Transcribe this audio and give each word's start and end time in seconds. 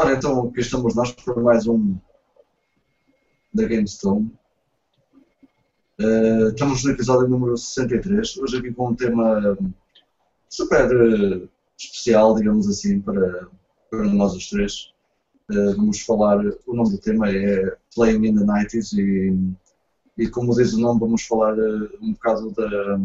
Ora, 0.00 0.14
então 0.14 0.46
aqui 0.46 0.60
estamos 0.60 0.94
nós 0.94 1.10
para 1.10 1.42
mais 1.42 1.66
um 1.66 1.98
da 3.52 3.66
GameStone. 3.66 4.32
Uh, 5.98 6.50
estamos 6.50 6.84
no 6.84 6.92
episódio 6.92 7.26
número 7.26 7.56
63, 7.56 8.36
hoje 8.36 8.58
aqui 8.58 8.72
com 8.72 8.90
um 8.90 8.94
tema 8.94 9.58
super 10.48 10.86
uh, 10.94 11.48
especial, 11.76 12.36
digamos 12.36 12.68
assim, 12.68 13.00
para, 13.00 13.48
para 13.90 14.04
nós 14.04 14.34
os 14.36 14.48
três. 14.48 14.92
Uh, 15.50 15.74
vamos 15.74 16.00
falar, 16.02 16.44
o 16.64 16.76
nome 16.76 16.90
do 16.92 16.98
tema 16.98 17.28
é 17.28 17.76
Playing 17.92 18.24
in 18.24 18.36
the 18.36 18.44
90s 18.44 18.96
e, 18.96 19.36
e 20.16 20.28
como 20.28 20.54
diz 20.54 20.74
o 20.74 20.80
nome, 20.80 21.00
vamos 21.00 21.24
falar 21.24 21.56
um 22.00 22.12
bocado 22.12 22.52
da, 22.52 23.00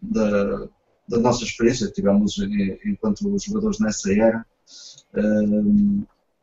da, 0.00 0.68
da 1.08 1.18
nossa 1.18 1.42
experiência 1.42 1.88
que 1.88 1.94
tivemos 1.94 2.38
enquanto 2.86 3.36
jogadores 3.40 3.80
nessa 3.80 4.12
era. 4.12 4.46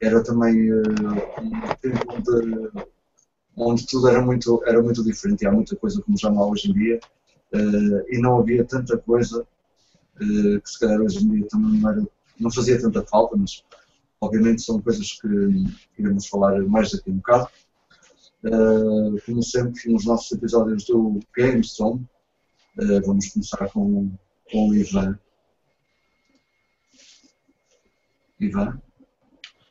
Era 0.02 0.24
também 0.24 0.74
um 0.74 1.76
tempo 1.82 2.22
de 2.22 2.70
onde 3.60 3.86
tudo 3.86 4.08
era 4.08 4.22
muito, 4.22 4.64
era 4.66 4.82
muito 4.82 5.04
diferente 5.04 5.44
e 5.44 5.48
há 5.48 5.52
muita 5.52 5.76
coisa 5.76 6.02
como 6.02 6.18
já 6.18 6.30
não 6.30 6.44
há 6.44 6.48
hoje 6.48 6.72
em 6.72 6.74
dia 6.74 7.00
uh, 7.54 8.06
e 8.08 8.18
não 8.20 8.40
havia 8.40 8.64
tanta 8.64 8.98
coisa 8.98 9.42
uh, 9.42 10.62
que 10.62 10.70
se 10.70 10.80
calhar 10.80 11.02
hoje 11.02 11.24
em 11.24 11.30
dia 11.30 11.48
também 11.50 11.80
não, 11.80 11.90
era, 11.90 12.08
não 12.40 12.52
fazia 12.52 12.80
tanta 12.80 13.06
falta, 13.06 13.36
mas 13.36 13.64
obviamente 14.22 14.62
são 14.62 14.82
coisas 14.82 15.20
que 15.20 15.28
iremos 15.98 16.28
falar 16.28 16.62
mais 16.64 16.92
daqui 16.92 17.10
a 17.10 17.14
um 17.14 17.18
bocado. 17.18 17.50
Uh, 18.42 19.20
como 19.26 19.44
sempre, 19.44 19.92
nos 19.92 20.06
nossos 20.06 20.32
episódios 20.32 20.86
do 20.86 21.20
GameStone, 21.36 22.08
uh, 22.78 23.06
vamos 23.06 23.28
começar 23.30 23.70
com, 23.72 24.10
com 24.50 24.70
o 24.70 24.74
Ivan. 24.74 25.20
Ivan? 28.40 28.82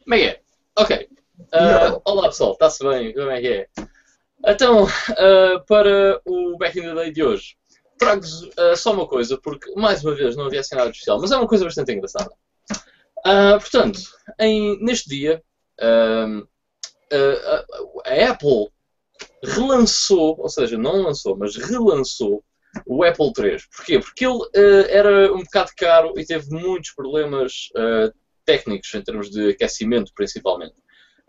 Meia, 0.06 0.40
ok. 0.76 1.08
Uh, 1.38 2.00
olá 2.04 2.28
pessoal, 2.28 2.52
está-se 2.52 2.84
bem? 2.84 3.14
Como 3.14 3.30
é 3.30 3.40
que 3.40 3.48
é? 3.48 3.66
Então, 4.46 4.84
uh, 4.84 5.64
para 5.66 6.20
o 6.26 6.56
Back 6.58 6.78
in 6.78 6.82
the 6.82 6.94
Day 6.94 7.10
de 7.10 7.22
hoje, 7.22 7.56
trago-vos 7.98 8.42
uh, 8.42 8.76
só 8.76 8.92
uma 8.92 9.08
coisa, 9.08 9.38
porque 9.38 9.72
mais 9.74 10.04
uma 10.04 10.14
vez 10.14 10.36
não 10.36 10.46
havia 10.46 10.60
assim 10.60 10.76
nada 10.76 10.90
especial, 10.90 11.18
mas 11.20 11.32
é 11.32 11.36
uma 11.36 11.48
coisa 11.48 11.64
bastante 11.64 11.92
engraçada. 11.92 12.30
portanto, 13.60 14.00
em, 14.38 14.78
neste 14.84 15.08
dia, 15.08 15.42
a 18.04 18.30
Apple 18.30 18.68
relançou, 19.42 20.38
ou 20.38 20.48
seja, 20.48 20.76
não 20.76 21.02
lançou, 21.02 21.36
mas 21.36 21.56
relançou 21.56 22.44
o 22.86 23.02
Apple 23.02 23.32
3. 23.32 23.66
Porquê? 23.74 23.98
Porque 23.98 24.26
ele 24.26 24.40
era 24.90 25.32
um 25.32 25.42
bocado 25.42 25.70
caro 25.76 26.12
e 26.18 26.26
teve 26.26 26.50
muitos 26.50 26.92
problemas 26.92 27.70
técnicos 28.48 28.94
em 28.94 29.02
termos 29.02 29.28
de 29.28 29.50
aquecimento, 29.50 30.10
principalmente. 30.14 30.74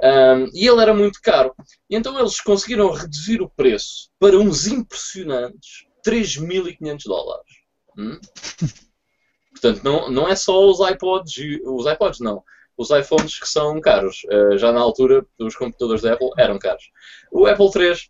Um, 0.02 0.50
e 0.53 0.66
ele 0.66 0.81
era 0.81 0.94
muito 0.94 1.20
caro. 1.22 1.53
E 1.89 1.98
então 1.98 2.17
eles 2.17 2.39
conseguiram 2.39 2.89
reduzir 2.94 3.42
o 3.42 3.50
preço 3.50 4.09
para 4.17 4.38
uns 4.38 4.67
impressionantes 4.67 5.86
3.500 6.08 7.03
dólares. 7.03 7.52
Hum? 7.97 8.17
Portanto, 9.52 9.84
não, 9.84 10.09
não 10.09 10.30
é 10.30 10.36
só 10.38 10.66
os 10.66 10.80
iPods, 10.80 11.36
os 11.66 11.86
iPods 11.86 12.22
não, 12.22 12.42
os 12.78 12.90
iPhones 12.92 13.38
que 13.38 13.50
são 13.50 13.81
caros. 13.81 14.22
Uh, 14.31 14.58
já 14.58 14.72
na 14.72 14.80
altura, 14.80 15.25
os 15.38 15.58
computadores 15.58 16.02
da 16.02 16.14
Apple 16.14 16.30
eram 16.38 16.58
caros. 16.58 16.90
O 17.30 17.45
Apple 17.45 17.70
3 17.70 18.00
uh, 18.00 18.09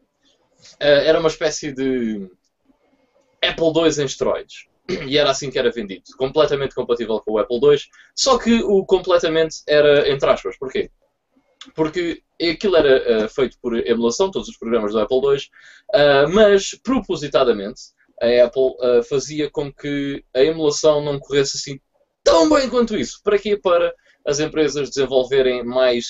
ah, 0.79 0.85
era 0.85 1.19
uma 1.19 1.29
espécie 1.29 1.71
de 1.71 2.29
Apple 3.41 3.73
II 3.75 4.03
em 4.03 4.05
esteroides. 4.05 4.68
E 5.07 5.17
era 5.17 5.31
assim 5.31 5.49
que 5.49 5.59
era 5.59 5.71
vendido. 5.71 6.03
Completamente 6.17 6.75
compatível 6.75 7.19
com 7.19 7.33
o 7.33 7.37
Apple 7.37 7.59
II. 7.61 7.77
Só 8.15 8.37
que 8.37 8.61
o 8.63 8.85
completamente 8.85 9.57
era 9.67 10.09
entre 10.09 10.29
aspas. 10.29 10.57
Porquê? 10.57 10.89
porque 11.75 12.21
aquilo 12.41 12.77
era 12.77 13.25
uh, 13.25 13.29
feito 13.29 13.57
por 13.61 13.75
emulação, 13.75 14.31
todos 14.31 14.47
os 14.47 14.57
programas 14.57 14.93
do 14.93 14.99
Apple 14.99 15.17
II, 15.17 15.37
uh, 15.93 16.29
mas 16.33 16.71
propositadamente 16.83 17.81
a 18.21 18.45
Apple 18.45 18.75
uh, 18.79 19.03
fazia 19.03 19.49
com 19.49 19.71
que 19.71 20.23
a 20.33 20.43
emulação 20.43 21.03
não 21.03 21.19
corresse 21.19 21.57
assim 21.57 21.79
tão 22.23 22.49
bem 22.49 22.69
quanto 22.69 22.95
isso. 22.95 23.19
Para 23.23 23.37
quê? 23.37 23.57
Para 23.57 23.93
as 24.25 24.39
empresas 24.39 24.89
desenvolverem 24.89 25.63
mais 25.63 26.05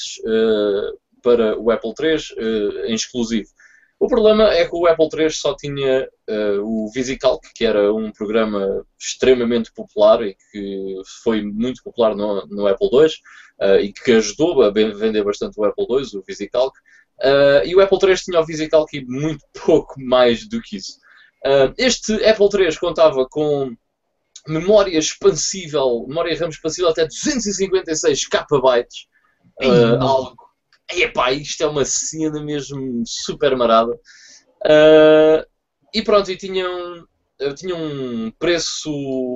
para 1.22 1.58
o 1.58 1.70
Apple 1.72 1.94
III 2.00 2.88
em 2.88 2.96
exclusivo. 2.96 3.48
O 4.00 4.08
problema 4.08 4.46
é 4.54 4.66
que 4.66 4.74
o 4.74 4.88
Apple 4.88 5.10
III 5.14 5.30
só 5.30 5.54
tinha 5.54 6.08
uh, 6.30 6.62
o 6.64 6.90
VisiCalc, 6.90 7.42
que 7.54 7.66
era 7.66 7.94
um 7.94 8.14
programa 8.14 8.86
extremamente 8.98 9.74
popular 9.74 10.24
e 10.24 10.38
que 10.52 11.02
foi 11.22 11.42
muito 11.42 11.84
popular 11.84 12.16
no, 12.16 12.46
no 12.48 12.66
Apple 12.66 12.88
II 12.94 13.08
uh, 13.60 13.76
e 13.82 13.92
que 13.92 14.14
ajudou 14.14 14.64
a 14.64 14.72
vender 14.72 15.22
bastante 15.22 15.60
o 15.60 15.66
Apple 15.66 15.86
II, 15.90 16.18
o 16.18 16.24
VisiCalc. 16.26 16.74
Uh, 17.20 17.66
e 17.66 17.76
o 17.76 17.82
Apple 17.82 18.00
III 18.02 18.16
tinha 18.16 18.40
o 18.40 18.46
VisiCalc 18.46 18.94
e 18.94 19.06
muito 19.06 19.44
pouco 19.66 20.00
mais 20.00 20.48
do 20.48 20.62
que 20.62 20.78
isso. 20.78 20.98
este 21.78 22.14
Apple 22.26 22.48
III 22.54 22.80
contava 22.80 23.28
com 23.30 23.76
memória 24.48 24.98
expansível, 24.98 26.06
memória 26.08 26.40
RAM 26.40 26.48
expansível 26.48 26.90
até 26.90 27.06
256 27.06 28.28
KB, 28.30 28.88
algo 30.00 30.49
epá, 30.92 31.32
isto 31.32 31.64
é 31.64 31.68
uma 31.68 31.86
cena 31.86 32.44
mesmo 32.44 33.04
super 33.06 33.56
marada. 33.56 33.94
Uh, 34.64 35.46
e 35.94 36.02
pronto, 36.02 36.32
e 36.32 36.38
tinham, 36.38 37.08
tinha 37.56 37.76
um 37.76 38.32
preço 38.32 38.92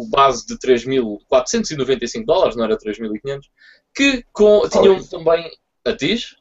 base 0.09 0.45
de 0.45 0.57
3.495 0.57 2.25
dólares, 2.25 2.55
não 2.55 2.65
era 2.65 2.77
3.500, 2.77 3.41
que 3.93 4.25
com, 4.31 4.67
tinham 4.69 4.97
isso. 4.97 5.09
também. 5.09 5.49
A 5.85 5.93
TIS? 5.93 6.37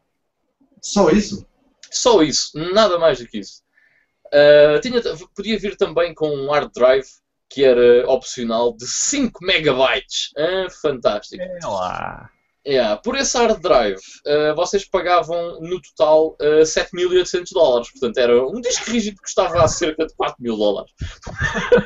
Só 0.80 1.10
isso? 1.10 1.44
Só 1.90 2.22
isso, 2.22 2.52
nada 2.54 2.98
mais 2.98 3.18
do 3.18 3.26
que 3.26 3.38
isso. 3.38 3.62
Uh, 4.26 4.80
tinha, 4.80 5.02
podia 5.34 5.58
vir 5.58 5.76
também 5.76 6.14
com 6.14 6.28
um 6.28 6.50
hard 6.50 6.70
drive 6.72 7.06
que 7.52 7.62
era 7.62 8.08
opcional 8.08 8.74
de 8.74 8.86
5 8.86 9.44
megabytes. 9.44 10.30
Ah, 10.38 10.68
fantástico. 10.70 11.42
É 11.42 11.58
lá. 11.66 12.30
Yeah. 12.66 13.00
Por 13.02 13.16
esse 13.16 13.36
hard 13.36 13.60
drive, 13.60 13.98
uh, 14.26 14.54
vocês 14.54 14.84
pagavam 14.88 15.60
no 15.60 15.80
total 15.80 16.36
uh, 16.40 16.60
eh, 16.60 16.62
7.800 16.62 17.48
dólares. 17.52 17.90
Portanto, 17.90 18.18
era 18.18 18.46
um 18.46 18.60
disco 18.60 18.90
rígido 18.90 19.16
que 19.16 19.22
custava 19.22 19.66
cerca 19.66 20.06
de 20.06 20.14
4.000 20.14 20.56
dólares. 20.56 20.92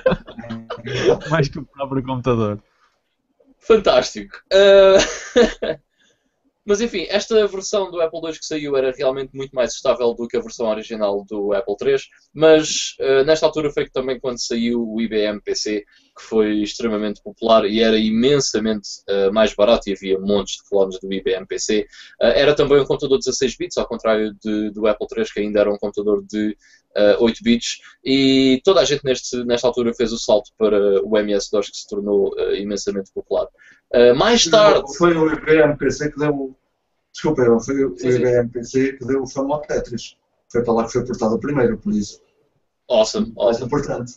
Mais 1.30 1.48
que 1.48 1.58
o 1.58 1.64
próprio 1.64 2.02
computador. 2.02 2.62
Fantástico. 3.58 4.36
Uh... 4.52 5.80
Mas 6.66 6.80
enfim, 6.80 7.06
esta 7.08 7.46
versão 7.46 7.92
do 7.92 8.00
Apple 8.00 8.18
II 8.24 8.32
que 8.32 8.44
saiu 8.44 8.76
era 8.76 8.90
realmente 8.90 9.30
muito 9.32 9.52
mais 9.52 9.72
estável 9.72 10.12
do 10.14 10.26
que 10.26 10.36
a 10.36 10.40
versão 10.40 10.66
original 10.66 11.24
do 11.24 11.52
Apple 11.52 11.76
III, 11.80 11.96
mas 12.34 12.96
uh, 12.98 13.24
nesta 13.24 13.46
altura 13.46 13.70
foi 13.70 13.88
também 13.88 14.18
quando 14.18 14.44
saiu 14.44 14.82
o 14.84 15.00
IBM 15.00 15.40
PC, 15.40 15.84
que 16.16 16.22
foi 16.22 16.62
extremamente 16.62 17.22
popular 17.22 17.66
e 17.66 17.82
era 17.82 17.98
imensamente 17.98 18.88
uh, 19.08 19.32
mais 19.32 19.54
barato 19.54 19.90
e 19.90 19.92
havia 19.92 20.18
montes 20.18 20.56
de 20.56 20.68
clones 20.68 20.98
do 20.98 21.12
IBM 21.12 21.46
PC. 21.46 21.86
Uh, 22.20 22.26
era 22.26 22.54
também 22.54 22.80
um 22.80 22.86
computador 22.86 23.18
de 23.18 23.26
16 23.26 23.56
bits, 23.56 23.76
ao 23.76 23.86
contrário 23.86 24.34
de, 24.42 24.70
do 24.70 24.86
Apple 24.86 25.06
III, 25.14 25.24
que 25.26 25.40
ainda 25.40 25.60
era 25.60 25.72
um 25.72 25.76
computador 25.76 26.24
de 26.24 26.56
8 27.18 27.42
bits, 27.42 27.78
e 28.02 28.58
toda 28.64 28.80
a 28.80 28.84
gente 28.86 29.04
neste, 29.04 29.44
nesta 29.44 29.66
altura 29.66 29.92
fez 29.92 30.12
o 30.12 30.18
salto 30.18 30.50
para 30.56 31.02
o 31.02 31.18
MS-DOS, 31.18 31.68
que 31.68 31.76
se 31.76 31.86
tornou 31.86 32.34
imensamente 32.54 33.12
popular. 33.12 33.46
Uh, 33.94 34.14
mais 34.16 34.46
tarde. 34.46 34.96
Foi 34.96 35.14
o 35.14 35.30
IBM 35.30 35.76
PC 35.76 36.10
que 36.10 36.18
deu. 36.18 36.56
Desculpa, 37.12 37.42
foi 37.60 37.84
o 37.84 37.94
IBM 37.98 38.48
PC 38.48 38.94
que 38.94 39.06
deu 39.06 39.22
o 39.22 39.26
famoso 39.26 39.62
Tetris. 39.62 40.16
Foi 40.50 40.62
para 40.62 40.72
lá 40.72 40.86
que 40.86 40.92
foi 40.92 41.04
portado 41.04 41.38
primeiro, 41.38 41.78
por 41.78 41.92
isso. 41.92 42.20
Awesome, 42.88 43.32
awesome. 43.36 43.64
É 43.64 43.66
importante. 43.66 44.14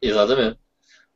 Exatamente. 0.00 0.58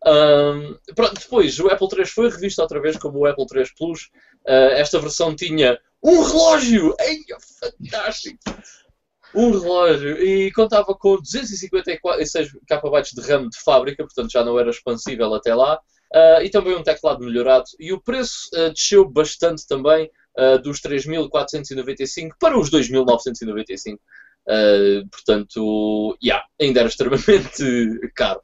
Um, 0.07 0.77
pronto, 0.95 1.21
depois 1.21 1.59
o 1.59 1.69
Apple 1.69 1.89
III 1.97 2.07
foi 2.07 2.31
revisto 2.31 2.63
outra 2.63 2.81
vez 2.81 2.97
como 2.97 3.19
o 3.19 3.27
Apple 3.27 3.47
III 3.53 3.65
Plus. 3.77 4.11
Uh, 4.47 4.73
esta 4.75 4.99
versão 4.99 5.35
tinha 5.35 5.79
um 6.03 6.23
relógio! 6.23 6.95
Ei, 7.01 7.19
fantástico! 7.61 8.39
Um 9.35 9.51
relógio 9.51 10.23
e 10.23 10.51
contava 10.53 10.95
com 10.95 11.17
256 11.17 12.53
KB 12.67 13.03
de 13.15 13.21
RAM 13.21 13.49
de 13.49 13.61
fábrica, 13.63 14.03
portanto 14.05 14.31
já 14.31 14.43
não 14.43 14.59
era 14.59 14.71
expansível 14.71 15.35
até 15.35 15.55
lá. 15.55 15.79
Uh, 16.15 16.41
e 16.43 16.49
também 16.49 16.75
um 16.75 16.83
teclado 16.83 17.23
melhorado. 17.23 17.67
E 17.79 17.93
o 17.93 18.01
preço 18.01 18.49
uh, 18.55 18.73
desceu 18.73 19.09
bastante 19.09 19.67
também, 19.67 20.11
uh, 20.39 20.59
dos 20.59 20.81
3.495 20.81 22.31
para 22.41 22.59
os 22.59 22.71
2.995. 22.71 23.99
portanto, 25.11 26.19
yeah, 26.25 26.45
ainda 26.61 26.81
era 26.81 26.89
extremamente 26.89 28.01
caro. 28.17 28.41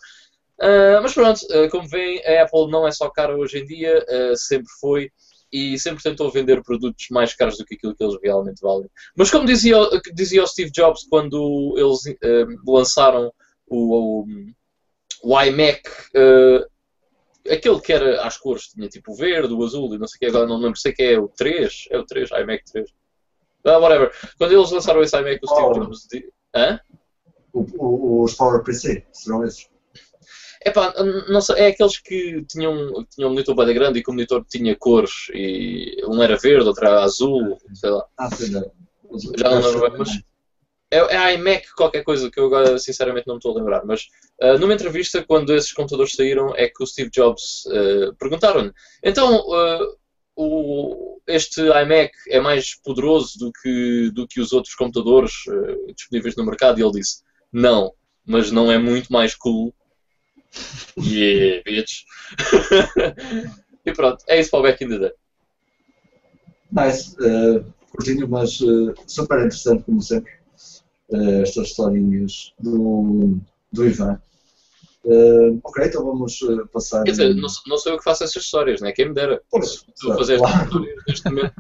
Mas 1.03 1.13
pronto, 1.15 1.41
como 1.71 1.89
veem, 1.89 2.25
a 2.27 2.43
Apple 2.43 2.71
não 2.71 2.87
é 2.87 2.91
só 2.93 3.09
cara 3.11 3.37
hoje 3.37 3.59
em 3.59 3.65
dia, 3.67 4.05
sempre 4.37 4.69
foi 4.81 5.11
e 5.53 5.79
sempre 5.79 6.03
tentou 6.03 6.31
vender 6.33 6.63
produtos 6.65 7.07
mais 7.11 7.33
caros 7.35 7.57
do 7.59 7.65
que 7.65 7.75
aquilo 7.77 7.95
que 7.95 8.03
eles 8.03 8.17
realmente 8.23 8.61
valem. 8.61 8.89
Mas 9.17 9.31
como 9.31 9.47
dizia, 9.47 9.77
dizia 10.13 10.43
o 10.43 10.47
Steve 10.47 10.71
Jobs 10.73 11.07
quando 11.09 11.75
eles 11.77 12.01
lançaram 12.67 13.33
o, 13.67 14.25
o, 14.25 14.27
o 15.23 15.41
iMac, 15.43 15.83
aquele 17.51 17.81
que 17.81 17.93
era 17.93 18.27
às 18.27 18.37
cores, 18.37 18.69
tinha 18.69 18.89
tipo 18.89 19.13
o 19.13 19.15
verde, 19.17 19.53
o 19.53 19.63
azul 19.63 19.95
e 19.95 19.99
não 19.99 20.07
sei 20.09 20.17
o 20.17 20.19
que, 20.21 20.27
agora 20.27 20.47
não 20.47 20.57
lembro, 20.59 20.79
sei 20.79 20.93
que 20.93 21.03
é 21.03 21.19
o 21.19 21.29
3, 21.29 21.87
é 21.91 21.99
o 21.99 22.05
3, 22.05 22.31
iMac 22.31 22.65
3. 22.73 22.91
Ah, 23.67 23.79
whatever. 23.79 24.13
Quando 24.37 24.53
eles 24.53 24.71
lançaram 24.71 25.03
esse 25.03 25.17
iMac, 25.17 25.41
o 25.43 25.47
Steve. 25.49 25.75
Jobs. 25.75 26.09
Hã? 26.55 26.81
O- 27.53 27.67
o- 27.79 28.23
os 28.25 28.35
PowerPC 28.35 29.07
serão 29.13 29.45
esses. 29.45 29.69
Epá, 30.65 30.95
não 31.29 31.41
sei, 31.43 31.57
é 31.57 31.67
aqueles 31.69 31.99
que 31.99 32.43
tinham, 32.47 33.05
tinham 33.15 33.29
um 33.31 33.33
monitor 33.35 33.55
bem 33.55 33.75
grande 33.75 33.99
e 33.99 34.03
que 34.03 34.11
o 34.11 34.15
monitor 34.15 34.45
tinha 34.49 34.75
cores 34.75 35.27
e 35.35 36.03
um 36.07 36.23
era 36.23 36.37
verde, 36.39 36.67
outro 36.67 36.87
era 36.87 37.03
azul, 37.03 37.59
sei 37.75 37.91
lá. 37.91 38.05
Ah, 38.17 38.31
sei 38.31 38.51
lá. 38.51 38.63
Os- 39.11 39.25
Já 39.37 39.51
não 39.51 39.61
lembro 39.61 39.81
bem, 39.91 39.99
mas 39.99 40.09
é, 40.91 40.99
é 40.99 41.17
a 41.17 41.33
iMac 41.35 41.73
qualquer 41.75 42.03
coisa 42.05 42.31
que 42.31 42.39
eu 42.41 42.47
agora 42.47 42.79
sinceramente 42.79 43.27
não 43.27 43.35
me 43.35 43.39
estou 43.39 43.53
a 43.53 43.57
lembrar. 43.59 43.85
Mas 43.85 44.09
ah, 44.41 44.57
numa 44.59 44.75
entrevista, 44.75 45.23
quando 45.27 45.53
esses 45.55 45.73
computadores 45.73 46.13
saíram, 46.15 46.55
é 46.57 46.69
que 46.69 46.83
o 46.83 46.87
Steve 46.87 47.11
Jobs 47.11 47.65
ah, 47.69 48.15
perguntaram-lhe: 48.19 48.73
então 49.03 49.45
ah, 49.53 49.81
o, 50.37 51.21
este 51.27 51.61
iMac 51.61 52.13
é 52.29 52.41
mais 52.41 52.75
poderoso 52.83 53.39
do 53.39 53.53
que, 53.53 54.11
do 54.13 54.27
que 54.27 54.41
os 54.41 54.53
outros 54.53 54.75
computadores 54.75 55.33
disponíveis 55.95 56.37
no 56.37 56.45
mercado? 56.45 56.79
E 56.79 56.83
ele 56.83 56.93
disse: 56.93 57.23
não, 57.53 57.93
mas 58.27 58.51
não 58.51 58.71
é 58.73 58.79
muito 58.79 59.13
mais 59.13 59.35
cool. 59.35 59.75
Yeah, 60.99 61.63
bitch. 61.65 62.05
e 63.85 63.93
pronto, 63.93 64.25
é 64.29 64.41
isso 64.41 64.51
para 64.51 64.61
o 64.61 64.63
Back 64.63 64.85
in 64.85 64.89
the 64.89 64.99
Day. 64.99 65.13
Nice. 66.71 67.17
Uh, 67.21 67.65
curtinho, 67.91 68.29
mas 68.29 68.61
uh, 68.61 68.95
super 69.07 69.39
interessante, 69.39 69.85
como 69.85 70.03
sempre, 70.03 70.33
uh, 71.11 71.43
estas 71.43 71.69
historinhas 71.69 72.53
do, 72.61 73.39
do 73.73 73.87
Ivan. 73.87 74.21
Uh, 75.05 75.61
ok, 75.63 75.85
então 75.85 76.05
vamos 76.05 76.41
uh, 76.43 76.67
passar. 76.69 77.05
Quer 77.05 77.11
dizer, 77.13 77.35
não, 77.35 77.49
sou- 77.49 77.63
não 77.67 77.77
sou 77.77 77.93
eu 77.93 77.99
que 77.99 78.05
faço 78.05 78.25
essas 78.25 78.43
histórias, 78.43 78.81
né? 78.81 78.91
Quem 78.93 79.09
me 79.09 79.15
dera. 79.15 79.43
Pois, 79.51 79.85
a 80.11 80.17
fazer 80.17 80.39
claro. 80.39 80.65
histórias 80.65 81.03
neste 81.07 81.29
momento. 81.29 81.55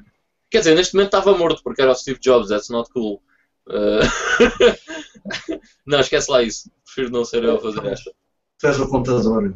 Quer 0.50 0.58
dizer, 0.58 0.74
neste 0.74 0.94
momento 0.94 1.08
estava 1.08 1.36
morto 1.36 1.62
porque 1.62 1.82
era 1.82 1.90
o 1.92 1.94
Steve 1.94 2.18
Jobs, 2.20 2.48
that's 2.48 2.70
not 2.70 2.88
cool. 2.90 3.20
Uh, 3.68 4.00
não, 5.86 6.00
esquece 6.00 6.30
lá 6.30 6.42
isso. 6.42 6.70
Prefiro 6.84 7.10
não 7.10 7.24
ser 7.24 7.44
eu 7.44 7.56
a 7.56 7.60
fazer 7.60 7.84
esta. 7.86 8.10
Tu 8.62 8.66
és 8.70 8.80
o 8.84 8.88
contador. 8.94 9.48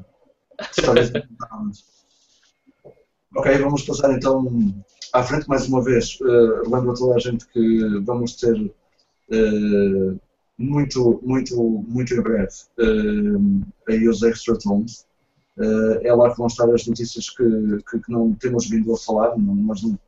Ok, 3.34 3.46
vamos 3.58 3.82
passar 3.82 4.12
então 4.16 4.46
à 5.12 5.22
frente 5.22 5.48
mais 5.48 5.68
uma 5.68 5.82
vez. 5.82 6.18
Uh, 6.20 6.62
lembro 6.70 6.90
a 6.92 6.94
toda 6.94 7.14
a 7.14 7.18
gente 7.18 7.46
que 7.48 7.98
vamos 8.04 8.34
ter 8.36 8.54
uh, 8.58 10.20
muito, 10.58 11.20
muito, 11.22 11.56
muito 11.88 12.14
em 12.14 12.22
breve 12.22 12.48
uh, 12.78 13.66
aí 13.88 14.08
os 14.08 14.22
Extra 14.22 14.58
Tones. 14.58 15.06
Uh, 15.56 15.98
é 16.02 16.14
lá 16.14 16.30
que 16.30 16.38
vão 16.38 16.46
estar 16.46 16.72
as 16.72 16.86
notícias 16.86 17.30
que, 17.30 17.44
que, 17.90 17.98
que 18.00 18.12
não 18.12 18.32
temos 18.34 18.68
vindo 18.68 18.92
a 18.94 18.98
falar, 18.98 19.36
não- 19.36 19.54
mas 19.56 19.82
não, 19.82 19.98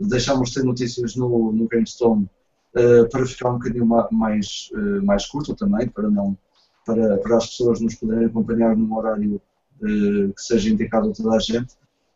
deixámos 0.00 0.50
de 0.50 0.56
ter 0.56 0.64
notícias 0.64 1.16
no, 1.16 1.52
no 1.52 1.68
GameStone 1.68 2.28
uh, 2.76 3.08
para 3.10 3.26
ficar 3.26 3.50
um 3.50 3.54
bocadinho 3.54 3.86
ma- 3.86 4.08
mais, 4.12 4.70
mais 5.04 5.26
curto 5.26 5.54
também, 5.54 5.88
para 5.88 6.10
não 6.10 6.36
para, 6.84 7.18
para 7.18 7.36
as 7.36 7.46
pessoas 7.48 7.80
nos 7.80 7.94
poderem 7.94 8.26
acompanhar 8.26 8.76
num 8.76 8.94
horário 8.94 9.40
eh, 9.82 10.32
que 10.34 10.42
seja 10.42 10.70
indicado 10.70 11.10
a 11.10 11.12
toda 11.12 11.36
a 11.36 11.38
gente. 11.38 11.74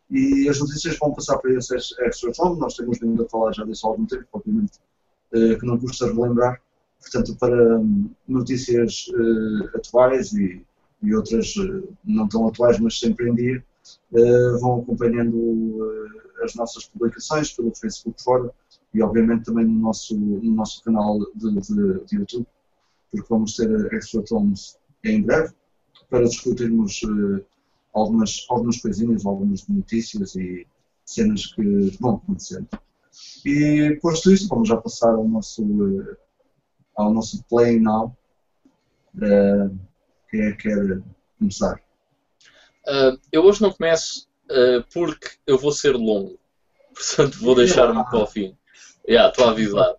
E 0.09 0.49
as 0.49 0.59
notícias 0.59 0.97
vão 0.97 1.13
passar 1.13 1.37
para 1.37 1.53
esse 1.53 1.73
ex- 1.73 1.95
extra 1.99 2.31
nós 2.55 2.75
temos 2.75 2.99
vindo 2.99 3.23
a 3.23 3.29
falar 3.29 3.53
já 3.53 3.63
disso 3.63 3.85
há 3.85 3.91
algum 3.91 4.05
tempo, 4.05 4.25
obviamente, 4.33 4.79
eh, 5.33 5.55
que 5.55 5.65
não 5.65 5.77
custa 5.77 6.07
relembrar. 6.07 6.61
Portanto, 6.99 7.35
para 7.39 7.79
hum, 7.79 8.09
notícias 8.27 9.05
eh, 9.13 9.77
atuais 9.77 10.33
e, 10.33 10.65
e 11.01 11.15
outras 11.15 11.53
não 12.03 12.27
tão 12.27 12.47
atuais, 12.47 12.79
mas 12.79 12.99
sempre 12.99 13.29
em 13.29 13.35
dia, 13.35 13.63
vão 14.59 14.81
acompanhando 14.81 15.81
as 16.43 16.53
nossas 16.55 16.85
publicações 16.85 17.53
pelo 17.53 17.73
Facebook 17.73 18.21
fora 18.21 18.51
e, 18.93 19.01
obviamente, 19.01 19.45
também 19.45 19.65
no 19.65 19.79
nosso, 19.79 20.15
no 20.17 20.51
nosso 20.51 20.83
canal 20.83 21.19
de, 21.35 21.51
de, 21.51 22.05
de 22.05 22.15
YouTube 22.17 22.45
porque 23.11 23.27
vamos 23.29 23.55
ter 23.55 23.93
extra 23.93 24.21
tomes 24.23 24.77
em 25.03 25.21
breve 25.21 25.53
para 26.09 26.25
discutirmos 26.25 27.01
eh, 27.03 27.43
algumas, 27.93 28.45
algumas 28.49 28.81
coisinhas, 28.81 29.25
algumas 29.25 29.67
notícias 29.67 30.35
e 30.35 30.67
cenas 31.05 31.47
que 31.47 31.97
vão 31.99 32.15
acontecendo. 32.15 32.67
E 33.45 33.97
posto 34.01 34.31
isto, 34.31 34.47
vamos 34.47 34.69
já 34.69 34.77
passar 34.77 35.13
ao 35.13 35.27
nosso, 35.27 35.63
eh, 36.01 36.17
ao 36.95 37.13
nosso 37.13 37.43
Play 37.45 37.79
Now. 37.79 38.15
Eh, 39.21 39.69
quem 40.29 40.41
é 40.41 40.51
que 40.51 40.69
quer 40.69 41.01
começar? 41.37 41.81
Uh, 42.87 43.19
eu 43.31 43.43
hoje 43.43 43.61
não 43.61 43.71
começo 43.71 44.27
uh, 44.49 44.83
porque 44.93 45.29
eu 45.45 45.57
vou 45.57 45.71
ser 45.71 45.95
longo. 45.95 46.39
Portanto, 46.93 47.39
vou 47.39 47.55
deixar-me 47.55 48.03
para 48.03 48.19
o 48.19 48.27
fim. 48.27 48.55
Já, 49.07 49.29
estou 49.29 49.45
a 49.45 49.51
avisar. 49.51 49.95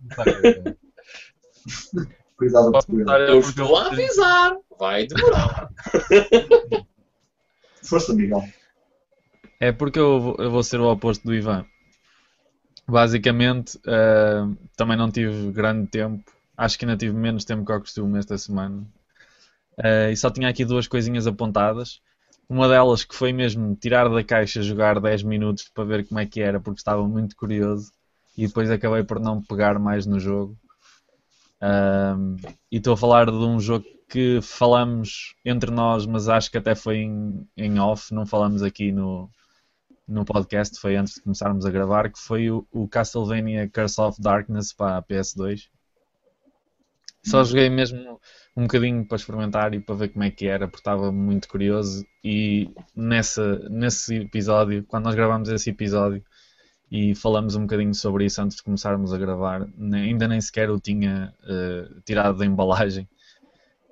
Com 2.87 3.00
ele. 3.00 3.04
começar 3.04 3.20
Eu 3.20 3.40
estou 3.40 3.76
a 3.76 3.87
avisar. 3.87 4.56
Vai 4.78 5.06
demorar. 5.06 5.70
Força, 7.82 8.14
Miguel. 8.14 8.42
É 9.58 9.72
porque 9.72 9.98
eu 9.98 10.20
vou, 10.20 10.37
eu 10.38 10.50
vou 10.50 10.62
ser 10.62 10.81
o 10.81 10.90
oposto 10.90 11.25
do 11.25 11.34
Ivan. 11.34 11.66
Basicamente, 12.88 13.78
eh, 13.87 14.44
também 14.76 14.96
não 14.96 15.10
tive 15.10 15.52
grande 15.52 15.87
tempo. 15.88 16.25
Acho 16.56 16.78
que 16.78 16.84
ainda 16.84 16.96
tive 16.96 17.14
menos 17.14 17.44
tempo 17.44 17.64
que 17.64 17.72
ao 17.72 17.81
costume 17.81 18.19
esta 18.19 18.37
semana. 18.38 18.87
Eh, 19.78 20.12
e 20.12 20.16
só 20.16 20.31
tinha 20.31 20.48
aqui 20.48 20.64
duas 20.64 20.88
coisinhas 20.88 21.26
apontadas. 21.26 22.00
Uma 22.48 22.69
delas 22.69 23.04
que 23.04 23.14
foi 23.14 23.32
mesmo 23.32 23.76
tirar 23.76 24.08
da 24.08 24.25
caixa, 24.25 24.62
jogar 24.62 24.98
10 24.98 25.22
minutos 25.22 25.70
para 25.72 25.84
ver 25.84 26.06
como 26.06 26.19
é 26.20 26.26
que 26.26 26.40
era, 26.40 26.58
porque 26.58 26.81
estava 26.81 27.06
muito 27.06 27.37
curioso. 27.37 27.92
E 28.37 28.46
depois 28.46 28.70
acabei 28.70 29.04
por 29.04 29.20
não 29.20 29.42
pegar 29.42 29.78
mais 29.78 30.06
no 30.06 30.19
jogo. 30.19 30.56
Ahm, 31.61 32.37
e 32.71 32.79
estou 32.79 32.95
a 32.95 32.97
falar 32.97 33.27
de 33.27 33.33
um 33.33 33.61
jogo 33.61 33.85
que 34.09 34.41
falamos 34.43 35.35
entre 35.45 35.71
nós, 35.71 36.07
mas 36.07 36.29
acho 36.29 36.51
que 36.51 36.59
até 36.59 36.75
foi 36.75 36.99
em, 36.99 37.47
em 37.57 37.79
off, 37.79 38.12
não 38.12 38.27
falamos 38.27 38.62
aqui 38.62 38.91
no, 38.91 39.31
no 40.09 40.25
podcast, 40.25 40.81
foi 40.81 40.97
antes 40.97 41.15
de 41.15 41.23
começarmos 41.23 41.65
a 41.65 41.71
gravar, 41.71 42.11
que 42.11 42.19
foi 42.19 42.51
o, 42.51 42.67
o 42.73 42.89
Castlevania 42.89 43.69
Curse 43.69 44.01
of 44.01 44.21
Darkness 44.21 44.73
para 44.73 44.97
a 44.97 45.03
PS2. 45.03 45.69
Só 47.23 47.45
joguei 47.45 47.69
mesmo 47.69 48.19
um 48.57 48.62
bocadinho 48.62 49.07
para 49.07 49.17
experimentar 49.17 49.75
e 49.75 49.81
para 49.81 49.95
ver 49.95 50.09
como 50.09 50.25
é 50.25 50.31
que 50.31 50.47
era, 50.47 50.67
porque 50.67 50.81
estava 50.81 51.12
muito 51.12 51.49
curioso. 51.49 52.05
E 52.25 52.71
nessa, 52.97 53.59
nesse 53.69 54.17
episódio, 54.17 54.85
quando 54.85 55.05
nós 55.05 55.15
gravamos 55.15 55.49
esse 55.51 55.71
episódio 55.71 56.25
e 56.90 57.14
falamos 57.14 57.54
um 57.56 57.62
bocadinho 57.62 57.94
sobre 57.94 58.25
isso 58.26 58.42
antes 58.42 58.56
de 58.59 58.62
começarmos 58.62 59.12
a 59.12 59.18
gravar, 59.18 59.66
ainda 59.92 60.28
nem 60.28 60.40
sequer 60.40 60.70
o 60.70 60.80
tinha 60.80 61.35
eh, 61.44 61.88
tirado 62.04 62.38
da 62.38 62.47
embalagem. 62.47 63.09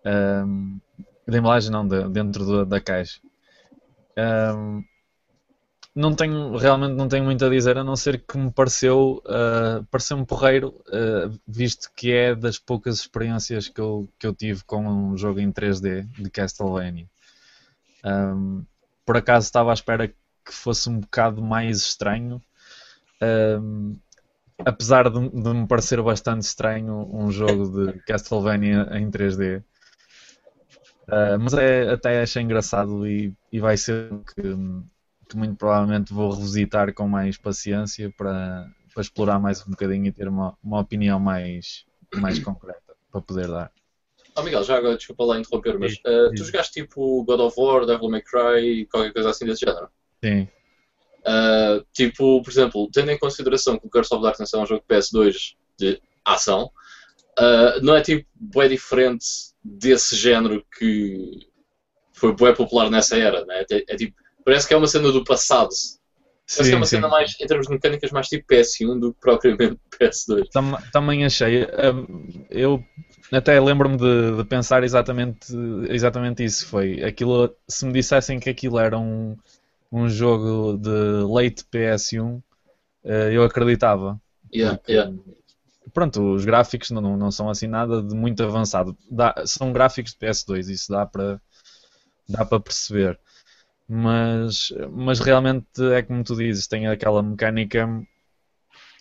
Ahm, 0.05 0.79
da 1.27 1.39
embalagem 1.39 1.71
não, 1.71 1.87
de- 1.87 2.09
dentro 2.11 2.47
da- 2.47 2.65
da 2.65 2.81
caixa. 2.81 3.21
Ahm, 4.17 4.85
não 5.95 6.15
tenho, 6.15 6.57
realmente 6.57 6.95
não 6.95 7.09
tenho 7.09 7.25
muito 7.25 7.45
a 7.45 7.49
dizer, 7.49 7.77
a 7.77 7.83
não 7.85 7.97
ser 7.97 8.23
que 8.25 8.39
me 8.39 8.53
pareceu, 8.53 9.21
uh, 9.27 9.85
pareceu-me 9.91 10.25
porreiro, 10.25 10.69
uh, 10.89 11.37
visto 11.47 11.91
que 11.97 12.13
é 12.13 12.35
das 12.35 12.59
poucas 12.59 13.01
experiências 13.01 13.69
que 13.69 13.81
eu, 13.81 14.09
que 14.19 14.27
eu 14.27 14.35
tive 14.35 14.63
com 14.65 14.87
um 14.87 15.17
jogo 15.17 15.41
em 15.41 15.51
3D 15.51 16.03
de 16.03 16.31
Castlevania. 16.31 17.07
Um, 18.05 18.65
por 19.07 19.17
acaso 19.17 19.47
estava 19.47 19.71
à 19.71 19.75
espera 19.75 20.09
que 20.09 20.53
fosse 20.53 20.89
um 20.89 21.01
bocado 21.01 21.43
mais 21.43 21.79
estranho, 21.79 22.43
um, 23.23 23.97
apesar 24.65 25.11
de, 25.11 25.29
de 25.29 25.55
me 25.55 25.67
parecer 25.67 26.03
bastante 26.03 26.43
estranho 26.43 27.09
um 27.13 27.31
jogo 27.31 27.69
de 27.69 27.99
Castlevania 28.03 28.89
em 28.93 29.11
3D. 29.11 29.63
Uh, 31.09 31.39
mas 31.41 31.55
é, 31.55 31.91
até 31.91 32.21
achei 32.21 32.43
engraçado 32.43 33.07
e, 33.07 33.33
e 33.51 33.61
vai 33.61 33.79
ser 33.79 34.11
que, 34.35 34.43
que 35.29 35.37
muito 35.37 35.57
provavelmente 35.57 36.13
vou 36.13 36.31
revisitar 36.31 36.93
com 36.93 37.09
mais 37.09 37.39
paciência 37.39 38.13
para, 38.15 38.69
para 38.93 39.01
explorar 39.01 39.39
mais 39.39 39.67
um 39.67 39.71
bocadinho 39.71 40.07
e 40.07 40.13
ter 40.13 40.29
uma, 40.29 40.57
uma 40.63 40.81
opinião 40.81 41.19
mais, 41.19 41.87
mais 42.17 42.39
concreta 42.39 42.95
para 43.11 43.23
poder 43.23 43.49
dar. 43.49 43.73
Oh, 44.37 44.43
Miguel, 44.43 44.63
já 44.63 44.77
agora, 44.77 44.97
desculpa 44.97 45.25
lá 45.25 45.39
interromper, 45.39 45.79
mas 45.79 45.95
uh, 45.95 46.33
tu 46.37 46.45
jogaste 46.45 46.75
tipo 46.75 47.25
God 47.25 47.41
of 47.41 47.59
War, 47.59 47.87
Devil 47.87 48.11
May 48.11 48.23
Cry, 48.23 48.87
qualquer 48.87 49.13
coisa 49.13 49.31
assim 49.31 49.47
desse 49.47 49.65
género? 49.65 49.89
Sim, 50.23 50.47
Uh, 51.29 51.85
tipo, 51.93 52.43
por 52.43 52.51
exemplo, 52.51 52.89
tendo 52.91 53.11
em 53.11 53.19
consideração 53.19 53.79
que 53.79 53.87
o 53.87 53.91
Curse 53.91 54.15
of 54.15 54.23
Darkness 54.23 54.55
é 54.55 54.59
um 54.59 54.65
jogo 54.65 54.83
PS2 54.89 55.57
de 55.79 56.01
ação, 56.25 56.71
uh, 57.39 57.83
não 57.83 57.95
é 57.95 58.01
tipo 58.01 58.27
bem 58.35 58.71
diferente 58.71 59.27
desse 59.63 60.17
género 60.17 60.65
que 60.79 61.47
foi 62.15 62.35
bem 62.35 62.55
popular 62.55 62.91
nessa 62.91 63.17
era, 63.19 63.45
né? 63.45 63.65
É, 63.71 63.85
é 63.93 63.97
tipo, 63.97 64.17
parece 64.43 64.67
que 64.67 64.73
é 64.73 64.77
uma 64.77 64.87
cena 64.87 65.13
do 65.13 65.23
passado. 65.23 65.69
Parece 65.69 66.71
que 66.71 66.75
é 66.75 66.77
uma 66.79 66.87
cena 66.87 67.09
mais, 67.09 67.37
em 67.39 67.47
termos 67.47 67.67
de 67.67 67.75
mecânicas, 67.75 68.11
mais 68.11 68.27
tipo 68.27 68.47
PS1 68.51 68.99
do 68.99 69.13
que 69.13 69.21
propriamente 69.21 69.79
PS2. 70.01 70.49
Tam- 70.51 70.79
também 70.91 71.27
achei. 71.27 71.65
hum, 71.65 72.47
eu 72.49 72.83
até 73.31 73.61
lembro-me 73.61 73.99
de, 73.99 74.37
de 74.39 74.45
pensar 74.45 74.83
exatamente, 74.83 75.55
exatamente 75.91 76.43
isso. 76.43 76.67
Foi 76.67 77.05
aquilo. 77.05 77.55
Se 77.69 77.85
me 77.85 77.93
dissessem 77.93 78.41
que 78.41 78.49
aquilo 78.49 78.79
era 78.79 78.99
um, 78.99 79.37
um 79.91 80.09
jogo 80.09 80.79
de 80.79 81.23
late 81.25 81.65
PS1, 81.65 82.41
eh, 83.05 83.31
eu 83.33 83.43
acreditava. 83.45 84.21
Yeah, 84.53 84.79
yeah. 84.89 85.11
Pronto, 85.93 86.35
os 86.35 86.45
gráficos 86.45 86.91
não, 86.91 87.17
não 87.17 87.31
são 87.31 87.49
assim 87.49 87.67
nada 87.67 88.03
de 88.03 88.15
muito 88.15 88.43
avançado. 88.43 88.97
Dá- 89.11 89.35
são 89.47 89.73
gráficos 89.73 90.13
de 90.13 90.19
PS2, 90.19 90.69
isso 90.69 90.93
dá 90.93 91.07
para 91.07 91.41
dá 92.29 92.45
para 92.45 92.61
perceber. 92.61 93.19
Mas, 93.89 94.73
mas 94.93 95.21
realmente 95.21 95.67
é 95.95 96.03
como 96.03 96.25
tu 96.25 96.37
dizes, 96.37 96.67
tem 96.69 96.87
aquela 96.89 97.23
mecânica 97.23 97.87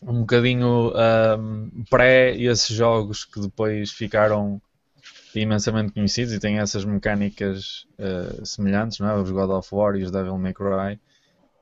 um 0.04 0.22
bocadinho 0.22 0.92
ahm, 0.96 1.70
pré 1.90 2.36
esses 2.38 2.76
jogos 2.76 3.26
que 3.26 3.40
depois 3.42 3.92
ficaram 3.92 4.62
imensamente 5.36 5.94
conhecidos 5.94 6.34
e 6.34 6.40
têm 6.40 6.60
essas 6.60 6.86
mecânicas 6.86 7.88
eh, 7.98 8.42
semelhantes, 8.44 9.00
não 9.00 9.10
é? 9.10 9.16
Os 9.16 9.30
God 9.30 9.50
of 9.52 9.74
War 9.74 9.96
e 9.96 10.04
os 10.04 10.12
Devil 10.12 10.38
May 10.38 10.54
Cry. 10.54 11.00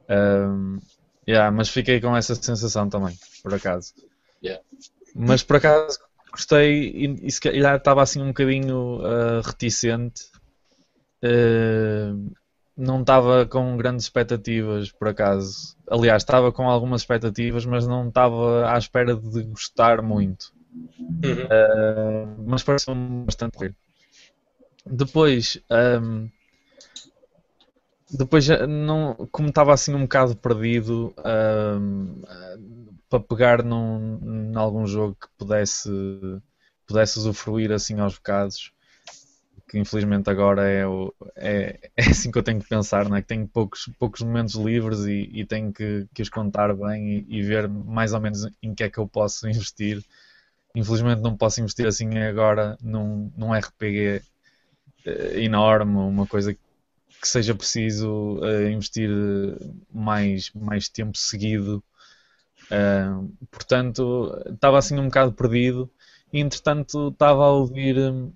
Ahm, 0.10 0.80
yeah, 1.28 1.52
mas 1.52 1.70
fiquei 1.70 2.00
com 2.00 2.16
essa 2.16 2.36
sensação 2.36 2.90
também, 2.90 3.18
por 3.44 3.54
acaso. 3.54 3.94
Yeah. 4.44 4.64
Mas 5.16 5.44
por 5.44 5.58
acaso 5.58 6.00
gostei 6.32 6.92
e, 6.92 7.28
e 7.28 7.32
se 7.32 7.40
calhar 7.40 7.78
estava 7.78 8.04
assim 8.04 8.22
um 8.22 8.28
bocadinho 8.28 9.02
ah, 9.06 9.42
reticente. 9.44 10.24
Ah, 11.24 12.14
não 12.78 13.02
estava 13.02 13.46
com 13.46 13.78
grandes 13.78 14.06
expectativas, 14.06 14.92
por 14.92 15.08
acaso. 15.08 15.78
Aliás, 15.90 16.24
estava 16.24 16.52
com 16.52 16.70
algumas 16.70 17.02
expectativas, 17.02 17.66
mas 17.66 17.88
não 17.88 18.10
estava 18.10 18.70
à 18.70 18.78
espera 18.78 19.16
de 19.16 19.44
gostar 19.44 20.02
muito. 20.02 20.54
Uhum. 20.76 21.48
Ah, 21.50 22.36
mas 22.52 22.64
pareceu-me 22.64 23.26
bastante 23.26 23.58
correr. 23.58 23.76
Depois, 25.02 25.60
ahm, 25.70 26.30
depois 28.10 28.46
já 28.46 28.68
não, 28.68 29.16
como 29.32 29.50
estava 29.50 29.74
assim 29.74 29.94
um 29.94 30.02
bocado 30.02 30.36
perdido, 30.36 31.14
ahm, 31.24 32.22
ah, 32.28 32.58
para 33.10 33.20
pegar 33.24 33.64
num, 33.64 34.18
num 34.20 34.60
algum 34.60 34.86
jogo 34.86 35.16
que 35.20 35.28
pudesse, 35.38 35.90
pudesse 36.88 37.18
usufruir 37.20 37.72
assim 37.72 38.00
aos 38.00 38.16
bocados, 38.16 38.72
que 39.70 39.80
infelizmente 39.80 40.30
agora 40.30 40.68
é, 40.68 40.88
o- 40.88 41.14
é, 41.36 41.80
é 41.98 42.10
assim 42.10 42.32
que 42.32 42.38
eu 42.38 42.44
tenho 42.44 42.62
que 42.62 42.70
pensar, 42.70 43.10
não 43.10 43.18
é? 43.18 43.22
Que 43.22 43.28
tenho 43.30 43.48
poucos, 43.48 43.90
poucos 44.00 44.22
momentos 44.22 44.56
livres 44.56 45.02
e, 45.06 45.30
e 45.34 45.46
tenho 45.46 45.74
que, 45.74 46.08
que 46.14 46.22
os 46.22 46.30
contar 46.30 46.76
bem 46.76 47.26
e, 47.30 47.40
e 47.40 47.44
ver 47.44 47.68
mais 47.70 48.14
ou 48.14 48.22
menos 48.22 48.48
em 48.64 48.76
que 48.76 48.84
é 48.84 48.90
que 48.90 49.00
eu 49.00 49.08
posso 49.08 49.48
investir. 49.50 50.04
Infelizmente 50.76 51.22
não 51.22 51.38
posso 51.38 51.62
investir 51.62 51.88
assim 51.88 52.18
agora 52.20 52.78
num, 52.82 53.32
num 53.38 53.54
RPG 53.54 54.22
eh, 55.06 55.44
enorme, 55.44 55.98
uma 55.98 56.28
coisa 56.28 56.54
que 56.54 56.60
seja 57.28 57.56
preciso 57.56 58.40
eh, 58.46 58.72
investir 58.72 59.10
eh, 59.12 59.66
mais, 59.94 60.52
mais 60.54 60.90
tempo 60.90 61.18
seguido. 61.18 61.84
Portanto, 63.52 64.32
estava 64.54 64.78
assim 64.78 64.98
um 65.00 65.06
bocado 65.06 65.34
perdido. 65.34 65.90
E 66.34 66.40
entretanto 66.40 67.10
estava 67.10 67.46
a 67.46 67.52
ouvir 67.52 67.98
hum, 67.98 68.32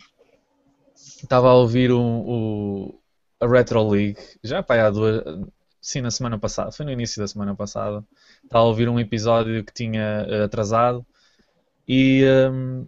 estava 0.96 1.50
a 1.50 1.54
ouvir 1.54 1.92
o, 1.92 2.00
o- 2.02 3.00
a 3.40 3.48
Retro 3.48 3.88
League. 3.90 4.18
Já 4.44 4.62
pá, 4.64 4.76
há 4.86 4.90
duas 4.90 5.24
sim, 5.82 6.02
na 6.02 6.12
semana 6.12 6.38
passada, 6.38 6.72
foi 6.72 6.86
no 6.86 6.92
início 6.92 7.22
da 7.22 7.28
semana 7.28 7.56
passada. 7.56 8.04
Estava 8.44 8.64
a 8.66 8.68
ouvir 8.68 8.90
um 8.90 9.00
episódio 9.00 9.64
que 9.64 9.74
tinha 9.74 10.44
atrasado 10.46 11.06
e, 11.90 12.24
hum, 12.52 12.88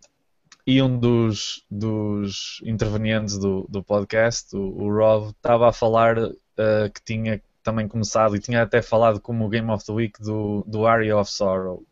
e 0.67 0.81
um 0.81 0.99
dos, 0.99 1.65
dos 1.71 2.61
intervenientes 2.63 3.39
do, 3.39 3.65
do 3.69 3.83
podcast, 3.83 4.55
o, 4.55 4.61
o 4.61 4.93
Rob, 4.95 5.31
estava 5.31 5.69
a 5.69 5.73
falar 5.73 6.17
eh, 6.57 6.89
que 6.93 7.03
tinha 7.03 7.41
também 7.63 7.87
começado 7.87 8.35
e 8.35 8.39
tinha 8.39 8.61
até 8.63 8.81
falado 8.81 9.19
como 9.19 9.45
o 9.45 9.49
Game 9.49 9.69
of 9.71 9.85
the 9.85 9.91
Week 9.91 10.21
do, 10.21 10.63
do 10.67 10.85
Area 10.85 11.17
of 11.17 11.31
Sorrow. 11.31 11.83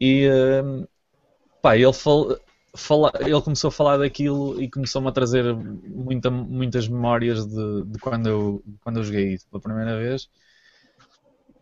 E 0.00 0.28
hum, 0.30 0.86
pá, 1.62 1.76
ele, 1.76 1.92
fal- 1.92 2.36
fala- 2.76 3.12
ele 3.20 3.40
começou 3.40 3.68
a 3.68 3.72
falar 3.72 3.96
daquilo 3.98 4.60
e 4.60 4.70
começou-me 4.70 5.08
a 5.08 5.12
trazer 5.12 5.54
muita- 5.54 6.30
muitas 6.30 6.88
memórias 6.88 7.46
de, 7.46 7.84
de 7.84 7.98
quando, 7.98 8.28
eu, 8.28 8.62
quando 8.82 8.98
eu 8.98 9.04
joguei 9.04 9.38
pela 9.50 9.62
primeira 9.62 9.98
vez. 9.98 10.28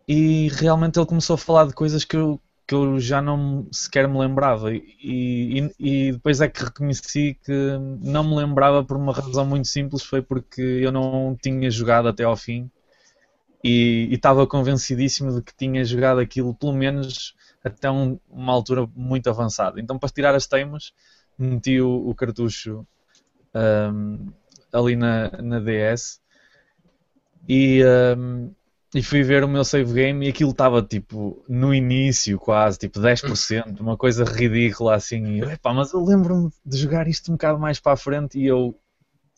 E 0.07 0.49
realmente 0.49 0.99
ele 0.99 1.05
começou 1.05 1.35
a 1.35 1.37
falar 1.37 1.67
de 1.67 1.73
coisas 1.73 2.03
que 2.03 2.17
eu, 2.17 2.39
que 2.67 2.75
eu 2.75 2.99
já 2.99 3.21
não 3.21 3.67
sequer 3.71 4.07
me 4.07 4.19
lembrava. 4.19 4.73
E, 4.73 4.81
e, 5.01 6.07
e 6.09 6.11
depois 6.13 6.41
é 6.41 6.47
que 6.49 6.63
reconheci 6.63 7.37
que 7.43 7.51
não 8.01 8.23
me 8.23 8.35
lembrava 8.35 8.83
por 8.83 8.97
uma 8.97 9.13
razão 9.13 9.45
muito 9.45 9.67
simples, 9.67 10.03
foi 10.03 10.21
porque 10.21 10.61
eu 10.61 10.91
não 10.91 11.37
tinha 11.41 11.69
jogado 11.71 12.07
até 12.07 12.23
ao 12.23 12.37
fim 12.37 12.69
e 13.63 14.09
estava 14.11 14.45
convencidíssimo 14.45 15.33
de 15.33 15.41
que 15.41 15.55
tinha 15.55 15.83
jogado 15.85 16.19
aquilo 16.19 16.53
pelo 16.53 16.73
menos 16.73 17.33
até 17.63 17.89
um- 17.89 18.19
uma 18.29 18.51
altura 18.53 18.85
muito 18.95 19.29
avançada. 19.29 19.79
Então, 19.79 19.97
para 19.97 20.09
tirar 20.09 20.35
as 20.35 20.47
teimas, 20.47 20.93
meti 21.37 21.79
o, 21.81 22.09
o 22.09 22.13
cartucho 22.15 22.85
ahm, 23.53 24.27
ali 24.73 24.95
na, 24.95 25.29
na 25.41 25.59
DS 25.59 26.19
e, 27.47 27.83
ahm, 27.83 28.51
e 28.93 29.01
fui 29.01 29.23
ver 29.23 29.43
o 29.43 29.47
meu 29.47 29.63
save 29.65 29.91
game 29.93 30.25
e 30.25 30.29
aquilo 30.29 30.51
estava 30.51 30.81
tipo 30.81 31.43
no 31.49 31.73
início 31.73 32.37
quase, 32.39 32.77
tipo 32.77 32.99
10%, 32.99 33.79
uma 33.81 33.97
coisa 33.97 34.23
ridícula 34.23 34.95
assim. 34.95 35.25
E, 35.35 35.39
eu, 35.39 35.49
"Epá, 35.49 35.73
mas 35.73 35.93
eu 35.93 36.03
lembro-me 36.03 36.51
de 36.65 36.77
jogar 36.77 37.07
isto 37.07 37.31
um 37.31 37.35
bocado 37.35 37.59
mais 37.59 37.79
para 37.79 37.93
a 37.93 37.97
frente 37.97 38.39
e 38.39 38.45
eu 38.45 38.75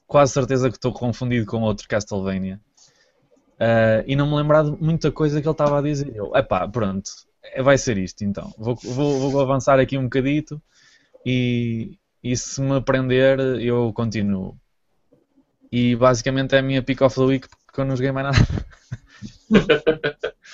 quase 0.07 0.33
certeza 0.33 0.69
que 0.69 0.77
estou 0.77 0.91
confundido 0.93 1.45
com 1.45 1.61
outro 1.61 1.87
Castlevania. 1.87 2.59
Ah, 3.59 4.03
e 4.05 4.15
não 4.15 4.27
me 4.29 4.35
lembrar 4.35 4.63
de 4.63 4.71
muita 4.71 5.11
coisa 5.11 5.41
que 5.41 5.47
ele 5.47 5.51
estava 5.53 5.79
a 5.79 5.81
dizer. 5.81 6.13
Eu, 6.15 6.35
epá, 6.35 6.67
pronto, 6.67 7.09
é- 7.43 7.61
vai 7.63 7.77
ser 7.77 7.97
isto 7.97 8.23
então. 8.23 8.53
Vou, 8.57 8.75
vou, 8.75 9.31
vou 9.31 9.41
avançar 9.41 9.79
aqui 9.79 9.97
um 9.97 10.03
bocadito 10.03 10.61
e, 11.25 11.97
e 12.23 12.35
se 12.37 12.61
me 12.61 12.81
prender 12.81 13.39
eu 13.61 13.91
continuo. 13.93 14.57
E 15.71 15.95
basicamente 15.95 16.55
é 16.55 16.59
a 16.59 16.61
minha 16.61 16.81
pick 16.83 17.01
of 17.01 17.15
the 17.15 17.21
week 17.21 17.47
porque 17.65 17.81
eu 17.81 17.85
não 17.85 17.95
joguei 17.95 18.11
mais 18.11 18.27
nada. 18.27 18.37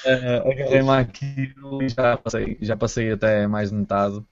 Ah, 0.04 0.50
Agarrei-me 0.50 0.90
àquilo 0.90 1.84
e 1.84 1.90
já 1.90 2.18
passei, 2.18 2.58
já 2.62 2.76
passei 2.76 3.12
até 3.12 3.46
mais 3.48 3.70
de 3.70 3.76
metade. 3.76 4.24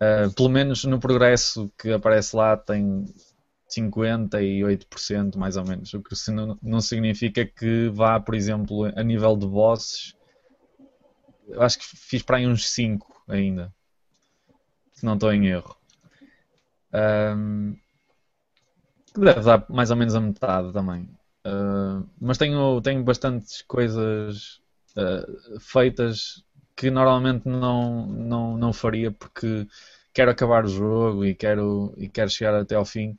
Ah, 0.00 0.28
pelo 0.34 0.48
menos 0.48 0.84
no 0.84 1.00
progresso 1.00 1.70
que 1.78 1.90
aparece 1.92 2.34
lá 2.36 2.56
tem 2.56 3.04
58% 3.68 5.38
mais 5.38 5.56
ou 5.56 5.64
menos. 5.64 5.92
O 5.94 6.02
que 6.02 6.14
não, 6.30 6.58
não 6.62 6.80
significa 6.80 7.44
que 7.44 7.88
vá, 7.90 8.20
por 8.20 8.34
exemplo, 8.34 8.84
a 8.96 9.02
nível 9.02 9.36
de 9.36 9.46
bosses. 9.46 10.14
Eu 11.48 11.62
acho 11.62 11.78
que 11.78 11.84
fiz 11.84 12.22
para 12.22 12.36
aí 12.36 12.46
uns 12.46 12.68
5 12.70 13.22
ainda. 13.28 13.74
Se 14.92 15.06
não 15.06 15.14
estou 15.14 15.32
em 15.32 15.46
erro. 15.46 15.74
Ahm, 16.92 17.80
que 19.14 19.20
deve 19.20 19.40
dar 19.42 19.66
mais 19.68 19.90
ou 19.90 19.96
menos 19.96 20.14
a 20.14 20.20
metade 20.20 20.72
também. 20.72 21.08
Ah, 21.48 22.02
mas 22.20 22.38
tenho, 22.38 22.80
tenho 22.82 23.02
bastantes 23.02 23.62
coisas 23.62 24.60
ah, 24.96 25.26
feitas 25.60 26.44
que 26.76 26.90
normalmente 26.90 27.48
não, 27.48 28.06
não, 28.06 28.56
não 28.56 28.72
faria 28.72 29.10
porque 29.10 29.66
quero 30.12 30.30
acabar 30.30 30.64
o 30.64 30.68
jogo 30.68 31.24
e 31.24 31.34
quero, 31.34 31.94
e 31.96 32.08
quero 32.08 32.30
chegar 32.30 32.54
até 32.54 32.74
ao 32.74 32.84
fim. 32.84 33.16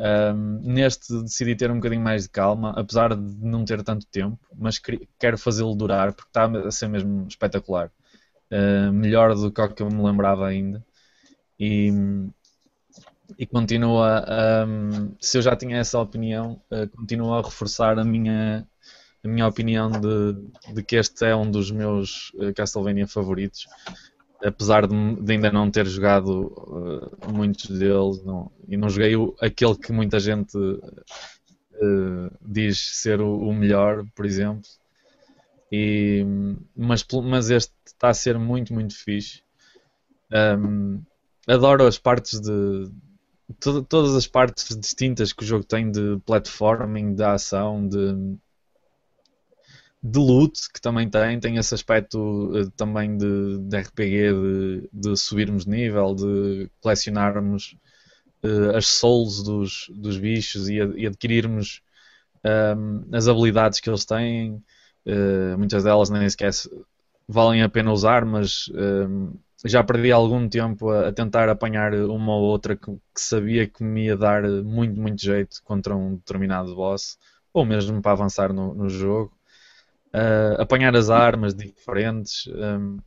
Um, 0.00 0.60
neste 0.62 1.12
decidi 1.22 1.56
ter 1.56 1.70
um 1.70 1.76
bocadinho 1.76 2.02
mais 2.02 2.24
de 2.24 2.28
calma, 2.30 2.70
apesar 2.76 3.16
de 3.16 3.44
não 3.44 3.64
ter 3.64 3.82
tanto 3.82 4.06
tempo, 4.06 4.38
mas 4.56 4.80
quero 5.18 5.36
fazê-lo 5.38 5.74
durar 5.74 6.12
porque 6.12 6.30
está 6.30 6.44
a 6.46 6.70
ser 6.70 6.88
mesmo 6.88 7.26
espetacular. 7.28 7.90
Uh, 8.50 8.92
melhor 8.92 9.34
do 9.34 9.50
que 9.52 9.60
o 9.60 9.68
que 9.68 9.82
eu 9.82 9.90
me 9.90 10.02
lembrava 10.02 10.46
ainda. 10.46 10.84
E, 11.58 11.90
e 13.38 13.46
continua, 13.46 14.24
um, 14.66 15.14
se 15.20 15.38
eu 15.38 15.42
já 15.42 15.56
tinha 15.56 15.78
essa 15.78 15.98
opinião, 16.00 16.60
uh, 16.70 16.88
continua 16.96 17.38
a 17.40 17.42
reforçar 17.42 17.98
a 17.98 18.04
minha, 18.04 18.66
a 19.24 19.28
minha 19.28 19.46
opinião 19.46 19.90
de, 19.90 20.72
de 20.74 20.82
que 20.82 20.96
este 20.96 21.24
é 21.26 21.36
um 21.36 21.50
dos 21.50 21.70
meus 21.70 22.30
uh, 22.34 22.52
Castlevania 22.54 23.06
favoritos 23.06 23.66
apesar 24.44 24.86
de, 24.86 24.94
de 25.22 25.32
ainda 25.32 25.50
não 25.52 25.70
ter 25.70 25.86
jogado 25.86 26.46
uh, 26.46 27.32
muitos 27.32 27.68
deles 27.78 28.22
não- 28.24 28.50
e 28.68 28.76
não 28.76 28.88
joguei 28.88 29.16
o- 29.16 29.34
aquele 29.40 29.76
que 29.76 29.92
muita 29.92 30.20
gente 30.20 30.56
diz 32.42 32.78
ser 33.00 33.20
o, 33.20 33.38
o 33.38 33.54
melhor, 33.54 34.04
por 34.14 34.26
exemplo. 34.26 34.62
E, 35.70 36.24
mas, 36.74 37.04
mas 37.24 37.50
este 37.50 37.72
está 37.86 38.08
a 38.08 38.14
ser 38.14 38.38
muito, 38.38 38.72
muito 38.72 38.94
fixe. 38.96 39.42
Um, 40.32 41.02
adoro 41.46 41.86
as 41.86 41.98
partes 41.98 42.40
de. 42.40 42.90
To- 43.60 43.82
todas 43.84 44.14
as 44.16 44.26
partes 44.26 44.76
distintas 44.78 45.32
que 45.32 45.42
o 45.44 45.46
jogo 45.46 45.64
tem 45.64 45.90
de 45.90 46.18
platforming, 46.26 47.14
de 47.14 47.22
ação, 47.24 47.86
de, 47.88 48.38
de 50.02 50.18
loot 50.18 50.52
que 50.72 50.80
também 50.80 51.08
tem, 51.10 51.40
tem 51.40 51.56
esse 51.56 51.74
aspecto 51.74 52.52
eh, 52.56 52.70
também 52.76 53.16
de, 53.16 53.58
de 53.58 53.76
RPG, 53.76 54.32
de, 54.32 54.88
de 54.92 55.16
subirmos 55.16 55.66
nível, 55.66 56.14
de 56.14 56.70
colecionarmos 56.80 57.76
eh, 58.44 58.76
as 58.76 58.86
souls 58.88 59.42
dos, 59.44 59.90
dos 59.94 60.18
bichos 60.18 60.68
e, 60.68 60.80
a- 60.80 60.92
e 60.96 61.06
adquirirmos 61.06 61.82
um, 62.76 63.04
as 63.16 63.28
habilidades 63.28 63.80
que 63.80 63.90
eles 63.90 64.04
têm, 64.04 64.54
uh, 65.06 65.58
muitas 65.58 65.84
delas 65.84 66.10
nem 66.10 66.28
sequer 66.30 66.52
valem 67.28 67.62
a 67.62 67.68
pena 67.68 67.92
usar, 67.92 68.24
mas 68.24 68.68
um, 68.74 69.34
já 69.64 69.82
perdi 69.82 70.12
algum 70.12 70.48
tempo 70.48 70.90
a, 70.90 71.08
a, 71.08 71.12
tentar 71.12 71.48
apanhar 71.48 71.94
uma 71.94 72.34
ou 72.34 72.42
outra 72.42 72.76
que, 72.76 72.90
que, 72.92 73.20
sabia 73.20 73.66
que 73.66 73.82
me 73.82 74.06
ia 74.06 74.16
dar 74.16 74.42
muito, 74.42 75.00
muito 75.00 75.20
jeito 75.20 75.60
contra 75.64 75.96
um 75.96 76.16
determinado 76.16 76.74
boss, 76.74 77.18
ou 77.52 77.64
mesmo 77.64 78.00
para 78.00 78.12
avançar 78.12 78.52
no, 78.52 78.74
no 78.74 78.88
jogo. 78.88 79.36
Uh, 80.14 80.60
apanhar 80.60 80.96
as 80.96 81.10
armas 81.10 81.54
diferentes. 81.54 82.46
Um, 82.46 82.98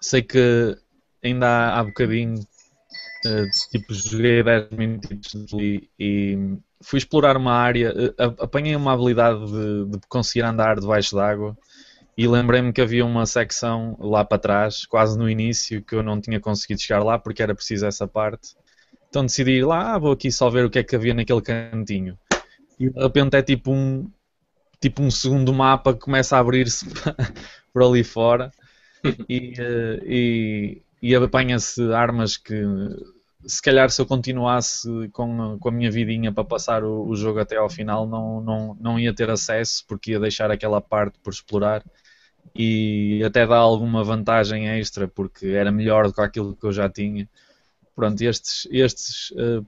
sei 0.00 0.22
que 0.22 0.76
ainda 1.22 1.46
há, 1.46 1.80
há 1.80 1.84
bocadinho, 1.84 2.40
uh, 2.40 3.70
tipo, 3.70 3.94
joguei 3.94 4.42
10 4.42 4.70
minutos 4.70 5.52
e, 5.54 5.88
e 5.98 6.58
fui 6.82 6.98
explorar 6.98 7.36
uma 7.36 7.54
área, 7.54 7.94
uh, 7.94 8.42
apanhei 8.42 8.76
uma 8.76 8.92
habilidade 8.92 9.46
de, 9.46 9.84
de 9.86 10.00
conseguir 10.08 10.42
andar 10.44 10.78
debaixo 10.78 11.14
d'água 11.16 11.56
e 12.16 12.28
lembrei-me 12.28 12.72
que 12.72 12.80
havia 12.80 13.04
uma 13.04 13.26
secção 13.26 13.96
lá 13.98 14.24
para 14.24 14.38
trás, 14.38 14.86
quase 14.86 15.18
no 15.18 15.28
início, 15.28 15.82
que 15.82 15.94
eu 15.94 16.02
não 16.02 16.20
tinha 16.20 16.38
conseguido 16.38 16.80
chegar 16.80 17.02
lá 17.02 17.18
porque 17.18 17.42
era 17.42 17.54
preciso 17.54 17.86
essa 17.86 18.06
parte. 18.06 18.54
Então 19.08 19.26
decidi 19.26 19.52
ir 19.52 19.64
lá, 19.64 19.94
ah, 19.94 19.98
vou 19.98 20.12
aqui 20.12 20.30
só 20.30 20.48
ver 20.48 20.64
o 20.64 20.70
que 20.70 20.78
é 20.78 20.84
que 20.84 20.94
havia 20.94 21.14
naquele 21.14 21.42
cantinho. 21.42 22.18
E 22.78 22.88
de 22.88 23.00
repente 23.00 23.36
é 23.36 23.42
tipo 23.42 23.72
um, 23.72 24.08
tipo 24.80 25.02
um 25.02 25.10
segundo 25.10 25.52
mapa 25.52 25.92
que 25.92 26.00
começa 26.00 26.36
a 26.36 26.40
abrir-se 26.40 26.86
por 27.72 27.82
ali 27.82 28.04
fora 28.04 28.52
e, 29.28 29.54
eh, 29.58 30.00
e, 30.04 30.82
e 31.02 31.14
apanha-se 31.14 31.82
armas 31.92 32.36
que 32.36 32.62
se 33.46 33.60
calhar 33.60 33.90
se 33.90 34.00
eu 34.00 34.06
continuasse 34.06 34.88
com, 35.12 35.58
com 35.58 35.68
a 35.68 35.72
minha 35.72 35.90
vidinha 35.90 36.32
para 36.32 36.44
passar 36.44 36.82
o, 36.82 37.06
o, 37.08 37.14
jogo 37.14 37.40
até 37.40 37.56
ao 37.56 37.68
final 37.68 38.06
não, 38.06 38.40
não, 38.40 38.76
não 38.80 38.98
ia 38.98 39.14
ter 39.14 39.28
acesso 39.30 39.84
porque 39.86 40.12
ia 40.12 40.20
deixar 40.20 40.50
aquela 40.50 40.80
parte 40.80 41.18
por 41.20 41.32
explorar 41.32 41.84
e 42.54 43.22
até 43.24 43.46
dá 43.46 43.56
alguma 43.56 44.04
vantagem 44.04 44.68
extra 44.68 45.08
porque 45.08 45.48
era 45.48 45.72
melhor 45.72 46.06
do 46.06 46.14
que 46.14 46.20
aquilo 46.20 46.56
que 46.56 46.64
eu 46.64 46.72
já 46.72 46.88
tinha. 46.88 47.28
Pronto, 47.94 48.20
estes, 48.22 48.66
estes 48.70 49.30
uh, 49.32 49.64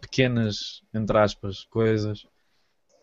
pequenas, 0.00 0.82
entre 0.94 1.18
aspas, 1.18 1.64
coisas 1.64 2.26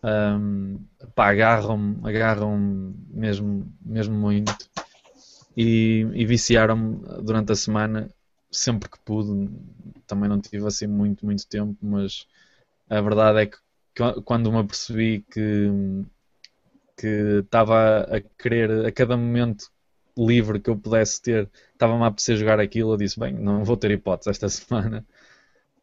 um, 0.04 0.78
pá, 1.14 1.30
agarram-me 1.30 1.98
agarram 2.06 2.94
mesmo, 3.08 3.72
mesmo 3.80 4.14
muito 4.14 4.54
e, 5.56 6.06
e 6.12 6.26
viciaram-me 6.26 7.00
durante 7.22 7.52
a 7.52 7.56
semana 7.56 8.10
sempre 8.50 8.88
que 8.88 8.98
pude. 9.00 9.50
Também 10.06 10.28
não 10.28 10.40
tive 10.40 10.66
assim 10.66 10.86
muito, 10.86 11.24
muito 11.24 11.46
tempo, 11.46 11.76
mas 11.80 12.26
a 12.90 13.00
verdade 13.00 13.40
é 13.40 13.46
que 13.46 13.56
quando 14.24 14.52
me 14.52 14.58
apercebi 14.58 15.24
que 15.30 15.70
que 16.96 17.40
estava 17.44 18.00
a 18.02 18.20
querer 18.38 18.86
a 18.86 18.92
cada 18.92 19.16
momento 19.16 19.70
livre 20.16 20.60
que 20.60 20.70
eu 20.70 20.76
pudesse 20.76 21.20
ter, 21.20 21.50
estava-me 21.72 22.04
a 22.04 22.06
apetecer 22.06 22.36
jogar 22.36 22.60
aquilo, 22.60 22.92
eu 22.92 22.96
disse, 22.96 23.18
bem, 23.18 23.32
não 23.32 23.64
vou 23.64 23.76
ter 23.76 23.90
hipótese 23.90 24.30
esta 24.30 24.48
semana, 24.50 25.04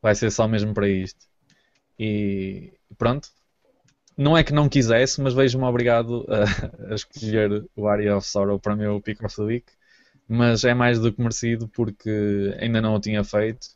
vai 0.02 0.16
ser 0.16 0.32
só 0.32 0.48
mesmo 0.48 0.74
para 0.74 0.88
isto. 0.88 1.26
E 2.00 2.74
pronto, 2.98 3.30
não 4.18 4.38
é 4.38 4.44
que 4.44 4.54
não 4.54 4.70
quisesse, 4.70 5.22
mas 5.22 5.34
vejo-me 5.34 5.66
obrigado 5.66 6.26
a, 6.30 6.92
a, 6.92 6.96
escolher 6.96 7.66
o 7.76 7.88
Area 7.88 8.18
of 8.18 8.28
Sorrow 8.28 8.60
para 8.60 8.74
o 8.74 8.78
meu 8.78 9.02
Pick 9.02 9.24
of 9.24 9.36
the 9.36 9.44
Week, 9.44 9.72
mas 10.28 10.64
é 10.64 10.74
mais 10.74 11.00
do 11.00 11.12
que 11.12 11.22
merecido 11.22 11.68
porque 11.68 12.56
ainda 12.60 12.82
não 12.82 12.96
o 12.96 13.00
tinha 13.00 13.24
feito. 13.24 13.68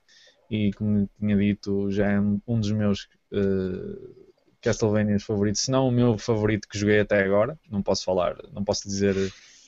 E 0.49 0.71
como 0.73 1.09
tinha 1.19 1.35
dito, 1.35 1.89
já 1.91 2.11
é 2.11 2.19
um 2.19 2.59
dos 2.59 2.71
meus 2.71 3.09
uh, 3.31 4.24
Castlevania 4.65 5.19
favoritos, 5.19 5.61
se 5.61 5.71
não 5.71 5.87
o 5.87 5.91
meu 5.91 6.17
favorito 6.17 6.67
que 6.67 6.77
joguei 6.77 6.99
até 6.99 7.23
agora. 7.23 7.57
Não 7.69 7.81
posso 7.81 8.03
falar, 8.03 8.35
não 8.51 8.63
posso 8.63 8.87
dizer 8.87 9.15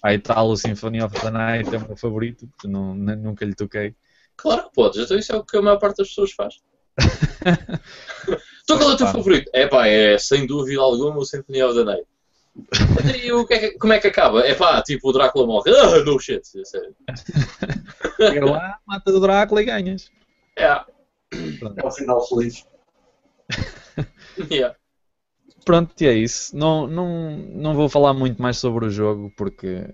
a 0.04 0.14
Italo 0.14 0.56
Symphony 0.56 1.02
of 1.02 1.20
the 1.20 1.30
Night 1.30 1.74
é 1.74 1.78
o 1.78 1.88
meu 1.88 1.96
favorito, 1.96 2.48
porque 2.48 2.68
não, 2.68 2.94
nunca 2.94 3.46
lhe 3.46 3.56
toquei. 3.56 3.96
Claro 4.36 4.64
que 4.64 4.74
podes, 4.74 5.04
então 5.04 5.18
isso 5.18 5.32
é 5.32 5.36
o 5.36 5.44
que 5.44 5.58
a 5.58 5.62
maior 5.62 5.78
parte 5.78 5.98
das 5.98 6.10
pessoas 6.10 6.32
faz. 6.32 6.56
então 8.64 8.78
qual 8.78 8.92
é 8.92 8.94
o 8.94 8.98
teu 8.98 9.08
favorito? 9.08 9.50
É 9.54 9.68
pá, 9.68 9.88
é 9.88 10.18
sem 10.18 10.46
dúvida 10.46 10.82
alguma 10.82 11.18
o 11.18 11.26
Symphony 11.26 11.64
of 11.64 11.76
the 11.76 11.84
Night. 11.84 12.08
E 13.24 13.32
o 13.32 13.46
que 13.46 13.54
é 13.54 13.60
que, 13.60 13.72
como 13.78 13.94
é 13.94 14.00
que 14.00 14.08
acaba? 14.08 14.42
É 14.42 14.56
pá, 14.56 14.82
tipo 14.82 15.10
o 15.10 15.14
Drácula 15.14 15.46
morre. 15.46 15.72
Ah, 15.72 16.04
no 16.04 16.20
shit, 16.20 16.42
é 16.60 16.66
sério. 16.66 16.96
Chega 18.18 18.46
lá, 18.46 18.80
mata 18.86 19.12
o 19.12 19.20
Drácula 19.20 19.62
e 19.62 19.66
ganhas. 19.66 20.12
É. 20.56 20.66
É 20.66 21.86
o 21.86 21.92
final 21.92 22.28
feliz. 22.28 22.66
yeah. 24.52 24.76
Pronto, 25.68 26.02
e 26.02 26.08
é 26.08 26.14
isso. 26.14 26.56
Não, 26.56 26.88
não, 26.88 27.38
não 27.38 27.76
vou 27.76 27.90
falar 27.90 28.14
muito 28.14 28.42
mais 28.42 28.58
sobre 28.58 28.86
o 28.86 28.90
jogo 28.90 29.34
porque 29.36 29.94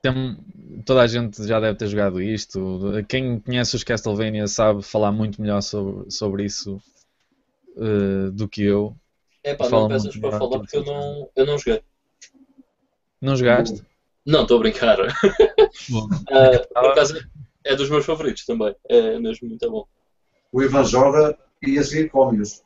tem, 0.00 0.38
toda 0.86 1.02
a 1.02 1.06
gente 1.06 1.46
já 1.46 1.60
deve 1.60 1.76
ter 1.76 1.88
jogado 1.88 2.22
isto. 2.22 2.80
Quem 3.06 3.38
conhece 3.40 3.76
os 3.76 3.84
Castlevania 3.84 4.46
sabe 4.46 4.82
falar 4.82 5.12
muito 5.12 5.38
melhor 5.38 5.60
sobre, 5.60 6.10
sobre 6.10 6.44
isso 6.46 6.80
uh, 7.76 8.30
do 8.32 8.48
que 8.48 8.62
eu. 8.62 8.96
É 9.42 9.54
pá, 9.54 9.68
não 9.68 9.86
peças 9.86 10.16
para 10.16 10.30
falar 10.30 10.60
porque 10.60 10.78
eu 10.78 10.84
não, 10.86 11.28
eu 11.36 11.44
não 11.44 11.58
joguei. 11.58 11.82
Não 13.20 13.36
jogaste? 13.36 13.84
Não, 14.24 14.44
estou 14.44 14.56
a 14.56 14.60
brincar. 14.60 14.98
uh, 15.04 16.68
por 16.72 16.86
acaso 16.86 17.22
é 17.62 17.76
dos 17.76 17.90
meus 17.90 18.06
favoritos 18.06 18.46
também. 18.46 18.74
É 18.88 19.18
mesmo 19.18 19.46
muito 19.46 19.70
bom. 19.70 19.86
O 20.50 20.62
Ivan 20.62 20.84
joga 20.84 21.36
e 21.62 21.78
a 21.78 21.82
seguir 21.84 22.08
come-os 22.08 22.63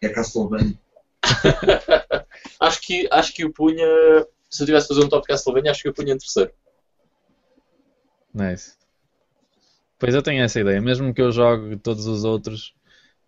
é 0.00 0.08
Castlevania. 0.08 0.78
acho, 2.60 2.80
que, 2.80 3.08
acho 3.10 3.34
que 3.34 3.44
o 3.44 3.52
punha. 3.52 3.86
Se 4.48 4.62
eu 4.62 4.66
tivesse 4.66 4.88
fazer 4.88 5.04
um 5.04 5.08
top 5.08 5.26
Castlevania, 5.26 5.70
acho 5.70 5.82
que 5.82 5.88
o 5.88 5.94
punha 5.94 6.14
em 6.14 6.18
terceiro. 6.18 6.52
Nice. 8.34 8.76
Pois 9.98 10.14
eu 10.14 10.22
tenho 10.22 10.42
essa 10.42 10.60
ideia. 10.60 10.80
Mesmo 10.80 11.12
que 11.12 11.20
eu 11.20 11.30
jogue 11.30 11.76
todos 11.76 12.06
os 12.06 12.24
outros, 12.24 12.74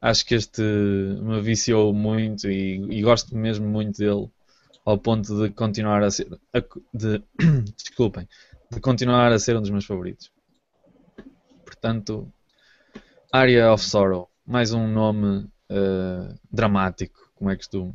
acho 0.01 0.25
que 0.25 0.35
este 0.35 0.63
me 0.63 1.41
viciou 1.43 1.93
muito 1.93 2.51
e, 2.51 2.77
e 2.91 3.03
gosto 3.03 3.37
mesmo 3.37 3.69
muito 3.69 3.99
dele. 3.99 4.31
Ao 4.85 4.99
ponto 4.99 5.41
de 5.41 5.51
continuar 5.55 6.03
a 6.03 6.11
ser. 6.11 6.29
De, 6.93 7.23
desculpem. 7.77 8.29
De 8.71 8.81
continuar 8.81 9.31
a 9.31 9.39
ser 9.39 9.57
um 9.57 9.61
dos 9.61 9.71
meus 9.71 9.85
favoritos. 9.85 10.33
Portanto, 11.65 12.33
Area 13.31 13.73
of 13.73 13.85
Sorrow. 13.85 14.29
Mais 14.45 14.73
um 14.73 14.89
nome 14.89 15.49
uh, 15.73 16.39
dramático, 16.51 17.33
como 17.35 17.51
é 17.51 17.57
costume. 17.57 17.95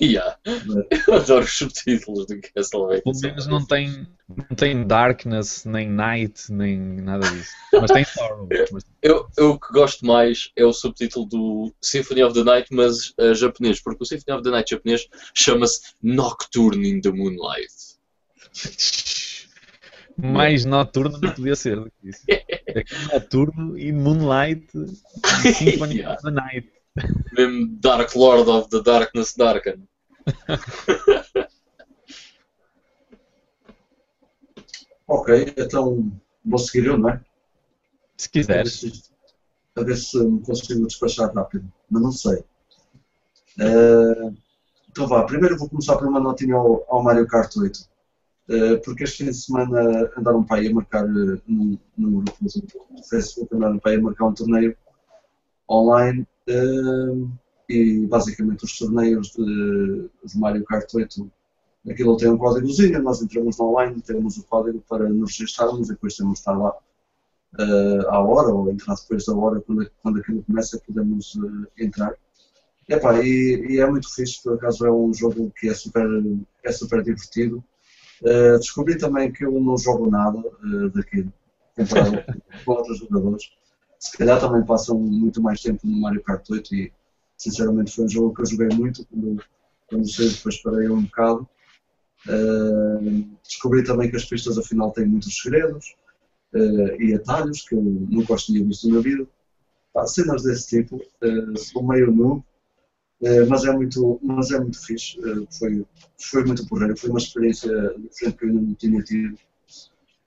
yeah. 0.00 0.36
Eu 1.06 1.14
adoro 1.14 1.44
os 1.44 1.56
subtítulos 1.56 2.26
do 2.26 2.40
Castlevania. 2.40 3.02
Pelo 3.02 3.20
menos 3.20 3.46
não 3.46 3.64
tem, 3.64 4.08
não 4.28 4.56
tem 4.56 4.86
Darkness, 4.86 5.64
nem 5.64 5.88
Night, 5.88 6.52
nem 6.52 6.78
nada 6.78 7.28
disso. 7.30 7.52
Mas 7.72 7.90
tem 7.90 8.04
Sorrow. 8.04 8.48
Mas... 8.72 8.84
Eu, 9.02 9.28
eu 9.36 9.50
o 9.50 9.60
que 9.60 9.72
gosto 9.72 10.04
mais 10.04 10.50
é 10.56 10.64
o 10.64 10.72
subtítulo 10.72 11.26
do 11.26 11.74
Symphony 11.80 12.22
of 12.22 12.34
the 12.34 12.44
Night, 12.44 12.74
mas 12.74 13.10
uh, 13.20 13.34
japonês, 13.34 13.80
porque 13.80 14.02
o 14.02 14.06
Symphony 14.06 14.36
of 14.36 14.44
the 14.44 14.50
Night 14.50 14.70
japonês 14.70 15.08
chama-se 15.34 15.80
Nocturne 16.02 16.88
in 16.88 17.00
the 17.00 17.10
Moonlight. 17.10 17.72
mais 20.18 20.64
noturno 20.64 21.18
não 21.18 21.32
podia 21.32 21.54
ser 21.54 21.76
do 21.76 21.90
que 21.90 22.08
isso. 22.08 22.24
É 22.28 22.44
noturno 23.12 23.78
e 23.78 23.92
Moonlight 23.92 24.66
Symphony 25.56 25.98
yeah. 26.02 26.14
of 26.14 26.22
the 26.22 26.30
Night. 26.30 26.68
Mesmo 27.32 27.68
Dark 27.80 28.14
Lord 28.16 28.50
of 28.50 28.68
the 28.70 28.82
Darkness 28.82 29.34
Darken. 29.36 29.86
ok, 35.06 35.54
então 35.56 36.12
vou 36.44 36.58
seguir 36.58 36.86
eu, 36.86 36.98
não 36.98 37.10
é? 37.10 37.20
Se 38.16 38.28
quiseres. 38.28 39.12
A 39.76 39.82
ver 39.84 39.96
se 39.96 40.18
me 40.18 40.42
consigo 40.42 40.84
despachar 40.86 41.32
rápido, 41.32 41.72
mas 41.88 42.02
não 42.02 42.10
sei. 42.10 42.44
Uh, 43.60 44.36
então 44.90 45.06
vá, 45.06 45.22
primeiro 45.24 45.56
vou 45.56 45.68
começar 45.68 45.96
por 45.96 46.08
uma 46.08 46.18
notinha 46.18 46.56
ao, 46.56 46.84
ao 46.88 47.04
Mario 47.04 47.28
Kart 47.28 47.56
8. 47.56 47.88
Eh, 48.48 48.76
porque 48.78 49.04
este 49.04 49.18
fim 49.18 49.30
de 49.30 49.36
semana 49.36 50.10
andaram 50.16 50.42
para 50.42 50.60
aí 50.60 50.68
a 50.68 50.74
marcar 50.74 51.06
no, 51.06 51.78
no 51.98 52.22
grupo 52.22 52.44
do 52.44 53.02
Facebook, 53.02 53.54
andaram 53.54 53.78
para 53.78 53.90
aí 53.92 53.98
a 53.98 54.00
marcar 54.00 54.26
um 54.26 54.32
torneio 54.32 54.74
online 55.68 56.26
uh, 56.48 57.30
e 57.68 58.06
basicamente 58.06 58.64
os 58.64 58.78
torneios 58.78 59.32
de, 59.32 60.08
de 60.24 60.38
Mario 60.38 60.64
Kart 60.64 60.88
8 60.94 61.30
aquilo 61.90 62.16
tem 62.16 62.30
um 62.30 62.38
códigozinho, 62.38 63.02
nós 63.02 63.20
entramos 63.20 63.58
no 63.58 63.66
online, 63.66 64.00
temos 64.00 64.38
o 64.38 64.44
código 64.44 64.82
para 64.88 65.08
nos 65.10 65.38
registrarmos 65.38 65.88
e 65.88 65.92
depois 65.92 66.16
temos 66.16 66.34
de 66.34 66.38
estar 66.38 66.56
lá 66.56 66.70
uh, 66.70 68.08
à 68.08 68.18
hora 68.20 68.48
ou 68.48 68.70
entrar 68.70 68.94
depois 68.94 69.26
da 69.26 69.34
hora, 69.34 69.60
quando, 69.60 69.90
quando 70.02 70.20
aquilo 70.20 70.42
começa 70.44 70.80
podemos 70.86 71.34
uh, 71.34 71.66
entrar. 71.78 72.14
Epá, 72.88 73.22
e, 73.22 73.66
e, 73.68 73.78
é 73.78 73.86
muito 73.86 74.12
fixe, 74.14 74.42
por 74.42 74.54
acaso 74.54 74.86
é 74.86 74.90
um 74.90 75.12
jogo 75.12 75.52
que 75.58 75.68
é 75.68 75.74
super, 75.74 76.06
é 76.64 76.72
super 76.72 77.02
divertido. 77.02 77.62
Uh, 78.22 78.58
descobri 78.58 78.98
também 78.98 79.30
que 79.32 79.44
eu 79.44 79.52
não 79.60 79.78
jogo 79.78 80.10
nada 80.10 80.38
uh, 80.38 80.90
daquilo, 80.90 81.32
comparado 81.76 82.18
com 82.64 82.72
outros 82.72 82.98
jogadores. 82.98 83.50
Se 83.98 84.16
calhar 84.16 84.40
também 84.40 84.64
passam 84.64 84.98
muito 84.98 85.40
mais 85.40 85.60
tempo 85.60 85.80
no 85.84 86.00
Mario 86.00 86.22
Kart 86.22 86.48
8 86.48 86.74
e, 86.74 86.92
sinceramente 87.36 87.94
foi 87.94 88.06
um 88.06 88.08
jogo 88.08 88.34
que 88.34 88.42
eu 88.42 88.46
joguei 88.46 88.68
muito, 88.76 89.06
quando, 89.06 89.42
quando 89.88 90.10
saí 90.10 90.28
depois 90.30 90.60
parei 90.62 90.88
um 90.88 91.02
bocado. 91.02 91.48
Uh, 92.26 93.28
descobri 93.46 93.84
também 93.84 94.10
que 94.10 94.16
as 94.16 94.24
pistas 94.24 94.58
afinal 94.58 94.90
têm 94.90 95.06
muitos 95.06 95.36
segredos 95.40 95.94
e 96.98 97.14
atalhos 97.14 97.60
que 97.60 97.74
eu 97.74 98.08
gosto 98.26 98.52
de 98.52 98.64
visto 98.64 98.88
na 98.88 99.00
vida. 99.00 99.26
Pá, 99.92 100.06
cenas 100.06 100.42
desse 100.42 100.78
tipo, 100.78 100.98
sou 101.56 101.86
meio 101.86 102.10
noob, 102.10 102.42
mas, 103.48 103.64
é 103.64 103.72
muito, 103.72 104.20
mas 104.22 104.50
é 104.50 104.60
muito 104.60 104.84
fixe. 104.84 105.18
foi, 105.58 105.84
foi 106.20 106.44
muito 106.44 106.66
porreiro, 106.66 106.96
foi 106.96 107.10
uma 107.10 107.18
experiência 107.18 107.70
diferente 107.98 108.36
que 108.36 108.44
eu 108.44 108.48
ainda 108.48 108.60
não 108.60 108.74
tinha 108.74 109.02
tido, 109.02 109.38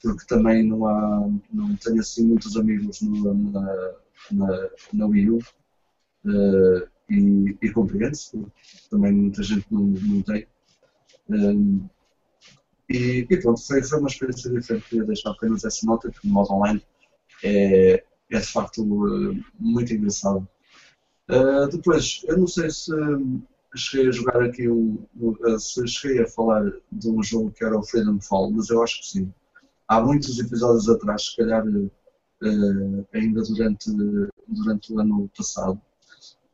porque 0.02 0.26
também 0.28 0.68
não, 0.68 0.86
há, 0.86 1.30
não 1.54 1.76
tenho 1.78 2.02
assim 2.02 2.26
muitos 2.28 2.58
amigos 2.58 3.02
no, 3.02 3.34
na, 3.34 3.94
na, 4.32 4.70
na 4.94 5.06
Wii 5.06 5.30
U. 5.30 5.40
e, 7.10 7.58
e 7.62 7.72
compreende-se, 7.72 8.44
também 8.90 9.12
muita 9.12 9.44
gente 9.44 9.66
não, 9.72 9.84
não 9.84 10.22
tem. 10.22 10.48
Um, 11.30 11.88
e, 12.90 13.26
e, 13.30 13.38
pronto, 13.38 13.66
foi, 13.66 13.82
foi 13.84 14.00
uma 14.00 14.10
experiência 14.10 14.52
diferente. 14.52 14.90
Queria 14.90 15.06
deixar 15.06 15.32
apenas 15.32 15.64
essa 15.64 15.86
nota 15.86 16.12
que 16.12 16.28
o 16.28 16.30
modo 16.30 16.52
online 16.52 16.84
é, 17.44 18.04
é 18.30 18.40
de 18.40 18.46
facto 18.46 18.86
muito 19.58 19.94
engraçado. 19.94 20.48
Uh, 21.30 21.68
depois, 21.70 22.22
eu 22.28 22.38
não 22.38 22.48
sei 22.48 22.70
se 22.70 22.92
cheguei 23.76 24.10
a 24.10 24.12
jogar 24.12 24.44
aqui 24.44 24.68
um, 24.70 24.98
se 25.60 25.88
cheguei 25.88 26.24
a 26.24 26.28
falar 26.28 26.72
de 26.92 27.10
um 27.10 27.24
jogo 27.24 27.52
que 27.52 27.64
era 27.64 27.78
o 27.78 27.84
Freedom 27.84 28.20
Fall, 28.20 28.52
mas 28.52 28.70
eu 28.70 28.84
acho 28.84 29.00
que 29.00 29.08
sim. 29.08 29.34
Há 29.88 30.02
muitos 30.02 30.40
episódios 30.40 30.90
atrás, 30.90 31.26
se 31.26 31.38
calhar 31.38 31.66
uh, 31.66 33.08
ainda 33.14 33.42
durante, 33.44 33.92
durante 34.48 34.94
o 34.94 35.00
ano 35.00 35.30
passado. 35.36 35.80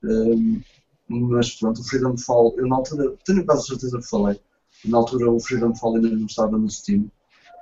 Um, 0.03 0.61
mas 1.07 1.55
pronto, 1.55 1.81
o 1.81 1.83
Freedom 1.83 2.17
Fall, 2.17 2.53
eu 2.57 2.67
na 2.67 2.75
altura, 2.75 3.15
tenho 3.25 3.45
quase 3.45 3.67
certeza 3.67 3.97
que 3.97 4.09
falei, 4.09 4.39
na 4.85 4.97
altura 4.97 5.31
o 5.31 5.39
Freedom 5.39 5.73
Fall 5.73 5.95
ainda 5.95 6.09
não 6.09 6.25
estava 6.25 6.57
no 6.57 6.69
Steam 6.69 7.09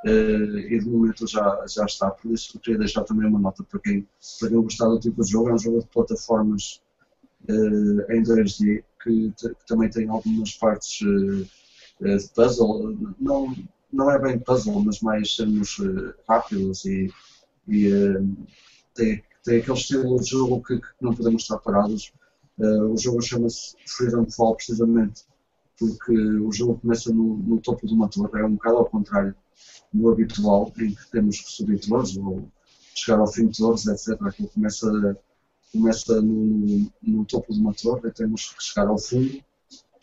uh, 0.06 0.58
e 0.58 0.80
de 0.80 0.90
momento 0.90 1.28
já, 1.28 1.64
já 1.68 1.86
está, 1.86 2.10
por 2.10 2.32
isso 2.32 2.58
eu 2.58 2.62
queria 2.62 2.80
deixar 2.80 3.04
também 3.04 3.28
uma 3.28 3.40
nota 3.40 3.64
para 3.64 3.80
quem, 3.80 4.08
para 4.40 4.50
quem 4.50 4.62
gostar 4.62 4.88
do 4.88 5.00
tipo 5.00 5.24
de 5.24 5.32
jogo. 5.32 5.50
É 5.50 5.54
um 5.54 5.60
jogo 5.60 5.80
de 5.80 5.88
plataformas 5.88 6.82
uh, 7.50 8.12
em 8.12 8.24
2D 8.24 8.84
que, 9.04 9.34
que, 9.38 9.56
também 9.68 9.90
tem 9.90 10.10
algumas 10.10 10.54
partes 10.56 11.02
uh, 11.02 11.48
de 12.02 12.28
puzzle, 12.36 12.98
não, 13.20 13.56
não 13.92 14.12
é 14.12 14.20
bem 14.20 14.40
puzzle, 14.40 14.84
mas 14.84 15.00
mais 15.00 15.36
sermos 15.36 15.78
rápidos 16.28 16.84
e, 16.86 17.10
e 17.70 17.90
tem, 18.94 19.24
tem 19.44 19.60
aquele 19.60 19.78
estilo 19.78 20.20
de 20.20 20.30
jogo 20.30 20.62
que, 20.62 20.78
que 20.78 20.88
não 21.00 21.16
podemos 21.16 21.44
estar 21.44 21.58
parados. 21.60 22.12
o 22.58 22.98
jogo 22.98 23.22
chama-se 23.22 23.76
Freedom 23.88 24.30
Fall 24.30 24.56
precisamente 24.58 25.24
porque 25.78 26.14
o 26.14 26.52
jogo 26.52 26.80
começa 26.80 27.14
no, 27.14 27.38
no, 27.38 27.60
topo 27.60 27.86
de 27.86 27.94
uma 27.94 28.10
torre, 28.10 28.42
é 28.42 28.46
um 28.46 28.54
bocado 28.54 28.78
ao 28.78 28.86
contrário 28.86 29.36
do 29.94 30.10
habitual, 30.10 30.72
em 30.78 30.94
que 30.94 31.12
temos 31.12 31.40
que 31.42 31.52
subir 31.52 31.80
torres 31.80 32.16
ou 32.18 32.50
chegar 32.96 33.20
ao 33.20 33.28
fim 33.28 33.48
de 33.48 33.58
torres, 33.58 33.86
etc. 33.86 34.22
Aquilo 34.22 34.50
começa, 34.50 35.18
começa 35.76 36.22
no, 36.22 36.90
no 37.02 37.26
topo 37.26 37.54
de 37.54 37.60
uma 37.60 37.74
torre 37.74 38.12
temos 38.12 38.54
que 38.54 38.64
chegar 38.64 38.88
ao 38.88 38.98
fundo. 38.98 39.44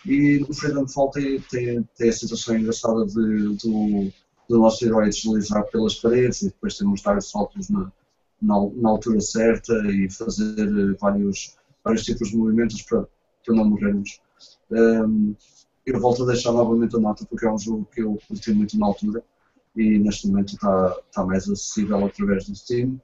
E 0.05 0.41
no 0.41 0.53
Freedom 0.53 0.87
Fall 0.87 1.11
tem, 1.11 1.41
tem, 1.43 1.89
tem 1.97 2.09
a 2.09 2.13
situação 2.13 2.57
engraçada 2.57 3.07
de, 3.07 3.57
do, 3.57 4.13
do 4.49 4.59
nosso 4.59 4.85
herói 4.85 5.09
deslizar 5.09 5.65
pelas 5.71 5.95
paredes 5.95 6.43
e 6.43 6.47
depois 6.47 6.77
temos 6.77 7.01
de 7.01 7.05
dar 7.05 7.23
saltos 7.23 7.71
na, 7.71 7.91
na, 8.41 8.55
na, 8.75 8.91
altura 8.91 9.21
certa 9.21 9.73
e 9.89 10.11
fazer 10.11 10.97
vários, 11.01 11.57
vários 11.85 12.05
tipos 12.05 12.31
de 12.31 12.37
movimentos 12.37 12.83
para, 12.83 13.07
para 13.45 13.55
não 13.55 13.65
morrermos. 13.65 14.21
Um, 14.71 15.35
eu 15.87 16.01
volto 16.01 16.25
a 16.25 16.27
deixar 16.27 16.53
novamente 16.53 16.97
a 16.97 16.99
nota 16.99 17.25
porque 17.25 17.47
é 17.47 17.53
um 17.53 17.59
jogo 17.59 17.89
que 17.93 18.03
eu 18.03 18.19
curti 18.27 18.53
muito 18.53 18.77
na 18.79 18.87
altura 18.87 19.23
e 19.77 19.99
neste 19.99 20.27
momento 20.27 20.55
está, 20.55 20.97
está 21.09 21.25
mais 21.25 21.49
acessível 21.49 22.05
através 22.05 22.47
do 22.47 22.57
Steam. 22.57 23.01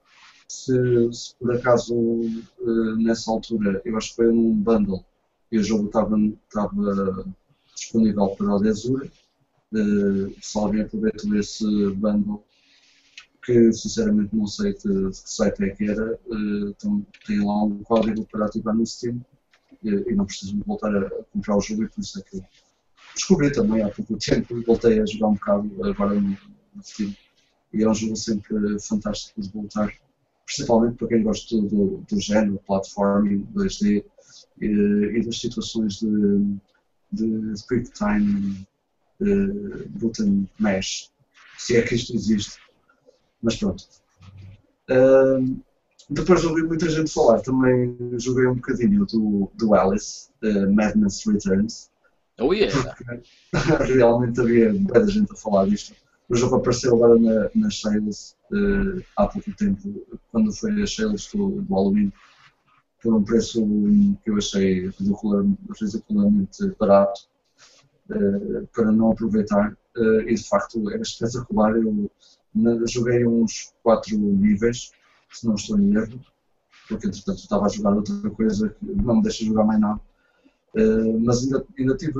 Se, 0.49 0.73
se 1.13 1.35
por 1.35 1.55
acaso 1.55 1.93
uh, 1.93 2.95
nessa 2.97 3.29
altura 3.29 3.79
eu 3.85 3.95
acho 3.95 4.09
que 4.09 4.15
foi 4.15 4.33
num 4.33 4.51
bundle 4.55 5.05
e 5.51 5.59
o 5.59 5.63
jogo 5.63 5.85
estava, 5.85 6.17
disponível 7.75 8.29
para 8.29 8.55
o 8.55 8.59
Desura, 8.59 9.05
uh, 9.05 10.35
se 10.41 10.57
alguém 10.57 10.81
aproveitou 10.81 11.35
esse 11.35 11.63
bundle, 11.91 12.43
que 13.45 13.71
sinceramente 13.71 14.35
não 14.35 14.47
sei 14.47 14.73
de, 14.73 15.11
de 15.11 15.21
que 15.21 15.29
site 15.31 15.63
é 15.63 15.69
que 15.69 15.83
era, 15.87 16.19
uh, 16.25 16.69
então 16.69 17.05
tem 17.27 17.45
lá 17.45 17.63
um 17.63 17.83
código 17.83 18.25
para 18.31 18.47
ativar 18.47 18.75
no 18.75 18.85
Steam 18.87 19.23
e, 19.83 19.89
e 19.89 20.15
não 20.15 20.25
preciso 20.25 20.59
voltar 20.65 20.95
a, 20.95 21.09
comprar 21.31 21.57
o 21.57 21.61
jogo 21.61 21.83
e 21.83 21.89
por 21.89 22.01
isso 22.01 22.19
é 22.19 22.23
que 22.23 22.41
descobri 23.13 23.51
também 23.51 23.83
há 23.83 23.89
pouco 23.89 24.17
tempo 24.17 24.63
voltei 24.63 24.99
a 24.99 25.05
jogar 25.05 25.27
um 25.27 25.33
bocado 25.33 25.83
agora 25.83 26.15
no, 26.15 26.29
no 26.73 26.83
Steam. 26.83 27.15
E 27.71 27.83
é 27.83 27.89
um 27.89 27.93
jogo 27.93 28.15
sempre 28.15 28.79
fantástico 28.79 29.39
de 29.39 29.49
voltar, 29.49 29.93
principalmente 30.49 30.97
para 30.97 31.07
quem 31.07 31.21
gosta 31.21 31.55
do, 31.55 32.03
do, 32.09 32.19
género, 32.19 32.59
platforming, 32.65 33.47
2D 33.53 34.03
e, 34.59 34.65
e 34.65 35.23
das 35.23 35.39
situações 35.39 35.99
de, 35.99 36.57
de 37.11 37.53
quick 37.67 37.91
time 37.91 38.67
uh, 39.21 39.89
button 39.89 40.47
mash, 40.57 41.11
se 41.57 41.77
é 41.77 41.83
que 41.83 41.93
isto 41.93 42.15
existe. 42.15 42.57
Mas 43.43 43.57
pronto. 43.57 43.83
Uh, 44.89 45.61
depois 46.09 46.43
ouvi 46.43 46.63
muita 46.63 46.89
gente 46.89 47.13
falar, 47.13 47.41
também 47.41 47.95
joguei 48.17 48.47
um 48.47 48.55
bocadinho 48.55 49.05
do, 49.05 49.51
do 49.53 49.75
Alice, 49.75 50.29
uh, 50.43 50.73
Madness 50.73 51.23
Returns, 51.27 51.91
Oh 52.41 52.53
yeah! 52.53 52.71
realmente 53.85 54.39
havia 54.39 54.71
muita 54.71 55.05
gente 55.09 55.29
a 55.33 55.35
falar 55.35 55.67
disto. 55.67 55.93
O 56.29 56.35
jogo 56.35 56.57
apareceu 56.57 56.93
agora 56.93 57.19
na, 57.19 57.49
nas 57.55 57.81
sales 57.81 58.35
uh, 58.51 59.03
há 59.17 59.25
pouco 59.27 59.51
tempo, 59.55 60.05
quando 60.31 60.53
foi 60.53 60.79
as 60.83 60.93
sales 60.93 61.27
do, 61.33 61.61
do 61.61 61.73
Halloween, 61.73 62.13
por 63.01 63.15
um 63.15 63.23
preço 63.23 63.65
que 64.23 64.29
eu 64.29 64.37
achei 64.37 64.89
ridiculamente 64.89 66.75
barato 66.79 67.21
uh, 68.11 68.67
para 68.73 68.91
não 68.91 69.11
aproveitar. 69.11 69.75
Uh, 69.97 70.21
e 70.21 70.35
de 70.35 70.47
facto 70.47 70.91
é 70.91 70.97
espetacular. 71.01 71.75
Eu 71.75 72.09
joguei 72.87 73.25
uns 73.25 73.73
4 73.81 74.15
níveis, 74.15 74.91
se 75.31 75.47
não 75.47 75.55
estou 75.55 75.79
em 75.79 75.95
erro, 75.95 76.21
porque 76.87 77.07
entretanto 77.07 77.39
estava 77.39 77.65
a 77.65 77.69
jogar 77.69 77.95
outra 77.95 78.29
coisa 78.29 78.69
que 78.69 78.85
não 78.85 79.15
me 79.15 79.23
deixa 79.23 79.43
jogar 79.43 79.63
mais 79.63 79.79
nada. 79.79 79.99
Uh, 80.75 81.19
mas 81.19 81.43
ainda, 81.43 81.65
ainda 81.77 81.97
tive 81.97 82.13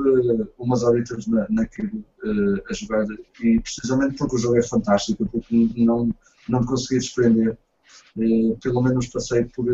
umas 0.58 0.82
horitas 0.82 1.26
na, 1.28 1.46
naquilo 1.48 2.04
uh, 2.24 2.62
a 2.68 2.72
jogar 2.74 3.06
e 3.40 3.60
precisamente 3.60 4.16
porque 4.16 4.34
o 4.34 4.38
jogo 4.38 4.58
é 4.58 4.62
fantástico, 4.62 5.24
porque 5.30 5.70
não, 5.76 6.12
não 6.48 6.64
consegui 6.64 6.98
desprender, 6.98 7.56
uh, 8.16 8.58
pelo 8.60 8.82
menos 8.82 9.06
passei 9.06 9.44
por, 9.44 9.66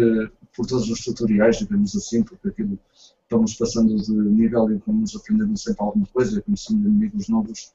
por 0.54 0.66
todos 0.66 0.90
os 0.90 1.00
tutoriais, 1.00 1.56
digamos 1.58 1.96
assim, 1.96 2.22
porque 2.22 2.48
aquilo 2.48 2.78
estamos 3.22 3.54
passando 3.54 3.96
de 3.96 4.12
nível 4.12 4.70
e 4.70 4.80
vamos 4.86 5.16
aprendendo 5.16 5.56
sempre 5.56 5.82
alguma 5.82 6.06
coisa, 6.06 6.42
conhecendo 6.42 6.86
inimigos 6.86 7.28
novos 7.28 7.72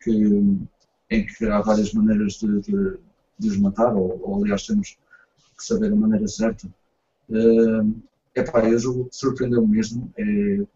que, 0.00 0.58
em 1.10 1.26
que 1.26 1.44
há 1.44 1.60
várias 1.60 1.92
maneiras 1.92 2.34
de, 2.34 2.60
de, 2.60 2.98
de 3.38 3.48
os 3.48 3.58
matar, 3.58 3.94
ou, 3.94 4.18
ou 4.22 4.42
aliás 4.42 4.66
temos 4.66 4.98
que 5.56 5.64
saber 5.64 5.92
a 5.92 5.96
maneira 5.96 6.26
certa. 6.26 6.66
Uh, 7.28 8.07
Epá, 8.38 8.66
o 8.66 8.78
jogo 8.78 9.08
surpreendeu 9.10 9.66
mesmo. 9.66 10.12
É, 10.16 10.66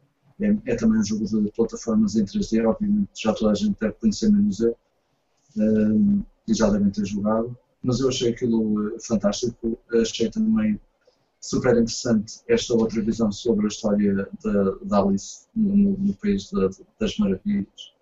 é, 0.40 0.56
é, 0.66 0.74
também 0.74 0.98
um 0.98 1.04
jogo 1.04 1.24
de 1.24 1.52
plataformas 1.52 2.16
em 2.16 2.24
3D, 2.24 2.66
obviamente 2.66 3.10
já 3.22 3.32
toda 3.32 3.52
a 3.52 3.54
gente 3.54 3.78
deve 3.78 3.94
conhecer 3.94 4.30
menos 4.30 4.60
eu 4.60 4.76
um, 5.56 6.22
e 6.48 6.54
já 6.54 6.68
devem 6.70 6.90
ter 6.90 7.04
jogado, 7.04 7.56
mas 7.82 8.00
eu 8.00 8.08
achei 8.08 8.32
aquilo 8.32 8.98
fantástico. 9.00 9.78
Achei 9.92 10.30
também 10.30 10.80
super 11.40 11.72
interessante 11.72 12.40
esta 12.48 12.74
outra 12.74 13.00
visão 13.02 13.30
sobre 13.30 13.66
a 13.66 13.68
história 13.68 14.28
da, 14.84 14.98
Alice 14.98 15.46
no, 15.54 15.96
no 15.96 16.14
País 16.14 16.50
da, 16.50 16.68
das 16.98 17.16
Maravilhas. 17.18 17.92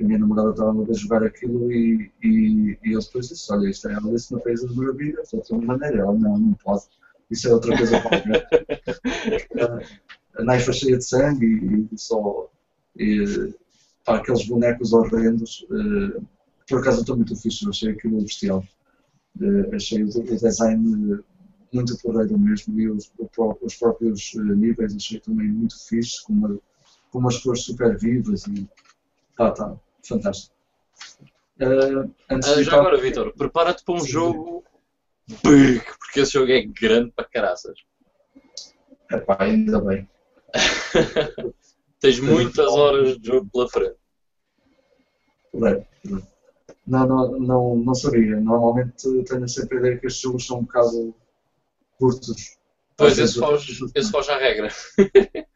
A 0.00 0.02
minha 0.02 0.18
namorada 0.18 0.50
estava 0.50 0.70
uma 0.70 0.84
vez 0.84 0.96
a 0.96 1.00
jogar 1.02 1.22
aquilo 1.22 1.70
e, 1.70 2.10
e, 2.24 2.78
e 2.82 2.92
eu 2.92 3.00
depois 3.00 3.28
disse: 3.28 3.52
Olha, 3.52 3.68
isto 3.68 3.86
é 3.86 3.94
Alice 3.94 4.32
no 4.32 4.40
País 4.40 4.62
das 4.62 4.74
Maravilhas, 4.74 5.28
de 5.28 5.36
outra 5.36 5.58
maneira. 5.58 5.98
Ela 5.98 6.14
não, 6.14 6.38
não 6.38 6.54
pode 6.54 6.84
isso 7.30 7.48
é 7.48 7.52
outra 7.52 7.76
coisa 7.76 8.00
qualquer. 8.00 8.48
a 10.36 10.44
naifa 10.44 10.72
cheia 10.72 10.98
de 10.98 11.04
sangue 11.04 11.46
e, 11.46 11.94
e 11.94 11.98
só. 11.98 12.50
E, 12.96 13.54
pá, 14.04 14.16
aqueles 14.16 14.46
bonecos 14.46 14.92
horrendos. 14.92 15.66
Uh, 15.70 16.24
por 16.68 16.80
acaso 16.80 17.00
estou 17.00 17.16
muito 17.16 17.36
fixe, 17.36 17.68
achei 17.68 17.90
aquilo 17.90 18.22
bestial. 18.22 18.64
Uh, 19.40 19.74
achei 19.74 20.02
o, 20.02 20.08
o 20.08 20.22
design 20.22 21.22
muito 21.72 21.96
porreiro 21.98 22.38
mesmo 22.38 22.78
e 22.80 22.88
os, 22.88 23.10
os 23.62 23.76
próprios 23.76 24.34
uh, 24.34 24.42
níveis 24.42 24.94
achei 24.94 25.20
também 25.20 25.48
muito 25.48 25.78
fixe, 25.86 26.22
com, 26.24 26.32
uma, 26.32 26.58
com 27.10 27.18
umas 27.18 27.38
cores 27.38 27.62
super 27.62 27.96
vivas 27.96 28.46
e 28.46 28.68
tá, 29.36 29.52
tá, 29.52 29.76
fantástico. 30.02 30.54
Uh, 31.60 32.06
uh, 32.06 32.62
já 32.62 32.74
agora, 32.74 33.00
Vitor, 33.00 33.32
prepara-te 33.34 33.84
para 33.84 33.94
um 33.94 34.00
sim, 34.00 34.08
jogo 34.08 34.64
porque 35.42 36.20
esse 36.20 36.32
jogo 36.32 36.50
é 36.50 36.62
grande 36.62 37.12
para 37.12 37.24
caraças. 37.24 37.78
Epá, 39.10 39.36
ainda 39.40 39.80
bem. 39.80 40.08
Tens 42.00 42.20
muitas 42.20 42.66
horas 42.66 43.18
de 43.18 43.26
jogo 43.26 43.48
pela 43.52 43.68
frente. 43.68 43.96
Não, 46.86 47.06
não, 47.06 47.38
não, 47.38 47.76
não 47.76 47.94
sabia. 47.94 48.40
Normalmente 48.40 49.24
tenho 49.24 49.48
sempre 49.48 49.76
a 49.76 49.80
ideia 49.80 49.98
que 49.98 50.06
estes 50.06 50.22
jogos 50.22 50.46
são 50.46 50.58
um 50.58 50.62
bocado 50.62 51.14
curtos. 51.98 52.56
Pois, 52.96 53.18
esse 53.18 53.38
foge, 53.38 53.84
esse 53.94 54.10
foge 54.10 54.30
à 54.30 54.38
regra. 54.38 54.68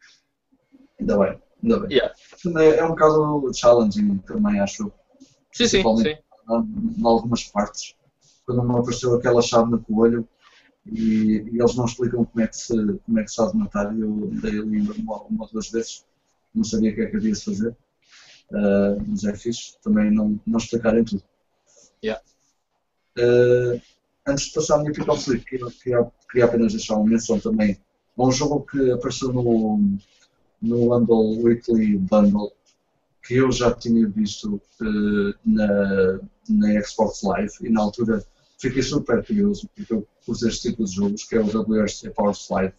Ainda 0.99 1.17
bem, 1.17 1.41
ainda 1.61 1.79
bem. 1.81 1.97
Yeah. 1.97 2.15
É, 2.77 2.83
um 2.83 2.89
bocado 2.89 3.51
challenging 3.53 4.17
também, 4.19 4.59
acho. 4.59 4.91
Sim, 5.51 5.67
sim, 5.67 5.83
sim. 5.97 6.15
Em 6.49 7.05
algumas 7.05 7.43
partes. 7.43 7.95
Quando 8.45 8.63
me 8.63 8.77
apareceu 8.77 9.15
aquela 9.15 9.41
chave 9.41 9.71
no 9.71 9.81
coelho 9.81 10.27
e, 10.85 11.43
e, 11.51 11.59
eles 11.59 11.75
não 11.75 11.85
explicam 11.85 12.25
como 12.25 12.43
é 12.43 12.47
que 12.47 12.57
se, 12.57 12.75
como 13.05 13.19
é 13.19 13.23
que 13.23 13.31
se 13.31 13.41
há 13.41 13.47
de 13.47 13.57
matar, 13.57 13.97
eu 13.97 14.29
dei 14.33 14.59
ali 14.59 14.81
uma, 14.81 15.23
uma 15.23 15.43
ou 15.43 15.49
duas 15.51 15.69
vezes, 15.71 16.05
não 16.53 16.63
sabia 16.63 16.91
o 16.91 16.95
que 16.95 17.01
é 17.01 17.05
que 17.07 17.17
havia 17.17 17.33
de 17.33 17.43
fazer. 17.43 17.75
Uh, 18.51 19.03
mas 19.07 19.23
é 19.23 19.35
fixe 19.35 19.75
também 19.81 20.11
não, 20.11 20.39
não 20.45 20.57
explicarem 20.57 21.03
tudo. 21.03 21.23
Yeah. 22.03 22.21
Uh, 23.17 23.81
antes 24.27 24.45
de 24.45 24.53
passar 24.53 24.75
a 24.75 24.79
minha 24.79 24.93
pick 24.93 25.07
of 25.07 25.39
queria, 25.39 25.65
queria, 25.83 26.11
queria 26.29 26.45
apenas 26.45 26.73
deixar 26.73 26.97
uma 26.97 27.07
menção 27.07 27.39
também 27.39 27.79
a 28.15 28.23
um 28.23 28.31
jogo 28.31 28.65
que 28.69 28.91
apareceu 28.91 29.33
no, 29.33 29.97
no 30.61 30.95
Humble 30.95 31.43
Weekly 31.43 31.97
Bundle 31.97 32.51
que 33.25 33.35
eu 33.35 33.51
já 33.51 33.73
tinha 33.73 34.07
visto 34.07 34.61
uh, 34.81 35.33
na, 35.43 36.19
na 36.47 36.83
Xbox 36.83 37.23
Live 37.23 37.53
e 37.61 37.69
na 37.69 37.81
altura 37.81 38.23
fiquei 38.57 38.81
super 38.81 39.25
curioso 39.25 39.69
porque 39.75 39.93
eu 39.93 40.07
curto 40.25 40.47
este 40.47 40.69
tipo 40.69 40.83
de 40.83 40.95
jogos 40.95 41.23
que 41.23 41.35
é 41.35 41.41
o 41.41 41.45
WRC 41.45 42.09
Power 42.11 42.33
Slide. 42.33 42.73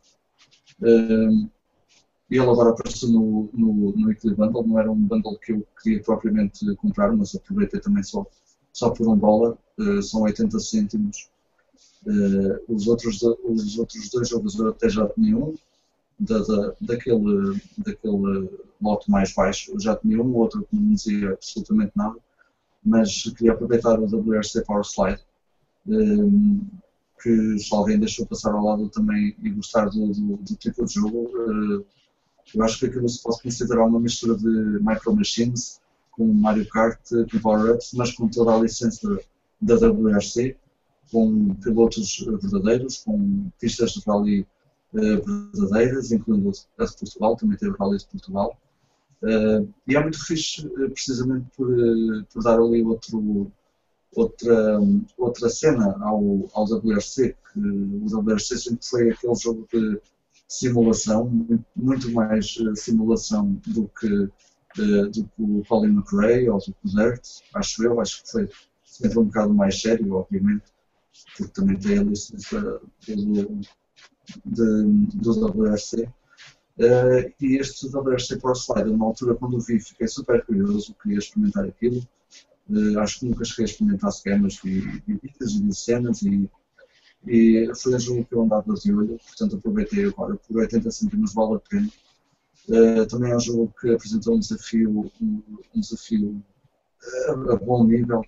Uh, 0.80 1.48
e 2.28 2.36
ele 2.38 2.50
agora 2.50 2.70
apareceu 2.70 3.08
no, 3.08 3.48
no, 3.52 3.92
no 3.96 4.08
Weekly 4.08 4.34
Bundle, 4.34 4.66
não 4.66 4.78
era 4.78 4.90
um 4.90 5.00
bundle 5.00 5.38
que 5.38 5.52
eu 5.52 5.66
queria 5.80 6.02
propriamente 6.02 6.74
comprar, 6.76 7.12
mas 7.16 7.34
aproveitei 7.34 7.78
também 7.80 8.02
só, 8.02 8.26
só 8.72 8.90
por 8.90 9.08
um 9.08 9.16
dólar, 9.16 9.56
uh, 9.78 10.02
são 10.02 10.22
80 10.22 10.58
cêntimos. 10.58 11.30
Uh, 12.04 12.60
os, 12.68 12.86
outros, 12.86 13.22
os 13.22 13.78
outros 13.78 14.10
dois 14.10 14.28
jogos 14.28 14.58
eu 14.58 14.68
até 14.68 14.88
já 14.88 15.08
tinha 15.08 15.36
um, 15.36 15.54
da, 16.18 16.38
da, 16.38 16.72
daquele, 16.80 17.60
daquele 17.78 18.48
lote 18.80 19.10
mais 19.10 19.32
baixo, 19.32 19.72
eu 19.72 19.80
já 19.80 19.96
tinha 19.96 20.20
um, 20.20 20.34
outro 20.36 20.66
que 20.68 20.76
não 20.76 20.92
dizia 20.92 21.32
absolutamente 21.32 21.92
nada, 21.94 22.16
mas 22.84 23.24
queria 23.36 23.52
aproveitar 23.52 23.98
o 23.98 24.04
WRC 24.04 24.62
Power 24.64 24.84
Slide, 24.84 25.22
um, 25.88 26.60
que 27.22 27.58
se 27.58 27.74
alguém 27.74 27.98
deixou 27.98 28.26
passar 28.26 28.52
ao 28.52 28.64
lado 28.64 28.88
também 28.88 29.34
e 29.42 29.50
gostar 29.50 29.86
do, 29.86 30.12
do, 30.12 30.36
do 30.36 30.56
tipo 30.56 30.84
de 30.84 30.94
jogo, 30.94 31.30
uh, 31.36 31.84
eu 32.54 32.62
acho 32.62 32.78
que 32.78 32.86
aquilo 32.86 33.08
se 33.08 33.22
pode 33.22 33.42
considerar 33.42 33.86
uma 33.86 34.00
mistura 34.00 34.36
de 34.36 34.48
Micro 34.80 35.14
Machines 35.14 35.80
com 36.12 36.32
Mario 36.32 36.68
Kart, 36.68 37.00
com 37.30 37.38
Power-Ups, 37.40 37.92
mas 37.94 38.12
com 38.12 38.28
toda 38.28 38.54
a 38.54 38.58
licença 38.58 39.18
da 39.60 39.74
WRC, 39.74 40.56
com 41.10 41.54
pilotos 41.54 42.24
verdadeiros, 42.42 42.98
com 42.98 43.50
pistas 43.60 43.92
de 43.92 44.02
rally 44.06 44.46
uh, 44.94 45.52
verdadeiras, 45.52 46.12
incluindo 46.12 46.52
a 46.78 46.84
de 46.84 46.96
Portugal, 46.96 47.36
também 47.36 47.58
teve 47.58 47.76
rally 47.78 47.98
de 47.98 48.06
Portugal. 48.06 48.56
Uh, 49.22 49.68
e 49.86 49.96
é 49.96 50.02
muito 50.02 50.24
fixe, 50.24 50.68
precisamente 50.68 51.46
por, 51.56 51.68
por, 52.32 52.42
dar 52.42 52.58
ali 52.58 52.82
outro, 52.82 53.50
outra, 54.16 54.80
outra 55.18 55.48
cena 55.48 55.96
ao, 56.00 56.48
ao 56.54 56.64
WRC, 56.64 57.36
que 57.52 57.60
o 57.60 58.06
WRC 58.06 58.58
sempre 58.58 58.86
foi 58.86 59.10
aquele 59.10 59.34
jogo 59.34 59.66
de 59.72 60.00
simulação, 60.48 61.30
muito 61.74 62.10
mais 62.12 62.56
eh, 62.60 62.74
simulação 62.74 63.60
do 63.66 63.88
que, 63.88 64.28
eh, 64.78 65.06
do 65.08 65.24
que 65.24 65.42
o 65.42 65.62
Colin 65.68 65.92
McRae 65.92 66.48
ou 66.48 66.58
do 66.58 66.64
que 66.64 66.86
o 66.86 66.88
Dirt, 66.88 67.26
acho 67.54 67.84
eu, 67.84 68.00
acho 68.00 68.22
que 68.22 68.30
foi 68.30 68.48
sempre 68.84 69.18
um 69.18 69.24
bocado 69.24 69.52
mais 69.52 69.80
sério, 69.80 70.14
obviamente, 70.14 70.64
porque 71.36 71.52
também 71.52 71.78
tem 71.78 71.98
a 71.98 72.02
licença 72.02 72.80
do, 73.06 73.60
do 74.44 75.46
WRC. 75.46 76.08
Uh, 76.78 77.32
e 77.40 77.56
este 77.56 77.86
WRC 77.86 78.36
Pro 78.36 78.52
Slide, 78.52 78.94
na 78.94 79.04
altura, 79.06 79.34
quando 79.34 79.56
o 79.56 79.60
vi, 79.60 79.80
fiquei 79.80 80.06
super 80.06 80.44
curioso, 80.44 80.94
queria 81.02 81.18
experimentar 81.18 81.64
aquilo. 81.64 82.06
Uh, 82.68 82.98
acho 82.98 83.20
que 83.20 83.26
nunca 83.26 83.44
cheguei 83.44 83.64
a 83.64 83.68
experimentar 83.68 84.12
sequer, 84.12 84.40
mas 84.40 84.58
vi, 84.62 84.80
vi 84.80 85.20
vídeos 85.22 85.54
e 85.54 85.74
cenas 85.74 86.22
e 86.22 86.50
e 87.26 87.72
foi 87.74 87.94
um 87.94 87.98
jogo 87.98 88.24
que 88.24 88.34
eu 88.34 88.42
andava 88.42 88.72
de 88.74 88.92
olho, 88.92 89.18
portanto 89.18 89.56
aproveitei 89.56 90.04
agora, 90.04 90.36
por 90.36 90.58
80 90.58 90.90
centímetros 90.90 91.34
vale 91.34 91.56
a 91.56 91.58
pena. 91.58 91.88
Uh, 92.68 93.06
também 93.06 93.32
é 93.32 93.36
um 93.36 93.40
jogo 93.40 93.74
que 93.80 93.92
apresentou 93.92 94.36
um 94.36 94.38
desafio, 94.38 95.10
um, 95.20 95.42
um 95.74 95.80
desafio 95.80 96.42
uh, 97.28 97.52
a 97.52 97.56
bom 97.56 97.84
nível, 97.84 98.22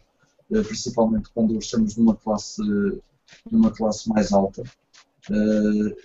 uh, 0.50 0.64
principalmente 0.64 1.30
quando 1.32 1.56
estamos 1.58 1.96
numa 1.96 2.16
classe, 2.16 2.62
numa 3.50 3.70
classe 3.70 4.08
mais 4.08 4.32
alta. 4.32 4.62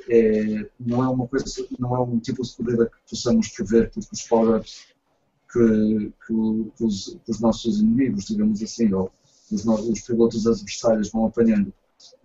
É, 0.10 0.70
não 0.78 1.02
é 1.02 1.08
uma 1.08 1.26
coisa, 1.28 1.46
não 1.80 1.96
é 1.96 2.00
um 2.02 2.20
tipo 2.20 2.44
de 2.44 2.56
corrida 2.58 2.88
que 2.88 3.10
possamos 3.10 3.48
prever, 3.48 3.90
porque 3.90 4.10
os 4.12 4.24
power-ups 4.24 4.88
que, 5.54 6.12
que, 6.26 6.72
que, 6.78 6.84
os, 6.84 7.18
que, 7.24 7.32
os, 7.32 7.40
nossos 7.40 7.80
inimigos, 7.80 8.26
digamos 8.26 8.62
assim, 8.62 8.92
ou 8.92 9.12
os, 9.52 9.64
os 9.66 10.02
pilotos 10.02 10.48
adversários 10.48 11.12
vão 11.12 11.28
apanhando 11.28 11.72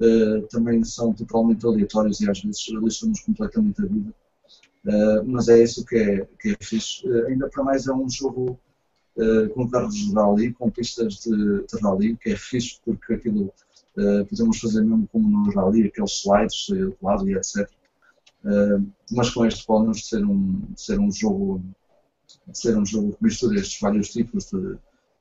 uh, 0.01 0.47
também 0.49 0.83
são 0.83 1.13
totalmente 1.13 1.67
aleatórios 1.67 2.21
e 2.21 2.31
às 2.31 2.41
vezes 2.41 2.67
lixam-nos 2.69 3.21
completamente 3.21 3.83
a 3.83 3.87
vida. 3.87 4.15
Uh, 4.87 5.25
mas 5.27 5.49
é 5.49 5.63
isso 5.63 5.85
que 5.85 5.97
é, 5.97 6.27
que 6.41 6.51
é 6.51 6.57
fixe. 6.61 7.07
Uh, 7.07 7.27
ainda 7.27 7.49
para 7.49 7.63
mais 7.63 7.87
é 7.87 7.93
um 7.93 8.09
jogo 8.09 8.59
com 9.53 9.69
carros 9.69 9.97
de 9.97 10.15
rally, 10.15 10.53
com 10.53 10.71
pistas 10.71 11.15
de, 11.15 11.67
de 11.67 11.81
rally, 11.83 12.17
que 12.19 12.31
é 12.31 12.37
fixe 12.37 12.79
porque 12.85 13.15
aquilo 13.15 13.53
podemos 14.31 14.61
fazer 14.61 14.81
mesmo 14.83 15.09
como 15.09 15.29
no 15.29 15.51
rally, 15.51 15.89
aqueles 15.89 16.21
slides 16.21 16.67
de 16.69 16.95
lado 17.03 17.29
e 17.29 17.35
etc. 17.35 17.69
mas 19.11 19.31
com 19.31 19.45
este 19.45 19.67
de 19.67 20.07
ser 20.07 20.25
um, 20.25 20.63
ser 20.77 21.01
um 21.01 21.11
jogo 21.11 21.61
ser 22.53 22.77
um 22.77 22.85
jogo 22.85 23.17
que 23.17 23.25
mistura 23.25 23.59
estes 23.59 23.81
vários 23.81 24.11
tipos 24.11 24.51
de, 24.51 24.79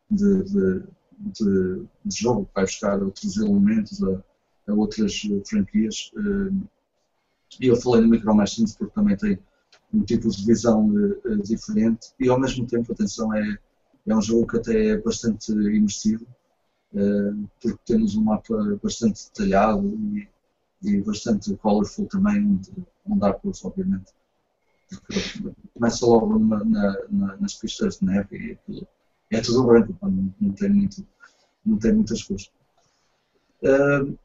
de, 0.09 0.43
de, 0.43 0.83
de, 1.19 1.85
de 2.05 2.15
jogo, 2.15 2.45
que 2.45 2.55
vai 2.55 2.65
buscar 2.65 3.01
outros 3.01 3.37
elementos 3.37 4.01
a, 4.03 4.23
a 4.67 4.73
outras 4.73 5.21
eh, 5.25 5.41
franquias. 5.45 6.11
Eh, 6.15 6.53
e 7.61 7.67
eu 7.67 7.75
falei 7.75 8.01
no 8.01 8.09
Micro 8.09 8.35
Machines 8.35 8.75
porque 8.75 8.93
também 8.93 9.15
tem 9.17 9.39
um 9.93 10.03
tipo 10.03 10.29
de 10.29 10.45
visão 10.45 10.91
eh, 11.25 11.35
diferente 11.37 12.13
e 12.19 12.29
ao 12.29 12.39
mesmo 12.39 12.65
tempo, 12.67 12.91
atenção, 12.91 13.33
é, 13.33 13.57
é 14.05 14.15
um 14.15 14.21
jogo 14.21 14.47
que 14.47 14.57
até 14.57 14.87
é 14.89 14.97
bastante 14.97 15.51
imersivo, 15.51 16.25
porque 17.61 17.77
temos 17.85 18.15
um 18.15 18.23
mapa 18.23 18.79
bastante 18.81 19.27
detalhado 19.27 19.85
e, 19.85 20.27
e 20.81 21.01
bastante 21.01 21.53
colorful 21.57 22.07
também, 22.07 22.41
onde, 22.41 22.71
onde 23.05 23.25
há 23.25 23.37
obviamente. 23.63 24.13
Porque 24.89 25.53
começa 25.73 26.05
logo 26.05 26.39
na, 26.39 26.63
na, 26.63 27.37
nas 27.37 27.55
pistas 27.55 27.99
de 27.99 28.05
neve 28.05 28.57
e 28.69 28.87
é 29.31 29.41
tudo 29.41 29.65
branco, 29.65 29.95
não, 30.01 30.33
não, 30.39 30.51
tem, 30.53 30.69
muito, 30.69 31.05
não 31.65 31.77
tem 31.77 31.93
muitas 31.93 32.23
cores. 32.23 32.49
Uh, 33.61 34.17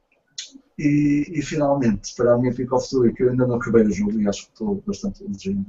e, 0.78 1.26
e, 1.38 1.42
finalmente, 1.42 2.14
para 2.14 2.34
a 2.34 2.38
minha 2.38 2.54
pick 2.54 2.72
of 2.72 2.88
the 2.88 2.96
week, 2.96 3.20
eu 3.20 3.30
ainda 3.30 3.46
não 3.46 3.56
acabei 3.56 3.82
o 3.84 3.92
jogo 3.92 4.20
e 4.20 4.28
acho 4.28 4.46
que 4.46 4.52
estou 4.52 4.82
bastante 4.86 5.24
elogiando, 5.24 5.66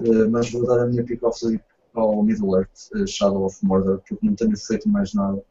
uh, 0.00 0.30
mas 0.30 0.50
vou 0.50 0.66
dar 0.66 0.82
a 0.82 0.86
minha 0.86 1.04
pick 1.04 1.22
of 1.22 1.38
the 1.40 1.46
week 1.46 1.64
ao 1.94 2.22
Middle 2.22 2.58
Earth, 2.58 2.90
uh, 2.94 3.06
Shadow 3.06 3.44
of 3.44 3.56
Mordor, 3.64 4.00
porque 4.00 4.26
não 4.26 4.34
tenho 4.34 4.56
feito 4.56 4.88
mais 4.88 5.14
nada, 5.14 5.42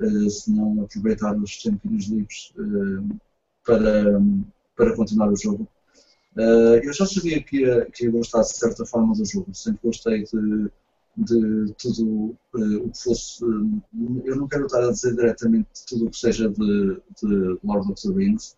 uh, 0.00 0.30
senão 0.30 0.82
aproveitar 0.82 1.36
os 1.36 1.62
tempinhos 1.62 2.06
livres 2.06 2.52
para, 3.64 4.20
para 4.76 4.96
continuar 4.96 5.30
o 5.30 5.36
jogo. 5.36 5.68
Eu 6.36 6.92
já 6.92 7.06
sabia 7.06 7.42
que 7.42 7.60
ia, 7.60 7.84
que 7.86 8.04
ia 8.04 8.10
gostar 8.10 8.40
de 8.40 8.56
certa 8.56 8.86
forma 8.86 9.14
do 9.14 9.24
jogo, 9.24 9.54
sempre 9.54 9.80
gostei 9.82 10.24
de 10.24 10.70
de 11.16 11.72
tudo 11.74 12.36
uh, 12.54 12.86
o 12.86 12.90
que 12.90 13.02
fosse. 13.02 13.44
Uh, 13.44 13.82
eu 14.24 14.36
não 14.36 14.48
quero 14.48 14.66
estar 14.66 14.82
a 14.82 14.90
dizer 14.90 15.14
diretamente 15.14 15.68
tudo 15.86 16.06
o 16.06 16.10
que 16.10 16.16
seja 16.16 16.48
de, 16.48 17.00
de 17.22 17.58
Lord 17.62 17.92
of 17.92 18.02
the 18.02 18.14
Rings 18.14 18.56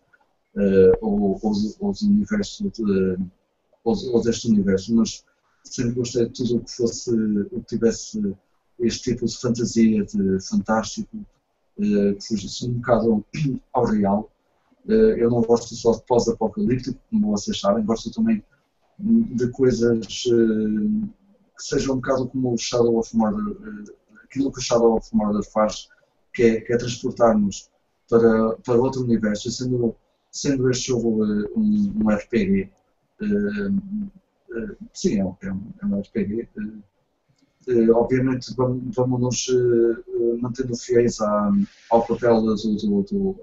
uh, 0.55 0.97
ou, 1.01 1.39
ou, 1.41 1.51
ou, 1.79 1.93
do 1.93 2.05
universo 2.05 2.69
de, 2.71 3.17
ou, 3.83 4.13
ou, 4.13 4.23
deste 4.23 4.47
universo, 4.47 4.95
mas 4.95 5.23
sempre 5.63 5.95
gostei 5.95 6.25
de 6.27 6.33
tudo 6.33 6.57
o 6.57 6.63
que 6.63 6.71
fosse, 6.71 7.11
o 7.11 7.59
que 7.61 7.75
tivesse 7.75 8.35
este 8.79 9.11
tipo 9.11 9.25
de 9.25 9.37
fantasia, 9.37 10.05
de 10.05 10.47
fantástico, 10.47 11.25
que 11.77 12.17
fugisse 12.25 12.67
um 12.67 12.73
bocado 12.73 13.25
ao 13.73 13.85
real. 13.85 14.31
Eu 14.87 15.29
não 15.29 15.41
gosto 15.41 15.73
só 15.75 15.93
de 15.93 16.03
pós-apocalíptico, 16.05 16.99
como 17.09 17.31
vocês 17.31 17.59
sabem, 17.59 17.83
gosto 17.83 18.11
também 18.11 18.43
de 18.99 19.49
coisas 19.51 20.25
que 21.55 21.63
seja 21.63 21.91
um 21.91 21.95
bocado 21.95 22.27
como 22.27 22.53
o 22.53 22.57
Shadow 22.57 22.97
of 22.97 23.15
Mordor, 23.15 23.57
eh, 23.61 23.93
aquilo 24.23 24.51
que 24.51 24.59
o 24.59 24.61
Shadow 24.61 24.97
of 24.97 25.15
Mordor 25.15 25.43
faz, 25.43 25.89
que 26.33 26.43
é, 26.43 26.61
que 26.61 26.73
é 26.73 26.77
transportar-nos 26.77 27.69
para, 28.09 28.55
para 28.57 28.75
outro 28.75 29.03
universo, 29.03 29.49
sendo, 29.51 29.95
sendo 30.31 30.69
este 30.69 30.87
jogo 30.87 31.23
eh, 31.25 31.49
um, 31.55 31.93
um 32.03 32.09
RPG, 32.09 32.69
sim, 34.93 35.19
é 35.19 35.25
um, 35.25 35.35
é 35.41 35.53
um, 35.85 35.97
é 35.97 36.01
RPG. 36.01 36.49
Obviamente 37.95 38.53
vamos, 38.55 38.95
vamos 38.95 39.21
nos 39.21 39.47
mantendo 40.39 40.75
fiéis 40.75 41.19
à, 41.19 41.51
ao 41.89 42.05
papel 42.05 42.41
do, 42.41 42.55
do, 42.55 43.01
do, 43.01 43.35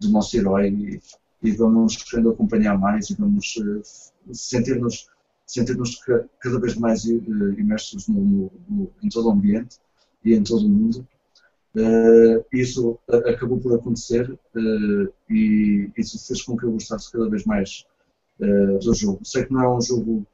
do 0.00 0.10
nosso 0.10 0.36
herói 0.36 0.68
e, 0.68 1.00
e 1.42 1.52
vamos 1.52 1.96
querendo 1.96 2.30
acompanhar 2.30 2.78
mais 2.78 3.10
e 3.10 3.14
vamos 3.14 3.54
sentir-nos 4.32 5.08
sentir-nos 5.46 6.00
cada 6.40 6.60
vez 6.60 6.74
mais 6.74 7.04
imersos 7.04 8.08
no, 8.08 8.50
no, 8.68 8.90
em 9.02 9.08
todo 9.08 9.28
o 9.28 9.30
ambiente 9.30 9.78
e 10.24 10.34
em 10.34 10.42
todo 10.42 10.66
o 10.66 10.68
mundo. 10.68 11.06
Uh, 11.76 12.44
isso 12.52 12.98
acabou 13.06 13.60
por 13.60 13.74
acontecer 13.74 14.30
uh, 14.30 15.12
e 15.30 15.90
isso 15.96 16.18
fez 16.26 16.42
com 16.42 16.56
que 16.56 16.64
eu 16.64 16.72
gostasse 16.72 17.12
cada 17.12 17.28
vez 17.28 17.44
mais 17.44 17.84
uh, 18.40 18.78
do 18.78 18.94
jogo. 18.94 19.20
Sei 19.24 19.44
que 19.44 19.52
não 19.52 19.62
é 19.62 19.76
um 19.76 19.80
jogo 19.80 20.26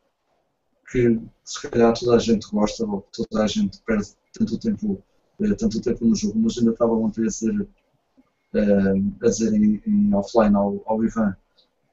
que 0.90 1.20
se 1.44 1.68
calhar 1.68 1.92
toda 1.98 2.16
a 2.16 2.18
gente 2.18 2.48
gosta 2.48 2.86
ou 2.86 3.06
toda 3.12 3.42
a 3.42 3.46
gente 3.46 3.82
perde 3.82 4.08
tanto 4.32 4.56
tempo, 4.56 5.02
tanto 5.58 5.80
tempo 5.80 6.04
no 6.06 6.14
jogo, 6.14 6.38
mas 6.38 6.56
ainda 6.58 6.70
estava 6.70 6.92
ontem 6.92 7.22
a 7.22 7.26
dizer, 7.26 7.66
a 8.54 9.28
dizer 9.28 9.52
em, 9.54 9.82
em 9.86 10.14
offline 10.14 10.54
ao, 10.54 10.82
ao, 10.86 11.04
Ivan 11.04 11.34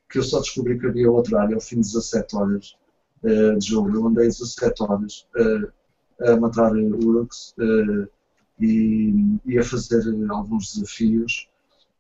que 0.10 0.18
eu 0.18 0.24
só 0.24 0.40
descobri 0.40 0.80
que 0.80 0.88
havia 0.88 1.10
outra 1.10 1.42
área 1.42 1.56
ao 1.56 1.62
fim 1.62 1.78
de 1.78 1.88
17 1.88 2.36
horas 2.36 2.78
de 3.24 3.68
jogo. 3.68 3.96
Eu 3.96 4.08
andei 4.08 4.26
17 4.26 4.84
horas 4.84 5.28
a 6.20 6.36
matar 6.38 6.74
Uruks 6.74 7.54
e, 8.60 9.40
e 9.46 9.58
a 9.58 9.64
fazer 9.64 10.04
alguns 10.30 10.74
desafios. 10.74 11.48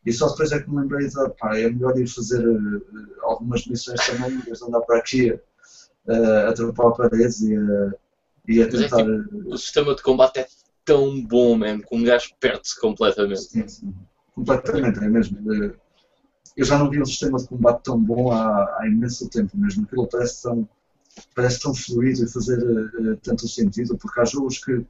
E 0.05 0.13
só 0.13 0.29
depois 0.29 0.51
é 0.51 0.59
que 0.59 0.69
me 0.69 0.81
lembrei 0.81 1.07
de, 1.07 1.29
pá, 1.37 1.57
é 1.57 1.69
melhor 1.69 1.97
ir 1.97 2.07
fazer 2.07 2.45
uh, 2.47 2.81
algumas 3.21 3.65
missões 3.65 4.05
também, 4.05 4.31
em 4.31 4.39
vez 4.39 4.59
de 4.59 4.65
andar 4.65 4.81
para 4.81 4.97
aqui 4.97 5.31
uh, 5.31 6.49
a 6.49 6.53
trepar 6.53 6.95
paredes 6.95 7.41
e 7.41 7.55
a, 7.55 7.93
e 8.47 8.61
a 8.61 8.65
é 8.65 8.67
tentar. 8.67 9.01
É 9.01 9.21
tipo, 9.23 9.53
o 9.53 9.57
sistema 9.57 9.95
de 9.95 10.01
combate 10.01 10.39
é 10.39 10.47
tão 10.85 11.21
bom, 11.23 11.57
man, 11.57 11.79
que 11.79 11.95
um 11.95 12.03
gajo 12.03 12.33
perde-se 12.39 12.79
completamente. 12.79 13.41
Sim, 13.41 13.67
sim. 13.67 13.93
Completamente, 14.39 14.99
é 14.99 15.09
mesmo. 15.09 15.37
Eu 16.55 16.65
já 16.65 16.77
não 16.77 16.89
vi 16.89 17.01
um 17.01 17.05
sistema 17.05 17.37
de 17.37 17.47
combate 17.47 17.83
tão 17.83 18.01
bom 18.01 18.31
há, 18.31 18.77
há 18.79 18.87
imenso 18.87 19.29
tempo 19.29 19.57
mesmo. 19.57 19.83
Aquilo 19.83 20.07
parece 20.07 20.43
tão, 20.43 20.67
parece 21.35 21.59
tão 21.59 21.73
fluido 21.73 22.23
e 22.23 22.31
fazer 22.31 22.57
uh, 22.57 23.17
tanto 23.17 23.47
sentido, 23.49 23.97
porque 23.97 24.19
há 24.19 24.23
jogos 24.23 24.63
que 24.63 24.73
uh, 24.73 24.87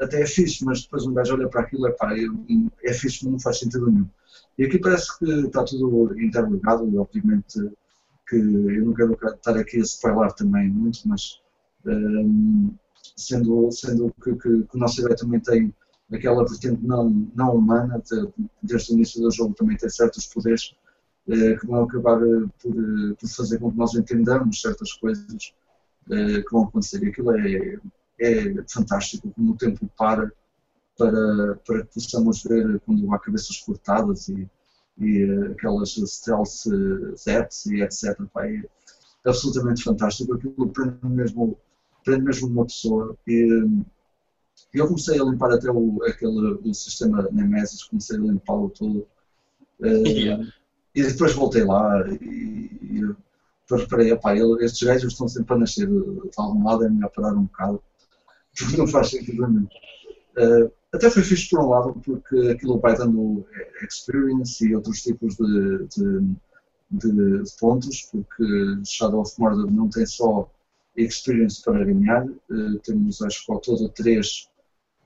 até 0.00 0.20
é 0.20 0.26
fixe, 0.26 0.64
mas 0.64 0.82
depois 0.82 1.06
um 1.06 1.14
gajo 1.14 1.34
olha 1.34 1.48
para 1.48 1.62
aquilo 1.62 1.88
e 1.88 1.92
pá, 1.92 2.14
é, 2.14 2.24
é 2.84 2.92
fixe, 2.92 3.24
mas 3.24 3.32
não 3.32 3.40
faz 3.40 3.58
sentido 3.58 3.90
nenhum. 3.90 4.08
E 4.58 4.64
aqui 4.64 4.78
parece 4.78 5.18
que 5.18 5.24
está 5.24 5.64
tudo 5.64 6.14
interligado, 6.20 6.88
e 6.90 6.98
obviamente 6.98 7.58
que 8.28 8.36
eu 8.36 8.84
não 8.84 8.92
quero 8.92 9.14
estar 9.14 9.56
aqui 9.56 9.78
a 9.78 9.80
spoiler 9.80 10.32
também 10.34 10.68
muito, 10.68 11.00
mas 11.06 11.40
um, 11.86 11.90
ehm, 11.90 12.70
sendo, 13.16 13.70
sendo 13.72 14.14
que, 14.22 14.34
que, 14.36 14.62
que, 14.64 14.76
o 14.76 14.78
nosso 14.78 15.00
herói 15.00 15.16
também 15.16 15.40
tem 15.40 15.74
aquela 16.12 16.44
vertente 16.44 16.82
não, 16.82 17.10
não 17.34 17.56
humana, 17.56 18.00
de, 18.00 18.28
desde 18.62 18.92
o 18.92 18.94
início 18.94 19.20
do 19.22 19.30
jogo 19.30 19.54
também 19.54 19.76
tem 19.76 19.88
certos 19.88 20.26
poderes 20.26 20.74
uh, 21.28 21.58
que 21.58 21.66
vão 21.66 21.84
acabar 21.84 22.22
uh, 22.22 22.50
por, 22.62 22.74
por, 23.18 23.28
fazer 23.28 23.58
com 23.58 23.70
que 23.70 23.78
nós 23.78 23.94
entendamos 23.94 24.60
certas 24.60 24.92
coisas 24.94 25.54
que 26.08 26.50
vão 26.50 26.64
acontecer. 26.64 27.02
E 27.02 27.08
aquilo 27.08 27.30
é, 27.36 27.78
é 28.20 28.64
fantástico 28.68 29.30
como 29.30 29.52
o 29.52 29.56
tempo 29.56 29.88
para 29.96 30.32
para, 30.96 31.56
para 31.66 31.84
que 31.84 31.94
possamos 31.94 32.42
ver 32.42 32.80
quando 32.80 33.12
há 33.12 33.18
cabeças 33.18 33.58
cortadas 33.60 34.28
e, 34.28 34.48
e 34.98 35.24
aquelas 35.52 35.94
stealth 35.94 36.68
zets 37.16 37.66
e 37.66 37.82
etc. 37.82 38.16
Pá, 38.32 38.46
é 38.46 38.62
absolutamente 39.24 39.82
fantástico. 39.82 40.34
Aquilo 40.34 40.68
prende 40.68 40.98
mesmo, 41.04 41.58
prende 42.04 42.22
mesmo 42.22 42.48
uma 42.48 42.66
pessoa. 42.66 43.16
E, 43.26 43.48
eu 44.72 44.86
comecei 44.86 45.20
a 45.20 45.24
limpar 45.24 45.52
até 45.52 45.70
o, 45.70 46.02
aquele, 46.04 46.58
o 46.64 46.74
sistema 46.74 47.28
Nemesis, 47.30 47.84
comecei 47.84 48.16
a 48.16 48.20
limpá-lo 48.20 48.70
todo. 48.70 49.06
Yeah. 49.80 50.46
E 50.94 51.02
depois 51.02 51.32
voltei 51.32 51.64
lá 51.64 52.04
e, 52.08 52.70
e 52.82 53.16
reparei, 53.70 54.12
epá, 54.12 54.36
estes 54.60 54.82
gajos 54.82 55.12
estão 55.12 55.26
sempre 55.26 55.54
a 55.54 55.58
nascer 55.58 55.88
de 55.88 56.30
algum 56.36 56.64
lado, 56.64 56.84
é 56.84 56.90
melhor 56.90 57.10
parar 57.10 57.32
um 57.32 57.44
bocado 57.44 57.82
porque 58.58 58.76
não 58.76 58.86
faz 58.86 59.10
sentido 59.10 59.46
nenhum. 59.48 59.66
Uh, 60.36 60.72
até 60.92 61.10
foi 61.10 61.22
fixe 61.22 61.48
por 61.48 61.60
um 61.60 61.68
lado, 61.68 62.00
porque 62.04 62.36
aquilo 62.50 62.78
vai 62.78 62.96
dando 62.96 63.46
experience 63.82 64.66
e 64.66 64.74
outros 64.74 65.02
tipos 65.02 65.36
de, 65.36 65.86
de, 65.88 66.36
de, 66.90 67.42
de 67.42 67.56
pontos, 67.58 68.02
porque 68.12 68.44
Shadow 68.84 69.20
of 69.20 69.32
Mordor 69.38 69.70
não 69.70 69.88
tem 69.88 70.04
só 70.04 70.50
experience 70.96 71.62
para 71.62 71.84
ganhar, 71.84 72.26
uh, 72.26 72.78
temos 72.84 73.22
acho 73.22 73.44
que 73.46 73.52
ao 73.52 73.60
todo 73.60 73.88
três, 73.88 74.48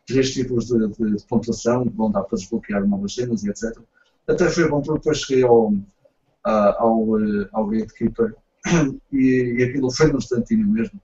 três 0.07 0.33
tipos 0.33 0.67
de, 0.67 0.89
de, 0.89 1.17
de, 1.17 1.27
pontuação 1.27 1.85
que 1.85 1.97
vão 1.97 2.11
dar 2.11 2.23
para 2.23 2.39
desbloquear 2.39 2.87
novas 2.87 3.15
cenas 3.15 3.45
e 3.45 3.51
etc. 3.51 3.77
Até 4.27 4.49
foi 4.49 4.69
bom 4.69 4.81
porque 4.81 4.99
depois 5.01 5.19
cheguei 5.19 5.45
ao, 5.45 5.73
ao, 6.45 7.21
eh, 7.21 7.49
ao 7.53 7.67
Gatekeeper 7.67 8.35
e, 9.13 9.57
e 9.59 9.63
aquilo 9.65 9.91
foi 9.91 10.11
no 10.11 10.19
instantinho 10.19 10.69
mesmo 10.69 11.01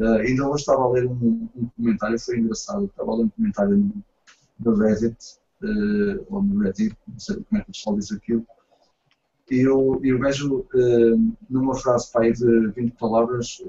Uh, 0.00 0.16
ainda 0.26 0.48
hoje 0.48 0.62
estava 0.62 0.82
a 0.82 0.88
ler 0.88 1.06
um, 1.06 1.46
um, 1.54 1.68
comentário, 1.76 2.18
foi 2.18 2.38
engraçado, 2.38 2.86
estava 2.86 3.12
a 3.12 3.16
ler 3.16 3.24
um 3.24 3.28
comentário 3.28 3.76
no, 3.76 4.04
no 4.58 4.74
Reddit, 4.74 5.36
uh, 5.62 6.26
ou 6.30 6.42
no 6.42 6.58
Reddit, 6.58 6.96
não 7.06 7.18
sei 7.18 7.36
como 7.36 7.60
é 7.60 7.64
que 7.64 7.70
o 7.70 7.72
pessoal 7.72 7.96
diz 7.98 8.10
aquilo, 8.10 8.46
e 9.50 9.60
eu, 9.60 10.00
eu 10.02 10.18
vejo 10.18 10.60
uh, 10.60 11.36
numa 11.50 11.74
frase 11.74 12.10
pai 12.10 12.32
de 12.32 12.68
20 12.68 12.92
palavras, 12.92 13.62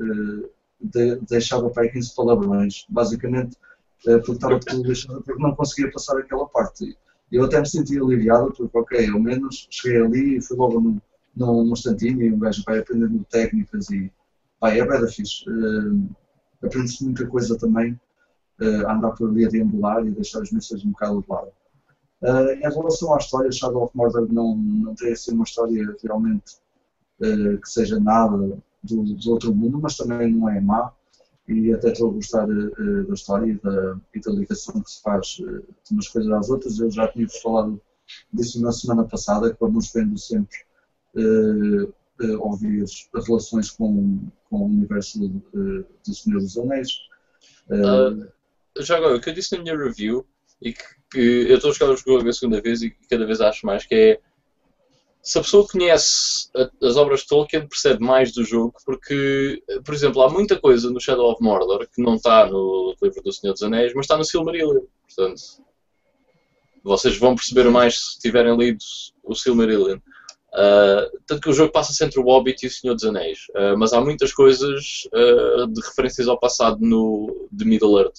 de, 0.80 1.18
deixava 1.28 1.70
pai 1.70 1.90
15 1.90 2.16
palavrões, 2.16 2.86
basicamente 2.88 3.58
porque 4.04 4.32
estava 4.32 4.60
tudo 4.60 4.84
deixado, 4.84 5.22
porque 5.22 5.42
não 5.42 5.56
conseguia 5.56 5.92
passar 5.92 6.18
aquela 6.18 6.48
parte. 6.48 6.98
Eu 7.32 7.46
até 7.46 7.60
me 7.60 7.70
senti 7.70 7.98
aliviado, 7.98 8.52
porque 8.54 8.78
ok, 8.78 9.10
ao 9.10 9.20
menos 9.20 9.68
cheguei 9.70 10.02
ali 10.02 10.38
e 10.38 10.42
fui 10.42 10.58
logo 10.58 10.80
num, 10.80 11.00
num, 11.36 11.64
num 11.64 11.74
instantinho 11.74 12.22
e 12.22 12.34
um 12.34 12.40
gajo 12.40 12.64
vai 12.66 12.80
aprendendo 12.80 13.26
técnicas 13.30 13.90
e 13.90 14.12
pá, 14.60 14.72
é 14.72 14.86
bem 14.86 15.08
fixe. 15.08 15.50
Uh, 15.50 16.10
aprende-se 16.64 17.04
muita 17.04 17.26
coisa 17.28 17.58
também 17.58 18.00
uh, 18.62 18.88
a 18.88 18.96
andar 18.96 19.12
por 19.12 19.30
ali 19.30 19.46
a 19.46 19.50
deambular 19.50 20.06
e 20.06 20.12
deixar 20.12 20.42
as 20.42 20.52
missões 20.52 20.86
um 20.86 20.92
bocado 20.92 21.22
de 21.22 21.30
lado. 21.30 21.52
Uh, 22.22 22.52
em 22.52 22.60
relação 22.60 23.14
à 23.16 23.18
história, 23.18 23.52
Shadow 23.52 23.84
of 23.84 23.98
Mordor 23.98 24.32
não, 24.32 24.56
não 24.56 24.94
tem 24.94 25.12
assim 25.12 25.34
uma 25.34 25.44
história 25.44 25.96
realmente 26.04 26.58
uh, 27.20 27.58
que 27.60 27.70
seja 27.70 28.00
nada 28.00 28.38
do, 28.84 29.04
do, 29.04 29.32
outro 29.32 29.56
mundo, 29.56 29.80
mas 29.82 29.98
também 29.98 30.32
não 30.32 30.50
é 30.50 30.60
má 30.60 30.92
e 31.48 31.74
até 31.74 31.92
estou 31.92 32.10
a 32.10 32.14
gostar 32.14 32.48
uh, 32.48 33.08
da 33.08 33.14
história 33.14 33.52
e 33.52 33.56
da, 33.60 34.00
e 34.14 34.20
da, 34.20 34.32
ligação 34.32 34.82
que 34.82 34.92
se 34.92 35.02
faz 35.02 35.28
de 35.28 35.92
umas 35.92 36.08
coisas 36.08 36.32
às 36.32 36.50
outras. 36.50 36.80
Eu 36.80 36.90
já 36.90 37.08
tinha 37.08 37.28
falado 37.42 37.82
disso 38.32 38.62
na 38.62 38.72
semana 38.72 39.06
passada, 39.06 39.54
que 39.54 39.60
vamos 39.60 39.92
vendo 39.94 40.18
sempre 40.18 40.58
ouvir 42.40 42.84
as 42.84 43.10
relações 43.28 43.72
com, 43.72 44.20
com 44.50 44.58
o 44.58 44.66
universo 44.66 45.26
uh, 45.26 45.86
do 46.06 46.14
Senhor 46.14 46.40
dos 46.40 46.58
Anéis. 46.58 46.90
Uh, 47.70 48.28
já 48.80 48.98
agora, 48.98 49.16
o 49.16 49.22
que 49.22 49.30
eu 49.30 49.34
disse 49.34 49.56
na 49.56 49.64
minha 49.64 49.78
review, 49.78 50.26
e 50.62 50.74
que, 50.74 50.84
que 51.12 51.20
eu 51.20 51.56
estou 51.56 51.72
a 51.72 51.74
jogar 51.74 51.94
o 51.94 51.98
jogo 51.98 52.30
a 52.30 52.34
segunda 52.34 52.62
vez 52.62 52.82
e 52.82 52.92
cada 53.10 53.26
vez 53.26 53.42
acho 53.42 53.66
mais, 53.66 53.86
que 53.86 53.96
é 53.96 54.20
se 55.24 55.38
a 55.38 55.42
pessoa 55.42 55.68
conhece 55.68 56.50
as 56.82 56.96
obras 56.98 57.22
de 57.22 57.28
Tolkien, 57.28 57.68
percebe 57.68 58.04
mais 58.04 58.32
do 58.32 58.44
jogo, 58.44 58.74
porque, 58.86 59.62
por 59.86 59.94
exemplo, 59.94 60.22
há 60.22 60.30
muita 60.30 60.60
coisa 60.60 60.90
no 60.90 61.00
Shadow 61.00 61.32
of 61.32 61.44
Mordor 61.44 61.88
que 61.88 62.02
não 62.02 62.16
está 62.16 62.48
no 62.48 62.96
livro 63.02 63.22
do 63.22 63.32
Senhor 63.32 63.54
dos 63.54 63.62
Anéis, 63.62 63.94
mas 63.94 64.06
está 64.06 64.18
no 64.18 64.26
Silmarillion. 64.26 64.82
Portanto, 65.08 65.42
vocês 66.84 67.18
vão 67.18 67.36
perceber 67.36 67.70
mais 67.70 68.00
se 68.00 68.20
tiverem 68.20 68.58
lido 68.58 68.84
o 69.24 69.36
Silmarillion. 69.36 70.00
Uh, 70.54 71.08
tanto 71.26 71.42
que 71.44 71.50
o 71.50 71.54
jogo 71.54 71.72
passa-se 71.72 72.04
entre 72.04 72.20
o 72.20 72.24
Hobbit 72.24 72.66
e 72.66 72.68
o 72.68 72.72
Senhor 72.72 72.94
dos 72.94 73.06
Anéis, 73.06 73.48
uh, 73.52 73.78
mas 73.78 73.94
há 73.94 74.02
muitas 74.02 74.34
coisas 74.34 75.08
uh, 75.14 75.66
de 75.68 75.80
referências 75.82 76.28
ao 76.28 76.38
passado 76.38 76.80
no 76.82 77.48
de 77.50 77.64
Middle 77.64 77.98
Earth. 78.00 78.18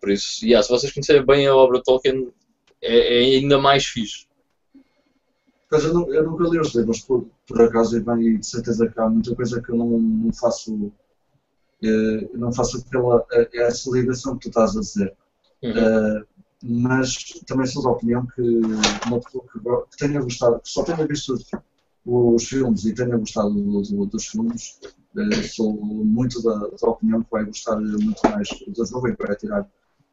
por 0.00 0.10
isso, 0.10 0.44
yeah, 0.44 0.62
se 0.62 0.68
vocês 0.68 0.92
conhecerem 0.92 1.26
bem 1.26 1.48
a 1.48 1.56
obra 1.56 1.78
de 1.78 1.84
Tolkien, 1.84 2.28
é, 2.80 3.22
é 3.22 3.38
ainda 3.38 3.58
mais 3.58 3.86
fixe. 3.86 4.29
Mas 5.70 5.84
eu, 5.84 5.94
não, 5.94 6.12
eu 6.12 6.24
nunca 6.24 6.44
li 6.44 6.58
os 6.58 6.74
livros, 6.74 7.00
por, 7.00 7.26
por 7.46 7.62
acaso, 7.62 7.96
e 7.96 8.00
bem, 8.00 8.38
de 8.38 8.46
certeza 8.46 8.88
que 8.88 9.00
há 9.00 9.08
muita 9.08 9.34
coisa 9.34 9.62
que 9.62 9.70
eu 9.70 9.76
não, 9.76 9.98
não 9.98 10.32
faço, 10.32 10.92
não 12.34 12.52
faço 12.52 12.84
pela 12.86 13.24
essa 13.54 13.90
ligação 13.90 14.36
que 14.36 14.42
tu 14.42 14.48
estás 14.48 14.76
a 14.76 14.80
dizer. 14.80 15.14
Uhum 15.62 16.24
mas 16.62 17.16
também 17.46 17.66
sou 17.66 17.82
da 17.82 17.90
opinião 17.90 18.26
que 18.26 18.42
uma 19.06 19.20
pessoa 19.20 19.44
que, 19.50 19.58
que 19.58 19.96
tenha 19.96 20.20
gostado, 20.20 20.60
que 20.60 20.68
só 20.68 20.82
tenha 20.82 21.06
visto 21.06 21.34
os 22.04 22.44
filmes 22.48 22.84
e 22.84 22.94
tenha 22.94 23.16
gostado 23.16 23.50
do, 23.50 23.82
do, 23.82 24.06
dos 24.06 24.26
filmes, 24.26 24.78
eh, 25.16 25.42
sou 25.42 25.72
muito 25.72 26.42
da, 26.42 26.58
da, 26.58 26.88
opinião 26.88 27.22
que 27.22 27.30
vai 27.30 27.44
gostar 27.44 27.80
muito 27.80 28.20
mais 28.24 28.48
do 28.66 28.86
jogo 28.86 29.08
e 29.08 29.16
vai 29.16 29.36
tirar 29.36 29.62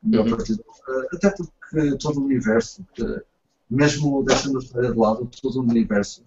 o 0.03 0.09
melhor 0.09 0.25
uhum. 0.25 0.37
partido. 0.37 0.63
Eh, 0.89 1.15
até 1.15 1.31
porque 1.31 1.97
todo 1.97 2.19
o 2.19 2.25
universo, 2.25 2.85
mesmo 3.69 4.23
deixando 4.23 4.57
a 4.57 4.61
história 4.61 4.91
de 4.91 4.97
lado, 4.97 5.29
todo 5.41 5.59
o 5.59 5.63
universo, 5.63 6.23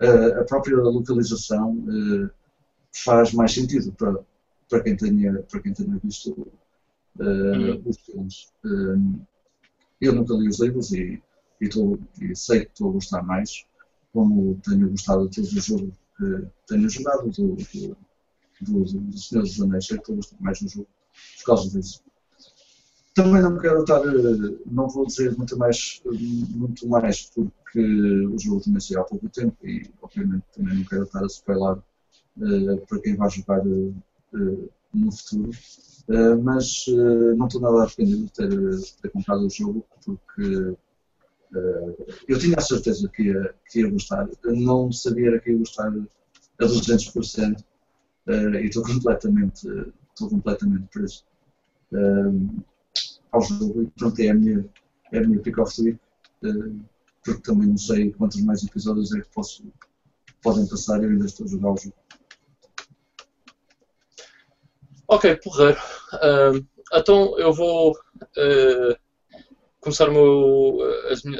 eh, 0.00 0.40
a 0.40 0.44
própria 0.44 0.76
localização, 0.76 1.84
faz 2.92 3.32
mais 3.32 3.52
sentido 3.52 3.92
para, 3.92 4.18
para, 4.68 4.82
quem, 4.82 4.96
tenha, 4.96 5.42
para 5.50 5.60
quem 5.60 5.72
tenha 5.72 5.98
visto 6.02 6.30
uh, 7.18 7.22
uhum. 7.22 7.82
os 7.86 7.96
filmes. 7.98 8.52
Eu 10.00 10.12
nunca 10.12 10.34
li 10.34 10.48
os 10.48 10.60
livros 10.60 10.92
e, 10.92 11.22
e, 11.60 11.68
tô, 11.68 11.98
e 12.20 12.34
sei 12.36 12.66
que 12.66 12.72
estou 12.72 12.90
a 12.90 12.92
gostar 12.92 13.22
mais, 13.22 13.64
como 14.12 14.60
tenho 14.64 14.90
gostado 14.90 15.28
de 15.28 15.36
todos 15.36 15.52
os 15.52 15.64
jogos 15.64 15.94
que 16.16 16.46
tenho 16.66 16.88
jogado, 16.90 17.30
do, 17.30 17.56
do, 17.56 17.96
do, 18.60 18.84
do 18.84 19.18
Senhor 19.18 19.42
dos 19.42 19.60
Anéis, 19.60 19.86
sei 19.86 19.96
que 19.96 20.02
estou 20.02 20.14
a 20.14 20.16
gostar 20.16 20.36
mais 20.40 20.60
do 20.60 20.68
jogo 20.68 20.88
por 21.38 21.44
causa 21.44 21.70
disso. 21.70 22.02
Também 23.14 23.42
não 23.42 23.58
quero 23.58 23.80
estar, 23.80 24.00
não 24.64 24.88
vou 24.88 25.06
dizer 25.06 25.36
muito 25.36 25.56
mais, 25.58 26.00
muito 26.04 26.88
mais 26.88 27.26
porque 27.26 27.80
o 28.26 28.38
jogo 28.38 28.80
saiu 28.80 29.00
há 29.00 29.04
pouco 29.04 29.28
tempo 29.28 29.56
e 29.66 29.82
obviamente 30.00 30.44
também 30.54 30.76
não 30.76 30.84
quero 30.84 31.02
estar 31.02 31.22
a 31.22 31.26
spoiler 31.26 31.76
uh, 31.76 32.86
para 32.86 33.00
quem 33.00 33.14
vai 33.14 33.28
jogar 33.28 33.60
uh, 33.66 33.94
no 34.94 35.12
futuro. 35.12 35.50
Uh, 36.08 36.42
mas 36.42 36.86
não 37.36 37.46
estou 37.46 37.60
nada 37.60 37.82
arrependido 37.82 38.24
de 38.24 38.32
ter, 38.32 38.48
ter 39.02 39.10
comprado 39.10 39.46
o 39.46 39.50
jogo 39.50 39.86
porque 40.04 40.74
eu 42.26 42.38
tinha 42.38 42.56
a 42.56 42.62
certeza 42.62 43.10
que 43.10 43.24
ia, 43.24 43.54
que 43.70 43.80
ia 43.80 43.90
gostar, 43.90 44.26
não 44.42 44.90
sabia 44.90 45.38
que 45.38 45.50
ia 45.50 45.58
gostar 45.58 45.88
a 45.88 46.64
200% 46.64 47.62
e 48.26 48.64
estou 48.64 48.82
completamente, 48.82 49.68
estou 50.14 50.30
completamente 50.30 50.88
preso 50.90 51.24
ao 53.32 53.42
jogo 53.42 53.82
e 53.82 53.86
pronto, 53.98 54.20
é 54.20 54.28
a 54.28 54.34
minha, 54.34 54.64
é 55.10 55.18
a 55.18 55.22
minha 55.22 55.40
pick 55.40 55.58
of 55.58 55.74
the 55.74 55.82
week, 55.82 55.98
uh, 56.44 56.80
porque 57.24 57.42
também 57.42 57.68
não 57.68 57.78
sei 57.78 58.12
quantos 58.12 58.40
mais 58.42 58.62
episódios 58.62 59.12
é 59.14 59.20
que 59.20 59.28
posso, 59.34 59.64
podem 60.42 60.66
passar 60.66 61.00
e 61.00 61.04
eu 61.04 61.10
ainda 61.10 61.26
estou 61.26 61.46
a 61.46 61.48
jogar 61.48 61.72
o 61.72 61.76
jogo. 61.76 61.96
Ok, 65.08 65.36
porreiro. 65.36 65.78
Uh, 66.14 66.66
então 66.94 67.38
eu 67.38 67.52
vou 67.52 67.92
uh, 67.92 68.96
começar 69.80 70.08
o 70.08 70.12
meu, 70.12 70.78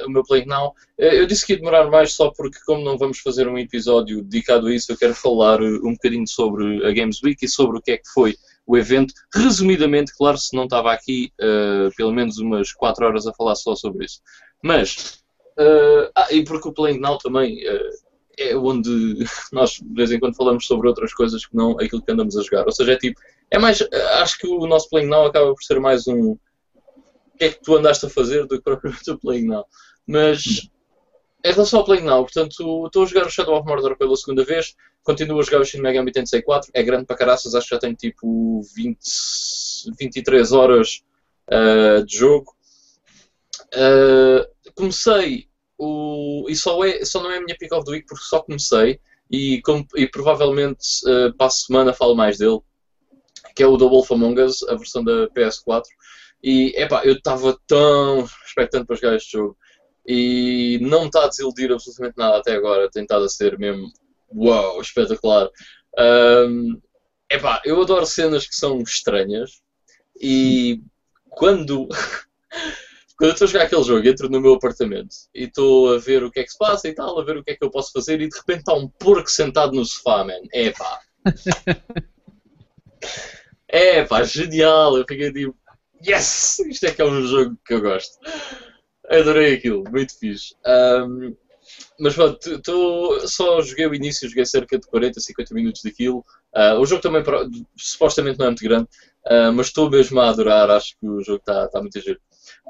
o 0.06 0.10
meu 0.10 0.24
Play 0.24 0.44
Now. 0.46 0.74
Eu 0.98 1.26
disse 1.26 1.46
que 1.46 1.52
ia 1.52 1.58
demorar 1.58 1.90
mais 1.90 2.12
só 2.14 2.30
porque, 2.30 2.58
como 2.66 2.84
não 2.84 2.98
vamos 2.98 3.20
fazer 3.20 3.48
um 3.48 3.56
episódio 3.56 4.22
dedicado 4.22 4.66
a 4.66 4.74
isso, 4.74 4.92
eu 4.92 4.96
quero 4.96 5.14
falar 5.14 5.62
um 5.62 5.92
bocadinho 5.92 6.26
sobre 6.26 6.86
a 6.86 6.92
Games 6.92 7.22
Week 7.22 7.44
e 7.44 7.48
sobre 7.48 7.78
o 7.78 7.82
que 7.82 7.92
é 7.92 7.98
que 7.98 8.08
foi 8.12 8.36
o 8.66 8.76
evento. 8.76 9.12
Resumidamente, 9.34 10.12
claro, 10.16 10.38
se 10.38 10.54
não 10.54 10.64
estava 10.64 10.92
aqui 10.92 11.32
uh, 11.40 11.94
pelo 11.96 12.12
menos 12.12 12.38
umas 12.38 12.72
4 12.72 13.06
horas 13.06 13.26
a 13.26 13.32
falar 13.32 13.54
só 13.54 13.74
sobre 13.74 14.04
isso. 14.04 14.20
Mas, 14.62 15.22
uh, 15.58 16.10
ah, 16.14 16.28
e 16.30 16.44
porque 16.44 16.68
o 16.68 16.72
Playing 16.72 17.00
Now 17.00 17.18
também 17.18 17.66
uh, 17.68 17.90
é 18.38 18.56
onde 18.56 19.24
nós 19.52 19.72
de 19.72 19.94
vez 19.94 20.12
em 20.12 20.20
quando 20.20 20.36
falamos 20.36 20.66
sobre 20.66 20.88
outras 20.88 21.12
coisas 21.12 21.44
que 21.44 21.56
não 21.56 21.72
aquilo 21.80 22.02
que 22.02 22.12
andamos 22.12 22.36
a 22.36 22.42
jogar. 22.42 22.64
Ou 22.66 22.72
seja, 22.72 22.92
é 22.92 22.96
tipo, 22.96 23.20
é 23.50 23.58
mais, 23.58 23.82
acho 24.20 24.38
que 24.38 24.46
o 24.46 24.66
nosso 24.66 24.88
Playing 24.88 25.08
Now 25.08 25.26
acaba 25.26 25.52
por 25.52 25.62
ser 25.62 25.80
mais 25.80 26.06
um 26.06 26.32
o 26.32 27.38
que 27.38 27.44
é 27.44 27.48
que 27.50 27.62
tu 27.62 27.76
andaste 27.76 28.06
a 28.06 28.10
fazer 28.10 28.46
do 28.46 28.56
que 28.56 28.62
propriamente 28.62 29.10
o 29.10 29.18
Playing 29.18 29.46
Now. 29.46 29.64
Mas 30.06 30.68
em 31.44 31.52
relação 31.52 31.80
ao 31.80 31.84
Playing 31.84 32.04
Now, 32.04 32.22
portanto, 32.22 32.86
estou 32.86 33.02
a 33.02 33.06
jogar 33.06 33.26
o 33.26 33.30
Shadow 33.30 33.56
of 33.56 33.66
Mordor 33.66 33.96
pela 33.96 34.14
segunda 34.16 34.44
vez, 34.44 34.76
continuo 35.02 35.40
a 35.40 35.42
jogar 35.42 35.60
o 35.60 35.64
Shin 35.64 35.80
Megami 35.80 36.12
Tensei 36.12 36.40
4, 36.40 36.70
é 36.72 36.82
grande 36.82 37.04
para 37.04 37.16
caraças, 37.16 37.54
acho 37.54 37.68
que 37.68 37.74
já 37.74 37.80
tenho 37.80 37.96
tipo 37.96 38.62
20, 38.76 38.98
23 39.98 40.52
horas 40.52 41.02
uh, 41.50 42.04
de 42.04 42.16
jogo. 42.16 42.54
Uh, 43.74 44.46
comecei 44.74 45.48
o. 45.76 46.46
E 46.48 46.54
só, 46.54 46.84
é, 46.84 47.04
só 47.04 47.22
não 47.22 47.30
é 47.32 47.38
a 47.38 47.40
minha 47.40 47.56
pick 47.58 47.72
of 47.72 47.84
the 47.84 47.90
week 47.90 48.06
porque 48.06 48.24
só 48.24 48.40
comecei 48.40 49.00
e, 49.30 49.60
com, 49.62 49.84
e 49.96 50.06
provavelmente 50.06 50.86
uh, 51.06 51.34
para 51.36 51.46
a 51.46 51.50
semana 51.50 51.92
falo 51.92 52.14
mais 52.14 52.38
dele, 52.38 52.60
que 53.56 53.62
é 53.64 53.66
o 53.66 53.76
Wolf 53.76 54.12
Among 54.12 54.40
Us, 54.40 54.62
a 54.68 54.76
versão 54.76 55.02
da 55.02 55.28
PS4. 55.30 55.82
E 56.44 56.72
epá, 56.76 57.04
eu 57.04 57.14
estava 57.14 57.58
tão 57.66 58.24
expectante 58.46 58.86
para 58.86 58.96
jogar 58.96 59.16
este 59.16 59.32
jogo 59.32 59.56
e 60.06 60.78
não 60.82 61.06
está 61.06 61.24
a 61.24 61.28
desiludir 61.28 61.72
absolutamente 61.72 62.16
nada 62.16 62.38
até 62.38 62.54
agora. 62.54 62.90
Tem 62.90 63.02
estado 63.02 63.24
a 63.24 63.28
ser 63.28 63.58
mesmo 63.58 63.90
uau, 64.34 64.80
espetacular. 64.80 65.48
Um, 65.98 66.80
epá, 67.30 67.60
eu 67.64 67.80
adoro 67.80 68.06
cenas 68.06 68.46
que 68.46 68.54
são 68.54 68.80
estranhas 68.80 69.62
e 70.20 70.80
quando. 71.30 71.88
quando 73.16 73.30
eu 73.30 73.32
estou 73.34 73.46
a 73.46 73.48
jogar 73.48 73.64
aquele 73.64 73.84
jogo, 73.84 74.08
entro 74.08 74.28
no 74.28 74.40
meu 74.40 74.54
apartamento 74.54 75.14
e 75.34 75.44
estou 75.44 75.94
a 75.94 75.98
ver 75.98 76.24
o 76.24 76.30
que 76.30 76.40
é 76.40 76.44
que 76.44 76.50
se 76.50 76.58
passa 76.58 76.88
e 76.88 76.94
tal, 76.94 77.20
a 77.20 77.24
ver 77.24 77.36
o 77.36 77.44
que 77.44 77.52
é 77.52 77.56
que 77.56 77.64
eu 77.64 77.70
posso 77.70 77.92
fazer 77.92 78.20
e 78.20 78.28
de 78.28 78.36
repente 78.36 78.60
está 78.60 78.74
um 78.74 78.88
porco 78.88 79.30
sentado 79.30 79.74
no 79.74 79.84
sofá, 79.84 80.24
man. 80.24 80.40
É 80.52 80.70
pá. 80.70 81.00
é 83.68 84.04
pá, 84.04 84.24
genial. 84.24 84.96
Eu 84.96 85.04
fiquei 85.08 85.32
tipo, 85.32 85.56
yes! 86.04 86.58
Isto 86.60 86.86
é 86.86 86.90
que 86.92 87.02
é 87.02 87.04
um 87.04 87.22
jogo 87.22 87.56
que 87.64 87.74
eu 87.74 87.80
gosto. 87.80 88.18
Adorei 89.12 89.54
aquilo, 89.54 89.84
muito 89.90 90.18
fixe. 90.18 90.54
Um, 90.66 91.36
mas 91.98 92.14
pronto, 92.14 92.62
tô, 92.62 93.26
só 93.28 93.60
joguei 93.60 93.86
o 93.86 93.94
início, 93.94 94.28
joguei 94.28 94.44
cerca 94.46 94.78
de 94.78 94.86
40, 94.86 95.20
50 95.20 95.54
minutos 95.54 95.82
daquilo. 95.82 96.24
Uh, 96.54 96.80
o 96.80 96.86
jogo 96.86 97.02
também 97.02 97.22
supostamente 97.76 98.38
não 98.38 98.46
é 98.46 98.48
muito 98.48 98.64
grande, 98.64 98.88
uh, 99.26 99.52
mas 99.52 99.66
estou 99.66 99.90
mesmo 99.90 100.18
a 100.20 100.30
adorar, 100.30 100.70
acho 100.70 100.96
que 100.98 101.06
o 101.06 101.20
jogo 101.20 101.38
está 101.38 101.68
tá 101.68 101.80
muito 101.80 102.00
giro. 102.00 102.20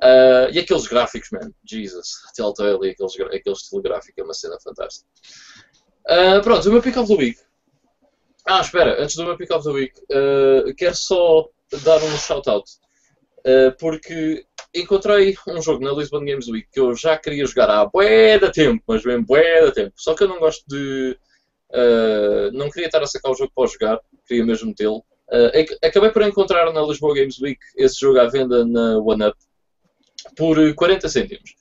Uh, 0.02 0.50
e 0.52 0.58
aqueles 0.58 0.86
gráficos, 0.86 1.30
man, 1.30 1.52
Jesus, 1.64 2.08
Telltale 2.34 2.88
e 2.88 2.90
aqueles, 2.90 3.14
aquele 3.20 3.56
estilo 3.56 3.82
gráfico 3.82 4.20
é 4.20 4.24
uma 4.24 4.34
cena 4.34 4.58
fantástica. 4.62 5.08
pronto, 6.42 6.68
o 6.68 6.72
meu 6.72 6.82
pick 6.82 6.96
of 6.96 7.08
the 7.08 7.22
week. 7.22 7.38
Ah, 8.46 8.60
espera, 8.60 9.00
antes 9.00 9.14
do 9.14 9.24
meu 9.24 9.36
pick 9.36 9.52
of 9.52 9.64
the 9.64 9.70
week, 9.70 9.94
quero 10.76 10.96
só 10.96 11.48
dar 11.84 12.02
um 12.02 12.18
shout-out. 12.18 12.68
Porque 13.78 14.44
encontrei 14.74 15.36
um 15.48 15.60
jogo 15.60 15.84
na 15.84 15.92
Lisbon 15.92 16.24
Games 16.24 16.48
Week 16.48 16.68
que 16.72 16.80
eu 16.80 16.94
já 16.96 17.16
queria 17.16 17.44
jogar 17.46 17.68
há 17.68 17.84
bué 17.84 18.38
da 18.38 18.50
tempo, 18.50 18.82
mas 18.86 19.02
bem 19.02 19.22
bué 19.22 19.62
da 19.62 19.72
tempo. 19.72 19.92
Só 19.96 20.14
que 20.14 20.24
eu 20.24 20.28
não 20.28 20.38
gosto 20.38 20.64
de... 20.66 21.16
Uh, 21.70 22.52
não 22.52 22.70
queria 22.70 22.86
estar 22.86 23.02
a 23.02 23.06
sacar 23.06 23.32
o 23.32 23.34
jogo 23.34 23.50
para 23.54 23.66
jogar, 23.66 24.00
queria 24.26 24.44
mesmo 24.44 24.74
tê-lo. 24.74 25.04
Uh, 25.30 25.86
acabei 25.86 26.10
por 26.10 26.22
encontrar 26.22 26.70
na 26.72 26.82
Lisboa 26.82 27.14
Games 27.14 27.40
Week 27.40 27.58
esse 27.76 27.98
jogo 27.98 28.20
à 28.20 28.26
venda 28.26 28.64
na 28.66 28.98
OneUp 28.98 29.34
por 30.36 30.74
40 30.74 31.08
cêntimos. 31.08 31.54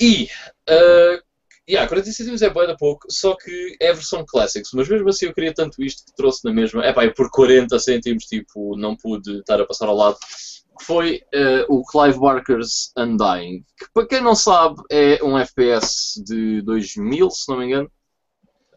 E, 0.00 0.28
uh, 0.70 1.20
yeah, 1.68 1.88
40 1.88 2.12
cêntimos 2.12 2.42
é 2.42 2.50
bué 2.50 2.66
da 2.66 2.76
pouco, 2.76 3.08
só 3.10 3.34
que 3.34 3.76
é 3.80 3.90
a 3.90 3.94
versão 3.94 4.24
Classics, 4.24 4.70
mas 4.72 4.88
mesmo 4.88 5.08
assim 5.08 5.26
eu 5.26 5.34
queria 5.34 5.52
tanto 5.52 5.82
isto 5.82 6.04
que 6.04 6.14
trouxe 6.16 6.44
na 6.44 6.52
mesma. 6.52 6.84
É 6.84 6.92
pá, 6.92 7.08
por 7.10 7.28
40 7.30 7.76
cêntimos, 7.80 8.24
tipo, 8.24 8.76
não 8.76 8.96
pude 8.96 9.40
estar 9.40 9.60
a 9.60 9.66
passar 9.66 9.88
ao 9.88 9.96
lado 9.96 10.18
foi 10.82 11.22
uh, 11.34 11.64
o 11.68 11.84
Clive 11.84 12.18
Barker's 12.18 12.92
Undying, 12.96 13.64
que 13.78 13.86
para 13.92 14.06
quem 14.06 14.20
não 14.20 14.34
sabe 14.34 14.76
é 14.90 15.22
um 15.22 15.38
FPS 15.38 16.22
de 16.24 16.62
2000, 16.62 17.30
se 17.30 17.48
não 17.48 17.58
me 17.58 17.66
engano. 17.66 17.90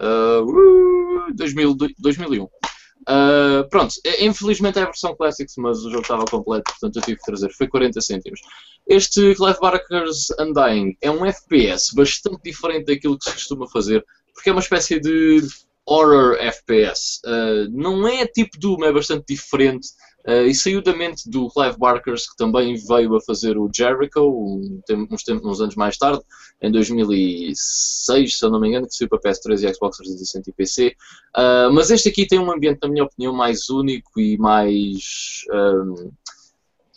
Uh, 0.01 1.33
2000, 1.35 1.75
2001. 1.99 2.43
Uh, 2.43 3.67
pronto, 3.69 3.95
é, 4.05 4.25
infelizmente 4.25 4.77
é 4.77 4.83
a 4.83 4.85
versão 4.85 5.15
Classics, 5.15 5.55
mas 5.57 5.79
o 5.79 5.89
jogo 5.89 6.03
estava 6.03 6.25
completo, 6.25 6.71
portanto 6.71 6.95
eu 6.97 7.01
tive 7.01 7.17
que 7.17 7.25
trazer. 7.25 7.51
Foi 7.51 7.67
40 7.67 7.99
cêntimos. 7.99 8.39
Este 8.87 9.35
Clive 9.35 9.59
Barker's 9.59 10.27
Undying 10.39 10.95
é 11.01 11.09
um 11.09 11.25
FPS 11.25 11.95
bastante 11.95 12.41
diferente 12.43 12.85
daquilo 12.85 13.17
que 13.17 13.25
se 13.25 13.33
costuma 13.33 13.67
fazer, 13.67 14.05
porque 14.33 14.49
é 14.49 14.53
uma 14.53 14.61
espécie 14.61 14.99
de 14.99 15.41
horror 15.85 16.37
FPS. 16.39 17.21
Uh, 17.25 17.69
não 17.71 18.07
é 18.07 18.25
tipo 18.27 18.57
Doom, 18.59 18.83
é 18.85 18.91
bastante 18.91 19.33
diferente 19.33 19.89
Uh, 20.27 20.45
e 20.45 20.53
saiu 20.53 20.81
da 20.81 20.95
mente 20.95 21.29
do 21.29 21.49
Clive 21.49 21.77
Barkers, 21.77 22.29
que 22.29 22.35
também 22.35 22.75
veio 22.75 23.15
a 23.15 23.21
fazer 23.21 23.57
o 23.57 23.69
Jericho 23.73 24.19
um, 24.19 24.81
uns, 25.09 25.23
tempos, 25.23 25.45
uns 25.45 25.61
anos 25.61 25.75
mais 25.75 25.97
tarde, 25.97 26.21
em 26.61 26.71
2006, 26.71 28.37
se 28.37 28.45
eu 28.45 28.51
não 28.51 28.59
me 28.59 28.67
engano, 28.67 28.87
que 28.87 28.95
saiu 28.95 29.09
para 29.09 29.19
PS3 29.19 29.69
e 29.69 29.73
Xbox 29.73 29.97
360 29.97 30.49
e 30.49 30.53
PC. 30.53 30.87
Uh, 30.87 30.91
ah, 31.33 31.69
mas 31.73 31.89
este 31.89 32.09
aqui 32.09 32.27
tem 32.27 32.39
um 32.39 32.51
ambiente, 32.51 32.79
na 32.83 32.89
minha 32.89 33.03
opinião, 33.03 33.33
mais 33.33 33.69
único 33.69 34.19
e 34.19 34.37
mais. 34.37 35.43
Um, 35.51 36.11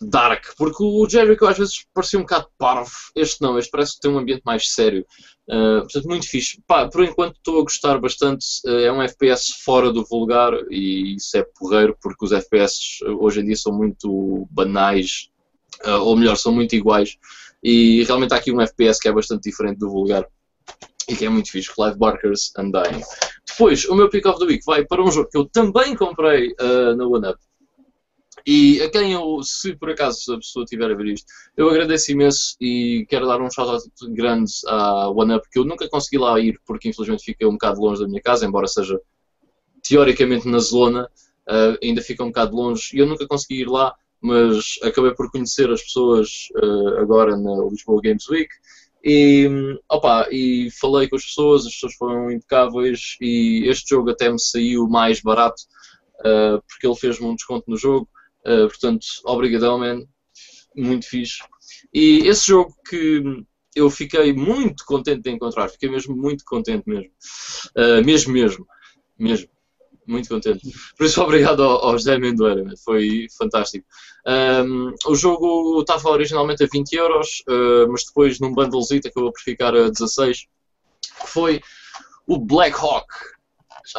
dark, 0.01 0.45
porque 0.57 0.83
o 0.83 1.09
Jericho 1.09 1.47
às 1.47 1.59
vezes 1.59 1.85
parecia 1.95 2.19
um 2.19 2.23
bocado 2.23 2.49
parvo, 2.59 2.91
este 3.15 3.41
não, 3.41 3.59
este 3.59 3.71
parece 3.71 3.95
que 3.95 4.01
tem 4.01 4.11
um 4.11 4.19
ambiente 4.19 4.43
mais 4.45 4.73
sério. 4.73 5.07
Uh, 5.49 5.83
portanto, 5.83 6.07
muito 6.07 6.29
fixe. 6.29 6.63
Pá, 6.67 6.89
por 6.89 7.05
enquanto 7.05 7.37
estou 7.37 7.61
a 7.61 7.63
gostar 7.63 7.99
bastante. 7.99 8.47
Uh, 8.65 8.79
é 8.79 8.93
um 8.93 9.03
FPS 9.03 9.53
fora 9.63 9.93
do 9.93 10.05
vulgar 10.05 10.53
e 10.71 11.17
isso 11.17 11.37
é 11.37 11.47
porreiro 11.59 11.97
porque 12.03 12.25
os 12.25 12.33
FPS 12.33 13.01
hoje 13.21 13.41
em 13.41 13.47
dia 13.47 13.57
são 13.57 13.73
muito 13.73 14.49
banais, 14.51 15.29
uh, 15.85 16.01
ou 16.01 16.17
melhor, 16.17 16.37
são 16.37 16.53
muito 16.53 16.75
iguais. 16.75 17.17
E 17.63 18.05
realmente 18.05 18.33
há 18.33 18.37
aqui 18.37 18.53
um 18.53 18.61
FPS 18.61 19.01
que 19.01 19.09
é 19.09 19.13
bastante 19.13 19.49
diferente 19.49 19.79
do 19.79 19.91
vulgar 19.91 20.27
e 21.09 21.15
que 21.15 21.27
é 21.27 21.29
muito 21.29 21.51
fixe. 21.51 21.73
Clive 21.75 21.99
Barker's 21.99 22.53
Undying. 22.59 23.03
Depois, 23.47 23.85
o 23.85 23.95
meu 23.95 24.09
pick 24.09 24.27
of 24.27 24.39
the 24.39 24.47
week 24.47 24.65
vai 24.65 24.85
para 24.85 25.03
um 25.03 25.11
jogo 25.11 25.29
que 25.31 25.39
eu 25.39 25.45
também 25.45 25.95
comprei 25.95 26.55
na 26.97 27.07
OneUp 27.07 27.39
e 28.47 28.83
a 28.83 28.91
quem 28.91 29.13
eu, 29.13 29.41
se 29.43 29.75
por 29.75 29.91
acaso 29.91 30.35
a 30.35 30.37
pessoa 30.37 30.65
estiver 30.65 30.91
a 30.91 30.95
ver 30.95 31.07
isto, 31.07 31.27
eu 31.57 31.69
agradeço 31.69 32.13
imenso 32.13 32.57
e 32.61 33.07
quero 33.09 33.27
dar 33.27 33.41
um 33.41 33.51
shout-out 33.51 33.85
grande 34.11 34.53
à 34.67 35.09
OneUp, 35.09 35.45
que 35.51 35.59
eu 35.59 35.65
nunca 35.65 35.89
consegui 35.89 36.19
lá 36.19 36.39
ir 36.39 36.61
porque 36.67 36.89
infelizmente 36.89 37.25
fiquei 37.25 37.47
um 37.47 37.53
bocado 37.53 37.81
longe 37.81 38.03
da 38.03 38.09
minha 38.09 38.21
casa, 38.21 38.45
embora 38.45 38.67
seja 38.67 39.01
teoricamente 39.83 40.47
na 40.49 40.59
zona, 40.59 41.09
uh, 41.49 41.79
ainda 41.83 42.03
fica 42.03 42.23
um 42.23 42.29
bocado 42.29 42.55
longe 42.55 42.91
e 42.95 42.99
eu 42.99 43.07
nunca 43.07 43.27
consegui 43.27 43.63
ir 43.63 43.69
lá, 43.69 43.95
mas 44.21 44.79
acabei 44.83 45.15
por 45.15 45.31
conhecer 45.31 45.71
as 45.71 45.83
pessoas 45.83 46.49
uh, 46.63 47.01
agora 47.01 47.37
na 47.37 47.65
Lisboa 47.71 48.01
Games 48.03 48.29
Week 48.29 48.49
e, 49.05 49.47
opa, 49.91 50.27
e 50.31 50.71
falei 50.81 51.09
com 51.09 51.17
as 51.17 51.25
pessoas, 51.25 51.67
as 51.67 51.75
pessoas 51.75 51.95
foram 51.95 52.31
impecáveis 52.31 53.17
e 53.21 53.65
este 53.69 53.91
jogo 53.91 54.11
até 54.11 54.31
me 54.31 54.41
saiu 54.41 54.89
mais 54.89 55.21
barato 55.21 55.63
uh, 56.21 56.63
porque 56.67 56.87
ele 56.87 56.97
fez-me 56.97 57.27
um 57.27 57.35
desconto 57.35 57.65
no 57.69 57.77
jogo. 57.77 58.09
Uh, 58.47 58.69
portanto, 58.69 59.07
obrigadão, 59.25 59.79
man. 59.79 60.03
Muito 60.77 61.09
fixe. 61.09 61.39
E 61.93 62.27
esse 62.27 62.49
jogo 62.49 62.75
que 62.89 63.23
eu 63.75 63.89
fiquei 63.91 64.33
muito 64.33 64.85
contente 64.85 65.23
de 65.23 65.31
encontrar, 65.31 65.69
fiquei 65.69 65.89
mesmo 65.89 66.17
muito 66.17 66.45
contente 66.45 66.85
mesmo. 66.87 67.11
Uh, 67.77 68.05
mesmo, 68.05 68.33
mesmo. 68.33 68.67
Mesmo 69.19 69.49
muito 70.07 70.29
contente. 70.29 70.61
Por 70.97 71.07
isso, 71.07 71.21
obrigado 71.23 71.63
ao, 71.63 71.85
ao 71.85 71.93
José 71.93 72.19
Mendoeira, 72.19 72.65
foi 72.85 73.27
fantástico. 73.37 73.87
Um, 74.27 74.95
o 75.07 75.15
jogo 75.15 75.81
estava 75.81 76.09
originalmente 76.11 76.65
a 76.65 76.69
20 76.71 76.93
euros, 76.95 77.43
uh, 77.49 77.91
mas 77.91 78.05
depois 78.05 78.41
num 78.41 78.53
bundlezito 78.53 79.09
acabou 79.09 79.33
por 79.33 79.41
ficar 79.41 79.75
a 79.75 79.89
16, 79.89 80.47
que 81.21 81.29
foi 81.29 81.61
o 82.27 82.39
Black 82.39 82.77
Hawk. 82.77 83.07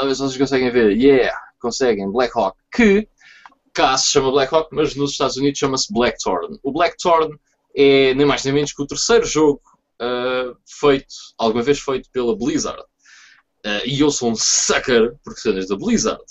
Ver 0.04 0.16
se 0.16 0.22
vocês 0.22 0.38
conseguem 0.38 0.72
ver. 0.72 0.91
Yeah, 0.91 1.38
conseguem. 1.60 2.12
Black 2.12 2.38
Hawk. 2.38 2.58
Que 2.74 3.08
cá 3.76 3.97
se 3.97 4.09
chama 4.09 4.32
Black 4.32 4.55
Hawk, 4.55 4.69
mas 4.71 4.95
nos 4.95 5.11
Estados 5.11 5.36
Unidos 5.36 5.59
chama-se 5.59 5.93
Blackthorn. 5.93 6.57
O 6.63 6.71
Blackthorn 6.71 7.38
é 7.76 8.13
nem 8.13 8.26
mais 8.26 8.43
nem 8.43 8.53
menos 8.53 8.71
que 8.71 8.82
o 8.82 8.88
terceiro 8.88 9.26
jogo 9.26 9.61
uh, 10.01 10.55
feito, 10.65 11.13
alguma 11.38 11.61
vez 11.61 11.80
feito 11.80 12.09
pela 12.09 12.36
Blizzard. 12.36 12.82
Uh, 13.65 13.86
e 13.86 13.99
eu 13.99 14.09
sou 14.09 14.32
um 14.32 14.36
sucker 14.36 15.15
por 15.23 15.34
cenas 15.34 15.67
da 15.67 15.76
Blizzard. 15.76 16.23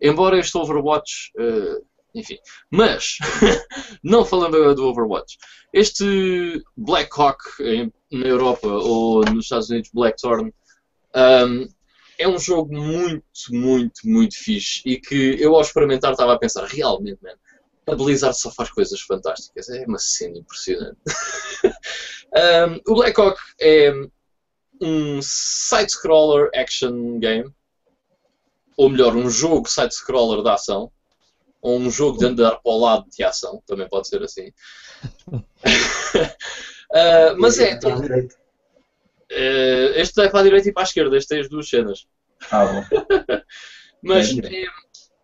Embora 0.00 0.38
este 0.38 0.56
Overwatch. 0.56 1.32
Uh, 1.36 1.84
enfim. 2.14 2.36
Mas, 2.70 3.16
não 4.04 4.24
falando 4.24 4.56
agora 4.56 4.74
do 4.74 4.86
Overwatch, 4.86 5.38
este 5.72 6.62
Black 6.76 7.10
Hawk 7.18 7.42
em, 7.60 7.90
na 8.10 8.26
Europa 8.26 8.68
ou 8.68 9.24
nos 9.24 9.46
Estados 9.46 9.70
Unidos, 9.70 9.90
Blackthorn, 9.94 10.52
um, 11.16 11.66
é 12.22 12.28
um 12.28 12.38
jogo 12.38 12.74
muito, 12.74 13.24
muito, 13.50 14.00
muito 14.04 14.36
fixe 14.36 14.82
e 14.84 15.00
que 15.00 15.36
eu 15.40 15.54
ao 15.54 15.60
experimentar 15.60 16.12
estava 16.12 16.34
a 16.34 16.38
pensar, 16.38 16.64
realmente, 16.66 17.18
man, 17.22 17.34
a 17.86 17.96
Blizzard 17.96 18.38
só 18.38 18.50
faz 18.50 18.70
coisas 18.70 19.00
fantásticas. 19.00 19.68
É 19.68 19.84
uma 19.86 19.98
cena 19.98 20.38
impressionante. 20.38 20.98
um, 21.66 22.92
o 22.92 22.94
Black 22.94 23.20
Hawk 23.20 23.40
é 23.60 23.92
um 24.80 25.20
side-scroller 25.20 26.50
action 26.54 27.18
game, 27.18 27.52
ou 28.76 28.88
melhor, 28.88 29.16
um 29.16 29.28
jogo 29.28 29.68
side-scroller 29.68 30.42
de 30.42 30.48
ação, 30.48 30.90
ou 31.60 31.78
um 31.78 31.90
jogo 31.90 32.18
de 32.18 32.26
andar 32.26 32.60
para 32.60 32.72
o 32.72 32.78
lado 32.78 33.06
de 33.10 33.22
ação, 33.22 33.62
também 33.66 33.88
pode 33.88 34.08
ser 34.08 34.22
assim. 34.22 34.48
uh, 35.28 35.42
mas 37.38 37.58
é. 37.58 37.76
Tem, 37.76 38.28
uh, 39.32 39.98
este 39.98 40.20
é 40.20 40.28
para 40.28 40.40
a 40.40 40.42
direita 40.44 40.68
e 40.68 40.72
para 40.72 40.82
a 40.82 40.84
esquerda, 40.84 41.16
este 41.16 41.28
tem 41.28 41.40
as 41.40 41.48
duas 41.48 41.68
cenas. 41.68 42.06
Ah, 42.50 42.66
bom. 42.66 42.84
mas 44.02 44.36
é, 44.38 44.66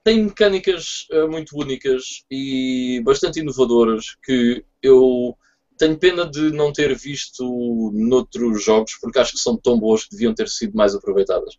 tem 0.04 0.22
mecânicas 0.22 1.06
uh, 1.12 1.28
muito 1.28 1.56
únicas 1.56 2.24
e 2.30 3.00
bastante 3.04 3.40
inovadoras 3.40 4.16
que 4.24 4.64
eu 4.82 5.36
tenho 5.78 5.96
pena 5.96 6.28
de 6.28 6.50
não 6.50 6.72
ter 6.72 6.94
visto 6.94 7.92
noutros 7.94 8.64
jogos, 8.64 8.98
porque 9.00 9.18
acho 9.18 9.32
que 9.32 9.38
são 9.38 9.56
tão 9.56 9.78
boas 9.78 10.04
que 10.04 10.10
deviam 10.10 10.34
ter 10.34 10.48
sido 10.48 10.76
mais 10.76 10.94
aproveitadas. 10.94 11.54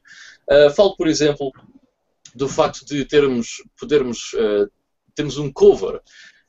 Uh, 0.47 0.69
falo, 0.75 0.95
por 0.95 1.07
exemplo, 1.07 1.51
do 2.35 2.47
facto 2.47 2.85
de 2.85 3.05
termos, 3.05 3.63
podermos, 3.79 4.33
uh, 4.33 4.69
termos 5.15 5.37
um 5.37 5.51
cover. 5.51 6.01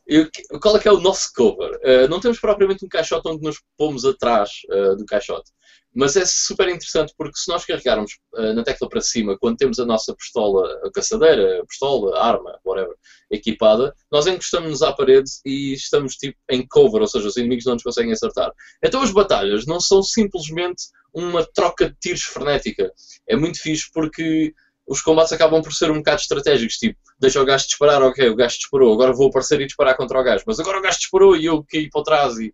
E, 0.06 0.28
qual 0.60 0.76
é 0.76 0.80
que 0.80 0.88
é 0.88 0.92
o 0.92 1.00
nosso 1.00 1.32
cover? 1.32 1.70
Uh, 1.76 2.08
não 2.08 2.20
temos 2.20 2.40
propriamente 2.40 2.84
um 2.84 2.88
caixote 2.88 3.28
onde 3.28 3.42
nos 3.42 3.62
pomos 3.78 4.04
atrás 4.04 4.50
do 4.98 5.06
caixote. 5.06 5.52
Mas 5.94 6.16
é 6.16 6.24
super 6.24 6.68
interessante 6.68 7.12
porque 7.16 7.36
se 7.36 7.50
nós 7.50 7.64
carregarmos 7.64 8.12
uh, 8.34 8.52
na 8.54 8.62
tecla 8.62 8.88
para 8.88 9.00
cima, 9.00 9.36
quando 9.38 9.56
temos 9.56 9.78
a 9.80 9.84
nossa 9.84 10.14
pistola, 10.14 10.68
a 10.84 10.90
caçadeira, 10.92 11.60
a 11.60 11.66
pistola, 11.66 12.16
a 12.16 12.26
arma, 12.26 12.58
whatever, 12.64 12.94
equipada, 13.30 13.94
nós 14.10 14.26
encostamos-nos 14.26 14.82
à 14.82 14.92
parede 14.92 15.30
e 15.44 15.72
estamos 15.72 16.14
tipo 16.14 16.36
em 16.48 16.66
cover, 16.66 17.00
ou 17.00 17.08
seja, 17.08 17.26
os 17.26 17.36
inimigos 17.36 17.64
não 17.64 17.74
nos 17.74 17.82
conseguem 17.82 18.12
acertar. 18.12 18.52
Então 18.82 19.02
as 19.02 19.10
batalhas 19.10 19.66
não 19.66 19.80
são 19.80 20.02
simplesmente 20.02 20.84
uma 21.12 21.44
troca 21.44 21.90
de 21.90 21.96
tiros 22.00 22.22
frenética. 22.22 22.92
É 23.28 23.34
muito 23.34 23.60
fixe 23.60 23.90
porque 23.92 24.54
os 24.90 25.00
combates 25.00 25.32
acabam 25.32 25.62
por 25.62 25.72
ser 25.72 25.90
um 25.90 25.98
bocado 25.98 26.20
estratégicos, 26.20 26.76
tipo, 26.76 26.98
deixa 27.18 27.40
o 27.40 27.44
gajo 27.44 27.64
disparar, 27.64 28.02
ok, 28.02 28.28
o 28.28 28.34
gajo 28.34 28.58
disparou, 28.58 28.92
agora 28.92 29.12
vou 29.12 29.28
aparecer 29.28 29.60
e 29.60 29.66
disparar 29.66 29.96
contra 29.96 30.18
o 30.18 30.22
gajo, 30.24 30.42
mas 30.46 30.58
agora 30.58 30.78
o 30.78 30.82
gajo 30.82 30.98
disparou 30.98 31.36
e 31.36 31.46
eu 31.46 31.64
caí 31.68 31.88
para 31.88 32.02
trás 32.02 32.38
e 32.38 32.52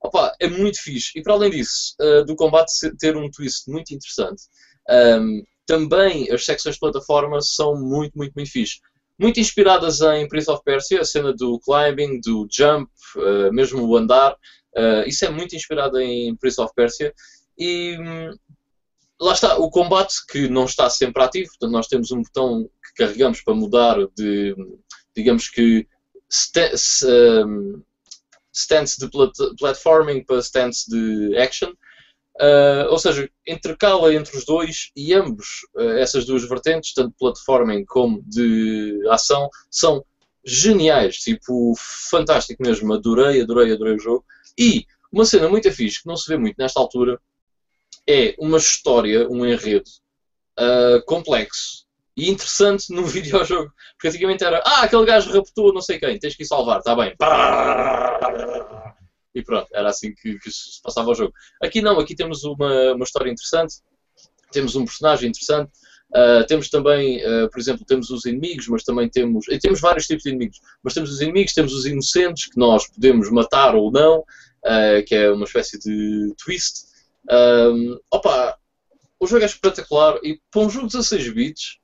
Opa, 0.00 0.34
é 0.40 0.48
muito 0.48 0.80
fixe. 0.80 1.10
E 1.16 1.22
para 1.22 1.32
além 1.32 1.50
disso, 1.50 1.94
uh, 2.00 2.24
do 2.24 2.36
combate 2.36 2.72
ter 2.98 3.16
um 3.16 3.30
twist 3.30 3.68
muito 3.68 3.92
interessante, 3.92 4.42
um, 4.88 4.94
ehm, 4.94 5.42
também 5.66 6.30
as 6.30 6.44
secções 6.44 6.76
de 6.76 6.80
plataforma 6.80 7.40
são 7.42 7.74
muito, 7.74 8.16
muito, 8.16 8.32
muito 8.34 8.50
fixe. 8.50 8.80
Muito 9.18 9.40
inspiradas 9.40 10.00
em 10.00 10.28
Prince 10.28 10.50
of 10.50 10.62
Persia, 10.64 11.00
a 11.00 11.04
cena 11.04 11.32
do 11.34 11.58
climbing, 11.60 12.20
do 12.20 12.46
jump, 12.50 12.90
uh, 13.16 13.52
mesmo 13.52 13.84
o 13.84 13.96
andar. 13.96 14.34
Uh, 14.76 15.06
isso 15.06 15.24
é 15.24 15.30
muito 15.30 15.56
inspirado 15.56 15.98
em 15.98 16.34
Prince 16.36 16.60
of 16.60 16.72
Persia. 16.74 17.12
E 17.58 17.98
um, 17.98 18.36
lá 19.20 19.32
está, 19.32 19.58
o 19.58 19.68
combate 19.70 20.14
que 20.30 20.48
não 20.48 20.64
está 20.64 20.88
sempre 20.88 21.22
ativo, 21.22 21.48
portanto, 21.48 21.72
nós 21.72 21.88
temos 21.88 22.12
um 22.12 22.22
botão 22.22 22.70
que 22.84 23.04
carregamos 23.04 23.42
para 23.42 23.54
mudar 23.54 23.96
de, 24.16 24.54
digamos 25.14 25.48
que, 25.48 25.86
stance 28.58 28.98
de 28.98 29.08
platforming 29.58 30.24
para 30.24 30.42
stance 30.42 30.88
de 30.90 31.36
action. 31.36 31.72
Uh, 32.40 32.86
ou 32.90 32.98
seja, 32.98 33.28
intercala 33.46 34.14
entre 34.14 34.36
os 34.36 34.44
dois 34.44 34.92
e 34.94 35.12
ambos, 35.12 35.66
uh, 35.74 35.98
essas 35.98 36.24
duas 36.24 36.48
vertentes, 36.48 36.94
tanto 36.94 37.12
platforming 37.18 37.84
como 37.84 38.22
de 38.24 39.00
ação, 39.10 39.48
são 39.70 40.04
geniais. 40.44 41.16
Tipo, 41.16 41.74
fantástico 42.10 42.62
mesmo. 42.62 42.92
Adorei, 42.92 43.42
adorei, 43.42 43.72
adorei 43.72 43.96
o 43.96 44.00
jogo. 44.00 44.24
E 44.56 44.86
uma 45.10 45.24
cena 45.24 45.48
muito 45.48 45.70
fixe 45.72 46.02
que 46.02 46.08
não 46.08 46.16
se 46.16 46.28
vê 46.28 46.36
muito 46.36 46.56
nesta 46.58 46.78
altura 46.78 47.20
é 48.06 48.34
uma 48.38 48.58
história, 48.58 49.28
um 49.28 49.44
enredo 49.44 49.90
uh, 50.58 51.04
complexo 51.06 51.87
e 52.18 52.28
interessante 52.28 52.92
no 52.92 53.06
videojogo. 53.06 53.72
Porque 53.92 54.08
antigamente 54.08 54.44
era, 54.44 54.60
ah, 54.66 54.82
aquele 54.82 55.06
gajo 55.06 55.32
raptou 55.32 55.72
não 55.72 55.80
sei 55.80 56.00
quem, 56.00 56.18
tens 56.18 56.34
que 56.34 56.42
ir 56.42 56.46
salvar, 56.46 56.80
está 56.80 56.94
bem. 56.96 57.14
E 59.34 59.42
pronto, 59.42 59.68
era 59.72 59.88
assim 59.88 60.12
que, 60.12 60.36
que, 60.40 60.50
se 60.50 60.82
passava 60.82 61.10
o 61.10 61.14
jogo. 61.14 61.32
Aqui 61.62 61.80
não, 61.80 62.00
aqui 62.00 62.16
temos 62.16 62.42
uma, 62.42 62.92
uma 62.94 63.04
história 63.04 63.30
interessante, 63.30 63.76
temos 64.50 64.74
um 64.74 64.84
personagem 64.84 65.28
interessante, 65.28 65.70
uh, 66.10 66.44
temos 66.48 66.68
também, 66.68 67.24
uh, 67.24 67.48
por 67.48 67.60
exemplo, 67.60 67.84
temos 67.86 68.10
os 68.10 68.24
inimigos, 68.24 68.66
mas 68.66 68.82
também 68.82 69.08
temos, 69.08 69.46
e 69.48 69.58
temos 69.58 69.80
vários 69.80 70.06
tipos 70.06 70.24
de 70.24 70.30
inimigos, 70.30 70.58
mas 70.82 70.94
temos 70.94 71.12
os 71.12 71.20
inimigos, 71.20 71.52
temos 71.52 71.72
os 71.72 71.86
inocentes, 71.86 72.46
que 72.46 72.58
nós 72.58 72.88
podemos 72.88 73.30
matar 73.30 73.76
ou 73.76 73.92
não, 73.92 74.20
uh, 74.20 75.04
que 75.06 75.14
é 75.14 75.30
uma 75.30 75.44
espécie 75.44 75.78
de 75.78 76.34
twist. 76.42 76.88
opa, 78.10 78.58
o 79.20 79.26
jogo 79.26 79.42
é 79.42 79.46
espetacular 79.46 80.18
e 80.24 80.40
para 80.50 80.62
um 80.62 80.70
jogo 80.70 80.86
de 80.86 80.96
16 80.96 81.34
bits, 81.34 81.77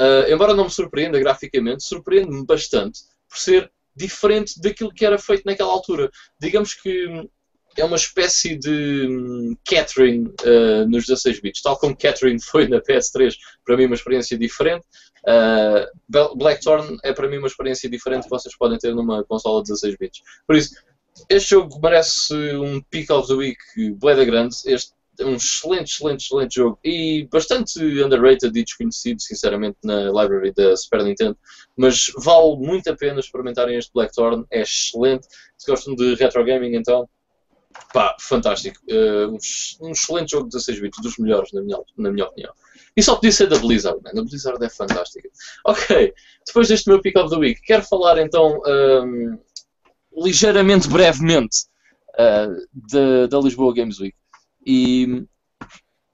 Uh, 0.00 0.32
embora 0.32 0.54
não 0.54 0.64
me 0.64 0.70
surpreenda 0.70 1.18
graficamente, 1.18 1.84
surpreende-me 1.84 2.46
bastante 2.46 3.00
por 3.28 3.36
ser 3.38 3.70
diferente 3.94 4.58
daquilo 4.58 4.94
que 4.94 5.04
era 5.04 5.18
feito 5.18 5.42
naquela 5.44 5.70
altura. 5.70 6.10
Digamos 6.40 6.72
que 6.72 7.28
é 7.76 7.84
uma 7.84 7.96
espécie 7.96 8.56
de 8.56 9.06
um, 9.06 9.54
Catherine 9.62 10.26
uh, 10.42 10.88
nos 10.88 11.04
16 11.06 11.40
bits, 11.40 11.60
tal 11.60 11.78
como 11.78 11.96
Catherine 11.96 12.40
foi 12.42 12.66
na 12.66 12.80
PS3, 12.80 13.34
para 13.64 13.76
mim 13.76 13.84
uma 13.84 13.94
experiência 13.94 14.38
diferente. 14.38 14.86
Uh, 15.26 16.34
Blackthorn 16.34 16.96
é 17.04 17.12
para 17.12 17.28
mim 17.28 17.36
uma 17.36 17.46
experiência 17.46 17.88
diferente 17.88 18.24
que 18.24 18.30
vocês 18.30 18.56
podem 18.56 18.78
ter 18.78 18.94
numa 18.94 19.22
consola 19.24 19.62
de 19.62 19.68
16 19.68 19.96
bits. 19.98 20.22
Por 20.46 20.56
isso, 20.56 20.74
este 21.28 21.50
jogo 21.50 21.78
merece 21.78 22.34
um 22.54 22.80
Pick 22.90 23.10
of 23.10 23.28
the 23.28 23.34
Week 23.34 23.58
bué 23.98 24.24
grande. 24.24 24.56
Este 24.64 24.92
um 25.26 25.34
excelente, 25.34 25.92
excelente, 25.92 26.24
excelente 26.24 26.54
jogo 26.54 26.78
e 26.84 27.28
bastante 27.30 27.80
underrated 28.02 28.58
e 28.58 28.64
desconhecido, 28.64 29.20
sinceramente, 29.20 29.78
na 29.84 30.06
library 30.06 30.52
da 30.52 30.76
Super 30.76 31.04
Nintendo. 31.04 31.36
Mas 31.76 32.12
vale 32.16 32.56
muito 32.56 32.88
a 32.90 32.96
pena 32.96 33.20
experimentarem 33.20 33.76
este 33.76 33.92
Blackthorn, 33.92 34.44
é 34.50 34.62
excelente. 34.62 35.26
Se 35.56 35.70
gostam 35.70 35.94
de 35.94 36.14
retro 36.14 36.44
gaming, 36.44 36.74
então, 36.76 37.08
pá, 37.92 38.16
fantástico. 38.20 38.78
Uh, 38.88 39.28
um, 39.28 39.86
um, 39.86 39.90
excelente 39.90 40.30
jogo 40.30 40.44
de 40.44 40.56
16 40.56 40.80
bits, 40.80 41.02
dos 41.02 41.18
melhores, 41.18 41.52
na 41.52 41.62
minha, 41.62 41.78
na 41.96 42.10
minha 42.10 42.26
opinião. 42.26 42.52
E 42.96 43.02
só 43.02 43.14
podia 43.14 43.32
ser 43.32 43.48
da 43.48 43.58
Blizzard, 43.58 44.00
man. 44.02 44.20
a 44.20 44.24
Blizzard 44.24 44.64
é 44.64 44.68
fantástica. 44.68 45.28
Ok, 45.64 46.12
depois 46.46 46.68
deste 46.68 46.88
meu 46.88 47.00
pick 47.00 47.16
of 47.16 47.30
the 47.30 47.36
week, 47.36 47.60
quero 47.62 47.82
falar 47.82 48.18
então 48.18 48.60
um, 48.66 49.38
ligeiramente, 50.16 50.88
brevemente, 50.88 51.66
uh, 52.14 53.28
da 53.28 53.38
Lisboa 53.38 53.74
Games 53.74 54.00
Week. 54.00 54.14
E 54.72 55.26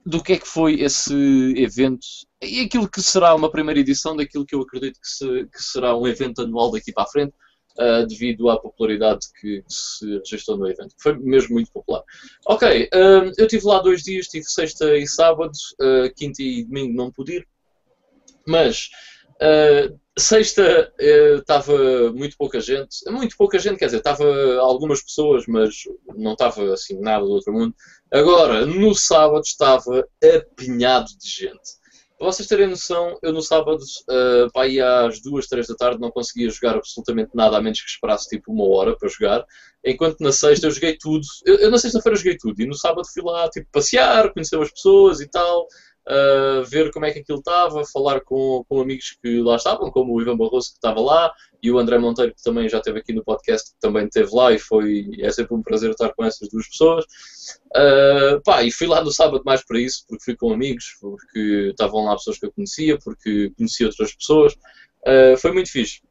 do 0.05 0.23
que 0.23 0.33
é 0.33 0.37
que 0.37 0.47
foi 0.47 0.81
esse 0.81 1.13
evento 1.57 2.07
e 2.41 2.61
aquilo 2.61 2.89
que 2.89 3.01
será 3.01 3.35
uma 3.35 3.51
primeira 3.51 3.79
edição 3.79 4.15
daquilo 4.15 4.45
que 4.45 4.55
eu 4.55 4.61
acredito 4.61 4.99
que, 5.01 5.07
se, 5.07 5.45
que 5.47 5.61
será 5.61 5.97
um 5.97 6.07
evento 6.07 6.41
anual 6.41 6.71
daqui 6.71 6.93
para 6.93 7.03
a 7.03 7.07
frente, 7.07 7.33
uh, 7.77 8.05
devido 8.07 8.49
à 8.49 8.59
popularidade 8.59 9.27
que, 9.39 9.63
se 9.67 10.05
registrou 10.19 10.57
no 10.57 10.67
evento. 10.67 10.93
Foi 10.97 11.17
mesmo 11.17 11.55
muito 11.55 11.71
popular. 11.71 12.03
Ok, 12.45 12.89
uh, 12.93 13.31
eu 13.37 13.45
estive 13.45 13.65
lá 13.65 13.79
dois 13.79 14.01
dias, 14.03 14.27
tive 14.27 14.45
sexta 14.45 14.97
e 14.97 15.07
sábado, 15.07 15.51
uh, 15.81 16.13
quinta 16.15 16.41
e 16.41 16.63
domingo 16.63 16.95
não 16.95 17.11
pude 17.11 17.37
ir, 17.37 17.47
mas 18.47 18.89
sexta 20.17 20.91
estava 20.97 22.11
muito 22.11 22.35
pouca 22.37 22.59
gente, 22.59 23.07
muito 23.11 23.37
pouca 23.37 23.59
gente, 23.59 23.77
quer 23.77 23.85
dizer, 23.85 23.97
estava 23.97 24.25
algumas 24.59 25.03
pessoas, 25.03 25.45
mas 25.47 25.83
não 26.15 26.31
estava 26.31 26.73
assim 26.73 26.99
nada 26.99 27.23
do 27.23 27.31
outro 27.31 27.53
mundo. 27.53 27.75
Agora, 28.11 28.65
no 28.65 28.95
sábado 28.95 29.43
estava 29.43 30.07
apinhado 30.23 31.07
de 31.17 31.29
gente. 31.29 31.77
Para 32.17 32.27
vocês 32.27 32.47
terem 32.47 32.67
noção, 32.67 33.19
eu 33.21 33.31
no 33.31 33.43
sábado, 33.43 33.77
uh, 33.77 34.51
para 34.51 34.67
ir 34.67 34.81
às 34.81 35.21
duas, 35.21 35.45
três 35.45 35.67
da 35.67 35.75
tarde, 35.75 35.99
não 35.99 36.09
conseguia 36.09 36.49
jogar 36.49 36.75
absolutamente 36.75 37.29
nada, 37.35 37.57
a 37.57 37.61
menos 37.61 37.79
que 37.79 37.89
esperasse 37.89 38.27
tipo 38.27 38.51
uma 38.51 38.67
hora 38.67 38.97
para 38.97 39.07
jogar. 39.07 39.45
Enquanto 39.85 40.19
na 40.21 40.31
sexta 40.31 40.65
eu 40.65 40.71
joguei 40.71 40.97
tudo. 40.97 41.23
Eu, 41.45 41.55
eu 41.57 41.69
na 41.69 41.77
sexta-feira 41.77 42.17
joguei 42.17 42.35
tudo. 42.35 42.59
E 42.59 42.65
no 42.65 42.73
sábado 42.73 43.07
fui 43.07 43.21
lá, 43.21 43.47
tipo, 43.49 43.67
passear, 43.71 44.33
conhecer 44.33 44.59
as 44.59 44.71
pessoas 44.71 45.21
e 45.21 45.27
tal 45.29 45.67
uh, 46.07 46.63
ver 46.65 46.91
como 46.91 47.05
é 47.05 47.11
que 47.11 47.19
aquilo 47.19 47.39
estava, 47.39 47.85
falar 47.85 48.21
com, 48.21 48.63
com 48.67 48.81
amigos 48.81 49.17
que 49.21 49.41
lá 49.41 49.57
estavam, 49.57 49.91
como 49.91 50.13
o 50.13 50.21
Ivan 50.21 50.37
Barroso 50.37 50.69
que 50.69 50.77
estava 50.77 51.01
lá 51.01 51.31
e 51.61 51.71
o 51.71 51.77
André 51.77 51.97
Monteiro 51.97 52.33
que 52.33 52.41
também 52.41 52.69
já 52.69 52.77
esteve 52.77 52.99
aqui 52.99 53.13
no 53.13 53.23
podcast, 53.23 53.71
que 53.71 53.79
também 53.79 54.05
esteve 54.05 54.33
lá 54.33 54.51
e 54.51 54.59
foi, 54.59 55.09
é 55.19 55.29
sempre 55.31 55.55
um 55.55 55.61
prazer 55.61 55.91
estar 55.91 56.13
com 56.13 56.23
essas 56.23 56.49
duas 56.49 56.67
pessoas. 56.67 57.05
Uh, 57.75 58.41
pá, 58.43 58.63
e 58.63 58.71
fui 58.71 58.87
lá 58.87 59.03
no 59.03 59.11
sábado 59.11 59.43
mais 59.45 59.63
para 59.63 59.79
isso, 59.79 60.05
porque 60.07 60.23
fui 60.23 60.35
com 60.35 60.53
amigos, 60.53 60.97
porque 61.01 61.69
estavam 61.71 62.05
lá 62.05 62.15
pessoas 62.15 62.39
que 62.39 62.45
eu 62.45 62.51
conhecia, 62.51 62.97
porque 62.97 63.51
conhecia 63.57 63.87
outras 63.87 64.15
pessoas. 64.15 64.53
Uh, 65.05 65.37
foi 65.37 65.51
muito 65.51 65.71
fixe. 65.71 66.01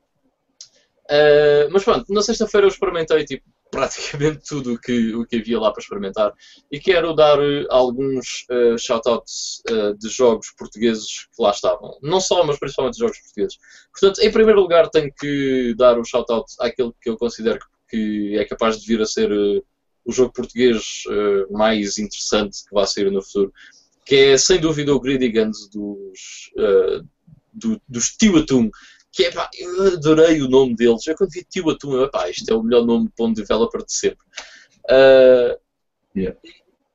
Uh, 1.10 1.70
mas 1.70 1.84
pronto, 1.84 2.12
na 2.12 2.20
sexta-feira 2.20 2.66
eu 2.66 2.70
experimentei 2.70 3.24
tipo, 3.24 3.44
praticamente 3.70 4.40
tudo 4.46 4.74
o 4.74 4.78
que, 4.78 5.14
o 5.14 5.26
que 5.26 5.36
havia 5.36 5.58
lá 5.58 5.72
para 5.72 5.82
experimentar. 5.82 6.32
E 6.70 6.78
quero 6.78 7.14
dar 7.14 7.38
uh, 7.38 7.66
alguns 7.70 8.46
uh, 8.50 8.78
shoutouts 8.78 9.62
uh, 9.70 9.96
de 9.98 10.08
jogos 10.08 10.52
portugueses 10.56 11.26
que 11.34 11.42
lá 11.42 11.50
estavam. 11.50 11.98
Não 12.02 12.20
só, 12.20 12.44
mas 12.44 12.58
principalmente 12.58 12.98
jogos 12.98 13.18
portugueses. 13.18 13.58
Portanto, 13.92 14.20
em 14.20 14.30
primeiro 14.30 14.60
lugar, 14.60 14.88
tenho 14.88 15.12
que 15.12 15.74
dar 15.76 15.98
um 15.98 16.04
shoutout 16.04 16.52
àquele 16.60 16.92
que 17.00 17.10
eu 17.10 17.16
considero 17.16 17.58
que 17.88 18.36
é 18.36 18.44
capaz 18.44 18.80
de 18.80 18.86
vir 18.86 19.00
a 19.00 19.06
ser 19.06 19.30
uh, 19.30 19.64
o 20.04 20.12
jogo 20.12 20.32
português 20.32 21.02
mais 21.50 21.98
interessante 21.98 22.64
que 22.64 22.72
vai 22.72 22.86
sair 22.86 23.10
no 23.10 23.20
futuro. 23.20 23.52
Que 24.04 24.14
é, 24.14 24.38
sem 24.38 24.60
dúvida, 24.60 24.94
o 24.94 25.00
Greedy 25.00 25.30
Guns 25.30 25.68
dos, 25.68 26.52
do, 27.52 27.82
dos 27.88 28.10
Tio 28.10 28.38
Atum 28.38 28.70
que 29.16 29.24
é 29.24 29.32
pá, 29.32 29.48
eu 29.56 29.94
adorei 29.94 30.42
o 30.42 30.48
nome 30.48 30.76
deles. 30.76 31.06
Eu 31.06 31.16
quando 31.16 31.30
vi 31.30 31.42
Tio 31.42 31.70
Atum, 31.70 32.06
pá, 32.10 32.28
isto 32.28 32.52
é 32.52 32.54
o 32.54 32.62
melhor 32.62 32.84
nome 32.84 33.08
para 33.16 33.24
um 33.24 33.32
developer 33.32 33.82
de 33.82 33.92
sempre. 33.92 34.26
Uh, 34.84 35.58
yeah. 36.14 36.38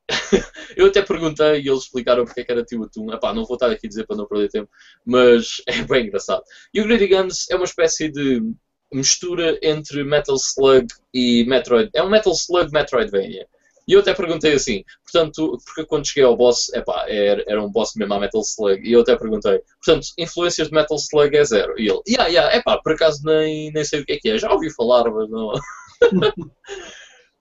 eu 0.78 0.86
até 0.86 1.01
perguntei 1.01 1.61
e 1.61 1.67
eles 1.67 1.84
explicaram 1.84 2.24
porque 2.24 2.41
é 2.41 2.43
que 2.43 2.51
era 2.51 2.63
Tio 2.63 2.84
Atum. 2.84 3.11
Epá, 3.11 3.34
não 3.34 3.43
vou 3.43 3.55
estar 3.55 3.72
aqui 3.72 3.88
a 3.88 3.89
dizer 3.89 4.05
para 4.05 4.17
não 4.17 4.28
perder 4.28 4.49
tempo, 4.49 4.69
mas 5.03 5.63
é 5.65 5.82
bem 5.82 6.05
engraçado. 6.05 6.43
E 6.72 6.80
o 6.80 6.84
Greedy 6.84 7.07
Guns 7.07 7.49
é 7.49 7.55
uma 7.55 7.65
espécie 7.65 8.11
de 8.11 8.39
mistura 8.93 9.57
entre 9.63 10.03
Metal 10.03 10.36
Slug 10.36 10.93
e 11.11 11.43
Metroid. 11.45 11.89
É 11.91 12.03
um 12.03 12.09
Metal 12.09 12.34
Slug 12.34 12.72
Metroidvania. 12.72 13.47
E 13.91 13.93
eu 13.93 13.99
até 13.99 14.13
perguntei 14.13 14.53
assim, 14.53 14.85
portanto, 15.03 15.57
porque 15.65 15.85
quando 15.85 16.07
cheguei 16.07 16.23
ao 16.23 16.37
boss, 16.37 16.69
epá, 16.73 17.03
era, 17.09 17.43
era 17.45 17.61
um 17.61 17.69
boss 17.69 17.91
mesmo 17.97 18.13
a 18.13 18.19
Metal 18.21 18.39
Slug, 18.39 18.81
e 18.87 18.93
eu 18.93 19.01
até 19.01 19.17
perguntei, 19.17 19.61
portanto, 19.83 20.07
influências 20.17 20.69
de 20.69 20.73
Metal 20.73 20.95
Slug 20.95 21.35
é 21.35 21.43
zero. 21.43 21.77
E 21.77 21.89
ele, 21.89 21.99
yeah, 22.07 22.27
yeah, 22.29 22.55
epá, 22.55 22.77
por 22.81 22.93
acaso 22.93 23.19
nem, 23.25 23.69
nem 23.73 23.83
sei 23.83 23.99
o 23.99 24.05
que 24.05 24.13
é 24.13 24.17
que 24.17 24.29
é, 24.29 24.37
já 24.37 24.49
ouvi 24.49 24.73
falar, 24.73 25.11
mas 25.11 25.29
não. 25.29 25.51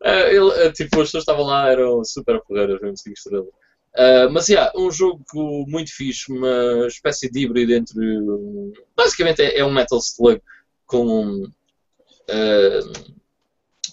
Eh, 0.03 0.35
ele, 0.35 0.51
eh, 0.53 0.73
tipo, 0.73 0.99
as 0.99 1.09
pessoas 1.09 1.25
estavam 1.25 1.45
lá, 1.45 1.69
eram 1.71 2.03
super 2.03 2.41
porreiras, 2.41 2.81
mesmo 2.81 2.97
5 2.97 3.13
estrelas. 3.19 3.49
Uh, 3.95 4.33
mas, 4.33 4.49
yeah, 4.49 4.73
um 4.75 4.91
jogo 4.91 5.23
muito 5.69 5.95
fixe, 5.95 6.33
uma 6.33 6.87
espécie 6.87 7.31
de 7.31 7.41
híbrido 7.41 7.75
entre. 7.75 8.01
Basicamente 8.97 9.43
é, 9.43 9.59
é 9.59 9.65
um 9.65 9.71
Metal 9.71 9.99
Slug 9.99 10.41
com. 10.87 11.45
Uh, 12.31 13.20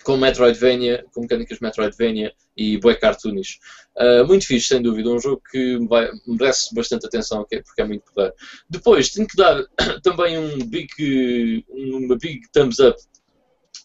com 0.07 0.15
Metroidvania, 0.15 1.05
com 1.13 1.19
mecânicas 1.19 1.59
Metroidvania 1.59 2.33
e 2.55 2.77
bué 2.77 2.95
cartoonish. 2.95 3.59
Uh, 3.97 4.25
muito 4.25 4.47
fixe, 4.47 4.69
sem 4.69 4.81
dúvida, 4.81 5.09
um 5.09 5.19
jogo 5.19 5.41
que 5.51 5.77
vai, 5.85 6.09
merece 6.25 6.73
bastante 6.73 7.05
atenção 7.05 7.45
porque 7.45 7.81
é 7.81 7.83
muito 7.83 8.05
poder. 8.13 8.33
Depois, 8.69 9.09
tenho 9.09 9.27
que 9.27 9.35
dar 9.35 9.65
também 10.03 10.37
um 10.37 10.59
big, 10.59 11.65
uma 11.67 12.15
big 12.15 12.39
thumbs 12.53 12.79
up 12.79 12.97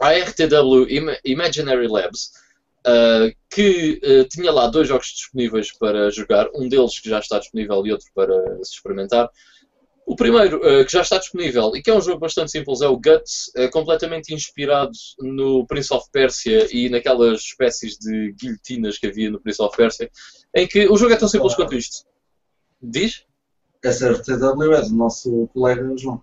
à 0.01 0.13
RTW 0.13 0.87
Imaginary 1.25 1.89
Labs, 1.89 2.31
uh, 2.87 3.35
que 3.51 4.01
uh, 4.05 4.25
tinha 4.29 4.53
lá 4.53 4.69
dois 4.69 4.87
jogos 4.87 5.09
disponíveis 5.09 5.73
para 5.73 6.09
jogar, 6.13 6.49
um 6.55 6.69
deles 6.69 7.01
que 7.01 7.09
já 7.09 7.19
está 7.19 7.41
disponível 7.41 7.85
e 7.85 7.91
outro 7.91 8.07
para 8.15 8.63
se 8.63 8.75
experimentar. 8.75 9.29
O 10.07 10.17
primeiro, 10.17 10.59
uh, 10.59 10.85
que 10.85 10.93
já 10.93 11.03
está 11.03 11.19
disponível 11.19 11.77
e 11.77 11.83
que 11.83 11.91
é 11.91 11.95
um 11.95 12.01
jogo 12.01 12.19
bastante 12.19 12.51
simples, 12.51 12.81
é 12.81 12.89
o 12.89 12.97
Guts, 12.97 13.53
uh, 13.57 13.71
completamente 13.71 14.35
inspirado 14.35 14.93
no 15.21 15.67
Prince 15.67 15.95
of 15.95 16.07
Persia 16.13 16.67
e 16.73 16.89
naquelas 16.89 17.41
espécies 17.41 17.97
de 17.99 18.33
guilhotinas 18.33 18.99
que 18.99 19.07
havia 19.07 19.31
no 19.31 19.41
Prince 19.41 19.63
of 19.63 19.77
Persia, 19.77 20.11
em 20.55 20.67
que 20.67 20.89
o 20.89 20.97
jogo 20.97 21.13
é 21.13 21.17
tão 21.17 21.29
simples 21.29 21.55
quanto 21.55 21.75
isto. 21.75 22.05
Diz? 22.83 23.25
Essa 23.83 24.11
RTW 24.13 24.75
é 24.75 24.83
do 24.83 24.95
nosso 24.95 25.49
colega 25.53 25.97
João. 25.97 26.23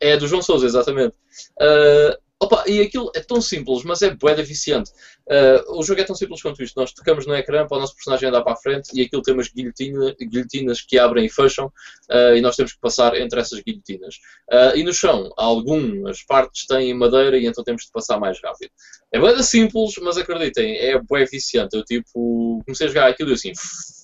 É 0.00 0.16
do 0.16 0.28
João 0.28 0.42
Souza, 0.42 0.66
exatamente. 0.66 1.16
Uh, 1.60 2.16
Opa, 2.46 2.62
e 2.68 2.80
aquilo 2.80 3.10
é 3.12 3.18
tão 3.18 3.40
simples, 3.40 3.82
mas 3.82 4.02
é 4.02 4.14
bué 4.14 4.40
viciante. 4.40 4.92
Uh, 5.26 5.80
o 5.80 5.82
jogo 5.82 6.00
é 6.00 6.04
tão 6.04 6.14
simples 6.14 6.40
quanto 6.40 6.62
isto. 6.62 6.78
Nós 6.78 6.92
tocamos 6.92 7.26
no 7.26 7.34
ecrã 7.34 7.66
para 7.66 7.76
o 7.76 7.80
nosso 7.80 7.96
personagem 7.96 8.28
andar 8.28 8.42
para 8.42 8.52
a 8.52 8.56
frente 8.56 8.90
e 8.94 9.02
aquilo 9.02 9.20
tem 9.20 9.34
umas 9.34 9.48
guilhotina, 9.48 10.14
guilhotinas 10.20 10.80
que 10.80 10.96
abrem 10.96 11.26
e 11.26 11.28
fecham 11.28 11.66
uh, 11.66 12.36
e 12.36 12.40
nós 12.40 12.54
temos 12.54 12.72
que 12.72 12.78
passar 12.78 13.16
entre 13.16 13.40
essas 13.40 13.60
guilhotinas. 13.60 14.14
Uh, 14.48 14.76
e 14.76 14.84
no 14.84 14.92
chão, 14.92 15.28
algumas 15.36 16.22
partes 16.22 16.66
têm 16.66 16.94
madeira 16.94 17.36
e 17.36 17.46
então 17.46 17.64
temos 17.64 17.82
de 17.82 17.90
passar 17.90 18.20
mais 18.20 18.40
rápido. 18.40 18.70
É 19.12 19.18
bué 19.18 19.42
simples, 19.42 19.94
mas 20.00 20.16
acreditem, 20.16 20.76
é 20.76 21.00
bué 21.00 21.24
viciante. 21.24 21.76
Eu 21.76 21.82
tipo, 21.82 22.62
comecei 22.64 22.86
a 22.86 22.90
jogar 22.90 23.08
aquilo 23.08 23.30
e 23.30 23.34
assim, 23.34 23.52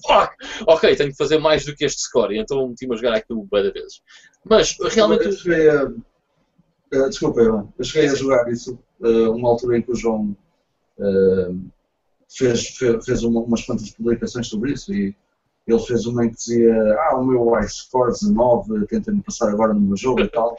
fuck, 0.05 0.35
ok, 0.67 0.97
tenho 0.97 1.11
que 1.11 1.17
fazer 1.17 1.39
mais 1.39 1.65
do 1.65 1.77
que 1.77 1.85
este 1.85 2.01
score. 2.03 2.35
E 2.35 2.41
então 2.41 2.67
meti-me 2.67 2.95
a 2.95 2.97
jogar 2.97 3.15
aquilo 3.15 3.47
bué 3.49 3.71
vezes. 3.71 4.01
Mas 4.45 4.77
realmente... 4.93 5.29
Uh, 6.93 7.09
desculpa, 7.09 7.41
Ivan. 7.41 7.69
Eu 7.79 7.85
cheguei 7.85 8.11
a 8.11 8.15
jogar 8.15 8.53
isso 8.53 8.79
uh, 9.01 9.33
uma 9.33 9.49
altura 9.49 9.79
em 9.79 9.83
que 9.83 9.91
o 9.91 9.97
João 9.97 10.37
uh, 10.99 11.71
fez, 12.29 12.69
fez, 12.69 13.05
fez 13.05 13.23
uma, 13.23 13.41
umas 13.41 13.65
quantas 13.65 13.91
publicações 13.91 14.49
sobre 14.49 14.73
isso 14.73 14.93
e 14.93 15.17
ele 15.67 15.79
fez 15.79 16.07
uma 16.07 16.25
em 16.25 16.31
que 16.31 16.37
dizia 16.37 16.75
ah, 16.99 17.19
o 17.19 17.25
meu 17.25 17.59
iScore 17.61 18.13
19, 18.13 18.87
tenta-me 18.87 19.23
passar 19.23 19.49
agora 19.49 19.73
no 19.73 19.81
meu 19.81 19.97
jogo 19.97 20.21
e 20.21 20.29
tal. 20.29 20.59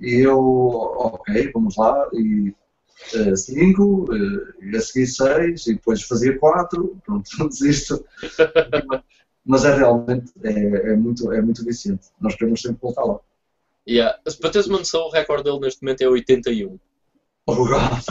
E 0.00 0.26
eu, 0.26 0.38
ok, 0.38 1.50
vamos 1.54 1.76
lá, 1.76 2.06
e 2.12 2.54
5, 3.34 3.82
uh, 3.82 4.12
uh, 4.12 4.76
a 4.76 4.80
seguir 4.80 5.06
6, 5.06 5.66
e 5.68 5.74
depois 5.74 6.02
fazia 6.02 6.38
4, 6.38 6.96
pronto, 7.06 7.48
desisto. 7.48 8.04
Mas 9.44 9.64
é 9.64 9.74
realmente, 9.76 10.32
é, 10.42 10.90
é, 10.90 10.96
muito, 10.96 11.32
é 11.32 11.40
muito 11.40 11.64
viciante. 11.64 12.08
Nós 12.20 12.34
queremos 12.34 12.60
sempre 12.60 12.78
voltar 12.82 13.04
lá. 13.04 13.20
Yeah. 13.88 14.18
Para 14.40 14.50
teres 14.50 14.66
uma 14.66 14.78
noção, 14.78 15.02
o 15.02 15.10
recorde 15.10 15.44
dele 15.44 15.60
neste 15.60 15.82
momento 15.82 16.02
é 16.02 16.08
81. 16.08 16.78
Obrigado. 17.46 18.04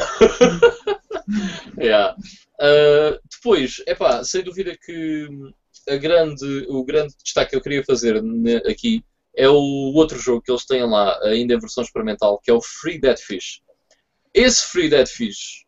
yeah. 1.79 2.15
Uh, 2.61 3.19
depois, 3.29 3.81
epá, 3.85 4.23
sem 4.23 4.43
dúvida 4.43 4.77
que 4.77 5.27
a 5.89 5.97
grande, 5.97 6.65
o 6.69 6.83
grande 6.83 7.13
destaque 7.21 7.51
que 7.51 7.55
eu 7.57 7.61
queria 7.61 7.83
fazer 7.83 8.21
aqui 8.65 9.03
é 9.35 9.49
o 9.49 9.93
outro 9.93 10.17
jogo 10.17 10.41
que 10.41 10.51
eles 10.51 10.65
têm 10.65 10.83
lá, 10.83 11.19
ainda 11.23 11.53
em 11.53 11.59
versão 11.59 11.83
experimental, 11.83 12.39
que 12.41 12.49
é 12.49 12.53
o 12.53 12.61
Free 12.61 12.99
Dead 12.99 13.17
Fish. 13.17 13.61
Esse 14.33 14.67
Free 14.67 14.89
Dead 14.89 15.07
Fish, 15.07 15.65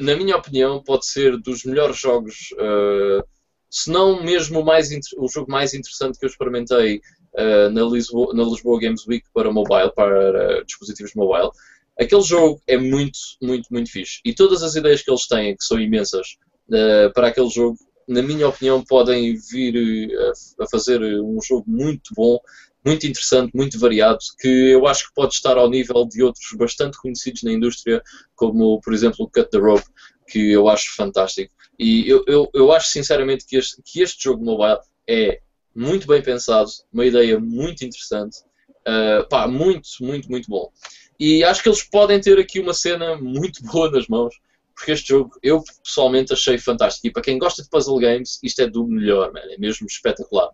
na 0.00 0.16
minha 0.16 0.36
opinião, 0.36 0.82
pode 0.82 1.06
ser 1.06 1.36
dos 1.38 1.64
melhores 1.64 1.96
jogos, 1.98 2.50
uh, 2.54 3.24
se 3.70 3.90
não 3.90 4.22
mesmo 4.22 4.60
o, 4.60 4.64
mais, 4.64 4.90
o 5.16 5.28
jogo 5.28 5.50
mais 5.50 5.72
interessante 5.72 6.18
que 6.18 6.24
eu 6.24 6.28
experimentei 6.28 7.00
uh, 7.38 7.70
na, 7.70 7.82
Lisboa, 7.82 8.34
na 8.34 8.44
Lisboa 8.44 8.80
Games 8.80 9.06
Week 9.06 9.24
para 9.32 9.52
mobile, 9.52 9.92
para 9.94 10.62
dispositivos 10.64 11.14
mobile. 11.14 11.50
Aquele 11.98 12.22
jogo 12.22 12.60
é 12.66 12.76
muito, 12.76 13.18
muito, 13.40 13.68
muito 13.70 13.90
fixe. 13.90 14.20
E 14.24 14.34
todas 14.34 14.62
as 14.62 14.74
ideias 14.74 15.02
que 15.02 15.10
eles 15.10 15.26
têm, 15.26 15.56
que 15.56 15.64
são 15.64 15.78
imensas, 15.78 16.36
uh, 16.68 17.12
para 17.12 17.28
aquele 17.28 17.50
jogo, 17.50 17.76
na 18.08 18.22
minha 18.22 18.48
opinião, 18.48 18.82
podem 18.84 19.36
vir 19.50 20.14
uh, 20.16 20.62
a 20.62 20.66
fazer 20.68 21.00
um 21.22 21.38
jogo 21.42 21.64
muito 21.66 22.14
bom, 22.16 22.38
muito 22.84 23.06
interessante, 23.06 23.52
muito 23.54 23.78
variado, 23.78 24.18
que 24.40 24.48
eu 24.48 24.86
acho 24.86 25.08
que 25.08 25.14
pode 25.14 25.34
estar 25.34 25.56
ao 25.56 25.70
nível 25.70 26.04
de 26.04 26.22
outros 26.22 26.46
bastante 26.56 26.98
conhecidos 26.98 27.42
na 27.42 27.52
indústria, 27.52 28.02
como, 28.34 28.80
por 28.80 28.92
exemplo, 28.92 29.24
o 29.24 29.30
Cut 29.30 29.50
the 29.50 29.58
Rope, 29.58 29.86
que 30.26 30.50
eu 30.50 30.68
acho 30.68 30.94
fantástico. 30.96 31.54
E 31.78 32.08
eu, 32.08 32.24
eu, 32.26 32.50
eu 32.52 32.72
acho 32.72 32.88
sinceramente 32.88 33.46
que 33.46 33.56
este, 33.56 33.80
que 33.84 34.02
este 34.02 34.24
jogo 34.24 34.44
mobile 34.44 34.80
é 35.08 35.40
muito 35.74 36.06
bem 36.06 36.22
pensado, 36.22 36.70
uma 36.92 37.04
ideia 37.06 37.38
muito 37.38 37.84
interessante, 37.84 38.38
uh, 38.86 39.26
pá, 39.28 39.46
muito, 39.46 39.88
muito, 40.00 40.30
muito 40.30 40.48
bom. 40.48 40.70
E 41.18 41.44
acho 41.44 41.62
que 41.62 41.68
eles 41.68 41.82
podem 41.82 42.20
ter 42.20 42.38
aqui 42.38 42.60
uma 42.60 42.74
cena 42.74 43.16
muito 43.16 43.62
boa 43.70 43.90
nas 43.90 44.08
mãos, 44.08 44.34
porque 44.74 44.92
este 44.92 45.10
jogo 45.10 45.38
eu 45.42 45.62
pessoalmente 45.84 46.32
achei 46.32 46.58
fantástico. 46.58 47.06
E 47.06 47.12
para 47.12 47.22
quem 47.22 47.38
gosta 47.38 47.62
de 47.62 47.68
puzzle 47.68 47.98
games, 47.98 48.38
isto 48.42 48.62
é 48.62 48.66
do 48.66 48.86
melhor, 48.86 49.32
man. 49.32 49.40
é 49.40 49.56
mesmo 49.58 49.86
espetacular. 49.86 50.48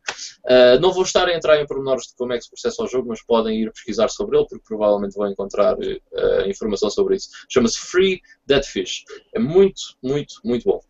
Uh, 0.44 0.78
não 0.80 0.92
vou 0.92 1.02
estar 1.02 1.26
a 1.28 1.34
entrar 1.34 1.60
em 1.60 1.66
pormenores 1.66 2.08
de 2.08 2.14
como 2.16 2.32
é 2.32 2.36
que 2.36 2.44
se 2.44 2.50
processa 2.50 2.82
o 2.82 2.86
jogo, 2.86 3.08
mas 3.08 3.22
podem 3.22 3.62
ir 3.62 3.72
pesquisar 3.72 4.08
sobre 4.08 4.36
ele, 4.36 4.46
porque 4.46 4.64
provavelmente 4.66 5.14
vão 5.14 5.30
encontrar 5.30 5.78
uh, 5.78 6.48
informação 6.48 6.90
sobre 6.90 7.16
isso. 7.16 7.30
Chama-se 7.48 7.78
Free 7.78 8.20
Dead 8.46 8.64
Fish. 8.64 9.04
É 9.32 9.38
muito, 9.38 9.80
muito, 10.02 10.34
muito 10.44 10.64
bom. 10.64 10.80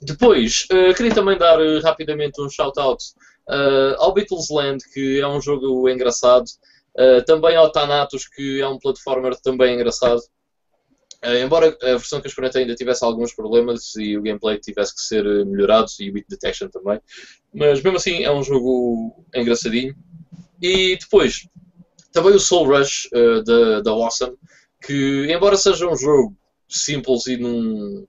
Depois, 0.00 0.66
uh, 0.72 0.94
queria 0.94 1.14
também 1.14 1.38
dar 1.38 1.58
rapidamente 1.82 2.40
um 2.40 2.50
shout-out 2.50 3.02
ao 3.98 4.12
Beatles 4.12 4.50
Land, 4.50 4.84
que 4.92 5.20
é 5.20 5.28
um 5.28 5.40
jogo 5.40 5.88
engraçado. 5.88 6.46
Uh, 6.96 7.22
também 7.26 7.54
ao 7.54 7.70
Thanatos, 7.70 8.26
que 8.26 8.58
é 8.58 8.66
um 8.66 8.78
platformer 8.78 9.36
também 9.36 9.74
engraçado. 9.74 10.18
Uh, 11.22 11.44
embora 11.44 11.76
a 11.82 11.86
versão 11.86 12.20
que 12.20 12.26
eu 12.26 12.30
experimentei 12.30 12.62
ainda 12.62 12.74
tivesse 12.74 13.04
alguns 13.04 13.34
problemas 13.34 13.94
e 13.96 14.16
o 14.16 14.22
gameplay 14.22 14.58
tivesse 14.58 14.94
que 14.94 15.02
ser 15.02 15.24
melhorado 15.44 15.90
e 16.00 16.08
o 16.08 16.12
beat 16.14 16.26
detection 16.26 16.68
também, 16.68 16.98
mas 17.52 17.82
mesmo 17.82 17.98
assim 17.98 18.24
é 18.24 18.32
um 18.32 18.42
jogo 18.42 19.24
engraçadinho. 19.34 19.94
E 20.60 20.96
depois, 20.96 21.46
também 22.12 22.32
o 22.32 22.40
Soul 22.40 22.66
Rush 22.66 23.10
uh, 23.12 23.42
da, 23.44 23.80
da 23.82 23.90
Awesome, 23.90 24.36
que 24.80 25.26
embora 25.30 25.56
seja 25.56 25.86
um 25.86 25.96
jogo 25.96 26.34
simples 26.66 27.26
e 27.26 27.36
num, 27.36 28.06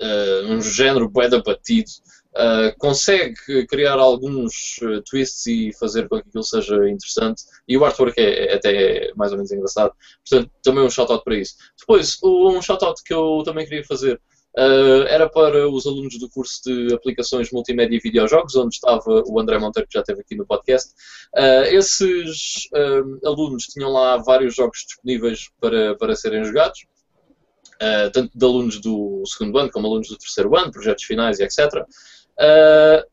uh, 0.00 0.42
num 0.48 0.60
género 0.62 1.08
bué 1.08 1.28
batido, 1.28 1.90
uh, 2.36 2.76
consegue 2.78 3.66
criar 3.66 3.98
alguns 3.98 4.76
uh, 4.82 5.02
twists 5.08 5.46
e 5.46 5.72
fazer 5.78 6.08
com 6.08 6.20
que 6.20 6.28
aquilo 6.28 6.44
seja 6.44 6.76
interessante. 6.88 7.42
E 7.68 7.76
o 7.76 7.84
artwork 7.84 8.20
é, 8.20 8.52
é 8.52 8.54
até 8.54 9.12
mais 9.16 9.32
ou 9.32 9.38
menos 9.38 9.52
engraçado. 9.52 9.92
Portanto, 10.28 10.50
também 10.62 10.84
um 10.84 10.90
shout-out 10.90 11.24
para 11.24 11.36
isso. 11.36 11.54
Depois, 11.78 12.18
um 12.22 12.60
shout-out 12.60 13.02
que 13.04 13.14
eu 13.14 13.42
também 13.44 13.64
queria 13.64 13.84
fazer 13.84 14.20
Uh, 14.56 15.02
era 15.08 15.28
para 15.28 15.68
os 15.68 15.84
alunos 15.84 16.16
do 16.16 16.30
curso 16.30 16.62
de 16.64 16.94
aplicações 16.94 17.50
multimédia 17.50 17.96
e 17.96 18.00
videojogos, 18.00 18.54
onde 18.54 18.76
estava 18.76 19.24
o 19.26 19.40
André 19.40 19.58
Monteiro, 19.58 19.88
que 19.88 19.94
já 19.94 20.00
esteve 20.00 20.20
aqui 20.20 20.36
no 20.36 20.46
podcast. 20.46 20.92
Uh, 21.34 21.64
esses 21.74 22.68
alunos 23.24 23.64
tinham 23.64 23.90
lá 23.90 24.16
vários 24.18 24.54
jogos 24.54 24.84
disponíveis 24.86 25.50
para, 25.60 25.96
para 25.96 26.14
serem 26.14 26.44
jogados, 26.44 26.86
tanto 28.12 28.30
de 28.32 28.44
alunos 28.44 28.80
do 28.80 29.24
segundo 29.26 29.58
ano 29.58 29.70
como 29.72 29.88
alunos 29.88 30.08
do 30.08 30.16
terceiro 30.16 30.56
ano, 30.56 30.70
projetos 30.70 31.02
finais 31.02 31.40
e 31.40 31.42
etc. 31.42 31.84
Uh, 32.40 33.04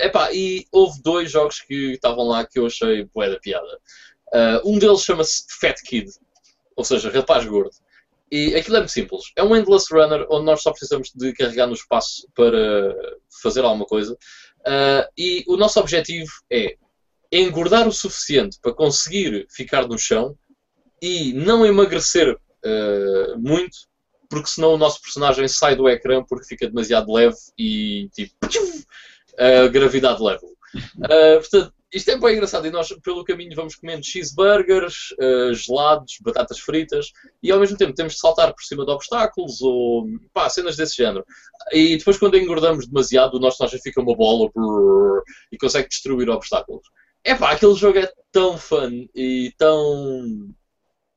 epá, 0.00 0.32
e 0.32 0.66
houve 0.70 1.02
dois 1.02 1.30
jogos 1.30 1.60
que 1.60 1.92
estavam 1.92 2.24
lá 2.26 2.46
que 2.46 2.58
eu 2.58 2.66
achei 2.66 3.04
bué 3.14 3.30
da 3.30 3.38
piada. 3.38 3.78
Uh, 4.28 4.70
um 4.70 4.78
deles 4.78 5.02
chama-se 5.02 5.44
Fat 5.60 5.76
Kid, 5.82 6.10
ou 6.76 6.84
seja, 6.84 7.10
rapaz 7.10 7.44
gordo. 7.44 7.74
E 8.30 8.54
aquilo 8.54 8.76
é 8.76 8.80
muito 8.80 8.92
simples. 8.92 9.32
É 9.36 9.42
um 9.42 9.56
endless 9.56 9.86
runner 9.92 10.26
onde 10.30 10.44
nós 10.44 10.62
só 10.62 10.70
precisamos 10.70 11.10
de 11.14 11.32
carregar 11.32 11.66
no 11.66 11.72
espaço 11.72 12.28
para 12.34 12.94
fazer 13.42 13.64
alguma 13.64 13.86
coisa. 13.86 14.12
Uh, 14.60 15.08
e 15.16 15.44
o 15.48 15.56
nosso 15.56 15.80
objetivo 15.80 16.30
é 16.50 16.76
engordar 17.32 17.88
o 17.88 17.92
suficiente 17.92 18.58
para 18.60 18.74
conseguir 18.74 19.46
ficar 19.50 19.86
no 19.86 19.98
chão 19.98 20.36
e 21.00 21.32
não 21.32 21.64
emagrecer 21.64 22.34
uh, 22.34 23.38
muito 23.38 23.87
porque 24.28 24.48
senão 24.48 24.74
o 24.74 24.78
nosso 24.78 25.00
personagem 25.00 25.48
sai 25.48 25.74
do 25.74 25.88
ecrã 25.88 26.22
porque 26.22 26.46
fica 26.46 26.68
demasiado 26.68 27.12
leve 27.12 27.36
e 27.58 28.08
tipo 28.14 28.34
a 29.38 29.68
gravidade 29.68 30.22
level. 30.22 30.50
Uh, 30.96 31.38
portanto, 31.40 31.72
isto 31.92 32.10
é 32.10 32.18
bem 32.18 32.34
engraçado 32.34 32.66
e 32.66 32.70
nós 32.70 32.88
pelo 33.02 33.24
caminho 33.24 33.56
vamos 33.56 33.74
comendo 33.74 34.04
cheeseburgers, 34.04 35.12
uh, 35.12 35.54
gelados, 35.54 36.18
batatas 36.20 36.58
fritas 36.58 37.12
e 37.42 37.50
ao 37.50 37.58
mesmo 37.58 37.78
tempo 37.78 37.94
temos 37.94 38.14
de 38.14 38.20
saltar 38.20 38.52
por 38.52 38.62
cima 38.62 38.84
de 38.84 38.90
obstáculos 38.90 39.62
ou 39.62 40.06
pá, 40.34 40.50
cenas 40.50 40.76
desse 40.76 40.96
género. 40.96 41.24
E 41.72 41.96
depois 41.96 42.18
quando 42.18 42.36
engordamos 42.36 42.86
demasiado 42.86 43.34
o 43.34 43.40
nosso 43.40 43.58
personagem 43.58 43.82
fica 43.82 44.02
uma 44.02 44.14
bola 44.14 44.50
brrr, 44.54 45.22
e 45.50 45.56
consegue 45.56 45.88
destruir 45.88 46.28
obstáculos. 46.28 46.86
É 47.24 47.34
pá, 47.34 47.52
aquele 47.52 47.74
jogo 47.74 47.98
é 47.98 48.12
tão 48.30 48.58
fun 48.58 49.06
e 49.14 49.52
tão 49.56 50.54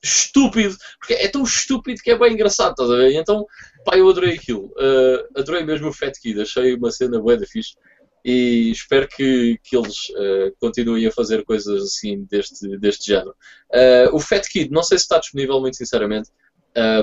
estúpido, 0.04 0.76
porque 1.00 1.14
é 1.14 1.28
tão 1.28 1.44
estúpido 1.44 2.02
que 2.02 2.12
é 2.12 2.18
bem 2.18 2.34
engraçado, 2.34 2.72
estás 2.72 2.90
a 2.90 2.96
ver? 2.96 3.14
Então, 3.14 3.46
pá, 3.86 3.98
eu 3.98 4.10
adorei 4.10 4.36
aquilo. 4.36 4.66
Uh, 4.78 5.40
adorei 5.40 5.64
mesmo 5.64 5.90
o 5.90 5.94
Fat 5.94 6.14
Kid, 6.20 6.42
achei 6.42 6.74
uma 6.74 6.92
cena 6.92 7.20
bué 7.20 7.38
da 7.38 7.46
fixe 7.46 7.76
e 8.24 8.72
espero 8.72 9.08
que, 9.08 9.60
que 9.64 9.76
eles 9.76 10.10
uh, 10.10 10.56
continuem 10.60 11.06
a 11.06 11.12
fazer 11.12 11.44
coisas 11.44 11.84
assim 11.84 12.26
deste, 12.26 12.78
deste 12.78 13.08
género. 13.08 13.36
Uh, 13.72 14.16
o 14.16 14.20
Fat 14.20 14.48
Kid, 14.48 14.72
não 14.72 14.84
sei 14.84 14.98
se 14.98 15.04
está 15.04 15.20
disponível, 15.20 15.60
muito 15.60 15.78
sinceramente, 15.78 16.30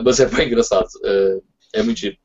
mas 0.03 0.19
é 0.19 0.25
bem 0.25 0.47
engraçado, 0.47 0.89
é 1.75 1.83
muito 1.83 2.01
giro. 2.01 2.17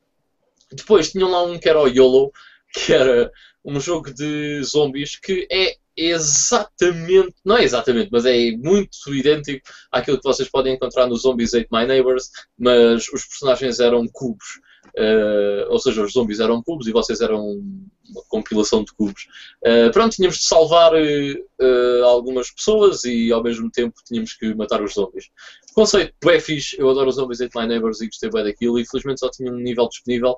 Depois 0.72 1.12
tinham 1.12 1.30
lá 1.30 1.42
um 1.44 1.58
que 1.58 1.68
era 1.68 1.78
o 1.78 1.86
YOLO, 1.86 2.32
que 2.72 2.90
era 2.92 3.30
um 3.62 3.78
jogo 3.78 4.12
de 4.12 4.62
zombies 4.62 5.16
que 5.16 5.46
é 5.50 5.76
exatamente, 5.96 7.34
não 7.44 7.56
é 7.56 7.64
exatamente, 7.64 8.08
mas 8.10 8.26
é 8.26 8.50
muito 8.52 9.14
idêntico 9.14 9.66
àquilo 9.90 10.18
que 10.18 10.24
vocês 10.24 10.48
podem 10.48 10.74
encontrar 10.74 11.06
no 11.06 11.16
Zombies 11.16 11.54
Ate 11.54 11.68
My 11.70 11.86
Neighbors, 11.86 12.30
mas 12.58 13.08
os 13.08 13.24
personagens 13.24 13.80
eram 13.80 14.06
cubos. 14.08 14.60
Uh, 14.96 15.66
ou 15.70 15.78
seja, 15.78 16.02
os 16.02 16.12
zombies 16.12 16.40
eram 16.40 16.62
cubos 16.62 16.86
e 16.86 16.92
vocês 16.92 17.20
eram 17.20 17.44
uma 17.44 18.22
compilação 18.28 18.84
de 18.84 18.92
cubos. 18.92 19.26
Uh, 19.64 19.90
pronto, 19.92 20.14
tínhamos 20.14 20.38
de 20.38 20.44
salvar 20.44 20.92
uh, 20.94 22.04
algumas 22.04 22.50
pessoas 22.50 23.04
e 23.04 23.32
ao 23.32 23.42
mesmo 23.42 23.70
tempo 23.70 23.94
tínhamos 24.06 24.34
que 24.34 24.54
matar 24.54 24.82
os 24.82 24.94
zombies. 24.94 25.30
Conceito 25.74 26.14
é 26.30 26.38
fixe, 26.38 26.76
eu 26.78 26.88
adoro 26.90 27.08
os 27.08 27.16
Zombies 27.16 27.40
Ate 27.40 27.58
My 27.58 27.66
Neighbors 27.66 28.00
e 28.00 28.06
gostei 28.06 28.30
bem 28.30 28.44
daquilo 28.44 28.78
e 28.78 28.86
felizmente 28.86 29.20
só 29.20 29.30
tinha 29.30 29.50
um 29.50 29.56
nível 29.56 29.88
disponível. 29.88 30.36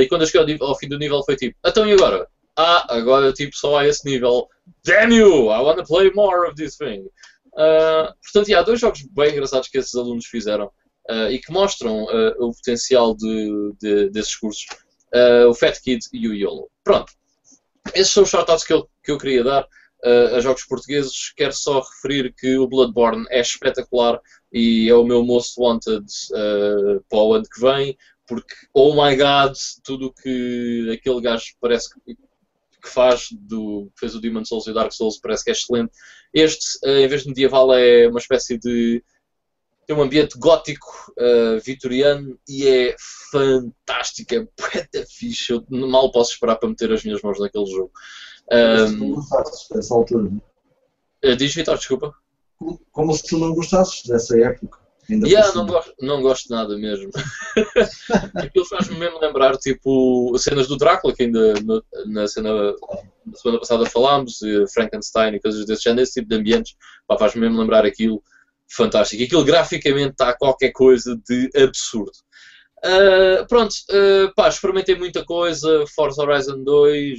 e 0.00 0.08
quando 0.08 0.22
eu 0.22 0.26
cheguei 0.26 0.56
ao, 0.60 0.68
ao 0.68 0.78
fim 0.78 0.88
do 0.88 0.98
nível 0.98 1.22
foi 1.24 1.36
tipo, 1.36 1.56
então 1.64 1.86
e 1.86 1.92
agora? 1.92 2.26
Ah, 2.56 2.86
agora 2.88 3.32
tipo 3.32 3.56
só 3.56 3.76
há 3.76 3.86
esse 3.86 4.04
nível. 4.04 4.48
Damn 4.84 5.12
you! 5.12 5.50
I 5.50 5.60
want 5.60 5.78
to 5.78 5.84
play 5.84 6.10
more 6.14 6.48
of 6.48 6.56
this 6.56 6.76
thing. 6.76 7.06
Uh, 7.52 8.12
portanto, 8.22 8.54
há 8.54 8.62
dois 8.62 8.80
jogos 8.80 9.02
bem 9.12 9.32
engraçados 9.32 9.68
que 9.68 9.78
esses 9.78 9.94
alunos 9.94 10.26
fizeram 10.26 10.66
uh, 11.10 11.30
e 11.30 11.38
que 11.38 11.52
mostram 11.52 12.04
uh, 12.04 12.44
o 12.44 12.52
potencial 12.52 13.14
de, 13.14 13.72
de, 13.80 14.10
desses 14.10 14.36
cursos. 14.36 14.66
o 15.48 15.54
Fat 15.54 15.80
Kid 15.80 16.04
e 16.12 16.28
o 16.28 16.34
YOLO. 16.34 16.70
Pronto. 16.84 17.12
Esses 17.94 18.12
são 18.12 18.24
os 18.24 18.30
shoutouts 18.30 18.64
que 18.64 18.72
eu, 18.72 18.88
que 19.02 19.12
eu 19.12 19.18
queria 19.18 19.44
dar 19.44 19.66
a 20.36 20.40
jogos 20.40 20.64
portugueses. 20.64 21.32
Quero 21.34 21.52
só 21.52 21.80
referir 21.80 22.34
que 22.34 22.58
o 22.58 22.68
Bloodborne 22.68 23.24
é 23.30 23.40
espetacular 23.40 24.20
e 24.52 24.88
é 24.88 24.94
o 24.94 25.04
meu 25.04 25.24
most 25.24 25.58
wanted 25.58 26.04
para 27.08 27.18
o 27.18 27.34
ano 27.34 27.44
que 27.44 27.60
vem 27.60 27.96
porque, 28.26 28.54
oh 28.74 28.92
my 28.92 29.16
god, 29.16 29.56
tudo 29.84 30.06
o 30.06 30.12
que 30.12 30.90
aquele 30.92 31.20
gajo 31.20 31.54
parece 31.60 31.88
que 31.94 32.16
que 32.86 32.92
faz 32.92 33.28
do 33.32 33.90
que 33.94 34.00
fez 34.00 34.14
o 34.14 34.20
Demon 34.20 34.44
Souls 34.44 34.66
e 34.66 34.70
o 34.70 34.74
Dark 34.74 34.92
Souls 34.92 35.18
parece 35.18 35.44
que 35.44 35.50
é 35.50 35.52
excelente. 35.52 35.92
Este, 36.32 36.78
uh, 36.84 36.98
em 36.98 37.08
vez 37.08 37.22
de 37.22 37.28
medieval, 37.28 37.74
é 37.74 38.08
uma 38.08 38.18
espécie 38.18 38.58
de 38.58 39.02
tem 39.86 39.94
um 39.94 40.02
ambiente 40.02 40.36
gótico 40.36 41.12
uh, 41.16 41.60
vitoriano 41.64 42.36
e 42.48 42.66
é 42.66 42.96
fantástico, 43.30 44.34
é 44.34 44.44
puta 44.56 45.06
fixe. 45.08 45.52
Eu 45.52 45.64
mal 45.70 46.10
posso 46.10 46.32
esperar 46.32 46.56
para 46.56 46.68
meter 46.68 46.92
as 46.92 47.04
minhas 47.04 47.22
mãos 47.22 47.38
naquele 47.38 47.66
jogo. 47.66 47.92
Um, 48.50 48.98
Como 48.98 49.22
se 49.22 49.74
dessa 49.74 49.94
altura? 49.94 50.32
Uh, 51.24 51.36
diz 51.36 51.54
Vitor, 51.54 51.76
desculpa. 51.78 52.12
Como 52.90 53.14
se 53.14 53.24
tu 53.24 53.38
não 53.38 53.54
gostasses 53.54 54.02
dessa 54.04 54.36
época. 54.40 54.85
Ainda 55.08 55.28
yeah, 55.28 55.54
não 55.54 55.66
gosto, 55.66 55.94
não 56.00 56.22
gosto 56.22 56.50
nada 56.50 56.76
mesmo. 56.76 57.10
Aquilo 58.34 58.64
faz-me 58.66 58.98
mesmo 58.98 59.20
lembrar, 59.20 59.56
tipo, 59.56 60.36
cenas 60.38 60.66
do 60.66 60.76
Drácula, 60.76 61.14
que 61.14 61.24
ainda 61.24 61.54
no, 61.60 61.84
na 62.06 62.26
cena 62.26 62.74
na 63.24 63.36
semana 63.36 63.60
passada 63.60 63.86
falámos, 63.86 64.40
Frankenstein 64.72 65.34
e 65.34 65.40
coisas 65.40 65.64
desse 65.64 65.84
género, 65.84 66.02
esse 66.02 66.14
tipo 66.14 66.28
de 66.28 66.36
ambientes, 66.36 66.74
faz-me 67.18 67.42
mesmo 67.42 67.60
lembrar 67.60 67.84
aquilo 67.84 68.22
fantástico. 68.68 69.22
Aquilo 69.22 69.44
graficamente 69.44 70.10
está 70.10 70.36
qualquer 70.36 70.72
coisa 70.72 71.16
de 71.28 71.50
absurdo. 71.56 72.12
Uh, 72.84 73.46
pronto, 73.48 73.74
uh, 73.90 74.32
pá, 74.34 74.48
experimentei 74.48 74.96
muita 74.96 75.24
coisa, 75.24 75.84
Forza 75.94 76.22
Horizon 76.22 76.62
2, 76.62 77.18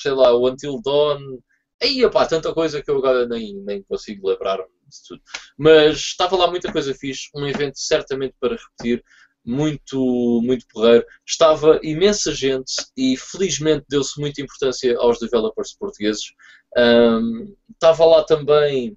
sei 0.00 0.12
lá, 0.12 0.32
o 0.34 0.48
Until 0.48 0.80
Dawn, 0.82 1.38
aí, 1.82 2.10
pá, 2.10 2.26
tanta 2.26 2.52
coisa 2.54 2.82
que 2.82 2.90
eu 2.90 2.98
agora 2.98 3.26
nem, 3.26 3.54
nem 3.54 3.82
consigo 3.82 4.28
lembrar-me 4.28 4.64
tudo. 5.06 5.22
Mas 5.56 5.98
estava 5.98 6.36
lá 6.36 6.48
muita 6.48 6.70
coisa 6.72 6.94
fixe, 6.94 7.28
um 7.34 7.46
evento 7.46 7.78
certamente 7.78 8.34
para 8.38 8.56
repetir, 8.56 9.04
muito, 9.44 10.40
muito 10.42 10.66
porreiro. 10.72 11.04
Estava 11.26 11.80
imensa 11.82 12.32
gente 12.32 12.72
e 12.96 13.16
felizmente 13.16 13.84
deu-se 13.88 14.20
muita 14.20 14.40
importância 14.40 14.96
aos 14.98 15.18
developers 15.18 15.74
portugueses. 15.76 16.32
Um, 16.76 17.54
estava 17.72 18.04
lá 18.04 18.24
também 18.24 18.96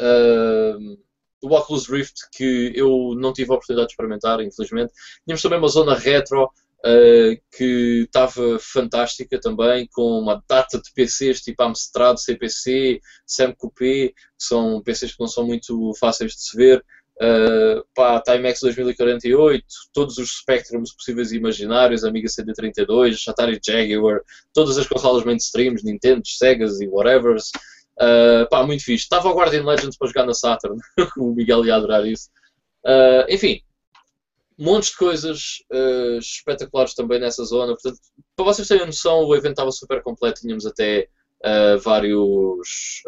um, 0.00 0.96
o 1.42 1.54
Oculus 1.54 1.88
Rift, 1.88 2.14
que 2.32 2.72
eu 2.74 3.14
não 3.16 3.32
tive 3.32 3.50
a 3.50 3.54
oportunidade 3.54 3.88
de 3.88 3.92
experimentar, 3.92 4.40
infelizmente. 4.40 4.92
Tínhamos 5.24 5.42
também 5.42 5.58
uma 5.58 5.68
zona 5.68 5.94
retro. 5.94 6.50
Uh, 6.84 7.40
que 7.56 8.02
estava 8.04 8.58
fantástica 8.60 9.40
também, 9.40 9.88
com 9.92 10.18
uma 10.20 10.42
data 10.48 10.78
de 10.78 10.92
PCs 10.92 11.40
tipo 11.40 11.62
Amstrad, 11.62 12.18
CPC, 12.18 13.00
SamCoupé, 13.26 14.08
que 14.08 14.14
são 14.38 14.82
PCs 14.82 15.12
que 15.12 15.20
não 15.20 15.26
são 15.26 15.46
muito 15.46 15.92
fáceis 15.98 16.32
de 16.32 16.42
se 16.42 16.56
ver. 16.56 16.84
Uh, 17.16 17.84
pá, 17.94 18.20
Timex 18.20 18.60
2048, 18.60 19.64
todos 19.92 20.18
os 20.18 20.38
Spectrums 20.38 20.92
possíveis 20.92 21.30
e 21.30 21.36
imaginários, 21.36 22.04
Amiga 22.04 22.28
CD32, 22.28 23.16
Atari 23.28 23.60
Jaguar, 23.64 24.20
todas 24.52 24.76
as 24.76 24.86
consolas 24.86 25.24
mainstreams, 25.24 25.84
Nintendo, 25.84 26.26
Segas 26.26 26.80
e 26.80 26.88
whatevers. 26.88 27.50
Uh, 28.00 28.48
pá, 28.50 28.66
muito 28.66 28.82
fixe. 28.82 29.04
Estava 29.04 29.28
o 29.28 29.34
Guardian 29.34 29.64
Legends 29.64 29.96
para 29.96 30.08
jogar 30.08 30.26
na 30.26 30.34
Saturn, 30.34 30.76
o 31.16 31.32
Miguel 31.32 31.64
ia 31.64 31.76
adorar 31.76 32.04
isso. 32.04 32.28
Uh, 32.84 33.24
enfim, 33.30 33.62
montes 34.58 34.90
de 34.90 34.96
coisas 34.96 35.64
uh, 35.72 36.18
espetaculares 36.18 36.94
também 36.94 37.20
nessa 37.20 37.44
zona. 37.44 37.74
Portanto, 37.74 37.98
para 38.36 38.44
vocês 38.44 38.68
terem 38.68 38.86
noção, 38.86 39.24
o 39.24 39.34
evento 39.34 39.52
estava 39.52 39.72
super 39.72 40.02
completo. 40.02 40.40
Tínhamos 40.40 40.66
até 40.66 41.08
uh, 41.44 41.78
vários 41.80 43.02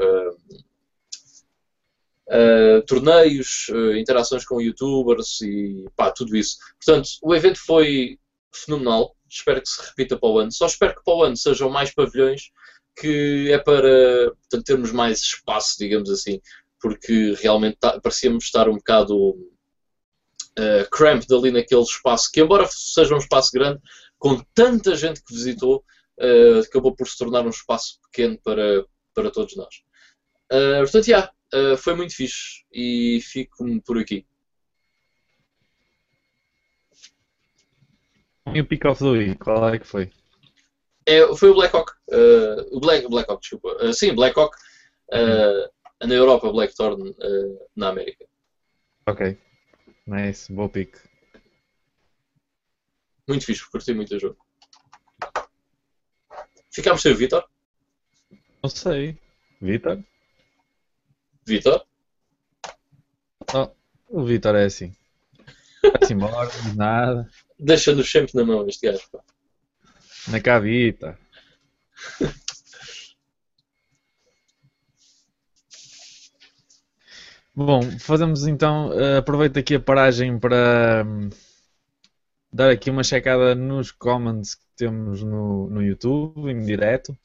uh, 2.29 2.83
torneios, 2.87 3.69
interações 3.97 4.45
com 4.45 4.61
youtubers 4.61 5.41
e 5.43 5.87
pá, 5.95 6.11
tudo 6.11 6.37
isso. 6.37 6.59
Portanto, 6.85 7.09
o 7.23 7.35
evento 7.35 7.59
foi 7.65 8.19
fenomenal. 8.53 9.15
Espero 9.29 9.61
que 9.63 9.69
se 9.69 9.81
repita 9.87 10.19
para 10.19 10.29
o 10.29 10.39
ano. 10.39 10.53
Só 10.53 10.67
espero 10.67 10.97
que 10.97 11.05
para 11.05 11.15
o 11.15 11.23
ano 11.23 11.37
sejam 11.37 11.71
mais 11.71 11.95
pavilhões, 11.95 12.51
que 12.97 13.51
é 13.53 13.59
para 13.59 14.33
portanto, 14.33 14.65
termos 14.65 14.91
mais 14.91 15.21
espaço, 15.21 15.77
digamos 15.79 16.11
assim, 16.11 16.41
porque 16.81 17.35
realmente 17.41 17.77
tá, 17.79 18.01
parecíamos 18.01 18.45
estar 18.45 18.69
um 18.69 18.77
bocado 18.77 19.37
uh, 20.59 20.89
cramped 20.91 21.33
ali 21.33 21.51
naquele 21.51 21.83
espaço, 21.83 22.31
que 22.33 22.41
embora 22.41 22.67
seja 22.71 23.15
um 23.15 23.19
espaço 23.19 23.51
grande, 23.53 23.81
com 24.19 24.43
tanta 24.55 24.97
gente 24.97 25.23
que 25.23 25.35
visitou, 25.35 25.85
uh, 26.21 26.61
acabou 26.61 26.95
por 26.95 27.09
se 27.09 27.19
tornar 27.19 27.47
um 27.47 27.51
espaço 27.51 28.01
pequeno 28.03 28.39
para, 28.43 28.85
para 29.15 29.31
todos 29.31 29.57
nós. 29.57 29.83
Uh, 30.53 30.83
portanto, 30.83 31.09
yeah, 31.09 31.33
uh, 31.55 31.77
foi 31.77 31.95
muito 31.95 32.15
fixe 32.15 32.65
e 32.73 33.21
fico 33.23 33.65
por 33.83 33.99
aqui. 33.99 34.27
E 38.55 38.61
o 38.61 38.67
Pick 38.67 38.85
of 38.85 39.03
the 39.03 39.11
Week, 39.11 39.39
qual 39.39 39.69
é 39.69 39.79
que 39.79 39.87
foi? 39.87 40.11
É, 41.05 41.35
foi 41.35 41.51
o 41.51 41.55
Blackhawk. 41.55 41.93
Uh, 42.09 42.77
o 42.77 42.81
Black, 42.81 43.09
Blackhawk, 43.09 43.41
desculpa. 43.41 43.93
Sim, 43.93 44.15
Blackhawk. 44.15 44.57
Uh, 45.13 46.07
na 46.07 46.15
Europa, 46.15 46.53
Blackthorn 46.53 47.15
na 47.75 47.89
América. 47.89 48.27
Ok. 49.07 49.39
Nice, 50.07 50.53
bom 50.53 50.69
pick. 50.69 50.97
Muito 53.29 53.45
fixe, 53.45 53.69
curti 53.69 53.93
muito 53.93 54.15
o 54.15 54.21
jogo. 54.21 54.39
Ficámos 56.73 57.03
sem 57.03 57.13
o 57.13 57.17
Vitor? 57.17 57.45
Não 58.63 58.71
sei. 58.71 59.19
Vitor? 59.61 60.05
Vitor? 61.45 61.87
Oh, 63.53 63.71
o 64.09 64.25
Vitor 64.25 64.55
é 64.55 64.67
assim. 64.67 64.95
Vai-se 65.83 66.13
embora, 66.13 66.51
nada. 66.77 67.29
Deixa-nos 67.59 68.11
sempre 68.11 68.33
na 68.35 68.45
mão 68.45 68.69
este 68.69 68.87
gajo. 68.87 69.09
Pá. 69.11 69.25
Na 70.29 70.41
cavita. 70.41 71.19
Bom, 77.57 77.81
fazemos 77.99 78.47
então. 78.47 78.91
Uh, 78.91 79.17
aproveito 79.17 79.59
aqui 79.59 79.77
a 79.77 79.81
paragem 79.81 80.39
para 80.39 81.03
um, 81.07 81.31
dar 82.53 82.69
aqui 82.69 82.91
uma 82.91 83.03
checada 83.03 83.55
nos 83.55 83.91
comments 83.91 84.57
que 84.57 84.67
temos 84.77 85.23
no, 85.23 85.71
no 85.71 85.83
YouTube, 85.83 86.51
em 86.51 86.63
direto. 86.67 87.17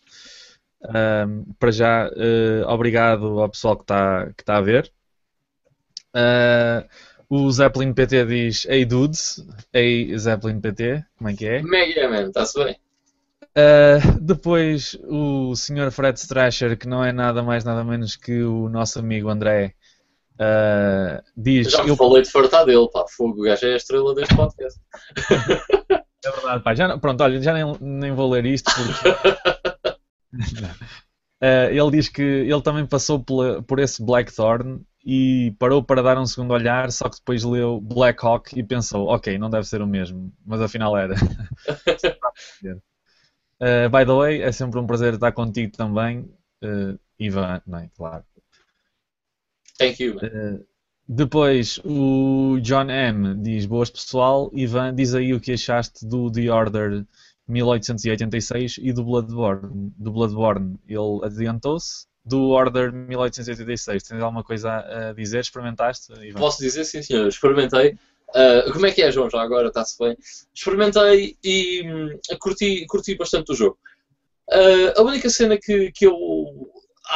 Um, 0.83 1.43
para 1.59 1.71
já, 1.71 2.07
uh, 2.07 2.65
obrigado 2.69 3.41
ao 3.41 3.49
pessoal 3.49 3.75
que 3.75 3.83
está 3.83 4.31
que 4.37 4.45
tá 4.45 4.55
a 4.55 4.61
ver. 4.61 4.89
Uh, 6.15 6.87
o 7.27 7.51
Zeppelin 7.51 7.93
PT 7.93 8.25
diz 8.25 8.65
Hey 8.65 8.85
dudes, 8.85 9.45
Hey 9.73 10.17
Zeppelin 10.17 10.61
PT, 10.61 11.03
como 11.17 11.29
é 11.29 11.33
que 11.33 11.45
é? 11.45 11.61
Mega 11.61 12.07
man, 12.07 12.27
está-se 12.29 12.57
bem. 12.63 12.77
Uh, 13.51 14.17
depois 14.21 14.97
o 15.03 15.53
Sr. 15.57 15.91
Fred 15.91 16.17
Strasher, 16.17 16.77
que 16.77 16.87
não 16.87 17.03
é 17.03 17.11
nada 17.11 17.43
mais 17.43 17.65
nada 17.65 17.83
menos 17.83 18.15
que 18.15 18.41
o 18.43 18.69
nosso 18.69 18.97
amigo 18.97 19.27
André, 19.27 19.75
Uh, 20.39 21.21
diz, 21.37 21.71
já 21.71 21.83
me 21.83 21.89
eu... 21.89 21.95
falei 21.95 22.23
de 22.23 22.31
fartar 22.31 22.65
dele, 22.65 22.89
pá, 22.91 23.05
fogo, 23.07 23.41
o 23.41 23.43
gajo 23.43 23.65
é 23.65 23.73
a 23.73 23.77
estrela 23.77 24.15
deste 24.15 24.35
podcast. 24.35 24.79
é 25.91 26.31
verdade, 26.31 26.63
pá, 26.63 26.73
já, 26.73 26.97
pronto, 26.97 27.21
olha, 27.21 27.41
já 27.41 27.53
nem, 27.53 27.63
nem 27.79 28.13
vou 28.13 28.29
ler 28.29 28.45
isto 28.45 28.71
porque... 28.73 29.09
uh, 31.39 31.41
ele 31.41 31.91
diz 31.91 32.09
que 32.09 32.21
ele 32.21 32.61
também 32.61 32.85
passou 32.85 33.23
por, 33.23 33.63
por 33.63 33.79
esse 33.79 34.03
Blackthorn 34.03 34.83
e 35.05 35.55
parou 35.57 35.81
para 35.83 36.03
dar 36.03 36.17
um 36.17 36.25
segundo 36.25 36.53
olhar, 36.53 36.91
só 36.91 37.09
que 37.09 37.17
depois 37.17 37.43
leu 37.43 37.81
Black 37.81 38.25
Hawk 38.25 38.57
e 38.57 38.63
pensou, 38.63 39.07
ok, 39.07 39.37
não 39.37 39.49
deve 39.49 39.67
ser 39.67 39.81
o 39.81 39.87
mesmo, 39.87 40.31
mas 40.45 40.61
afinal 40.61 40.97
era. 40.97 41.15
uh, 41.15 41.19
by 43.89 44.05
the 44.05 44.13
way, 44.13 44.41
é 44.41 44.51
sempre 44.51 44.79
um 44.79 44.85
prazer 44.85 45.15
estar 45.15 45.31
contigo 45.31 45.75
também, 45.75 46.31
uh, 46.63 46.99
Ivan, 47.19 47.61
não 47.65 47.79
é? 47.79 47.89
Claro. 47.95 48.23
Thank 49.81 50.03
you. 50.03 50.17
Uh, 50.17 50.65
depois 51.07 51.79
o 51.83 52.59
John 52.61 52.89
M 52.89 53.35
diz 53.35 53.65
boas 53.65 53.89
pessoal. 53.89 54.49
Ivan, 54.53 54.95
diz 54.95 55.13
aí 55.13 55.33
o 55.33 55.39
que 55.39 55.53
achaste 55.53 56.05
do 56.05 56.31
The 56.31 56.49
Order 56.49 57.05
1886 57.47 58.77
e 58.79 58.93
do 58.93 59.03
Bloodborne. 59.03 59.91
Do 59.97 60.11
Bloodborne. 60.11 60.79
Ele 60.87 61.19
adiantou-se. 61.23 62.05
Do 62.23 62.49
Order 62.49 62.93
1886. 62.93 64.03
Tens 64.03 64.21
alguma 64.21 64.43
coisa 64.43 64.77
a 64.77 65.13
dizer? 65.13 65.39
Experimentaste? 65.39 66.13
Ivan? 66.13 66.39
Posso 66.39 66.59
dizer, 66.59 66.85
sim 66.85 67.01
senhor. 67.01 67.27
Experimentei. 67.27 67.97
Uh, 68.29 68.71
como 68.71 68.85
é 68.85 68.91
que 68.91 69.01
é, 69.01 69.11
João? 69.11 69.29
Já 69.29 69.41
agora 69.41 69.67
está-se 69.67 69.97
bem. 69.99 70.15
Experimentei 70.53 71.35
e 71.43 71.81
hum, 71.85 72.19
curti, 72.39 72.85
curti 72.87 73.15
bastante 73.15 73.51
o 73.51 73.55
jogo. 73.55 73.77
Uh, 74.49 74.97
a 74.97 75.01
única 75.01 75.29
cena 75.29 75.57
que, 75.57 75.91
que 75.91 76.05
eu 76.05 76.15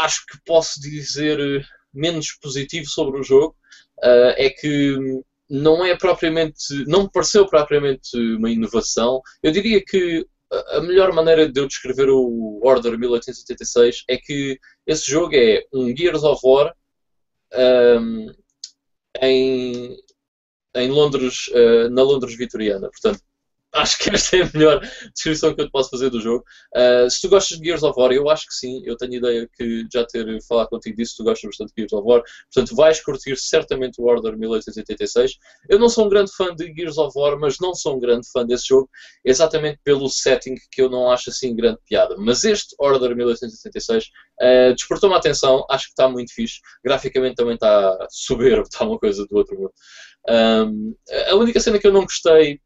acho 0.04 0.26
que 0.26 0.38
posso 0.46 0.82
dizer 0.82 1.66
menos 1.96 2.34
positivo 2.34 2.88
sobre 2.88 3.20
o 3.20 3.24
jogo 3.24 3.56
uh, 4.00 4.34
é 4.38 4.50
que 4.50 5.22
não 5.50 5.86
é 5.86 5.96
propriamente, 5.96 6.86
não 6.88 7.04
me 7.04 7.12
pareceu 7.12 7.48
propriamente 7.48 8.18
uma 8.18 8.50
inovação. 8.50 9.22
Eu 9.44 9.52
diria 9.52 9.84
que 9.84 10.26
a 10.52 10.82
melhor 10.82 11.12
maneira 11.14 11.52
de 11.52 11.60
eu 11.60 11.68
descrever 11.68 12.10
o 12.10 12.60
Order 12.64 12.98
1886 12.98 14.04
é 14.08 14.18
que 14.18 14.60
esse 14.86 15.10
jogo 15.10 15.36
é 15.36 15.64
um 15.74 15.96
Gears 15.96 16.24
of 16.24 16.42
War 16.44 16.74
um, 17.54 18.28
em, 19.22 19.98
em 20.76 20.90
Londres, 20.90 21.48
uh, 21.50 21.90
na 21.90 22.04
Londres 22.04 22.36
vitoriana. 22.36 22.90
Portanto, 22.90 23.22
acho 23.76 23.98
que 24.00 24.10
esta 24.10 24.38
é 24.38 24.42
a 24.44 24.50
melhor 24.54 24.80
descrição 25.14 25.54
que 25.54 25.62
eu 25.62 25.66
te 25.66 25.72
posso 25.72 25.90
fazer 25.90 26.10
do 26.10 26.22
jogo. 26.22 26.44
Uh, 26.76 27.10
se 27.10 27.22
tu 27.22 27.30
gostas 27.30 27.58
de 27.58 27.66
Gears 27.66 27.84
of 27.84 28.00
War, 28.00 28.12
eu 28.12 28.30
acho 28.30 28.48
que 28.48 28.54
sim. 28.54 28.82
Eu 28.86 28.96
tenho 28.98 29.16
ideia 29.16 29.50
que 29.56 29.86
já 29.92 30.06
ter 30.06 30.26
falado 30.48 30.70
contigo 30.70 30.96
disso, 30.96 31.16
tu 31.18 31.24
gostas 31.24 31.50
bastante 31.50 31.74
de 31.76 31.82
Gears 31.82 31.94
of 31.94 32.08
War. 32.08 32.24
Portanto, 32.54 32.76
vais 32.76 33.02
curtir 33.02 33.36
certamente 33.38 34.02
o 34.02 34.06
Order 34.06 34.38
1886. 34.38 35.34
Eu 35.70 35.80
não 35.80 35.90
sou 35.90 36.06
um 36.06 36.10
grande 36.10 36.32
fã 36.36 36.56
de 36.56 36.74
Gears 36.74 36.98
of 36.98 37.18
War, 37.18 37.38
mas 37.40 37.58
não 37.60 37.74
sou 37.74 37.98
um 37.98 38.00
grande 38.00 38.28
fã 38.32 38.46
desse 38.46 38.68
jogo, 38.68 38.90
exatamente 39.24 39.80
pelo 39.84 40.10
setting 40.10 40.56
que 40.72 40.82
eu 40.82 40.90
não 40.90 41.12
acho 41.12 41.30
assim 41.30 41.56
grande 41.56 41.80
piada. 41.88 42.16
Mas 42.18 42.44
este 42.44 42.76
Order 42.80 43.16
1886 43.16 44.06
uh, 44.06 44.74
despertou-me 44.74 45.16
a 45.16 45.20
atenção, 45.20 45.66
acho 45.70 45.86
que 45.86 45.92
está 45.92 46.10
muito 46.10 46.34
fixe. 46.34 46.60
Graficamente 46.84 47.36
também 47.36 47.56
está 47.56 48.08
soberbo, 48.10 48.64
está 48.64 48.86
uma 48.86 49.00
coisa 49.00 49.26
do 49.26 49.36
outro 49.36 49.56
mundo. 49.56 49.74
Um, 50.28 50.96
a 51.30 51.36
única 51.36 51.60
cena 51.60 51.78
que 51.78 51.86
eu 51.86 51.94
não 51.94 52.02
gostei 52.02 52.60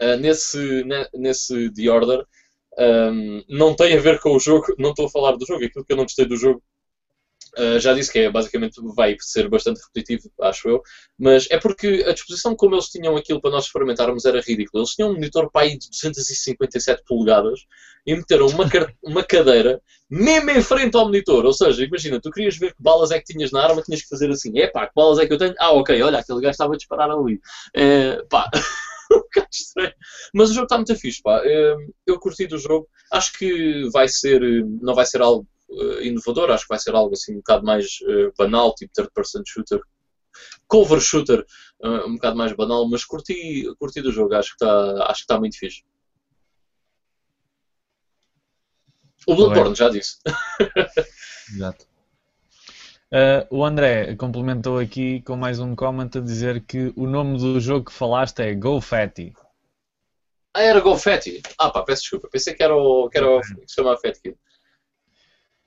uh, 0.00 0.16
nesse, 0.18 0.84
nesse 1.14 1.72
The 1.72 1.90
Order 1.90 2.24
um, 2.78 3.44
não 3.48 3.74
tem 3.74 3.96
a 3.96 4.00
ver 4.00 4.18
com 4.20 4.34
o 4.34 4.40
jogo, 4.40 4.74
não 4.78 4.90
estou 4.90 5.06
a 5.06 5.10
falar 5.10 5.36
do 5.36 5.46
jogo, 5.46 5.64
aquilo 5.64 5.84
que 5.84 5.92
eu 5.92 5.96
não 5.96 6.04
gostei 6.04 6.24
do 6.24 6.36
jogo 6.36 6.62
Uh, 7.58 7.78
já 7.78 7.92
disse 7.92 8.10
que 8.10 8.18
é 8.18 8.30
basicamente 8.30 8.80
vai 8.96 9.14
ser 9.20 9.46
bastante 9.46 9.78
repetitivo, 9.82 10.32
acho 10.40 10.68
eu, 10.70 10.82
mas 11.18 11.46
é 11.50 11.58
porque 11.58 12.02
a 12.08 12.12
disposição 12.12 12.56
como 12.56 12.74
eles 12.74 12.86
tinham 12.86 13.14
aquilo 13.14 13.42
para 13.42 13.50
nós 13.50 13.66
experimentarmos 13.66 14.24
era 14.24 14.40
ridículo. 14.40 14.80
Eles 14.80 14.94
tinham 14.94 15.10
um 15.10 15.14
monitor 15.14 15.50
para 15.50 15.66
aí 15.66 15.76
de 15.76 15.90
257 15.90 17.02
polegadas 17.06 17.60
e 18.06 18.16
meteram 18.16 18.46
uma, 18.46 18.64
uma 19.02 19.22
cadeira 19.22 19.82
mesmo 20.08 20.50
em 20.50 20.62
frente 20.62 20.96
ao 20.96 21.04
monitor. 21.04 21.44
Ou 21.44 21.52
seja, 21.52 21.84
imagina, 21.84 22.18
tu 22.18 22.30
querias 22.30 22.56
ver 22.56 22.70
que 22.74 22.82
balas 22.82 23.10
é 23.10 23.18
que 23.20 23.30
tinhas 23.34 23.52
na 23.52 23.62
arma, 23.62 23.82
tinhas 23.82 24.00
que 24.00 24.08
fazer 24.08 24.30
assim: 24.30 24.58
é 24.58 24.68
pá, 24.68 24.86
que 24.86 24.94
balas 24.96 25.18
é 25.18 25.26
que 25.26 25.34
eu 25.34 25.38
tenho? 25.38 25.54
Ah, 25.58 25.72
ok, 25.72 26.00
olha, 26.02 26.20
aquele 26.20 26.40
gajo 26.40 26.52
estava 26.52 26.72
a 26.72 26.76
disparar 26.76 27.10
ali. 27.10 27.38
É, 27.74 28.22
pá. 28.30 28.50
um 29.18 29.20
bocado 29.20 29.48
estranho. 29.50 29.94
Mas 30.34 30.50
o 30.50 30.54
jogo 30.54 30.64
está 30.64 30.76
muito 30.76 30.96
fixe, 30.96 31.22
pá. 31.22 31.42
Hum, 31.44 31.92
eu 32.06 32.18
curti 32.18 32.46
do 32.46 32.58
jogo. 32.58 32.88
Acho 33.10 33.32
que 33.38 33.88
vai 33.90 34.08
ser, 34.08 34.40
não 34.80 34.94
vai 34.94 35.06
ser 35.06 35.20
algo 35.22 35.46
uh, 35.70 36.02
inovador, 36.02 36.50
acho 36.50 36.64
que 36.64 36.70
vai 36.70 36.78
ser 36.78 36.94
algo 36.94 37.12
assim 37.14 37.34
um 37.34 37.36
bocado 37.38 37.64
mais 37.64 37.98
uh, 38.02 38.32
banal, 38.36 38.74
tipo 38.74 38.92
third 38.94 39.10
person 39.14 39.42
shooter. 39.46 39.80
cover 40.66 41.00
shooter 41.00 41.44
uh, 41.84 42.08
um 42.08 42.14
bocado 42.14 42.36
mais 42.36 42.52
banal, 42.52 42.88
mas 42.88 43.04
curti, 43.04 43.64
curti 43.78 44.00
do 44.00 44.12
jogo, 44.12 44.34
acho 44.34 44.56
que 44.56 44.64
está 44.64 45.14
tá 45.26 45.38
muito 45.38 45.58
fixe. 45.58 45.82
O 49.26 49.36
Bloodborne, 49.36 49.74
já 49.74 49.88
disse. 49.88 50.16
Exato. 51.54 51.91
Uh, 53.12 53.44
o 53.50 53.62
André 53.62 54.16
complementou 54.16 54.78
aqui 54.78 55.20
com 55.20 55.36
mais 55.36 55.60
um 55.60 55.76
comment 55.76 56.08
a 56.16 56.20
dizer 56.20 56.64
que 56.64 56.94
o 56.96 57.06
nome 57.06 57.36
do 57.38 57.60
jogo 57.60 57.90
que 57.90 57.92
falaste 57.92 58.40
é 58.40 58.54
Go 58.54 58.80
Fatty. 58.80 59.34
Ah, 60.54 60.62
era 60.62 60.80
Go 60.80 60.96
Fatty. 60.96 61.42
Ah, 61.58 61.70
pá, 61.70 61.82
peço 61.82 62.00
desculpa. 62.00 62.30
Pensei 62.32 62.54
que 62.54 62.62
era 62.62 62.74
o 62.74 63.10
que, 63.10 63.18
era 63.18 63.28
o, 63.28 63.42
que 63.42 63.68
se 63.68 63.74
chamava 63.74 64.00
Fat 64.00 64.18
Kid. 64.18 64.34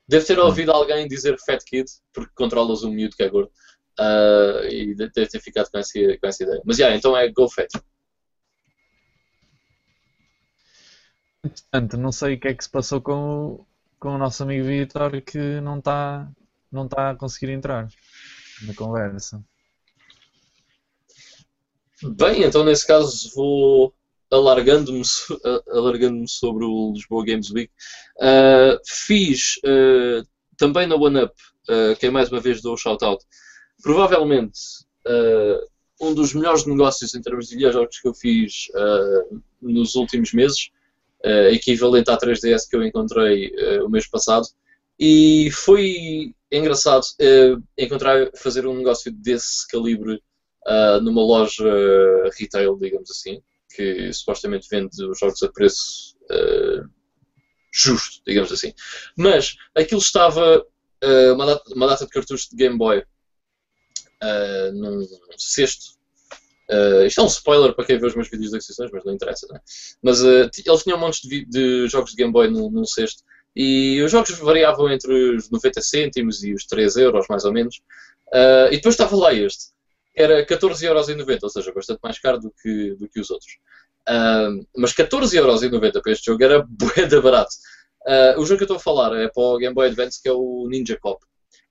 Deve 0.08 0.26
ter 0.26 0.40
ouvido 0.40 0.72
alguém 0.72 1.08
dizer 1.08 1.38
Fat 1.46 1.64
Kid 1.64 1.86
porque 2.12 2.32
controlas 2.34 2.84
um 2.84 2.90
miúdo 2.90 3.16
que 3.16 3.22
é 3.22 3.30
gordo. 3.30 3.52
Uh, 4.00 4.66
e 4.68 4.96
deve 4.96 5.12
ter 5.12 5.40
ficado 5.40 5.70
com 5.70 5.78
essa, 5.78 6.00
com 6.20 6.28
essa 6.28 6.44
ideia. 6.44 6.62
Mas, 6.66 6.80
yeah, 6.80 6.98
então 6.98 7.16
é 7.16 7.32
Go 7.32 7.48
Fatty. 7.48 7.80
Portanto, 11.44 11.96
não 11.96 12.12
sei 12.12 12.34
o 12.34 12.40
que 12.40 12.48
é 12.48 12.56
que 12.56 12.64
se 12.64 12.72
passou 12.72 13.00
com 13.00 13.14
o, 13.14 13.68
com 14.00 14.16
o 14.16 14.18
nosso 14.18 14.42
amigo 14.42 14.66
Vitor 14.66 15.22
que 15.22 15.62
não 15.62 15.78
está 15.78 16.28
não 16.76 16.86
está 16.86 17.12
a 17.12 17.16
conseguir 17.16 17.52
entrar 17.52 17.88
na 18.62 18.74
conversa. 18.76 19.44
Bem, 22.04 22.44
então 22.44 22.64
nesse 22.64 22.86
caso 22.86 23.32
vou 23.34 23.94
alargando-me 24.30 25.02
alargando 25.70 26.28
sobre 26.28 26.66
o 26.66 26.92
Lisboa 26.94 27.26
Games 27.26 27.50
Week. 27.52 27.72
Uh, 28.18 28.80
fiz 28.86 29.58
uh, 29.58 30.28
também 30.58 30.88
na 30.88 30.96
OneUp, 30.96 31.32
uh, 31.70 31.96
que 31.98 32.08
é 32.08 32.10
mais 32.10 32.30
uma 32.30 32.40
vez 32.40 32.62
dou 32.62 32.74
o 32.74 32.78
shout-out, 32.78 33.24
provavelmente 33.82 34.60
um 36.02 36.16
dos 36.16 36.34
melhores 36.34 36.66
negócios 36.66 37.14
em 37.14 37.22
termos 37.22 37.48
de 37.48 37.56
videojogos 37.56 38.00
que 38.00 38.08
eu 38.08 38.14
fiz 38.16 38.70
nos 39.62 39.94
últimos 39.94 40.34
meses, 40.34 40.72
equivalente 41.52 42.10
à 42.10 42.18
3DS 42.18 42.68
que 42.68 42.76
eu 42.76 42.84
encontrei 42.84 43.54
o 43.84 43.88
mês 43.88 44.08
passado. 44.08 44.48
E 45.00 45.52
foi 45.52 46.34
engraçado 46.58 47.04
uh, 47.04 47.64
encontrar, 47.78 48.30
fazer 48.36 48.66
um 48.68 48.78
negócio 48.78 49.12
desse 49.12 49.68
calibre 49.68 50.22
uh, 50.68 51.02
numa 51.02 51.22
loja 51.22 51.64
retail, 52.38 52.78
digamos 52.78 53.10
assim, 53.12 53.42
que 53.76 54.12
supostamente 54.14 54.68
vende 54.70 55.04
os 55.04 55.20
jogos 55.20 55.42
a 55.44 55.52
preço 55.52 56.16
uh, 56.32 56.90
justo, 57.74 58.22
digamos 58.26 58.52
assim. 58.52 58.74
Mas 59.18 59.56
aquilo 59.76 60.02
estava 60.02 60.66
uma 61.36 61.46
data, 61.46 61.74
uma, 61.76 61.88
data, 61.88 62.06
de 62.06 62.10
cartuchos 62.10 62.48
de 62.48 62.56
Game 62.56 62.78
Boy 62.80 63.04
num 64.74 65.06
cesto. 65.38 66.00
isto 67.06 67.22
é 67.22 67.24
um 67.24 67.28
spoiler 67.28 67.76
para 67.76 67.86
quem 67.86 68.00
vê 68.00 68.08
os 68.08 68.16
meus 68.16 68.28
vídeos 68.28 68.50
de 68.50 68.58
aquisições, 68.58 68.90
mas 68.92 69.06
não 69.06 69.14
interessa, 69.14 69.46
não 69.48 69.58
é? 69.58 69.62
Mas 70.02 70.24
eles 70.24 70.84
tinham 70.84 70.98
um 70.98 71.02
monte 71.02 71.28
de, 71.28 71.46
de 71.46 71.88
jogos 71.90 72.12
de 72.12 72.18
Game 72.18 72.32
Boy 72.32 72.50
num, 72.50 72.72
num 72.72 72.86
cesto 72.86 73.24
e 73.56 74.02
os 74.02 74.12
jogos 74.12 74.38
variavam 74.40 74.92
entre 74.92 75.36
os 75.36 75.50
90 75.50 75.82
cêntimos 75.82 76.44
e 76.44 76.54
os 76.54 76.66
3 76.66 76.98
euros, 76.98 77.26
mais 77.30 77.46
ou 77.46 77.54
menos. 77.54 77.78
Uh, 78.28 78.68
e 78.72 78.78
depois 78.78 78.96
estava 78.96 79.16
lá 79.16 79.34
este. 79.34 79.74
Era 80.16 80.46
14,90€, 80.46 81.40
ou 81.42 81.50
seja, 81.50 81.72
bastante 81.74 82.00
mais 82.04 82.20
caro 82.20 82.40
do 82.40 82.52
que, 82.62 82.96
do 82.96 83.08
que 83.08 83.20
os 83.20 83.30
outros. 83.30 83.54
Uh, 84.08 84.66
mas 84.76 84.94
14,90€ 84.94 86.02
para 86.02 86.12
este 86.12 86.26
jogo 86.26 86.44
era 86.44 86.66
bué 86.68 87.22
barato. 87.22 87.52
Uh, 88.06 88.40
o 88.40 88.46
jogo 88.46 88.58
que 88.58 88.64
eu 88.64 88.76
estou 88.76 88.78
a 88.78 88.80
falar 88.80 89.18
é 89.18 89.30
para 89.30 89.44
o 89.44 89.58
Game 89.58 89.74
Boy 89.74 89.88
Advance, 89.88 90.22
que 90.22 90.30
é 90.30 90.34
o 90.34 90.68
Ninja 90.70 90.98
Cop. 91.00 91.20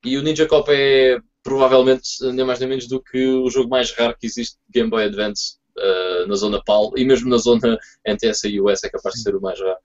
E 0.03 0.17
o 0.17 0.23
Ninja 0.23 0.45
Cop 0.47 0.69
é 0.71 1.19
provavelmente 1.43 2.09
nem 2.33 2.45
mais 2.45 2.59
nem 2.59 2.67
menos 2.67 2.87
do 2.87 3.01
que 3.01 3.25
o 3.27 3.49
jogo 3.49 3.69
mais 3.69 3.91
raro 3.91 4.17
que 4.19 4.25
existe 4.25 4.57
de 4.67 4.79
Game 4.79 4.89
Boy 4.89 5.05
Advance 5.05 5.57
uh, 5.77 6.27
na 6.27 6.35
zona 6.35 6.61
PAL 6.63 6.91
e 6.97 7.05
mesmo 7.05 7.29
na 7.29 7.37
zona 7.37 7.77
NTS 8.05 8.45
e 8.45 8.59
US 8.59 8.83
é 8.83 8.89
capaz 8.89 9.15
de 9.15 9.21
ser 9.21 9.35
o 9.35 9.41
mais 9.41 9.59
raro. 9.59 9.77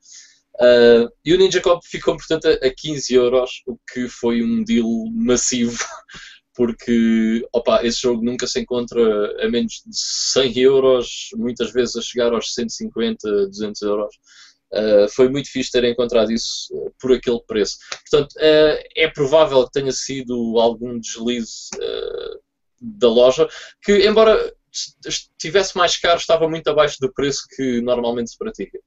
Uh, 0.56 1.08
e 1.24 1.32
o 1.32 1.38
Ninja 1.38 1.60
Cop 1.60 1.80
ficou, 1.86 2.16
portanto, 2.16 2.46
a 2.46 2.70
15 2.70 3.14
euros, 3.14 3.62
o 3.66 3.78
que 3.92 4.08
foi 4.08 4.42
um 4.42 4.62
deal 4.62 4.88
massivo, 5.12 5.78
porque 6.54 7.46
opa, 7.52 7.84
esse 7.84 8.02
jogo 8.02 8.22
nunca 8.22 8.46
se 8.46 8.60
encontra 8.60 9.00
a 9.42 9.48
menos 9.48 9.82
de 9.86 9.96
100 9.96 10.58
euros, 10.58 11.28
muitas 11.34 11.72
vezes 11.72 11.96
a 11.96 12.02
chegar 12.02 12.32
aos 12.32 12.52
150, 12.52 13.46
200 13.46 13.82
euros. 13.82 14.14
Uh, 14.72 15.08
foi 15.08 15.28
muito 15.28 15.50
fixe 15.50 15.70
ter 15.72 15.82
encontrado 15.84 16.30
isso 16.30 16.68
por 17.00 17.12
aquele 17.12 17.40
preço. 17.46 17.76
Portanto, 18.08 18.32
uh, 18.36 18.84
é 18.96 19.08
provável 19.08 19.64
que 19.64 19.72
tenha 19.72 19.92
sido 19.92 20.60
algum 20.60 20.98
deslize 20.98 21.70
da 22.80 23.08
loja, 23.08 23.48
que 23.82 24.06
embora 24.06 24.52
estivesse 25.06 25.76
mais 25.76 25.96
caro, 25.96 26.18
estava 26.18 26.48
muito 26.48 26.68
abaixo 26.68 26.96
do 27.00 27.12
preço 27.12 27.46
que 27.56 27.80
normalmente 27.80 28.30
se 28.30 28.38
pratica. 28.38 28.78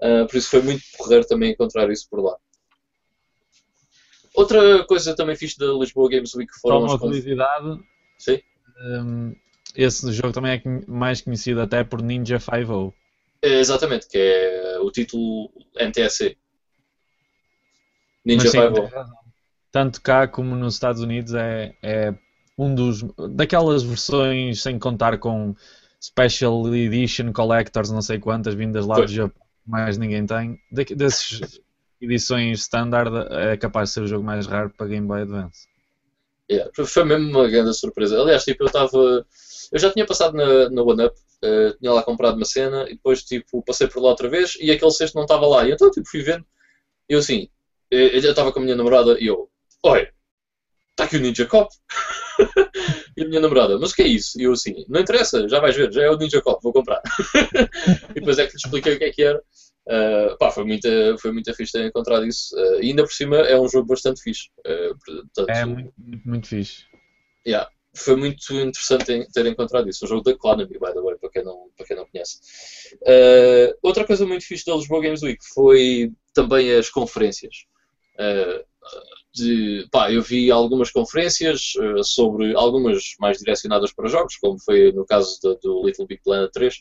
Uh, 0.00 0.26
por 0.28 0.36
isso 0.36 0.50
foi 0.50 0.62
muito 0.62 0.82
porreiro 0.96 1.26
também 1.26 1.52
encontrar 1.52 1.90
isso 1.90 2.08
por 2.08 2.22
lá. 2.22 2.36
Outra 4.34 4.84
coisa 4.84 5.16
também 5.16 5.34
fiz 5.34 5.56
da 5.56 5.66
Lisboa 5.72 6.08
Games 6.08 6.32
Week 6.34 6.52
foram 6.60 6.82
Só 6.82 6.86
uma 6.86 6.98
curiosidade. 6.98 7.80
Sim. 8.18 8.40
Um, 8.80 9.34
esse 9.74 10.12
jogo 10.12 10.32
também 10.32 10.52
é 10.52 10.62
mais 10.86 11.20
conhecido 11.20 11.60
até 11.60 11.82
por 11.82 12.00
Ninja 12.00 12.38
5 12.38 12.94
é, 13.42 13.58
Exatamente, 13.58 14.06
que 14.08 14.16
é 14.16 14.78
o 14.80 14.90
título 14.92 15.50
NTSC. 15.76 16.36
Ninja 18.24 18.48
5 18.48 18.88
Tanto 19.72 20.00
cá 20.00 20.28
como 20.28 20.54
nos 20.54 20.74
Estados 20.74 21.02
Unidos 21.02 21.34
é, 21.34 21.74
é 21.82 22.14
um 22.56 22.72
dos 22.72 23.02
daquelas 23.34 23.82
versões 23.82 24.62
sem 24.62 24.78
contar 24.78 25.18
com 25.18 25.54
Special 26.00 26.72
Edition 26.72 27.32
Collectors, 27.32 27.90
não 27.90 28.00
sei 28.00 28.20
quantas, 28.20 28.54
vindas 28.54 28.86
lá 28.86 29.00
do 29.00 29.08
Japão 29.08 29.47
mais 29.68 29.98
ninguém 29.98 30.26
tem. 30.26 30.58
De, 30.72 30.84
desses 30.94 31.60
edições 32.00 32.60
standard 32.60 33.10
é 33.30 33.56
capaz 33.56 33.90
de 33.90 33.94
ser 33.94 34.00
o 34.02 34.06
jogo 34.06 34.24
mais 34.24 34.46
raro 34.46 34.70
para 34.70 34.86
Game 34.86 35.06
Boy 35.06 35.22
Advance. 35.22 35.68
Yeah, 36.50 36.70
foi 36.74 37.04
mesmo 37.04 37.28
uma 37.28 37.48
grande 37.48 37.74
surpresa. 37.74 38.18
Aliás, 38.18 38.44
tipo, 38.44 38.62
eu 38.62 38.66
estava. 38.68 39.26
Eu 39.70 39.78
já 39.78 39.92
tinha 39.92 40.06
passado 40.06 40.34
na, 40.34 40.70
na 40.70 40.82
One 40.82 41.04
Up, 41.04 41.16
uh, 41.44 41.76
tinha 41.78 41.92
lá 41.92 42.02
comprado 42.02 42.36
uma 42.36 42.46
cena 42.46 42.86
e 42.88 42.94
depois 42.94 43.22
tipo, 43.22 43.62
passei 43.62 43.86
por 43.86 44.02
lá 44.02 44.08
outra 44.08 44.30
vez 44.30 44.56
e 44.58 44.70
aquele 44.70 44.90
cesto 44.90 45.14
não 45.14 45.24
estava 45.24 45.46
lá. 45.46 45.68
E 45.68 45.72
então 45.72 45.90
tipo, 45.90 46.08
fui 46.08 46.22
vendo. 46.22 46.44
E 47.08 47.12
eu 47.12 47.18
assim, 47.18 47.48
eu 47.90 48.18
estava 48.18 48.50
com 48.50 48.60
a 48.60 48.62
minha 48.62 48.76
namorada 48.76 49.18
e 49.20 49.26
eu, 49.26 49.50
olha, 49.82 50.10
está 50.98 51.04
aqui 51.04 51.16
o 51.16 51.20
Ninja 51.20 51.46
Cop. 51.46 51.70
e 53.16 53.22
a 53.22 53.28
minha 53.28 53.40
namorada, 53.40 53.78
mas 53.78 53.92
o 53.92 53.94
que 53.94 54.02
é 54.02 54.06
isso? 54.06 54.40
E 54.40 54.44
eu 54.44 54.52
assim, 54.52 54.84
não 54.88 55.00
interessa, 55.00 55.48
já 55.48 55.60
vais 55.60 55.76
ver, 55.76 55.92
já 55.92 56.02
é 56.02 56.10
o 56.10 56.16
Ninja 56.16 56.40
Cop, 56.40 56.62
vou 56.62 56.72
comprar. 56.72 57.00
e 58.10 58.14
depois 58.14 58.38
é 58.38 58.46
que 58.46 58.52
lhe 58.52 58.56
expliquei 58.56 58.94
o 58.94 58.98
que 58.98 59.04
é 59.04 59.10
que 59.10 59.22
era. 59.22 59.42
Uh, 59.86 60.36
pá, 60.38 60.50
foi 60.50 60.64
muito, 60.64 60.88
foi 61.18 61.32
muito 61.32 61.52
fixe 61.54 61.72
ter 61.72 61.86
encontrado 61.86 62.26
isso. 62.26 62.54
Uh, 62.54 62.82
e 62.82 62.90
ainda 62.90 63.04
por 63.04 63.12
cima 63.12 63.36
é 63.38 63.58
um 63.58 63.68
jogo 63.68 63.88
bastante 63.88 64.22
fixe. 64.22 64.48
Uh, 64.60 64.96
portanto, 65.04 65.48
é 65.48 65.64
muito, 65.64 65.92
muito, 65.96 66.28
muito 66.28 66.48
fixe. 66.48 66.84
Yeah, 67.46 67.70
foi 67.96 68.16
muito 68.16 68.52
interessante 68.52 69.26
ter 69.32 69.46
encontrado 69.46 69.88
isso. 69.88 70.04
Um 70.04 70.08
jogo 70.08 70.22
da 70.22 70.32
Economy, 70.32 70.78
by 70.78 70.92
the 70.92 71.00
way, 71.00 71.16
para 71.16 71.30
quem 71.30 71.42
não, 71.42 71.70
para 71.74 71.86
quem 71.86 71.96
não 71.96 72.06
conhece. 72.06 72.38
outra 73.82 74.04
coisa 74.04 74.26
muito 74.26 74.44
fixe 74.44 74.66
da 74.66 74.74
Lisboa 74.74 75.00
Games 75.00 75.22
Week 75.22 75.38
foi 75.54 76.12
também 76.34 76.70
as 76.74 76.90
conferências 76.90 77.64
de, 79.38 79.88
pá, 79.90 80.12
eu 80.12 80.22
vi 80.22 80.50
algumas 80.50 80.90
conferências 80.90 81.72
uh, 81.76 82.04
sobre 82.04 82.54
algumas 82.54 83.14
mais 83.18 83.38
direcionadas 83.38 83.92
para 83.92 84.08
jogos, 84.08 84.36
como 84.36 84.58
foi 84.58 84.92
no 84.92 85.06
caso 85.06 85.38
do, 85.42 85.54
do 85.56 85.86
Little 85.86 86.06
Big 86.06 86.22
Planet 86.22 86.50
3. 86.52 86.74
Uh, 86.74 86.78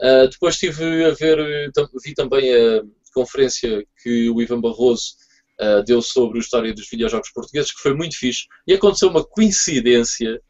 eh, 0.00 0.28
depois 0.28 0.58
tive 0.58 1.04
a 1.04 1.10
ver, 1.10 1.70
vi 2.04 2.14
também 2.14 2.54
a 2.54 2.82
conferência 3.14 3.84
que 4.02 4.28
o 4.30 4.42
Ivan 4.42 4.60
Barroso 4.60 5.14
uh, 5.60 5.82
deu 5.84 6.02
sobre 6.02 6.38
a 6.38 6.40
história 6.40 6.74
dos 6.74 6.88
videojogos 6.88 7.30
portugueses, 7.30 7.72
que 7.72 7.80
foi 7.80 7.94
muito 7.94 8.18
fixe. 8.18 8.46
E 8.66 8.74
aconteceu 8.74 9.08
uma 9.08 9.24
coincidência 9.24 10.40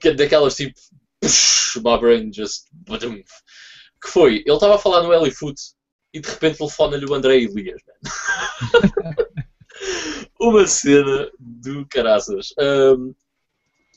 que, 0.00 0.12
daquelas 0.12 0.56
tipo, 0.56 0.78
push, 1.20 1.76
my 1.76 1.98
brain 1.98 2.32
just, 2.32 2.66
que 4.02 4.08
foi, 4.08 4.42
ele 4.46 4.52
estava 4.52 4.76
a 4.76 4.78
falar 4.78 5.02
no 5.02 5.12
Elifoot 5.12 5.60
e 6.12 6.20
de 6.20 6.28
repente 6.28 6.58
telefona-lhe 6.58 7.06
o 7.06 7.14
André 7.14 7.38
Elias. 7.38 7.80
uma 10.38 10.66
cena 10.66 11.30
do 11.38 11.86
caraças. 11.88 12.54
Um, 12.58 13.14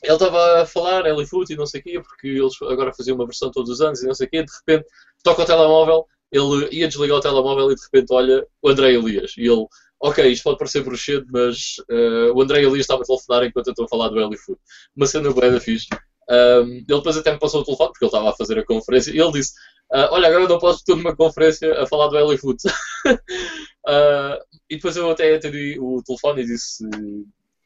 ele 0.02 0.12
estava 0.12 0.62
a 0.62 0.66
falar 0.66 1.04
Foot 1.26 1.52
e 1.52 1.56
não 1.56 1.66
sei 1.66 1.80
o 1.80 1.84
quê, 1.84 2.00
porque 2.00 2.26
eles 2.26 2.60
agora 2.62 2.92
faziam 2.92 3.14
uma 3.14 3.26
versão 3.26 3.50
todos 3.52 3.70
os 3.70 3.80
anos 3.80 4.02
e 4.02 4.06
não 4.06 4.14
sei 4.14 4.26
o 4.26 4.30
quê, 4.30 4.42
de 4.42 4.52
repente 4.52 4.88
toca 5.22 5.42
o 5.42 5.46
telemóvel, 5.46 6.06
ele 6.32 6.68
ia 6.72 6.88
desligar 6.88 7.18
o 7.18 7.20
telemóvel 7.20 7.70
e 7.70 7.76
de 7.76 7.82
repente 7.82 8.12
olha 8.12 8.44
o 8.60 8.68
André 8.68 8.94
Elias. 8.94 9.34
E 9.36 9.42
ele, 9.42 9.64
ok, 10.00 10.26
isto 10.26 10.42
pode 10.42 10.58
parecer 10.58 10.82
bruxedo, 10.82 11.26
mas 11.30 11.76
uh, 11.88 12.32
o 12.34 12.42
André 12.42 12.62
Elias 12.62 12.80
estava 12.80 13.02
a 13.02 13.04
telefonar 13.04 13.44
enquanto 13.44 13.68
eu 13.68 13.72
estou 13.72 13.84
a 13.84 13.88
falar 13.88 14.08
do 14.08 14.38
Foot. 14.38 14.60
Uma 14.96 15.06
cena 15.06 15.30
boa 15.30 15.50
da 15.50 15.60
fixe. 15.60 15.86
Ele 16.28 16.84
depois 16.86 17.16
até 17.16 17.32
me 17.32 17.38
passou 17.38 17.60
o 17.60 17.64
telefone, 17.64 17.90
porque 17.90 18.04
ele 18.04 18.08
estava 18.08 18.30
a 18.30 18.36
fazer 18.36 18.58
a 18.58 18.64
conferência, 18.64 19.10
e 19.10 19.18
ele 19.18 19.32
disse: 19.32 19.52
uh, 19.92 20.08
Olha, 20.10 20.28
agora 20.28 20.48
não 20.48 20.58
posso 20.58 20.78
estar 20.78 20.96
numa 20.96 21.16
conferência 21.16 21.80
a 21.80 21.86
falar 21.86 22.08
do 22.08 22.18
Elifoot. 22.18 22.58
uh, 23.06 24.38
e 24.70 24.76
depois 24.76 24.96
eu 24.96 25.10
até 25.10 25.34
atendi 25.34 25.78
o 25.80 26.02
telefone 26.02 26.42
e 26.42 26.46
disse: 26.46 26.84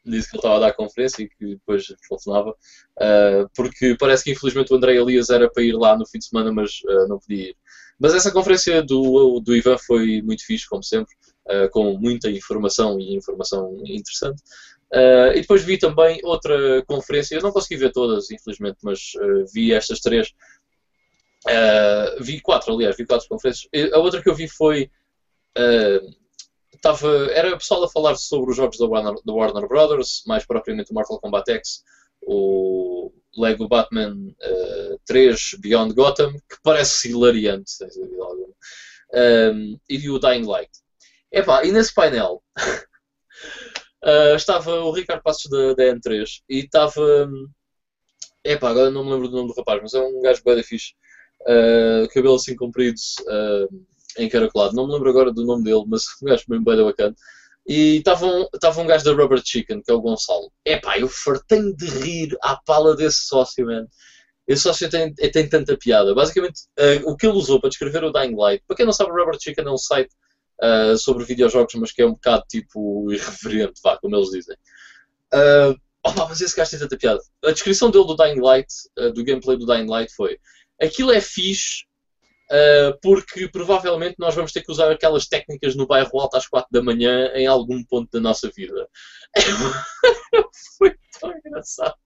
disse 0.04 0.30
que 0.30 0.36
ele 0.36 0.38
estava 0.38 0.56
a 0.56 0.60
dar 0.60 0.68
a 0.68 0.72
conferência 0.72 1.22
e 1.22 1.28
que 1.28 1.46
depois 1.54 1.86
telefonava, 2.08 2.50
uh, 2.50 3.50
porque 3.54 3.96
parece 3.98 4.24
que 4.24 4.32
infelizmente 4.32 4.72
o 4.72 4.76
André 4.76 4.96
Elias 4.96 5.30
era 5.30 5.50
para 5.50 5.62
ir 5.62 5.72
lá 5.72 5.96
no 5.98 6.06
fim 6.06 6.18
de 6.18 6.26
semana, 6.26 6.52
mas 6.52 6.80
uh, 6.84 7.08
não 7.08 7.18
podia 7.18 7.50
ir. 7.50 7.56
Mas 7.98 8.14
essa 8.14 8.30
conferência 8.30 8.82
do, 8.82 9.40
do 9.40 9.56
Ivan 9.56 9.78
foi 9.78 10.20
muito 10.22 10.44
fixe, 10.44 10.68
como 10.68 10.82
sempre, 10.82 11.14
com 11.70 11.96
muita 11.96 12.28
informação 12.30 13.00
e 13.00 13.16
informação 13.16 13.74
interessante. 13.86 14.42
E 14.92 15.40
depois 15.40 15.64
vi 15.64 15.78
também 15.78 16.20
outra 16.22 16.82
conferência, 16.86 17.34
eu 17.34 17.42
não 17.42 17.52
consegui 17.52 17.76
ver 17.76 17.92
todas, 17.92 18.30
infelizmente, 18.30 18.78
mas 18.82 19.12
vi 19.52 19.72
estas 19.72 20.00
três. 20.00 20.32
vi 22.20 22.40
quatro, 22.40 22.72
aliás, 22.72 22.96
vi 22.96 23.04
quatro 23.04 23.28
conferências. 23.28 23.68
A 23.92 23.98
outra 23.98 24.22
que 24.22 24.28
eu 24.28 24.34
vi 24.34 24.48
foi 24.48 24.90
Tava, 26.80 27.30
era 27.32 27.54
o 27.54 27.58
pessoal 27.58 27.84
a 27.84 27.88
falar 27.88 28.16
sobre 28.16 28.50
os 28.50 28.56
jogos 28.56 28.78
da 28.78 28.86
Warner, 28.86 29.14
da 29.24 29.32
Warner 29.32 29.68
Brothers, 29.68 30.22
mais 30.26 30.44
propriamente 30.44 30.90
o 30.90 30.94
Mortal 30.94 31.20
Kombat 31.20 31.50
X, 31.50 31.82
o 32.22 33.12
Lego 33.36 33.68
Batman 33.68 34.14
uh, 34.14 34.34
eh, 34.94 34.96
3 35.04 35.56
Beyond 35.58 35.94
Gotham, 35.94 36.32
que 36.32 36.56
parece 36.62 37.10
hilariante, 37.10 37.70
sem 37.70 37.88
dúvida 37.88 38.22
alguma, 38.22 38.54
um, 39.52 39.78
e 39.88 40.10
o 40.10 40.18
Dying 40.18 40.46
Light. 40.46 40.70
Epá, 41.30 41.64
e 41.64 41.72
nesse 41.72 41.92
painel 41.92 42.42
uh, 44.06 44.36
estava 44.36 44.80
o 44.80 44.92
Ricardo 44.92 45.22
Passos 45.22 45.50
da, 45.50 45.74
da 45.74 45.84
N3 45.94 46.24
e 46.48 46.60
estava. 46.60 47.28
Epá, 48.44 48.70
agora 48.70 48.90
não 48.90 49.04
me 49.04 49.10
lembro 49.10 49.28
do 49.28 49.36
nome 49.36 49.48
do 49.48 49.54
rapaz, 49.54 49.80
mas 49.82 49.94
é 49.94 50.00
um 50.00 50.22
gajo 50.22 50.42
bem 50.44 50.62
fixe. 50.62 50.92
Uh, 51.42 52.08
cabelo 52.12 52.36
assim 52.36 52.54
comprido. 52.54 52.96
Uh, 53.22 53.84
encaracolado. 54.18 54.74
Não 54.74 54.86
me 54.86 54.94
lembro 54.94 55.10
agora 55.10 55.32
do 55.32 55.44
nome 55.44 55.64
dele, 55.64 55.84
mas 55.86 56.04
um 56.22 56.26
gajo 56.26 56.44
bem 56.48 56.62
bem 56.62 56.84
bacana. 56.84 57.14
E 57.66 57.96
estava 57.96 58.26
um, 58.26 58.46
um 58.82 58.86
gajo 58.86 59.04
da 59.04 59.12
Rubber 59.12 59.42
Chicken, 59.44 59.82
que 59.82 59.90
é 59.90 59.94
o 59.94 60.00
Gonçalo. 60.00 60.52
Epá, 60.64 60.98
eu 60.98 61.08
fartei 61.08 61.74
de 61.74 61.86
rir 61.86 62.36
à 62.42 62.56
pala 62.56 62.94
desse 62.94 63.26
sócio, 63.26 63.66
man. 63.66 63.86
Esse 64.46 64.62
sócio 64.62 64.88
tem, 64.88 65.12
tem 65.12 65.48
tanta 65.48 65.76
piada. 65.76 66.14
Basicamente, 66.14 66.60
uh, 66.78 67.10
o 67.10 67.16
que 67.16 67.26
ele 67.26 67.36
usou 67.36 67.60
para 67.60 67.68
descrever 67.68 68.04
o 68.04 68.12
Dying 68.12 68.36
Light, 68.36 68.62
para 68.66 68.76
quem 68.76 68.86
não 68.86 68.92
sabe, 68.92 69.10
o 69.10 69.14
Rubber 69.14 69.36
Chicken 69.40 69.66
é 69.66 69.70
um 69.70 69.76
site 69.76 70.14
uh, 70.62 70.96
sobre 70.96 71.24
videojogos, 71.24 71.74
mas 71.74 71.92
que 71.92 72.02
é 72.02 72.06
um 72.06 72.12
bocado 72.12 72.44
tipo 72.48 73.12
irreverente, 73.12 73.80
vá, 73.82 73.96
como 73.98 74.16
eles 74.16 74.30
dizem. 74.30 74.56
Uh, 75.32 75.78
oh, 76.04 76.12
mas 76.28 76.40
esse 76.40 76.56
gajo 76.56 76.70
tem 76.70 76.80
tanta 76.80 76.96
piada. 76.96 77.20
A 77.44 77.50
descrição 77.52 77.90
dele 77.90 78.06
do 78.06 78.16
Dying 78.16 78.40
Light, 78.40 78.68
uh, 78.98 79.12
do 79.12 79.24
gameplay 79.24 79.56
do 79.56 79.66
Dying 79.66 79.88
Light, 79.88 80.12
foi: 80.14 80.38
aquilo 80.80 81.12
é 81.12 81.20
fixe 81.20 81.86
Uh, 82.46 82.96
porque 83.02 83.48
provavelmente 83.48 84.14
nós 84.20 84.32
vamos 84.32 84.52
ter 84.52 84.62
que 84.62 84.70
usar 84.70 84.88
aquelas 84.90 85.26
técnicas 85.26 85.74
no 85.74 85.84
bairro 85.84 86.20
alto 86.20 86.36
às 86.36 86.46
4 86.46 86.68
da 86.70 86.80
manhã 86.80 87.32
em 87.34 87.46
algum 87.46 87.82
ponto 87.82 88.08
da 88.12 88.20
nossa 88.20 88.48
vida. 88.54 88.88
Foi 90.78 90.94
tão 91.20 91.36
engraçado. 91.36 91.96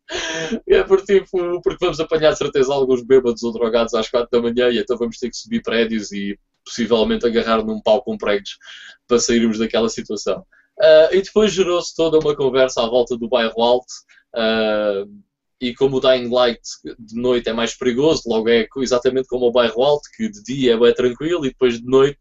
É 0.66 0.82
por, 0.82 1.02
tipo, 1.02 1.60
porque 1.60 1.84
vamos 1.84 2.00
apanhar 2.00 2.32
de 2.32 2.38
certeza 2.38 2.72
alguns 2.72 3.02
bêbados 3.02 3.42
ou 3.42 3.52
drogados 3.52 3.92
às 3.92 4.08
4 4.08 4.30
da 4.32 4.40
manhã 4.40 4.70
e 4.70 4.78
então 4.78 4.96
vamos 4.96 5.18
ter 5.18 5.28
que 5.28 5.36
subir 5.36 5.60
prédios 5.60 6.10
e 6.10 6.38
possivelmente 6.64 7.26
agarrar 7.26 7.64
num 7.64 7.80
pau 7.80 8.02
com 8.02 8.16
pregos 8.16 8.58
para 9.06 9.18
sairmos 9.18 9.58
daquela 9.58 9.88
situação. 9.88 10.44
Uh, 10.78 11.14
e 11.14 11.22
depois 11.22 11.52
gerou-se 11.52 11.94
toda 11.94 12.18
uma 12.18 12.34
conversa 12.34 12.82
à 12.82 12.86
volta 12.88 13.16
do 13.16 13.28
bairro 13.28 13.62
alto. 13.62 13.92
Uh, 14.34 15.20
e 15.60 15.74
como 15.74 15.98
o 15.98 16.00
Dying 16.00 16.30
Light 16.30 16.60
de 16.98 17.20
noite 17.20 17.50
é 17.50 17.52
mais 17.52 17.76
perigoso, 17.76 18.22
logo 18.26 18.48
é 18.48 18.66
exatamente 18.78 19.28
como 19.28 19.46
o 19.46 19.52
bairro 19.52 19.82
alto, 19.82 20.08
que 20.16 20.30
de 20.30 20.42
dia 20.42 20.72
é 20.72 20.78
bem 20.78 20.94
tranquilo 20.94 21.44
e 21.44 21.50
depois 21.50 21.78
de 21.78 21.86
noite 21.86 22.18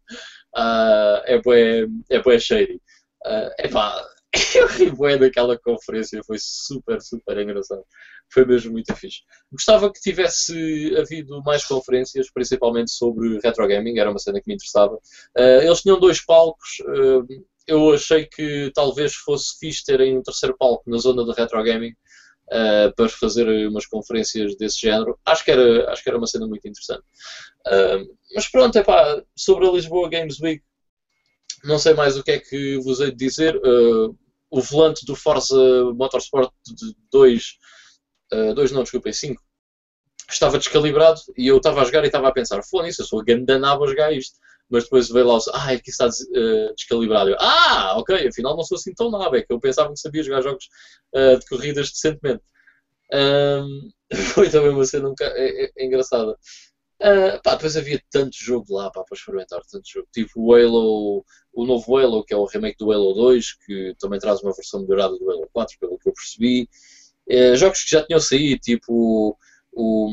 uh, 0.54 1.22
é 1.24 1.40
bem, 1.40 2.04
é 2.10 2.22
bem 2.22 2.38
shady. 2.38 2.80
Uh, 3.24 3.50
epá, 3.58 4.04
eu 4.54 4.66
ri 4.68 4.90
bem 4.90 5.18
daquela 5.18 5.58
conferência, 5.58 6.22
foi 6.24 6.36
super, 6.38 7.00
super 7.00 7.38
engraçado. 7.38 7.82
Foi 8.32 8.44
mesmo 8.44 8.72
muito 8.72 8.94
fixe. 8.94 9.22
Gostava 9.50 9.92
que 9.92 10.00
tivesse 10.00 10.94
havido 10.96 11.42
mais 11.42 11.64
conferências, 11.64 12.30
principalmente 12.32 12.90
sobre 12.90 13.40
retro 13.42 13.66
gaming, 13.66 13.98
era 13.98 14.10
uma 14.10 14.18
cena 14.18 14.40
que 14.40 14.48
me 14.48 14.54
interessava. 14.54 14.94
Uh, 15.36 15.62
eles 15.62 15.82
tinham 15.82 15.98
dois 15.98 16.24
palcos, 16.24 16.78
uh, 16.80 17.26
eu 17.66 17.92
achei 17.92 18.26
que 18.26 18.70
talvez 18.74 19.14
fosse 19.14 19.58
fixe 19.58 19.84
terem 19.84 20.18
um 20.18 20.22
terceiro 20.22 20.56
palco 20.58 20.88
na 20.88 20.98
zona 20.98 21.24
do 21.24 21.32
retro 21.32 21.62
gaming, 21.62 21.94
uh, 22.50 22.94
para 22.94 23.08
fazer 23.08 23.46
umas 23.68 23.86
conferências 23.86 24.56
desse 24.56 24.80
género. 24.80 25.18
Acho 25.24 25.44
que 25.44 25.50
era, 25.50 25.90
acho 25.90 26.02
que 26.02 26.08
era 26.08 26.18
uma 26.18 26.26
cena 26.26 26.46
muito 26.46 26.66
interessante. 26.66 27.02
Uh, 27.66 28.16
mas 28.34 28.48
pronto, 28.48 28.76
é 28.76 28.82
pá, 28.82 29.22
sobre 29.36 29.66
a 29.66 29.72
Lisboa 29.72 30.08
Games 30.08 30.40
Week, 30.40 30.62
não 31.64 31.78
sei 31.78 31.94
mais 31.94 32.16
o 32.16 32.22
que 32.22 32.32
é 32.32 32.38
que 32.38 32.78
vos 32.78 33.00
hei 33.00 33.10
de 33.10 33.16
dizer. 33.16 33.56
Uh, 33.56 34.16
o 34.50 34.60
volante 34.60 35.06
do 35.06 35.14
Forza 35.14 35.56
Motorsport 35.94 36.52
2, 37.12 37.58
2 38.56 38.72
não, 38.72 38.82
desculpem, 38.82 39.12
5, 39.12 39.40
estava 40.28 40.58
descalibrado 40.58 41.20
e 41.38 41.46
eu 41.46 41.58
estava 41.58 41.80
a 41.80 41.84
jogar 41.84 42.02
e 42.02 42.06
estava 42.06 42.26
a 42.26 42.32
pensar, 42.32 42.60
foda 42.64 42.88
isso, 42.88 43.02
eu 43.02 43.06
sou 43.06 43.24
gandanaba 43.24 43.84
a 43.84 43.88
jogar 43.88 44.12
isto 44.12 44.40
mas 44.70 44.84
depois 44.84 45.08
veio 45.08 45.26
lá, 45.26 45.38
ah, 45.52 45.72
aqui 45.72 45.90
está 45.90 46.06
uh, 46.06 46.74
descalibrado. 46.76 47.30
Eu, 47.30 47.36
ah, 47.40 47.94
ok, 47.98 48.28
afinal 48.28 48.56
não 48.56 48.62
sou 48.62 48.76
assim 48.76 48.94
tão 48.94 49.10
nada, 49.10 49.36
é 49.36 49.42
que 49.42 49.52
eu 49.52 49.58
pensava 49.58 49.92
que 49.92 49.98
sabia 49.98 50.22
jogar 50.22 50.42
jogos 50.42 50.68
uh, 51.12 51.38
de 51.38 51.46
corridas 51.46 51.90
decentemente. 51.90 52.44
Um, 53.12 53.90
foi 54.32 54.48
também 54.48 54.70
uma 54.70 54.84
cena 54.84 55.08
um 55.08 55.10
bocado, 55.10 55.34
é, 55.34 55.64
é, 55.64 55.70
é 55.76 55.84
engraçada. 55.84 56.36
Uh, 57.00 57.40
pá, 57.42 57.54
depois 57.54 57.76
havia 57.78 58.02
tanto 58.10 58.36
jogo 58.38 58.74
lá 58.74 58.90
pá, 58.90 59.02
para 59.02 59.16
experimentar, 59.16 59.62
tanto 59.70 59.88
jogo. 59.88 60.06
Tipo 60.12 60.32
o 60.36 60.54
Halo, 60.54 61.24
o 61.52 61.64
novo 61.64 61.96
Halo, 61.96 62.24
que 62.24 62.34
é 62.34 62.36
o 62.36 62.44
remake 62.44 62.76
do 62.78 62.92
Halo 62.92 63.14
2, 63.14 63.54
que 63.64 63.94
também 63.98 64.18
traz 64.18 64.42
uma 64.42 64.52
versão 64.52 64.82
melhorada 64.82 65.16
do 65.16 65.30
Halo 65.30 65.48
4, 65.52 65.78
pelo 65.78 65.98
que 65.98 66.08
eu 66.08 66.12
percebi. 66.12 66.68
Uh, 67.28 67.56
jogos 67.56 67.84
que 67.84 67.90
já 67.90 68.04
tinham 68.04 68.20
saído, 68.20 68.60
tipo 68.60 69.38
o, 69.72 70.12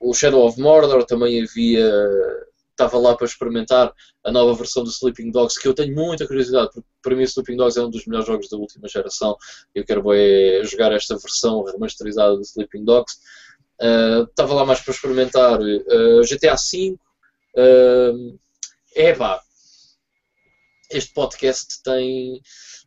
o 0.00 0.14
Shadow 0.14 0.46
of 0.46 0.60
Mordor, 0.60 1.04
também 1.04 1.42
havia 1.42 1.90
estava 2.78 2.96
lá 2.96 3.16
para 3.16 3.26
experimentar 3.26 3.92
a 4.24 4.30
nova 4.30 4.54
versão 4.54 4.84
do 4.84 4.90
Sleeping 4.90 5.32
Dogs, 5.32 5.60
que 5.60 5.66
eu 5.66 5.74
tenho 5.74 5.94
muita 5.94 6.26
curiosidade, 6.26 6.70
porque 6.72 6.88
para 7.02 7.16
mim 7.16 7.24
Sleeping 7.24 7.56
Dogs 7.56 7.76
é 7.76 7.82
um 7.82 7.90
dos 7.90 8.06
melhores 8.06 8.28
jogos 8.28 8.48
da 8.48 8.56
última 8.56 8.86
geração. 8.86 9.36
Eu 9.74 9.84
quero 9.84 10.12
é, 10.12 10.62
jogar 10.64 10.92
esta 10.92 11.16
versão 11.16 11.64
remasterizada 11.64 12.36
do 12.36 12.42
Sleeping 12.42 12.84
Dogs. 12.84 13.18
Estava 13.80 14.54
lá 14.54 14.64
mais 14.64 14.80
para 14.80 14.92
experimentar 14.92 15.58
GTA 15.58 16.56
V. 16.56 16.96
Uh, 17.56 18.38
epá, 18.94 19.40
este 20.90 21.12
podcast 21.12 21.82
tem. 21.82 22.40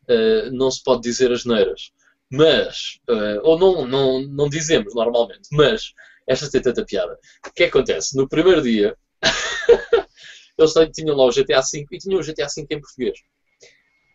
Uh, 0.08 0.50
não 0.52 0.70
se 0.70 0.82
pode 0.82 1.02
dizer 1.02 1.32
as 1.32 1.44
neiras. 1.44 1.92
Mas, 2.30 2.98
ou 3.42 3.58
não, 3.58 3.86
não, 3.86 4.22
não 4.22 4.48
dizemos 4.48 4.94
normalmente, 4.94 5.50
mas 5.52 5.92
esta 6.26 6.50
tem 6.50 6.62
tanta 6.62 6.82
piada. 6.82 7.18
O 7.46 7.52
que 7.52 7.64
acontece? 7.64 8.16
No 8.16 8.26
primeiro 8.26 8.62
dia, 8.62 8.96
eles 10.58 10.72
tinham 10.94 11.14
lá 11.14 11.26
o 11.26 11.30
GTA 11.30 11.60
V 11.60 11.86
e 11.90 11.98
tinham 11.98 12.18
o 12.18 12.24
GTA 12.24 12.46
V 12.46 12.66
em 12.70 12.80
português. 12.80 13.18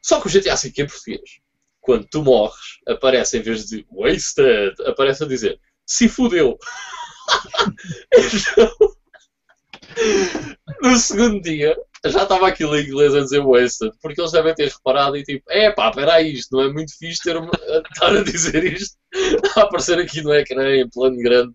Só 0.01 0.19
que 0.19 0.27
o 0.27 0.31
GTA 0.31 0.55
V 0.55 0.73
em 0.75 0.87
português, 0.87 1.39
quando 1.79 2.07
tu 2.07 2.23
morres, 2.23 2.79
aparece 2.87 3.37
em 3.37 3.41
vez 3.41 3.65
de 3.65 3.85
wasted, 3.91 4.73
aparece 4.87 5.23
a 5.23 5.27
dizer 5.27 5.59
se 5.87 6.07
fudeu. 6.07 6.57
então, 8.13 8.71
no 10.81 10.95
segundo 10.97 11.41
dia, 11.41 11.75
já 12.05 12.23
estava 12.23 12.47
aquilo 12.47 12.77
em 12.77 12.85
inglês 12.85 13.15
a 13.15 13.21
dizer 13.21 13.39
wasted, 13.39 13.91
porque 14.01 14.21
eles 14.21 14.31
devem 14.31 14.53
ter 14.53 14.69
reparado 14.69 15.17
e 15.17 15.23
tipo, 15.23 15.43
é 15.49 15.71
pá, 15.71 15.91
peraí, 15.91 16.33
isto 16.33 16.55
não 16.55 16.63
é 16.63 16.71
muito 16.71 16.95
fixe 16.97 17.23
ter 17.23 17.35
estar 17.35 18.15
a 18.15 18.23
dizer 18.23 18.63
isto, 18.73 18.95
a 19.55 19.61
aparecer 19.61 19.97
aqui 19.97 20.21
no 20.21 20.33
ecrã 20.33 20.75
em 20.75 20.87
plano 20.89 21.17
grande 21.17 21.53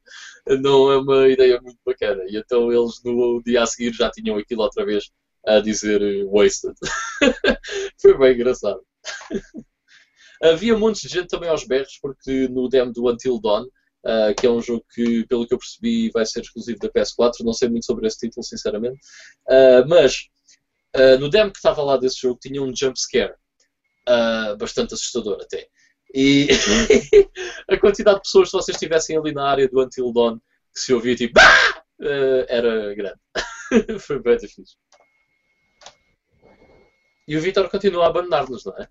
não 0.61 0.91
é 0.91 0.99
uma 0.99 1.29
ideia 1.29 1.61
muito 1.61 1.79
bacana. 1.85 2.23
E 2.27 2.37
então 2.37 2.73
eles 2.73 3.01
no 3.05 3.41
dia 3.45 3.63
a 3.63 3.67
seguir 3.67 3.93
já 3.93 4.11
tinham 4.11 4.37
aquilo 4.37 4.63
outra 4.63 4.85
vez 4.85 5.11
a 5.47 5.61
dizer 5.61 6.01
wasted. 6.27 6.75
Foi 8.01 8.17
bem 8.19 8.35
engraçado. 8.35 8.83
Havia 10.43 10.77
montes 10.77 11.03
de 11.03 11.09
gente 11.09 11.29
também 11.29 11.49
aos 11.49 11.65
berros, 11.65 11.99
porque 12.01 12.49
no 12.49 12.69
demo 12.69 12.93
do 12.93 13.09
Until 13.09 13.41
Dawn, 13.41 13.67
uh, 14.05 14.35
que 14.39 14.47
é 14.47 14.51
um 14.51 14.61
jogo 14.61 14.85
que, 14.93 15.27
pelo 15.27 15.47
que 15.47 15.55
eu 15.55 15.59
percebi, 15.59 16.11
vai 16.11 16.25
ser 16.27 16.41
exclusivo 16.41 16.79
da 16.79 16.89
PS4, 16.89 17.41
não 17.41 17.53
sei 17.53 17.69
muito 17.69 17.87
sobre 17.87 18.07
esse 18.07 18.19
título, 18.19 18.45
sinceramente, 18.45 18.99
uh, 19.49 19.89
mas 19.89 20.29
uh, 20.97 21.19
no 21.19 21.29
demo 21.29 21.53
que 21.53 21.59
estava 21.59 21.83
lá 21.83 21.97
desse 21.97 22.21
jogo 22.21 22.39
tinha 22.41 22.63
um 22.63 22.75
jump 22.75 22.99
scare, 22.99 23.35
bastante 24.59 24.95
assustador 24.95 25.39
até. 25.41 25.69
E 26.15 26.49
a 27.71 27.79
quantidade 27.79 28.17
de 28.17 28.23
pessoas, 28.23 28.51
se 28.51 28.53
vocês 28.53 28.75
estivessem 28.75 29.17
ali 29.17 29.33
na 29.33 29.49
área 29.49 29.69
do 29.69 29.83
Until 29.83 30.13
Dawn, 30.13 30.39
que 30.75 30.81
se 30.81 30.93
ouvia 30.93 31.15
tipo 31.15 31.39
era 32.49 32.95
grande. 32.95 33.21
Foi 34.01 34.21
bem 34.21 34.37
difícil. 34.37 34.77
E 37.27 37.37
o 37.37 37.41
Vitor 37.41 37.71
continua 37.71 38.05
a 38.05 38.09
abandonar-nos, 38.09 38.65
não 38.65 38.77
é? 38.77 38.89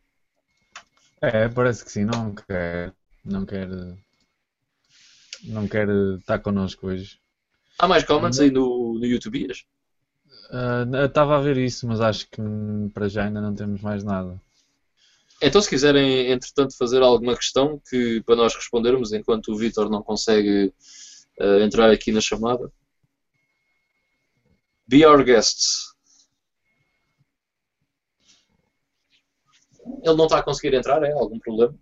É, 1.22 1.50
parece 1.50 1.86
que 1.86 1.92
sim, 1.92 2.06
não 2.06 2.34
quer. 2.34 2.94
Não 3.24 3.46
quer. 3.46 3.68
Não 5.44 5.68
quer 5.68 5.88
estar 6.20 6.40
connosco 6.40 6.88
hoje. 6.88 7.20
Há 7.78 7.88
mais 7.88 8.04
comments 8.04 8.40
aí 8.40 8.52
no, 8.52 8.94
no 9.00 9.06
YouTube? 9.06 9.48
Uh, 10.52 11.06
estava 11.06 11.38
a 11.38 11.42
ver 11.42 11.58
isso, 11.58 11.88
mas 11.88 12.02
acho 12.02 12.28
que 12.30 12.42
para 12.94 13.08
já 13.08 13.26
ainda 13.26 13.42
não 13.42 13.56
temos 13.56 13.82
mais 13.82 14.04
nada. 14.04 14.40
Então, 15.42 15.60
se 15.60 15.70
quiserem, 15.70 16.30
entretanto, 16.32 16.78
fazer 16.78 17.02
alguma 17.02 17.36
questão 17.36 17.82
que, 17.90 18.22
para 18.22 18.36
nós 18.36 18.54
respondermos, 18.54 19.12
enquanto 19.12 19.52
o 19.52 19.58
Vitor 19.58 19.90
não 19.90 20.04
consegue 20.04 20.72
uh, 21.40 21.60
entrar 21.64 21.90
aqui 21.90 22.12
na 22.12 22.22
chamada, 22.22 22.72
be 24.88 25.04
our 25.04 25.24
guests. 25.24 25.96
Ele 30.04 30.16
não 30.16 30.26
está 30.26 30.38
a 30.38 30.44
conseguir 30.44 30.76
entrar, 30.76 31.02
é? 31.02 31.12
Algum 31.14 31.40
problema? 31.40 31.74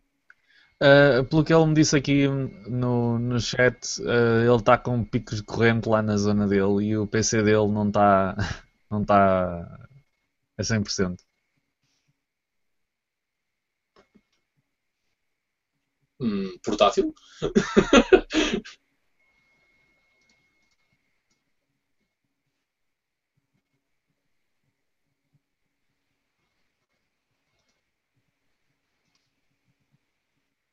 Uh, 0.82 1.26
pelo 1.26 1.44
que 1.44 1.54
ele 1.54 1.66
me 1.66 1.74
disse 1.74 1.96
aqui 1.98 2.26
no, 2.28 3.20
no 3.20 3.40
chat, 3.40 4.00
uh, 4.02 4.42
ele 4.46 4.56
está 4.56 4.78
com 4.78 5.04
picos 5.04 5.38
de 5.38 5.44
corrente 5.44 5.90
lá 5.90 6.02
na 6.02 6.16
zona 6.16 6.48
dele 6.48 6.86
e 6.86 6.98
o 6.98 7.06
PC 7.06 7.44
dele 7.44 7.68
não 7.68 7.88
está 7.90 8.36
não 8.90 9.04
tá 9.04 9.90
a 10.58 10.64
100%. 10.64 11.24
Hum, 16.20 16.58
portátil? 16.64 17.14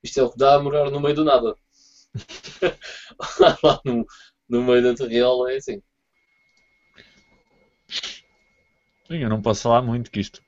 Isto 0.07 0.20
é 0.20 0.23
o 0.23 0.31
que 0.31 0.39
dá 0.39 0.55
a 0.55 0.62
morar 0.62 0.89
no 0.89 1.01
meio 1.01 1.16
do 1.16 1.24
nada. 1.24 1.57
Lá 3.62 3.81
no, 3.85 4.07
no 4.49 4.62
meio 4.62 4.81
da 4.81 4.95
terriola 4.95 5.53
é 5.53 5.57
assim. 5.57 5.83
Sim, 9.09 9.19
eu 9.19 9.28
não 9.28 9.43
posso 9.43 9.62
falar 9.62 9.83
muito 9.83 10.09
que 10.09 10.20
isto 10.20 10.41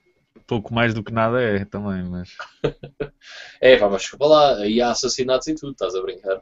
pouco 0.47 0.73
mais 0.73 0.95
do 0.95 1.03
que 1.03 1.13
nada 1.13 1.43
é 1.43 1.65
também, 1.65 2.05
mas. 2.05 2.31
é, 3.61 3.77
pá, 3.77 3.89
mas 3.89 4.03
desculpa 4.03 4.27
lá, 4.27 4.59
aí 4.59 4.81
há 4.81 4.93
assassinatos 4.93 5.49
e 5.49 5.57
tudo, 5.57 5.73
estás 5.73 5.97
a 5.97 6.03
brincar. 6.03 6.41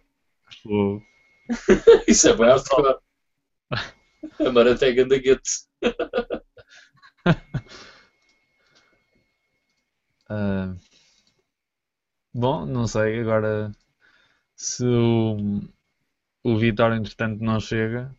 Oh. 0.66 1.00
Isso 2.06 2.28
é 2.28 2.36
bem 2.36 2.46
hardcore. 2.46 2.98
a 4.38 4.52
Marantega 4.52 5.06
da 5.06 5.16
Guete. 5.16 5.50
uh, 10.30 10.76
bom, 12.36 12.66
não 12.66 12.86
sei, 12.86 13.20
agora 13.20 13.72
se 14.54 14.84
o, 14.84 15.60
o 16.44 16.56
Vitor 16.58 16.92
entretanto 16.92 17.42
não 17.42 17.58
chega, 17.58 18.14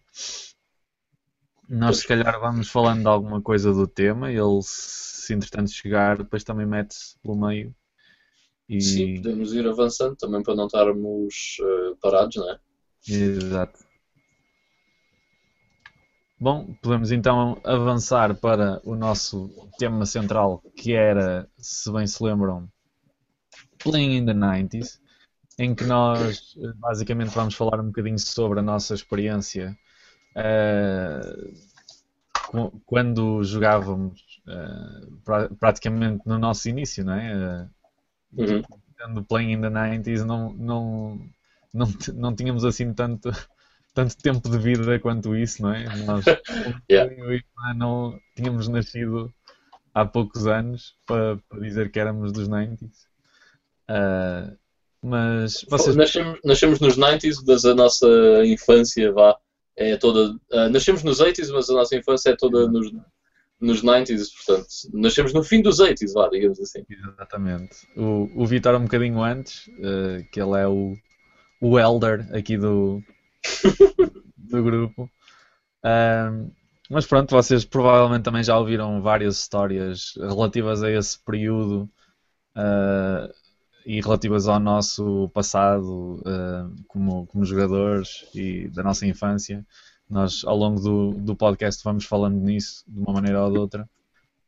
nós 1.70 1.98
se 2.00 2.08
calhar 2.08 2.40
vamos 2.40 2.70
falando 2.70 3.02
de 3.02 3.08
alguma 3.08 3.42
coisa 3.42 3.74
do 3.74 3.88
tema, 3.88 4.32
ele 4.32 4.62
se 4.62 5.34
entretanto 5.34 5.72
chegar, 5.72 6.18
depois 6.18 6.44
também 6.44 6.66
mete-se 6.66 7.18
pelo 7.20 7.38
meio. 7.38 7.76
E... 8.68 8.82
Sim, 8.82 9.16
podemos 9.22 9.54
ir 9.54 9.68
avançando 9.68 10.16
também 10.16 10.44
para 10.44 10.56
não 10.56 10.66
estarmos 10.66 11.58
uh, 11.62 11.96
parados, 11.98 12.36
não 12.36 12.50
é? 12.52 12.60
Exato. 13.08 13.86
Bom, 16.40 16.74
podemos 16.82 17.12
então 17.12 17.60
avançar 17.64 18.36
para 18.36 18.80
o 18.84 18.96
nosso 18.96 19.50
tema 19.80 20.06
central, 20.06 20.62
que 20.76 20.94
era, 20.94 21.50
se 21.58 21.92
bem 21.92 22.06
se 22.06 22.24
lembram, 22.24 22.70
Playing 23.80 24.18
in 24.18 24.26
the 24.26 24.34
90s, 24.34 25.00
em 25.60 25.74
que 25.74 25.84
nós 25.84 26.56
eh, 26.58 26.74
basicamente 26.76 27.30
vamos 27.30 27.56
falar 27.56 27.80
um 27.80 27.88
bocadinho 27.88 28.20
sobre 28.20 28.60
a 28.60 28.64
nossa 28.64 28.94
experiência 28.94 29.78
uh, 30.36 31.54
quando 32.86 33.44
jogávamos 33.44 34.22
uh, 34.48 35.12
pra, 35.26 35.50
praticamente 35.50 36.22
no 36.26 36.38
nosso 36.38 36.70
início, 36.70 37.04
não 37.04 37.14
é? 37.14 37.70
Uh, 38.34 38.42
uhum. 38.42 39.24
Playing 39.24 39.54
in 39.54 39.62
the 39.62 39.70
90s 39.70 40.24
não, 40.24 40.54
não, 40.54 41.20
não, 41.74 41.88
não 42.14 42.36
tínhamos 42.36 42.66
assim 42.66 42.94
tanto, 42.94 43.32
tanto 43.94 44.18
tempo 44.18 44.50
de 44.50 44.58
vida 44.58 45.00
quanto 45.00 45.36
isso, 45.36 45.62
não 45.62 45.74
é? 45.74 45.86
Nós 46.04 46.26
yeah. 46.90 47.12
não 47.76 48.20
tínhamos 48.36 48.68
nascido 48.68 49.34
há 49.94 50.06
poucos 50.06 50.46
anos 50.46 50.96
para, 51.06 51.38
para 51.50 51.60
dizer 51.60 51.92
que 51.92 52.00
éramos 52.00 52.32
dos 52.32 52.48
90s. 52.48 53.07
Uh, 53.90 54.58
mas 55.02 55.66
vocês... 55.70 55.96
nascemos, 55.96 56.40
nascemos 56.44 56.80
nos 56.80 56.98
90s, 56.98 57.36
mas 57.46 57.66
a 57.66 57.74
nossa 57.74 58.08
infância 58.46 59.12
vá 59.12 59.38
é 59.76 59.96
toda. 59.96 60.32
Uh, 60.52 60.70
nascemos 60.72 61.04
nos 61.04 61.22
80s, 61.22 61.52
mas 61.54 61.70
a 61.70 61.74
nossa 61.74 61.96
infância 61.96 62.32
é 62.32 62.36
toda 62.36 62.68
nos, 62.68 62.92
nos 63.60 63.84
90s, 63.84 64.28
portanto, 64.36 64.68
nascemos 64.94 65.34
no 65.34 65.44
fim 65.44 65.62
dos 65.62 65.80
80s, 65.80 66.14
vá, 66.14 66.28
digamos 66.30 66.60
assim. 66.60 66.84
Exatamente. 66.90 67.88
O, 67.96 68.30
o 68.36 68.46
Vitor 68.46 68.76
um 68.76 68.84
bocadinho 68.84 69.22
antes, 69.22 69.68
uh, 69.68 70.24
que 70.32 70.42
ele 70.42 70.60
é 70.60 70.68
o, 70.68 70.96
o 71.62 71.80
elder 71.80 72.28
aqui 72.36 72.58
do, 72.58 73.02
do 74.36 74.64
grupo. 74.64 75.10
Uh, 75.84 76.52
mas 76.90 77.06
pronto, 77.06 77.32
vocês 77.32 77.66
provavelmente 77.66 78.24
também 78.24 78.44
já 78.44 78.58
ouviram 78.58 79.02
várias 79.02 79.40
histórias 79.40 80.14
relativas 80.18 80.82
a 80.84 80.92
esse 80.92 81.20
período. 81.24 81.90
Uh, 82.56 83.32
e 83.88 84.02
relativas 84.02 84.50
ao 84.50 84.60
nosso 84.60 85.30
passado 85.34 86.16
uh, 86.16 86.84
como, 86.90 87.26
como 87.28 87.46
jogadores 87.46 88.28
e 88.36 88.68
da 88.68 88.84
nossa 88.84 89.08
infância. 89.08 89.66
Nós, 90.10 90.44
ao 90.44 90.58
longo 90.58 90.82
do, 90.82 91.12
do 91.14 91.36
podcast, 91.38 91.82
vamos 91.86 92.04
falando 92.04 92.36
nisso 92.36 92.84
de 92.86 93.00
uma 93.00 93.14
maneira 93.14 93.42
ou 93.46 93.50
de 93.50 93.58
outra, 93.58 93.90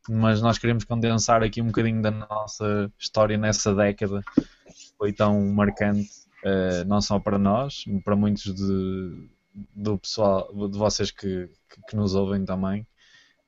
mas 0.06 0.42
nós 0.42 0.58
queremos 0.58 0.84
condensar 0.84 1.42
aqui 1.42 1.62
um 1.62 1.68
bocadinho 1.68 2.02
da 2.02 2.10
nossa 2.10 2.92
história 2.98 3.38
nessa 3.38 3.74
década 3.74 4.22
que 4.36 4.92
foi 4.98 5.10
tão 5.10 5.40
marcante, 5.46 6.10
uh, 6.44 6.86
não 6.86 7.00
só 7.00 7.18
para 7.18 7.38
nós, 7.38 7.84
para 8.04 8.14
muitos 8.14 8.54
de, 8.54 9.30
do 9.74 9.96
pessoal, 9.96 10.52
de 10.68 10.76
vocês 10.76 11.10
que, 11.10 11.48
que, 11.66 11.80
que 11.88 11.96
nos 11.96 12.14
ouvem 12.14 12.44
também, 12.44 12.86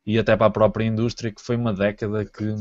e 0.06 0.18
até 0.18 0.34
para 0.38 0.46
a 0.46 0.50
própria 0.50 0.86
indústria, 0.86 1.30
que 1.30 1.42
foi 1.42 1.56
uma 1.56 1.74
década 1.74 2.24
que 2.24 2.54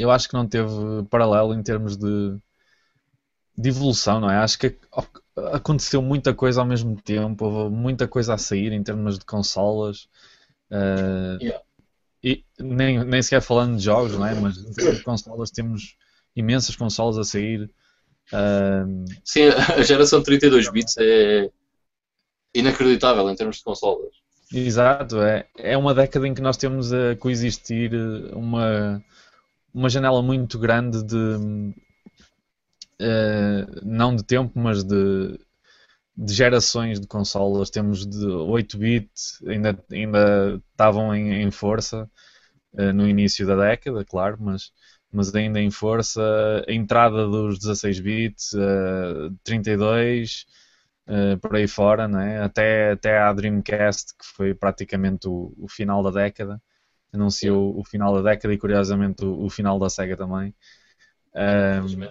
eu 0.00 0.10
acho 0.10 0.28
que 0.28 0.34
não 0.34 0.48
teve 0.48 0.72
paralelo 1.10 1.52
em 1.52 1.62
termos 1.62 1.96
de, 1.96 2.36
de 3.56 3.68
evolução, 3.68 4.18
não 4.18 4.30
é? 4.30 4.38
Acho 4.38 4.58
que 4.58 4.74
aconteceu 5.52 6.00
muita 6.00 6.32
coisa 6.32 6.60
ao 6.60 6.66
mesmo 6.66 7.00
tempo, 7.00 7.44
houve 7.44 7.74
muita 7.74 8.08
coisa 8.08 8.32
a 8.32 8.38
sair 8.38 8.72
em 8.72 8.82
termos 8.82 9.18
de 9.18 9.26
consolas. 9.26 10.08
Uh, 10.70 11.36
yeah. 11.42 11.62
E 12.22 12.44
nem, 12.58 13.04
nem 13.04 13.22
sequer 13.22 13.42
falando 13.42 13.76
de 13.76 13.84
jogos, 13.84 14.12
não 14.12 14.26
é? 14.26 14.34
Mas 14.34 14.56
em 14.56 14.72
termos 14.72 14.98
de 14.98 15.04
consolas 15.04 15.50
temos 15.50 15.96
imensas 16.34 16.76
consolas 16.76 17.18
a 17.18 17.24
sair. 17.24 17.70
Uh, 18.32 19.04
Sim, 19.22 19.48
a 19.76 19.82
geração 19.82 20.22
32 20.22 20.70
bits 20.70 20.96
é 20.98 21.50
inacreditável 22.54 23.28
em 23.28 23.36
termos 23.36 23.56
de 23.56 23.64
consolas. 23.64 24.14
Exato, 24.52 25.20
é, 25.22 25.46
é 25.56 25.76
uma 25.76 25.94
década 25.94 26.26
em 26.26 26.34
que 26.34 26.40
nós 26.40 26.56
temos 26.56 26.92
a 26.92 27.14
coexistir 27.16 27.92
uma 28.32 29.00
uma 29.72 29.88
janela 29.88 30.22
muito 30.22 30.58
grande 30.58 31.02
de 31.04 31.16
uh, 33.00 33.80
não 33.82 34.14
de 34.14 34.24
tempo, 34.24 34.58
mas 34.58 34.84
de, 34.84 35.38
de 36.16 36.34
gerações 36.34 37.00
de 37.00 37.06
consolas. 37.06 37.70
Temos 37.70 38.06
de 38.06 38.26
8-bit, 38.26 39.10
ainda, 39.46 39.78
ainda 39.90 40.60
estavam 40.72 41.14
em, 41.14 41.42
em 41.42 41.50
força 41.50 42.08
uh, 42.74 42.92
no 42.92 43.08
início 43.08 43.46
da 43.46 43.56
década, 43.56 44.04
claro, 44.04 44.36
mas, 44.40 44.72
mas 45.12 45.34
ainda 45.34 45.60
em 45.60 45.70
força. 45.70 46.22
A 46.68 46.72
entrada 46.72 47.26
dos 47.26 47.58
16 47.58 48.00
bits, 48.00 48.52
uh, 48.54 49.34
32. 49.44 50.46
Uh, 51.08 51.36
por 51.40 51.56
aí 51.56 51.66
fora, 51.66 52.06
né? 52.06 52.40
até, 52.40 52.92
até 52.92 53.18
à 53.18 53.32
Dreamcast, 53.32 54.14
que 54.16 54.24
foi 54.36 54.54
praticamente 54.54 55.26
o, 55.26 55.52
o 55.58 55.68
final 55.68 56.04
da 56.04 56.10
década 56.10 56.62
anunciou 57.12 57.78
o 57.78 57.84
final 57.84 58.14
da 58.14 58.30
década 58.30 58.52
e 58.54 58.58
curiosamente 58.58 59.24
o, 59.24 59.44
o 59.44 59.50
final 59.50 59.78
da 59.78 59.90
SEGA 59.90 60.16
também. 60.16 60.54
Um, 61.34 62.10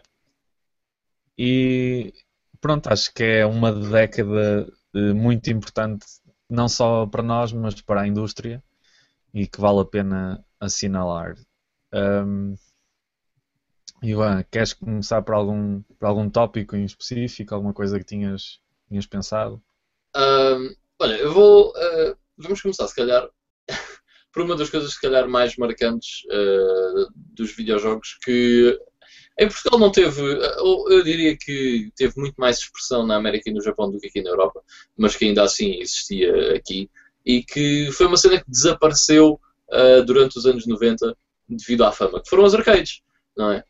e 1.37 2.13
pronto, 2.59 2.87
acho 2.87 3.13
que 3.13 3.23
é 3.23 3.45
uma 3.45 3.71
década 3.71 4.71
eh, 4.93 5.13
muito 5.13 5.49
importante, 5.49 6.05
não 6.49 6.67
só 6.67 7.05
para 7.05 7.23
nós, 7.23 7.53
mas 7.53 7.81
para 7.81 8.01
a 8.01 8.07
indústria 8.07 8.63
e 9.33 9.47
que 9.47 9.61
vale 9.61 9.79
a 9.81 9.85
pena 9.85 10.43
assinalar. 10.59 11.35
Um, 11.93 12.55
Ivan, 14.01 14.43
queres 14.51 14.73
começar 14.73 15.21
por 15.21 15.35
algum, 15.35 15.81
por 15.81 16.05
algum 16.05 16.29
tópico 16.29 16.75
em 16.75 16.85
específico, 16.85 17.53
alguma 17.53 17.73
coisa 17.73 17.99
que 17.99 18.05
tinhas, 18.05 18.59
tinhas 18.87 19.05
pensado? 19.05 19.61
Um, 20.15 20.75
olha, 20.99 21.15
eu 21.17 21.33
vou. 21.33 21.69
Uh, 21.69 22.17
vamos 22.37 22.61
começar, 22.61 22.87
se 22.87 22.95
calhar, 22.95 23.29
por 24.31 24.43
uma 24.43 24.55
das 24.55 24.69
coisas, 24.69 24.93
se 24.93 25.01
calhar, 25.01 25.27
mais 25.27 25.55
marcantes 25.57 26.23
uh, 26.25 27.07
dos 27.33 27.55
videojogos 27.55 28.17
que 28.23 28.77
em 29.39 29.47
Portugal 29.47 29.79
não 29.79 29.91
teve, 29.91 30.21
eu 30.21 31.01
diria 31.01 31.35
que 31.37 31.89
teve 31.95 32.13
muito 32.17 32.35
mais 32.35 32.57
expressão 32.57 33.07
na 33.07 33.15
América 33.15 33.49
e 33.49 33.53
no 33.53 33.61
Japão 33.61 33.89
do 33.89 33.97
que 33.97 34.07
aqui 34.07 34.21
na 34.21 34.31
Europa, 34.31 34.61
mas 34.97 35.15
que 35.15 35.23
ainda 35.23 35.43
assim 35.43 35.79
existia 35.79 36.55
aqui 36.55 36.89
e 37.25 37.41
que 37.41 37.89
foi 37.93 38.07
uma 38.07 38.17
cena 38.17 38.37
que 38.37 38.51
desapareceu 38.51 39.39
uh, 39.69 40.03
durante 40.05 40.37
os 40.37 40.45
anos 40.45 40.67
90 40.67 41.15
devido 41.47 41.85
à 41.85 41.91
fama, 41.91 42.21
que 42.21 42.29
foram 42.29 42.43
os 42.43 42.53
arcades. 42.53 43.01
não 43.35 43.51
é? 43.51 43.63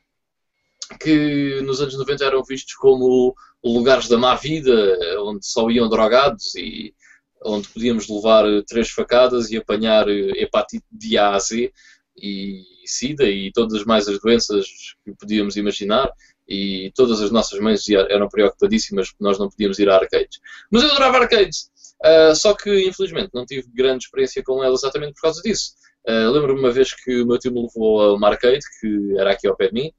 Que 1.00 1.62
nos 1.62 1.80
anos 1.80 1.96
90 1.96 2.26
eram 2.26 2.44
vistos 2.44 2.74
como 2.74 3.36
lugares 3.64 4.08
da 4.08 4.18
má 4.18 4.34
vida, 4.36 4.72
onde 5.20 5.46
só 5.46 5.70
iam 5.70 5.88
drogados 5.88 6.56
e 6.56 6.96
onde 7.44 7.70
podíamos 7.70 8.08
levar 8.08 8.44
três 8.68 8.90
facadas 8.90 9.50
e 9.50 9.58
apanhar 9.58 10.08
hepatite 10.10 10.86
de 10.92 11.18
A 11.18 11.36
a 11.36 11.40
Z 11.40 11.72
e 12.18 12.64
SIDA 12.86 13.30
e 13.30 13.52
todas 13.52 13.80
as 13.80 13.86
mais 13.86 14.08
as 14.08 14.20
doenças 14.20 14.96
que 15.04 15.14
podíamos 15.14 15.56
imaginar 15.56 16.12
e 16.48 16.92
todas 16.96 17.22
as 17.22 17.32
nossas 17.32 17.60
mães 17.60 17.88
eram 17.90 18.28
preocupadíssimas 18.28 19.10
porque 19.10 19.24
nós 19.24 19.38
não 19.38 19.50
podíamos 19.50 19.78
ir 19.78 19.90
a 19.90 19.96
arcades. 19.96 20.40
Mas 20.72 20.84
eu 20.84 20.90
adorava 20.90 21.20
arcades, 21.20 21.70
uh, 22.04 22.36
só 22.36 22.56
que 22.56 22.88
infelizmente 22.88 23.30
não 23.34 23.46
tive 23.46 23.70
grande 23.74 24.06
experiência 24.06 24.44
com 24.44 24.64
ela 24.64 24.74
exatamente 24.74 25.14
por 25.14 25.22
causa 25.22 25.42
disso. 25.42 25.74
Uh, 26.08 26.32
Lembro-me 26.32 26.60
uma 26.60 26.72
vez 26.72 26.94
que 26.94 27.22
o 27.22 27.28
meu 27.28 27.38
tio 27.38 27.54
me 27.54 27.62
levou 27.62 28.02
a 28.02 28.14
uma 28.16 28.30
arcade, 28.30 28.60
que 28.80 29.18
era 29.18 29.32
aqui 29.32 29.48
ao 29.48 29.56
pé 29.56 29.68
de 29.68 29.74
mim, 29.74 29.94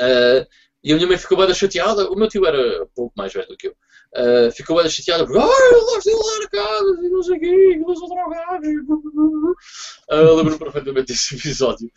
uh, 0.00 0.46
e 0.82 0.92
a 0.92 0.96
minha 0.96 1.06
mãe 1.06 1.18
ficou 1.18 1.36
bem 1.36 1.52
chateada. 1.54 2.10
O 2.10 2.16
meu 2.16 2.28
tio 2.28 2.46
era 2.46 2.84
um 2.84 2.88
pouco 2.94 3.12
mais 3.14 3.32
velho 3.32 3.48
do 3.48 3.56
que 3.56 3.68
eu. 3.68 3.76
Uh, 4.16 4.50
ficou 4.50 4.76
bem 4.76 4.90
chateada 4.90 5.24
porque, 5.24 5.38
ai, 5.38 5.72
eu 5.72 5.84
gosto 5.84 6.10
de 6.10 6.16
lá 6.16 6.38
na 6.40 6.48
casa 6.48 7.00
e 7.00 7.08
não 7.10 7.22
sei 7.22 7.36
o 7.36 7.40
quê, 7.40 7.84
eu 7.86 7.96
sou 7.96 8.08
drogado. 8.08 8.66
Uh, 10.10 10.34
Lembro-me 10.34 10.58
perfeitamente 10.58 11.12
desse 11.12 11.36
episódio. 11.36 11.88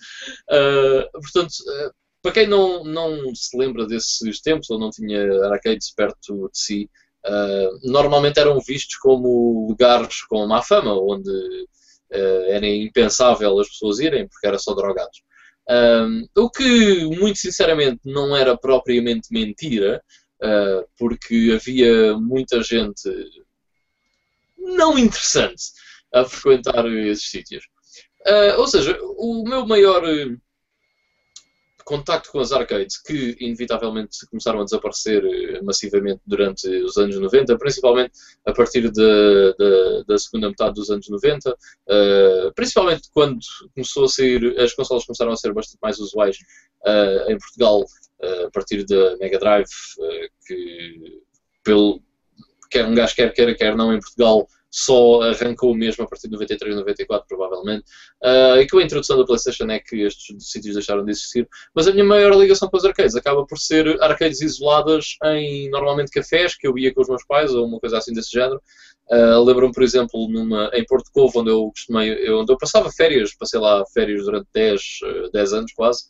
Uh, 0.48 1.12
portanto, 1.14 1.52
uh, 1.52 1.92
para 2.22 2.32
quem 2.32 2.48
não, 2.48 2.84
não 2.84 3.34
se 3.34 3.58
lembra 3.58 3.88
desses 3.88 4.40
tempos 4.40 4.70
ou 4.70 4.78
não 4.78 4.92
tinha 4.92 5.48
arcades 5.48 5.92
perto 5.92 6.50
de 6.50 6.60
si, 6.60 6.90
normalmente 7.84 8.40
eram 8.40 8.60
vistos 8.60 8.98
como 8.98 9.68
lugares 9.68 10.22
com 10.24 10.46
má 10.46 10.62
fama, 10.62 10.94
onde 10.94 11.32
era 12.12 12.68
impensável 12.68 13.60
as 13.60 13.68
pessoas 13.70 14.00
irem 14.00 14.28
porque 14.28 14.46
era 14.46 14.60
só 14.60 14.74
drogados. 14.74 15.24
O 16.38 16.50
que, 16.50 17.06
muito 17.18 17.40
sinceramente, 17.40 18.00
não 18.06 18.36
era 18.36 18.56
propriamente 18.56 19.30
mentira, 19.32 20.02
uh, 20.44 20.88
porque 20.98 21.54
havia 21.56 22.18
muita 22.18 22.62
gente 22.62 23.10
não 24.58 24.98
interessante 24.98 25.64
a 26.14 26.26
frequentar 26.26 26.86
esses 26.88 27.30
sítios. 27.30 27.66
Uh, 28.26 28.60
ou 28.60 28.68
seja, 28.68 28.98
o 29.02 29.44
meu 29.44 29.66
maior 29.66 30.04
contacto 31.84 32.32
com 32.32 32.40
as 32.40 32.52
arcades, 32.52 32.98
que 33.02 33.36
inevitavelmente 33.40 34.26
começaram 34.28 34.62
a 34.62 34.64
desaparecer 34.64 35.24
eh, 35.24 35.62
massivamente 35.62 36.22
durante 36.26 36.68
os 36.68 36.98
anos 36.98 37.20
90, 37.20 37.58
principalmente 37.58 38.12
a 38.46 38.54
partir 38.54 38.90
de, 38.90 39.56
de, 39.58 40.04
da 40.08 40.18
segunda 40.18 40.50
metade 40.50 40.76
dos 40.76 40.90
anos 40.90 41.08
90, 41.10 41.50
uh, 41.50 41.56
eh, 41.88 42.52
principalmente 42.56 43.10
quando 43.12 43.40
começou 43.74 44.06
a 44.06 44.08
sair, 44.08 44.60
as 44.60 44.74
consolas 44.74 45.06
começaram 45.06 45.32
a 45.32 45.36
ser 45.36 45.54
bastante 45.54 45.80
mais 45.82 46.00
usuais 46.00 46.38
uh, 46.86 47.32
em 47.32 47.38
Portugal, 47.38 47.82
uh, 47.82 48.46
a 48.48 48.52
partir 48.52 48.86
da 48.86 49.18
Mega 49.18 49.40
Drive, 49.40 49.70
que 50.48 51.22
pelo, 51.64 52.02
quer 52.70 52.86
um 52.86 52.96
gajo 52.96 53.16
quer 53.16 53.34
queira, 53.34 53.56
quer 53.56 53.76
não 53.76 53.94
em 53.94 54.00
Portugal, 54.00 54.48
só 54.74 55.22
arrancou 55.22 55.76
mesmo 55.76 56.04
a 56.04 56.08
partir 56.08 56.28
de 56.28 56.34
93, 56.34 56.76
94, 56.76 57.28
provavelmente. 57.28 57.84
Uh, 58.24 58.58
e 58.60 58.68
com 58.68 58.80
a 58.80 58.84
introdução 58.84 59.20
da 59.20 59.24
PlayStation 59.24 59.70
é 59.70 59.80
que 59.80 60.02
estes 60.02 60.36
sítios 60.50 60.74
deixaram 60.74 61.06
de 61.06 61.12
existir. 61.12 61.48
Mas 61.76 61.88
a 61.88 61.92
minha 61.92 62.04
maior 62.04 62.34
ligação 62.34 62.68
com 62.68 62.76
os 62.76 62.84
arcades 62.84 63.16
acaba 63.16 63.46
por 63.46 63.60
ser 63.60 64.02
arcades 64.02 64.42
isoladas 64.42 65.16
em, 65.26 65.70
normalmente, 65.70 66.10
cafés, 66.10 66.58
que 66.58 66.68
eu 66.68 66.76
ia 66.76 66.92
com 66.92 67.02
os 67.02 67.08
meus 67.08 67.24
pais, 67.24 67.54
ou 67.54 67.68
uma 67.68 67.80
coisa 67.80 68.00
assim 68.00 68.14
desse 68.14 68.32
género. 68.32 68.60
Uh, 69.12 69.44
Lembro-me, 69.44 69.74
por 69.74 69.84
exemplo, 69.84 70.28
numa, 70.28 70.72
em 70.74 70.84
Porto 70.86 71.12
Covo, 71.14 71.42
onde 71.42 71.52
eu 71.52 71.70
costumei, 71.70 72.32
onde 72.32 72.52
eu 72.52 72.58
passava 72.58 72.92
férias, 72.92 73.36
passei 73.36 73.60
lá 73.60 73.86
férias 73.94 74.26
durante 74.26 74.48
10, 74.52 74.82
10 75.32 75.54
anos 75.54 75.72
quase. 75.74 76.06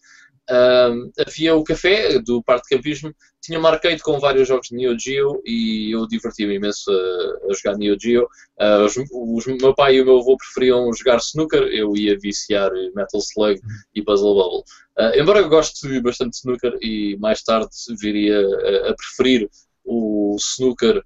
Uh, 0.49 1.09
havia 1.25 1.55
o 1.55 1.63
café 1.63 2.19
do 2.19 2.43
Parque 2.43 2.67
de 2.67 2.75
Campismo, 2.75 3.15
tinha 3.41 3.57
uma 3.57 3.69
arcade 3.69 4.01
com 4.01 4.19
vários 4.19 4.47
jogos 4.47 4.67
de 4.67 4.75
Neo 4.75 4.97
Geo 4.99 5.41
e 5.45 5.91
eu 5.95 6.05
divertia-me 6.05 6.55
imenso 6.55 6.91
a, 6.91 7.49
a, 7.49 7.53
jogar 7.53 7.77
Neo 7.77 7.97
Geo. 7.99 8.27
Uh, 8.59 8.83
os, 8.85 8.95
os, 8.97 9.45
meu 9.45 9.73
pai 9.73 9.95
e 9.95 10.01
o 10.01 10.05
meu 10.05 10.19
avô 10.19 10.35
preferiam 10.37 10.91
jogar 10.93 11.17
snooker, 11.17 11.63
eu 11.63 11.95
ia 11.95 12.17
viciar 12.19 12.71
Metal 12.93 13.21
Slug 13.21 13.59
e 13.95 14.01
Puzzle 14.01 14.35
Bubble. 14.35 14.63
Uh, 14.97 15.19
embora 15.19 15.39
eu 15.39 15.49
goste 15.49 16.01
bastante 16.01 16.31
de 16.31 16.37
snooker 16.37 16.77
e 16.81 17.17
mais 17.19 17.41
tarde 17.41 17.69
viria 17.99 18.37
a, 18.37 18.89
a 18.91 18.95
preferir 18.95 19.49
o 19.85 20.35
snooker 20.37 21.03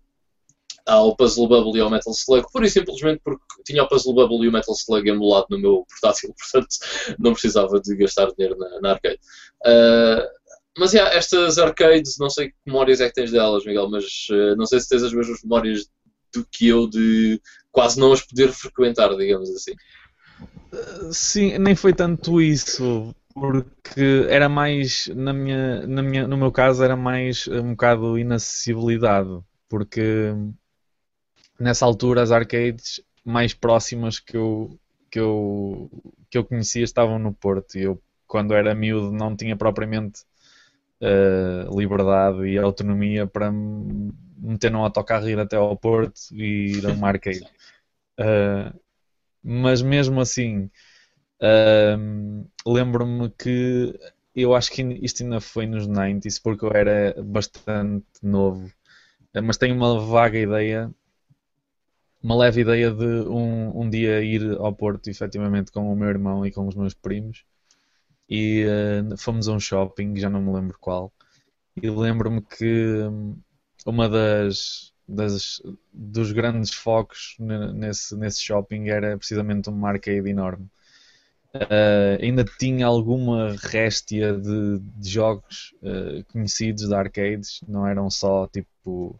ao 0.87 1.15
Puzzle 1.15 1.47
Bubble 1.47 1.77
e 1.77 1.81
ao 1.81 1.89
Metal 1.89 2.13
Slug, 2.13 2.47
pura 2.51 2.65
e 2.65 2.69
simplesmente 2.69 3.21
porque 3.23 3.43
tinha 3.65 3.83
o 3.83 3.87
Puzzle 3.87 4.13
Bubble 4.13 4.45
e 4.45 4.47
o 4.47 4.51
Metal 4.51 4.73
Slug 4.73 5.07
emulado 5.07 5.47
no 5.49 5.59
meu 5.59 5.85
portátil, 5.89 6.33
portanto 6.39 6.75
não 7.19 7.33
precisava 7.33 7.79
de 7.79 7.95
gastar 7.95 8.31
dinheiro 8.31 8.57
na, 8.57 8.81
na 8.81 8.91
arcade. 8.91 9.19
Uh, 9.65 10.25
mas 10.77 10.93
yeah, 10.93 11.13
estas 11.13 11.57
arcades, 11.57 12.17
não 12.19 12.29
sei 12.29 12.49
que 12.49 12.55
memórias 12.65 13.01
é 13.01 13.07
que 13.07 13.13
tens 13.13 13.31
delas, 13.31 13.65
Miguel, 13.65 13.89
mas 13.89 14.05
uh, 14.31 14.55
não 14.55 14.65
sei 14.65 14.79
se 14.79 14.87
tens 14.87 15.03
as 15.03 15.13
mesmas 15.13 15.41
memórias 15.43 15.87
do 16.33 16.45
que 16.49 16.67
eu 16.67 16.87
de 16.87 17.41
quase 17.71 17.99
não 17.99 18.13
as 18.13 18.21
poder 18.21 18.51
frequentar, 18.51 19.15
digamos 19.15 19.49
assim. 19.49 19.73
Sim, 21.11 21.57
nem 21.57 21.75
foi 21.75 21.93
tanto 21.93 22.39
isso, 22.41 23.13
porque 23.33 24.25
era 24.29 24.47
mais, 24.47 25.07
na 25.15 25.33
minha, 25.33 25.85
na 25.87 26.01
minha, 26.01 26.27
no 26.27 26.37
meu 26.37 26.51
caso, 26.51 26.83
era 26.83 26.95
mais 26.95 27.47
um 27.47 27.71
bocado 27.71 28.17
inacessibilidade, 28.17 29.29
porque 29.69 30.33
nessa 31.59 31.85
altura 31.85 32.21
as 32.21 32.31
arcades 32.31 33.01
mais 33.23 33.53
próximas 33.53 34.19
que 34.19 34.37
eu, 34.37 34.79
que 35.09 35.19
eu, 35.19 35.89
que 36.29 36.37
eu 36.37 36.43
conhecia 36.45 36.83
estavam 36.83 37.19
no 37.19 37.33
Porto 37.33 37.77
e 37.77 37.83
eu 37.83 38.01
quando 38.27 38.53
era 38.53 38.75
miúdo 38.75 39.11
não 39.11 39.35
tinha 39.35 39.55
propriamente 39.55 40.21
uh, 41.01 41.77
liberdade 41.77 42.45
e 42.45 42.57
autonomia 42.57 43.25
para 43.25 43.51
me 43.51 44.13
meter 44.37 44.69
num 44.69 44.83
autocarro 44.83 45.27
e 45.27 45.31
ir 45.31 45.39
até 45.39 45.55
ao 45.55 45.75
Porto 45.75 46.19
e 46.31 46.77
ir 46.77 46.85
a 46.85 46.91
uma 46.91 47.07
arcade. 47.09 47.47
Uh, 48.19 48.77
mas 49.41 49.81
mesmo 49.81 50.19
assim 50.19 50.69
uh, 51.41 52.49
lembro-me 52.65 53.29
que 53.29 53.97
eu 54.35 54.53
acho 54.53 54.71
que 54.71 54.81
isto 55.01 55.23
ainda 55.23 55.39
foi 55.39 55.65
nos 55.65 55.87
90s 55.87 56.39
porque 56.41 56.65
eu 56.65 56.71
era 56.71 57.15
bastante 57.23 58.05
novo 58.21 58.71
mas 59.43 59.57
tenho 59.57 59.75
uma 59.75 59.99
vaga 59.99 60.37
ideia 60.37 60.91
uma 62.21 62.35
leve 62.35 62.61
ideia 62.61 62.91
de 62.91 63.05
um, 63.05 63.81
um 63.81 63.89
dia 63.89 64.21
ir 64.21 64.57
ao 64.57 64.73
Porto, 64.73 65.09
efetivamente, 65.09 65.71
com 65.71 65.91
o 65.91 65.95
meu 65.95 66.09
irmão 66.09 66.45
e 66.45 66.51
com 66.51 66.67
os 66.67 66.75
meus 66.75 66.93
primos. 66.93 67.43
E 68.29 68.65
uh, 68.65 69.17
fomos 69.17 69.47
a 69.47 69.53
um 69.53 69.59
shopping, 69.59 70.15
já 70.17 70.29
não 70.29 70.41
me 70.41 70.53
lembro 70.53 70.77
qual. 70.79 71.11
E 71.81 71.89
lembro-me 71.89 72.41
que 72.41 73.03
hum, 73.03 73.37
uma 73.85 74.09
das, 74.09 74.93
das, 75.07 75.61
dos 75.93 76.31
grandes 76.31 76.73
focos 76.73 77.35
nesse, 77.39 78.15
nesse 78.15 78.41
shopping 78.41 78.89
era 78.89 79.17
precisamente 79.17 79.69
uma 79.69 79.89
arcade 79.89 80.29
enorme. 80.29 80.69
Uh, 81.55 82.21
ainda 82.21 82.43
tinha 82.43 82.85
alguma 82.85 83.55
réstia 83.57 84.33
de, 84.33 84.79
de 84.79 85.09
jogos 85.09 85.73
uh, 85.81 86.23
conhecidos 86.31 86.87
de 86.87 86.93
arcades, 86.93 87.61
não 87.67 87.87
eram 87.87 88.09
só 88.09 88.47
tipo 88.47 89.19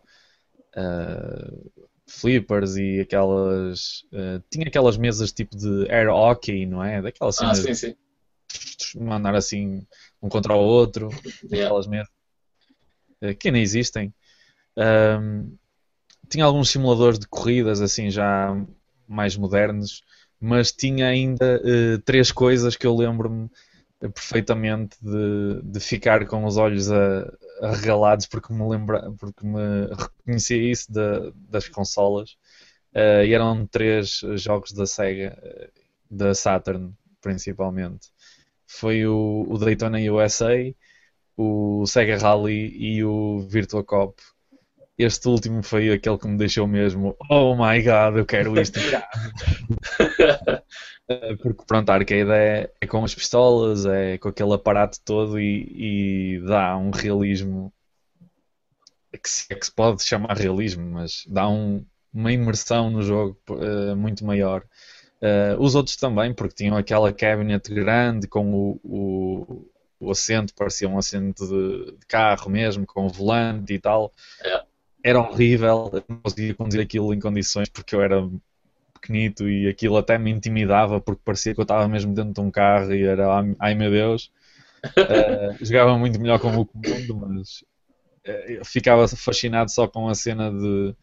uh, 0.76 1.72
flippers 2.08 2.78
e 2.78 3.02
aquelas. 3.02 4.04
Uh, 4.14 4.42
tinha 4.50 4.68
aquelas 4.68 4.98
mesas 4.98 5.32
tipo 5.32 5.56
de 5.56 5.90
air 5.92 6.10
hockey, 6.10 6.66
não 6.66 6.84
é? 6.84 7.02
Daquelas 7.02 7.40
ah, 7.42 7.54
sim, 7.54 7.74
sim. 7.74 7.96
Mandar 8.96 9.36
assim 9.36 9.86
um 10.22 10.30
contra 10.30 10.56
o 10.56 10.60
outro, 10.60 11.10
aquelas 11.46 11.86
mesas 11.86 12.10
uh, 13.22 13.36
que 13.38 13.52
nem 13.52 13.62
existem. 13.62 14.14
Um, 14.78 15.56
tinha 16.30 16.46
alguns 16.46 16.70
simuladores 16.70 17.20
de 17.20 17.28
corridas 17.28 17.82
assim 17.82 18.10
já 18.10 18.56
mais 19.08 19.36
modernos, 19.36 20.04
mas 20.40 20.72
tinha 20.72 21.08
ainda 21.08 21.62
uh, 21.62 22.00
três 22.00 22.32
coisas 22.32 22.76
que 22.76 22.88
eu 22.88 22.96
lembro-me 22.96 23.50
perfeitamente 24.00 24.96
de, 25.02 25.62
de 25.64 25.80
ficar 25.80 26.26
com 26.28 26.46
os 26.46 26.58
olhos 26.58 26.92
a, 26.92 27.34
arregalados 27.62 28.26
porque 28.28 28.54
me 28.54 28.68
lembra, 28.68 29.12
porque 29.20 29.46
me 29.46 29.88
reconhecia 29.88 30.72
isso 30.72 30.92
das 31.50 31.68
consolas 31.70 32.38
uh, 32.94 33.24
e 33.26 33.34
eram 33.34 33.66
três 33.68 34.22
jogos 34.36 34.72
da 34.72 34.86
Sega, 34.86 35.38
uh, 35.44 36.16
da 36.16 36.34
Saturn 36.34 36.94
principalmente. 37.22 38.10
Foi 38.66 39.06
o, 39.06 39.46
o 39.50 39.58
Daytona 39.58 40.00
USA, 40.12 40.54
o 41.36 41.86
Sega 41.86 42.18
Rally 42.18 42.76
e 42.78 43.04
o 43.04 43.40
Virtua 43.40 43.84
Cop. 43.84 44.22
Este 44.98 45.28
último 45.28 45.62
foi 45.62 45.92
aquele 45.92 46.18
que 46.18 46.28
me 46.28 46.38
deixou 46.38 46.68
mesmo, 46.68 47.16
oh 47.30 47.56
my 47.56 47.82
god, 47.82 48.18
eu 48.18 48.26
quero 48.26 48.60
isto. 48.60 48.80
Eh, 51.10 51.36
porque 51.38 51.64
pronto, 51.66 51.90
a 51.90 51.94
arcade 51.94 52.30
é, 52.32 52.70
é, 52.82 52.86
com 52.86 53.04
as 53.04 53.16
pistolas, 53.16 53.86
é 53.86 54.18
com 54.18 54.28
aquele 54.28 54.54
aparato 54.54 55.00
todo 55.06 55.40
e, 55.40 56.36
e 56.36 56.42
dá 56.46 56.76
um 56.78 56.92
realismo 56.92 57.72
que 59.18 59.30
se, 59.30 59.46
é 59.50 59.56
que 59.56 59.66
se 59.66 59.72
pode 59.72 60.04
chamar 60.04 60.38
realismo, 60.38 60.86
mas 60.86 61.24
dá 61.28 61.48
um, 61.48 61.86
uma 62.14 62.32
imersão 62.32 62.90
no 62.90 63.02
jogo 63.02 63.38
uh, 63.50 63.96
muito 63.96 64.26
maior. 64.26 64.64
Uh, 65.22 65.60
os 65.60 65.76
outros 65.76 65.96
também, 65.96 66.34
porque 66.34 66.56
tinham 66.56 66.78
aquela 66.78 67.12
cabinet 67.12 67.74
grande 67.74 68.28
com 68.28 68.54
o, 68.54 68.80
o, 68.84 69.70
o 70.00 70.12
assento 70.12 70.54
parecia 70.54 70.88
um 70.88 70.98
assento 70.98 71.48
de, 71.48 71.98
de 71.98 72.06
carro 72.06 72.50
mesmo, 72.52 72.86
com 72.86 73.08
volante 73.08 73.74
e 73.74 73.80
tal. 73.80 74.12
É. 74.44 74.67
Era 75.08 75.22
horrível, 75.22 75.90
eu 75.94 76.04
não 76.10 76.18
conseguia 76.18 76.54
conduzir 76.54 76.82
aquilo 76.82 77.14
em 77.14 77.20
condições 77.22 77.70
porque 77.70 77.96
eu 77.96 78.02
era 78.02 78.30
pequenito 78.94 79.48
e 79.48 79.70
aquilo 79.70 79.96
até 79.96 80.18
me 80.18 80.30
intimidava 80.30 81.00
porque 81.00 81.22
parecia 81.24 81.54
que 81.54 81.62
eu 81.62 81.64
estava 81.64 81.88
mesmo 81.88 82.14
dentro 82.14 82.34
de 82.34 82.42
um 82.42 82.52
carro 82.52 82.94
e 82.94 83.06
era, 83.06 83.26
ai 83.58 83.74
meu 83.74 83.90
Deus. 83.90 84.30
Uh, 84.84 85.56
jogava 85.64 85.98
muito 85.98 86.20
melhor 86.20 86.42
com 86.42 86.54
o 86.58 86.66
comando, 86.66 87.16
mas 87.16 87.64
uh, 88.28 88.66
ficava 88.66 89.08
fascinado 89.08 89.72
só 89.72 89.88
com 89.88 90.10
a 90.10 90.14
cena 90.14 90.52
de, 90.52 90.94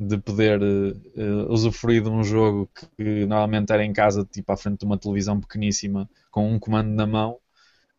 de 0.00 0.18
poder 0.18 0.60
uh, 0.60 1.46
usufruir 1.48 2.02
de 2.02 2.08
um 2.08 2.24
jogo 2.24 2.68
que 2.74 3.24
normalmente 3.24 3.72
era 3.72 3.84
em 3.84 3.92
casa, 3.92 4.24
tipo 4.24 4.50
à 4.50 4.56
frente 4.56 4.80
de 4.80 4.84
uma 4.84 4.98
televisão 4.98 5.40
pequeníssima, 5.40 6.10
com 6.28 6.52
um 6.52 6.58
comando 6.58 6.90
na 6.90 7.06
mão. 7.06 7.38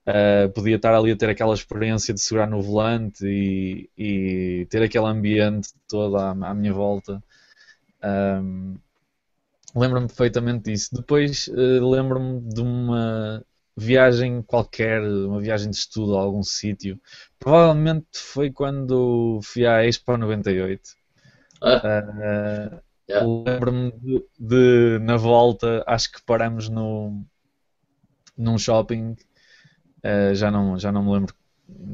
Uh, 0.07 0.49
podia 0.53 0.75
estar 0.75 0.93
ali 0.93 1.11
a 1.11 1.17
ter 1.17 1.29
aquela 1.29 1.53
experiência 1.53 2.13
de 2.13 2.21
segurar 2.21 2.47
no 2.47 2.61
volante 2.61 3.25
e, 3.25 3.89
e 3.97 4.67
ter 4.69 4.83
aquele 4.83 5.05
ambiente 5.05 5.69
todo 5.87 6.17
à, 6.17 6.29
à 6.29 6.53
minha 6.53 6.73
volta. 6.73 7.23
Um, 8.03 8.77
lembro-me 9.75 10.07
perfeitamente 10.07 10.71
disso. 10.71 10.93
Depois 10.93 11.47
uh, 11.47 11.89
lembro-me 11.89 12.39
de 12.41 12.61
uma 12.61 13.43
viagem 13.75 14.41
qualquer, 14.41 15.01
uma 15.01 15.41
viagem 15.41 15.69
de 15.69 15.75
estudo 15.75 16.17
a 16.17 16.21
algum 16.21 16.43
sítio. 16.43 16.99
Provavelmente 17.39 18.07
foi 18.13 18.51
quando 18.51 19.39
fui 19.43 19.65
à 19.65 19.83
Expo 19.85 20.15
98. 20.17 20.81
Ah. 21.61 21.77
Uh, 21.77 22.81
yeah. 23.09 23.25
Lembro-me 23.25 23.91
de, 23.91 24.25
de, 24.39 24.99
na 24.99 25.17
volta, 25.17 25.83
acho 25.87 26.11
que 26.11 26.23
paramos 26.23 26.69
no, 26.69 27.25
num 28.37 28.57
shopping. 28.57 29.15
Uh, 30.05 30.35
já, 30.35 30.51
não, 30.51 30.77
já 30.77 30.91
não 30.91 31.03
me 31.03 31.11
lembro 31.13 31.35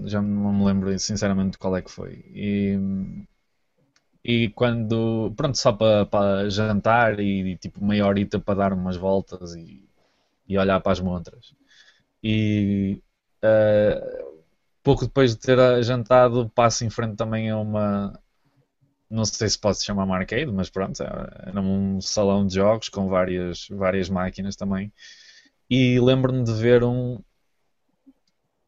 já 0.06 0.22
não 0.22 0.54
me 0.54 0.66
lembro 0.66 1.00
sinceramente 1.00 1.58
qual 1.58 1.78
é 1.78 1.82
que 1.82 1.90
foi. 1.92 2.26
E, 2.34 2.78
e 4.24 4.50
quando, 4.50 5.34
pronto, 5.36 5.58
só 5.58 5.72
para, 5.74 6.06
para 6.06 6.50
jantar 6.50 7.20
e 7.20 7.58
tipo 7.58 7.84
meia 7.84 8.06
horita 8.06 8.40
para 8.40 8.56
dar 8.60 8.74
umas 8.74 8.96
voltas 8.98 9.56
e, 9.56 9.84
e 10.48 10.58
olhar 10.58 10.80
para 10.82 10.92
as 10.94 11.00
montras. 11.02 11.56
E 12.24 13.02
uh, 13.44 14.42
pouco 14.84 15.06
depois 15.06 15.36
de 15.36 15.42
ter 15.42 15.84
jantado, 15.84 16.50
passo 16.56 16.86
em 16.86 16.90
frente 16.90 17.18
também 17.18 17.50
a 17.52 17.58
uma. 17.60 18.20
Não 19.10 19.26
sei 19.26 19.50
se 19.50 19.60
pode 19.60 19.84
chamar 19.84 20.10
arcade, 20.12 20.52
mas 20.52 20.70
pronto, 20.70 21.04
era 21.04 21.62
um 21.62 22.02
salão 22.02 22.48
de 22.48 22.56
jogos 22.56 22.90
com 22.90 23.10
várias, 23.10 23.68
várias 23.70 24.10
máquinas 24.10 24.56
também. 24.56 24.92
E 25.70 26.00
lembro-me 26.00 26.44
de 26.44 26.54
ver 26.54 26.84
um. 26.84 27.20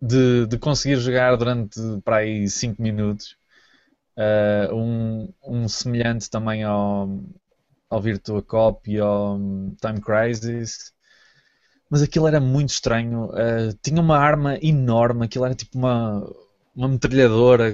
De, 0.06 0.46
de 0.48 0.58
conseguir 0.58 0.98
jogar 0.98 1.36
durante 1.38 1.80
para 2.04 2.18
aí 2.18 2.50
5 2.50 2.82
minutos 2.82 3.38
uh, 4.18 4.76
um, 4.76 5.34
um 5.42 5.68
semelhante 5.70 6.30
também 6.30 6.62
ao, 6.64 7.10
ao 7.90 8.02
Virtua 8.02 8.42
Cop 8.42 8.92
e 8.92 9.00
ao 9.00 9.40
Time 9.80 10.02
Crisis 10.02 10.94
mas 11.94 12.02
aquilo 12.02 12.28
era 12.28 12.40
muito 12.40 12.70
estranho. 12.70 13.26
Uh, 13.26 13.78
tinha 13.84 14.02
uma 14.02 14.18
arma 14.18 14.58
enorme, 14.64 15.26
aquilo 15.26 15.46
era 15.46 15.54
tipo 15.54 15.78
uma, 15.78 16.28
uma 16.76 16.88
metralhadora 16.88 17.72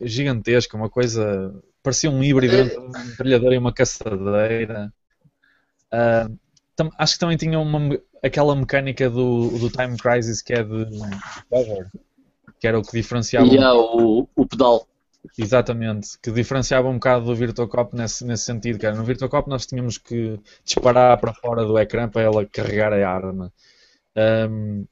gigantesca, 0.00 0.76
uma 0.76 0.90
coisa. 0.90 1.54
parecia 1.80 2.10
um 2.10 2.24
híbrido 2.24 2.56
entre 2.56 2.76
uma 2.76 3.04
metralhadora 3.04 3.54
e 3.54 3.58
uma 3.58 3.72
caçadeira. 3.72 4.92
Uh, 5.92 6.36
tam, 6.76 6.90
acho 6.98 7.14
que 7.14 7.20
também 7.20 7.36
tinha 7.36 7.58
uma, 7.58 7.98
aquela 8.22 8.54
mecânica 8.54 9.08
do, 9.10 9.48
do 9.58 9.70
Time 9.70 9.96
Crisis 9.96 10.42
que 10.42 10.52
é 10.52 10.62
de 10.62 10.86
cover, 11.48 11.90
que 12.60 12.66
era 12.66 12.78
o 12.78 12.82
que 12.82 12.92
diferenciava. 12.92 13.46
E 13.46 13.54
yeah, 13.54 13.74
o, 13.74 14.28
o 14.34 14.46
pedal. 14.46 14.86
Exatamente, 15.38 16.18
que 16.20 16.32
diferenciava 16.32 16.88
um 16.88 16.94
bocado 16.94 17.26
do 17.26 17.36
VirtuaCop 17.36 17.96
nesse, 17.96 18.24
nesse 18.24 18.44
sentido, 18.44 18.84
era 18.84 18.96
no 18.96 19.04
VirtuaCop 19.04 19.48
nós 19.48 19.64
tínhamos 19.64 19.96
que 19.96 20.38
disparar 20.64 21.16
para 21.20 21.32
fora 21.32 21.64
do 21.64 21.78
ecrã 21.78 22.08
para 22.08 22.22
ela 22.22 22.44
carregar 22.44 22.92
a 22.92 23.08
arma. 23.08 23.52
Um, 24.16 24.84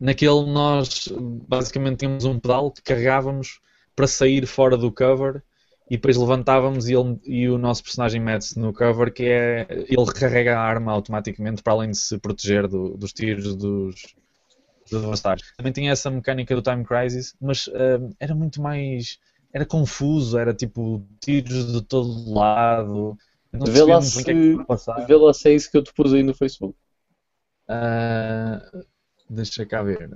naquele 0.00 0.46
nós 0.46 1.08
basicamente 1.46 1.98
tínhamos 1.98 2.24
um 2.24 2.40
pedal 2.40 2.72
que 2.72 2.82
carregávamos 2.82 3.60
para 3.94 4.08
sair 4.08 4.46
fora 4.46 4.76
do 4.76 4.90
cover 4.90 5.42
e 5.90 5.96
depois 5.96 6.16
levantávamos 6.16 6.88
e, 6.88 6.94
ele, 6.94 7.18
e 7.26 7.48
o 7.48 7.58
nosso 7.58 7.82
personagem 7.82 8.20
mete-se 8.20 8.56
no 8.56 8.72
cover 8.72 9.12
que 9.12 9.24
é 9.24 9.66
ele 9.70 10.12
carrega 10.14 10.56
a 10.56 10.62
arma 10.62 10.92
automaticamente 10.92 11.64
para 11.64 11.72
além 11.72 11.90
de 11.90 11.98
se 11.98 12.16
proteger 12.16 12.68
do, 12.68 12.96
dos 12.96 13.12
tiros 13.12 13.56
dos, 13.56 14.14
adversários. 14.92 15.52
Também 15.56 15.72
tinha 15.72 15.90
essa 15.90 16.08
mecânica 16.08 16.54
do 16.54 16.62
Time 16.62 16.84
Crisis, 16.84 17.34
mas 17.40 17.66
uh, 17.66 18.14
era 18.20 18.34
muito 18.34 18.62
mais. 18.62 19.18
Era 19.52 19.66
confuso, 19.66 20.38
era 20.38 20.54
tipo 20.54 21.04
tiros 21.20 21.72
de 21.72 21.82
todo 21.82 22.32
lado. 22.32 23.18
Vê 23.52 23.82
lá, 23.82 24.00
se, 24.00 24.30
é 24.30 25.04
vê 25.06 25.16
lá 25.16 25.34
se 25.34 25.48
é 25.48 25.54
isso 25.54 25.68
que 25.68 25.76
eu 25.76 25.82
te 25.82 25.92
pus 25.92 26.14
aí 26.14 26.22
no 26.22 26.32
Facebook. 26.32 26.76
Uh, 27.68 28.84
deixa 29.28 29.66
cá 29.66 29.82
ver. 29.82 30.08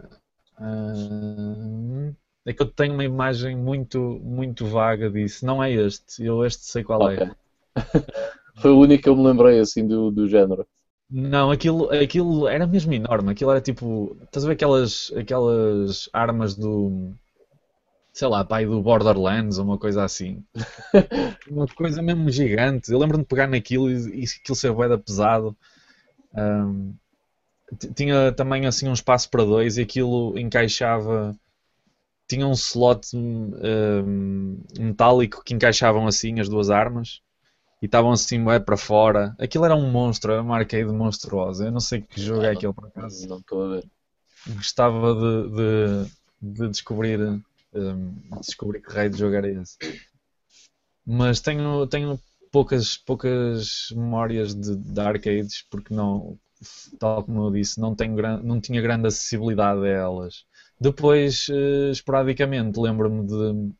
Uh, 0.60 2.14
é 2.46 2.52
que 2.52 2.62
eu 2.62 2.66
tenho 2.66 2.94
uma 2.94 3.04
imagem 3.04 3.56
muito, 3.56 4.20
muito 4.22 4.66
vaga 4.66 5.10
disso. 5.10 5.46
Não 5.46 5.62
é 5.62 5.72
este, 5.72 6.24
eu 6.24 6.44
este 6.44 6.64
sei 6.64 6.84
qual 6.84 7.10
é. 7.10 7.14
okay. 7.14 7.26
é. 7.26 7.34
Foi 8.60 8.70
o 8.70 8.78
único 8.78 9.02
que 9.02 9.08
eu 9.08 9.16
me 9.16 9.24
lembrei 9.24 9.58
assim 9.58 9.86
do, 9.86 10.10
do 10.10 10.28
género. 10.28 10.66
Não, 11.10 11.50
aquilo, 11.50 11.90
aquilo 11.90 12.48
era 12.48 12.66
mesmo 12.66 12.92
enorme. 12.92 13.32
Aquilo 13.32 13.50
era 13.50 13.60
tipo. 13.60 14.16
Estás 14.22 14.44
a 14.44 14.48
ver 14.48 14.54
aquelas, 14.54 15.12
aquelas 15.16 16.08
armas 16.12 16.54
do. 16.54 17.12
Sei 18.12 18.28
lá, 18.28 18.44
pai 18.44 18.64
do 18.64 18.80
Borderlands 18.80 19.58
ou 19.58 19.64
uma 19.64 19.78
coisa 19.78 20.04
assim. 20.04 20.44
uma 21.50 21.66
coisa 21.66 22.00
mesmo 22.00 22.30
gigante. 22.30 22.92
Eu 22.92 22.98
lembro-me 22.98 23.24
de 23.24 23.28
pegar 23.28 23.48
naquilo 23.48 23.90
e, 23.90 24.22
e 24.22 24.24
aquilo 24.24 24.54
ser 24.54 24.72
boeda 24.72 24.96
pesado. 24.96 25.56
Um, 26.32 26.94
tinha 27.94 28.32
também 28.32 28.66
assim 28.66 28.88
um 28.88 28.92
espaço 28.92 29.28
para 29.30 29.44
dois 29.44 29.76
e 29.78 29.82
aquilo 29.82 30.38
encaixava. 30.38 31.34
Tinha 32.28 32.46
um 32.46 32.52
slot 32.52 33.14
um, 33.14 34.62
metálico 34.78 35.42
que 35.44 35.54
encaixavam 35.54 36.06
assim 36.06 36.40
as 36.40 36.48
duas 36.48 36.70
armas 36.70 37.20
e 37.82 37.86
estavam 37.86 38.12
assim 38.12 38.48
é 38.50 38.58
para 38.58 38.76
fora. 38.76 39.34
Aquilo 39.38 39.64
era 39.66 39.76
um 39.76 39.90
monstro, 39.90 40.32
era 40.32 40.42
uma 40.42 40.56
arcade 40.56 40.86
monstruosa. 40.86 41.66
Eu 41.66 41.72
não 41.72 41.80
sei 41.80 42.00
que 42.00 42.20
jogo 42.20 42.42
é 42.42 42.52
aquele 42.52 42.72
por 42.72 42.86
acaso. 42.86 43.28
Não 43.28 43.38
estou 43.38 43.64
a 43.64 43.68
ver. 43.76 43.84
Gostava 44.46 45.14
de, 45.14 45.50
de, 45.50 46.56
de 46.56 46.68
descobrir 46.70 47.20
um, 47.74 48.14
descobrir 48.40 48.80
que 48.80 48.92
raio 48.92 49.10
de 49.10 49.18
jogo 49.18 49.34
era 49.34 49.50
esse. 49.50 49.76
Mas 51.06 51.40
tenho, 51.40 51.86
tenho 51.86 52.18
poucas, 52.50 52.96
poucas 52.96 53.88
memórias 53.90 54.54
de, 54.54 54.76
de 54.76 55.00
arcades 55.00 55.66
porque 55.70 55.92
não, 55.92 56.38
tal 56.98 57.24
como 57.24 57.46
eu 57.46 57.50
disse, 57.50 57.80
não, 57.80 57.94
tenho 57.94 58.16
não 58.42 58.60
tinha 58.60 58.80
grande 58.80 59.08
acessibilidade 59.08 59.84
a 59.84 59.88
elas. 59.88 60.44
Depois, 60.84 61.48
uh, 61.48 61.90
esporadicamente, 61.90 62.78
lembro-me 62.78 63.26
de, 63.26 63.74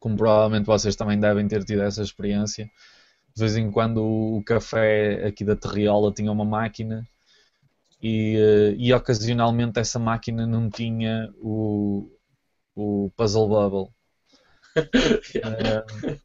como 0.00 0.16
provavelmente 0.16 0.64
vocês 0.64 0.96
também 0.96 1.20
devem 1.20 1.46
ter 1.46 1.62
tido 1.62 1.82
essa 1.82 2.02
experiência, 2.02 2.64
de 3.34 3.38
vez 3.38 3.54
em 3.54 3.70
quando 3.70 4.02
o 4.02 4.42
café 4.42 5.26
aqui 5.26 5.44
da 5.44 5.54
Terriola 5.54 6.10
tinha 6.10 6.32
uma 6.32 6.44
máquina 6.44 7.06
e, 8.02 8.34
eh, 8.38 8.74
e 8.78 8.94
ocasionalmente 8.94 9.78
essa 9.78 9.98
máquina 9.98 10.46
não 10.46 10.70
tinha 10.70 11.30
o, 11.36 12.10
o 12.74 13.10
Puzzle 13.14 13.46
Bubble. 13.46 13.92
uh, 14.74 16.16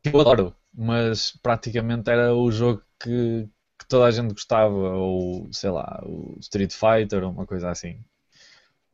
que 0.02 0.08
eu 0.08 0.20
adoro, 0.20 0.56
mas 0.72 1.32
praticamente 1.42 2.08
era 2.08 2.34
o 2.34 2.50
jogo 2.50 2.82
que, 2.98 3.46
que, 3.78 3.86
toda 3.86 4.06
a 4.06 4.10
gente 4.10 4.32
gostava, 4.32 4.72
ou 4.72 5.52
sei 5.52 5.68
lá, 5.68 6.00
o 6.02 6.38
Street 6.40 6.72
Fighter, 6.72 7.24
ou 7.24 7.30
uma 7.30 7.44
coisa 7.44 7.70
assim. 7.70 8.02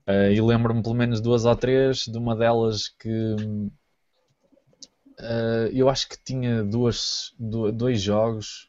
Uh, 0.07 0.33
e 0.33 0.41
lembro-me 0.41 0.83
pelo 0.83 0.95
menos 0.95 1.21
duas 1.21 1.45
ou 1.45 1.55
três, 1.55 2.05
de 2.05 2.19
uma 2.19 2.37
delas 2.37 2.89
que 2.89 3.37
Uh, 5.23 5.69
eu 5.73 5.89
acho 5.89 6.09
que 6.09 6.19
tinha 6.23 6.65
duas, 6.65 7.33
dois 7.39 8.01
jogos, 8.01 8.69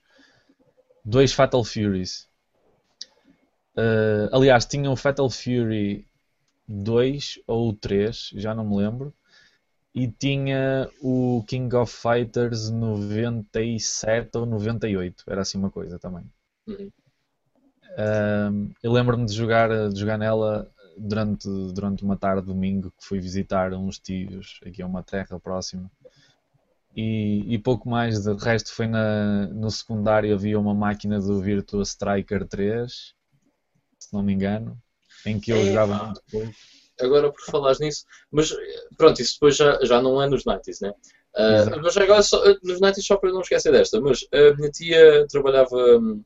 dois 1.03 1.33
Fatal 1.33 1.63
Furies. 1.63 2.27
Uh, 3.75 4.29
aliás, 4.31 4.63
tinha 4.65 4.89
o 4.91 4.95
Fatal 4.95 5.29
Fury 5.31 6.07
2 6.67 7.39
ou 7.47 7.73
3, 7.73 8.31
já 8.35 8.53
não 8.53 8.69
me 8.69 8.77
lembro. 8.77 9.11
E 9.95 10.07
tinha 10.07 10.89
o 11.01 11.43
King 11.47 11.75
of 11.75 11.91
Fighters 11.91 12.69
97 12.69 14.37
ou 14.37 14.45
98, 14.45 15.23
era 15.27 15.41
assim 15.41 15.57
uma 15.57 15.71
coisa 15.71 15.97
também. 15.97 16.25
Uhum. 16.67 16.91
Uh, 17.93 18.71
eu 18.81 18.91
lembro-me 18.91 19.25
de 19.25 19.33
jogar, 19.33 19.89
de 19.89 19.99
jogar 19.99 20.17
nela 20.17 20.71
durante, 20.97 21.47
durante 21.73 22.03
uma 22.03 22.17
tarde 22.17 22.45
domingo 22.47 22.91
que 22.91 23.05
fui 23.05 23.19
visitar 23.19 23.73
uns 23.73 23.99
tios 23.99 24.59
aqui 24.65 24.81
a 24.81 24.87
uma 24.87 25.03
terra 25.03 25.39
próxima 25.39 25.91
e, 26.95 27.53
e, 27.53 27.57
pouco 27.59 27.89
mais. 27.89 28.21
De 28.23 28.33
resto, 28.33 28.73
foi 28.73 28.87
na, 28.87 29.47
no 29.47 29.69
secundário 29.71 30.33
havia 30.33 30.59
uma 30.59 30.73
máquina 30.73 31.19
do 31.19 31.41
Virtua 31.41 31.83
Striker 31.83 32.47
3, 32.47 33.15
se 33.99 34.13
não 34.13 34.21
me 34.23 34.33
engano. 34.33 34.77
em 35.25 35.39
que 35.39 35.51
eu 35.51 35.57
É, 35.57 35.65
jogava 35.65 35.95
muito 35.95 36.21
pouco. 36.31 36.53
agora 37.01 37.31
por 37.31 37.41
falares 37.45 37.79
nisso, 37.79 38.05
mas 38.31 38.51
pronto, 38.97 39.21
isso 39.21 39.33
depois 39.35 39.55
já, 39.57 39.79
já 39.83 40.01
não 40.01 40.21
é 40.21 40.27
nos 40.27 40.43
90s, 40.45 40.81
né? 40.81 40.93
Exato. 41.35 41.81
mas 41.81 41.97
agora 41.97 42.21
só, 42.21 42.43
nos 42.63 42.79
90s 42.79 43.01
só 43.01 43.17
para 43.17 43.31
não 43.31 43.41
esquecer 43.41 43.71
desta, 43.71 43.99
mas 43.99 44.25
a 44.31 44.55
minha 44.55 44.69
tia 44.69 45.25
trabalhava 45.27 45.75
hum, 45.99 46.23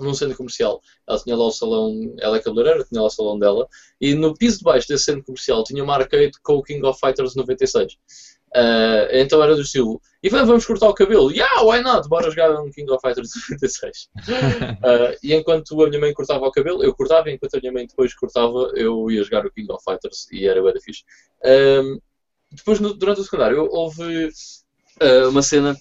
num 0.00 0.14
centro 0.14 0.36
comercial, 0.36 0.80
ela 1.06 1.18
tinha 1.18 1.36
lá 1.36 1.44
o 1.46 1.50
salão, 1.50 2.14
ela 2.20 2.36
é 2.36 2.40
cabeleireira, 2.40 2.84
tinha 2.84 3.00
lá 3.00 3.08
o 3.08 3.10
salão 3.10 3.38
dela, 3.38 3.66
e 4.00 4.14
no 4.14 4.34
piso 4.34 4.58
de 4.58 4.64
baixo 4.64 4.88
desse 4.88 5.04
centro 5.04 5.24
comercial 5.24 5.64
tinha 5.64 5.82
uma 5.82 5.94
arcade 5.94 6.32
com 6.42 6.54
o 6.54 6.62
King 6.62 6.84
of 6.86 6.98
Fighters 7.00 7.34
96. 7.34 7.96
Ah, 8.54 9.08
então 9.12 9.42
era 9.42 9.54
do 9.54 9.60
estilo, 9.60 10.00
e 10.22 10.28
vamos, 10.30 10.64
cortar 10.64 10.88
o 10.88 10.94
cabelo, 10.94 11.30
yeah, 11.30 11.62
why 11.62 11.82
not? 11.82 12.08
Bora 12.08 12.30
jogar 12.30 12.58
um 12.60 12.70
King 12.70 12.90
of 12.90 13.00
Fighters 13.02 13.30
96. 13.50 14.08
Ah, 14.82 15.14
e 15.22 15.34
enquanto 15.34 15.82
a 15.82 15.88
minha 15.88 16.00
mãe 16.00 16.14
cortava 16.14 16.46
o 16.46 16.52
cabelo, 16.52 16.82
eu 16.82 16.94
cortava, 16.94 17.28
e 17.28 17.34
enquanto 17.34 17.56
a 17.56 17.60
minha 17.60 17.72
mãe 17.72 17.86
depois 17.86 18.14
cortava, 18.14 18.72
eu 18.74 19.10
ia 19.10 19.22
jogar 19.22 19.44
o 19.44 19.50
King 19.50 19.70
of 19.70 19.82
Fighters 19.84 20.26
e 20.32 20.46
era 20.46 20.62
da 20.62 20.80
fixe. 20.80 21.02
Ahm, 21.44 21.98
depois, 22.50 22.80
no- 22.80 22.94
durante 22.94 23.20
o 23.20 23.24
secundário, 23.24 23.68
houve 23.70 24.30
ah, 25.00 25.28
uma 25.28 25.42
cena 25.42 25.76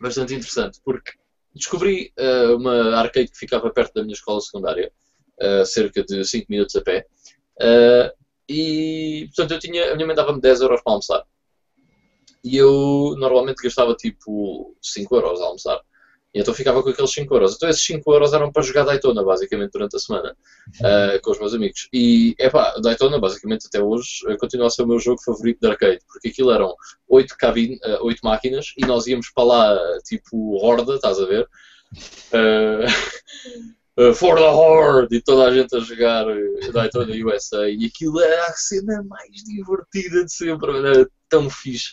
bastante 0.00 0.34
interessante, 0.34 0.80
porque 0.84 1.12
descobri 1.56 2.12
ah, 2.18 2.54
uma 2.54 2.96
arcade 2.96 3.30
que 3.30 3.38
ficava 3.38 3.70
perto 3.70 3.94
da 3.94 4.02
minha 4.02 4.14
escola 4.14 4.40
secundária, 4.40 4.92
a 5.40 5.64
cerca 5.64 6.04
de 6.04 6.24
5 6.24 6.46
minutos 6.48 6.76
a 6.76 6.82
pé, 6.82 7.06
Ah, 7.60 8.12
e 8.48 9.26
portanto 9.34 9.52
eu 9.52 9.58
tinha, 9.58 9.92
a 9.92 9.94
minha 9.96 10.06
mãe 10.06 10.14
dava-me 10.14 10.40
10 10.40 10.60
euros 10.60 10.80
para 10.82 10.92
almoçar. 10.92 11.24
E 12.44 12.56
eu 12.56 13.14
normalmente 13.18 13.62
gastava 13.62 13.94
tipo 13.94 14.76
5 14.80 15.16
euros 15.16 15.40
a 15.40 15.46
almoçar. 15.46 15.80
E 16.36 16.40
então 16.40 16.52
ficava 16.52 16.82
com 16.82 16.90
aqueles 16.90 17.10
5 17.12 17.34
euros. 17.34 17.54
Então 17.54 17.66
esses 17.66 17.82
5 17.86 18.12
euros 18.12 18.34
eram 18.34 18.52
para 18.52 18.62
jogar 18.62 18.84
Daytona, 18.84 19.24
basicamente, 19.24 19.70
durante 19.70 19.96
a 19.96 19.98
semana, 19.98 20.36
ah, 20.84 21.18
com 21.22 21.30
os 21.30 21.38
meus 21.38 21.54
amigos. 21.54 21.88
E, 21.90 22.34
epá, 22.38 22.74
Daytona, 22.82 23.18
basicamente, 23.18 23.66
até 23.66 23.80
hoje, 23.80 24.18
ah, 24.28 24.36
continua 24.36 24.66
a 24.66 24.70
ser 24.70 24.82
o 24.82 24.86
meu 24.86 24.98
jogo 24.98 25.18
favorito 25.24 25.60
de 25.60 25.66
arcade, 25.66 26.00
porque 26.06 26.28
aquilo 26.28 26.50
eram 26.50 26.74
8, 27.08 27.34
cabine, 27.38 27.78
ah, 27.82 28.00
8 28.02 28.20
máquinas 28.22 28.74
e 28.76 28.84
nós 28.84 29.06
íamos 29.06 29.30
para 29.30 29.44
lá, 29.44 29.78
tipo, 30.04 30.62
horda, 30.62 30.96
estás 30.96 31.18
a 31.18 31.24
ver? 31.24 31.48
Ah, 32.34 32.84
ah, 33.96 34.12
for 34.12 34.36
the 34.36 34.46
Horde! 34.46 35.16
E 35.16 35.22
toda 35.22 35.48
a 35.48 35.54
gente 35.54 35.74
a 35.74 35.80
jogar 35.80 36.26
Daytona 36.70 37.14
USA. 37.14 37.70
E 37.70 37.86
aquilo 37.86 38.20
era 38.20 38.44
a 38.44 38.52
cena 38.52 39.02
mais 39.04 39.42
divertida 39.42 40.22
de 40.22 40.30
sempre, 40.30 40.76
era 40.76 41.08
tão 41.30 41.48
fixe. 41.48 41.92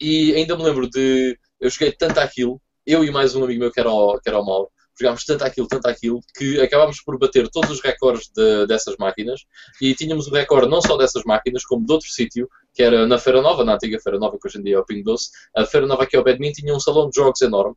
E 0.00 0.32
ainda 0.34 0.56
me 0.56 0.64
lembro 0.64 0.88
de. 0.88 1.38
Eu 1.60 1.70
joguei 1.70 1.92
tanto 1.92 2.20
aquilo, 2.20 2.60
eu 2.86 3.04
e 3.04 3.10
mais 3.10 3.34
um 3.34 3.44
amigo 3.44 3.60
meu 3.60 3.72
que 3.72 3.80
era 3.80 3.90
o, 3.90 4.18
que 4.20 4.28
era 4.28 4.38
o 4.40 4.44
Mauro, 4.44 4.70
jogámos 4.98 5.24
tanto 5.24 5.44
aquilo, 5.44 5.68
tanto 5.68 5.86
aquilo, 5.88 6.20
que 6.36 6.60
acabámos 6.60 7.02
por 7.02 7.18
bater 7.18 7.48
todos 7.50 7.70
os 7.70 7.80
recordes 7.82 8.28
de- 8.34 8.66
dessas 8.66 8.96
máquinas 8.98 9.40
e 9.80 9.94
tínhamos 9.94 10.26
o 10.26 10.30
recorde 10.34 10.68
não 10.70 10.80
só 10.80 10.96
dessas 10.96 11.22
máquinas, 11.24 11.64
como 11.64 11.84
de 11.84 11.92
outro 11.92 12.08
sítio, 12.08 12.48
que 12.74 12.82
era 12.82 13.06
na 13.06 13.18
Feira 13.18 13.42
Nova, 13.42 13.64
na 13.64 13.74
antiga 13.74 13.98
Feira 14.00 14.18
Nova, 14.18 14.38
que 14.40 14.48
hoje 14.48 14.58
em 14.58 14.62
dia 14.62 14.76
é 14.76 14.78
o 14.78 14.84
Pingo 14.86 15.04
Doce. 15.04 15.30
A 15.54 15.66
Feira 15.66 15.86
Nova, 15.86 16.04
aqui 16.04 16.16
ao 16.16 16.24
Badminton, 16.24 16.60
tinha 16.62 16.74
um 16.74 16.80
salão 16.80 17.10
de 17.10 17.16
jogos 17.16 17.40
enorme, 17.42 17.74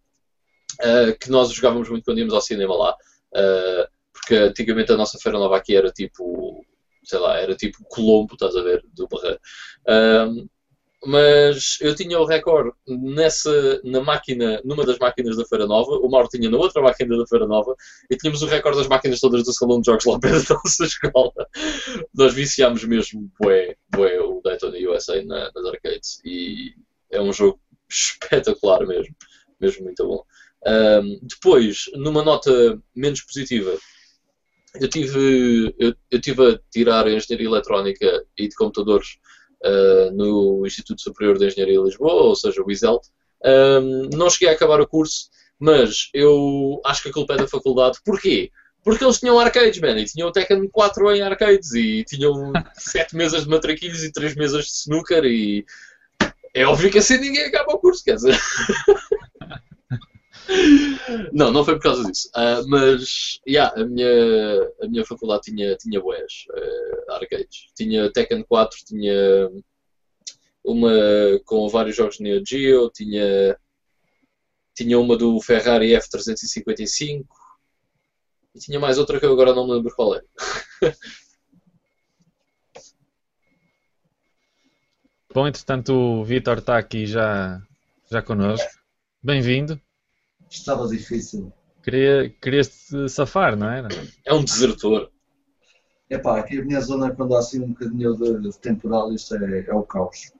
ah, 0.81 1.14
que 1.19 1.30
nós 1.30 1.52
jogávamos 1.52 1.90
muito 1.90 2.06
quando 2.06 2.19
íamos 2.19 2.34
ao 2.34 2.41
cinema 2.41 2.76
lá, 2.76 2.95
Ah, 3.36 3.88
porque 4.14 4.36
antigamente 4.36 4.91
a 4.91 4.98
nossa 4.98 5.18
Feira 5.19 5.38
Nova 5.40 5.57
aqui 5.57 5.76
era 5.76 5.91
tipo, 5.91 6.65
sei 7.03 7.19
lá, 7.19 7.38
era 7.38 7.56
tipo 7.56 7.77
Colombo, 7.90 8.34
estás 8.34 8.56
a 8.56 8.61
ver, 8.61 8.84
do 8.94 9.07
Barreiro. 9.07 9.40
Ah, 9.88 10.27
mas 11.06 11.78
eu 11.82 11.96
tinha 11.96 12.20
o 12.20 12.26
recorde 12.26 12.72
nessa, 12.88 13.82
na 13.84 14.02
máquina, 14.02 14.62
numa 14.66 14.86
das 14.86 15.00
máquinas 15.00 15.38
da 15.38 15.46
Feira 15.46 15.66
Nova, 15.66 15.92
o 15.92 16.10
Mauro 16.10 16.28
tinha 16.28 16.50
na 16.50 16.58
outra 16.58 16.82
máquina 16.82 17.18
da 17.18 17.26
Feira 17.26 17.48
Nova, 17.48 17.74
e 18.10 18.18
tínhamos 18.18 18.42
o 18.42 18.48
recorde 18.48 18.80
das 18.80 18.88
máquinas 18.88 19.20
todas 19.20 19.44
do 19.44 19.54
salão 19.54 19.80
de 19.80 19.86
jogos 19.86 20.06
lá 20.06 20.20
perto 20.20 20.50
da 20.50 20.56
nossa 20.56 20.86
escola. 20.86 21.34
Nós 22.14 22.34
viciámos 22.34 22.84
mesmo 22.84 23.32
bué, 23.40 23.76
bué 23.90 24.20
o 24.20 24.42
Daytona 24.44 24.78
USA 24.90 25.24
na- 25.24 25.52
nas 25.56 25.66
arcades, 25.66 26.22
e 26.26 26.74
é 27.12 27.22
um 27.22 27.32
jogo 27.32 27.60
espetacular 27.90 28.86
mesmo, 28.86 29.16
mesmo 29.60 29.86
muito 29.86 30.06
bom. 30.06 30.24
Ahm, 30.66 31.18
depois, 31.22 31.86
numa 31.96 32.22
nota 32.22 32.52
menos 32.94 33.22
positiva, 33.22 33.78
eu 34.76 34.88
tive, 34.90 35.74
eu, 35.80 35.96
eu 36.12 36.22
tive 36.22 36.52
a 36.52 36.60
tirar 36.72 37.08
Engenharia 37.08 37.48
Eletrónica 37.48 38.24
e 38.38 38.48
de 38.48 38.56
Computadores 38.56 39.18
uh, 39.64 40.11
no 40.11 40.65
Instituto 40.65 41.02
Superior 41.02 41.38
de 41.38 41.48
Engenharia 41.48 41.80
de 41.80 41.86
Lisboa, 41.86 42.14
ou 42.14 42.36
seja, 42.36 42.61
o 42.61 42.72
ISEL. 42.72 43.02
Um, 43.44 44.10
não 44.14 44.30
cheguei 44.30 44.49
a 44.49 44.52
acabar 44.52 44.81
o 44.81 44.88
curso, 44.88 45.30
mas 45.60 46.10
eu 46.14 46.81
acho 46.86 47.03
que 47.03 47.10
a 47.10 47.14
culpa 47.14 47.34
é 47.34 47.38
da 47.38 47.48
faculdade. 47.48 47.99
Porquê? 48.03 48.52
Porque 48.84 49.03
eles 49.03 49.19
tinham 49.19 49.40
arcades, 49.40 49.80
man, 49.80 49.99
e 49.99 50.06
tinham 50.06 50.30
o 50.30 50.31
Tekken 50.31 50.68
4 50.69 51.15
em 51.15 51.22
arcades, 51.22 51.73
e 51.73 52.03
tinham 52.03 52.52
7 52.76 53.15
mesas 53.15 53.44
de 53.44 53.49
matraquilhos 53.49 54.03
e 54.03 54.11
3 54.11 54.36
mesas 54.36 54.65
de 54.65 54.72
snooker, 54.72 55.23
e 55.26 55.65
é 56.53 56.65
óbvio 56.65 56.90
que 56.90 56.98
assim 56.98 57.18
ninguém 57.18 57.45
acaba 57.45 57.73
o 57.73 57.80
curso, 57.80 58.03
quer 58.03 58.15
dizer. 58.15 58.38
Não, 61.32 61.52
não 61.52 61.64
foi 61.64 61.76
por 61.76 61.84
causa 61.84 62.04
disso. 62.04 62.30
Ah, 62.36 62.62
mas, 62.68 63.40
yeah, 63.48 63.74
a, 63.80 63.86
minha, 63.86 64.08
a 64.82 64.88
minha 64.88 65.06
faculdade 65.06 65.44
tinha, 65.44 65.76
tinha 65.76 66.02
boas 66.02 66.46
arcades. 67.10 67.68
Tinha 67.76 68.12
Tekken 68.12 68.44
4, 68.44 68.78
tinha 68.86 69.50
uma 70.64 70.92
com 71.46 71.68
vários 71.70 71.96
jogos 71.96 72.18
de 72.18 72.24
Neo 72.24 72.44
Geo, 72.46 72.90
tinha, 72.90 73.58
tinha 74.76 75.00
uma 75.00 75.16
do 75.18 75.40
Ferrari 75.42 75.92
F355 75.92 77.26
e 78.56 78.60
tinha 78.60 78.80
mais 78.80 78.98
outra 78.98 79.20
que 79.20 79.26
eu 79.26 79.34
agora 79.34 79.54
não 79.54 79.68
me 79.68 79.74
lembro 79.74 79.94
qual 79.96 80.16
é. 80.16 80.22
Bom, 85.32 85.48
entretanto, 85.48 85.94
o 85.94 86.24
Vitor 86.24 86.58
está 86.58 86.78
aqui 86.78 87.06
já, 87.06 87.62
já 88.10 88.20
connosco. 88.22 88.68
Bem-vindo. 89.22 89.80
Estava 90.50 90.88
difícil. 90.88 91.52
Queria, 91.84 92.30
querias-te 92.42 93.08
safar, 93.10 93.56
não 93.56 93.70
era? 93.70 93.88
É 94.26 94.34
um 94.34 94.44
desertor. 94.44 95.10
Epá, 96.10 96.40
aqui 96.40 96.60
a 96.60 96.66
minha 96.66 96.82
zona, 96.82 97.16
quando 97.16 97.36
há 97.36 97.40
assim 97.40 97.62
um 97.62 97.70
bocadinho 97.70 98.16
de, 98.16 98.42
de 98.50 98.60
temporal, 98.60 99.14
isto 99.14 99.36
é, 99.36 99.66
é 99.68 99.74
o 99.74 99.84
caos. 99.84 100.32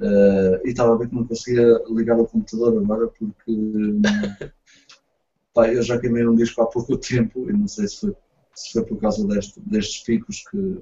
Eh, 0.00 0.62
e 0.64 0.68
estava 0.70 0.94
a 0.94 0.96
ver 0.98 1.08
que 1.08 1.14
não 1.14 1.26
conseguia 1.26 1.82
ligar 1.90 2.18
o 2.18 2.26
computador 2.26 2.80
agora 2.82 3.08
porque 3.08 3.50
hum, 3.50 4.00
pá, 5.54 5.68
eu 5.72 5.82
já 5.82 5.98
queimei 6.00 6.26
um 6.26 6.34
disco 6.34 6.62
há 6.62 6.66
pouco 6.66 6.96
tempo 6.96 7.48
e 7.50 7.52
não 7.52 7.68
sei 7.68 7.88
se 7.88 8.00
foi, 8.00 8.14
se 8.54 8.72
foi 8.72 8.84
por 8.86 8.98
causa 9.00 9.26
deste- 9.26 9.60
destes 9.60 10.02
picos 10.04 10.42
que 10.50 10.78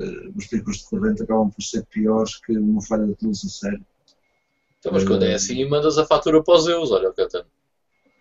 eh, 0.00 0.30
os 0.36 0.46
picos 0.46 0.78
de 0.78 0.84
corrente 0.86 1.22
acabam 1.22 1.50
por 1.50 1.62
ser 1.62 1.84
piores 1.86 2.36
que 2.40 2.56
uma 2.56 2.82
falha 2.82 3.06
de 3.06 3.16
luz 3.26 3.44
a 3.44 3.48
sério. 3.48 3.86
Então, 4.78 4.92
mas 4.92 5.04
quando 5.04 5.24
é 5.24 5.34
assim, 5.34 5.68
mandas 5.68 5.98
a 5.98 6.06
fatura 6.06 6.42
para 6.42 6.54
os 6.54 6.64
Zeus, 6.64 6.90
olha 6.92 7.10
o 7.10 7.12
que 7.14 7.22
eu 7.22 7.28
tenho. 7.28 7.46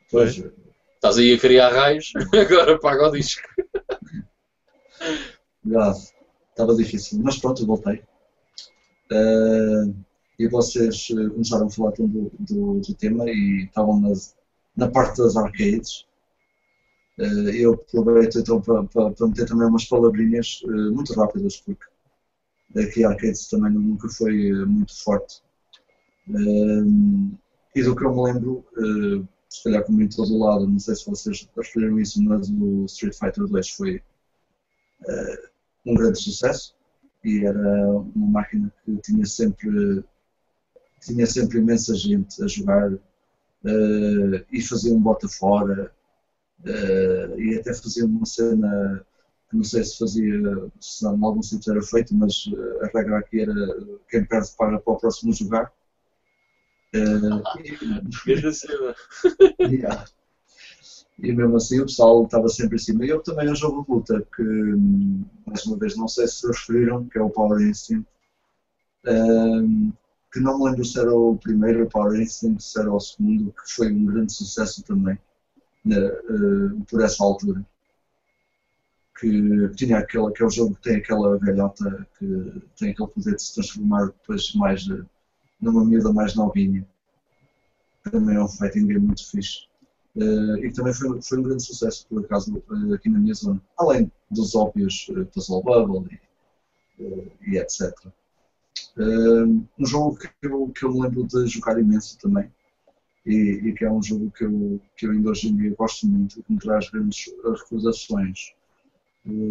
Pois, 0.09 0.41
Estás 0.97 1.19
aí 1.19 1.33
a 1.33 1.39
criar 1.39 1.71
raios, 1.71 2.11
agora 2.33 2.79
paga 2.79 3.07
o 3.07 3.11
disco. 3.11 3.47
já, 5.63 5.93
estava 6.49 6.75
difícil, 6.75 7.19
mas 7.21 7.37
pronto, 7.37 7.65
voltei. 7.67 8.01
Eh, 9.11 9.93
e 10.39 10.47
vocês 10.47 11.07
eh, 11.11 11.29
começaram 11.29 11.67
a 11.67 11.69
falar 11.69 11.91
então 11.91 12.07
do, 12.07 12.31
do, 12.39 12.79
do 12.79 12.93
tema 12.95 13.29
e 13.29 13.65
estavam 13.65 13.99
nas, 13.99 14.35
na 14.75 14.89
parte 14.89 15.17
das 15.21 15.37
arcades. 15.37 16.07
Eh, 17.19 17.63
eu 17.63 17.73
aproveito 17.73 18.39
então 18.39 18.59
para, 18.59 18.85
para, 18.85 19.11
para 19.11 19.27
meter 19.27 19.47
também 19.47 19.67
umas 19.67 19.85
palavrinhas 19.85 20.61
eh, 20.63 20.89
muito 20.89 21.13
rápidas, 21.13 21.57
porque 21.57 21.85
aqui 22.75 23.03
a 23.03 23.09
arcades 23.09 23.47
também 23.47 23.71
nunca 23.71 24.09
foi 24.09 24.51
muito 24.65 24.99
forte. 25.03 25.43
E 27.75 27.83
do 27.83 27.95
que 27.95 28.03
eu 28.03 28.15
me 28.15 28.23
lembro, 28.23 28.65
se 29.49 29.63
calhar 29.63 29.83
como 29.83 30.01
em 30.01 30.09
todo 30.09 30.37
lado, 30.37 30.67
não 30.67 30.79
sei 30.79 30.95
se 30.95 31.05
vocês 31.05 31.47
referiram 31.55 31.99
isso, 31.99 32.21
mas 32.23 32.49
o 32.49 32.85
Street 32.85 33.15
Fighter 33.17 33.45
2 33.45 33.69
foi 33.69 34.01
eh, 35.07 35.49
um 35.85 35.95
grande 35.95 36.21
sucesso. 36.21 36.75
E 37.23 37.45
era 37.45 37.89
uma 38.15 38.27
máquina 38.27 38.71
que 38.83 38.97
tinha 38.97 39.25
sempre 39.25 40.03
tinha 41.01 41.25
sempre 41.25 41.59
imensa 41.59 41.95
gente 41.95 42.43
a 42.43 42.47
jogar 42.47 42.91
eh, 42.93 44.45
e 44.51 44.61
fazia 44.61 44.93
um 44.93 45.01
bota 45.01 45.27
fora 45.27 45.91
eh, 46.65 47.35
e 47.37 47.55
até 47.55 47.73
fazia 47.73 48.05
uma 48.05 48.25
cena 48.25 49.05
que 49.49 49.55
não 49.55 49.63
sei 49.63 49.83
se 49.83 49.97
fazia 49.97 50.71
se 50.79 51.05
em 51.05 51.23
algum 51.23 51.41
sítio 51.41 51.71
era 51.71 51.81
feito 51.81 52.15
mas 52.15 52.45
a 52.81 52.97
regra 52.97 53.19
aqui 53.19 53.41
era 53.41 53.53
quem 54.09 54.25
perde 54.25 54.51
paga 54.57 54.79
para 54.79 54.93
o 54.93 54.97
próximo 54.97 55.33
jogar 55.33 55.71
Cena. 56.93 57.43
Yeah. 59.59 60.05
E 61.19 61.31
mesmo 61.33 61.55
assim 61.57 61.79
o 61.79 61.85
pessoal 61.85 62.23
estava 62.23 62.47
sempre 62.47 62.75
em 62.75 62.79
cima. 62.79 63.05
E 63.05 63.09
eu 63.09 63.21
também 63.21 63.47
é 63.47 63.51
um 63.51 63.55
jogo 63.55 63.85
luta 63.87 64.25
que, 64.35 64.43
mais 65.45 65.65
uma 65.65 65.77
vez, 65.77 65.95
não 65.97 66.07
sei 66.07 66.27
se 66.27 66.45
referiram, 66.47 67.05
que 67.07 67.17
é 67.17 67.21
o 67.21 67.29
Power 67.29 67.61
Instinct. 67.61 68.07
Hum, 69.05 69.91
que 70.31 70.39
não 70.39 70.59
me 70.59 70.65
lembro 70.65 70.85
se 70.85 70.99
era 70.99 71.13
o 71.13 71.37
primeiro 71.37 71.83
o 71.85 71.89
Power 71.89 72.19
Instinct, 72.21 72.61
se 72.63 72.79
era 72.79 72.91
o 72.93 72.99
segundo, 72.99 73.51
que 73.51 73.71
foi 73.73 73.91
um 73.91 74.05
grande 74.05 74.33
sucesso 74.33 74.83
também, 74.83 75.17
né, 75.85 75.97
eh, 75.97 76.83
por 76.89 77.01
essa 77.01 77.23
altura. 77.23 77.65
que 79.19 79.69
tinha 79.75 79.97
aquele, 79.97 80.27
aquele 80.27 80.49
jogo 80.49 80.75
que 80.75 80.81
tem 80.83 80.97
aquela 80.97 81.37
velhota 81.39 82.07
que 82.17 82.61
tem 82.77 82.91
aquele 82.91 83.09
poder 83.09 83.35
de 83.35 83.41
se 83.41 83.53
transformar 83.55 84.05
depois 84.07 84.53
mais 84.53 84.87
eh, 84.89 85.03
numa 85.59 85.83
miúda 85.83 86.11
mais 86.13 86.35
novinha. 86.35 86.87
Também 88.03 88.35
é 88.35 88.43
um 88.43 88.47
fighting 88.47 88.87
game 88.87 89.05
muito 89.05 89.29
fixe. 89.29 89.67
Uh, 90.17 90.57
e 90.65 90.71
também 90.71 90.93
foi, 90.93 91.21
foi 91.21 91.37
um 91.37 91.43
grande 91.43 91.63
sucesso, 91.63 92.07
por 92.07 92.25
acaso, 92.25 92.51
uh, 92.69 92.93
aqui 92.93 93.07
na 93.07 93.19
minha 93.19 93.35
zona. 93.35 93.61
Além 93.77 94.11
dos 94.31 94.55
óbvios 94.55 95.07
uh, 95.09 95.25
Puzzle 95.27 95.61
Bubble 95.61 96.19
e, 96.97 97.03
uh, 97.03 97.31
e 97.45 97.57
etc. 97.59 97.93
um 98.97 99.85
jogo 99.85 100.17
que 100.17 100.47
eu, 100.47 100.69
que 100.69 100.85
eu 100.85 100.91
me 100.91 101.01
lembro 101.01 101.27
de 101.27 101.45
jogar 101.45 101.79
imenso 101.79 102.17
também, 102.17 102.51
e, 103.23 103.61
e, 103.65 103.73
que 103.73 103.85
é 103.85 103.91
um 103.91 104.01
jogo 104.01 104.31
que 104.31 104.45
eu, 104.45 104.81
que 104.95 105.05
eu 105.05 105.11
ainda 105.11 105.29
hoje 105.29 105.49
em 105.49 105.55
dia 105.55 105.75
gosto 105.77 106.07
muito, 106.07 106.41
que 106.41 106.51
me 106.51 106.57
traz 106.57 106.89
grandes 106.89 107.31
recordações. 107.43 108.55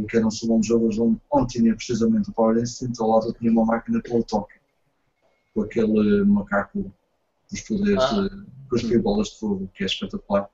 que 0.09 0.17
era 0.17 0.27
um 0.27 0.31
segundo 0.31 0.65
jogo 0.65 0.89
onde, 1.01 1.21
onde 1.31 1.53
tinha 1.53 1.77
precisamente 1.77 2.31
o 2.31 2.33
Power 2.33 2.61
Instinct, 2.61 3.01
ao 3.01 3.11
lado 3.11 3.33
tinha 3.35 3.53
uma 3.53 3.65
máquina 3.65 4.01
pelo 4.03 4.25
toque, 4.25 4.55
com 5.57 5.63
aquele 5.63 6.23
macaco 6.25 6.93
dos 7.51 7.61
poderes 7.63 8.05
ah. 8.05 8.29
com 8.69 8.77
as 8.77 8.83
bolas 9.01 9.29
de 9.29 9.39
fogo, 9.39 9.71
que 9.75 9.83
é 9.83 9.87
espetacular. 9.87 10.51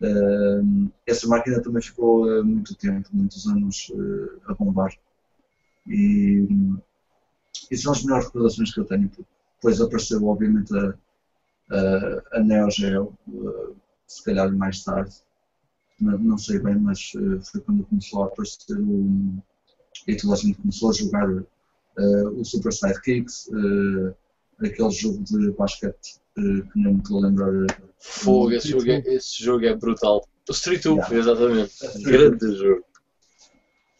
Uh, 0.00 0.90
essa 1.06 1.26
máquina 1.26 1.60
também 1.60 1.82
ficou 1.82 2.24
uh, 2.26 2.44
muito 2.44 2.74
tempo, 2.76 3.08
muitos 3.12 3.46
anos 3.48 3.90
uh, 3.90 4.40
a 4.46 4.54
bombar. 4.54 4.92
E, 5.88 6.46
e 7.68 7.76
são 7.76 7.92
as 7.92 8.04
melhores 8.04 8.26
recordações 8.26 8.72
que 8.72 8.78
eu 8.78 8.84
tenho. 8.84 9.10
Depois 9.56 9.80
apareceu, 9.80 10.24
obviamente, 10.24 10.72
a, 10.76 10.94
a, 11.70 12.38
a 12.38 12.40
Neo 12.40 12.70
Geo, 12.70 13.18
se 14.06 14.24
calhar 14.24 14.52
mais 14.52 14.84
tarde, 14.84 15.16
não, 16.00 16.18
não 16.18 16.38
sei 16.38 16.60
bem, 16.60 16.76
mas 16.76 17.10
foi 17.50 17.60
quando 17.60 17.84
começou 17.84 18.22
a 18.22 18.26
aparecer 18.26 18.78
o. 18.78 19.42
E 20.06 20.16
toda 20.16 20.34
a 20.34 20.36
gente 20.36 20.58
começou 20.58 20.90
a 20.90 20.94
jogar 20.94 21.44
o 21.98 22.44
Super 22.44 22.72
Sidekicks, 22.72 23.50
aquele 24.58 24.90
jogo 24.90 25.22
de 25.24 25.50
basquete 25.52 26.20
que 26.34 26.78
não 26.78 26.94
me 26.94 26.98
estou 26.98 27.18
a 27.18 27.28
lembrar 27.28 27.52
Fogo, 27.98 28.50
esse 28.52 28.68
jogo, 28.68 28.90
é, 28.90 28.98
esse 29.06 29.42
jogo 29.42 29.64
é 29.64 29.76
brutal. 29.76 30.26
O 30.48 30.52
Street 30.52 30.82
2, 30.82 30.96
yeah. 30.96 31.16
exatamente. 31.16 32.02
Grande 32.02 32.56
jogo. 32.56 32.84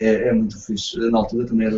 É, 0.00 0.28
é 0.28 0.32
muito 0.32 0.60
fixe. 0.60 0.98
Na 0.98 1.18
altura 1.18 1.46
também 1.46 1.68
era, 1.68 1.76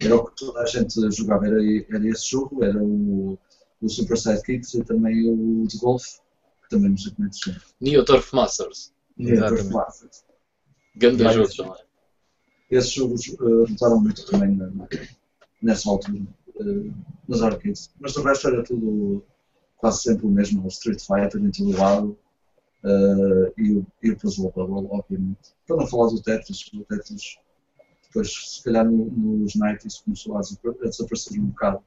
era 0.00 0.16
o 0.16 0.24
que 0.24 0.36
toda 0.36 0.60
a 0.60 0.66
gente 0.66 0.94
jogava, 1.10 1.46
era, 1.48 1.58
era 1.90 2.08
esse 2.08 2.30
jogo, 2.30 2.62
era 2.62 2.80
o, 2.80 3.36
o 3.80 3.88
Super 3.88 4.16
Sidekicks 4.16 4.74
e 4.74 4.84
também 4.84 5.28
o 5.28 5.66
de 5.66 5.76
golfe, 5.78 6.20
que 6.62 6.68
também 6.70 6.90
não 6.90 6.98
sei 6.98 7.12
como 7.12 7.26
é. 7.28 7.30
Neo 7.80 8.04
Turf 8.04 8.32
Masters. 8.32 8.92
Neo 9.16 9.48
Turf 9.48 9.70
Masters. 9.70 10.24
Grande 10.94 11.32
jogo 11.32 11.56
também. 11.56 11.83
Esses 12.70 12.92
jogos 12.92 13.26
uh, 13.28 14.00
muito 14.00 14.26
também 14.26 14.56
na, 14.56 14.70
nessa 15.62 15.88
altura, 15.88 16.22
uh, 16.56 16.94
nas 17.28 17.42
arcades. 17.42 17.90
Mas 18.00 18.16
o 18.16 18.22
resto 18.22 18.48
era 18.48 18.62
tudo 18.62 19.24
quase 19.76 20.02
sempre 20.02 20.26
o 20.26 20.30
mesmo, 20.30 20.64
o 20.64 20.68
Street 20.68 21.00
Fighter 21.00 21.42
em 21.42 21.50
todo 21.50 21.76
lado 21.78 22.18
uh, 22.84 23.52
e, 23.56 23.72
o, 23.72 23.86
e 24.02 24.10
o 24.10 24.16
Puzzle 24.16 24.52
Bubble, 24.54 24.88
obviamente. 24.90 25.54
Para 25.66 25.76
não 25.76 25.86
falar 25.86 26.08
do 26.08 26.22
Tetris, 26.22 26.70
o 26.72 26.84
Tetris 26.84 27.38
depois, 28.14 28.32
se 28.32 28.62
calhar 28.62 28.84
no, 28.84 29.10
nos 29.10 29.54
90s 29.54 30.04
começou 30.04 30.36
a, 30.36 30.40
desaparecer 30.40 31.40
um 31.40 31.46
bocado 31.46 31.82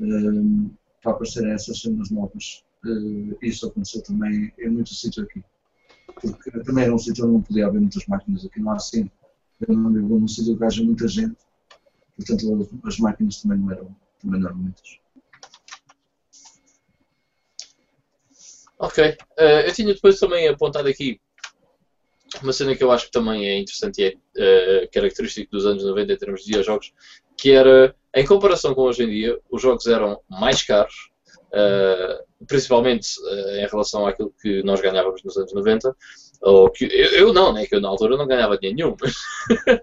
uh, 0.00 0.70
para 1.02 1.12
aparecerem 1.12 1.52
essas 1.52 1.80
cenas 1.80 2.10
novas. 2.10 2.64
Uh, 2.84 3.36
isso 3.42 3.66
aconteceu 3.66 4.02
também 4.02 4.52
em 4.58 4.70
muitos 4.70 5.00
sítios 5.00 5.26
aqui. 5.26 5.44
Porque 6.20 6.50
também 6.62 6.84
era 6.84 6.94
um 6.94 6.98
sítio 6.98 7.24
onde 7.24 7.34
não 7.34 7.42
podia 7.42 7.66
haver 7.66 7.80
muitas 7.80 8.06
máquinas, 8.06 8.44
aqui 8.46 8.60
não 8.60 8.70
há 8.72 8.76
assim. 8.76 9.10
Eu 9.60 9.76
não 9.76 9.92
vivo 9.92 10.18
num 10.18 10.28
sítio 10.28 10.56
que 10.56 10.64
haja 10.64 10.82
muita 10.82 11.06
gente, 11.08 11.36
portanto 12.16 12.68
as 12.84 12.98
máquinas 12.98 13.40
também 13.40 13.58
não 13.58 13.70
eram, 13.70 13.96
também 14.20 14.40
não 14.40 14.48
eram 14.48 14.58
muitas. 14.58 14.98
Ok. 18.78 19.16
Uh, 19.38 19.66
eu 19.66 19.72
tinha 19.72 19.94
depois 19.94 20.18
também 20.18 20.48
apontado 20.48 20.88
aqui 20.88 21.20
uma 22.42 22.52
cena 22.52 22.74
que 22.74 22.82
eu 22.82 22.90
acho 22.90 23.06
que 23.06 23.12
também 23.12 23.46
é 23.46 23.58
interessante 23.58 24.02
e 24.02 24.04
é 24.04 24.84
uh, 24.84 24.90
característico 24.92 25.52
dos 25.52 25.64
anos 25.64 25.84
90 25.84 26.12
em 26.12 26.16
termos 26.16 26.40
de 26.40 26.46
videojogos, 26.46 26.92
que 27.36 27.52
era, 27.52 27.94
em 28.14 28.26
comparação 28.26 28.74
com 28.74 28.82
hoje 28.82 29.04
em 29.04 29.08
dia, 29.08 29.38
os 29.50 29.62
jogos 29.62 29.86
eram 29.86 30.20
mais 30.28 30.62
caros, 30.62 31.10
uh, 31.48 32.46
principalmente 32.46 33.08
em 33.56 33.66
relação 33.66 34.06
àquilo 34.06 34.34
que 34.42 34.62
nós 34.64 34.80
ganhávamos 34.80 35.22
nos 35.22 35.36
anos 35.36 35.52
90, 35.54 35.96
ou 36.44 36.70
que 36.70 36.84
eu, 36.84 37.10
eu 37.12 37.32
não, 37.32 37.52
né, 37.52 37.66
que 37.66 37.74
eu 37.74 37.80
na 37.80 37.88
altura 37.88 38.16
não 38.16 38.26
ganhava 38.26 38.58
dinheiro 38.58 38.76
nenhum, 38.76 38.96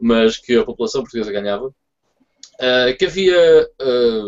mas, 0.00 0.36
que 0.36 0.56
a 0.56 0.64
população 0.64 1.02
portuguesa 1.02 1.32
ganhava, 1.32 1.74
que 2.98 3.06
havia 3.06 3.68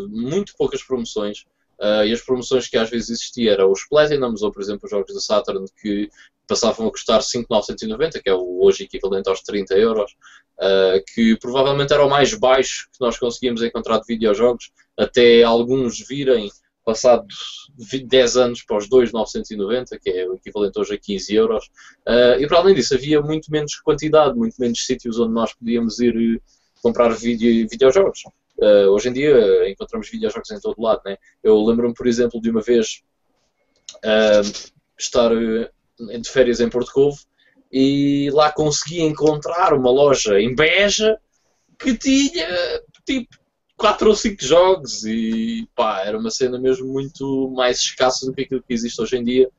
muito 0.09 0.55
poucas 0.57 0.83
promoções, 0.83 1.45
Uh, 1.79 2.05
e 2.07 2.13
as 2.13 2.23
promoções 2.23 2.67
que 2.69 2.77
às 2.79 2.89
vezes 2.89 3.11
existiam 3.11 3.53
eram 3.53 3.71
os 3.71 3.87
Platinums, 3.87 4.43
ou 4.43 4.51
por 4.51 4.63
exemplo 4.63 4.87
os 4.87 4.91
jogos 4.91 5.13
da 5.13 5.21
Saturn 5.21 5.67
que 5.81 6.09
passavam 6.49 6.87
a 6.87 6.91
custar 6.91 7.23
5,990, 7.23 8.23
que 8.23 8.31
é 8.31 8.35
o 8.35 8.63
hoje 8.63 8.85
equivalente 8.85 9.29
aos 9.29 9.43
30 9.43 9.75
euros, 9.75 10.17
uh, 10.59 11.03
que 11.13 11.37
provavelmente 11.37 11.93
era 11.93 12.05
o 12.05 12.09
mais 12.09 12.33
baixo 12.33 12.89
que 12.93 13.01
nós 13.01 13.19
conseguíamos 13.19 13.63
encontrar 13.63 13.99
de 13.99 14.07
videojogos, 14.07 14.71
até 14.97 15.43
alguns 15.43 16.01
virem 16.01 16.51
passados 16.87 17.69
10 17.77 18.37
anos 18.37 18.63
para 18.63 18.77
os 18.77 18.89
2,990, 18.89 19.99
que 19.99 20.09
é 20.09 20.29
o 20.29 20.35
equivalente 20.35 20.79
hoje 20.79 20.95
a 20.95 20.99
15 20.99 21.35
euros. 21.35 21.67
Uh, 22.07 22.41
e 22.41 22.47
para 22.47 22.59
além 22.59 22.77
disso, 22.77 22.95
havia 22.95 23.21
muito 23.21 23.51
menos 23.51 23.75
quantidade, 23.81 24.39
muito 24.39 24.55
menos 24.61 24.87
sítios 24.87 25.19
onde 25.19 25.33
nós 25.33 25.53
podíamos 25.53 25.99
ir 25.99 26.41
comprar 26.81 27.09
video, 27.09 27.69
videojogos. 27.69 28.23
Uh, 28.57 28.89
hoje 28.91 29.09
em 29.09 29.13
dia 29.13 29.37
uh, 29.37 29.67
encontramos 29.67 30.09
videojogos 30.09 30.49
em 30.53 30.61
todo 30.61 30.81
lado. 30.81 31.03
Né? 31.05 31.17
Eu 31.43 31.61
lembro-me, 31.61 31.93
por 31.93 32.07
exemplo, 32.07 32.41
de 32.41 32.51
uma 32.51 32.63
vez 32.63 33.03
uh, 33.97 34.71
estar 34.97 35.31
de 35.35 36.31
férias 36.31 36.61
em 36.61 36.71
Porto 36.71 36.93
Covo 36.93 37.19
e 37.73 38.31
lá 38.33 38.53
consegui 38.53 39.03
encontrar 39.03 39.75
uma 39.75 39.91
loja 39.91 40.41
em 40.41 40.55
Beja 40.55 41.19
que 41.81 41.99
tinha 41.99 42.47
tipo 43.05 43.37
4 43.77 44.09
ou 44.09 44.15
5 44.15 44.45
jogos 44.45 45.05
e 45.05 45.69
pá, 45.75 46.03
era 46.05 46.19
uma 46.19 46.31
cena 46.31 46.59
mesmo 46.59 46.87
muito 46.87 47.51
mais 47.55 47.79
escassa 47.79 48.27
do 48.27 48.33
que 48.33 48.43
aquilo 48.43 48.63
que 48.63 48.73
existe 48.73 49.01
hoje 49.01 49.17
em 49.17 49.25
dia. 49.25 49.51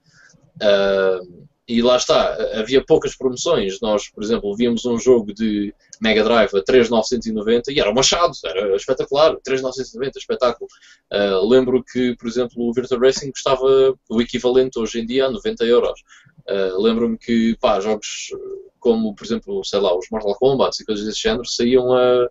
Uh, 0.62 1.48
e 1.68 1.82
lá 1.82 1.98
está, 1.98 2.34
havia 2.58 2.84
poucas 2.84 3.16
promoções. 3.16 3.82
Nós, 3.82 4.10
por 4.10 4.24
exemplo, 4.24 4.56
víamos 4.56 4.86
um 4.86 4.98
jogo 4.98 5.34
de 5.34 5.74
Mega 6.02 6.24
Drive 6.24 6.56
a 6.56 6.64
3,990 6.64 7.74
e 7.74 7.80
era 7.80 7.92
um 7.92 7.94
machado, 7.94 8.32
era 8.46 8.74
espetacular, 8.76 9.36
3,990, 9.44 10.18
espetáculo. 10.18 10.70
Uh, 11.12 11.46
lembro 11.48 11.84
que, 11.84 12.16
por 12.16 12.28
exemplo, 12.28 12.64
o 12.64 12.74
Virtua 12.74 12.98
Racing 12.98 13.32
custava 13.32 13.94
o 14.10 14.22
equivalente 14.22 14.80
hoje 14.80 15.02
em 15.02 15.06
dia 15.06 15.26
a 15.26 15.32
90 15.32 15.66
euros. 15.66 16.00
Uh, 16.48 16.82
Lembro-me 16.82 17.18
que, 17.18 17.58
pá, 17.60 17.82
jogos 17.82 18.30
como, 18.80 19.14
por 19.14 19.26
exemplo, 19.26 19.64
sei 19.66 19.80
lá, 19.82 19.94
os 19.98 20.08
Mortal 20.10 20.36
Kombat 20.36 20.82
e 20.82 20.86
coisas 20.86 21.06
desse 21.06 21.22
género 21.22 21.46
saíam 21.46 21.94
a. 21.94 22.30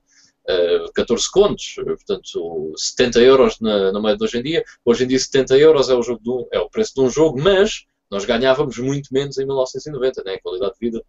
Uh, 0.48 0.92
14 0.92 1.28
contos, 1.32 1.74
portanto 1.74 2.72
70 2.76 3.20
euros 3.20 3.58
na, 3.60 3.90
na 3.90 4.00
moeda 4.00 4.18
de 4.18 4.24
hoje 4.24 4.38
em 4.38 4.42
dia. 4.42 4.64
Hoje 4.84 5.04
em 5.04 5.08
dia 5.08 5.18
70 5.18 5.58
euros 5.58 5.90
é 5.90 5.94
o, 5.94 6.02
jogo 6.02 6.20
um, 6.24 6.48
é 6.52 6.60
o 6.60 6.70
preço 6.70 6.94
de 6.94 7.00
um 7.00 7.10
jogo, 7.10 7.40
mas 7.40 7.84
nós 8.10 8.24
ganhávamos 8.24 8.78
muito 8.78 9.12
menos 9.12 9.38
em 9.38 9.44
1990, 9.44 10.22
né? 10.24 10.34
a 10.34 10.40
qualidade 10.40 10.74
de 10.74 10.78
vida 10.78 11.04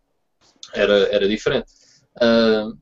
era, 0.74 0.94
era 1.12 1.28
diferente. 1.28 1.68
Uh, 2.16 2.76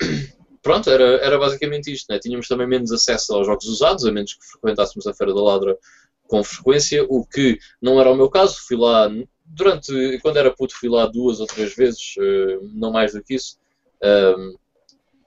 pronto, 0.62 0.88
era, 0.90 1.16
era 1.18 1.38
basicamente 1.38 1.92
isto. 1.92 2.10
Né? 2.10 2.18
Tínhamos 2.18 2.48
também 2.48 2.66
menos 2.66 2.90
acesso 2.90 3.34
aos 3.34 3.46
jogos 3.46 3.66
usados, 3.66 4.04
a 4.04 4.12
menos 4.12 4.34
que 4.34 4.46
frequentássemos 4.46 5.06
a 5.06 5.14
Feira 5.14 5.34
da 5.34 5.42
Ladra 5.42 5.78
com 6.26 6.44
frequência, 6.44 7.04
o 7.08 7.24
que 7.24 7.58
não 7.80 8.00
era 8.00 8.10
o 8.10 8.16
meu 8.16 8.28
caso. 8.28 8.58
Fui 8.66 8.76
lá, 8.76 9.10
durante, 9.44 10.18
quando 10.20 10.36
era 10.36 10.54
puto, 10.54 10.74
fui 10.74 10.88
lá 10.88 11.06
duas 11.06 11.40
ou 11.40 11.46
três 11.46 11.74
vezes, 11.74 12.14
uh, 12.18 12.70
não 12.74 12.92
mais 12.92 13.12
do 13.12 13.22
que 13.22 13.34
isso. 13.34 13.58
Uh, 14.02 14.58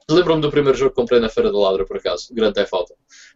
Lembro-me 0.09 0.41
do 0.41 0.51
primeiro 0.51 0.77
jogo 0.77 0.91
que 0.91 0.95
comprei 0.95 1.19
na 1.19 1.29
Feira 1.29 1.51
da 1.51 1.57
Ladra, 1.57 1.85
por 1.85 1.97
acaso, 1.97 2.33
Grande 2.33 2.55
Theft 2.55 2.73
Auto. 2.73 2.93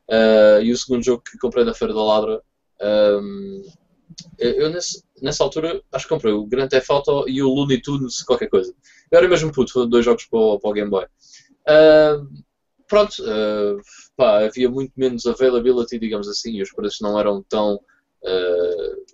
Uh, 0.10 0.62
e 0.62 0.72
o 0.72 0.78
segundo 0.78 1.04
jogo 1.04 1.24
que 1.24 1.38
comprei 1.38 1.64
na 1.64 1.74
Feira 1.74 1.94
da 1.94 2.04
Ladra 2.04 2.42
um, 2.82 3.64
eu 4.38 4.70
nesse, 4.70 5.04
nessa 5.22 5.44
altura 5.44 5.82
acho 5.92 6.06
que 6.06 6.14
comprei 6.14 6.34
o 6.34 6.46
Grand 6.46 6.68
Theft 6.68 6.90
Auto 6.90 7.28
e 7.28 7.42
o 7.42 7.50
Looney 7.50 7.82
Tunes 7.82 8.24
qualquer 8.24 8.50
coisa. 8.50 8.74
Eu 9.12 9.20
era 9.20 9.28
mesmo 9.28 9.52
puto, 9.52 9.86
dois 9.86 10.06
jogos 10.06 10.26
para 10.26 10.40
o, 10.40 10.60
para 10.60 10.70
o 10.70 10.74
Game 10.74 10.90
Boy. 10.90 11.06
Uh, 11.68 12.28
pronto, 12.88 13.16
uh, 13.22 13.82
pá, 14.16 14.46
havia 14.46 14.70
muito 14.70 14.94
menos 14.96 15.26
availability, 15.26 15.98
digamos 16.00 16.28
assim, 16.28 16.52
e 16.52 16.62
os 16.62 16.72
preços 16.72 17.00
não 17.02 17.20
eram 17.20 17.44
tão 17.44 17.76
uh, 17.76 19.06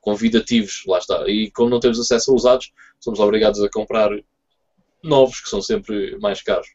convidativos, 0.00 0.82
lá 0.86 0.98
está. 0.98 1.28
E 1.28 1.50
como 1.52 1.70
não 1.70 1.80
temos 1.80 2.00
acesso 2.00 2.32
a 2.32 2.34
usados, 2.34 2.72
somos 2.98 3.20
obrigados 3.20 3.62
a 3.62 3.70
comprar 3.70 4.10
novos, 5.02 5.40
que 5.40 5.48
são 5.48 5.62
sempre 5.62 6.18
mais 6.18 6.42
caros. 6.42 6.68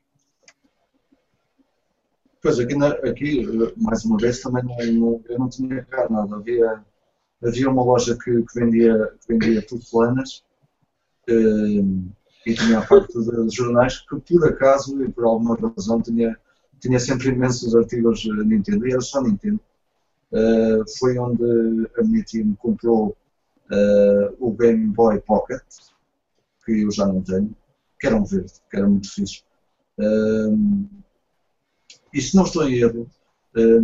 Pois, 2.46 2.60
aqui, 2.60 2.76
aqui 3.10 3.74
mais 3.76 4.06
uma 4.06 4.20
vez, 4.20 4.40
também 4.40 4.64
não, 4.64 5.20
eu 5.28 5.40
não 5.40 5.50
tinha 5.50 5.84
cá 5.86 6.08
nada. 6.08 6.36
Havia 6.36 6.86
havia 7.44 7.68
uma 7.68 7.84
loja 7.84 8.16
que, 8.16 8.44
que 8.44 8.60
vendia, 8.60 9.16
que 9.20 9.34
vendia 9.34 9.66
porcelanas, 9.68 10.44
uh, 11.28 12.14
e 12.46 12.54
tinha 12.54 12.78
a 12.78 12.86
parte 12.86 13.12
dos 13.14 13.52
jornais 13.52 14.02
que 14.02 14.20
por 14.20 14.48
acaso 14.48 15.04
e 15.04 15.12
por 15.12 15.26
alguma 15.26 15.58
razão 15.76 16.00
tinha, 16.00 16.38
tinha 16.80 17.00
sempre 17.00 17.30
imensos 17.30 17.76
artigos 17.76 18.24
Nintendo 18.46 18.88
e 18.88 18.92
era 18.92 19.02
só 19.02 19.24
Nintendo. 19.24 19.60
Uh, 20.32 20.86
foi 21.00 21.18
onde 21.18 21.90
a 21.98 22.04
minha 22.04 22.24
team 22.26 22.54
comprou 22.60 23.18
uh, 23.72 24.36
o 24.40 24.52
Game 24.52 24.94
Boy 24.94 25.20
Pocket, 25.22 25.64
que 26.64 26.84
eu 26.84 26.92
já 26.92 27.08
não 27.08 27.24
tenho, 27.24 27.56
que 28.00 28.06
era 28.06 28.16
um 28.16 28.24
verde, 28.24 28.54
que 28.70 28.78
era 28.78 28.88
muito 28.88 29.12
fixe. 29.12 29.44
E 32.18 32.22
se 32.22 32.36
não 32.36 32.44
estou 32.44 32.68
em 32.68 32.76
erro, 32.76 33.08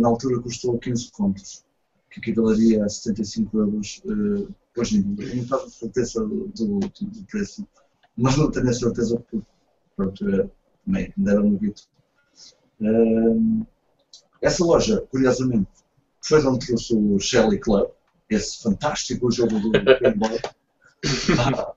na 0.00 0.08
altura 0.08 0.40
custou 0.40 0.78
15 0.78 1.10
contos, 1.12 1.64
que 2.10 2.20
equivaleria 2.20 2.84
a 2.84 2.88
75 2.88 3.58
euros 3.58 4.02
hoje 4.76 4.98
em 4.98 5.14
dia. 5.14 5.28
Eu 5.28 5.36
não 5.36 5.42
estava 5.44 5.68
certeza 5.68 6.20
do, 6.20 6.48
do, 6.48 6.80
do 6.80 7.24
preço 7.30 7.66
mas 8.16 8.36
não 8.36 8.50
tenho 8.50 8.68
a 8.68 8.72
certeza 8.72 9.16
porque 9.16 9.46
pronto, 9.96 10.24
também 10.84 11.12
ainda 11.16 11.30
era 11.30 11.42
novinho. 11.42 11.74
Um, 12.80 13.64
essa 14.40 14.64
loja, 14.64 15.00
curiosamente, 15.10 15.70
foi 16.20 16.44
onde 16.44 16.66
trouxe 16.66 16.94
o 16.94 17.18
Shelly 17.18 17.58
Club, 17.58 17.90
esse 18.28 18.62
fantástico 18.62 19.30
jogo 19.30 19.58
do 19.60 19.70
Game 19.70 20.16
Boy, 20.16 20.40
há, 21.38 21.74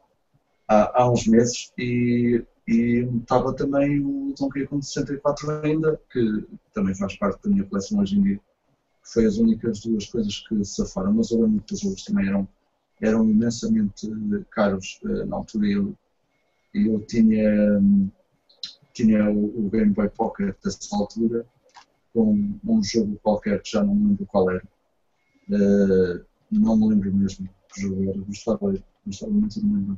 há, 0.67 1.01
há, 1.01 1.11
uns 1.11 1.27
meses, 1.27 1.71
e, 1.77 2.43
e 2.67 3.07
estava 3.21 3.53
também 3.53 3.99
o 3.99 4.33
Donkey 4.37 4.65
Kong 4.65 4.83
64 4.83 5.51
ainda, 5.63 6.01
que 6.11 6.45
também 6.73 6.95
faz 6.95 7.15
parte 7.17 7.43
da 7.43 7.49
minha 7.49 7.65
coleção 7.65 7.99
hoje 7.99 8.17
em 8.17 8.23
dia. 8.23 8.41
Foi 9.03 9.25
as 9.25 9.37
únicas 9.37 9.81
duas 9.81 10.07
coisas 10.07 10.39
que 10.47 10.65
safaram, 10.65 11.13
mas 11.13 11.29
eu 11.29 11.41
lembro 11.41 11.63
que 11.63 11.75
os 11.75 11.79
jogos 11.79 12.03
também 12.03 12.27
eram, 12.27 12.47
eram 12.99 13.29
imensamente 13.29 14.09
caros 14.49 14.99
uh, 15.03 15.25
na 15.27 15.35
altura. 15.35 15.67
Eu, 15.67 15.95
eu 16.73 16.99
tinha, 17.01 17.79
tinha 18.93 19.29
o, 19.29 19.69
Game 19.69 19.93
Boy 19.93 20.09
Pocket 20.09 20.55
dessa 20.63 20.95
altura 20.95 21.45
com 22.13 22.57
um 22.63 22.83
jogo 22.83 23.19
qualquer 23.21 23.61
que 23.61 23.71
já 23.71 23.83
não 23.83 23.93
me 23.93 24.07
lembro 24.07 24.25
qual 24.25 24.49
era. 24.49 24.63
Uh, 25.49 26.25
não 26.51 26.75
me 26.75 26.89
lembro 26.89 27.13
mesmo 27.13 27.47
que 27.71 27.81
jogo 27.81 28.09
era, 28.09 28.17
gostava, 28.21 28.73
gostava 29.05 29.31
muito 29.31 29.59
de 29.59 29.65
lembrar. 29.67 29.97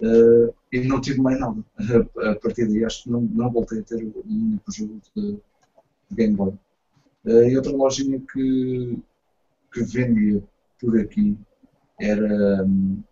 Uh, 0.00 0.52
e 0.72 0.80
não 0.80 1.00
tive 1.00 1.20
mais 1.20 1.38
nada. 1.38 1.62
A, 2.30 2.34
partir 2.36 2.66
daí 2.66 2.84
acho 2.84 3.04
que 3.04 3.10
não, 3.10 3.20
não 3.20 3.50
voltei 3.50 3.80
a 3.80 3.82
ter 3.82 4.02
o 4.02 4.24
único 4.26 4.72
jogo 4.72 5.00
de, 5.14 5.38
Game 6.12 6.34
Boy. 6.34 6.54
Uh, 7.24 7.44
e 7.48 7.56
outra 7.56 7.72
lojinha 7.72 8.20
que, 8.32 8.98
que 9.72 9.82
vendia 9.82 10.42
por 10.80 10.98
aqui 10.98 11.36
era. 12.00 12.64
Um, 12.64 13.02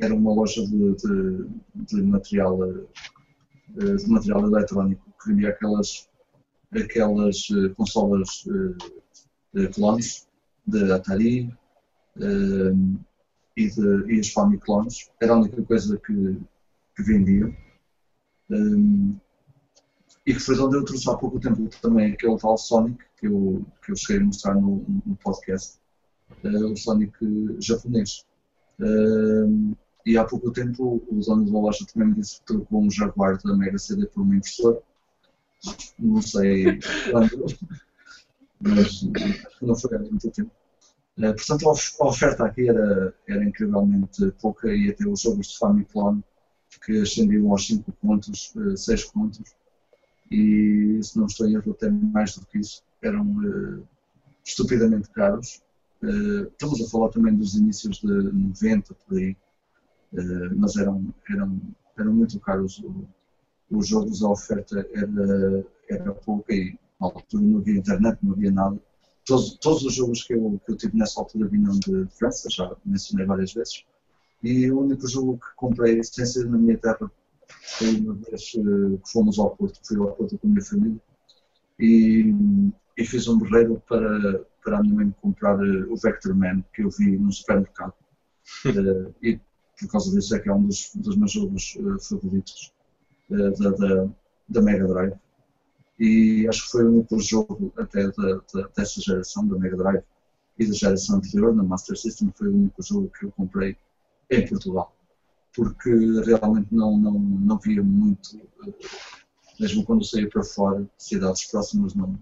era 0.00 0.14
uma 0.14 0.32
loja 0.32 0.64
de, 0.64 0.94
de, 0.94 1.46
de 1.74 2.02
material, 2.02 2.62
eh, 2.64 3.96
de 3.96 4.08
material 4.08 4.44
eletrónico 4.44 5.02
que 5.20 5.28
vendia 5.30 5.48
aquelas, 5.48 6.08
aquelas 6.72 7.48
consolas 7.76 8.46
uh, 8.46 9.68
clones 9.74 10.28
de 10.66 10.92
Atari 10.92 11.52
uh, 12.16 13.00
e, 13.58 13.68
de, 13.68 14.14
e 14.14 14.20
as 14.20 14.30
Famiclones. 14.30 15.10
Era 15.20 15.32
a 15.32 15.38
única 15.38 15.60
coisa 15.62 15.98
que, 15.98 16.38
que 16.96 17.02
vendia. 17.02 17.54
Um, 18.50 19.16
e 20.24 20.34
que 20.34 20.40
foi 20.40 20.58
onde 20.58 20.76
eu 20.76 20.84
trouxe 20.84 21.10
há 21.10 21.16
pouco 21.16 21.40
tempo 21.40 21.68
também 21.82 22.12
aquele 22.12 22.38
tal 22.38 22.56
Sonic 22.56 23.02
que 23.18 23.26
eu, 23.26 23.64
que 23.84 23.92
eu 23.92 23.96
cheguei 23.96 24.22
a 24.22 24.26
mostrar 24.26 24.54
no, 24.54 24.84
no 25.04 25.16
podcast, 25.16 25.78
uh, 26.44 26.72
o 26.72 26.76
Sonic 26.76 27.12
japonês. 27.60 28.24
Uh, 28.78 29.76
e 30.06 30.16
há 30.16 30.24
pouco 30.24 30.52
tempo 30.52 31.02
o 31.08 31.20
dono 31.20 31.50
da 31.50 31.58
loja 31.58 31.84
também 31.92 32.08
me 32.08 32.14
disse 32.14 32.38
que 32.38 32.46
trocou 32.46 32.82
um 32.82 32.90
Jaguar 32.90 33.38
da 33.42 33.56
Mega 33.56 33.78
CD 33.78 34.06
por 34.06 34.22
uma 34.22 34.36
impressora. 34.36 34.80
Não 35.98 36.22
sei 36.22 36.78
quando, 37.10 37.46
mas 38.60 39.02
não 39.60 39.74
foi 39.74 39.96
há 39.96 39.98
muito 39.98 40.30
tempo. 40.30 40.50
Uh, 41.18 41.34
portanto, 41.34 41.68
a 41.68 42.06
oferta 42.06 42.44
aqui 42.46 42.68
era, 42.68 43.14
era 43.26 43.44
incrivelmente 43.44 44.30
pouca 44.40 44.72
e 44.72 44.90
até 44.90 45.06
os 45.06 45.20
jogos 45.20 45.48
de 45.48 45.58
Famiclone 45.58 46.22
que 46.84 47.00
ascendiam 47.00 47.50
aos 47.50 47.66
5 47.66 47.92
contos, 48.00 48.54
6 48.76 49.04
uh, 49.04 49.12
contos, 49.12 49.56
e 50.30 51.00
se 51.02 51.18
não 51.18 51.26
estou 51.26 51.48
em 51.48 51.54
erro, 51.54 51.72
até 51.72 51.90
mais 51.90 52.36
do 52.36 52.46
que 52.46 52.58
isso, 52.58 52.82
eram 53.02 53.26
uh, 53.26 53.88
estupidamente 54.44 55.10
caros. 55.10 55.62
estamos 56.52 56.80
a 56.82 56.88
falar 56.90 57.08
também 57.08 57.34
dos 57.34 57.54
inícios 57.54 57.98
de 57.98 58.06
90 58.06 58.94
por 58.94 59.18
aí. 59.18 59.36
Eh, 60.14 60.48
mas 60.56 60.76
eram, 60.76 61.14
eram, 61.28 61.60
eram 61.98 62.12
muito 62.14 62.40
caros 62.40 62.82
os 63.70 63.86
jogos, 63.86 64.22
a 64.22 64.30
oferta 64.30 64.86
era, 64.94 65.66
era 65.88 66.12
pouca 66.14 66.54
e 66.54 66.78
na 66.98 67.08
altura 67.08 67.42
não 67.42 67.58
havia 67.58 67.78
internet, 67.78 68.18
não 68.22 68.32
havia 68.32 68.50
nada. 68.50 68.80
Todos, 69.28 69.58
todos 69.58 69.84
os 69.84 69.94
jogos 69.94 70.22
que 70.24 70.32
eu, 70.32 70.58
que 70.64 70.72
eu 70.72 70.76
tive 70.76 70.96
nessa 70.96 71.20
altura 71.20 71.48
vinham 71.48 71.78
de 71.78 72.06
França, 72.18 72.48
já 72.50 72.74
mencionei 72.84 73.26
várias 73.26 73.52
vezes, 73.52 73.84
e 74.42 74.70
o 74.70 74.80
único 74.80 75.06
jogo 75.06 75.38
que 75.38 75.54
comprei 75.54 76.02
sem 76.02 76.24
ser 76.24 76.46
na 76.46 76.56
minha 76.56 76.78
terra 76.78 77.10
foi 77.76 78.00
uma 78.00 78.14
vez 78.14 78.52
eh, 78.56 78.96
que 79.04 79.12
fomos 79.12 79.38
ao 79.38 79.50
Porto, 79.54 79.80
fui 79.86 79.98
ao 79.98 80.12
Porto 80.12 80.38
com 80.38 80.46
a 80.46 80.50
minha 80.50 80.64
família, 80.64 81.00
e, 81.78 82.34
e 82.96 83.04
fiz 83.04 83.28
um 83.28 83.38
berreiro 83.38 83.82
para, 83.86 84.44
para 84.64 84.78
a 84.78 84.82
minha 84.82 84.94
mãe 84.94 85.14
comprar 85.20 85.58
eh, 85.62 85.84
o 85.90 85.96
Vector 85.96 86.34
Man 86.34 86.62
que 86.74 86.82
eu 86.82 86.90
vi 86.90 87.18
no 87.18 87.30
supermercado. 87.30 87.92
uh, 88.64 89.14
e 89.22 89.38
por 89.78 89.92
causa 89.92 90.10
disso 90.10 90.34
é 90.34 90.40
que 90.40 90.48
é 90.48 90.54
um 90.54 90.66
dos, 90.66 90.90
dos 90.94 91.16
meus 91.16 91.32
jogos 91.32 91.76
uh, 91.76 92.00
favoritos 92.00 92.72
uh, 93.30 93.50
da, 93.58 93.70
da, 93.70 94.08
da, 94.48 94.62
Mega 94.62 94.86
Drive. 94.88 95.14
E 95.98 96.46
acho 96.48 96.64
que 96.64 96.70
foi 96.70 96.84
o 96.84 96.92
único 96.92 97.18
jogo 97.20 97.72
até 97.76 98.08
da, 98.08 98.40
da, 98.54 98.68
dessa 98.76 99.00
geração, 99.00 99.46
da 99.46 99.58
Mega 99.58 99.76
Drive, 99.76 100.02
e 100.58 100.66
da 100.66 100.74
geração 100.74 101.16
anterior, 101.16 101.54
na 101.54 101.62
Master 101.62 101.96
System, 101.96 102.32
foi 102.36 102.48
o 102.48 102.54
único 102.54 102.82
jogo 102.82 103.10
que 103.10 103.26
eu 103.26 103.32
comprei 103.32 103.76
em 104.30 104.46
Portugal. 104.46 104.94
Porque 105.54 105.90
realmente 106.24 106.68
não, 106.72 106.96
não, 106.96 107.12
não 107.18 107.58
via 107.58 107.82
muito, 107.82 108.36
uh, 108.36 108.74
mesmo 109.58 109.84
quando 109.84 110.04
saía 110.04 110.28
para 110.28 110.42
fora, 110.44 110.88
cidades 110.96 111.44
próximas, 111.46 111.94
não, 111.94 112.16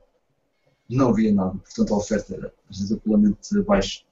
não 0.89 1.11
havia 1.11 1.35
nada. 1.35 1.59
Portanto, 1.59 1.95
a 1.95 1.97
oferta 1.99 2.35
era 2.35 2.55
ridiculamente 2.71 3.61
baixa 3.63 4.07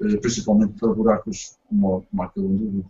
eh, 0.00 0.16
principalmente 0.16 0.72
para 0.78 0.94
buracos 0.94 1.58
como, 1.68 2.02
como 2.10 2.22
aquele 2.22 2.46
onde 2.46 2.84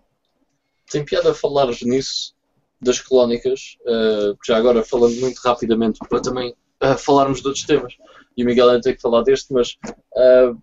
Tem 0.91 1.05
piada 1.05 1.35
falares 1.35 1.83
nisso, 1.83 2.35
das 2.81 3.01
colónicas, 3.01 3.77
uh, 3.82 4.36
já 4.44 4.57
agora 4.57 4.82
falando 4.82 5.16
muito 5.20 5.39
rapidamente, 5.39 5.98
para 6.09 6.20
também 6.20 6.55
uh, 6.82 6.97
falarmos 6.98 7.40
de 7.40 7.47
outros 7.47 7.66
temas. 7.66 7.97
E 8.36 8.43
o 8.43 8.47
Miguel 8.47 8.69
ainda 8.69 8.81
tem 8.81 8.94
que 8.94 9.02
falar 9.02 9.23
deste, 9.23 9.52
mas, 9.52 9.77
uh, 10.15 10.55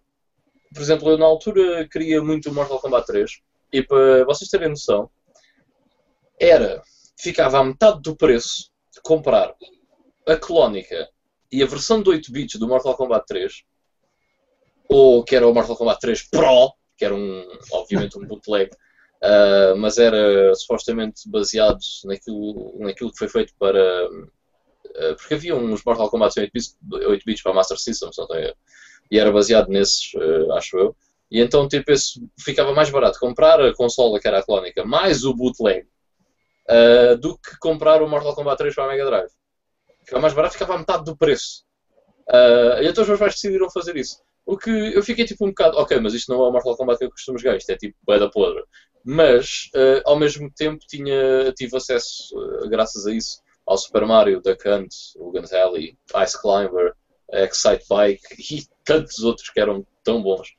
por 0.73 0.81
exemplo, 0.81 1.10
eu 1.10 1.18
na 1.18 1.26
altura 1.26 1.88
queria 1.88 2.22
muito 2.23 2.49
o 2.49 2.53
Mortal 2.53 2.80
Kombat 2.80 3.06
3, 3.07 3.41
e 3.72 3.84
para 3.84 4.26
vocês 4.26 4.49
terem 4.49 4.69
noção, 4.69 5.10
era, 6.39 6.81
ficava 7.19 7.60
a 7.60 7.64
metade 7.64 8.02
do 8.02 8.15
preço 8.15 8.72
de 8.94 9.02
comprar 9.02 9.53
a 10.26 10.35
colónica 10.35 11.10
e 11.52 11.64
a 11.64 11.65
versão 11.65 12.02
de 12.02 12.10
8 12.10 12.31
bits 12.31 12.60
do 12.60 12.68
Mortal 12.68 12.95
Kombat 12.95 13.26
3 13.27 13.64
ou 14.89 15.23
que 15.23 15.35
era 15.35 15.48
o 15.48 15.53
Mortal 15.53 15.76
Kombat 15.76 15.99
3 15.99 16.30
Pro, 16.30 16.73
que 16.98 17.06
era 17.06 17.14
um, 17.14 17.45
obviamente 17.72 18.18
um 18.18 18.26
bootleg, 18.26 18.69
uh, 19.23 19.76
mas 19.77 19.98
era 19.98 20.53
supostamente 20.56 21.30
baseado 21.30 21.80
naquilo, 22.06 22.76
naquilo 22.80 23.11
que 23.11 23.18
foi 23.18 23.27
feito 23.27 23.53
para. 23.60 24.07
Uh, 24.10 25.15
porque 25.18 25.34
havia 25.34 25.56
uns 25.56 25.84
Mortal 25.84 26.10
Kombat 26.10 26.39
8 26.39 26.52
bits, 26.52 26.77
8 26.91 27.23
bits 27.26 27.44
para 27.44 27.53
Master 27.53 27.77
System, 27.77 28.10
e 29.11 29.19
era 29.19 29.31
baseado 29.31 29.69
nesses, 29.69 30.14
uh, 30.15 30.52
acho 30.53 30.77
eu. 30.77 30.95
E 31.30 31.41
então, 31.41 31.68
tipo, 31.68 31.91
esse 31.91 32.22
ficava 32.39 32.73
mais 32.73 32.89
barato 32.89 33.19
comprar 33.19 33.61
a 33.61 33.73
consola 33.73 34.19
que 34.19 34.27
era 34.27 34.39
a 34.39 34.44
clónica 34.44 34.85
mais 34.85 35.26
o 35.26 35.34
bootleg 35.34 35.85
do 37.19 37.38
que 37.38 37.57
comprar 37.60 38.02
o 38.02 38.10
Mortal 38.10 38.34
Kombat 38.34 38.57
3 38.57 38.76
para 38.76 38.85
a 38.85 38.88
Mega 38.88 39.06
Drive. 39.06 39.31
Ficava 40.06 40.22
mais 40.22 40.34
barato, 40.34 40.53
ficava 40.53 40.76
a 40.76 40.77
metade 40.77 41.03
do 41.03 41.18
preço. 41.18 41.65
e 42.81 42.88
então 42.88 43.02
os 43.02 43.10
meus 43.10 43.19
pais 43.19 43.34
decidiram 43.34 43.69
fazer 43.69 43.98
isso. 43.98 44.22
O 44.48 44.57
que 44.57 44.69
eu 44.69 45.03
fiquei 45.03 45.26
tipo 45.26 45.45
um 45.45 45.49
bocado, 45.49 45.77
ok, 45.77 45.99
mas 45.99 46.14
isto 46.14 46.31
não 46.31 46.41
é 46.41 46.48
o 46.48 46.52
Mortal 46.52 46.77
Kombat 46.77 46.98
que 46.98 47.06
eu 47.06 47.11
costumo 47.11 47.38
jogar, 47.38 47.57
isto 47.57 47.69
é 47.69 47.76
tipo 47.76 47.98
bué 48.06 48.18
da 48.18 48.30
podre. 48.30 48.64
Mas, 49.10 49.70
uh, 49.74 50.02
ao 50.04 50.20
mesmo 50.20 50.52
tempo, 50.54 50.84
tinha, 50.86 51.54
tive 51.54 51.78
acesso, 51.78 52.38
uh, 52.38 52.68
graças 52.68 53.08
a 53.08 53.14
isso, 53.14 53.42
ao 53.66 53.78
Super 53.78 54.06
Mario, 54.06 54.42
Duck 54.42 54.68
Hunt, 54.68 54.94
Guns 55.16 55.54
Alley, 55.54 55.98
Ice 56.26 56.42
Climber, 56.42 56.94
Excite 57.32 57.86
Bike 57.90 58.36
e 58.54 58.68
tantos 58.84 59.20
outros 59.24 59.50
que 59.50 59.62
eram 59.62 59.88
tão 60.04 60.22
bons. 60.22 60.50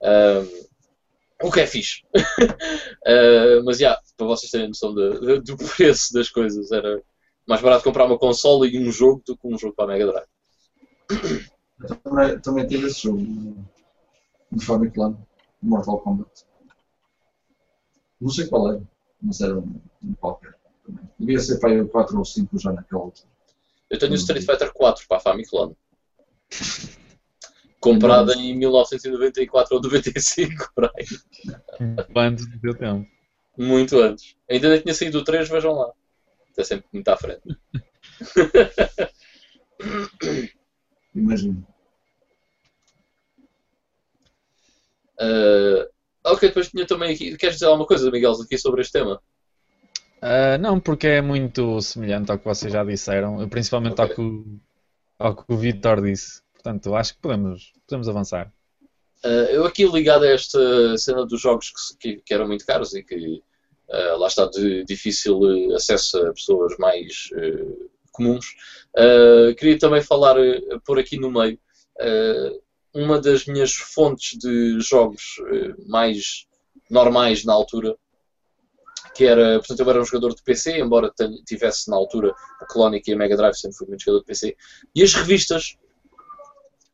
Um, 0.00 1.46
o 1.48 1.50
que 1.50 1.58
é 1.58 1.66
fixe. 1.66 2.02
uh, 2.14 3.62
mas, 3.66 3.78
já, 3.78 3.88
yeah, 3.88 4.02
para 4.16 4.26
vocês 4.28 4.52
terem 4.52 4.68
noção 4.68 4.94
de, 4.94 5.18
de, 5.18 5.40
do 5.40 5.56
preço 5.74 6.14
das 6.14 6.28
coisas, 6.28 6.70
era 6.70 7.02
mais 7.44 7.60
barato 7.60 7.82
comprar 7.82 8.04
uma 8.04 8.18
consola 8.18 8.68
e 8.68 8.78
um 8.78 8.92
jogo 8.92 9.20
do 9.26 9.36
que 9.36 9.48
um 9.48 9.58
jogo 9.58 9.74
para 9.74 9.86
a 9.86 9.88
Mega 9.88 10.06
Drive. 10.06 10.28
Também, 12.04 12.38
também 12.38 12.66
tive 12.68 12.86
esse 12.86 13.02
jogo 13.02 13.18
no, 13.18 14.60
Famicom, 14.60 15.16
Mortal 15.60 15.98
Kombat. 15.98 16.46
Não 18.20 18.30
sei 18.30 18.46
qual 18.46 18.72
é, 18.72 18.80
mas 19.22 19.40
era 19.40 19.58
um, 19.58 19.80
um 20.02 20.14
qualquer. 20.14 20.54
também. 20.84 21.04
Devia 21.18 21.38
ser 21.40 21.58
para 21.58 21.70
aí 21.70 21.84
4 21.86 22.18
ou 22.18 22.24
5 22.24 22.58
já 22.58 22.72
naquela 22.72 23.02
altura. 23.02 23.28
Eu 23.90 23.98
tenho 23.98 24.12
o 24.12 24.16
Street 24.16 24.44
Fighter 24.44 24.72
4 24.72 25.06
para 25.06 25.16
a 25.18 25.20
Famicom. 25.20 25.74
Comprada 27.80 28.34
em 28.34 28.56
1994 28.56 29.76
ou 29.76 29.82
95, 29.82 30.70
por 30.74 30.84
aí. 30.86 31.06
Antes 32.16 32.46
do 32.46 32.60
teu 32.60 32.74
tempo. 32.74 33.06
Muito 33.56 33.98
antes. 34.00 34.36
Ainda 34.50 34.70
nem 34.70 34.80
tinha 34.80 34.94
saído 34.94 35.18
o 35.18 35.24
3, 35.24 35.48
vejam 35.48 35.72
lá. 35.72 35.92
Está 36.50 36.64
sempre 36.64 36.86
muito 36.92 37.08
à 37.08 37.16
frente. 37.16 37.42
Imagino. 41.14 41.66
Ah, 45.18 45.88
ok, 46.32 46.48
depois 46.48 46.68
tinha 46.68 46.86
também 46.86 47.14
aqui. 47.14 47.36
Queres 47.36 47.56
dizer 47.56 47.66
alguma 47.66 47.86
coisa, 47.86 48.10
Miguel, 48.10 48.32
aqui 48.32 48.58
sobre 48.58 48.80
este 48.82 48.92
tema? 48.92 49.20
Ah, 50.20 50.58
não, 50.58 50.80
porque 50.80 51.06
é 51.06 51.20
muito 51.22 51.80
semelhante 51.80 52.30
ao 52.30 52.38
que 52.38 52.44
vocês 52.44 52.72
já 52.72 52.82
disseram, 52.84 53.48
principalmente 53.48 54.00
ao 54.00 54.06
Ok. 54.06 54.16
que, 54.16 54.20
o- 54.22 54.60
ao 55.18 55.36
que 55.36 55.44
o 55.52 55.56
Vitor 55.56 56.00
disse. 56.02 56.42
Portanto, 56.54 56.94
acho 56.94 57.14
que 57.14 57.20
podemos, 57.20 57.72
podemos 57.86 58.08
avançar. 58.08 58.52
Ah, 59.24 59.28
eu 59.50 59.64
aqui 59.64 59.86
ligado 59.86 60.24
a 60.24 60.28
esta 60.30 60.96
cena 60.98 61.24
dos 61.26 61.40
jogos 61.40 61.70
que, 61.70 62.16
que- 62.16 62.22
que 62.22 62.34
eram 62.34 62.46
muito 62.46 62.64
caros 62.66 62.94
e 62.94 63.02
que 63.02 63.42
ah, 63.90 64.16
lá 64.18 64.26
está 64.26 64.46
de 64.46 64.84
difícil 64.84 65.38
eh, 65.70 65.74
acesso 65.74 66.18
a 66.26 66.32
pessoas 66.32 66.76
mais 66.78 67.28
eh, 67.36 67.64
comuns, 68.10 68.46
ah, 68.96 69.54
queria 69.56 69.78
também 69.78 70.02
falar, 70.02 70.36
eh, 70.40 70.60
por 70.84 70.98
aqui 70.98 71.16
no 71.18 71.30
meio, 71.30 71.56
ah, 72.00 72.50
uma 72.96 73.20
das 73.20 73.44
minhas 73.44 73.74
fontes 73.74 74.38
de 74.38 74.80
jogos 74.80 75.36
eh, 75.52 75.74
mais 75.86 76.46
normais 76.90 77.44
na 77.44 77.52
altura, 77.52 77.94
que 79.14 79.24
era, 79.24 79.58
portanto, 79.58 79.80
eu 79.80 79.90
era 79.90 80.00
um 80.00 80.04
jogador 80.04 80.34
de 80.34 80.42
PC, 80.42 80.78
embora 80.78 81.12
tivesse 81.46 81.90
na 81.90 81.96
altura 81.96 82.34
o 82.62 82.66
Clonic 82.66 83.10
e 83.10 83.12
a 83.14 83.16
Mega 83.16 83.36
Drive, 83.36 83.54
sempre 83.54 83.76
fui 83.76 83.86
muito 83.86 84.02
jogador 84.02 84.20
de 84.20 84.26
PC, 84.26 84.56
e 84.94 85.02
as 85.02 85.12
revistas 85.12 85.76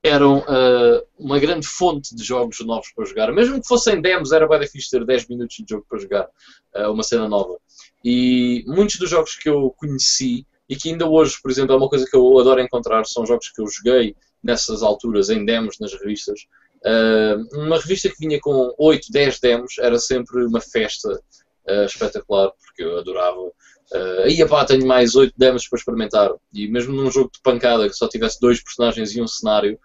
eram 0.03 0.45
ah, 0.49 1.05
uma 1.17 1.39
grande 1.39 1.67
fonte 1.67 2.15
de 2.17 2.25
jogos 2.25 2.59
novos 2.61 2.93
para 2.93 3.05
jogar. 3.05 3.33
Mesmo 3.33 3.61
que 3.61 3.69
fossem 3.69 4.01
demos, 4.01 4.33
era 4.33 4.49
bem 4.49 4.67
fixe 4.67 4.91
ter 4.91 5.05
10 5.05 5.29
minutos 5.29 5.57
de 5.57 5.65
jogo 5.69 5.87
para 5.89 6.01
jogar 6.01 6.29
ah, 6.75 6.91
uma 6.91 7.05
cena 7.05 7.29
nova. 7.29 7.57
E 8.05 8.65
muitos 8.67 8.97
dos 8.97 9.09
jogos 9.09 9.37
que 9.37 9.49
eu 9.49 9.73
conheci, 9.77 10.45
e 10.69 10.75
que 10.75 10.91
ainda 10.91 11.09
hoje, 11.09 11.37
por 11.41 11.51
exemplo, 11.51 11.75
é 11.75 11.77
uma 11.77 11.89
coisa 11.89 12.05
que 12.05 12.17
eu 12.17 12.39
adoro 12.39 12.61
encontrar, 12.61 13.07
são 13.07 13.25
jogos 13.25 13.51
que 13.51 13.63
eu 13.63 13.67
joguei 13.69 14.17
nessas 14.43 14.83
alturas, 14.83 15.31
em 15.31 15.45
demos, 15.45 15.79
nas 15.79 15.93
revistas. 15.93 16.47
Ah, 16.85 17.37
uma 17.53 17.79
revista 17.79 18.09
que 18.09 18.17
vinha 18.19 18.41
com 18.41 18.75
8, 18.79 19.11
10 19.11 19.41
demos 19.41 19.79
era 19.79 19.99
sempre 19.99 20.45
uma 20.45 20.61
festa 20.61 21.21
ah, 21.69 21.85
espetacular, 21.85 22.51
porque 22.59 22.83
eu 22.83 22.99
adorava. 22.99 23.53
Uh, 23.93 24.23
aí 24.25 24.49
pá, 24.49 24.65
tenho 24.65 24.87
mais 24.87 25.15
8 25.15 25.35
demos 25.37 25.69
para 25.69 25.79
experimentar. 25.79 26.31
E 26.53 26.67
mesmo 26.67 26.95
num 26.95 27.11
jogo 27.11 27.31
de 27.31 27.41
pancada 27.43 27.89
que 27.89 27.95
só 27.95 28.09
tivesse 28.09 28.41
dois 28.41 28.63
personagens 28.63 29.15
e 29.15 29.21
um 29.21 29.27
cenário, 29.27 29.79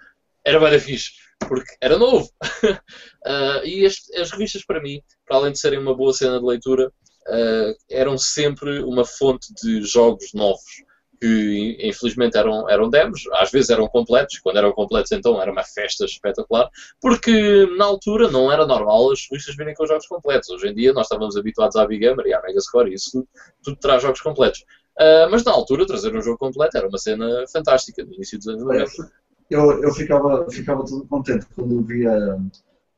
era 0.45 0.59
bem 0.61 0.79
fixe, 0.79 1.11
porque 1.39 1.75
era 1.81 1.97
novo. 1.97 2.29
Uh, 2.63 3.65
e 3.65 3.85
as, 3.85 4.09
as 4.15 4.31
revistas, 4.31 4.63
para 4.63 4.81
mim, 4.81 5.01
para 5.25 5.37
além 5.37 5.51
de 5.51 5.59
serem 5.59 5.79
uma 5.79 5.93
boa 5.93 6.13
cena 6.13 6.39
de 6.39 6.45
leitura, 6.45 6.87
uh, 6.87 7.75
eram 7.89 8.17
sempre 8.17 8.79
uma 8.79 9.03
fonte 9.03 9.53
de 9.61 9.81
jogos 9.81 10.31
novos. 10.33 10.83
Que 11.19 11.77
infelizmente 11.81 12.37
eram, 12.37 12.69
eram 12.69 12.89
demos, 12.89 13.23
às 13.33 13.49
vezes 13.49 13.71
eram 13.71 13.87
completos, 13.87 14.37
quando 14.39 14.57
eram 14.57 14.71
completos 14.71 15.11
então 15.11 15.41
era 15.41 15.51
uma 15.51 15.63
festa 15.63 16.05
espetacular, 16.05 16.69
porque 17.01 17.67
na 17.75 17.85
altura 17.85 18.29
não 18.29 18.51
era 18.51 18.67
normal 18.67 19.11
as 19.11 19.27
revistas 19.29 19.55
virem 19.55 19.73
com 19.73 19.87
jogos 19.87 20.05
completos. 20.05 20.49
Hoje 20.49 20.67
em 20.67 20.75
dia 20.75 20.93
nós 20.93 21.07
estávamos 21.07 21.35
habituados 21.35 21.75
à 21.75 21.87
Big 21.87 22.05
Gamer 22.05 22.27
e 22.27 22.33
à 22.33 22.41
Megascore 22.41 22.91
e 22.91 22.93
isso 22.93 23.27
tudo, 23.63 23.77
traz 23.77 24.03
jogos 24.03 24.21
completos. 24.21 24.63
Uh, 24.97 25.29
mas 25.29 25.43
na 25.43 25.51
altura 25.51 25.85
trazer 25.85 26.15
um 26.15 26.21
jogo 26.21 26.37
completo 26.37 26.77
era 26.77 26.87
uma 26.87 26.97
cena 26.97 27.45
fantástica, 27.51 28.03
no 28.03 28.13
início 28.13 28.37
dos 28.37 28.47
anos 28.47 28.63
90. 28.63 29.11
Eu, 29.49 29.83
eu 29.83 29.93
ficava, 29.93 30.49
ficava 30.49 30.85
todo 30.85 31.05
contente 31.07 31.45
quando 31.55 31.81
via 31.83 32.37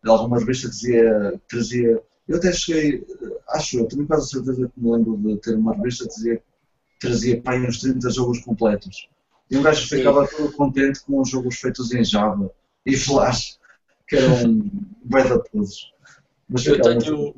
alguma 0.06 0.40
revista 0.40 0.68
que 0.68 0.74
dizia, 0.74 1.42
trazia. 1.48 2.02
Eu 2.28 2.38
até 2.38 2.52
cheguei, 2.52 3.06
acho 3.50 3.80
eu, 3.80 3.88
tenho 3.88 4.08
quase 4.08 4.30
certeza 4.30 4.68
que 4.68 4.82
me 4.82 4.92
lembro 4.92 5.18
de 5.18 5.38
ter 5.38 5.56
uma 5.56 5.76
revista 5.76 6.06
que 6.06 6.14
dizia 6.14 6.44
trazia 7.00 7.42
para 7.42 7.58
uns 7.58 7.80
30 7.80 8.10
jogos 8.10 8.40
completos. 8.40 9.08
E 9.50 9.58
um 9.58 9.64
gajo 9.64 9.82
Sim. 9.88 9.98
ficava 9.98 10.28
todo 10.28 10.52
contente 10.52 11.00
com 11.02 11.20
os 11.22 11.30
jogos 11.30 11.56
feitos 11.58 11.92
em 11.94 12.04
Java 12.04 12.52
e 12.86 12.96
Flash, 12.96 13.58
que 14.08 14.16
eram 14.18 14.70
bem 15.04 15.24
todos. 15.52 15.92
Mas 16.48 16.66
Eu 16.66 16.82
tenho- 16.82 17.34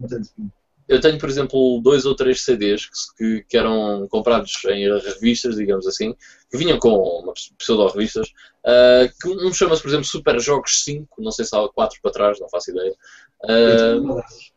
Eu 0.88 1.00
tenho, 1.00 1.18
por 1.18 1.30
exemplo, 1.30 1.80
dois 1.82 2.06
ou 2.06 2.14
três 2.16 2.44
CDs 2.44 2.90
que, 3.18 3.46
que, 3.48 3.56
eram 3.58 4.06
comprados 4.10 4.52
em 4.66 4.92
revistas, 5.00 5.56
digamos 5.56 5.88
assim, 5.88 6.14
que 6.50 6.58
vinham 6.58 6.78
com 6.80 6.90
uma 7.24 7.34
pseudo-revistas. 7.58 8.28
ah, 8.66 9.08
que 9.22 9.30
um 9.30 9.54
chama-se, 9.54 9.82
por 9.82 9.88
exemplo, 9.88 10.06
Super 10.06 10.38
Jogos 10.42 10.84
5, 10.84 11.22
não 11.22 11.32
sei 11.32 11.46
se 11.46 11.56
há 11.56 11.66
4 11.70 11.98
para 12.02 12.12
trás, 12.12 12.40
não 12.42 12.50
faço 12.50 12.72
ideia. 12.72 12.90
Eu 12.90 13.50
Ah, 13.50 13.78
tenho 13.78 14.04
uma 14.04 14.16
dessas. 14.16 14.52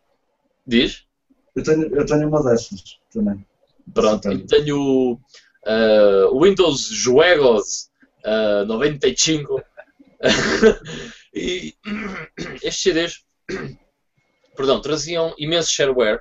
diz? 0.66 1.04
Eu 1.54 1.62
tenho, 1.62 1.94
eu 1.94 2.04
tenho 2.06 2.28
uma 2.28 2.42
dessas 2.42 2.98
também. 3.12 3.46
Pronto, 3.92 4.46
tenho 4.46 5.20
ah, 5.66 6.30
Windows 6.32 6.88
Juegos 6.88 7.90
ah, 8.24 8.64
95 8.66 9.62
e 11.34 11.74
estes 12.62 12.82
CDs 12.82 13.24
perdão, 14.56 14.80
traziam 14.80 15.34
imenso 15.38 15.72
shareware 15.72 16.20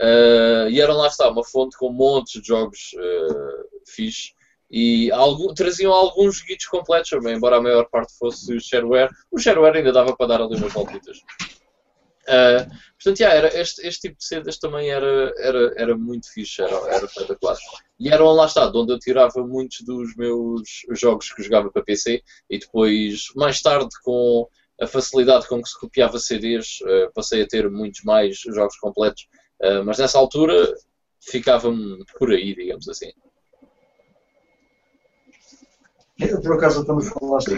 ah, 0.00 0.68
e 0.70 0.80
eram 0.80 0.96
lá 0.96 1.08
está 1.08 1.28
uma 1.28 1.44
fonte 1.44 1.76
com 1.76 1.90
montes 1.90 2.40
de 2.40 2.48
jogos 2.48 2.94
ah, 2.98 3.62
fixe. 3.86 4.32
E 4.70 5.12
algum, 5.12 5.54
traziam 5.54 5.92
alguns 5.92 6.42
guides 6.42 6.66
completos, 6.66 7.12
embora 7.12 7.58
a 7.58 7.62
maior 7.62 7.88
parte 7.88 8.16
fosse 8.18 8.58
shareware, 8.60 9.10
o 9.30 9.38
shareware 9.38 9.76
ainda 9.76 9.92
dava 9.92 10.16
para 10.16 10.26
dar 10.26 10.42
ali 10.42 10.56
umas 10.56 10.72
voltitas. 10.72 11.18
Ah, 12.28 12.66
portanto, 12.96 13.20
yeah, 13.20 13.36
era, 13.36 13.60
este, 13.60 13.86
este 13.86 14.08
tipo 14.08 14.18
de 14.18 14.24
CDs 14.24 14.58
também 14.58 14.88
era, 14.90 15.32
era, 15.38 15.74
era 15.76 15.96
muito 15.96 16.32
fixe, 16.32 16.62
era, 16.62 16.74
era 16.88 17.04
espetacular. 17.04 17.56
E 18.00 18.08
eram 18.08 18.26
lá 18.32 18.46
está, 18.46 18.68
de 18.68 18.76
onde 18.76 18.92
eu 18.92 18.98
tirava 18.98 19.46
muitos 19.46 19.80
dos 19.82 20.14
meus 20.16 20.62
jogos 20.90 21.32
que 21.32 21.42
jogava 21.42 21.70
para 21.70 21.82
PC 21.84 22.22
e 22.50 22.58
depois, 22.58 23.26
mais 23.36 23.60
tarde, 23.60 23.90
com 24.02 24.48
a 24.80 24.86
facilidade 24.86 25.46
com 25.48 25.62
que 25.62 25.68
se 25.68 25.78
copiava 25.78 26.18
CDs, 26.18 26.78
eh, 26.86 27.10
passei 27.14 27.42
a 27.42 27.46
ter 27.46 27.70
muitos 27.70 28.02
mais 28.02 28.38
jogos 28.38 28.76
completos. 28.78 29.28
Eh, 29.62 29.82
mas 29.82 29.98
nessa 29.98 30.18
altura 30.18 30.74
ficava-me 31.20 32.04
por 32.18 32.30
aí, 32.32 32.54
digamos 32.54 32.88
assim. 32.88 33.12
Eu, 36.18 36.40
por 36.40 36.56
acaso, 36.56 36.84
quando 36.84 37.02
falaste, 37.02 37.50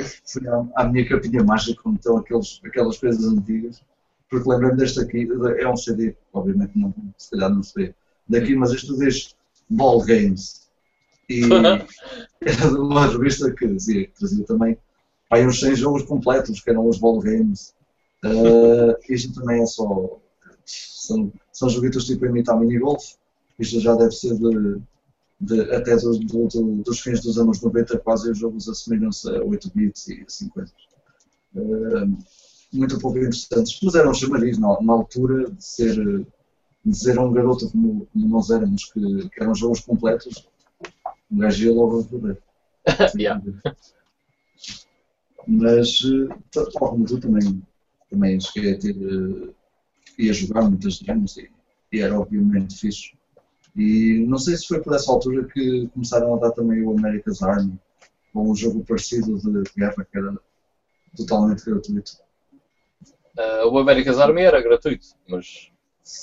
à 0.74 0.84
minha 0.84 1.06
capinha 1.06 1.44
mágica, 1.44 1.80
onde 1.86 1.98
estão 1.98 2.16
aqueles, 2.18 2.60
aquelas 2.64 2.98
coisas 2.98 3.24
antigas, 3.24 3.82
porque 4.30 4.48
lembrei-me 4.48 4.76
deste 4.76 5.00
aqui, 5.00 5.28
é 5.58 5.68
um 5.68 5.76
CD, 5.76 6.16
obviamente 6.32 6.72
não, 6.76 6.92
se 7.16 7.30
calhar 7.30 7.50
não 7.50 7.62
se 7.62 7.72
vê 7.74 7.94
daqui, 8.28 8.54
mas 8.56 8.72
isto 8.72 8.96
diz 8.98 9.34
Ball 9.70 10.04
Games. 10.04 10.66
E 11.28 11.42
era 11.44 12.68
de 12.70 12.78
uma 12.78 13.06
revista 13.06 13.52
que 13.52 13.66
dizia 13.66 14.08
trazia 14.16 14.44
também 14.44 14.78
aí 15.30 15.46
uns 15.46 15.60
100 15.60 15.76
jogos 15.76 16.02
completos, 16.04 16.60
que 16.60 16.70
eram 16.70 16.88
os 16.88 16.98
Ball 16.98 17.20
Games. 17.20 17.74
Uh, 18.24 18.96
isto 19.08 19.32
também 19.34 19.62
é 19.62 19.66
só. 19.66 20.18
São, 20.64 21.32
são 21.52 21.68
joguitos 21.68 22.06
tipo 22.06 22.26
imitar 22.26 22.58
minigolf. 22.58 23.14
Isto 23.58 23.80
já 23.80 23.94
deve 23.94 24.12
ser 24.12 24.34
de, 24.34 24.80
de, 25.40 25.60
até 25.74 25.96
do, 25.96 26.18
do, 26.18 26.48
do, 26.48 26.82
dos 26.82 27.00
fins 27.00 27.20
dos 27.20 27.38
anos 27.38 27.60
90, 27.60 27.98
quase 28.00 28.30
os 28.30 28.38
jogos 28.38 28.68
assemelham-se 28.68 29.28
a 29.30 29.42
8 29.42 29.70
bits 29.74 30.08
e 30.08 30.24
assim 30.26 30.48
coisas. 30.48 30.74
Uh, 31.54 32.16
muito 32.76 32.98
pouco 32.98 33.18
interessantes, 33.18 33.78
mas 33.82 33.94
eram 33.94 34.14
chamariz 34.14 34.58
na, 34.58 34.80
na 34.80 34.92
altura 34.92 35.50
de 35.50 35.64
ser, 35.64 36.26
de 36.84 36.96
ser 36.96 37.18
um 37.18 37.32
garoto 37.32 37.70
como, 37.70 38.06
como 38.06 38.28
nós 38.28 38.50
éramos, 38.50 38.84
que, 38.92 39.28
que 39.28 39.42
eram 39.42 39.54
jogos 39.54 39.80
completos. 39.80 40.48
Um 41.30 41.38
gajo 41.38 41.64
ia 41.64 41.72
logo 41.72 42.00
a. 42.00 42.36
Yeah. 43.18 43.42
Mas, 45.46 46.00
eh, 46.04 46.36
tal 46.52 46.70
como 46.72 47.04
tu 47.04 47.20
também, 47.20 47.62
também 48.10 48.40
cheguei 48.40 48.74
a 48.74 48.78
ter, 48.78 48.96
eh, 48.96 49.54
ia 50.18 50.32
jogar 50.32 50.68
muitas 50.68 50.98
demos 51.00 51.36
e, 51.36 51.50
e 51.92 52.00
era 52.00 52.18
obviamente 52.18 52.78
fixe. 52.78 53.16
E 53.76 54.24
não 54.26 54.38
sei 54.38 54.56
se 54.56 54.66
foi 54.66 54.80
por 54.80 54.94
essa 54.94 55.10
altura 55.10 55.44
que 55.44 55.88
começaram 55.88 56.34
a 56.34 56.38
dar 56.38 56.52
também 56.52 56.82
o 56.82 56.96
America's 56.96 57.42
Army, 57.42 57.78
com 58.32 58.50
um 58.50 58.54
jogo 58.56 58.84
parecido 58.84 59.38
de 59.38 59.70
guerra 59.76 60.06
que 60.10 60.18
era 60.18 60.36
totalmente 61.16 61.64
gratuito. 61.64 62.25
Uh, 63.38 63.68
o 63.68 63.78
Américas 63.78 64.18
Army 64.18 64.42
era 64.42 64.62
gratuito, 64.62 65.08
mas 65.28 65.70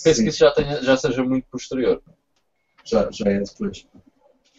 penso 0.03 0.17
sim. 0.17 0.23
que 0.23 0.29
isso 0.29 0.39
já, 0.39 0.51
tenha, 0.51 0.81
já 0.81 0.97
seja 0.97 1.23
muito 1.23 1.45
posterior. 1.47 2.01
Já, 2.83 3.09
já 3.11 3.29
é 3.29 3.39
depois. 3.39 3.87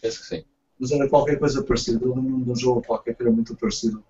Penso 0.01 0.21
que 0.21 0.27
sim. 0.27 0.45
Mas 0.79 0.91
era 0.93 1.09
qualquer 1.09 1.39
coisa 1.39 1.63
parecida, 1.65 2.05
eu 2.05 2.15
um 2.15 2.55
jogo 2.55 2.83
qualquer 2.83 3.15
que 3.15 3.23
era 3.23 3.33
muito 3.33 3.57
parecido. 3.57 4.05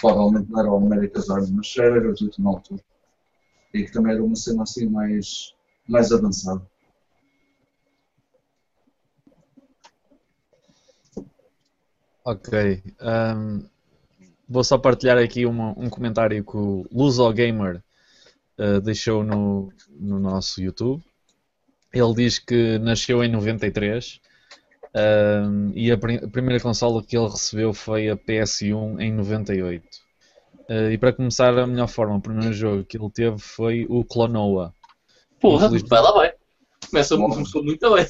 Provavelmente 0.00 0.50
não 0.50 0.60
era 0.60 0.70
o 0.70 0.76
Américas 0.76 1.28
Army, 1.30 1.50
mas 1.52 1.66
já 1.68 1.84
era 1.84 2.00
gratuito 2.00 2.40
na 2.42 2.50
altura. 2.50 2.82
E 3.74 3.84
que 3.84 3.92
também 3.92 4.12
era 4.12 4.24
uma 4.24 4.36
cena 4.36 4.62
assim 4.62 4.88
mais, 4.88 5.54
mais 5.88 6.10
avançada. 6.12 6.62
Ok. 12.24 12.82
Um, 13.00 13.68
vou 14.48 14.64
só 14.64 14.78
partilhar 14.78 15.18
aqui 15.18 15.44
uma, 15.44 15.70
um 15.76 15.90
comentário 15.90 16.42
que 16.42 16.56
o 16.56 16.86
Luso 16.92 17.30
Gamer 17.32 17.82
uh, 18.58 18.80
deixou 18.80 19.22
no, 19.22 19.72
no 19.90 20.18
nosso 20.18 20.62
YouTube. 20.62 21.02
Ele 21.92 22.14
diz 22.14 22.38
que 22.38 22.78
nasceu 22.78 23.22
em 23.22 23.28
93 23.30 24.20
um, 24.94 25.72
e 25.74 25.92
a, 25.92 25.94
a, 25.94 26.28
primeira 26.28 26.60
consola 26.60 27.02
que 27.02 27.16
ele 27.16 27.28
recebeu 27.28 27.72
foi 27.72 28.08
a 28.08 28.16
PS1 28.16 29.00
em 29.00 29.12
98. 29.12 29.84
Uh, 30.68 30.90
e 30.90 30.98
para 30.98 31.12
começar, 31.12 31.56
a 31.58 31.66
melhor 31.66 31.88
forma, 31.88 32.16
o 32.16 32.20
primeiro 32.20 32.52
jogo 32.52 32.84
que 32.84 32.98
ele 32.98 33.10
teve 33.10 33.38
foi 33.38 33.86
o 33.88 34.04
Clonoa. 34.04 34.74
Porra, 35.40 35.68
vai 35.68 36.02
lá, 36.02 36.12
vai. 36.12 36.32
Começa, 36.90 37.16
começou 37.16 37.62
muito 37.62 37.94
bem. 37.94 38.06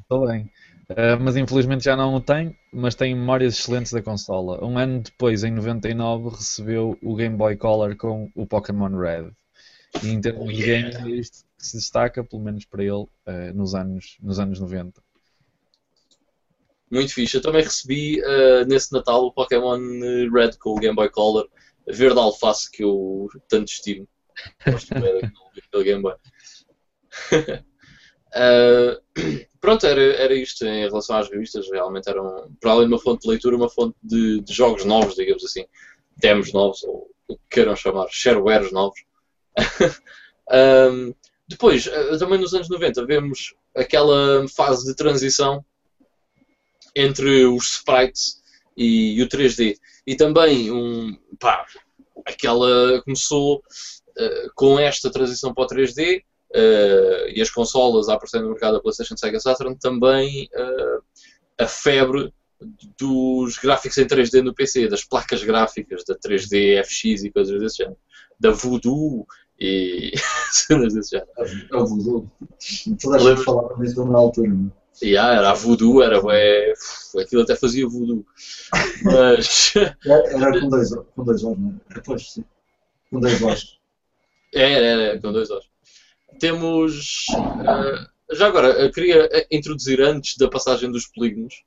Estou 0.00 0.26
bem. 0.26 0.50
Uh, 0.92 1.20
mas 1.20 1.36
infelizmente 1.36 1.84
já 1.84 1.96
não 1.96 2.14
o 2.14 2.20
tem, 2.20 2.56
mas 2.72 2.94
tem 2.94 3.14
memórias 3.14 3.58
excelentes 3.58 3.92
da 3.92 4.02
consola. 4.02 4.64
Um 4.64 4.78
ano 4.78 5.00
depois, 5.00 5.44
em 5.44 5.50
99, 5.50 6.30
recebeu 6.30 6.98
o 7.02 7.16
Game 7.16 7.36
Boy 7.36 7.56
Color 7.56 7.96
com 7.96 8.30
o 8.34 8.46
Pokémon 8.46 8.96
Red. 8.96 9.30
E 10.02 10.08
em 10.08 10.20
termos 10.20 10.48
oh, 10.48 10.52
de 10.52 10.62
games, 10.62 10.96
é 10.96 11.08
isto 11.10 11.44
que 11.58 11.66
se 11.66 11.76
destaca, 11.76 12.24
pelo 12.24 12.42
menos 12.42 12.64
para 12.64 12.82
ele, 12.82 13.02
uh, 13.02 13.54
nos, 13.54 13.74
anos, 13.74 14.16
nos 14.22 14.38
anos 14.38 14.60
90. 14.60 15.02
Muito 16.90 17.14
fixe. 17.14 17.36
Eu 17.36 17.42
também 17.42 17.62
recebi 17.62 18.20
uh, 18.20 18.64
nesse 18.66 18.92
Natal 18.92 19.24
o 19.24 19.32
Pokémon 19.32 19.78
Red 20.32 20.52
com 20.58 20.70
o 20.70 20.78
Game 20.78 20.94
Boy 20.94 21.10
Color, 21.10 21.48
verde 21.88 22.18
alface 22.18 22.70
que 22.70 22.84
eu 22.84 23.28
tanto 23.48 23.68
estimo. 23.68 24.06
Gosto 24.66 24.94
daquele 24.94 25.84
Game 25.84 26.02
Boy. 26.02 26.14
Uh, 28.34 29.00
pronto, 29.60 29.86
era, 29.86 30.00
era 30.00 30.34
isto 30.34 30.64
em 30.64 30.86
relação 30.86 31.16
às 31.16 31.28
revistas. 31.28 31.70
Realmente 31.70 32.08
eram, 32.08 32.50
para 32.60 32.72
além 32.72 32.88
de 32.88 32.94
uma 32.94 33.00
fonte 33.00 33.22
de 33.22 33.28
leitura, 33.28 33.56
uma 33.56 33.68
fonte 33.68 33.96
de, 34.02 34.40
de 34.40 34.52
jogos 34.52 34.84
novos, 34.84 35.14
digamos 35.14 35.44
assim, 35.44 35.64
demos 36.16 36.52
novos, 36.52 36.82
ou 36.84 37.10
o 37.28 37.36
que 37.36 37.42
queiram 37.50 37.76
chamar, 37.76 38.08
sharewares 38.10 38.72
novos. 38.72 39.00
um, 40.90 41.14
depois, 41.48 41.88
ah, 41.88 42.18
também 42.18 42.38
nos 42.38 42.54
anos 42.54 42.68
90, 42.68 43.04
vemos 43.06 43.54
aquela 43.76 44.46
fase 44.48 44.86
de 44.86 44.94
transição 44.94 45.64
entre 46.94 47.44
os 47.44 47.76
sprites 47.76 48.42
e, 48.76 49.18
e 49.18 49.22
o 49.22 49.28
3D. 49.28 49.76
E 50.06 50.16
também, 50.16 50.70
um, 50.70 51.16
pá, 51.38 51.66
aquela 52.26 53.02
começou 53.02 53.58
uh, 53.58 54.52
com 54.54 54.78
esta 54.78 55.10
transição 55.10 55.54
para 55.54 55.64
o 55.64 55.66
3D 55.66 56.22
uh, 56.54 57.28
e 57.34 57.40
as 57.40 57.50
consolas 57.50 58.08
a 58.08 58.14
aparecer 58.14 58.40
no 58.40 58.50
mercado 58.50 58.74
da 58.74 58.80
PlayStation 58.80 59.16
Sega 59.16 59.40
Saturn, 59.40 59.76
também 59.76 60.48
uh, 60.54 61.02
a 61.58 61.66
febre 61.66 62.32
dos 62.98 63.58
gráficos 63.58 63.98
em 63.98 64.06
3D 64.06 64.42
no 64.42 64.54
PC, 64.54 64.88
das 64.88 65.04
placas 65.04 65.42
gráficas 65.42 66.04
da 66.04 66.14
3D 66.14 66.82
FX 66.84 67.24
e 67.24 67.30
coisas 67.30 67.60
desse 67.60 67.78
género, 67.78 67.96
da 68.38 68.50
Voodoo 68.50 69.26
e 69.58 70.12
cenas 70.52 70.94
desse 70.94 71.10
género. 71.10 71.30
A, 71.72 71.78
Voodoo. 71.78 72.30
Toda 73.00 73.16
a 73.16 73.18
gente 73.18 73.44
falava 73.44 73.74
disso 73.82 74.04
na 74.04 74.18
altura. 74.18 74.52
Yeah, 75.02 75.38
era 75.38 75.50
a 75.50 75.54
voodoo, 75.54 76.02
era 76.02 76.20
é, 76.32 76.74
aquilo 77.18 77.42
até 77.42 77.56
fazia 77.56 77.88
voodoo. 77.88 78.24
Mas. 79.02 79.72
Era 79.74 80.60
com 80.60 80.68
dois, 80.68 80.90
com 80.94 81.24
dois 81.24 81.42
olhos, 81.42 81.58
não 81.58 81.80
é? 81.90 81.94
Depois, 81.94 82.30
sim. 82.30 82.44
Com 83.10 83.18
dois 83.18 83.42
olhos. 83.42 83.80
Era, 84.54 84.86
era, 84.86 85.20
com 85.20 85.32
dois 85.32 85.50
olhos 85.50 85.71
temos. 86.42 87.28
Uh, 87.30 88.34
já 88.34 88.48
agora, 88.48 88.90
queria 88.90 89.46
introduzir 89.48 90.00
antes 90.00 90.36
da 90.36 90.48
passagem 90.48 90.90
dos 90.90 91.06
polígonos 91.06 91.62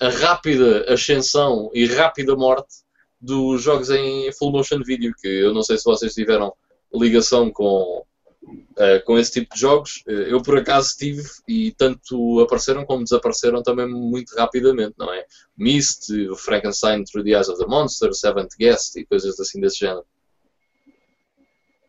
a 0.00 0.08
rápida 0.08 0.90
ascensão 0.92 1.70
e 1.74 1.86
rápida 1.86 2.34
morte 2.34 2.82
dos 3.20 3.62
jogos 3.62 3.90
em 3.90 4.32
full 4.32 4.50
motion 4.50 4.82
video, 4.82 5.12
que 5.20 5.28
eu 5.28 5.52
não 5.52 5.62
sei 5.62 5.76
se 5.76 5.84
vocês 5.84 6.14
tiveram 6.14 6.54
ligação 6.94 7.50
com, 7.50 8.02
uh, 8.42 9.04
com 9.04 9.18
esse 9.18 9.32
tipo 9.32 9.54
de 9.54 9.60
jogos. 9.60 10.02
Eu 10.06 10.42
por 10.42 10.56
acaso 10.56 10.96
tive 10.96 11.22
e 11.46 11.72
tanto 11.72 12.40
apareceram 12.40 12.86
como 12.86 13.04
desapareceram 13.04 13.62
também 13.62 13.86
muito 13.86 14.34
rapidamente, 14.36 14.94
não 14.98 15.12
é? 15.12 15.26
Myst, 15.56 16.06
Frankenstein 16.38 17.04
Through 17.04 17.24
the 17.24 17.32
Eyes 17.32 17.48
of 17.48 17.58
the 17.58 17.66
Monster, 17.66 18.14
Seventh 18.14 18.56
Guest 18.58 18.96
e 18.96 19.04
coisas 19.04 19.38
assim 19.38 19.60
desse 19.60 19.80
género. 19.80 20.06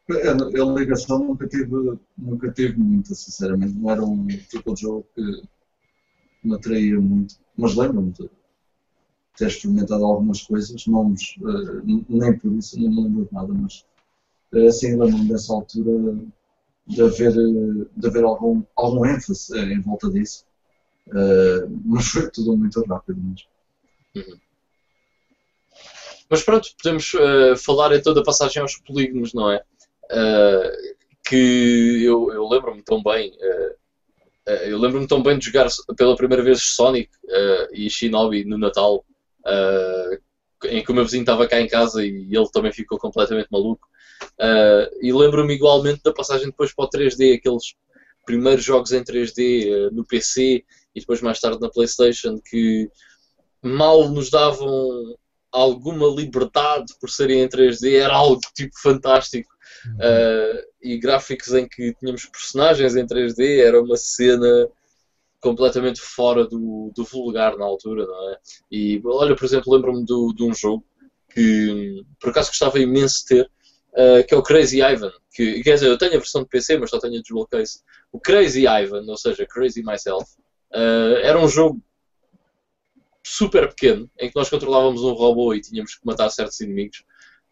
A, 0.09 0.79
ligação 0.79 1.19
nunca 1.19 1.47
tive, 1.47 1.99
nunca 2.17 2.51
tive 2.51 2.77
muita, 2.77 3.15
sinceramente. 3.15 3.73
Não 3.73 3.89
era 3.89 4.03
um 4.03 4.27
tipo 4.27 4.73
de 4.73 4.81
jogo 4.81 5.07
que 5.15 5.41
me 6.43 6.55
atraía 6.55 6.99
muito. 6.99 7.35
Mas 7.57 7.75
lembro-me 7.75 8.11
de 8.11 8.29
ter 9.35 9.47
experimentado 9.47 10.05
algumas 10.05 10.43
coisas, 10.43 10.85
nomes, 10.85 11.35
uh, 11.41 12.05
nem 12.07 12.37
por 12.37 12.53
isso, 12.53 12.79
não 12.79 12.89
me 12.89 13.03
lembro 13.03 13.25
de 13.25 13.33
nada, 13.33 13.53
mas 13.53 13.85
assim 14.67 14.95
lembro-me 14.95 15.27
dessa 15.27 15.53
altura 15.53 16.15
de 16.87 17.01
haver, 17.01 17.33
de 17.33 18.07
haver 18.07 18.23
algum, 18.23 18.63
algum 18.75 19.05
ênfase 19.05 19.57
em 19.57 19.81
volta 19.81 20.09
disso. 20.09 20.45
Mas 21.83 22.07
foi 22.07 22.29
tudo 22.29 22.55
muito 22.55 22.81
rápido 22.85 23.19
mesmo. 23.21 23.47
Uhum. 24.15 24.39
Mas 26.29 26.43
pronto, 26.43 26.69
podemos 26.81 27.13
uh, 27.13 27.55
falar 27.57 27.95
então 27.95 28.13
da 28.13 28.23
passagem 28.23 28.61
aos 28.61 28.77
polígonos, 28.77 29.33
não 29.33 29.51
é? 29.51 29.63
Uh, 30.11 30.95
que 31.27 32.03
eu, 32.03 32.31
eu 32.31 32.47
lembro-me 32.47 32.81
tão 32.81 33.01
bem. 33.01 33.31
Uh, 33.31 33.85
eu 34.65 34.77
lembro-me 34.77 35.07
tão 35.07 35.23
bem 35.23 35.39
de 35.39 35.45
jogar 35.45 35.67
pela 35.97 36.15
primeira 36.15 36.43
vez 36.43 36.61
Sonic 36.61 37.09
e 37.73 37.89
Shinobi 37.89 38.45
no 38.45 38.59
Natal, 38.59 39.03
em 40.65 40.83
que 40.83 40.91
o 40.91 40.93
meu 40.93 41.03
vizinho 41.03 41.21
estava 41.21 41.47
cá 41.47 41.59
em 41.59 41.67
casa 41.67 42.05
e 42.05 42.29
ele 42.31 42.49
também 42.53 42.71
ficou 42.71 42.99
completamente 42.99 43.47
maluco. 43.51 43.87
e 45.01 45.11
lembro-me 45.11 45.55
igualmente 45.55 46.03
da 46.03 46.13
passagem 46.13 46.45
depois 46.45 46.71
para 46.75 46.85
o 46.85 46.89
3D, 46.89 47.37
aqueles 47.37 47.73
primeiros 48.23 48.63
jogos 48.63 48.91
em 48.91 49.03
3D 49.03 49.89
no 49.91 50.05
PC 50.05 50.63
e 50.93 50.99
depois 50.99 51.21
mais 51.21 51.39
tarde 51.39 51.59
na 51.59 51.69
PlayStation 51.69 52.39
que 52.39 52.87
mal 53.63 54.07
nos 54.09 54.29
davam 54.29 55.15
alguma 55.55 56.07
liberdade 56.07 56.93
por 56.99 57.09
serem 57.09 57.41
em 57.41 57.47
3D, 57.47 57.93
era 57.95 58.13
algo 58.13 58.41
tipo 58.53 58.77
fantástico. 58.79 59.49
Uh, 59.85 60.65
e 60.81 60.97
gráficos 60.97 61.53
em 61.53 61.67
que 61.67 61.93
tínhamos 61.95 62.25
personagens 62.25 62.95
em 62.95 63.05
3D, 63.05 63.59
era 63.59 63.81
uma 63.81 63.95
cena 63.95 64.67
completamente 65.39 66.01
fora 66.01 66.45
do, 66.45 66.91
do 66.95 67.03
vulgar 67.03 67.55
na 67.55 67.65
altura, 67.65 68.05
não 68.05 68.31
é? 68.31 68.37
E 68.71 68.99
olha, 69.05 69.35
por 69.35 69.45
exemplo, 69.45 69.73
lembro-me 69.73 70.03
de 70.03 70.43
um 70.43 70.53
jogo 70.53 70.83
que 71.31 72.03
por 72.19 72.29
acaso 72.31 72.49
gostava 72.49 72.79
imenso 72.79 73.19
de 73.21 73.25
ter, 73.25 73.51
uh, 73.93 74.25
que 74.27 74.33
é 74.33 74.37
o 74.37 74.41
Crazy 74.41 74.81
Ivan. 74.81 75.11
Que, 75.31 75.61
quer 75.61 75.75
dizer, 75.75 75.87
eu 75.87 75.97
tenho 75.97 76.15
a 76.15 76.17
versão 76.17 76.43
de 76.43 76.49
PC, 76.49 76.77
mas 76.77 76.89
só 76.89 76.99
tenho 76.99 77.19
a 77.19 77.21
desbloqueio. 77.21 77.63
O 78.11 78.19
Crazy 78.19 78.65
Ivan, 78.65 79.03
ou 79.07 79.17
seja, 79.17 79.45
Crazy 79.45 79.83
Myself, 79.83 80.25
uh, 80.73 81.17
era 81.21 81.39
um 81.39 81.47
jogo 81.47 81.79
super 83.27 83.67
pequeno 83.69 84.09
em 84.19 84.29
que 84.29 84.35
nós 84.35 84.49
controlávamos 84.49 85.01
um 85.01 85.13
robô 85.13 85.53
e 85.53 85.61
tínhamos 85.61 85.95
que 85.95 86.05
matar 86.05 86.29
certos 86.29 86.59
inimigos, 86.61 87.03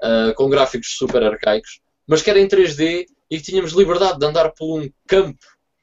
uh, 0.01 0.33
com 0.35 0.49
gráficos 0.49 0.95
super 0.97 1.23
arcaicos 1.23 1.81
mas 2.07 2.21
que 2.21 2.29
era 2.29 2.39
em 2.39 2.47
3D 2.47 3.05
e 3.29 3.37
que 3.37 3.43
tínhamos 3.43 3.71
liberdade 3.71 4.19
de 4.19 4.25
andar 4.25 4.51
por 4.51 4.79
um 4.79 4.89
campo 5.07 5.39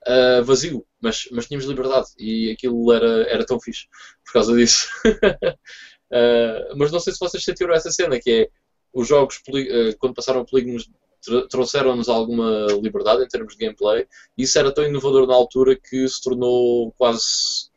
uh, 0.06 0.44
vazio, 0.44 0.86
mas, 1.00 1.28
mas 1.32 1.46
tínhamos 1.46 1.66
liberdade 1.66 2.08
e 2.18 2.50
aquilo 2.50 2.92
era, 2.92 3.28
era 3.28 3.46
tão 3.46 3.60
fixe 3.60 3.86
por 4.24 4.32
causa 4.34 4.54
disso. 4.54 4.88
uh, 5.06 6.76
mas 6.76 6.92
não 6.92 7.00
sei 7.00 7.12
se 7.12 7.18
vocês 7.18 7.42
sentiram 7.42 7.74
essa 7.74 7.90
cena, 7.90 8.20
que 8.20 8.30
é 8.30 8.48
os 8.92 9.06
jogos, 9.06 9.40
quando 9.98 10.14
passaram 10.14 10.44
polígonos, 10.44 10.90
trouxeram-nos 11.48 12.08
alguma 12.08 12.66
liberdade 12.82 13.22
em 13.22 13.28
termos 13.28 13.54
de 13.54 13.64
gameplay 13.64 14.04
e 14.36 14.42
isso 14.42 14.58
era 14.58 14.72
tão 14.72 14.84
inovador 14.84 15.28
na 15.28 15.34
altura 15.34 15.76
que 15.76 16.08
se 16.08 16.20
tornou 16.20 16.90
quase 16.98 17.70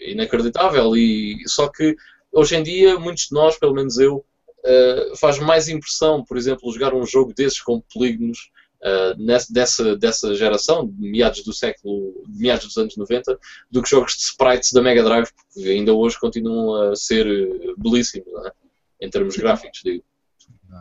inacreditável. 0.00 0.96
E, 0.96 1.42
só 1.46 1.68
que 1.68 1.96
hoje 2.32 2.56
em 2.56 2.62
dia, 2.62 2.98
muitos 2.98 3.24
de 3.24 3.34
nós, 3.34 3.58
pelo 3.58 3.74
menos 3.74 3.98
eu, 3.98 4.24
uh, 4.64 5.16
faz 5.16 5.38
mais 5.38 5.68
impressão, 5.68 6.24
por 6.24 6.36
exemplo, 6.36 6.72
jogar 6.72 6.94
um 6.94 7.06
jogo 7.06 7.32
desses 7.34 7.60
com 7.60 7.80
polígonos 7.92 8.50
uh, 8.82 9.22
nessa, 9.22 9.52
dessa, 9.52 9.96
dessa 9.96 10.34
geração, 10.34 10.86
de 10.86 11.10
meados 11.10 11.42
do 11.42 11.52
século, 11.52 12.24
meados 12.28 12.66
dos 12.66 12.76
anos 12.76 12.96
90, 12.96 13.38
do 13.70 13.82
que 13.82 13.90
jogos 13.90 14.12
de 14.12 14.22
sprites 14.22 14.72
da 14.72 14.82
Mega 14.82 15.02
Drive, 15.02 15.28
porque 15.32 15.68
ainda 15.68 15.92
hoje 15.92 16.18
continuam 16.18 16.90
a 16.90 16.96
ser 16.96 17.26
eh, 17.26 17.74
belíssimos, 17.76 18.28
é? 18.46 18.52
em 19.00 19.10
termos 19.10 19.36
gráficos, 19.36 19.80
digo. 19.84 20.04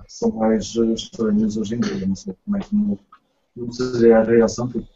São 0.08 0.32
mais 0.32 0.76
estranhos 0.76 1.58
hoje 1.58 1.76
em 1.76 1.80
dia, 1.80 2.06
não 2.06 2.16
sei 2.16 2.36
como 2.44 2.58
é 2.58 2.60
que 2.60 2.76
não, 2.76 3.00
não 3.56 3.72
seria 3.72 4.18
a 4.18 4.24
reação, 4.24 4.68
porque 4.68 4.88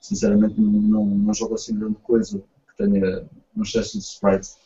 sinceramente 0.00 0.58
não, 0.58 0.72
não, 0.72 1.04
não 1.04 1.34
jogo 1.34 1.54
assim 1.54 1.78
grande 1.78 1.96
coisa 2.02 2.42
tenha 2.80 3.28
um 3.56 3.62
excesso 3.62 3.98
de 3.98 4.04
sprites. 4.04 4.56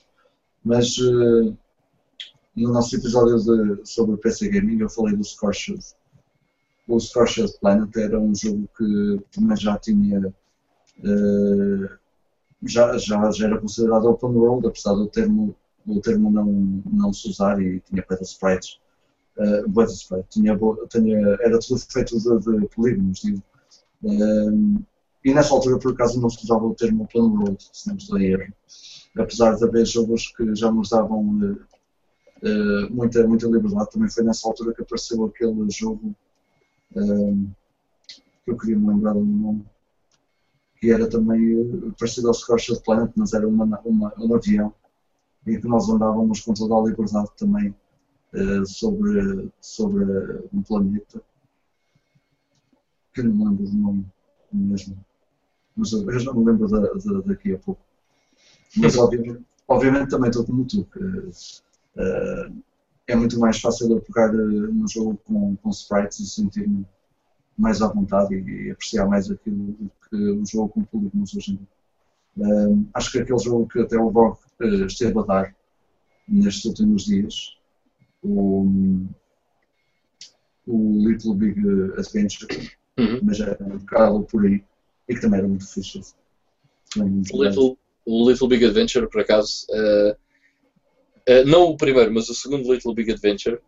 Mas 0.65 0.97
uh, 0.99 1.57
no 2.57 2.73
nosso 2.73 2.97
episódio 2.97 3.39
de, 3.39 3.87
sobre 3.89 4.15
o 4.15 4.19
PC 4.19 4.49
Gaming 4.49 4.81
eu 4.81 4.89
falei 4.89 5.17
do 5.17 5.25
Scorched. 5.25 5.81
O 6.87 7.01
Scorched 7.01 7.59
Planet 7.61 7.95
era 7.97 8.19
um 8.19 8.35
jogo 8.35 8.69
que 8.77 9.21
também 9.33 9.57
já 9.57 9.77
tinha 9.79 10.29
uh, 10.29 11.89
já, 12.63 12.97
já, 12.97 13.31
já 13.31 13.47
era 13.47 13.61
considerado 13.61 14.07
open 14.07 14.31
world, 14.31 14.67
apesar 14.67 14.95
do 14.95 15.07
termo, 15.09 15.55
do 15.85 16.01
termo 16.01 16.31
não, 16.31 16.83
não 16.91 17.13
se 17.13 17.29
usar 17.29 17.61
e 17.61 17.81
tinha 17.81 18.03
pedras 18.03 18.31
sprites. 18.31 18.79
Uh, 19.37 19.69
boa 19.69 19.85
sprite, 19.87 20.29
tinha, 20.31 20.57
tinha, 20.89 21.19
era 21.41 21.59
tudo 21.59 21.81
feito 21.91 22.17
de, 22.17 22.61
de 22.61 22.69
polígonos, 22.69 23.21
digo. 23.21 23.43
Uh, 24.05 24.81
e 25.25 25.33
nessa 25.33 25.55
altura, 25.55 25.79
por 25.79 25.93
acaso, 25.93 26.21
não 26.21 26.29
se 26.29 26.45
usava 26.45 26.65
o 26.65 26.75
termo 26.75 27.05
open 27.05 27.23
world, 27.23 27.57
se 27.73 27.89
não 27.89 27.97
estou 27.97 28.17
a 28.17 28.23
erro. 28.23 28.53
Apesar 29.17 29.55
de 29.57 29.65
haver 29.65 29.87
jogos 29.87 30.29
que 30.37 30.55
já 30.55 30.71
nos 30.71 30.91
davam 30.91 31.21
uh, 31.21 31.53
uh, 32.43 32.93
muita, 32.93 33.27
muita 33.27 33.47
liberdade, 33.47 33.91
também 33.91 34.11
foi 34.11 34.25
nessa 34.25 34.47
altura 34.49 34.75
que 34.75 34.83
apareceu 34.83 35.25
aquele 35.25 35.71
jogo 35.71 36.15
que 38.45 38.51
eu 38.51 38.57
queria 38.57 38.79
me 38.79 38.87
lembrar 38.87 39.15
do 39.15 39.25
nome 39.25 39.65
que 40.85 40.91
era 40.91 41.09
também 41.09 41.41
eh, 41.41 41.93
parecido 41.99 42.29
ao 42.29 42.35
Scorched 42.35 42.83
Planet, 42.83 43.11
mas 43.17 43.33
era 43.33 43.49
uma, 43.49 43.65
uma, 43.87 44.13
um 44.19 44.35
avião 44.35 44.75
em 45.47 45.59
que 45.59 45.67
nós 45.67 45.89
andávamos 45.89 46.43
com 46.43 46.53
toda 46.53 46.75
a 46.75 46.91
liberdade 46.91 47.31
também 47.39 47.75
uh, 48.35 48.67
sobre, 48.67 49.51
sobre 49.63 50.05
um 50.53 50.63
planeta 50.63 51.23
que 53.15 53.23
não 53.23 53.33
me 53.33 53.45
lembro 53.45 53.65
do 53.65 53.77
nome 53.77 54.07
mesmo, 54.53 55.03
mas 55.77 55.93
eu 55.93 56.19
já 56.19 56.33
me 56.33 56.45
lembro 56.45 56.69
da, 56.69 56.81
da, 56.81 57.21
daqui 57.27 57.53
a 57.53 57.59
pouco. 57.59 57.81
Mas 58.77 58.97
obviamente, 58.97 59.43
obviamente 59.69 60.11
também 60.11 60.31
estou 60.31 60.45
como 60.45 60.65
tu, 60.65 60.85
que 60.85 60.99
uh, 60.99 62.63
é 63.07 63.17
muito 63.17 63.39
mais 63.39 63.61
fácil 63.61 63.91
eu 63.91 64.01
pegar 64.01 64.33
no 64.33 64.89
jogo 64.89 65.19
com, 65.25 65.57
com 65.57 65.71
sprites 65.71 66.21
e 66.21 66.27
sentir-me 66.27 66.87
mais 67.57 67.81
à 67.83 67.89
vontade 67.89 68.35
e, 68.35 68.67
e 68.67 68.71
apreciar 68.71 69.07
mais 69.07 69.31
aquilo 69.31 69.73
do 69.73 69.91
que 70.09 70.17
o 70.17 70.47
jogo 70.47 70.69
com 70.71 70.85
polígonos 70.85 71.35
hoje 71.35 71.53
em 71.53 71.57
dia. 71.57 71.69
Um, 72.37 72.89
acho 72.93 73.13
que 73.13 73.19
aquele 73.21 73.39
jogo 73.39 73.69
que 73.69 73.81
até 73.81 73.97
o 73.97 74.11
Borg 74.11 74.37
uh, 74.61 74.87
esteve 74.87 75.19
a 75.19 75.23
dar 75.23 75.55
nestes 76.27 76.65
últimos 76.65 77.05
dias, 77.05 77.57
o, 78.23 78.67
o 80.67 81.09
Little 81.09 81.35
Big 81.35 81.61
Adventure, 81.97 82.73
uhum. 82.99 83.21
mas 83.23 83.41
era 83.41 83.63
um 83.63 83.79
bocado 83.79 84.23
por 84.25 84.45
aí, 84.45 84.65
e 85.09 85.15
que 85.15 85.21
também 85.21 85.39
era 85.39 85.49
muito 85.49 85.67
fixe. 85.67 86.15
Muito 86.97 87.43
Little, 87.43 87.79
o 88.05 88.31
Little 88.31 88.49
Big 88.49 88.65
Adventure, 88.65 89.09
por 89.09 89.21
acaso, 89.21 89.67
uh, 89.71 90.13
uh, 91.31 91.45
não 91.47 91.65
o 91.65 91.77
primeiro, 91.77 92.13
mas 92.13 92.29
o 92.29 92.35
segundo 92.35 92.73
Little 92.73 92.95
Big 92.95 93.13
Adventure, 93.13 93.61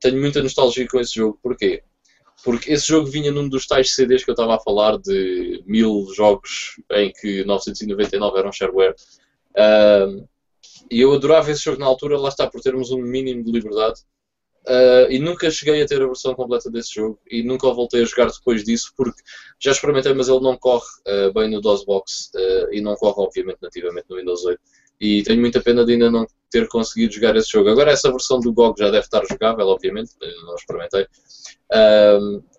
tenho 0.00 0.20
muita 0.20 0.42
nostalgia 0.42 0.86
com 0.86 1.00
esse 1.00 1.14
jogo. 1.14 1.38
Porquê? 1.42 1.82
Porque 2.44 2.72
esse 2.72 2.86
jogo 2.86 3.10
vinha 3.10 3.32
num 3.32 3.48
dos 3.48 3.66
tais 3.66 3.94
CDs 3.94 4.24
que 4.24 4.30
eu 4.30 4.34
estava 4.34 4.54
a 4.54 4.60
falar 4.60 4.96
de 4.98 5.62
mil 5.66 6.06
jogos 6.14 6.80
em 6.92 7.12
que 7.12 7.44
999 7.44 8.38
eram 8.38 8.52
shareware. 8.52 8.94
Uh, 9.50 10.28
e 10.90 11.00
eu 11.00 11.12
adorava 11.12 11.50
esse 11.50 11.64
jogo 11.64 11.80
na 11.80 11.86
altura, 11.86 12.18
lá 12.18 12.28
está 12.28 12.46
por 12.46 12.60
termos 12.60 12.90
um 12.90 13.02
mínimo 13.02 13.42
de 13.42 13.50
liberdade. 13.50 14.00
Uh, 14.66 15.10
e 15.10 15.18
nunca 15.18 15.50
cheguei 15.50 15.82
a 15.82 15.86
ter 15.86 16.02
a 16.02 16.06
versão 16.06 16.34
completa 16.34 16.70
desse 16.70 16.94
jogo 16.94 17.18
e 17.30 17.42
nunca 17.42 17.66
o 17.66 17.74
voltei 17.74 18.02
a 18.02 18.04
jogar 18.04 18.26
depois 18.26 18.62
disso 18.64 18.92
porque 18.94 19.22
já 19.58 19.72
experimentei, 19.72 20.12
mas 20.12 20.28
ele 20.28 20.40
não 20.40 20.58
corre 20.58 20.84
uh, 21.06 21.32
bem 21.32 21.48
no 21.48 21.60
DOSBox 21.60 22.30
uh, 22.34 22.72
e 22.72 22.80
não 22.80 22.94
corre, 22.96 23.22
obviamente, 23.22 23.58
nativamente 23.62 24.06
no 24.10 24.16
Windows 24.16 24.44
8. 24.44 24.60
E 25.00 25.22
tenho 25.22 25.40
muita 25.40 25.62
pena 25.62 25.84
de 25.86 25.92
ainda 25.92 26.10
não 26.10 26.26
ter 26.50 26.68
conseguido 26.68 27.14
jogar 27.14 27.36
esse 27.36 27.50
jogo. 27.50 27.70
Agora, 27.70 27.92
essa 27.92 28.10
versão 28.10 28.40
do 28.40 28.52
GOG 28.52 28.78
já 28.78 28.90
deve 28.90 29.04
estar 29.04 29.24
jogável, 29.24 29.68
obviamente, 29.68 30.10
não 30.44 30.54
experimentei. 30.54 31.06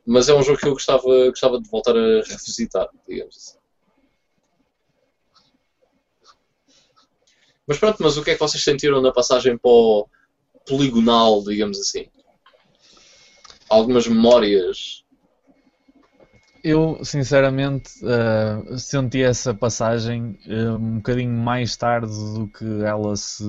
mas 0.05 0.29
é 0.29 0.33
um 0.33 0.41
jogo 0.41 0.57
que 0.57 0.67
eu 0.67 0.71
gostava, 0.71 1.03
gostava 1.29 1.61
de 1.61 1.69
voltar 1.69 1.97
a 1.97 2.21
revisitar, 2.21 2.87
digamos 3.07 3.35
assim. 3.35 3.59
Mas 7.67 7.77
pronto, 7.77 7.97
mas 8.01 8.17
o 8.17 8.23
que 8.23 8.31
é 8.31 8.33
que 8.33 8.39
vocês 8.39 8.63
sentiram 8.63 8.99
na 8.99 9.11
passagem 9.11 9.55
para 9.55 9.69
o 9.69 10.07
poligonal, 10.67 11.43
digamos 11.43 11.79
assim? 11.79 12.07
Algumas 13.69 14.07
memórias? 14.07 15.03
Eu, 16.63 16.99
sinceramente, 17.05 17.91
uh, 18.03 18.77
senti 18.77 19.23
essa 19.23 19.53
passagem 19.53 20.37
uh, 20.45 20.75
um 20.75 20.97
bocadinho 20.97 21.31
mais 21.31 21.77
tarde 21.77 22.11
do 22.11 22.47
que 22.47 22.83
ela 22.83 23.15
se 23.15 23.45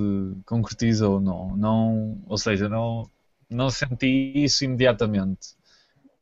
concretizou, 0.47 1.21
não, 1.21 1.57
não, 1.57 2.23
ou 2.27 2.39
seja, 2.39 2.69
não, 2.69 3.11
não 3.51 3.69
senti 3.69 4.33
isso 4.37 4.65
imediatamente, 4.65 5.57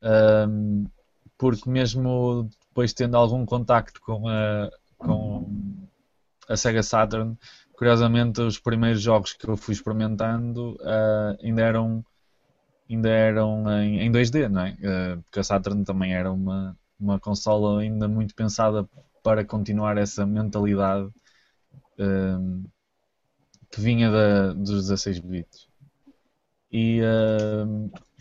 uh, 0.02 0.89
porque 1.36 1.69
mesmo 1.69 2.48
depois 2.69 2.94
tendo 2.94 3.16
algum 3.16 3.44
contacto 3.44 4.01
com 4.01 4.27
a, 4.27 4.70
com 4.97 5.47
a 6.48 6.56
Sega 6.56 6.82
Saturn, 6.82 7.36
curiosamente 7.78 8.40
os 8.40 8.59
primeiros 8.59 9.00
jogos 9.00 9.32
que 9.32 9.48
eu 9.48 9.56
fui 9.56 9.72
experimentando 9.72 10.74
uh, 10.80 11.38
ainda 11.40 11.62
eram 11.62 12.05
ainda 12.90 13.09
eram 13.09 13.70
em, 13.80 14.00
em 14.00 14.10
2D, 14.10 14.48
não 14.48 14.62
é? 14.62 14.72
Uh, 14.72 15.22
porque 15.22 15.38
a 15.38 15.44
Saturn 15.44 15.84
também 15.84 16.12
era 16.12 16.32
uma, 16.32 16.76
uma 16.98 17.20
consola 17.20 17.80
ainda 17.80 18.09
muito 18.09 18.34
pensada 18.34 18.88
para 19.22 19.44
continuar 19.44 19.96
essa 19.96 20.26
mentalidade 20.26 21.06
uh, 21.06 22.68
que 23.70 23.80
vinha 23.80 24.10
da, 24.10 24.52
dos 24.55 24.88
16 24.88 25.20
bits. 25.20 25.68
E 26.72 27.00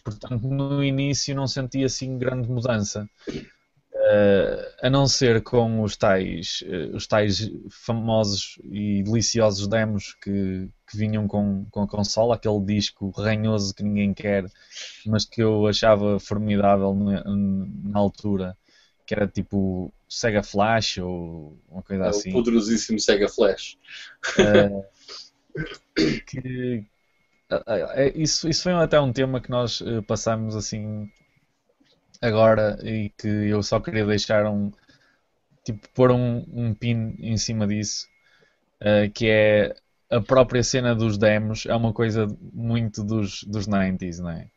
portanto 0.04 0.48
no 0.48 0.84
início 0.84 1.36
não 1.36 1.48
senti 1.48 1.84
assim 1.84 2.18
grande 2.18 2.48
mudança. 2.48 3.10
Uh, 4.08 4.64
a 4.84 4.90
não 4.90 5.06
ser 5.06 5.42
com 5.44 5.82
os 5.82 5.98
tais, 5.98 6.64
uh, 6.66 6.96
os 6.96 7.06
tais 7.08 7.52
famosos 7.70 8.58
e 8.64 9.04
deliciosos 9.04 9.68
demos 9.68 10.14
que, 10.22 10.70
que 10.90 10.96
vinham 10.98 11.28
com, 11.28 11.66
com 11.70 11.82
a 11.82 11.88
consola, 11.88 12.36
aquele 12.36 12.64
disco 12.64 13.10
ranhoso 13.10 13.74
que 13.76 13.84
ninguém 13.84 14.14
quer, 14.14 14.46
mas 15.06 15.26
que 15.26 15.44
eu 15.44 15.68
achava 15.68 16.20
formidável 16.22 16.94
na, 16.94 17.22
na 17.26 18.00
altura, 18.00 18.56
que 19.06 19.14
era 19.14 19.28
tipo 19.28 19.94
Sega 20.08 20.42
Flash 20.42 21.00
ou 21.00 21.60
uma 21.68 21.84
coisa 21.84 22.06
é 22.06 22.10
assim. 22.10 22.30
O 22.30 22.34
poderosíssimo 22.34 23.00
Sega 23.02 23.28
Flash. 23.28 23.78
Uh, 24.40 24.86
que, 26.28 26.86
isso, 28.16 28.48
isso 28.48 28.64
foi 28.64 28.72
até 28.72 29.02
um 29.02 29.12
tema 29.12 29.42
que 29.42 29.50
nós 29.50 29.84
passamos 30.08 30.56
assim 30.56 31.10
agora 32.22 32.78
e 32.84 33.10
que 33.18 33.28
eu 33.28 33.62
só 33.64 33.80
queria 33.80 34.06
deixar 34.06 34.46
um 34.46 34.72
tipo 35.64 35.88
pôr 35.94 36.12
um, 36.12 36.46
um 36.52 36.74
pin 36.74 37.16
em 37.20 37.38
cima 37.38 37.68
disso 37.68 38.08
uh, 38.82 39.12
que 39.12 39.28
é 39.30 39.76
a 40.10 40.22
própria 40.22 40.64
cena 40.64 40.96
dos 40.96 41.18
demos 41.18 41.66
é 41.66 41.76
uma 41.76 41.94
coisa 41.94 42.28
muito 42.54 43.04
dos, 43.04 43.44
dos 43.44 43.68
90s, 43.68 44.20
não 44.20 44.30
é? 44.30 44.48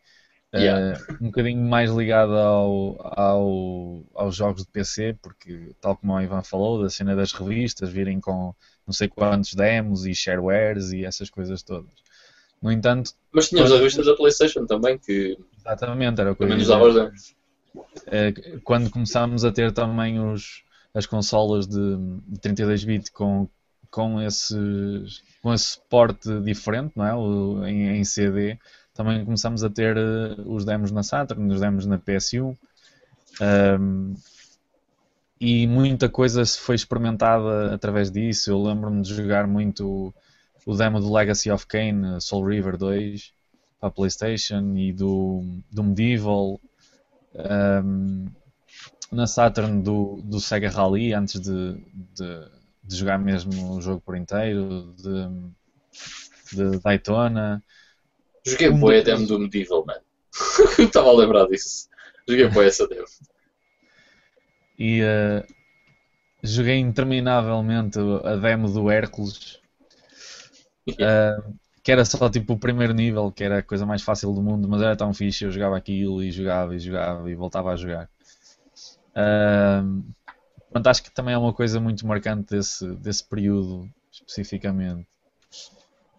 Yeah. 0.55 0.99
Uh, 0.99 1.15
um 1.21 1.27
bocadinho 1.27 1.63
mais 1.63 1.91
ligado 1.91 2.33
ao, 2.33 2.97
ao, 3.01 4.05
aos 4.15 4.35
jogos 4.35 4.65
de 4.65 4.71
PC, 4.71 5.17
porque, 5.23 5.73
tal 5.81 5.97
como 5.97 6.13
o 6.13 6.21
Ivan 6.21 6.43
falou, 6.43 6.83
da 6.83 6.89
cena 6.89 7.15
das 7.15 7.33
revistas 7.33 7.91
virem 7.91 8.21
com 8.21 8.55
não 8.87 8.93
sei 8.93 9.09
quantos 9.09 9.55
demos 9.55 10.07
e 10.07 10.15
sharewares 10.15 10.93
e 10.93 11.05
essas 11.05 11.31
coisas 11.31 11.63
todas. 11.63 11.93
No 12.61 12.73
entanto. 12.73 13.13
Mas 13.33 13.49
tínhamos 13.49 13.73
a 13.73 13.77
revista 13.77 14.03
da 14.03 14.15
PlayStation 14.15 14.67
também, 14.67 14.99
que. 14.99 15.39
Exatamente, 15.59 16.21
era 16.21 16.33
o 16.33 16.37
que 16.37 16.43
eu 16.43 16.49
os 16.49 16.95
demos. 16.95 17.35
Eh, 18.07 18.33
quando 18.65 18.91
começámos 18.91 19.45
a 19.45 19.53
ter 19.53 19.73
também 19.73 20.19
os, 20.19 20.63
as 20.95 21.07
consolas 21.07 21.67
de, 21.67 21.97
de 22.27 22.41
32 22.41 22.85
bit 22.85 23.13
com, 23.13 23.49
com, 23.91 24.21
esse, 24.21 24.57
com 25.43 25.53
esse 25.53 25.65
suporte 25.65 26.41
diferente, 26.41 26.93
não 26.97 27.07
é? 27.07 27.15
O, 27.15 27.65
em, 27.67 27.99
em, 27.99 28.05
CD, 28.05 28.59
também 28.95 29.25
começámos 29.25 29.63
a 29.65 29.71
ter 29.71 29.97
eh, 29.97 30.37
os 30.47 30.65
demos 30.65 30.91
na 30.91 31.03
Saturn, 31.03 31.53
os 31.53 31.61
demos 31.61 31.87
na 31.87 31.99
PS1. 31.99 32.57
Um, 33.41 34.15
e 35.41 35.67
muita 35.67 36.09
coisa 36.09 36.45
foi 36.45 36.75
experimentada 36.75 37.75
através 37.75 38.11
disso. 38.11 38.51
Eu 38.51 38.63
lembro-me 38.63 39.01
de 39.01 39.15
jogar 39.15 39.47
muito 39.47 40.13
o 40.67 40.77
demo 40.77 41.01
do 41.01 41.13
Legacy 41.13 41.51
of 41.51 41.67
Kane, 41.67 42.21
Soul 42.21 42.47
River 42.47 42.77
2, 42.77 43.33
para 43.81 43.89
a 43.89 43.93
PlayStation, 43.93 44.75
e 44.77 44.93
do, 44.93 45.43
do 45.71 45.83
Medieval, 45.83 46.61
um, 47.35 48.27
na 49.13 49.27
Saturn 49.27 49.83
do, 49.83 50.21
do 50.25 50.41
Sega 50.41 50.71
Rally 50.71 51.13
antes 51.13 51.41
de, 51.41 51.75
de, 52.15 52.49
de, 52.85 52.97
jogar 52.97 53.19
mesmo 53.19 53.77
o 53.77 53.81
jogo 53.81 54.01
por 54.01 54.17
inteiro, 54.17 54.95
de, 54.97 56.57
de 56.57 56.79
Daytona. 56.81 57.63
Joguei 58.47 58.71
um 58.71 58.79
boa 58.79 58.99
a 58.99 59.03
demo 59.03 59.27
do 59.27 59.39
Medieval, 59.39 59.85
man. 59.85 60.01
Estava 60.79 61.09
a 61.09 61.13
lembrar 61.13 61.47
disso. 61.47 61.89
Joguei 62.29 62.49
boa 62.49 62.65
essa 62.65 62.87
demo. 62.87 63.07
E 64.79 65.03
uh, 65.03 65.45
joguei 66.43 66.79
interminavelmente 66.79 67.99
a 68.25 68.37
demo 68.37 68.71
do 68.71 68.91
Hércules. 68.91 69.61
Uh, 70.89 71.55
que 71.91 71.93
era 71.93 72.05
só 72.05 72.31
tipo 72.31 72.53
o 72.53 72.59
primeiro 72.59 72.95
nível, 72.95 73.33
que 73.33 73.43
era 73.43 73.59
a 73.59 73.63
coisa 73.65 73.85
mais 73.85 74.01
fácil 74.01 74.33
do 74.33 74.41
mundo, 74.41 74.69
mas 74.69 74.81
era 74.81 74.95
tão 74.95 75.13
fixe, 75.13 75.45
eu 75.45 75.51
jogava 75.51 75.77
aquilo 75.77 76.23
e 76.23 76.31
jogava 76.31 76.73
e 76.77 76.79
jogava 76.79 77.29
e 77.29 77.35
voltava 77.35 77.73
a 77.73 77.77
jogar. 77.77 78.09
Uh, 79.11 80.05
Portanto, 80.71 80.87
acho 80.87 81.03
que 81.03 81.11
também 81.11 81.35
é 81.35 81.39
uma 81.39 81.53
coisa 81.53 81.81
muito 81.81 82.07
marcante 82.07 82.55
desse, 82.55 82.87
desse 82.95 83.25
período 83.25 83.91
especificamente. 84.13 85.05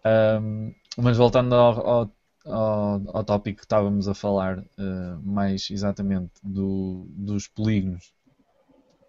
Um, 0.04 0.74
mas 0.98 1.16
voltando 1.16 1.54
ao, 1.54 1.88
ao, 1.88 2.10
ao, 2.44 3.02
ao, 3.16 3.24
tópico 3.24 3.60
que 3.60 3.64
estávamos 3.64 4.08
a 4.08 4.14
falar, 4.14 4.58
uh, 4.58 5.18
mais 5.22 5.70
exatamente 5.70 6.32
do, 6.42 7.06
dos 7.08 7.48
polígonos, 7.48 8.12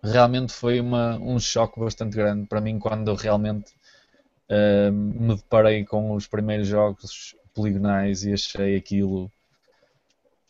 realmente 0.02 0.54
foi 0.54 0.80
uma, 0.80 1.18
um 1.18 1.38
choque 1.38 1.78
bastante 1.78 2.16
grande 2.16 2.48
para 2.48 2.62
mim 2.62 2.80
quando 2.80 3.10
eu 3.10 3.16
realmente 3.16 3.74
uh, 4.50 4.92
me 4.92 5.36
deparei 5.36 5.86
com 5.86 6.14
os 6.14 6.28
primeiros 6.28 6.68
jogos 6.68 7.36
poligonais 7.54 8.24
e 8.24 8.34
achei 8.34 8.76
aquilo 8.76 9.32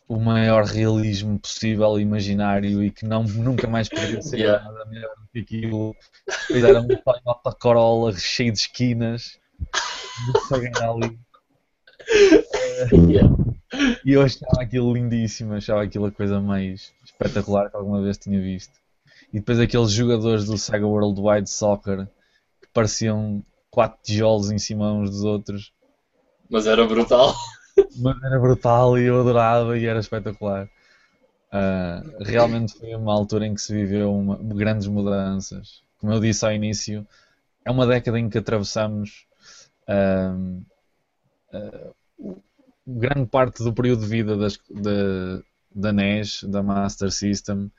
o 0.06 0.18
maior 0.18 0.64
realismo 0.64 1.38
possível, 1.38 1.98
imaginário 1.98 2.82
e 2.82 2.90
que 2.90 3.06
não, 3.06 3.22
nunca 3.24 3.66
mais 3.66 3.88
poderia 3.88 4.20
ser 4.20 4.38
yeah. 4.38 4.62
nada 4.64 4.84
melhor 4.86 5.14
do 5.16 5.28
que 5.32 5.38
aquilo. 5.40 5.96
Fizeram 6.46 6.82
um 6.82 6.88
Toyota 6.88 7.52
Corolla 7.58 8.12
cheio 8.12 8.52
de 8.52 8.58
esquinas 8.58 9.38
de 10.50 10.82
ali. 10.82 11.18
Yeah. 12.92 13.34
E 14.04 14.12
eu 14.12 14.22
achava 14.22 14.62
aquilo 14.62 14.92
lindíssimo, 14.92 15.54
achava 15.54 15.82
aquilo 15.82 16.06
a 16.06 16.12
coisa 16.12 16.40
mais 16.40 16.92
espetacular 17.04 17.70
que 17.70 17.76
alguma 17.76 18.02
vez 18.02 18.18
tinha 18.18 18.40
visto. 18.40 18.72
E 19.32 19.38
depois 19.40 19.58
aqueles 19.58 19.90
jogadores 19.90 20.44
do 20.44 20.58
Sega 20.58 20.86
Worldwide 20.86 21.48
Soccer 21.48 22.06
que 22.60 22.68
pareciam 22.72 23.42
quatro 23.74 23.98
tijolos 24.02 24.52
em 24.52 24.58
cima 24.58 24.92
uns 24.92 25.10
dos 25.10 25.24
outros. 25.24 25.72
Mas 26.48 26.66
era 26.66 26.86
brutal. 26.86 27.34
Mas 28.00 28.22
era 28.22 28.38
brutal 28.38 28.96
e 28.96 29.04
eu 29.04 29.20
adorava 29.20 29.76
e 29.76 29.84
era 29.84 29.98
espetacular. 29.98 30.68
Uh, 31.52 32.22
realmente 32.24 32.78
foi 32.78 32.94
uma 32.94 33.12
altura 33.12 33.46
em 33.46 33.54
que 33.54 33.60
se 33.60 33.74
viveu 33.74 34.14
uma, 34.14 34.36
grandes 34.36 34.86
mudanças. 34.86 35.82
Como 35.98 36.12
eu 36.12 36.20
disse 36.20 36.44
ao 36.44 36.52
início, 36.52 37.04
é 37.64 37.70
uma 37.70 37.86
década 37.86 38.18
em 38.18 38.28
que 38.28 38.38
atravessamos 38.38 39.26
uh, 39.88 40.62
uh, 41.52 42.42
grande 42.86 43.26
parte 43.26 43.64
do 43.64 43.72
período 43.72 44.02
de 44.02 44.06
vida 44.06 44.36
das, 44.36 44.56
da, 44.70 45.42
da 45.74 45.92
NES, 45.92 46.44
da 46.44 46.62
Master 46.62 47.10
System. 47.10 47.70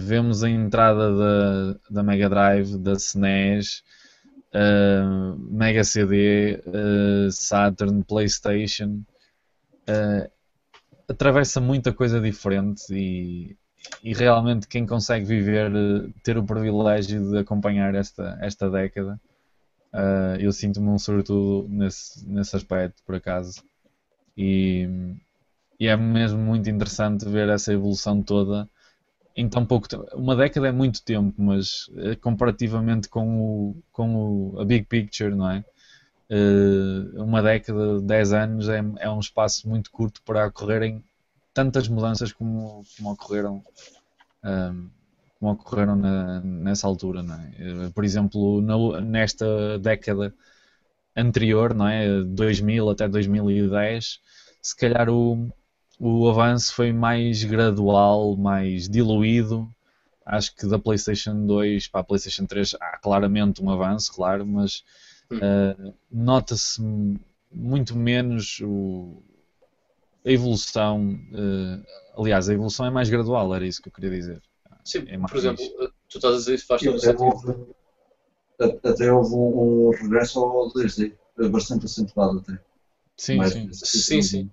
vemos 0.00 0.44
a 0.44 0.50
entrada 0.50 1.16
da, 1.16 1.80
da 1.90 2.02
Mega 2.04 2.28
Drive, 2.28 2.78
da 2.78 2.92
SNES, 2.92 3.82
uh, 4.54 5.36
Mega 5.50 5.84
CD, 5.84 6.62
uh, 6.66 7.30
Saturn, 7.30 8.02
PlayStation. 8.04 9.02
Uh, 9.88 10.30
atravessa 11.08 11.60
muita 11.60 11.92
coisa 11.92 12.20
diferente 12.20 12.84
e, 12.92 13.56
e, 14.04 14.12
realmente 14.12 14.68
quem 14.68 14.84
consegue 14.84 15.24
viver, 15.24 15.72
ter 16.22 16.36
o 16.36 16.44
privilégio 16.44 17.30
de 17.30 17.38
acompanhar 17.38 17.94
esta, 17.94 18.36
esta 18.42 18.68
década, 18.68 19.18
eu 20.38 20.52
sinto-me 20.52 20.88
um 20.88 20.98
sobretudo 20.98 21.66
nesse, 21.66 22.28
nesse 22.28 22.54
aspecto, 22.54 23.02
por 23.06 23.14
acaso. 23.14 23.62
E, 24.36 24.86
e 25.80 25.88
é 25.88 25.96
mesmo 25.96 26.38
muito 26.38 26.68
interessante 26.68 27.26
ver 27.26 27.48
essa 27.48 27.72
evolução 27.72 28.22
toda 28.22 28.68
em 29.38 29.48
tão 29.48 29.64
pouco 29.64 29.88
tempo. 29.88 30.04
Uma 30.14 30.34
década 30.34 30.66
é 30.66 30.72
muito 30.72 31.00
tempo, 31.00 31.32
mas 31.40 31.88
eh, 31.96 32.16
comparativamente 32.16 33.08
com, 33.08 33.40
o, 33.40 33.76
com 33.92 34.16
o, 34.16 34.60
a 34.60 34.64
big 34.64 34.84
picture, 34.86 35.32
não 35.32 35.48
é? 35.48 35.64
Uh, 36.28 37.22
uma 37.22 37.40
década, 37.40 38.00
10 38.00 38.32
anos 38.32 38.68
é, 38.68 38.84
é, 38.98 39.08
um 39.08 39.20
espaço 39.20 39.68
muito 39.68 39.90
curto 39.92 40.20
para 40.22 40.48
ocorrerem 40.48 41.02
tantas 41.54 41.88
mudanças 41.88 42.32
como, 42.32 42.84
como 42.96 43.12
ocorreram 43.12 43.62
um, 44.44 44.48
ehm, 44.48 44.90
como 45.38 45.52
ocorreram 45.52 45.96
na, 45.96 46.40
nessa 46.40 46.86
altura, 46.88 47.22
não 47.22 47.36
é? 47.36 47.86
Uh, 47.86 47.92
por 47.92 48.04
exemplo, 48.04 48.60
na, 48.60 49.00
nesta 49.00 49.78
década 49.78 50.34
anterior, 51.16 51.74
não 51.74 51.86
é? 51.88 52.22
2000 52.24 52.90
até 52.90 53.08
2010, 53.08 54.20
se 54.60 54.76
calhar 54.76 55.08
o, 55.08 55.48
o 55.98 56.28
avanço 56.28 56.72
foi 56.74 56.92
mais 56.92 57.42
gradual, 57.42 58.36
mais 58.36 58.88
diluído. 58.88 59.68
Acho 60.24 60.54
que 60.54 60.66
da 60.66 60.78
PlayStation 60.78 61.46
2 61.46 61.88
para 61.88 62.02
a 62.02 62.04
PlayStation 62.04 62.46
3 62.46 62.76
há 62.80 62.98
claramente 62.98 63.62
um 63.62 63.70
avanço, 63.70 64.12
claro, 64.12 64.46
mas 64.46 64.84
uh, 65.32 65.94
nota-se 66.10 66.82
muito 67.50 67.96
menos 67.96 68.60
o, 68.62 69.22
a 70.24 70.30
evolução. 70.30 71.18
Uh, 71.32 72.20
aliás, 72.20 72.48
a 72.48 72.54
evolução 72.54 72.86
é 72.86 72.90
mais 72.90 73.08
gradual, 73.08 73.54
era 73.54 73.66
isso 73.66 73.82
que 73.82 73.88
eu 73.88 73.92
queria 73.92 74.10
dizer. 74.10 74.42
Sim, 74.84 75.04
é 75.08 75.18
por 75.18 75.36
exemplo, 75.36 75.64
tu 76.08 76.18
estás 76.18 76.34
a 76.34 76.36
dizer 76.38 76.54
isso 76.54 76.66
faz 76.66 76.82
todo 76.82 76.98
sentido. 76.98 77.74
Até 78.84 79.12
houve 79.12 79.34
um, 79.34 79.88
um 79.88 79.90
regresso 79.90 80.40
ao 80.40 80.72
2D, 80.72 81.14
bastante 81.50 81.86
acentuado 81.86 82.38
até. 82.38 82.58
Sim, 83.16 83.42
sim. 83.44 83.72
sim, 83.72 84.22
sim. 84.22 84.50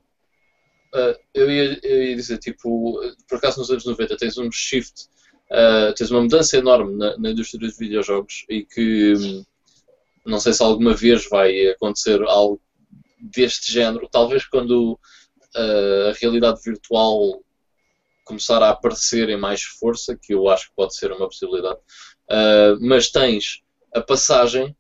Uh, 0.96 1.14
eu, 1.34 1.52
ia, 1.52 1.80
eu, 1.84 2.04
ia, 2.04 2.16
dizer, 2.16 2.38
tipo, 2.38 3.02
por 3.28 3.38
acaso 3.38 3.60
nos 3.60 3.70
anos 3.70 3.84
90 3.84 4.16
tens 4.16 4.38
um 4.38 4.50
shift, 4.50 5.10
uh, 5.52 5.94
tens 5.94 6.10
uma 6.10 6.22
mudança 6.22 6.56
enorme 6.56 6.96
na, 6.96 7.18
na, 7.18 7.32
indústria 7.32 7.60
dos 7.60 7.78
videojogos 7.78 8.46
e 8.50 8.64
que 8.64 9.14
hum, 9.14 9.44
não 10.26 10.40
sei 10.40 10.54
se 10.54 10.64
alguma 10.64 10.94
vez 10.94 11.28
vai 11.28 11.68
acontecer 11.68 12.24
algo 12.24 12.62
deste 13.20 13.74
género, 13.74 14.08
talvez 14.10 14.46
quando 14.46 14.94
uh, 14.94 16.10
a 16.12 16.14
realidade 16.14 16.62
virtual 16.64 17.44
começar 18.24 18.64
a 18.64 18.70
aparecer 18.70 19.28
em 19.28 19.38
mais 19.38 19.64
força, 19.64 20.18
que 20.18 20.34
eu 20.34 20.48
acho 20.48 20.70
que 20.70 20.76
pode 20.78 20.96
ser 20.96 21.12
uma 21.12 21.28
possibilidade, 21.28 21.80
mas 22.80 23.12
tens 23.12 23.62
a 23.94 24.02
passagem 24.02 24.76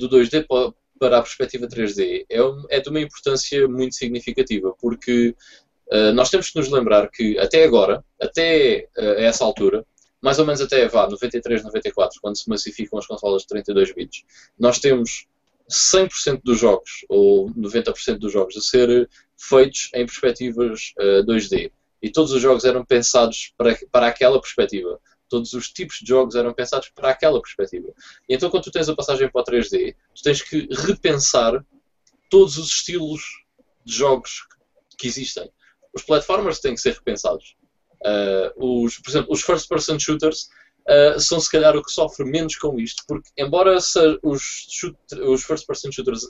do 0.00 0.08
2D 0.08 0.48
para 0.48 0.72
para 0.98 1.18
a 1.18 1.22
perspectiva 1.22 1.68
3D 1.68 2.26
é, 2.30 2.38
é 2.76 2.80
de 2.80 2.88
uma 2.88 3.00
importância 3.00 3.66
muito 3.68 3.94
significativa, 3.94 4.74
porque 4.80 5.34
uh, 5.92 6.12
nós 6.12 6.30
temos 6.30 6.50
que 6.50 6.58
nos 6.58 6.68
lembrar 6.68 7.10
que 7.10 7.38
até 7.38 7.64
agora, 7.64 8.04
até 8.20 8.88
uh, 8.96 9.02
essa 9.18 9.44
altura, 9.44 9.84
mais 10.20 10.38
ou 10.38 10.46
menos 10.46 10.60
até 10.60 10.86
vá, 10.88 11.08
93, 11.08 11.62
94, 11.62 12.20
quando 12.20 12.36
se 12.36 12.48
massificam 12.48 12.98
as 12.98 13.06
consolas 13.06 13.42
de 13.42 13.48
32 13.48 13.94
bits, 13.94 14.24
nós 14.58 14.78
temos 14.78 15.26
100% 15.70 16.40
dos 16.44 16.58
jogos, 16.58 17.04
ou 17.08 17.50
90% 17.50 18.18
dos 18.18 18.32
jogos, 18.32 18.56
a 18.56 18.60
ser 18.60 19.08
feitos 19.36 19.90
em 19.94 20.06
perspectivas 20.06 20.92
uh, 20.98 21.24
2D. 21.24 21.70
E 22.02 22.10
todos 22.10 22.32
os 22.32 22.40
jogos 22.40 22.64
eram 22.64 22.84
pensados 22.84 23.52
para, 23.56 23.76
para 23.90 24.06
aquela 24.06 24.40
perspectiva 24.40 25.00
todos 25.28 25.52
os 25.52 25.68
tipos 25.68 25.98
de 26.00 26.08
jogos 26.08 26.34
eram 26.34 26.52
pensados 26.52 26.88
para 26.88 27.10
aquela 27.10 27.40
perspectiva. 27.40 27.88
E 28.28 28.34
então, 28.34 28.50
quando 28.50 28.64
tu 28.64 28.70
tens 28.70 28.88
a 28.88 28.94
passagem 28.94 29.30
para 29.30 29.40
o 29.40 29.44
3D, 29.44 29.94
tu 30.14 30.22
tens 30.22 30.42
que 30.42 30.68
repensar 30.70 31.64
todos 32.30 32.56
os 32.58 32.68
estilos 32.68 33.22
de 33.84 33.94
jogos 33.94 34.46
que 34.98 35.06
existem. 35.06 35.50
Os 35.94 36.02
platformers 36.02 36.60
têm 36.60 36.74
que 36.74 36.80
ser 36.80 36.94
repensados. 36.94 37.56
Uh, 38.04 38.84
os, 38.84 38.98
por 38.98 39.10
exemplo, 39.10 39.32
os 39.32 39.42
first-person 39.42 39.98
shooters 39.98 40.48
uh, 40.88 41.18
são 41.18 41.40
se 41.40 41.50
calhar 41.50 41.76
o 41.76 41.82
que 41.82 41.90
sofre 41.90 42.24
menos 42.24 42.56
com 42.56 42.78
isto, 42.78 43.02
porque 43.06 43.30
embora 43.36 43.76
os, 43.76 43.94
os 45.24 45.44
first-person 45.44 45.90
shooters 45.90 46.28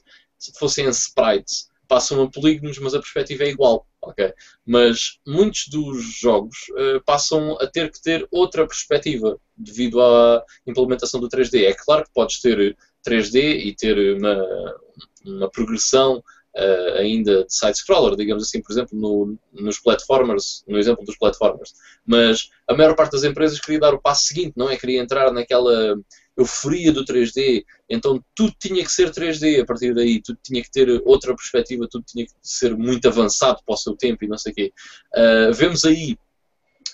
fossem 0.59 0.87
em 0.87 0.91
sprites, 0.91 1.69
passam 1.87 2.23
a 2.23 2.31
polígonos, 2.31 2.79
mas 2.79 2.95
a 2.95 3.01
perspectiva 3.01 3.45
é 3.45 3.51
igual. 3.51 3.87
Okay? 4.03 4.33
Mas 4.65 5.19
muitos 5.27 5.69
dos 5.69 6.03
jogos 6.19 6.57
uh, 6.71 7.03
passam 7.05 7.57
a 7.61 7.67
ter 7.67 7.91
que 7.91 8.01
ter 8.01 8.27
outra 8.31 8.67
perspectiva 8.67 9.39
devido 9.57 10.01
à 10.01 10.45
implementação 10.67 11.21
do 11.21 11.29
3D. 11.29 11.65
É 11.65 11.75
claro 11.75 12.05
que 12.05 12.13
podes 12.13 12.41
ter 12.41 12.77
3D 13.07 13.65
e 13.65 13.75
ter 13.75 14.17
uma, 14.17 14.77
uma 15.25 15.51
progressão 15.51 16.23
uh, 16.57 16.99
ainda 16.99 17.45
de 17.45 17.55
side-scroller, 17.55 18.17
digamos 18.17 18.45
assim, 18.45 18.63
por 18.63 18.73
exemplo, 18.73 18.99
no, 18.99 19.39
nos 19.53 19.79
platformers, 19.79 20.65
no 20.67 20.79
exemplo 20.79 21.05
dos 21.05 21.17
platformers. 21.19 21.75
Mas 22.05 22.51
a 22.69 22.75
maior 22.75 22.95
parte 22.95 23.13
das 23.13 23.25
empresas 23.25 23.61
queria 23.61 23.81
dar 23.81 23.95
o 23.95 24.01
passo 24.01 24.25
seguinte, 24.27 24.55
não 24.57 24.71
é? 24.71 24.77
Queria 24.77 25.01
entrar 25.01 25.33
naquela 25.33 25.97
euforia 26.37 26.93
do 26.93 27.05
3D, 27.05 27.65
então 27.89 28.23
tudo 28.35 28.55
tinha 28.61 28.85
que 28.85 28.93
ser 28.93 29.11
3D 29.11 29.63
a 29.63 29.67
partir 29.67 29.95
daí, 29.95 30.21
tudo 30.21 30.39
tinha 30.43 30.63
que 30.63 30.71
ter 30.71 31.03
outra 31.05 31.35
perspectiva, 31.35 31.89
tudo 31.91 32.05
tinha 32.07 32.27
que 32.27 32.33
ser 32.43 32.77
muito 32.77 33.09
avançado 33.09 33.61
para 33.65 33.75
o 33.75 33.79
seu 33.79 33.97
tempo 33.97 34.25
e 34.25 34.29
não 34.29 34.37
sei 34.37 34.53
o 34.53 34.55
quê. 34.55 34.73
Uh, 35.15 35.53
vemos 35.55 35.85
aí 35.85 36.19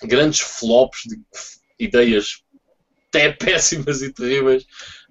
grandes 0.03 0.39
flops 0.39 1.01
de 1.05 1.19
ideias 1.77 2.41
até 3.09 3.31
péssimas 3.31 4.01
e 4.01 4.11
terríveis 4.11 4.63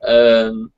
uh, 0.03 0.71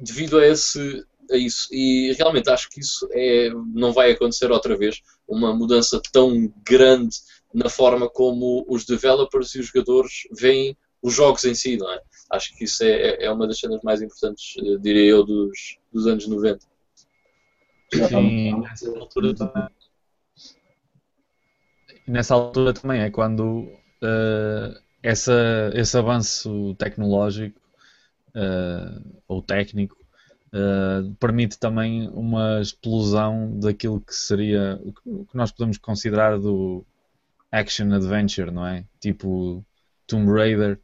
devido 0.00 0.38
a 0.38 0.46
esse 0.46 1.04
a 1.30 1.36
isso. 1.36 1.68
E 1.72 2.12
realmente 2.12 2.50
acho 2.50 2.68
que 2.70 2.80
isso 2.80 3.08
é, 3.12 3.50
não 3.72 3.92
vai 3.92 4.12
acontecer 4.12 4.50
outra 4.50 4.76
vez. 4.76 5.00
Uma 5.26 5.54
mudança 5.54 6.00
tão 6.12 6.52
grande 6.66 7.16
na 7.52 7.68
forma 7.68 8.08
como 8.08 8.64
os 8.68 8.84
developers 8.84 9.54
e 9.54 9.60
os 9.60 9.66
jogadores 9.66 10.28
veem 10.32 10.76
os 11.02 11.14
jogos 11.14 11.44
em 11.44 11.54
si, 11.54 11.76
não 11.76 11.90
é? 11.90 12.00
Acho 12.34 12.56
que 12.56 12.64
isso 12.64 12.82
é, 12.82 12.90
é, 12.90 13.24
é 13.24 13.30
uma 13.30 13.46
das 13.46 13.58
cenas 13.58 13.80
mais 13.82 14.02
importantes, 14.02 14.54
eh, 14.58 14.78
diria 14.80 15.04
eu, 15.04 15.24
dos, 15.24 15.78
dos 15.92 16.06
anos 16.06 16.26
90. 16.26 16.66
Sim, 17.92 18.60
nessa 18.60 18.88
altura 18.90 19.34
também. 19.34 19.68
nessa 22.08 22.34
altura 22.34 22.72
também 22.72 23.02
é 23.02 23.10
quando 23.10 23.68
uh, 24.02 24.80
essa, 25.02 25.70
esse 25.74 25.96
avanço 25.96 26.74
tecnológico 26.76 27.60
uh, 28.34 29.20
ou 29.28 29.40
técnico 29.40 29.96
uh, 30.54 31.14
permite 31.20 31.58
também 31.58 32.08
uma 32.08 32.60
explosão 32.60 33.58
daquilo 33.60 34.00
que 34.00 34.14
seria 34.14 34.80
o 35.04 35.24
que 35.24 35.36
nós 35.36 35.52
podemos 35.52 35.78
considerar 35.78 36.38
do 36.38 36.84
action 37.52 37.92
adventure, 37.92 38.50
não 38.50 38.66
é? 38.66 38.84
Tipo 39.00 39.64
Tomb 40.06 40.32
Raider. 40.32 40.80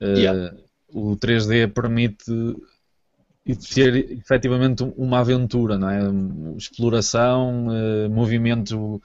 Uh, 0.00 0.18
yeah. 0.18 0.56
O 0.92 1.16
3D 1.16 1.72
permite 1.72 2.24
ter 3.74 4.12
efetivamente 4.12 4.82
uma 4.96 5.20
aventura, 5.20 5.78
não 5.78 5.88
é? 5.88 6.00
Exploração, 6.56 7.66
movimento 8.10 9.00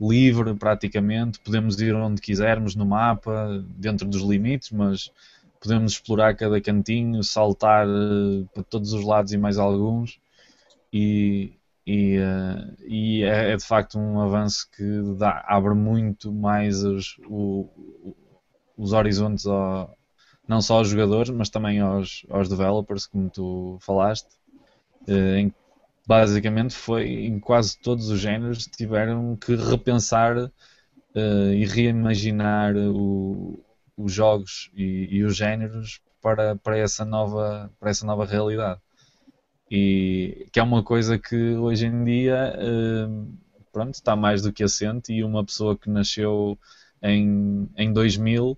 livre 0.00 0.54
praticamente, 0.54 1.40
podemos 1.40 1.80
ir 1.80 1.94
onde 1.94 2.20
quisermos 2.20 2.74
no 2.74 2.84
mapa, 2.84 3.64
dentro 3.76 4.06
dos 4.06 4.20
limites, 4.20 4.70
mas 4.70 5.10
podemos 5.60 5.92
explorar 5.92 6.36
cada 6.36 6.60
cantinho, 6.60 7.22
saltar 7.24 7.86
uh, 7.88 8.46
para 8.52 8.62
todos 8.62 8.92
os 8.92 9.04
lados 9.04 9.32
e 9.32 9.38
mais 9.38 9.58
alguns, 9.58 10.20
e, 10.92 11.52
e, 11.86 12.18
uh, 12.18 12.76
e 12.86 13.22
é, 13.22 13.52
é, 13.52 13.56
de 13.56 13.64
facto 13.64 13.98
um 13.98 14.20
avanço 14.20 14.68
que 14.76 15.16
dá, 15.18 15.44
abre 15.46 15.74
muito 15.74 16.32
mais 16.32 16.84
os, 16.84 17.18
o, 17.26 17.68
os 18.76 18.92
horizontes 18.92 19.46
ao, 19.46 19.96
não 20.48 20.60
só 20.60 20.78
aos 20.78 20.88
jogadores, 20.88 21.30
mas 21.30 21.50
também 21.50 21.80
aos, 21.80 22.24
aos 22.30 22.48
developers, 22.48 23.06
como 23.06 23.28
tu 23.30 23.78
falaste, 23.80 24.28
uh, 25.08 25.36
em 25.36 25.52
basicamente 26.06 26.74
foi 26.74 27.26
em 27.26 27.40
quase 27.40 27.78
todos 27.80 28.08
os 28.08 28.20
géneros 28.20 28.66
tiveram 28.66 29.36
que 29.36 29.56
repensar 29.56 30.38
uh, 30.38 31.52
e 31.52 31.66
reimaginar 31.66 32.76
o, 32.76 33.58
os 33.96 34.12
jogos 34.12 34.70
e, 34.74 35.08
e, 35.10 35.24
os 35.24 35.36
géneros 35.36 36.00
para, 36.22 36.54
para, 36.56 36.78
essa 36.78 37.04
nova, 37.04 37.70
para 37.80 37.90
essa 37.90 38.06
nova 38.06 38.24
realidade. 38.24 38.80
E 39.68 40.46
que 40.52 40.60
é 40.60 40.62
uma 40.62 40.82
coisa 40.82 41.18
que 41.18 41.56
hoje 41.56 41.86
em 41.86 42.04
dia 42.04 42.54
uh, 42.56 43.38
pronto, 43.72 43.94
está 43.94 44.14
mais 44.14 44.42
do 44.42 44.52
que 44.52 44.62
assente 44.62 45.12
e 45.12 45.24
uma 45.24 45.44
pessoa 45.44 45.76
que 45.76 45.90
nasceu 45.90 46.56
em, 47.02 47.68
em 47.76 47.92
2000 47.92 48.56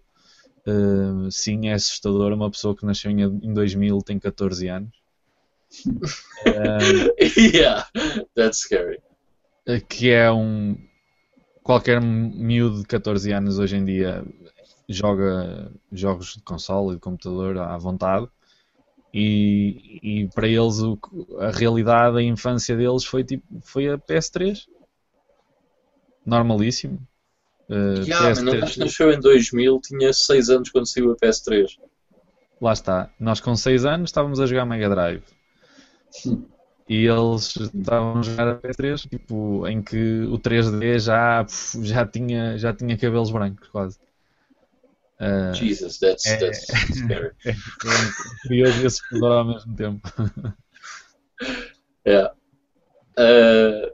uh, 0.68 1.30
sim 1.30 1.68
é 1.68 1.74
assustador, 1.74 2.32
uma 2.32 2.50
pessoa 2.50 2.76
que 2.76 2.84
nasceu 2.84 3.10
em, 3.10 3.22
em 3.22 3.52
2000 3.52 3.98
tem 4.02 4.18
14 4.18 4.68
anos 4.68 4.98
yeah, 7.36 7.86
that's 8.34 8.58
scary. 8.58 9.00
Que 9.88 10.10
é 10.10 10.30
um. 10.32 10.76
Qualquer 11.62 12.00
miúdo 12.00 12.80
de 12.80 12.86
14 12.86 13.32
anos 13.32 13.58
hoje 13.58 13.76
em 13.76 13.84
dia 13.84 14.24
joga 14.88 15.70
jogos 15.92 16.34
de 16.36 16.42
console 16.42 16.92
e 16.92 16.94
de 16.94 17.00
computador 17.00 17.58
à 17.58 17.76
vontade. 17.76 18.26
E, 19.12 20.00
e 20.02 20.28
para 20.28 20.48
eles 20.48 20.80
o, 20.80 20.98
a 21.38 21.50
realidade, 21.50 22.18
a 22.18 22.22
infância 22.22 22.76
deles 22.76 23.04
foi 23.04 23.24
tipo 23.24 23.44
foi 23.62 23.88
a 23.88 23.98
PS3 23.98 24.66
normalíssimo 26.24 27.06
uh, 27.70 28.02
yeah, 28.02 28.30
PS3. 28.30 28.60
Mas 28.60 28.76
nasceu 28.76 29.12
em 29.12 29.20
2000 29.20 29.80
tinha 29.80 30.12
6 30.12 30.50
anos 30.50 30.70
quando 30.70 30.86
saiu 30.86 31.12
a 31.12 31.16
PS3 31.16 31.66
lá 32.60 32.72
está, 32.72 33.10
nós 33.20 33.40
com 33.40 33.54
6 33.54 33.84
anos 33.84 34.10
estávamos 34.10 34.40
a 34.40 34.46
jogar 34.46 34.66
Mega 34.66 34.88
Drive 34.88 35.22
e 36.88 37.06
eles 37.06 37.54
estavam 37.56 38.18
a 38.18 38.22
jogar 38.22 38.48
a 38.48 38.56
PS3, 38.56 39.08
tipo, 39.08 39.66
em 39.68 39.82
que 39.82 40.22
o 40.22 40.38
3D 40.38 40.98
já, 40.98 41.46
já, 41.82 42.06
tinha, 42.06 42.56
já 42.56 42.72
tinha 42.72 42.96
cabelos 42.96 43.30
brancos, 43.30 43.68
quase. 43.68 43.98
Uh, 45.20 45.52
Jesus, 45.52 45.98
that's, 45.98 46.24
é, 46.26 46.36
that's 46.38 46.66
scary. 46.96 47.32
É, 47.44 47.50
é 47.50 47.54
curioso 48.42 48.82
e 48.82 48.86
assustador 48.86 49.32
ao 49.32 49.44
mesmo 49.44 49.76
tempo. 49.76 50.08
É. 52.04 52.24
Uh, 53.18 53.92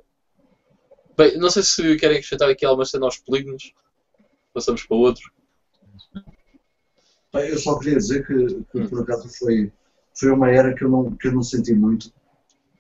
bem, 1.17 1.39
não 1.39 1.51
sei 1.51 1.63
se 1.63 1.97
querem 1.97 2.19
acrescentar 2.19 2.51
aqui 2.51 2.65
alguma 2.65 2.85
cena 2.85 3.07
aos 3.07 3.19
polígonos. 3.19 3.73
Passamos 4.53 4.85
para 4.85 4.97
outro. 4.97 5.33
Bem, 7.33 7.49
eu 7.49 7.59
só 7.59 7.79
queria 7.79 7.97
dizer 7.97 8.27
que, 8.27 8.63
que 8.71 8.89
por 8.89 9.03
acaso 9.03 9.29
foi 9.39 9.73
foi 10.15 10.31
uma 10.31 10.51
era 10.51 10.75
que 10.75 10.85
eu 10.85 10.89
não, 10.89 11.11
que 11.11 11.29
eu 11.29 11.33
não 11.33 11.43
senti 11.43 11.75
muito, 11.75 12.05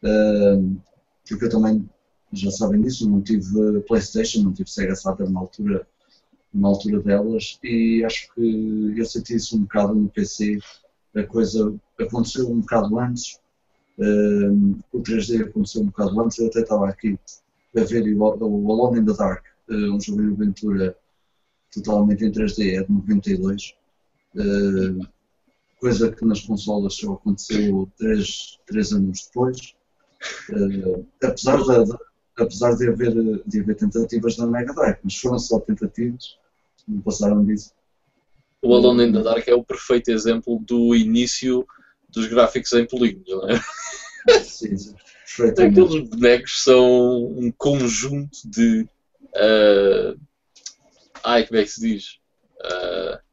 uh, 0.04 0.80
eu 1.28 1.48
também, 1.50 1.88
já 2.32 2.50
sabem 2.50 2.80
disso, 2.80 3.10
não 3.10 3.20
tive 3.20 3.80
Playstation, 3.86 4.42
não 4.42 4.52
tive 4.52 4.70
Sega 4.70 4.94
Saturn 4.94 5.32
na 5.32 5.40
altura, 5.40 5.86
na 6.52 6.68
altura 6.68 7.00
delas, 7.00 7.58
e 7.62 8.04
acho 8.04 8.32
que 8.34 8.94
eu 8.96 9.04
senti 9.04 9.34
isso 9.34 9.56
um 9.56 9.62
bocado 9.62 9.94
no 9.94 10.08
PC, 10.08 10.58
a 11.16 11.24
coisa 11.24 11.74
aconteceu 12.00 12.48
um 12.48 12.60
bocado 12.60 12.98
antes, 12.98 13.40
uh, 13.98 14.78
o 14.92 15.02
3D 15.02 15.48
aconteceu 15.48 15.82
um 15.82 15.86
bocado 15.86 16.20
antes, 16.20 16.38
eu 16.38 16.46
até 16.46 16.60
estava 16.60 16.88
aqui 16.88 17.18
a 17.76 17.84
ver 17.84 18.14
o, 18.16 18.72
Alone 18.72 19.00
in 19.00 19.04
the 19.04 19.12
Dark, 19.12 19.44
um 19.68 20.00
jogo 20.00 20.22
de 20.22 20.32
aventura 20.32 20.96
totalmente 21.74 22.24
em 22.24 22.30
3D, 22.30 22.74
é 22.74 22.82
de 22.82 22.92
92, 22.92 23.74
uh, 24.36 25.06
coisa 25.80 26.12
que 26.12 26.24
nas 26.24 26.40
consolas 26.40 26.94
só 26.94 27.14
aconteceu 27.14 27.90
três, 27.98 28.58
três 28.66 28.92
anos 28.92 29.26
depois. 29.26 29.74
Uh, 30.50 31.06
apesar, 31.22 31.58
de, 31.58 31.96
apesar 32.38 32.74
de, 32.76 32.88
haver, 32.88 33.12
de 33.44 33.60
haver 33.60 33.76
tentativas 33.76 34.36
na 34.36 34.46
Mega 34.46 34.72
Drive, 34.72 34.98
mas 35.02 35.16
foram 35.16 35.38
só 35.38 35.58
tentativas, 35.60 36.38
não 36.86 37.00
passaram 37.00 37.44
disso. 37.44 37.72
O 38.62 38.74
Alone 38.74 39.04
in 39.04 39.12
the 39.12 39.22
Dark 39.22 39.46
é 39.46 39.54
o 39.54 39.64
perfeito 39.64 40.10
exemplo 40.10 40.58
do 40.60 40.94
início 40.94 41.66
dos 42.08 42.26
gráficos 42.28 42.72
em 42.72 42.86
polígonos, 42.86 43.28
não 43.28 43.48
é? 43.50 43.60
Sim, 44.42 44.76
sim. 44.76 44.94
Aqueles 45.48 46.08
bonecos 46.08 46.62
são 46.62 47.24
um 47.26 47.52
conjunto 47.56 48.38
de. 48.44 48.88
Uh... 49.34 50.20
Ai, 51.24 51.46
como 51.46 51.58
é 51.58 51.64
que 51.64 51.70
se 51.70 51.80
diz? 51.80 52.18
Uh 52.60 53.24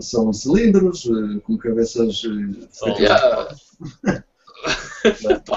são, 0.00 0.32
cilindros 0.32 1.04
uh, 1.06 1.40
com 1.42 1.58
cabeças. 1.58 2.22
Uh, 2.24 2.68
yeah. 2.98 3.48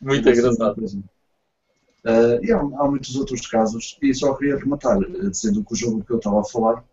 Muito 0.00 0.28
engraçado. 0.28 0.80
Uh, 0.80 2.38
e 2.42 2.52
há, 2.52 2.58
há, 2.58 2.88
muitos 2.88 3.16
outros 3.16 3.46
casos, 3.46 3.98
e 4.00 4.14
só 4.14 4.34
queria 4.34 4.56
rematar, 4.56 4.98
dizendo 5.28 5.64
que 5.64 5.72
o 5.72 5.76
jogo 5.76 6.04
que 6.04 6.12
eu 6.12 6.18
estava 6.18 6.40
a 6.40 6.44
falar, 6.44 6.84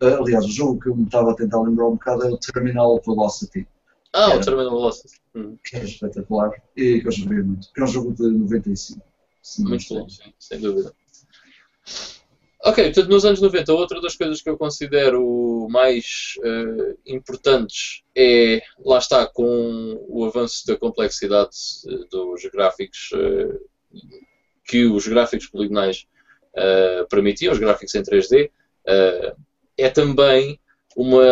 aliás, 0.00 0.44
o 0.44 0.50
jogo 0.50 0.78
que 0.78 0.88
eu 0.88 0.96
me 0.96 1.04
estava 1.04 1.30
a 1.32 1.34
tentar 1.34 1.62
lembrar 1.62 1.86
um 1.88 1.92
bocado 1.92 2.26
é 2.26 2.30
o 2.30 2.36
Terminal 2.36 3.00
Velocity. 3.04 3.66
Ah, 4.12 4.34
o 4.34 4.40
Terminal 4.40 4.70
Velocity. 4.70 5.20
Hum. 5.34 5.56
Que 5.64 5.76
é 5.76 5.84
espetacular 5.84 6.50
e 6.76 7.00
que 7.00 7.06
eu 7.06 7.12
joguei 7.12 7.42
muito. 7.42 7.72
Que 7.72 7.80
é 7.80 7.84
um 7.84 7.86
jogo 7.86 8.12
de 8.12 8.22
95. 8.22 9.00
Muito 9.60 9.94
bom, 9.94 10.08
sim, 10.08 10.32
sem 10.38 10.60
dúvida. 10.60 10.92
Ok, 12.62 12.84
portanto, 12.84 13.08
nos 13.08 13.24
anos 13.24 13.40
90, 13.40 13.72
outra 13.72 14.00
das 14.02 14.14
coisas 14.16 14.42
que 14.42 14.50
eu 14.50 14.58
considero 14.58 15.66
mais 15.70 16.34
uh, 16.40 16.98
importantes 17.06 18.02
é, 18.14 18.60
lá 18.84 18.98
está, 18.98 19.26
com 19.26 20.04
o 20.06 20.26
avanço 20.26 20.66
da 20.66 20.76
complexidade 20.76 21.56
uh, 21.86 22.06
dos 22.10 22.42
gráficos, 22.52 23.08
uh, 23.14 23.58
que 24.64 24.84
os 24.84 25.06
gráficos 25.06 25.46
poligonais 25.46 26.06
permitiam, 27.08 27.52
os 27.52 27.60
gráficos 27.60 27.94
em 27.94 28.02
3D, 28.02 28.50
é 29.78 29.88
também 29.88 30.60
uma 30.96 31.24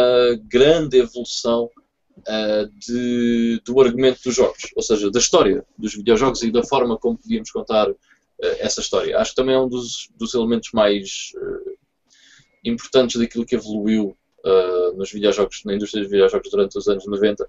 grande 0.45 0.99
evolução 0.99 1.69
de, 2.86 3.61
do 3.65 3.81
argumento 3.81 4.20
dos 4.24 4.35
jogos, 4.35 4.70
ou 4.77 4.82
seja, 4.82 5.11
da 5.11 5.19
história 5.19 5.65
dos 5.77 5.95
videojogos 5.95 6.43
e 6.43 6.51
da 6.51 6.62
forma 6.62 6.99
como 6.99 7.19
podíamos 7.19 7.51
contar 7.51 7.89
eh, 8.40 8.59
essa 8.61 8.81
história. 8.81 9.19
Acho 9.19 9.31
que 9.31 9.36
também 9.36 9.55
é 9.55 9.59
um 9.59 9.69
dos, 9.69 10.09
dos 10.16 10.35
elementos 10.35 10.70
mais 10.73 11.32
uh, 11.36 11.77
importantes 12.65 13.20
daquilo 13.20 13.45
que 13.45 13.57
evoluiu 13.57 14.16
uh, 14.45 14.97
nos 14.97 15.11
videojogos, 15.11 15.62
na 15.65 15.74
indústria 15.74 16.03
dos 16.03 16.11
videojogos 16.11 16.51
durante 16.51 16.78
os 16.78 16.89
anos 16.89 17.05
90, 17.07 17.45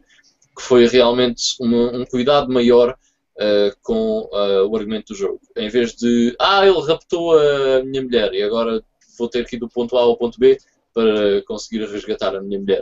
que 0.55 0.61
foi 0.61 0.87
realmente 0.87 1.55
uma, 1.59 1.95
um 1.95 2.05
cuidado 2.05 2.51
maior 2.51 2.97
uh, 3.35 3.77
com 3.83 4.27
o 4.31 4.75
argumento 4.75 5.13
do 5.13 5.15
jogo. 5.15 5.39
Em 5.55 5.69
vez 5.69 5.93
de, 5.93 6.35
ah, 6.39 6.65
ele 6.65 6.81
raptou 6.81 7.37
a 7.37 7.83
minha 7.83 8.01
mulher 8.01 8.33
e 8.33 8.41
agora 8.41 8.83
vou 9.17 9.29
ter 9.29 9.45
que 9.45 9.57
ir 9.57 9.59
do 9.59 9.69
ponto 9.69 9.95
A 9.95 10.01
ao 10.01 10.17
ponto 10.17 10.39
B 10.39 10.57
para 10.93 11.43
conseguir 11.43 11.85
resgatar 11.85 12.35
a 12.35 12.41
minha 12.41 12.59
mulher. 12.59 12.81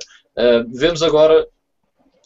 vemos 0.73 1.03
agora 1.03 1.45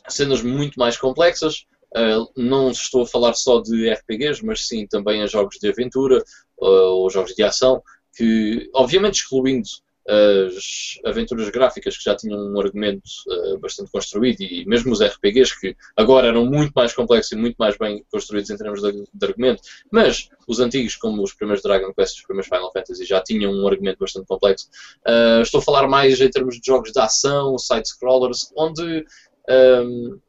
cenas 0.07 0.41
muito 0.41 0.79
mais 0.79 0.97
complexas, 0.97 1.65
Uh, 1.93 2.25
não 2.37 2.71
estou 2.71 3.01
a 3.01 3.05
falar 3.05 3.33
só 3.33 3.59
de 3.59 3.89
RPGs, 3.89 4.45
mas 4.45 4.65
sim 4.65 4.87
também 4.87 5.21
a 5.21 5.27
jogos 5.27 5.57
de 5.59 5.67
aventura 5.67 6.23
uh, 6.61 6.65
ou 6.65 7.09
jogos 7.09 7.35
de 7.35 7.43
ação, 7.43 7.83
que, 8.15 8.69
obviamente, 8.73 9.15
excluindo 9.15 9.67
as 10.07 10.99
aventuras 11.05 11.49
gráficas 11.49 11.95
que 11.95 12.03
já 12.03 12.15
tinham 12.15 12.39
um 12.39 12.59
argumento 12.59 13.03
uh, 13.27 13.59
bastante 13.59 13.91
construído 13.91 14.41
e 14.41 14.65
mesmo 14.65 14.91
os 14.91 15.01
RPGs 15.01 15.59
que 15.59 15.75
agora 15.95 16.27
eram 16.27 16.45
muito 16.45 16.73
mais 16.75 16.91
complexos 16.91 17.31
e 17.31 17.35
muito 17.35 17.55
mais 17.57 17.77
bem 17.77 18.03
construídos 18.11 18.49
em 18.49 18.57
termos 18.57 18.81
de, 18.81 18.91
de 19.13 19.25
argumento, 19.25 19.61
mas 19.91 20.27
os 20.47 20.59
antigos, 20.59 20.95
como 20.95 21.21
os 21.21 21.33
primeiros 21.33 21.61
Dragon 21.61 21.93
Quest 21.93 22.17
os 22.17 22.23
primeiros 22.23 22.49
Final 22.49 22.71
Fantasy, 22.73 23.05
já 23.05 23.21
tinham 23.21 23.53
um 23.53 23.67
argumento 23.67 23.99
bastante 23.99 24.25
complexo. 24.25 24.67
Uh, 25.07 25.41
estou 25.41 25.59
a 25.59 25.63
falar 25.63 25.87
mais 25.87 26.19
em 26.19 26.29
termos 26.29 26.59
de 26.59 26.65
jogos 26.65 26.91
de 26.91 26.99
ação, 26.99 27.57
side-scrollers, 27.57 28.51
onde 28.57 29.05
um, 29.49 30.19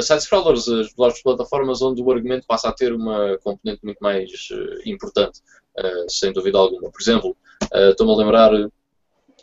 side-scrollers, 0.00 0.68
as 0.68 1.22
plataformas 1.22 1.80
onde 1.82 2.02
o 2.02 2.10
argumento 2.10 2.46
passa 2.46 2.68
a 2.68 2.72
ter 2.72 2.92
uma 2.92 3.38
componente 3.38 3.84
muito 3.84 3.98
mais 4.00 4.30
uh, 4.50 4.88
importante, 4.88 5.40
sem 6.08 6.32
dúvida 6.32 6.56
alguma. 6.58 6.90
Por 6.90 7.00
exemplo, 7.00 7.36
estou-me 7.90 8.12
a 8.12 8.16
lembrar 8.16 8.50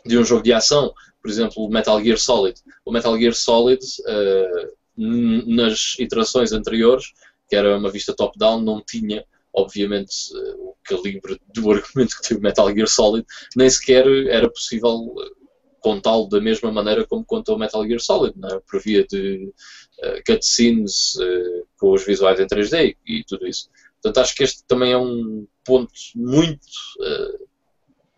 de 0.04 0.18
um 0.18 0.24
jogo 0.24 0.42
de 0.42 0.52
ação, 0.52 0.92
por 1.24 1.30
exemplo, 1.30 1.68
Metal 1.70 2.02
Gear 2.02 2.18
Solid. 2.18 2.60
O 2.84 2.92
Metal 2.92 3.18
Gear 3.18 3.32
Solid, 3.32 3.82
uh, 3.82 4.72
nas 4.96 5.98
iterações 5.98 6.52
anteriores, 6.52 7.12
que 7.48 7.56
era 7.56 7.78
uma 7.78 7.90
vista 7.90 8.14
top-down, 8.14 8.60
não 8.60 8.82
tinha, 8.82 9.24
obviamente, 9.52 10.14
uh, 10.34 10.68
o 10.68 10.76
calibre 10.84 11.40
do 11.54 11.70
argumento 11.72 12.16
que 12.20 12.28
tem 12.28 12.36
o 12.36 12.42
Metal 12.42 12.70
Gear 12.74 12.88
Solid, 12.88 13.26
nem 13.56 13.70
sequer 13.70 14.06
era 14.28 14.50
possível 14.50 15.14
eh, 15.18 15.43
contá-lo 15.84 16.26
da 16.30 16.40
mesma 16.40 16.72
maneira 16.72 17.06
como 17.06 17.22
contou 17.22 17.56
o 17.56 17.58
Metal 17.58 17.86
Gear 17.86 18.00
Solid, 18.00 18.38
né? 18.38 18.48
por 18.66 18.80
via 18.80 19.06
de 19.06 19.52
uh, 19.98 20.22
cutscenes 20.26 21.14
uh, 21.16 21.66
com 21.76 21.92
os 21.92 22.06
visuais 22.06 22.40
em 22.40 22.46
3D 22.46 22.96
e, 23.06 23.18
e, 23.18 23.24
tudo 23.24 23.46
isso. 23.46 23.68
Portanto, 24.00 24.24
acho 24.24 24.34
que 24.34 24.44
este 24.44 24.64
também 24.64 24.92
é 24.92 24.96
um 24.96 25.46
ponto 25.62 25.92
muito 26.14 26.64
uh, 27.00 27.46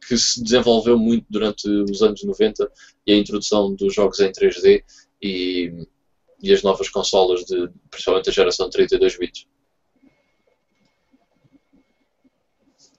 que 0.06 0.16
se 0.16 0.40
desenvolveu 0.44 0.96
muito 0.96 1.26
durante 1.28 1.68
os 1.68 2.02
anos 2.02 2.22
90 2.22 2.70
e 3.04 3.12
a 3.12 3.16
introdução 3.16 3.74
dos 3.74 3.92
jogos 3.92 4.20
em 4.20 4.30
3D 4.30 4.84
e, 5.20 5.88
e 6.40 6.52
as 6.52 6.62
novas 6.62 6.88
consolas, 6.88 7.44
de, 7.46 7.68
principalmente 7.90 8.30
a 8.30 8.32
geração 8.32 8.70
32 8.70 9.18
bits. 9.18 9.44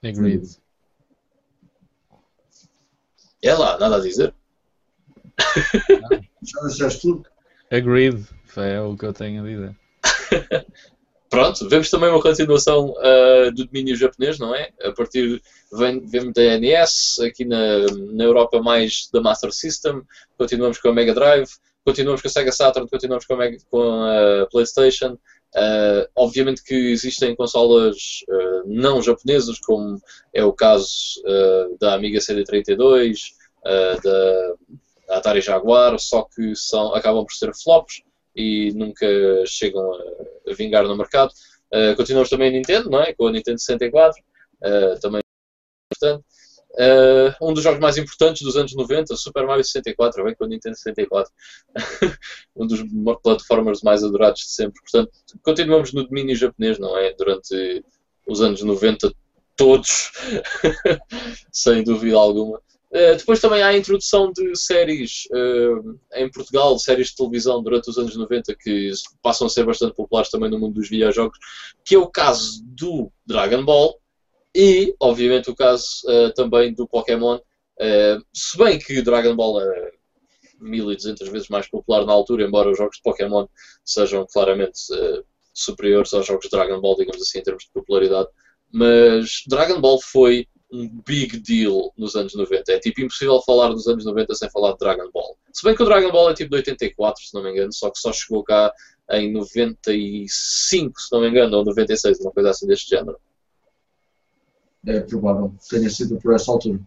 Agreed. 0.04 0.58
É 3.42 3.54
lá, 3.54 3.80
nada 3.80 3.96
a 3.96 4.02
dizer. 4.02 4.36
Já 6.78 6.90
tudo? 6.90 7.24
Agreed, 7.72 8.26
é 8.56 8.82
o 8.82 8.96
que 8.96 9.06
eu 9.06 9.14
tenho 9.14 9.44
a 9.44 9.48
dizer. 9.48 9.76
Pronto, 11.30 11.68
vemos 11.68 11.90
também 11.90 12.10
uma 12.10 12.22
continuação 12.22 12.92
uh, 12.92 13.52
do 13.54 13.66
domínio 13.66 13.98
japonês, 13.98 14.40
não 14.40 14.56
é? 14.56 14.70
A 14.82 14.94
partir, 14.94 15.42
vem, 15.74 16.00
vemos 16.06 16.34
da 16.34 16.58
NES, 16.58 17.20
aqui 17.20 17.44
na, 17.44 17.86
na 18.14 18.24
Europa 18.24 18.62
mais 18.62 19.10
da 19.12 19.20
Master 19.20 19.52
System, 19.52 20.04
continuamos 20.38 20.80
com 20.80 20.88
a 20.88 20.94
Mega 20.94 21.14
Drive, 21.14 21.50
continuamos 21.84 22.22
com 22.22 22.30
a 22.30 22.32
Sega 22.32 22.52
Saturn, 22.52 22.90
continuamos 22.90 23.26
com 23.26 23.34
a, 23.34 23.38
Mega, 23.38 23.58
com 23.70 24.04
a 24.04 24.48
PlayStation. 24.50 25.18
Uh, 25.56 26.08
obviamente 26.16 26.64
que 26.64 26.76
existem 26.92 27.36
consolas 27.36 28.24
uh, 28.30 28.64
não 28.66 29.02
japonesas, 29.02 29.60
como 29.60 30.00
é 30.34 30.44
o 30.46 30.54
caso 30.54 31.22
da 31.80 31.94
Amiga 31.94 32.20
CD32, 32.20 33.32
da 34.02 34.54
Atari 35.10 35.42
Jaguar, 35.42 35.98
só 36.00 36.24
que 36.24 36.56
são, 36.56 36.94
acabam 36.94 37.26
por 37.26 37.34
ser 37.34 37.54
flops 37.56 38.02
e 38.36 38.72
nunca 38.74 39.08
chegam 39.46 39.82
a, 39.94 40.52
a 40.52 40.54
vingar 40.54 40.84
no 40.84 40.98
mercado. 40.98 41.32
Uh, 41.74 41.96
continuamos 41.96 42.30
também 42.30 42.50
a 42.50 42.52
Nintendo, 42.52 42.90
não 42.90 43.02
é? 43.02 43.14
Com 43.14 43.28
a 43.28 43.32
Nintendo 43.32 43.60
64, 43.60 44.22
uh, 44.22 44.66
eh, 44.66 45.00
também 45.02 45.22
importante. 45.92 46.24
Uh, 46.74 47.34
um 47.42 47.54
dos 47.54 47.64
jogos 47.64 47.80
mais 47.80 47.98
importantes 47.98 48.44
dos 48.44 48.56
anos 48.56 48.76
90, 48.76 49.16
Super 49.16 49.46
Mario 49.48 49.64
64, 49.64 50.24
vem 50.24 50.36
com 50.36 50.44
a 50.44 50.48
Nintendo 50.48 50.78
64. 50.78 51.32
um 52.56 52.68
dos 52.68 52.84
plataformas 53.24 53.82
mais 53.82 54.04
adorados 54.04 54.42
de 54.42 54.52
sempre. 54.52 54.80
Portanto, 54.82 55.12
continuamos 55.42 55.92
no 55.92 56.06
domínio 56.06 56.36
japonês, 56.36 56.78
não 56.78 56.96
é? 56.98 57.14
Durante 57.14 57.84
os 58.28 58.42
anos 58.42 58.62
90, 58.62 59.12
todos, 59.56 60.12
sem 61.52 61.84
dúvida 61.84 62.16
alguma. 62.16 62.62
Eh, 62.92 63.16
depois 63.16 63.42
também 63.42 63.62
há 63.62 63.68
a 63.68 63.78
introdução 63.78 64.32
de 64.32 64.56
séries 64.56 65.28
uh, 65.32 66.00
em 66.14 66.32
Portugal, 66.32 66.80
séries 66.80 67.10
de 67.10 67.18
televisão 67.18 67.62
durante 67.62 67.90
os 67.90 67.98
anos 67.98 68.16
90 68.16 68.56
que 68.56 68.92
passam 69.22 69.48
a 69.48 69.50
ser 69.50 69.66
bastante 69.66 69.94
populares 69.94 70.30
também 70.30 70.50
no 70.50 70.58
mundo 70.58 70.76
dos 70.76 70.90
videojogos, 70.90 71.38
que 71.84 71.96
é 71.96 71.98
o 71.98 72.08
caso 72.08 72.64
do 72.64 73.12
Dragon 73.26 73.64
Ball 73.66 74.00
e, 74.56 74.96
obviamente, 75.02 75.50
o 75.50 75.56
caso 75.56 75.86
uh, 76.06 76.34
também 76.34 76.74
do 76.74 76.88
Pokémon. 76.88 77.40
se 78.34 78.58
bem 78.58 78.80
que 78.80 79.02
Dragon 79.02 79.36
Ball 79.36 79.62
é 79.62 79.92
1200 80.62 81.28
vezes 81.28 81.50
mais 81.50 81.68
popular 81.70 82.06
na 82.06 82.14
altura, 82.14 82.46
embora 82.46 82.72
os 82.72 82.78
jogos 82.78 82.98
de 82.98 83.04
Pokémon 83.04 83.46
sejam 83.84 84.26
claramente 84.26 84.80
superiores 85.54 86.14
aos 86.14 86.26
jogos 86.26 86.46
de 86.46 86.52
Dragon 86.52 86.80
Ball, 86.80 86.96
digamos 86.96 87.22
assim, 87.22 87.40
em 87.40 87.44
termos 87.44 87.66
de 87.66 87.72
popularidade. 87.72 88.30
Mas 88.72 89.44
Dragon 89.46 89.80
Ball 89.80 90.00
foi 90.02 90.48
um 90.72 91.02
big 91.06 91.40
deal 91.40 91.94
nos 91.98 92.16
anos 92.16 92.36
90. 92.36 92.72
É 92.72 92.80
tipo 92.80 93.02
impossível 93.02 93.42
falar 93.42 93.70
dos 93.70 93.88
anos 93.88 94.06
90 94.06 94.36
sem 94.36 94.50
falar 94.50 94.74
de 94.74 94.80
Dragon 94.80 95.10
Ball. 95.12 95.38
Se 95.54 95.64
bem 95.64 95.76
que 95.76 95.82
o 95.82 95.86
Dragon 95.86 96.12
Ball 96.12 96.32
é 96.32 96.34
tipo 96.34 96.52
de 96.52 96.58
84, 96.58 97.24
se 97.24 97.34
não 97.34 97.44
me 97.44 97.52
engano, 97.52 97.74
só 97.74 97.90
que 97.90 98.00
só 98.00 98.12
chegou 98.12 98.44
cá 98.44 98.74
em 99.12 99.32
95, 99.32 101.00
se 101.00 101.12
não 101.12 101.22
me 101.22 101.30
engano, 101.30 101.58
ou 101.58 101.66
96, 101.66 102.20
uma 102.20 102.32
coisa 102.32 102.50
assim 102.50 102.68
deste 102.68 102.90
género. 102.90 103.18
É 104.86 105.00
provável 105.00 105.54
que 105.60 105.70
tenha 105.70 105.90
sido 105.90 106.20
por 106.20 106.34
essa 106.34 106.52
altura. 106.52 106.80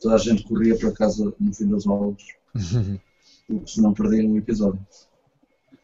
Toda 0.00 0.14
a 0.14 0.18
gente 0.18 0.44
corria 0.44 0.76
para 0.76 0.92
casa 0.92 1.34
no 1.38 1.54
fim 1.54 1.68
das 1.68 1.86
aulas, 1.86 2.22
porque 3.46 3.66
senão 3.66 3.94
perdiam 3.94 4.32
um 4.32 4.38
episódio. 4.38 4.86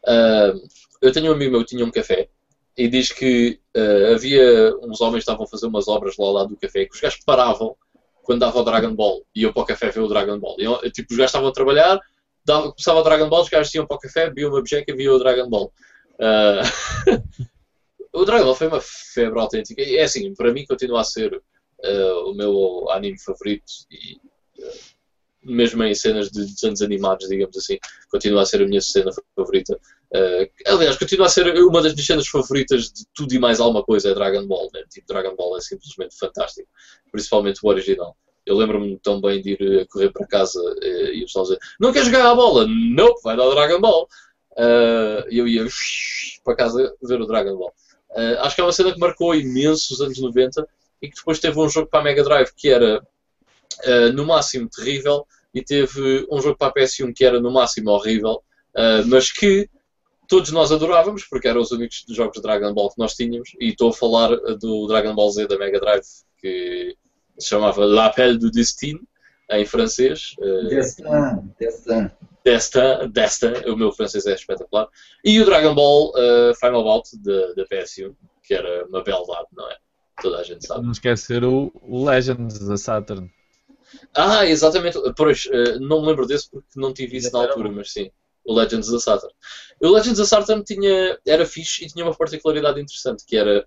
Uh, 0.07 0.69
eu 1.01 1.13
tenho 1.13 1.31
um 1.31 1.35
amigo 1.35 1.53
meu 1.53 1.61
que 1.61 1.71
tinha 1.71 1.85
um 1.85 1.91
café 1.91 2.29
e 2.77 2.89
diz 2.89 3.13
que 3.13 3.61
uh, 3.77 4.15
havia 4.15 4.75
uns 4.83 5.01
homens 5.01 5.25
que 5.25 5.31
estavam 5.31 5.45
a 5.45 5.49
fazer 5.49 5.67
umas 5.67 5.89
obras 5.89 6.17
lá 6.17 6.27
ao 6.27 6.33
lado 6.33 6.49
do 6.51 6.57
café 6.57 6.85
que 6.85 6.95
os 6.95 7.01
gajos 7.01 7.21
paravam 7.25 7.77
quando 8.23 8.41
dava 8.41 8.59
o 8.59 8.65
Dragon 8.65 8.95
Ball 8.95 9.25
e 9.35 9.43
iam 9.43 9.53
para 9.53 9.63
o 9.63 9.67
café 9.67 9.91
ver 9.91 10.01
o 10.01 10.09
Dragon 10.09 10.39
Ball. 10.39 10.57
E, 10.85 10.91
tipo, 10.91 11.13
os 11.13 11.17
gajos 11.17 11.31
estavam 11.31 11.49
a 11.49 11.53
trabalhar, 11.53 12.01
dava, 12.45 12.71
começava 12.71 13.01
o 13.01 13.03
Dragon 13.03 13.29
Ball, 13.29 13.43
os 13.43 13.49
gajos 13.49 13.75
iam 13.75 13.87
para 13.87 13.97
o 13.97 14.01
café, 14.01 14.31
viam 14.31 14.51
uma 14.51 14.63
bejeca 14.63 14.93
e 14.93 14.97
viam 14.97 15.15
o 15.15 15.19
Dragon 15.19 15.49
Ball. 15.49 15.73
Uh, 16.19 17.23
o 18.13 18.25
Dragon 18.25 18.45
Ball 18.45 18.55
foi 18.55 18.69
uma 18.69 18.81
febre 18.81 19.41
autêntica. 19.41 19.83
E 19.83 19.97
é 19.97 20.05
assim, 20.05 20.33
para 20.35 20.53
mim 20.53 20.65
continua 20.65 21.01
a 21.01 21.05
ser 21.05 21.35
uh, 21.35 22.31
o 22.31 22.35
meu 22.35 22.89
anime 22.91 23.19
favorito 23.19 23.73
e 23.91 24.21
mesmo 25.43 25.83
em 25.83 25.95
cenas 25.95 26.31
de 26.31 26.45
desenhos 26.45 26.83
animados, 26.83 27.29
digamos 27.29 27.57
assim, 27.57 27.79
continua 28.11 28.43
a 28.43 28.47
ser 28.47 28.63
a 28.63 28.67
minha 28.67 28.81
cena 28.81 29.11
favorita. 29.35 29.79
Uh, 30.13 30.51
aliás, 30.67 30.97
continua 30.97 31.27
a 31.27 31.31
ser 31.31 31.47
uma 31.63 31.81
das 31.81 31.93
minhas 31.93 32.07
cenas 32.07 32.27
favoritas 32.27 32.93
de 32.93 33.05
tudo 33.15 33.33
e 33.33 33.39
mais 33.39 33.61
alguma 33.61 33.85
coisa 33.85 34.11
é 34.11 34.15
Dragon 34.15 34.45
Ball. 34.45 34.69
Né? 34.75 34.83
Tipo, 34.91 35.07
Dragon 35.07 35.37
Ball 35.37 35.57
é 35.57 35.61
simplesmente 35.61 36.19
fantástico, 36.19 36.69
principalmente 37.13 37.61
o 37.63 37.69
original. 37.69 38.17
Eu 38.45 38.57
lembro-me 38.57 38.99
tão 38.99 39.21
bem 39.21 39.41
de 39.41 39.51
ir 39.53 39.81
a 39.81 39.87
correr 39.87 40.11
para 40.11 40.27
casa 40.27 40.61
uh, 40.61 41.13
e 41.13 41.23
o 41.23 41.27
pessoal 41.27 41.45
dizer: 41.45 41.59
Não 41.79 41.93
quer 41.93 42.05
jogar 42.05 42.29
a 42.29 42.35
bola? 42.35 42.67
Não, 42.67 43.07
nope, 43.07 43.21
vai 43.23 43.37
dar 43.37 43.45
o 43.45 43.55
Dragon 43.55 43.81
Ball. 43.81 44.09
Uh, 44.53 45.23
eu 45.31 45.47
ia 45.47 45.65
para 46.45 46.57
casa 46.57 46.93
ver 47.01 47.21
o 47.21 47.27
Dragon 47.27 47.57
Ball. 47.57 47.73
Uh, 48.11 48.41
acho 48.41 48.57
que 48.57 48.61
é 48.61 48.65
uma 48.65 48.73
cena 48.73 48.93
que 48.93 48.99
marcou 48.99 49.35
imenso 49.35 49.95
os 49.95 50.01
anos 50.01 50.19
90 50.19 50.67
e 51.01 51.09
que 51.09 51.15
depois 51.15 51.39
teve 51.39 51.59
um 51.61 51.69
jogo 51.69 51.87
para 51.89 52.01
a 52.01 52.03
Mega 52.03 52.25
Drive 52.25 52.51
que 52.57 52.69
era 52.69 53.01
no 54.13 54.27
máximo 54.27 54.69
terrível 54.69 55.27
e 55.55 55.63
teve 55.63 56.27
um 56.31 56.43
jogo 56.43 56.59
para 56.59 56.69
a 56.69 56.75
PS1 56.75 57.15
que 57.15 57.25
era 57.25 57.41
no 57.41 57.51
máximo 57.51 57.91
horrível, 57.91 58.43
mas 59.07 59.33
que 59.33 59.71
todos 60.31 60.53
nós 60.53 60.71
adorávamos, 60.71 61.25
porque 61.25 61.49
eram 61.49 61.61
os 61.61 61.73
únicos 61.73 62.05
jogos 62.09 62.37
de 62.37 62.41
Dragon 62.41 62.73
Ball 62.73 62.89
que 62.89 62.99
nós 63.01 63.15
tínhamos, 63.15 63.51
e 63.61 63.71
estou 63.71 63.91
a 63.91 63.93
falar 63.93 64.29
do 64.57 64.87
Dragon 64.87 65.13
Ball 65.13 65.31
Z 65.33 65.49
da 65.49 65.59
Mega 65.59 65.81
Drive, 65.81 66.07
que 66.39 66.97
se 67.37 67.49
chamava 67.49 67.85
L'Appel 67.85 68.39
du 68.39 68.49
Destin, 68.49 69.01
em 69.51 69.67
francês. 69.67 70.37
Eh, 70.41 70.69
Destin, 70.69 71.03
Destin. 71.59 72.11
Destin, 72.45 73.11
Destin, 73.13 73.69
o 73.69 73.77
meu 73.77 73.91
francês 73.91 74.25
é 74.25 74.35
espetacular. 74.35 74.89
E 75.25 75.41
o 75.41 75.45
Dragon 75.45 75.75
Ball 75.75 76.11
uh, 76.11 76.55
Final 76.55 76.85
Bout 76.85 77.11
da 77.23 77.67
PS1, 77.67 78.15
que 78.45 78.55
era 78.55 78.87
uma 78.87 79.03
beldade, 79.03 79.49
não 79.53 79.69
é? 79.69 79.77
Toda 80.23 80.39
a 80.39 80.45
gente 80.45 80.65
sabe. 80.65 80.85
Não 80.85 80.93
esquecer 80.93 81.43
o 81.43 81.73
Legends 82.05 82.61
da 82.61 82.77
Saturn. 82.77 83.29
Ah, 84.15 84.47
exatamente. 84.47 84.97
Pois, 85.17 85.47
uh, 85.47 85.81
não 85.81 86.03
me 86.03 86.07
lembro 86.07 86.25
desse 86.25 86.49
porque 86.49 86.69
não 86.77 86.95
tive 86.95 87.17
isso 87.17 87.33
na 87.33 87.41
altura, 87.41 87.73
mas 87.73 87.93
sim 87.93 88.13
o 88.45 88.55
Legends 88.55 88.91
da 88.91 88.99
Saturn. 88.99 89.35
O 89.81 89.89
Legends 89.89 90.19
da 90.19 90.27
Saturn 90.27 90.63
tinha, 90.65 91.19
era 91.27 91.47
fixe 91.47 91.85
e 91.85 91.89
tinha 91.89 92.05
uma 92.05 92.15
particularidade 92.15 92.81
interessante, 92.81 93.25
que 93.25 93.37
era 93.37 93.67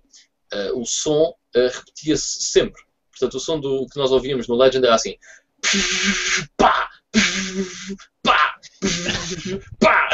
uh, 0.52 0.80
o 0.80 0.84
som 0.84 1.34
uh, 1.56 1.68
repetia-se 1.72 2.42
sempre. 2.42 2.82
Portanto, 3.10 3.34
o 3.34 3.40
som 3.40 3.60
do, 3.60 3.86
que 3.86 3.98
nós 3.98 4.10
ouvíamos 4.10 4.48
no 4.48 4.56
Legend 4.56 4.84
era 4.84 4.94
assim. 4.94 5.16
Pá! 6.56 6.90
Pá! 8.22 8.58
Pá! 9.80 10.08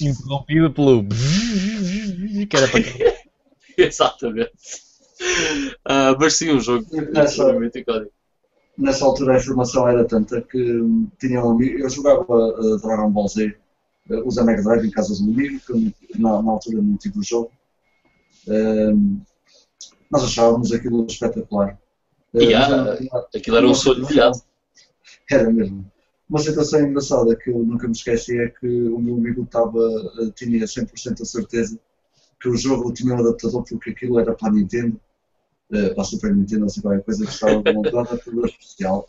Interrompido 0.00 0.72
pelo. 0.72 1.06
que 2.48 2.56
era 2.56 2.68
para. 2.68 2.80
Exatamente. 3.76 4.52
Uh, 5.86 6.16
mas 6.18 6.34
sim, 6.34 6.50
um 6.50 6.60
jogo 6.60 6.86
extremamente 7.24 7.78
icónico. 7.78 8.12
Nessa 8.80 9.04
altura 9.04 9.34
a 9.34 9.38
informação 9.38 9.88
era 9.88 10.04
tanta 10.04 10.40
que 10.40 10.80
hum, 10.80 11.08
tinha 11.18 11.44
um 11.44 11.50
amigo, 11.50 11.78
eu 11.78 11.90
jogava 11.90 12.24
uh, 12.32 12.78
Dragon 12.78 13.10
Ball 13.10 13.28
Z, 13.28 13.56
uh, 14.10 14.26
usa 14.26 14.44
Mega 14.44 14.62
Drive 14.62 14.86
em 14.86 14.90
casa 14.90 15.14
de 15.14 15.22
um 15.22 15.32
amigo, 15.32 15.60
que 15.60 16.20
na, 16.20 16.42
na, 16.42 16.50
altura 16.50 16.82
não 16.82 16.96
tive 16.96 17.18
o 17.18 17.22
jogo. 17.22 17.52
Uh, 18.46 19.20
nós 20.10 20.24
achávamos 20.24 20.72
aquilo 20.72 21.06
espetacular. 21.06 21.78
Uh, 22.34 22.40
yeah, 22.40 22.98
aquilo 23.34 23.56
era 23.56 23.66
um 23.66 23.74
sonho 23.74 24.02
molhado. 24.02 24.40
Era 25.30 25.48
mesmo. 25.48 25.88
Uma 26.28 26.40
situação 26.40 26.80
engraçada 26.80 27.36
que 27.36 27.50
eu 27.50 27.58
nunca 27.60 27.86
me 27.86 27.92
esqueci 27.92 28.36
é 28.36 28.48
que 28.48 28.66
o 28.66 28.98
meu 28.98 29.14
amigo 29.14 29.44
estava, 29.44 29.78
tinha 30.34 30.64
100% 30.64 31.20
a 31.20 31.24
certeza 31.24 31.78
que 32.40 32.48
o 32.48 32.56
jogo 32.56 32.92
tinha 32.92 33.14
um 33.14 33.18
adaptador 33.18 33.62
porque 33.68 33.90
aquilo 33.90 34.18
era 34.18 34.34
para 34.34 34.48
a 34.48 34.52
Nintendo 34.52 35.00
uh, 35.72 35.94
para 35.94 36.02
a 36.02 36.04
Super 36.04 36.34
Nintendo, 36.34 36.66
assim, 36.66 36.80
qualquer 36.80 37.02
coisa 37.02 37.24
que 37.24 37.32
estava 37.32 37.62
montada 37.72 38.16
por 38.18 38.46
especial 38.48 39.08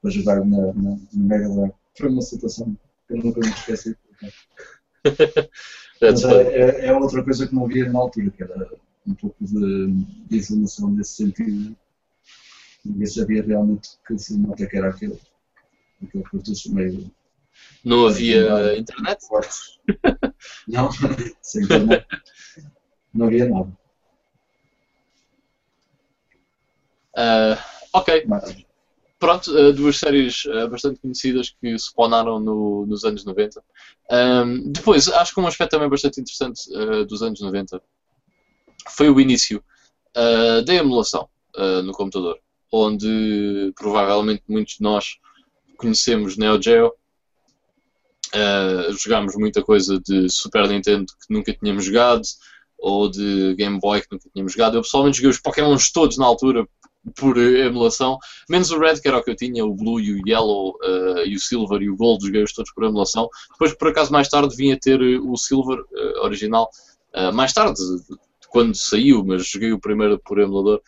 para 0.00 0.10
jogar 0.10 0.44
na, 0.44 0.72
na, 0.74 0.90
na 0.90 0.98
Mega 1.14 1.48
Drive. 1.48 1.72
Foi 1.96 2.08
uma 2.08 2.22
situação 2.22 2.76
que 3.06 3.14
eu 3.14 3.18
nunca 3.18 3.40
me 3.40 3.48
esqueci. 3.48 3.96
Mas 6.00 6.24
é, 6.24 6.42
é, 6.42 6.86
é, 6.86 6.92
outra 6.92 7.22
coisa 7.22 7.46
que 7.46 7.54
não 7.54 7.64
havia 7.64 7.90
na 7.90 8.00
altura, 8.00 8.30
que 8.30 8.42
era 8.42 8.70
um 9.06 9.14
pouco 9.14 9.36
de, 9.44 10.04
de 10.28 10.36
informação 10.38 10.90
nesse 10.90 11.14
sentido. 11.14 11.76
Ninguém 12.84 13.06
sabia 13.06 13.42
realmente 13.42 13.90
que 14.06 14.18
formato 14.18 14.66
que 14.66 14.76
era 14.76 14.90
aquele. 14.90 15.18
Aquele 16.02 16.24
cartucho 16.24 16.74
meio. 16.74 17.08
Não 17.84 18.06
havia 18.06 18.76
internet? 18.76 19.24
Não, 20.66 20.90
sem 21.40 21.62
internet. 21.62 22.04
Não 23.14 23.26
havia 23.26 23.48
nada. 23.48 23.78
Uh, 27.16 27.58
ok. 27.92 28.26
Pronto, 29.18 29.54
uh, 29.54 29.72
duas 29.72 29.96
séries 29.98 30.44
uh, 30.46 30.68
bastante 30.68 31.00
conhecidas 31.00 31.50
que 31.50 31.78
se 31.78 31.86
spawnaram 31.86 32.40
no, 32.40 32.86
nos 32.86 33.04
anos 33.04 33.24
90. 33.24 33.62
Um, 34.10 34.72
depois, 34.72 35.08
acho 35.08 35.34
que 35.34 35.40
um 35.40 35.46
aspecto 35.46 35.72
também 35.72 35.88
bastante 35.88 36.20
interessante 36.20 36.68
dos 37.06 37.22
anos 37.22 37.40
90 37.40 37.80
foi 38.90 39.08
o 39.08 39.20
início 39.20 39.62
da 40.66 40.74
emulação 40.74 41.28
no 41.84 41.92
computador, 41.92 42.38
onde 42.70 43.72
provavelmente 43.76 44.42
muitos 44.48 44.74
de 44.74 44.82
nós 44.82 45.16
conhecemos 45.78 46.36
Neo 46.36 46.60
Geo. 46.60 46.92
jogámos 48.98 49.36
muita 49.36 49.62
coisa 49.62 49.98
de 50.00 50.28
Super 50.28 50.68
Nintendo 50.68 51.06
que 51.06 51.32
nunca 51.32 51.54
tínhamos 51.54 51.84
jogado, 51.84 52.22
ou 52.76 53.08
de 53.08 53.54
Game 53.54 53.78
Boy 53.78 54.00
que 54.02 54.08
nunca 54.10 54.28
tínhamos 54.30 54.52
jogado. 54.52 54.76
Eu 54.76 54.82
pessoalmente 54.82 55.18
joguei 55.18 55.30
os 55.30 55.38
Pokémons 55.38 55.90
todos 55.92 56.18
na 56.18 56.26
altura 56.26 56.68
por 57.16 57.36
emulação, 57.36 58.18
menos 58.48 58.70
o 58.70 58.78
Red, 58.78 59.00
que 59.00 59.08
era 59.08 59.18
o 59.18 59.22
que 59.22 59.30
eu 59.30 59.36
tinha, 59.36 59.64
o 59.64 59.74
Blue 59.74 60.00
e 60.00 60.12
o 60.12 60.28
Yellow 60.28 60.70
uh, 60.70 61.26
e 61.26 61.34
o 61.34 61.40
Silver 61.40 61.82
e 61.82 61.90
o 61.90 61.96
Gold, 61.96 62.24
joguei-os 62.24 62.52
todos 62.52 62.72
por 62.72 62.84
emulação. 62.84 63.28
Depois, 63.52 63.74
por 63.74 63.88
acaso, 63.88 64.12
mais 64.12 64.28
tarde 64.28 64.54
vinha 64.56 64.78
ter 64.78 65.00
eh, 65.00 65.18
o 65.18 65.36
Silver 65.36 65.78
uh, 65.78 66.20
original, 66.24 66.70
uh, 67.14 67.32
mais 67.32 67.52
tarde, 67.52 67.80
quando 68.48 68.74
saiu, 68.74 69.24
mas 69.24 69.46
joguei 69.46 69.72
o 69.72 69.80
primeiro 69.80 70.18
por 70.18 70.38
emulador. 70.38 70.80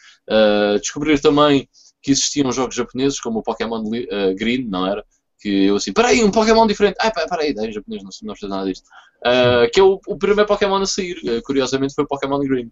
descobrir 0.80 1.18
também 1.20 1.68
que 2.02 2.10
existiam 2.10 2.52
jogos 2.52 2.74
japoneses, 2.74 3.18
como 3.18 3.38
o 3.38 3.42
Pokémon 3.42 3.82
Green, 4.36 4.68
não 4.68 4.86
era? 4.86 5.02
Que 5.40 5.64
eu 5.64 5.76
assim, 5.76 5.90
peraí, 5.90 6.22
um 6.22 6.30
Pokémon 6.30 6.66
diferente. 6.66 6.96
Ah, 7.00 7.10
peraí, 7.10 7.52
em 7.52 7.72
japonês 7.72 8.02
não, 8.02 8.10
não 8.22 8.34
precisa 8.34 8.48
nada 8.48 8.66
disto. 8.66 8.86
que 9.72 9.80
é 9.80 9.82
o, 9.82 9.98
o, 10.06 10.18
primeiro 10.18 10.46
Pokémon 10.46 10.76
a 10.76 10.86
sair, 10.86 11.16
curiosamente 11.42 11.94
foi 11.94 12.04
o 12.04 12.06
Pokémon 12.06 12.40
Green, 12.40 12.70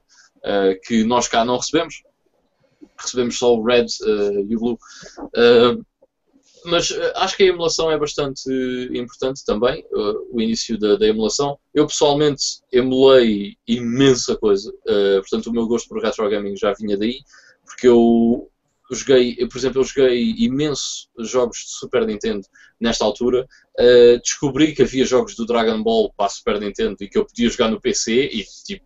que 0.84 1.04
nós 1.04 1.26
cá 1.26 1.42
não 1.42 1.56
recebemos 1.56 2.02
recebemos 2.98 3.38
só 3.38 3.54
o 3.54 3.62
Red 3.62 3.86
uh, 4.02 4.46
e 4.48 4.56
o 4.56 4.60
Blue. 4.60 4.78
Uh, 5.18 5.84
mas 6.64 6.90
uh, 6.90 7.12
acho 7.16 7.36
que 7.36 7.42
a 7.42 7.46
emulação 7.46 7.90
é 7.90 7.98
bastante 7.98 8.50
importante 8.94 9.44
também, 9.44 9.84
o 10.30 10.40
início 10.40 10.78
da, 10.78 10.96
da, 10.96 11.06
emulação. 11.06 11.58
Eu 11.74 11.86
pessoalmente 11.86 12.60
emulei 12.70 13.56
imensa 13.66 14.36
coisa, 14.36 14.72
portanto 15.20 15.46
o 15.46 15.52
meu 15.52 15.66
gosto 15.66 15.88
por 15.88 16.00
retro 16.00 16.28
gaming 16.30 16.56
já 16.56 16.72
vinha 16.72 16.96
daí, 16.96 17.18
porque 17.64 17.88
eu 17.88 18.48
joguei, 18.94 19.36
eu, 19.38 19.48
por 19.48 19.58
exemplo, 19.58 19.80
eu 19.80 19.84
joguei 19.84 20.34
imensos 20.38 21.08
jogos 21.18 21.58
de 21.58 21.72
Super 21.72 22.06
Nintendo 22.06 22.46
nesta 22.80 23.04
altura. 23.04 23.46
Uh, 23.78 24.20
descobri 24.20 24.74
que 24.74 24.82
havia 24.82 25.04
jogos 25.04 25.34
do 25.34 25.46
Dragon 25.46 25.82
Ball 25.82 26.12
para 26.14 26.26
a 26.26 26.28
Super 26.28 26.60
Nintendo 26.60 26.96
e 27.00 27.08
que 27.08 27.18
eu 27.18 27.24
podia 27.24 27.48
jogar 27.48 27.70
no 27.70 27.80
PC 27.80 28.26
e 28.26 28.44
tipo, 28.64 28.84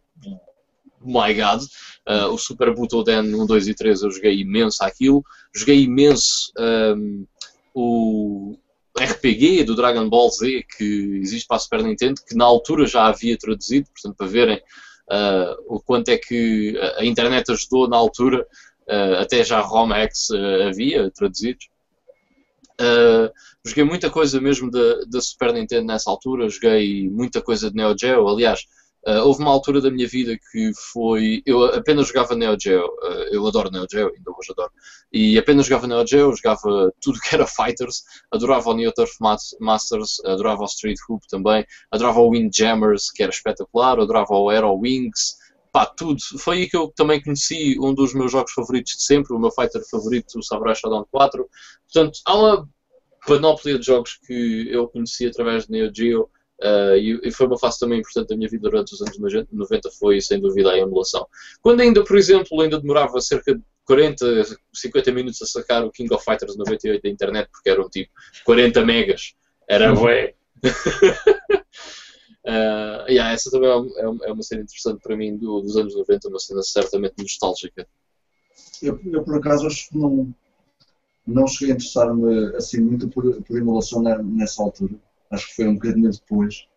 my 1.01 1.35
god, 1.35 1.62
uh, 2.09 2.28
o 2.33 2.39
Super 2.39 2.74
Butoden 2.74 3.35
1, 3.35 3.47
2 3.47 3.69
e 3.69 3.74
3 3.74 4.03
eu 4.03 4.11
joguei 4.11 4.41
imenso 4.41 4.83
aquilo, 4.83 5.24
joguei 5.55 5.83
imenso 5.83 6.53
um, 6.59 7.27
o 7.74 8.57
RPG 8.99 9.65
do 9.65 9.74
Dragon 9.74 10.09
Ball 10.09 10.31
Z 10.31 10.65
que 10.77 11.19
existe 11.20 11.47
para 11.47 11.59
a 11.59 11.61
Super 11.61 11.83
Nintendo, 11.83 12.20
que 12.27 12.35
na 12.35 12.45
altura 12.45 12.87
já 12.87 13.07
havia 13.07 13.37
traduzido, 13.37 13.89
portanto 13.91 14.16
para 14.16 14.27
verem 14.27 14.57
uh, 14.57 15.74
o 15.74 15.81
quanto 15.81 16.09
é 16.09 16.16
que 16.16 16.78
a 16.97 17.05
internet 17.05 17.51
ajudou 17.51 17.89
na 17.89 17.97
altura, 17.97 18.47
uh, 18.89 19.20
até 19.20 19.45
já 19.45 19.61
ROMX 19.61 20.31
havia 20.66 21.11
traduzidos. 21.11 21.69
Uh, 22.81 23.33
joguei 23.66 23.85
muita 23.85 24.11
coisa 24.11 24.41
mesmo 24.41 24.70
da 24.70 25.20
Super 25.20 25.53
Nintendo 25.53 25.87
nessa 25.87 26.11
altura, 26.11 26.49
joguei 26.49 27.09
muita 27.09 27.41
coisa 27.41 27.70
de 27.70 27.77
Neo 27.77 27.95
Geo, 27.99 28.28
aliás, 28.28 28.66
Uh, 29.07 29.23
houve 29.24 29.41
uma 29.41 29.53
altura 29.53 29.81
da 29.81 29.89
minha 29.89 30.09
vida 30.09 30.37
que 30.51 30.73
foi. 30.93 31.41
Eu 31.47 31.65
apenas 31.66 32.09
jogava 32.09 32.35
Neo 32.35 32.57
Geo, 32.61 32.87
uh, 32.87 33.28
eu 33.31 33.47
adoro 33.47 33.70
Neo 33.70 33.87
Geo, 33.89 34.09
ainda 34.09 34.31
hoje 34.31 34.51
adoro, 34.51 34.73
e 35.12 35.39
apenas 35.39 35.66
jogava 35.66 35.87
Neo 35.87 36.05
Geo, 36.05 36.35
jogava 36.35 36.93
tudo 37.01 37.20
que 37.20 37.33
era 37.33 37.47
Fighters, 37.47 38.03
adorava 38.33 38.70
o 38.70 38.74
Neo 38.74 38.93
Turf 38.93 39.12
Masters, 39.61 40.19
adorava 40.24 40.62
o 40.62 40.66
Street 40.66 40.99
Hoop 41.09 41.24
também, 41.28 41.65
adorava 41.91 42.19
o 42.19 42.31
Windjammers, 42.31 43.12
que 43.12 43.23
era 43.23 43.31
espetacular, 43.31 44.01
adorava 44.01 44.35
o 44.35 44.51
Aero 44.51 44.74
Wings, 44.74 45.37
pá, 45.73 45.87
tudo. 45.87 46.19
Foi 46.39 46.57
aí 46.57 46.69
que 46.69 46.77
eu 46.77 46.93
também 46.97 47.23
conheci 47.23 47.78
um 47.78 47.95
dos 47.95 48.12
meus 48.12 48.33
jogos 48.33 48.53
favoritos 48.53 48.95
de 48.95 49.05
sempre, 49.05 49.33
o 49.33 49.39
meu 49.39 49.53
fighter 49.53 49.83
favorito, 49.89 50.37
o 50.37 50.43
Samurai 50.43 50.74
Shodown 50.74 51.07
4. 51.12 51.49
Portanto, 51.85 52.19
há 52.27 52.35
uma 52.35 52.69
panóplia 53.24 53.78
de 53.78 53.87
jogos 53.87 54.19
que 54.27 54.69
eu 54.70 54.89
conheci 54.89 55.27
através 55.27 55.66
de 55.66 55.70
Neo 55.73 55.93
Geo 55.95 56.28
Uh, 56.62 56.97
e, 56.97 57.20
e, 57.28 57.31
foi 57.31 57.47
uma 57.47 57.59
fase 57.59 57.78
também 57.78 58.01
importante 58.01 58.28
da 58.28 58.37
minha 58.37 58.49
vida 58.49 58.70
durante 58.70 58.95
os 58.95 59.03
anos 59.03 59.19
90, 59.19 59.91
foi 59.91 60.20
sem 60.23 60.41
dúvida 60.41 60.70
a 60.70 60.78
emulação. 60.78 61.27
Quando 61.61 61.81
ainda, 61.81 62.03
por 62.03 62.16
exemplo, 62.16 62.61
ainda 62.61 62.81
demorava 62.81 63.20
cerca 63.20 63.55
de 63.55 63.62
40, 63.85 64.24
50 64.73 65.12
minutos 65.12 65.43
a 65.43 65.47
sacar 65.47 65.85
o 65.85 65.91
King 65.91 66.12
of 66.15 66.24
Fighters 66.24 66.57
98 66.57 67.03
da 67.03 67.09
internet, 67.11 67.51
porque 67.53 67.69
eram 67.69 67.89
tipo 67.91 68.11
40 68.45 68.85
megas, 68.87 69.35
era 69.69 69.95
bué. 69.95 70.35
uh, 72.45 73.05
yeah, 73.07 73.33
essa 73.33 73.51
também 73.51 73.69
é, 73.69 73.74
é, 73.74 74.28
é, 74.28 74.33
uma 74.33 74.43
cena 74.43 74.62
interessante 74.62 75.03
para 75.03 75.16
mim 75.16 75.37
do, 75.37 75.61
dos 75.61 75.77
anos 75.77 75.95
90, 75.95 76.28
uma 76.28 76.39
cena 76.39 76.62
certamente 76.62 77.15
nostálgica. 77.19 77.87
Eu, 78.83 78.99
eu 79.05 79.23
por 79.23 79.37
acaso 79.37 79.66
acho 79.66 79.91
que 79.91 79.99
não, 79.99 80.35
não 81.27 81.47
cheguei 81.47 81.73
a 81.73 81.77
interessar-me 81.77 82.57
assim 82.57 82.81
muito 82.81 83.09
por, 83.11 83.43
por 83.43 83.59
emulação 83.59 84.03
nessa 84.03 84.62
altura 84.62 84.95
acho 85.31 85.48
que 85.48 85.57
foi 85.57 85.69
um 85.69 85.74
bocadinho 85.74 86.11
depois, 86.11 86.69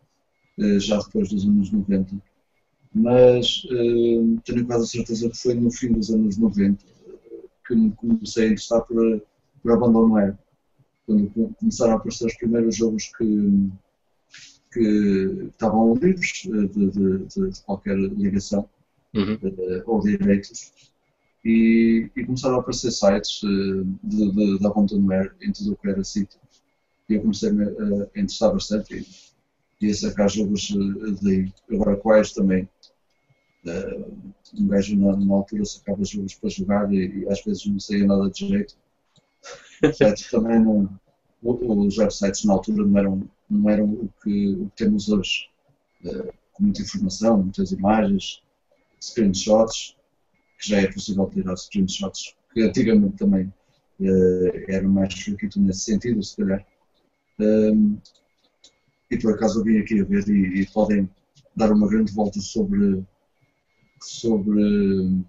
eh, 0.59 0.79
já 0.79 0.97
depois 0.99 1.29
dos 1.29 1.45
anos 1.45 1.71
90, 1.71 2.15
mas 2.93 3.63
eh, 3.71 4.41
tenho 4.43 4.65
quase 4.65 4.83
a 4.83 4.87
certeza 4.87 5.29
que 5.29 5.37
foi 5.37 5.53
no 5.53 5.71
fim 5.71 5.93
dos 5.93 6.09
anos 6.09 6.37
90 6.37 6.83
que 7.67 7.75
me 7.75 7.91
comecei 7.91 8.45
a 8.45 8.47
interessar 8.47 8.81
por, 8.81 9.21
por 9.61 9.71
Abandonware, 9.71 10.35
quando 11.05 11.55
começaram 11.59 11.93
a 11.93 11.95
aparecer 11.97 12.25
os 12.25 12.35
primeiros 12.35 12.75
jogos 12.75 13.11
que, 13.15 13.69
que 14.73 15.47
estavam 15.51 15.93
livres 15.93 16.47
eh, 16.47 16.67
de, 16.67 16.89
de, 16.91 17.17
de, 17.25 17.49
de 17.51 17.61
qualquer 17.61 17.97
ligação 17.97 18.67
uhum. 19.13 19.37
ou 19.85 20.01
direitos. 20.01 20.71
E, 21.45 22.09
e, 22.17 22.25
começaram 22.25 22.57
a 22.57 22.59
aparecer 22.59 22.91
sites 22.91 23.39
de, 23.41 24.31
de, 24.31 24.59
de 24.59 24.67
Abandonware 24.67 25.33
em 25.41 25.53
tudo 25.53 25.71
o 25.71 25.77
que 25.77 25.87
era 25.87 26.03
sítio 26.03 26.37
e 27.09 27.15
eu 27.15 27.21
comecei-me 27.21 27.63
a, 27.63 27.67
a 27.67 28.19
interessar 28.19 28.53
bastante 28.53 28.95
e, 29.81 29.85
e 29.87 29.89
a 29.89 29.93
sacar 29.93 30.29
jogos 30.29 30.71
eh, 30.71 31.15
daí. 31.21 31.53
Agora 31.71 31.97
quais 31.97 32.31
também. 32.33 32.69
Uh, 33.65 34.33
um 34.57 34.67
gajo 34.67 34.95
na, 34.95 35.17
na, 35.17 35.35
altura 35.35 35.65
sacava 35.65 36.03
jogos 36.05 36.33
para 36.35 36.49
jogar 36.49 36.93
e, 36.93 37.19
e, 37.19 37.29
às 37.29 37.43
vezes 37.43 37.65
não 37.65 37.79
saía 37.79 38.05
nada 38.05 38.29
de 38.29 38.47
jeito. 38.47 38.77
Também 40.31 40.59
não, 40.59 40.89
os 41.41 41.97
websites 41.97 42.45
na 42.45 42.53
altura 42.53 42.85
não 42.85 42.97
eram, 42.97 43.29
não 43.49 43.69
eram 43.69 43.85
o, 43.85 44.09
que, 44.23 44.49
o 44.53 44.69
que 44.69 44.75
temos 44.77 45.09
hoje. 45.09 45.49
Uh, 46.05 46.31
com 46.53 46.63
muita 46.63 46.81
informação, 46.81 47.43
muitas 47.43 47.71
imagens, 47.71 48.41
screenshots, 49.01 49.95
que 50.59 50.69
já 50.69 50.81
é 50.81 50.91
possível 50.91 51.29
tirar 51.29 51.55
screenshots, 51.55 52.35
que 52.53 52.61
antigamente 52.61 53.17
também 53.17 53.53
uh, 53.99 54.51
era 54.67 54.87
mais 54.87 55.13
fraquito 55.13 55.59
nesse 55.59 55.81
sentido, 55.81 56.23
se 56.23 56.35
calhar. 56.37 56.65
Um, 57.39 57.97
e 59.09 59.17
por 59.17 59.33
acaso 59.33 59.59
eu 59.59 59.63
vim 59.63 59.79
aqui 59.79 60.01
a 60.01 60.03
ver 60.03 60.27
e, 60.27 60.61
e, 60.61 60.67
podem 60.67 61.09
dar 61.55 61.71
uma 61.71 61.87
grande 61.87 62.13
volta 62.13 62.39
sobre, 62.39 63.03
sobre 64.01 65.23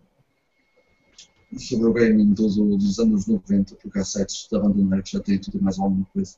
sobre 1.59 1.87
o 1.89 1.93
gaming 1.93 2.32
dos, 2.32 2.57
dos 2.57 2.99
anos 2.99 3.27
90, 3.27 3.74
porque 3.77 3.99
há 3.99 4.05
sites 4.05 4.47
de 4.49 4.57
abandonar 4.57 5.03
que 5.03 5.12
já 5.12 5.20
têm 5.20 5.39
tudo 5.39 5.62
mais 5.62 5.78
alguma 5.78 6.05
coisa. 6.07 6.37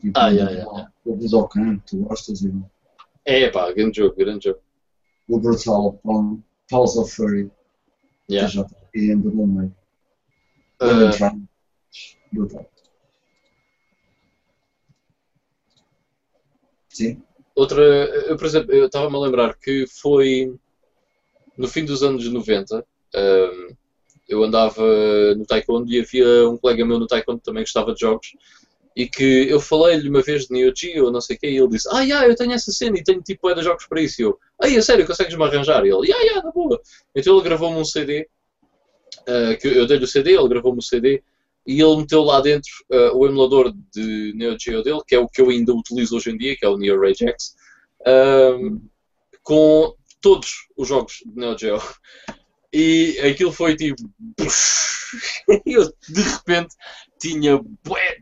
Tipo, 0.00 0.18
Ah, 0.18 0.28
yeah, 0.28 0.50
yeah, 0.50 0.92
o 1.04 1.16
Budokan, 1.16 1.78
tu 1.86 1.98
gostas 1.98 2.42
e 2.42 2.52
É 3.24 3.48
pá, 3.50 3.72
grande 3.72 3.98
jogo, 3.98 4.14
grande 4.16 4.44
jogo. 4.44 4.60
o 5.28 5.38
Brutal, 5.40 5.98
um, 6.04 6.42
Pulse 6.68 6.98
of 6.98 7.10
Fury, 7.14 7.50
Yeah. 8.28 8.50
que 8.50 8.56
já 8.56 8.62
está 8.62 8.76
aqui 8.78 9.10
ainda 9.12 9.30
no 9.30 9.46
meio. 9.46 9.74
Ah, 10.80 11.32
Brutal. 12.32 12.66
Sim, 16.96 17.22
outra, 17.54 17.82
eu, 18.26 18.38
por 18.38 18.46
exemplo, 18.46 18.72
eu 18.72 18.86
estava-me 18.86 19.16
a 19.16 19.20
lembrar 19.20 19.54
que 19.58 19.86
foi 19.86 20.54
no 21.58 21.68
fim 21.68 21.84
dos 21.84 22.02
anos 22.02 22.26
90. 22.30 22.84
ahm, 23.14 23.76
eu 24.26 24.42
andava 24.42 24.82
no 25.36 25.44
Taekwondo 25.44 25.92
e 25.92 26.00
havia 26.00 26.48
um 26.48 26.56
colega 26.56 26.86
meu 26.86 26.98
no 26.98 27.06
Taekwondo 27.06 27.40
que 27.40 27.44
também 27.44 27.62
gostava 27.64 27.92
de 27.92 28.00
jogos 28.00 28.28
e 28.96 29.06
que 29.06 29.46
eu 29.48 29.60
falei-lhe 29.60 30.08
uma 30.08 30.22
vez 30.22 30.46
de 30.46 30.54
Neo 30.54 30.72
Geo 30.74 31.10
não 31.10 31.20
sei 31.20 31.36
o 31.36 31.38
quê 31.38 31.48
e 31.50 31.58
ele 31.58 31.68
disse 31.68 31.86
Ah, 31.92 32.00
yeah, 32.00 32.26
eu 32.26 32.34
tenho 32.34 32.52
essa 32.52 32.72
cena 32.72 32.98
e 32.98 33.04
tenho 33.04 33.20
tipo 33.22 33.50
é 33.50 33.54
de 33.54 33.62
jogos 33.62 33.86
para 33.86 34.00
isso 34.00 34.22
e 34.22 34.24
eu 34.24 34.38
Ah, 34.58 34.70
é 34.70 34.80
sério, 34.80 35.06
consegues-me 35.06 35.44
arranjar? 35.44 35.84
E 35.84 35.90
ele, 35.90 36.08
yeah, 36.08 36.24
yeah, 36.24 36.42
na 36.42 36.50
boa 36.50 36.80
então 37.14 37.34
ele 37.34 37.44
gravou-me 37.44 37.76
um 37.78 37.84
CD 37.84 38.26
ah, 39.28 39.54
que 39.60 39.68
eu 39.68 39.86
dei-lhe 39.86 40.04
o 40.04 40.08
CD, 40.08 40.32
ele 40.32 40.48
gravou-me 40.48 40.78
o 40.78 40.82
CD 40.82 41.22
e 41.66 41.80
ele 41.80 41.96
meteu 41.96 42.22
lá 42.22 42.40
dentro 42.40 42.70
ah, 42.92 43.12
o 43.14 43.26
emulador 43.26 43.72
de 43.94 44.32
Neo 44.34 44.56
Geo 44.58 44.82
dele, 44.82 45.00
que 45.06 45.14
é 45.14 45.18
o 45.18 45.28
que 45.28 45.40
eu 45.40 45.50
ainda 45.50 45.74
utilizo 45.74 46.16
hoje 46.16 46.30
em 46.30 46.36
dia, 46.36 46.56
que 46.56 46.64
é 46.64 46.68
o 46.68 46.76
Neo 46.76 47.00
Rage 47.00 47.28
X, 47.28 47.54
ahm, 48.06 48.78
com 49.42 49.94
todos 50.20 50.66
os 50.76 50.88
jogos 50.88 51.22
de 51.24 51.36
Neo 51.36 51.58
Geo. 51.58 51.80
E 52.72 53.18
aquilo 53.20 53.52
foi 53.52 53.76
tipo. 53.76 54.02
Eu 55.64 55.94
de 56.08 56.20
repente 56.20 56.74
tinha 57.20 57.60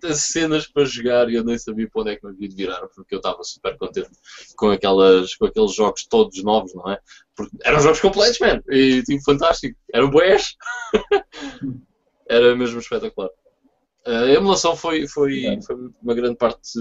de 0.02 0.14
cenas 0.14 0.66
para 0.66 0.84
jogar 0.84 1.30
e 1.30 1.34
eu 1.34 1.42
nem 1.42 1.56
sabia 1.56 1.88
para 1.88 2.02
onde 2.02 2.10
é 2.10 2.16
que 2.16 2.26
me 2.26 2.32
havia 2.32 2.48
de 2.48 2.54
virar, 2.54 2.86
porque 2.94 3.14
eu 3.14 3.18
estava 3.18 3.42
super 3.42 3.76
contente 3.78 4.10
com, 4.56 4.70
aquelas, 4.70 5.34
com 5.34 5.46
aqueles 5.46 5.74
jogos 5.74 6.06
todos 6.06 6.42
novos, 6.42 6.74
não 6.74 6.92
é? 6.92 7.00
Porque 7.34 7.56
eram 7.64 7.80
jogos 7.80 8.00
completos, 8.00 8.38
man! 8.38 8.62
E 8.68 9.02
tipo, 9.02 9.24
fantástico. 9.24 9.76
Eram 9.92 10.10
bués! 10.10 10.54
Era 12.28 12.54
mesmo 12.56 12.78
espetacular. 12.78 13.30
A 14.06 14.26
emulação 14.28 14.76
foi, 14.76 15.06
foi, 15.08 15.58
foi 15.66 15.76
uma 16.02 16.14
grande 16.14 16.36
parte 16.36 16.78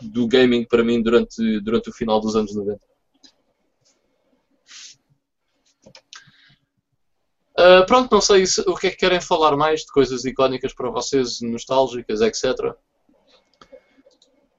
do 0.00 0.26
gaming 0.28 0.64
para 0.64 0.84
mim 0.84 1.02
durante, 1.02 1.60
durante 1.60 1.90
o 1.90 1.92
final 1.92 2.20
dos 2.20 2.36
anos 2.36 2.54
90. 2.54 2.86
Ah, 7.56 7.84
pronto, 7.86 8.12
não 8.12 8.20
sei 8.20 8.46
se- 8.46 8.60
o 8.60 8.76
que 8.76 8.86
é 8.88 8.90
que 8.90 8.96
querem 8.96 9.20
falar 9.20 9.56
mais 9.56 9.80
de 9.80 9.86
coisas 9.92 10.24
icónicas 10.24 10.72
para 10.72 10.88
vocês, 10.90 11.40
nostálgicas, 11.40 12.20
etc. 12.20 12.76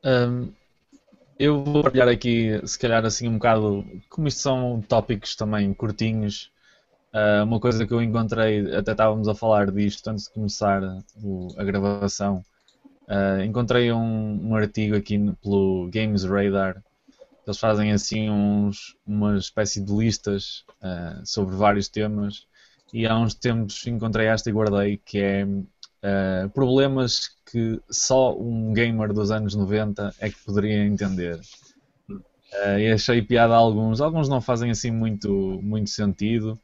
Hum, 0.04 0.52
eu 1.40 1.64
vou 1.64 1.84
partilhar 1.84 2.08
aqui, 2.10 2.62
se 2.68 2.80
calhar, 2.80 3.06
assim 3.06 3.28
um 3.28 3.36
bocado, 3.36 3.86
como 4.10 4.28
isto 4.28 4.42
são 4.42 4.82
tópicos 4.88 5.36
também 5.36 5.74
curtinhos, 5.74 6.52
ah, 7.16 7.44
uma 7.46 7.60
coisa 7.60 7.88
que 7.88 7.94
eu 7.94 8.02
encontrei, 8.04 8.76
até 8.76 8.92
estávamos 8.94 9.28
a 9.30 9.36
falar 9.36 9.72
disto 9.72 10.08
antes 10.10 10.26
de 10.26 10.32
começar 10.32 10.82
o- 11.24 11.50
a 11.58 11.64
gravação. 11.66 12.44
ah, 13.08 13.44
encontrei 13.46 13.92
um, 13.94 14.50
um 14.50 14.56
artigo 14.56 14.96
aqui 14.98 15.18
no- 15.18 15.36
pelo 15.38 15.90
Games 15.92 16.24
Radar. 16.26 16.84
Eles 17.48 17.60
fazem 17.60 17.92
assim 17.94 18.30
uns, 18.30 18.96
uma 19.06 19.38
espécie 19.38 19.82
de 19.82 19.94
listas 19.94 20.64
ah, 20.82 21.22
sobre 21.26 21.56
vários 21.56 21.90
temas. 21.90 22.46
E 22.94 23.06
há 23.08 23.18
uns 23.20 23.34
tempos 23.36 23.86
encontrei 23.88 24.28
esta 24.28 24.50
e 24.50 24.54
guardei, 24.54 24.98
que 25.06 25.20
é 25.20 25.48
Uh, 26.04 26.48
problemas 26.52 27.30
que 27.52 27.82
só 27.90 28.38
um 28.38 28.74
gamer 28.74 29.12
dos 29.12 29.32
anos 29.32 29.56
90 29.56 30.14
é 30.20 30.30
que 30.30 30.38
poderia 30.46 30.86
entender. 30.86 31.40
Uh, 32.54 32.80
e 32.80 32.92
achei 32.92 33.22
piada 33.22 33.54
a 33.54 33.58
alguns. 33.58 34.00
Alguns 34.02 34.30
não 34.30 34.42
fazem 34.42 34.72
assim 34.72 34.92
muito, 34.92 35.60
muito 35.62 35.90
sentido, 35.90 36.60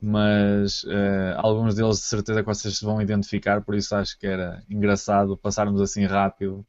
mas 0.00 0.84
uh, 0.84 1.34
alguns 1.36 1.74
deles 1.74 1.98
de 1.98 2.04
certeza 2.04 2.40
que 2.42 2.46
vocês 2.46 2.78
se 2.78 2.84
vão 2.84 3.00
identificar, 3.00 3.62
por 3.62 3.74
isso 3.74 3.94
acho 3.94 4.18
que 4.18 4.26
era 4.26 4.62
engraçado 4.68 5.36
passarmos 5.36 5.80
assim 5.80 6.04
rápido, 6.04 6.64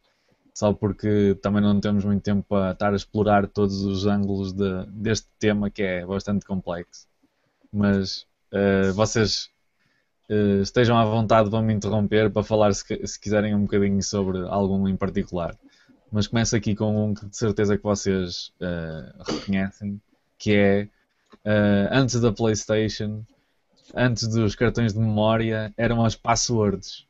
só 0.53 0.74
porque 0.74 1.38
também 1.42 1.62
não 1.62 1.80
temos 1.80 2.03
muito 2.06 2.24
tempo 2.24 2.44
para 2.48 2.72
estar 2.72 2.94
a 2.94 2.95
explorar 2.95 3.48
todos 3.48 3.84
os 3.84 4.06
ângulos 4.06 4.53
de- 4.53 4.86
deste 4.88 5.28
tema 5.40 5.70
que 5.70 5.82
é 5.84 6.06
bastante 6.06 6.45
complexo. 6.45 7.08
Mas 7.72 8.26
uh, 8.53 8.94
vocês 8.94 9.50
eh, 10.30 10.62
estejam 10.62 10.98
à 10.98 11.06
vontade, 11.06 11.50
vão 11.50 11.62
me 11.64 11.74
interromper 11.74 12.32
para 12.32 12.44
falar 12.44 12.74
se, 12.74 12.86
se 13.08 13.20
quiserem 13.20 13.56
um 13.56 13.62
bocadinho 13.64 14.02
sobre 14.03 14.40
algum 14.48 14.88
em 14.88 14.95
particular. 14.98 15.56
Mas 16.12 16.28
começo 16.28 16.56
aqui 16.56 16.76
com 16.76 17.10
um 17.10 17.14
que 17.14 17.26
de 17.28 17.38
certeza 17.38 17.78
que 17.78 17.84
vocês 17.84 18.52
reconhecem, 19.28 20.02
que 20.38 20.56
é 20.56 20.90
eh, 21.50 21.90
antes 21.92 22.19
da 22.22 22.32
PlayStation, 22.32 23.24
antes 23.95 24.28
dos 24.28 24.56
cartões 24.56 24.94
de 24.94 25.00
memória, 25.00 25.74
eram 25.78 26.06
as 26.06 26.16
passwords. 26.16 27.06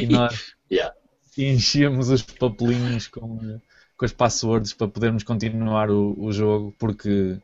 E 0.00 0.06
nós 0.06 0.54
Yeah. 0.70 0.94
enchíamos 1.36 2.10
os 2.10 2.22
papelinhos 2.22 3.08
com, 3.08 3.60
com 3.96 4.04
as 4.04 4.12
passwords 4.12 4.72
para 4.74 4.88
podermos 4.88 5.22
continuar 5.22 5.90
o, 5.90 6.14
o 6.18 6.32
jogo, 6.32 6.74
porque 6.78 7.38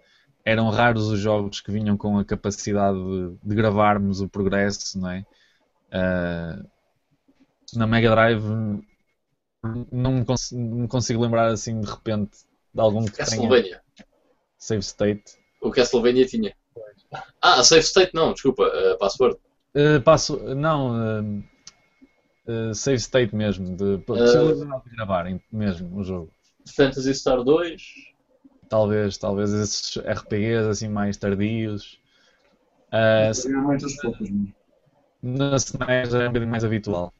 eram 0.44 0.68
raros 0.70 1.08
os 1.08 1.20
jogos 1.20 1.60
que 1.60 1.72
vinham 1.72 1.96
com 1.96 2.18
a 2.18 2.24
capacidade 2.24 2.98
de, 2.98 3.38
de 3.48 3.54
gravarmos 3.54 4.20
o 4.20 4.28
progresso, 4.28 4.98
não 5.00 5.10
é? 5.10 5.24
Ah, 5.92 6.62
na 7.74 7.86
Mega 7.86 8.10
Drive 8.10 8.42
não 9.90 10.12
me, 10.12 10.24
cons- 10.24 10.52
não 10.52 10.78
me 10.82 10.88
consigo 10.88 11.22
lembrar 11.22 11.48
assim 11.48 11.80
de 11.80 11.86
repente 11.90 12.38
de 12.72 12.80
algum 12.80 13.04
que 13.04 13.12
tenha 13.12 13.48
Castlevania. 13.48 13.82
save 14.58 14.82
state. 14.82 15.22
O 15.64 15.70
Castlevania 15.70 16.26
tinha. 16.26 16.54
Ah, 17.40 17.60
a 17.60 17.64
Save 17.64 17.82
State 17.82 18.14
não, 18.14 18.32
desculpa, 18.32 18.66
a 18.66 18.96
password. 18.98 19.38
Ah, 19.74 20.00
passo, 20.00 20.36
não, 20.54 20.94
ah, 20.94 21.22
ah, 22.46 22.74
save 22.74 22.98
state 22.98 23.34
mesmo, 23.34 23.76
de 23.76 23.98
possibilidade 24.04 24.84
de 24.84 24.96
gravarem 24.96 25.42
mesmo 25.50 25.98
o 25.98 26.04
jogo. 26.04 26.30
Fantasy 26.76 27.14
Star 27.14 27.42
2. 27.42 27.82
Talvez, 28.68 29.18
talvez 29.18 29.52
esses 29.52 29.96
RPGs 29.98 30.68
assim 30.68 30.88
mais 30.88 31.16
tardios. 31.16 31.98
Mas 32.90 33.44
na 35.22 35.56
SNES 35.56 36.14
é 36.14 36.24
um 36.24 36.28
bocadinho 36.28 36.50
mais 36.50 36.64
habitual. 36.64 37.12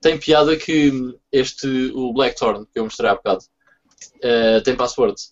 Tem 0.00 0.18
piada 0.18 0.56
que 0.56 1.18
este, 1.32 1.90
o 1.94 2.12
Blackthorn, 2.12 2.66
que 2.66 2.78
eu 2.78 2.84
mostrei 2.84 3.10
há 3.10 3.14
bocado, 3.14 3.44
eh, 4.22 4.60
tem 4.60 4.76
passwords. 4.76 5.28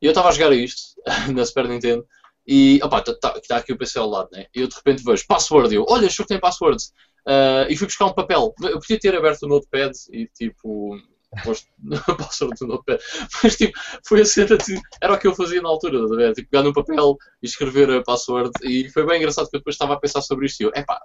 E 0.00 0.06
eu 0.06 0.10
estava 0.10 0.28
a 0.28 0.32
jogar 0.32 0.52
isto 0.52 1.00
na 1.34 1.44
Super 1.44 1.68
Nintendo 1.68 2.06
e, 2.46 2.78
opá, 2.82 3.02
está 3.02 3.56
aqui 3.56 3.72
o 3.72 3.78
PC 3.78 3.98
ao 3.98 4.08
lado, 4.08 4.28
né? 4.32 4.46
E 4.54 4.60
eu 4.60 4.68
de 4.68 4.74
repente 4.74 5.02
vejo 5.02 5.26
password 5.26 5.72
e 5.72 5.76
eu, 5.76 5.86
olha, 5.88 6.06
este 6.06 6.18
jogo 6.18 6.28
tem 6.28 6.40
passwords. 6.40 6.92
Eh, 7.26 7.68
e 7.70 7.76
fui 7.76 7.86
buscar 7.86 8.06
um 8.06 8.12
papel. 8.12 8.54
Eu 8.62 8.78
podia 8.78 8.98
ter 8.98 9.14
aberto 9.14 9.44
o 9.44 9.48
notepad 9.48 9.92
e 10.12 10.26
tipo. 10.28 10.98
Posto 11.42 11.66
password 12.18 12.54
do 12.60 12.66
notepad. 12.66 13.02
Mas 13.42 13.56
tipo, 13.56 13.78
foi 14.06 14.20
a 14.20 14.24
cena. 14.24 14.56
Era 15.00 15.14
o 15.14 15.18
que 15.18 15.26
eu 15.26 15.34
fazia 15.34 15.60
na 15.60 15.68
altura, 15.68 16.06
ver? 16.16 16.32
Tipo, 16.34 16.50
pegar 16.50 16.62
num 16.62 16.72
papel 16.72 17.16
e 17.42 17.46
escrever 17.46 17.90
a 17.90 18.02
password. 18.02 18.52
E 18.62 18.88
foi 18.90 19.06
bem 19.06 19.18
engraçado 19.18 19.48
que 19.48 19.56
eu 19.56 19.60
depois 19.60 19.74
estava 19.74 19.94
a 19.94 19.98
pensar 19.98 20.20
sobre 20.20 20.46
isto 20.46 20.60
e 20.60 20.64
eu, 20.64 20.70
epá, 20.74 21.00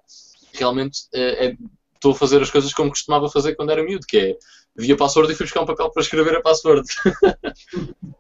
realmente 0.54 1.08
eh, 1.14 1.48
é, 1.48 1.58
estou 1.96 2.12
a 2.12 2.16
fazer 2.16 2.42
as 2.42 2.52
coisas 2.52 2.74
como 2.74 2.90
costumava 2.90 3.30
fazer 3.30 3.56
quando 3.56 3.72
era 3.72 3.84
miúdo, 3.84 4.06
que 4.08 4.18
é 4.18 4.38
via 4.78 4.96
password 4.98 5.32
e 5.32 5.36
fui 5.36 5.46
buscar 5.46 5.62
um 5.62 5.66
papel 5.66 5.90
para 5.92 6.02
escrever 6.02 6.36
a 6.38 6.42
password. 6.42 6.88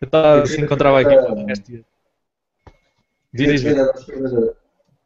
Eu 0.00 0.06
estava 0.06 0.42
assim, 0.42 0.62
encontrava 0.62 1.00
aqui 1.00 1.14
podcast. 1.14 1.64
Queria, 1.64 1.84
Diz, 3.32 3.60
diz. 3.60 3.62
ver, 3.62 3.80
a- 3.80 4.54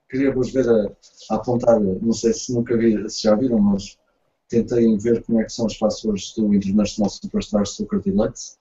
queria 0.09 0.33
vos 0.33 0.53
ver 0.53 0.69
a, 0.69 0.87
a 1.31 1.35
apontar, 1.37 1.81
não 1.81 2.13
sei 2.13 2.33
se 2.33 2.53
nunca 2.55 2.77
vi, 2.77 3.09
se 3.11 3.23
já 3.25 3.35
viram, 3.35 3.59
mas 3.59 3.99
tentei 4.49 4.97
ver 4.99 5.23
como 5.25 5.41
é 5.41 5.45
que 5.45 5.53
são 5.53 5.67
as 5.67 5.77
passwords 5.77 6.33
do 6.35 6.55
International 6.55 7.11
Superstar 7.11 7.67
Soccer 7.67 8.01
Deluxe. 8.01 8.57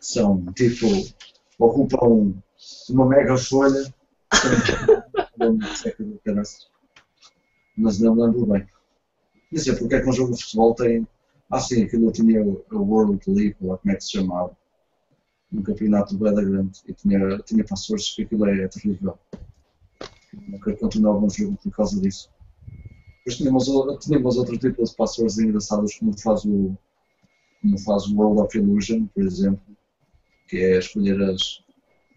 São 0.00 0.44
tipo, 0.54 0.86
ocupam 1.58 2.34
uma 2.90 3.06
mega 3.06 3.36
folha. 3.36 3.94
Mas 7.76 7.98
não 7.98 8.14
lembro 8.14 8.46
bem. 8.46 8.66
Não 9.50 9.60
sei 9.60 9.74
porque 9.76 9.94
é 9.94 10.00
que 10.00 10.08
um 10.08 10.12
jogo 10.12 10.34
de 10.34 10.42
futebol 10.42 10.74
tem. 10.74 11.06
Ah, 11.50 11.60
sim, 11.60 11.82
aquilo 11.82 12.10
tinha 12.12 12.40
a 12.40 12.76
World 12.76 13.20
League, 13.26 13.56
ou 13.60 13.76
como 13.76 13.92
é 13.92 13.96
que 13.96 14.04
se 14.04 14.12
chamava 14.12 14.56
um 15.52 15.62
campeonato 15.62 16.16
bem 16.16 16.34
grande 16.34 16.80
e 16.86 16.94
tinha, 16.94 17.38
tinha 17.40 17.64
passwords 17.64 18.14
que 18.14 18.22
aquilo 18.22 18.46
é 18.46 18.66
terrível. 18.68 19.18
Não 20.48 20.58
quero 20.60 20.78
continuar 20.78 21.18
um 21.18 21.28
jogo 21.28 21.58
por 21.62 21.70
causa 21.72 22.00
disso. 22.00 22.30
Depois 23.18 23.36
tínhamos, 23.36 23.66
tínhamos 24.00 24.36
outro 24.36 24.58
tipo 24.58 24.82
de 24.82 24.96
passwords 24.96 25.38
engraçados 25.38 25.94
como 25.98 26.18
faz 26.18 26.44
o 26.44 26.76
como 27.60 27.78
faz 27.78 28.06
o 28.06 28.16
World 28.16 28.40
of 28.40 28.58
Illusion, 28.58 29.06
por 29.06 29.22
exemplo, 29.22 29.76
que 30.48 30.56
é 30.56 30.78
escolher 30.78 31.20
as 31.22 31.62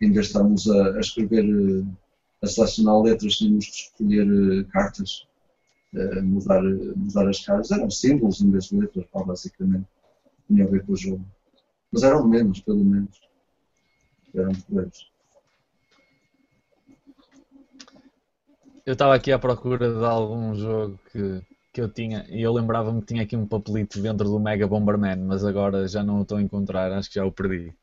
em 0.01 0.11
vez 0.11 0.25
de 0.25 0.31
estarmos 0.31 0.67
a, 0.69 0.95
a 0.95 0.99
escrever, 0.99 1.45
eh, 1.45 1.85
a 2.41 2.47
selecionar 2.47 3.01
letras, 3.01 3.35
tínhamos 3.35 3.65
que 3.65 3.71
escolher 3.71 4.27
eh, 4.27 4.63
cartas, 4.71 5.27
mudar, 6.23 6.61
mudar 6.63 7.29
as 7.29 7.45
caras. 7.45 7.71
Eram 7.71 7.89
símbolos 7.89 8.41
em 8.41 8.51
vez 8.51 8.65
de 8.65 8.77
letras, 8.77 9.05
pá, 9.11 9.23
basicamente. 9.23 9.87
Tinha 10.47 10.65
a 10.65 10.67
ver 10.67 10.85
com 10.85 10.93
o 10.93 10.97
jogo. 10.97 11.25
Mas 11.91 12.03
eram 12.03 12.27
menos, 12.27 12.59
pelo 12.61 12.83
menos. 12.83 13.19
Eram 14.33 14.53
porreiros. 14.53 15.11
Eu 18.85 18.93
estava 18.93 19.15
aqui 19.15 19.31
à 19.31 19.39
procura 19.39 19.91
de 19.91 20.05
algum 20.05 20.53
jogo 20.53 20.99
que, 21.11 21.41
que 21.73 21.81
eu 21.81 21.89
tinha 21.89 22.23
e 22.29 22.41
eu 22.41 22.53
lembrava-me 22.53 23.01
que 23.01 23.07
tinha 23.07 23.23
aqui 23.23 23.35
um 23.35 23.47
papelito 23.47 23.99
dentro 23.99 24.29
do 24.29 24.39
Mega 24.39 24.67
Bomberman, 24.67 25.17
mas 25.25 25.43
agora 25.43 25.87
já 25.87 26.03
não 26.03 26.19
o 26.19 26.21
estou 26.21 26.37
a 26.37 26.41
encontrar, 26.41 26.91
acho 26.91 27.09
que 27.09 27.15
já 27.15 27.25
o 27.25 27.31
perdi. 27.31 27.73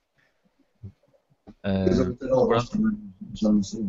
Também, 2.70 3.12
já 3.34 3.50
não 3.50 3.62
sei. 3.62 3.84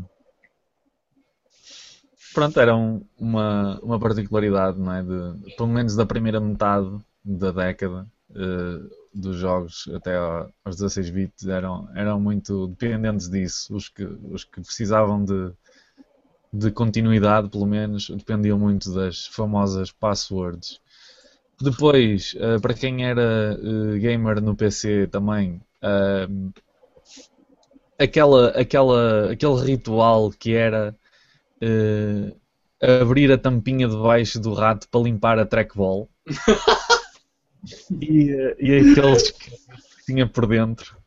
Pronto, 2.34 2.60
era 2.60 2.76
um- 2.76 3.04
uma, 3.18 3.80
uma 3.82 4.00
particularidade, 4.00 4.80
não 4.80 4.92
é? 4.94 5.04
De, 5.04 5.56
pelo 5.56 5.70
menos 5.70 5.96
da 5.96 6.06
primeira 6.06 6.40
metade 6.40 6.90
da 7.24 7.52
década 7.52 8.08
eh, 8.36 8.80
dos 9.14 9.38
jogos 9.38 9.88
até 9.96 10.16
ao- 10.18 10.52
aos 10.66 10.76
16 10.76 11.10
bits 11.10 11.46
eram, 11.48 11.88
eram 11.96 12.20
muito 12.20 12.68
dependentes 12.68 13.30
disso. 13.30 13.76
Os 13.76 13.90
que, 13.90 14.04
os 14.06 14.44
que 14.44 14.62
precisavam 14.62 15.24
de, 15.24 15.52
de 16.54 16.72
continuidade, 16.72 17.50
pelo 17.50 17.66
menos, 17.66 18.10
dependiam 18.10 18.58
muito 18.60 18.94
das 18.94 19.26
famosas 19.28 19.92
passwords. 19.92 20.80
Depois, 21.62 22.36
eh, 22.38 22.60
para 22.60 22.74
quem 22.76 23.06
era 23.06 23.58
eh, 23.62 24.00
gamer 24.00 24.42
no 24.42 24.56
PC 24.56 25.08
também, 25.08 25.62
aquela, 27.98 28.50
aquela, 28.50 29.32
aquele 29.32 29.62
ritual 29.64 30.32
que 30.32 30.54
era 30.54 30.96
eh, 31.64 33.02
abrir 33.02 33.32
a 33.32 33.38
tampinha 33.38 33.88
de 33.88 33.96
baixo 33.96 34.40
do 34.40 34.54
rato 34.54 34.88
para 34.90 35.02
limpar 35.02 35.40
a 35.40 35.46
trackball 35.46 36.10
e, 38.02 38.32
eh, 38.32 38.56
e 38.60 38.92
aqueles 38.92 39.32
que 39.32 39.52
tinha 40.06 40.28
por 40.28 40.48
dentro. 40.48 40.98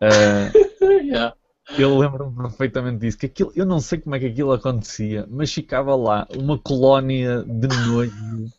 eh, 0.00 0.50
Yeah. 1.04 1.34
eu 1.78 1.96
lembro-me 1.98 2.36
perfeitamente 2.36 2.98
disso. 2.98 3.18
Que 3.18 3.26
aquilo, 3.26 3.52
eu 3.54 3.66
não 3.66 3.80
sei 3.80 3.98
como 3.98 4.14
é 4.14 4.18
que 4.18 4.26
aquilo 4.26 4.52
acontecia, 4.52 5.26
mas 5.30 5.52
ficava 5.52 5.94
lá 5.96 6.26
uma 6.36 6.58
colónia 6.58 7.42
de 7.42 7.68
nojo, 7.68 8.50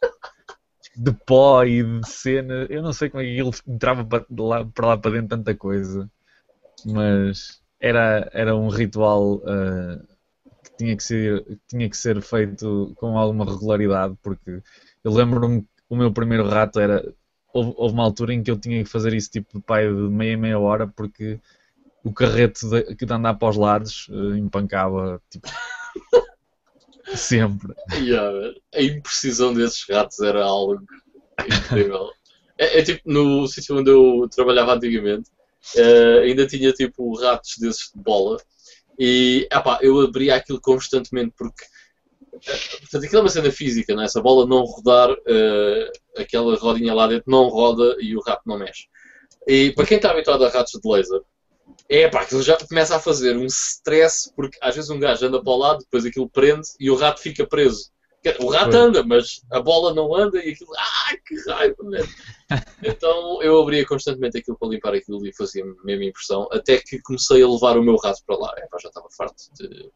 de 0.96 1.12
pó 1.26 1.64
e 1.64 1.84
de 1.84 2.08
cena. 2.08 2.66
Eu 2.70 2.82
não 2.82 2.94
sei 2.94 3.10
como 3.10 3.22
é 3.22 3.26
que 3.26 3.32
aquilo 3.34 3.52
entrava 3.68 4.04
para 4.06 4.26
lá 4.38 4.66
para, 4.66 4.88
lá 4.88 4.98
para 4.98 5.12
dentro 5.12 5.30
tanta 5.38 5.56
coisa, 5.56 6.10
mas 6.86 7.62
era, 7.80 8.30
era 8.34 8.56
um 8.56 8.70
ritual 8.70 9.42
ah, 9.46 10.00
que, 10.76 10.84
tinha 10.84 10.98
que, 10.98 11.04
ser, 11.04 11.60
tinha 11.68 11.90
que 11.90 11.98
ser 11.98 12.22
feito 12.22 12.94
com 12.96 13.18
alguma 13.18 13.46
regularidade, 13.46 14.16
porque 14.22 14.62
eu 15.04 15.12
lembro-me 15.12 15.62
que 15.62 15.68
o 15.90 15.96
meu 15.96 16.12
primeiro 16.12 16.48
rato 16.48 16.80
era. 16.80 17.04
Houve, 17.54 17.74
houve 17.78 17.94
uma 17.94 18.04
altura 18.04 18.34
em 18.34 18.44
que 18.44 18.52
eu 18.52 18.60
tinha 18.60 18.84
que 18.84 18.90
fazer 18.90 19.14
isso 19.14 19.32
tipo 19.32 19.58
de 19.58 19.64
pai 19.64 19.88
de 19.88 19.94
meia 19.94 20.38
meia 20.38 20.60
hora 20.60 20.88
porque 20.88 21.40
o 22.04 22.12
carreto 22.12 22.70
de, 22.70 22.96
que 22.96 23.06
de 23.06 23.14
andar 23.14 23.36
para 23.36 23.50
os 23.50 23.56
lados 23.56 24.08
eh, 24.12 24.38
empancava 24.38 25.22
tipo, 25.30 25.48
sempre. 27.16 27.74
Yeah, 27.94 28.54
a 28.74 28.82
imprecisão 28.82 29.54
desses 29.54 29.86
ratos 29.90 30.20
era 30.20 30.44
algo 30.44 30.82
incrível. 31.48 32.12
É, 32.58 32.80
é 32.80 32.84
tipo 32.84 33.02
no 33.04 33.46
sítio 33.50 33.78
onde 33.78 33.92
eu 33.92 34.30
trabalhava 34.34 34.76
antigamente, 34.76 35.30
eh, 35.76 36.20
ainda 36.20 36.48
tinha 36.48 36.72
tipo 36.72 37.14
ratos 37.20 37.58
desses 37.60 37.92
de 37.94 38.02
bola 38.02 38.38
e 38.98 39.48
epá, 39.52 39.80
eu 39.82 40.00
abria 40.02 40.36
aquilo 40.36 40.60
constantemente 40.62 41.34
porque 41.38 41.64
eh, 42.48 42.78
portanto, 42.80 43.06
aquilo 43.06 43.20
é 43.20 43.24
uma 43.24 43.30
cena 43.30 43.52
física, 43.52 43.96
não 43.96 44.04
é? 44.04 44.08
Se 44.08 44.18
a 44.20 44.22
bola 44.22 44.46
não 44.46 44.64
rodar, 44.64 45.10
eh, 45.28 45.92
aquela 46.18 46.56
rodinha 46.56 46.94
lá 46.94 47.08
dentro 47.08 47.32
não 47.32 47.48
roda 47.48 47.96
e 48.00 48.16
o 48.16 48.22
rato 48.22 48.44
não 48.46 48.58
mexe. 48.58 48.88
E 49.48 49.72
para 49.72 49.86
quem 49.86 49.98
está 49.98 50.12
habituado 50.12 50.44
a 50.46 50.50
ratos 50.50 50.80
de 50.82 50.90
laser, 50.90 51.22
é 51.88 52.08
pá, 52.08 52.22
aquilo 52.22 52.42
já 52.42 52.58
começa 52.58 52.96
a 52.96 53.00
fazer 53.00 53.36
um 53.38 53.46
stress, 53.46 54.32
porque 54.36 54.58
às 54.62 54.76
vezes 54.76 54.90
um 54.90 55.00
gajo 55.00 55.26
anda 55.26 55.42
para 55.42 55.54
o 55.54 55.58
lado, 55.58 55.80
depois 55.80 56.06
aquilo 56.06 56.30
prende 56.30 56.68
e 56.80 56.90
o 56.90 56.96
rato 56.96 57.22
fica 57.22 57.46
preso. 57.46 57.92
O 58.40 58.50
rato 58.50 58.76
anda, 58.76 59.04
mas 59.04 59.42
a 59.52 59.60
bola 59.60 59.94
não 59.94 60.16
anda 60.16 60.44
e 60.44 60.52
aquilo. 60.52 60.72
Ah, 60.76 61.16
que 61.28 61.36
raiva, 61.48 61.84
mesmo. 61.84 62.12
Então 62.84 63.42
eu 63.42 63.62
abria 63.62 63.86
constantemente 63.86 64.38
aquilo 64.38 64.58
para 64.58 64.70
limpar 64.70 64.94
aquilo 64.94 65.26
e 65.26 65.36
fazia 65.36 65.64
a 65.64 65.84
mesma 65.84 66.06
impressão, 66.06 66.48
até 66.52 66.78
que 66.78 67.02
comecei 67.02 67.42
a 67.42 67.48
levar 67.48 67.78
o 67.78 67.84
meu 67.84 67.96
rato 67.98 68.22
para 68.26 68.38
lá. 68.38 68.54
É 68.58 68.68
pá, 68.68 68.78
já 68.82 68.90
estava 68.90 69.08
farto 69.18 69.44
de. 69.60 69.92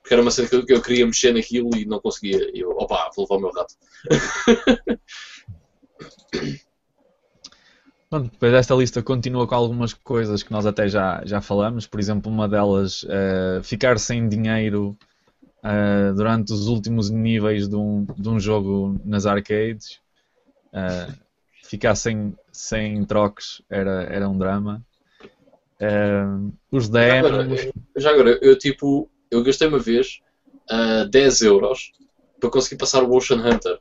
Porque 0.00 0.14
era 0.14 0.22
uma 0.22 0.30
cena 0.30 0.48
que 0.48 0.56
eu, 0.56 0.64
que 0.64 0.72
eu 0.72 0.82
queria 0.82 1.04
mexer 1.04 1.34
naquilo 1.34 1.68
e 1.76 1.84
não 1.84 2.00
conseguia. 2.00 2.50
E 2.54 2.60
eu, 2.60 2.70
opá, 2.70 3.10
vou 3.14 3.24
levar 3.24 3.36
o 3.36 3.40
meu 3.40 3.50
rato. 3.50 3.74
Pronto, 8.08 8.30
depois 8.32 8.52
esta 8.52 8.74
lista 8.74 9.02
continua 9.04 9.46
com 9.46 9.54
algumas 9.54 9.94
coisas 9.94 10.42
que 10.42 10.50
nós 10.50 10.66
até 10.66 10.88
já, 10.88 11.22
já 11.24 11.40
falamos. 11.40 11.86
Por 11.86 12.00
exemplo, 12.00 12.28
uma 12.30 12.48
delas, 12.48 13.06
eh, 13.08 13.60
ficar 13.62 14.00
sem 14.00 14.28
dinheiro 14.28 14.98
eh, 15.62 16.12
durante 16.16 16.52
os 16.52 16.66
últimos 16.66 17.08
níveis 17.08 17.68
de 17.68 17.76
um, 17.76 18.04
de 18.18 18.28
um 18.28 18.40
jogo 18.40 19.00
nas 19.04 19.26
arcades. 19.26 20.00
Eh, 20.72 21.06
ficar 21.70 21.94
sem, 21.94 22.36
sem 22.52 23.04
trocos 23.04 23.62
era, 23.70 24.02
era 24.04 24.28
um 24.28 24.36
drama. 24.36 24.84
Eh, 25.78 26.24
os 26.72 26.88
Já 26.88 27.18
agora, 27.18 27.48
já 27.96 28.10
agora, 28.10 28.38
eu 28.42 28.58
tipo, 28.58 29.08
eu 29.30 29.42
gastei 29.44 29.68
uma 29.68 29.78
vez 29.78 30.20
ah, 30.68 31.04
10 31.08 31.42
euros 31.42 31.92
para 32.40 32.50
conseguir 32.50 32.76
passar 32.76 33.04
o 33.04 33.14
Ocean 33.14 33.36
Hunter 33.38 33.78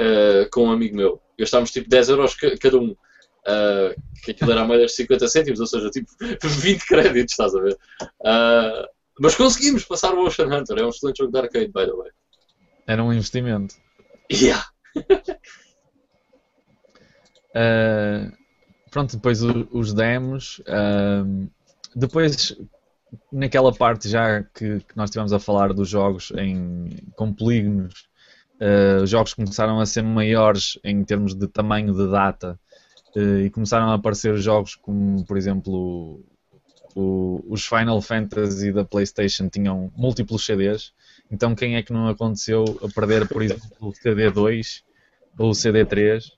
ah, 0.00 0.48
com 0.52 0.66
um 0.66 0.72
amigo 0.72 0.96
meu. 0.96 1.22
Gastámos 1.38 1.70
tipo 1.70 1.88
10 1.88 2.08
euros 2.08 2.34
ca- 2.34 2.56
cada 2.60 2.78
um. 2.78 2.96
Ah, 3.46 3.94
que 4.24 4.32
aquilo 4.32 4.50
era 4.50 4.62
a 4.62 4.64
moeda 4.64 4.86
de 4.86 4.92
50 4.92 5.28
cêntimos, 5.28 5.60
ou 5.60 5.66
seja, 5.66 5.90
tipo 5.90 6.10
20 6.42 6.86
créditos, 6.86 7.32
estás 7.32 7.54
a 7.54 7.60
ver? 7.60 7.78
Ah, 8.26 8.88
mas 9.20 9.36
conseguimos 9.36 9.84
passar 9.84 10.12
o 10.12 10.26
Ocean 10.26 10.48
Hunter, 10.48 10.76
é 10.78 10.84
um 10.84 10.88
excelente 10.88 11.18
jogo 11.18 11.30
de 11.30 11.38
arcade, 11.38 11.68
by 11.68 11.86
the 11.86 11.92
way. 11.92 12.10
Era 12.84 13.04
um 13.04 13.12
investimento. 13.12 13.76
Yeah. 14.30 14.66
Uh, 17.54 18.32
pronto, 18.90 19.16
depois 19.16 19.42
o- 19.42 19.68
os 19.72 19.92
demos. 19.92 20.62
um, 20.68 21.48
depois, 21.94 22.56
naquela 23.30 23.72
parte 23.74 24.08
já 24.08 24.42
que, 24.42 24.80
que 24.80 24.96
nós 24.96 25.10
estivemos 25.10 25.32
a 25.32 25.38
falar 25.38 25.72
dos 25.72 25.88
jogos 25.88 26.32
em, 26.36 26.88
com 27.16 27.32
polígonos, 27.32 28.06
uh, 28.60 29.02
os 29.02 29.10
jogos 29.10 29.34
começaram 29.34 29.80
a 29.80 29.86
ser 29.86 30.02
maiores 30.02 30.78
em 30.84 31.04
termos 31.04 31.34
de 31.34 31.46
tamanho 31.48 31.92
de 31.94 32.10
data 32.10 32.58
uh, 33.16 33.38
e 33.40 33.50
começaram 33.50 33.90
a 33.90 33.94
aparecer 33.94 34.36
jogos 34.38 34.74
como, 34.74 35.24
por 35.26 35.36
exemplo, 35.36 36.24
o- 36.94 37.44
os 37.48 37.66
Final 37.66 38.00
Fantasy 38.00 38.72
da 38.72 38.84
PlayStation 38.84 39.48
tinham 39.48 39.92
múltiplos 39.96 40.44
CDs. 40.44 40.92
Então, 41.30 41.54
quem 41.54 41.76
é 41.76 41.82
que 41.82 41.92
não 41.92 42.08
aconteceu 42.08 42.64
a 42.82 42.88
perder, 42.88 43.26
por 43.28 43.42
exemplo, 43.42 43.66
o 43.80 43.92
CD2 43.92 44.82
ou 45.38 45.50
o 45.50 45.54
CD3 45.54 46.30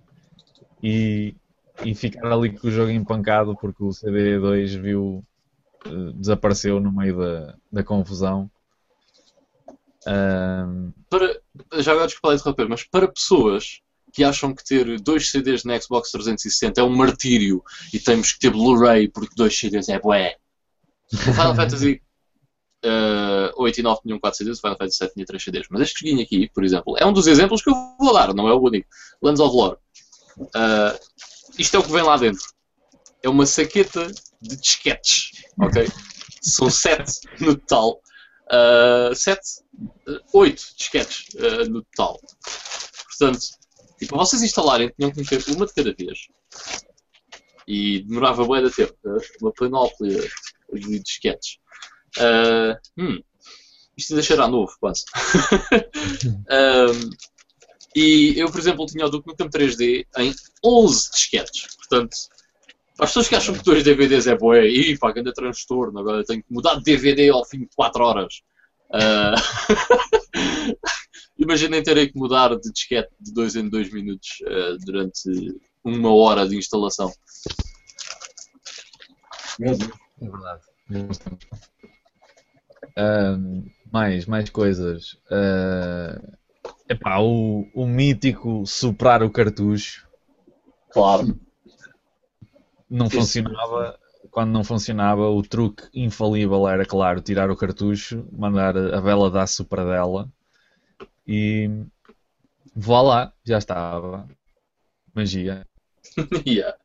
e, 0.84 1.34
e 1.82 1.94
ficar 1.94 2.30
ali 2.30 2.50
com 2.50 2.68
o 2.68 2.70
jogo 2.70 2.90
empancado 2.90 3.56
porque 3.56 3.82
o 3.82 3.88
CD2 3.88 4.78
viu 4.78 5.24
eh, 5.86 6.12
desapareceu 6.14 6.78
no 6.78 6.92
meio 6.92 7.16
da, 7.16 7.54
da 7.72 7.82
confusão. 7.82 8.50
Ahm, 10.06 10.92
Para, 11.08 11.40
já 11.80 11.92
agora 11.92 12.06
desculpa 12.06 12.28
lá 12.28 12.34
interromper, 12.34 12.68
mas 12.68 12.84
para 12.84 13.08
pessoas 13.08 13.80
que 14.12 14.22
acham 14.22 14.54
que 14.54 14.62
ter 14.62 15.00
dois 15.00 15.30
CDs 15.30 15.64
na 15.64 15.80
Xbox 15.80 16.10
360 16.10 16.78
é 16.78 16.84
um 16.84 16.94
martírio 16.94 17.64
e 17.92 17.98
temos 17.98 18.34
que 18.34 18.40
ter 18.40 18.50
Blu-ray 18.50 19.08
porque 19.08 19.34
dois 19.34 19.58
CDs 19.58 19.88
é 19.88 19.98
bué. 19.98 20.36
O 21.12 21.16
Final 21.16 21.54
Fantasy 21.54 22.02
uh, 22.84 23.62
8 23.62 23.80
e 23.80 23.82
9 23.82 24.00
tinham 24.02 24.20
4 24.20 24.36
CDs, 24.36 24.58
o 24.58 24.60
Final 24.60 24.76
Fantasy 24.76 24.96
7 24.98 25.14
tinha 25.14 25.26
3 25.26 25.42
CDs. 25.42 25.66
Mas 25.70 25.82
este 25.82 26.00
joguinho 26.00 26.22
aqui, 26.22 26.50
por 26.52 26.64
exemplo, 26.64 26.96
é 26.98 27.06
um 27.06 27.12
dos 27.12 27.26
exemplos 27.26 27.62
que 27.62 27.70
eu 27.70 27.74
vou 27.98 28.12
dar, 28.12 28.34
não 28.34 28.48
é 28.48 28.52
o 28.52 28.60
único. 28.60 28.88
Lands 29.22 29.40
of 29.40 29.56
Lore. 29.56 29.78
Uh, 30.38 30.98
isto 31.58 31.76
é 31.76 31.80
o 31.80 31.82
que 31.82 31.92
vem 31.92 32.02
lá 32.02 32.16
dentro. 32.16 32.44
É 33.22 33.28
uma 33.28 33.46
saqueta 33.46 34.06
de 34.40 34.56
disquetes, 34.56 35.30
ok? 35.58 35.88
São 36.42 36.68
7 36.68 37.12
no 37.40 37.56
total. 37.56 38.00
Uh, 38.46 39.14
7, 39.14 39.40
8 40.32 40.62
disquetes 40.76 41.28
uh, 41.34 41.70
no 41.70 41.82
total. 41.84 42.20
Portanto, 43.08 43.46
e 44.00 44.06
para 44.06 44.18
vocês 44.18 44.42
instalarem, 44.42 44.92
tinham 44.96 45.10
que 45.10 45.18
meter 45.18 45.42
uma 45.54 45.66
de 45.66 45.72
cada 45.72 45.94
vez. 45.94 46.18
E 47.66 48.02
demorava 48.02 48.46
bem 48.46 48.62
de 48.62 48.70
tempo. 48.70 48.94
uh, 49.04 49.20
Uma 49.40 49.52
panóplia 49.52 50.28
de 50.72 50.98
disquetes. 51.00 51.58
Uh, 52.18 52.76
hum, 52.98 53.22
isto 53.96 54.12
ainda 54.12 54.22
cheira 54.22 54.48
novo, 54.48 54.74
quase. 54.78 55.04
e 57.94 58.34
eu, 58.36 58.50
por 58.50 58.58
exemplo, 58.58 58.86
tinha 58.86 59.06
o 59.06 59.10
Duke 59.10 59.28
Nukem 59.28 59.48
3D 59.48 60.06
em 60.18 60.34
11 60.64 61.10
disquetes. 61.12 61.76
Portanto, 61.76 62.16
As 62.98 63.10
pessoas 63.10 63.28
que 63.28 63.34
acham 63.34 63.54
que 63.54 63.64
dois 63.64 63.82
DVDs 63.82 64.26
é 64.26 64.36
boé, 64.36 64.66
e 64.68 64.96
pá, 64.96 65.10
grande 65.10 65.32
transtorno, 65.32 65.98
agora 65.98 66.24
tenho 66.24 66.42
que 66.42 66.52
mudar 66.52 66.76
de 66.76 66.84
DVD 66.84 67.28
ao 67.28 67.44
fim 67.44 67.60
de 67.60 67.68
4 67.74 68.04
horas. 68.04 68.42
Uh... 68.90 69.34
Imaginem 71.36 71.82
terem 71.82 72.08
que 72.08 72.16
mudar 72.16 72.54
de 72.56 72.70
disquete 72.70 73.10
de 73.20 73.32
2 73.32 73.56
em 73.56 73.68
2 73.68 73.92
minutos 73.92 74.28
uh, 74.42 74.78
durante 74.84 75.28
uma 75.82 76.14
hora 76.14 76.48
de 76.48 76.56
instalação. 76.56 77.12
É 79.60 79.74
verdade. 80.20 80.62
Uh, 82.96 83.70
mais, 83.92 84.26
mais 84.26 84.48
coisas. 84.50 85.14
Uh, 85.26 86.36
epá, 86.88 87.18
o, 87.18 87.68
o 87.74 87.86
mítico 87.86 88.66
soprar 88.66 89.22
o 89.22 89.30
cartucho. 89.30 90.06
Claro. 90.90 91.38
Não 92.88 93.06
Isso. 93.06 93.16
funcionava. 93.16 93.98
Quando 94.30 94.50
não 94.50 94.64
funcionava, 94.64 95.28
o 95.28 95.42
truque 95.42 95.84
infalível 95.94 96.66
era, 96.68 96.84
claro, 96.84 97.20
tirar 97.20 97.50
o 97.50 97.56
cartucho, 97.56 98.26
mandar 98.32 98.76
a 98.76 99.00
vela 99.00 99.30
dar 99.30 99.46
sopradela 99.46 100.28
e 101.26 101.70
voilá, 102.74 103.32
já 103.44 103.58
estava. 103.58 104.28
Magia. 105.14 105.66
yeah. 106.46 106.76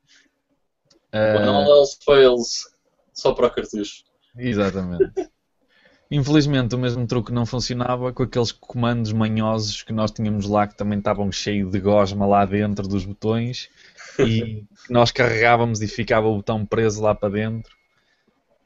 Uh, 1.12 1.40
When 1.40 1.50
all 1.50 1.80
else 1.80 1.98
fails, 2.06 2.68
só 3.14 3.34
para 3.34 3.48
o 3.48 3.52
cartucho. 3.52 4.04
Exatamente. 4.38 5.30
Infelizmente, 6.12 6.74
o 6.74 6.80
mesmo 6.80 7.06
truque 7.06 7.32
não 7.32 7.46
funcionava 7.46 8.12
com 8.12 8.24
aqueles 8.24 8.52
comandos 8.52 9.14
manhosos 9.14 9.84
que 9.84 9.94
nós 9.94 10.10
tínhamos 10.10 10.48
lá 10.48 10.66
que 10.66 10.76
também 10.76 10.98
estavam 10.98 11.32
cheios 11.32 11.72
de 11.72 11.80
gosma 11.80 12.26
lá 12.26 12.46
dentro 12.46 12.88
dos 12.88 13.06
botões 13.06 13.70
e 14.18 14.64
nós 14.90 15.12
carregávamos 15.12 15.82
e 15.84 15.88
ficava 15.88 16.28
o 16.28 16.38
botão 16.38 16.66
preso 16.66 17.02
lá 17.02 17.14
para 17.14 17.30
dentro. 17.30 17.72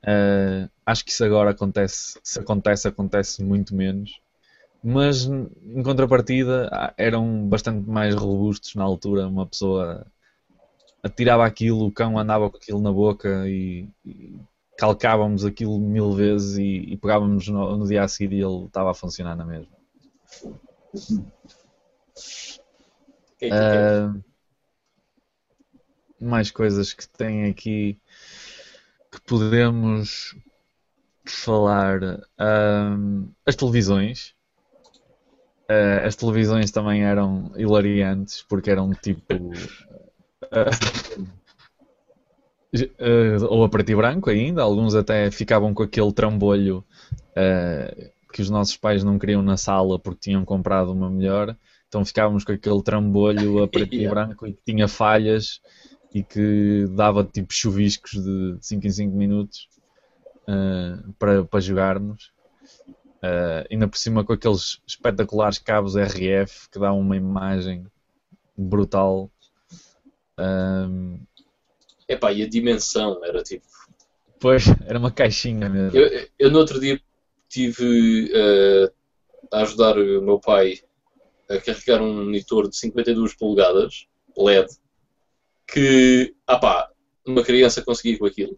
Uh, 0.04 0.70
acho 0.86 1.04
que 1.04 1.12
isso 1.12 1.24
agora 1.24 1.52
acontece, 1.52 2.18
se 2.24 2.40
acontece, 2.40 2.88
acontece 2.88 3.44
muito 3.44 3.76
menos. 3.76 4.22
Mas 4.82 5.26
em 5.26 5.84
contrapartida 5.84 6.70
ah, 6.72 6.94
eram 6.98 7.48
bastante 7.48 7.90
mais 7.90 8.16
robustos 8.16 8.76
na 8.76 8.84
altura. 8.84 9.28
Uma 9.28 9.46
pessoa 9.46 10.06
atirava 11.02 11.46
aquilo, 11.46 11.88
o 11.88 11.92
cão 11.92 12.18
andava 12.18 12.50
com 12.50 12.58
aquilo 12.58 12.82
na 12.82 12.92
boca 12.92 13.48
e, 13.48 13.88
e 14.06 14.36
calcávamos 14.78 15.46
aquilo 15.46 15.80
mil 15.80 16.14
vezes 16.14 16.58
e, 16.58 16.94
e 16.94 16.98
pegávamos 16.98 17.48
no, 17.48 17.78
no, 17.78 17.88
dia 17.88 18.04
a 18.04 18.08
seguir 18.08 18.36
e 18.36 18.42
ele 18.42 18.66
estava 18.66 18.92
a 18.92 18.96
funcionar 18.96 19.36
na 19.36 19.46
mesma. 19.46 19.72
Uh, 23.44 24.24
mais 26.20 26.50
coisas 26.50 26.94
que 26.94 27.08
tem 27.08 27.46
aqui 27.46 28.00
que 29.12 29.22
podemos 29.22 30.36
falar. 31.26 32.02
Uh, 32.04 33.30
as 33.46 33.56
televisões. 33.56 34.34
Uh, 35.70 36.06
as 36.06 36.16
televisões 36.16 36.72
também 36.72 37.04
eram 37.04 37.52
hilariantes 37.56 38.44
porque 38.44 38.70
eram 38.70 38.92
tipo. 38.92 39.52
Uh, 42.74 43.46
ou 43.50 43.64
a 43.64 43.70
preto 43.70 43.92
e 43.92 43.96
branco 43.96 44.32
ainda, 44.32 44.64
alguns 44.64 44.96
até 44.96 45.30
ficavam 45.30 45.76
com 45.76 45.84
aquele 45.84 46.12
trambolho 46.12 46.84
uh, 47.38 48.12
que 48.32 48.42
os 48.42 48.50
nossos 48.50 48.76
pais 48.76 49.04
não 49.04 49.20
queriam 49.20 49.44
na 49.44 49.58
sala 49.58 50.00
porque 50.00 50.22
tinham 50.22 50.44
comprado 50.44 50.92
uma 50.92 51.08
melhor, 51.08 51.56
então 51.88 52.04
ficávamos 52.04 52.44
com 52.44 52.52
aquele 52.52 52.82
trambolho 52.82 53.62
a 53.62 53.68
preto 53.68 53.94
yeah. 53.94 54.10
e 54.10 54.10
branco 54.10 54.48
e 54.48 54.54
que 54.54 54.62
tinha 54.66 54.88
falhas 54.88 55.62
e 56.12 56.24
que 56.24 56.88
dava 56.96 57.24
tipo 57.24 57.54
chuviscos 57.54 58.14
de 58.14 58.58
5 58.60 58.88
em 58.88 58.92
5 58.92 59.16
minutos 59.16 59.68
uh, 60.48 61.14
para, 61.20 61.44
para 61.44 61.60
jogarmos. 61.60 62.32
ainda 63.70 63.88
por 63.88 63.98
cima 64.00 64.24
com 64.24 64.34
aqueles 64.34 64.82
espetaculares 64.88 65.60
cabos 65.60 65.96
RF 65.96 66.70
que 66.72 66.80
dão 66.80 67.00
uma 67.00 67.16
imagem 67.16 67.86
brutal. 68.58 69.30
Um, 70.40 71.20
Epá, 72.08 72.32
e 72.32 72.44
a 72.44 72.50
dimensão 72.50 73.24
era 73.24 73.42
tipo. 73.42 73.66
Pois, 74.40 74.66
era 74.86 75.00
uma 75.00 75.12
caixinha 75.12 75.70
mesmo. 75.70 75.98
Eu, 75.98 76.28
eu 76.38 76.52
no 76.52 76.60
outro 76.60 76.80
dia 76.80 77.00
tive 77.48 78.32
uh, 78.34 78.92
a 79.52 79.62
ajudar 79.62 79.98
o 79.98 80.22
meu 80.22 80.40
pai 80.40 80.80
a 81.50 81.58
carregar 81.60 82.02
um 82.02 82.26
monitor 82.26 82.70
de 82.70 82.76
52 82.78 83.36
polegadas 83.36 84.08
LED 84.38 84.68
que, 85.68 86.36
ah 86.46 86.60
pá, 86.60 86.90
uma 87.26 87.44
criança 87.44 87.82
conseguia 87.82 88.18
com 88.18 88.26
aquilo. 88.26 88.58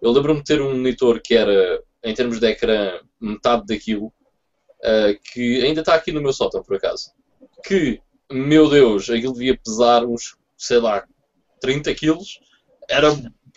Eu 0.00 0.12
lembro-me 0.12 0.40
de 0.40 0.44
ter 0.44 0.60
um 0.60 0.74
monitor 0.74 1.20
que 1.20 1.34
era, 1.34 1.82
em 2.04 2.14
termos 2.14 2.38
de 2.38 2.46
ecrã, 2.46 3.00
metade 3.20 3.66
daquilo, 3.66 4.06
uh, 4.06 5.18
que 5.32 5.62
ainda 5.64 5.80
está 5.80 5.94
aqui 5.94 6.12
no 6.12 6.22
meu 6.22 6.32
sótão, 6.32 6.62
por 6.62 6.76
acaso. 6.76 7.10
Que, 7.64 8.00
meu 8.30 8.68
Deus, 8.68 9.10
aquilo 9.10 9.32
devia 9.32 9.58
pesar 9.58 10.04
uns, 10.04 10.36
sei 10.56 10.78
lá, 10.78 11.04
30 11.60 11.94
quilos 11.94 12.38
era, 12.88 13.08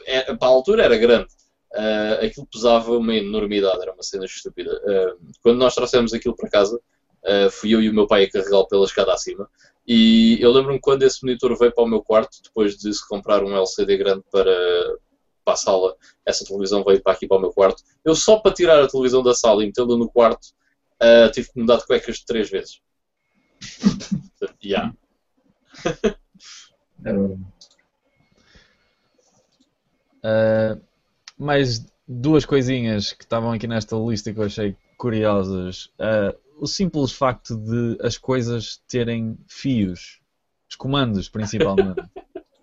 era, 0.05 0.37
para 0.37 0.47
a 0.47 0.51
altura 0.51 0.83
era 0.83 0.97
grande. 0.97 1.27
Uh, 1.71 2.25
aquilo 2.25 2.47
pesava 2.47 2.91
uma 2.97 3.13
enormidade, 3.13 3.81
era 3.81 3.93
uma 3.93 4.03
cena 4.03 4.25
estúpida. 4.25 4.71
Uh, 4.83 5.19
quando 5.41 5.59
nós 5.59 5.75
trouxemos 5.75 6.13
aquilo 6.13 6.35
para 6.35 6.49
casa, 6.49 6.75
uh, 6.77 7.51
fui 7.51 7.73
eu 7.73 7.81
e 7.81 7.89
o 7.89 7.93
meu 7.93 8.07
pai 8.07 8.23
a 8.23 8.31
carregá-lo 8.31 8.67
pela 8.67 8.85
escada 8.85 9.13
acima. 9.13 9.49
E 9.87 10.37
eu 10.41 10.51
lembro-me 10.51 10.79
quando 10.79 11.03
esse 11.03 11.23
monitor 11.23 11.55
veio 11.57 11.73
para 11.73 11.83
o 11.83 11.87
meu 11.87 12.01
quarto, 12.01 12.41
depois 12.43 12.75
de 12.77 12.93
se 12.93 13.07
comprar 13.07 13.43
um 13.43 13.55
LCD 13.55 13.97
grande 13.97 14.23
para, 14.31 14.51
para 15.43 15.53
a 15.53 15.57
sala, 15.57 15.95
essa 16.25 16.45
televisão 16.45 16.83
veio 16.83 17.01
para 17.01 17.13
aqui 17.13 17.27
para 17.27 17.37
o 17.37 17.41
meu 17.41 17.51
quarto. 17.51 17.83
Eu 18.03 18.15
só 18.15 18.37
para 18.39 18.53
tirar 18.53 18.83
a 18.83 18.87
televisão 18.87 19.23
da 19.23 19.33
sala 19.33 19.63
e 19.63 19.67
metê-la 19.67 19.97
no 19.97 20.09
quarto, 20.09 20.49
tive 21.33 21.51
que 21.51 21.59
mudar 21.59 21.77
de 21.77 21.87
cuecas 21.87 22.19
três 22.21 22.49
vezes. 22.51 22.81
yeah. 24.63 24.93
Uh, 30.23 30.81
mais 31.37 31.85
duas 32.07 32.45
coisinhas 32.45 33.13
que 33.13 33.23
estavam 33.23 33.51
aqui 33.51 33.67
nesta 33.67 33.95
lista 33.95 34.33
que 34.33 34.39
eu 34.39 34.45
achei 34.45 34.75
curiosas. 34.97 35.85
Uh, 35.99 36.37
o 36.59 36.67
simples 36.67 37.11
facto 37.11 37.55
de 37.55 37.97
as 38.05 38.17
coisas 38.17 38.81
terem 38.87 39.37
fios, 39.47 40.19
os 40.69 40.75
comandos 40.75 41.29
principalmente. 41.29 42.01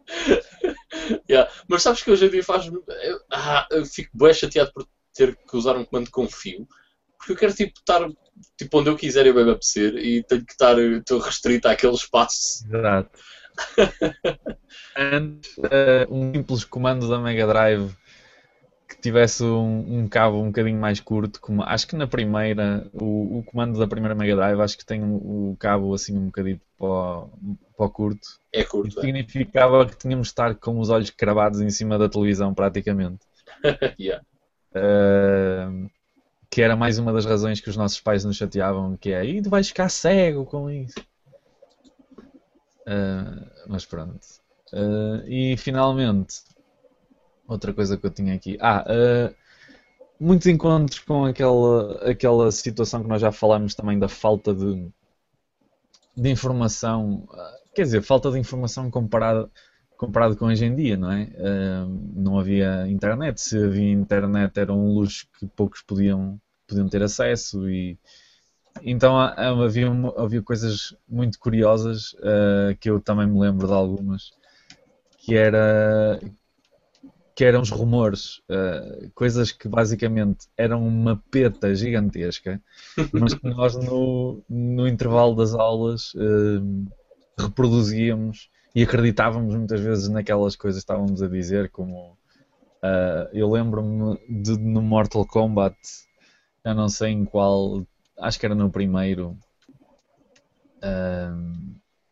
yeah. 1.28 1.50
Mas 1.66 1.82
sabes 1.82 2.02
que 2.02 2.10
hoje 2.10 2.26
em 2.26 2.30
dia 2.30 2.44
faz. 2.44 2.66
Eu, 2.66 3.20
ah, 3.32 3.66
eu 3.70 3.86
fico 3.86 4.10
bem 4.16 4.34
chateado 4.34 4.72
por 4.72 4.86
ter 5.14 5.34
que 5.34 5.56
usar 5.56 5.76
um 5.76 5.84
comando 5.84 6.10
com 6.10 6.28
fio, 6.28 6.68
porque 7.16 7.32
eu 7.32 7.36
quero 7.36 7.54
tipo 7.54 7.78
estar 7.78 8.06
tipo, 8.56 8.78
onde 8.78 8.90
eu 8.90 8.96
quiser 8.96 9.26
e 9.26 9.32
bem 9.32 9.44
me 9.44 9.52
apetecer 9.52 9.96
e 9.96 10.22
tenho 10.24 10.44
que 10.44 10.52
estar 10.52 10.78
estou 10.78 11.18
restrito 11.18 11.68
àquele 11.68 11.94
espaço. 11.94 12.66
Exato. 12.66 13.10
Antes, 14.96 15.56
uh, 15.58 16.06
um 16.10 16.32
simples 16.32 16.64
comando 16.64 17.08
da 17.08 17.18
Mega 17.18 17.46
Drive 17.46 17.94
que 18.88 19.00
tivesse 19.00 19.42
um, 19.42 19.98
um, 19.98 20.08
cabo 20.08 20.40
um 20.40 20.46
bocadinho 20.46 20.78
mais 20.78 21.00
curto, 21.00 21.40
como 21.40 21.62
acho 21.62 21.88
que 21.88 21.96
na 21.96 22.06
primeira, 22.06 22.88
o, 22.92 23.38
o 23.38 23.42
comando 23.42 23.78
da 23.78 23.86
primeira 23.86 24.14
Mega 24.14 24.36
Drive 24.36 24.60
acho 24.60 24.78
que 24.78 24.86
tem 24.86 25.02
o, 25.02 25.50
o 25.50 25.56
cabo 25.58 25.92
assim 25.92 26.16
um 26.16 26.26
bocadinho 26.26 26.60
para 26.78 27.26
para 27.76 27.88
curto. 27.90 28.26
É 28.52 28.64
curto. 28.64 28.88
E 28.88 29.00
significava 29.00 29.84
que 29.86 29.96
tínhamos 29.96 30.28
de 30.28 30.32
estar 30.32 30.54
com 30.54 30.78
os 30.78 30.88
olhos 30.88 31.10
cravados 31.10 31.60
em 31.60 31.70
cima 31.70 31.98
da 31.98 32.08
televisão 32.08 32.54
praticamente. 32.54 33.20
yeah. 34.00 34.24
uh, 34.74 35.90
que 36.50 36.62
era 36.62 36.76
mais 36.76 36.98
uma 36.98 37.12
das 37.12 37.26
razões 37.26 37.60
que 37.60 37.68
os 37.68 37.76
nossos 37.76 38.00
pais 38.00 38.24
nos 38.24 38.36
chateavam, 38.36 38.96
que 38.96 39.12
é, 39.12 39.24
e 39.24 39.42
tu 39.42 39.50
vais 39.50 39.68
ficar 39.68 39.88
cego 39.88 40.46
com 40.46 40.70
isso. 40.70 40.94
Uh, 42.86 43.50
mas 43.66 43.84
pronto. 43.84 44.20
Uh, 44.72 45.26
e 45.26 45.56
finalmente, 45.56 46.42
outra 47.46 47.72
coisa 47.72 47.96
que 47.96 48.06
eu 48.06 48.10
tinha 48.10 48.34
aqui. 48.34 48.56
Ah, 48.60 48.84
uh, 48.88 49.34
muitos 50.20 50.46
encontros 50.46 51.00
com 51.00 51.24
aquela, 51.24 52.10
aquela 52.10 52.52
situação 52.52 53.02
que 53.02 53.08
nós 53.08 53.20
já 53.20 53.32
falámos 53.32 53.74
também 53.74 53.98
da 53.98 54.08
falta 54.08 54.54
de, 54.54 54.88
de 56.16 56.30
informação. 56.30 57.26
Quer 57.74 57.82
dizer, 57.82 58.02
falta 58.02 58.30
de 58.30 58.38
informação 58.38 58.90
comparado, 58.90 59.50
comparado 59.96 60.36
com 60.36 60.46
hoje 60.46 60.64
em 60.64 60.74
dia, 60.74 60.96
não 60.96 61.10
é? 61.10 61.28
não 62.14 62.38
havia 62.38 62.88
internet. 62.88 63.40
Se 63.40 63.62
havia 63.62 63.90
internet, 63.92 64.58
era 64.58 64.72
um 64.72 64.94
luxo 64.94 65.26
que 65.38 65.46
poucos 65.46 65.82
podiam, 65.82 66.40
podiam 66.66 66.88
ter 66.88 67.02
acesso 67.02 67.68
e 67.68 67.98
então 68.82 69.18
havia, 69.18 69.88
havia 70.16 70.42
coisas 70.42 70.94
muito 71.08 71.38
curiosas 71.38 72.12
uh, 72.14 72.76
que 72.80 72.90
eu 72.90 73.00
também 73.00 73.26
me 73.26 73.38
lembro 73.38 73.66
de 73.66 73.72
algumas 73.72 74.32
que 75.18 75.34
era 75.34 76.20
que 77.34 77.44
eram 77.44 77.60
os 77.60 77.70
rumores 77.70 78.38
uh, 78.48 79.10
coisas 79.14 79.52
que 79.52 79.68
basicamente 79.68 80.46
eram 80.56 80.86
uma 80.86 81.22
peta 81.30 81.74
gigantesca 81.74 82.60
mas 83.12 83.34
que 83.34 83.48
nós 83.48 83.76
no, 83.76 84.42
no 84.48 84.88
intervalo 84.88 85.34
das 85.34 85.54
aulas 85.54 86.14
uh, 86.14 86.86
reproduzíamos 87.38 88.50
e 88.74 88.82
acreditávamos 88.82 89.54
muitas 89.54 89.80
vezes 89.80 90.08
naquelas 90.08 90.54
coisas 90.54 90.82
que 90.82 90.84
estávamos 90.84 91.22
a 91.22 91.28
dizer, 91.28 91.70
como 91.70 92.14
eu 93.32 93.50
lembro-me 93.50 94.18
de 94.28 94.56
no 94.58 94.82
Mortal 94.82 95.26
Kombat, 95.26 95.76
eu 96.66 96.74
não 96.74 96.88
sei 96.88 97.10
em 97.10 97.24
qual, 97.24 97.86
acho 98.18 98.38
que 98.38 98.46
era 98.46 98.54
no 98.54 98.70
primeiro, 98.70 99.38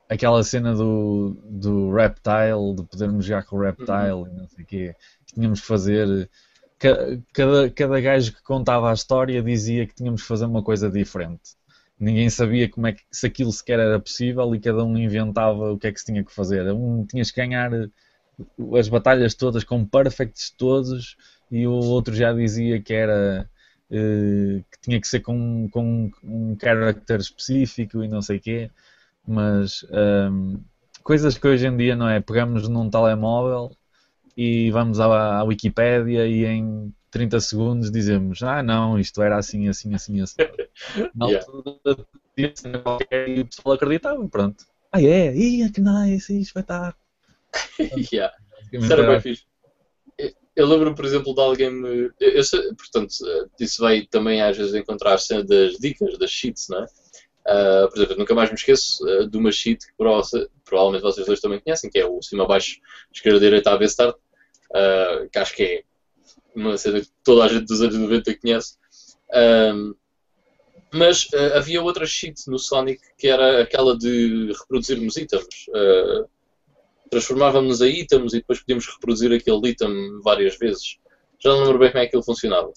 aquela 0.09 0.43
cena 0.43 0.75
do, 0.75 1.37
do 1.45 1.93
Reptile, 1.93 2.77
de 2.77 2.85
podermos 2.85 3.25
jogar 3.25 3.45
com 3.45 3.57
o 3.57 3.61
Reptile 3.61 4.13
uhum. 4.13 4.29
e 4.29 4.33
não 4.33 4.49
sei 4.49 4.65
o 4.65 4.67
quê, 4.67 4.97
que 5.27 5.35
tínhamos 5.35 5.61
que 5.61 5.67
fazer. 5.67 6.31
Cada, 7.33 7.71
cada 7.71 8.01
gajo 8.01 8.33
que 8.35 8.43
contava 8.43 8.91
a 8.91 8.95
história 8.95 9.43
dizia 9.43 9.87
que 9.87 9.95
tínhamos 9.95 10.23
que 10.23 10.29
fazer 10.29 10.45
uma 10.45 10.63
coisa 10.63 10.91
diferente. 10.91 11.57
Ninguém 11.99 12.29
sabia 12.29 12.69
como 12.69 12.89
é 12.89 12.93
que, 12.93 13.03
se 13.11 13.27
aquilo 13.27 13.53
sequer 13.53 13.79
era 13.79 13.99
possível 13.99 14.55
e 14.55 14.61
cada 14.61 14.85
um 14.85 14.97
inventava 14.99 15.73
o 15.73 15.79
que 15.79 15.87
é 15.87 15.93
que 15.93 15.99
se 15.99 16.07
tinha 16.07 16.23
que 16.23 16.35
fazer. 16.35 16.71
Um 16.73 17.07
tinhas 17.07 17.31
que 17.31 17.41
ganhar 17.41 17.71
as 18.77 18.89
batalhas 18.89 19.35
todas 19.35 19.65
com 19.65 19.87
perfects 19.87 20.51
todos 20.51 21.17
e 21.51 21.67
o 21.67 21.73
outro 21.73 22.15
já 22.15 22.33
dizia 22.33 22.83
que 22.83 22.93
era 22.93 23.49
que 23.91 24.81
tinha 24.81 25.01
que 25.01 25.07
ser 25.07 25.21
com, 25.21 25.69
com 25.71 26.11
um 26.23 26.57
character 26.61 27.21
específico 27.21 28.03
e 28.03 28.09
não 28.09 28.23
sei 28.23 28.39
o 28.39 28.41
quê 28.41 28.71
mas 29.27 29.85
um, 30.31 30.61
coisas 31.03 31.37
que 31.39 31.47
hoje 31.47 31.67
em 31.67 31.77
dia 31.77 31.97
não 31.97 32.09
é, 32.09 32.21
pegamos 32.21 32.69
num 32.69 32.91
telemóvel 32.91 33.75
e 34.37 34.71
vamos 34.71 35.01
à, 35.01 35.39
à 35.39 35.45
Wikipédia 35.45 36.27
e 36.27 36.45
em 36.45 36.93
30 37.11 37.41
segundos 37.41 37.91
dizemos, 37.91 38.43
ah 38.43 38.63
não, 38.63 38.99
isto 38.99 39.23
era 39.23 39.39
assim, 39.39 39.69
assim, 39.69 39.95
assim, 39.95 40.21
assim. 40.21 40.37
Na 41.15 41.27
altura 41.27 42.07
e 42.37 43.41
o 43.41 43.47
pessoal 43.47 43.75
acreditava, 43.75 44.29
pronto. 44.29 44.65
Ah 44.93 45.01
é, 45.01 45.35
ia 45.35 45.71
que 45.71 45.81
nice, 45.81 46.41
estar. 46.41 46.95
yeah. 48.13 48.35
Isso 48.73 48.93
era 48.93 49.07
bem 49.07 49.21
fixe. 49.21 49.45
Eu 50.57 50.67
lembro-me, 50.69 50.95
por 50.95 51.05
exemplo, 51.05 51.35
de 51.35 51.41
alguém 51.41 51.71
me. 51.71 52.13
Eu, 52.21 52.33
eu, 52.33 52.77
portanto, 52.77 53.13
isso 53.59 53.83
vai 53.83 54.03
também 54.03 54.41
às 54.41 54.57
vezes 54.57 54.75
encontrar 54.75 55.17
das 55.45 55.79
dicas, 55.79 56.17
das 56.17 56.31
sheets, 56.31 56.69
não 56.69 56.79
é? 56.79 56.87
Uh, 57.45 57.89
por 57.91 57.99
exemplo, 57.99 58.17
nunca 58.17 58.35
mais 58.35 58.49
me 58.49 58.55
esqueço 58.55 59.05
uh, 59.05 59.29
de 59.29 59.37
uma 59.37 59.53
sheet 59.53 59.87
que 59.87 59.93
provavelmente 60.65 61.03
vocês 61.03 61.27
dois 61.27 61.41
também 61.41 61.61
conhecem, 61.61 61.91
que 61.91 61.99
é 61.99 62.07
o 62.07 62.23
cima 62.23 62.45
abaixo, 62.45 62.81
esquerda 63.13 63.39
direita 63.39 63.75
a 63.75 63.85
start, 63.85 64.17
uh, 64.17 65.29
que 65.31 65.39
acho 65.39 65.55
que 65.55 65.63
é 65.63 65.83
uma 66.55 66.79
cena 66.79 67.01
que 67.01 67.09
toda 67.23 67.45
a 67.45 67.49
gente 67.49 67.67
dos 67.67 67.83
anos 67.83 67.97
90 67.97 68.35
conhece. 68.39 68.79
mas 70.93 71.29
havia 71.57 71.83
outra 71.83 72.07
sheet 72.07 72.49
no 72.49 72.59
Sonic 72.59 73.03
que 73.19 73.27
era 73.27 73.63
aquela 73.63 73.99
de 73.99 74.53
reproduzirmos 74.61 75.17
itens. 75.17 75.67
Transformávamos 77.15 77.81
a 77.81 77.87
itens 77.87 78.33
e 78.33 78.39
depois 78.39 78.59
podíamos 78.59 78.89
reproduzir 78.89 79.33
aquele 79.33 79.69
item 79.69 80.21
várias 80.21 80.59
vezes. 80.59 80.99
Já 81.39 81.51
não 81.51 81.61
lembro 81.61 81.79
bem 81.79 81.93
como 81.93 81.99
é 81.99 82.03
que 82.03 82.09
aquilo 82.09 82.25
funcionava. 82.25 82.73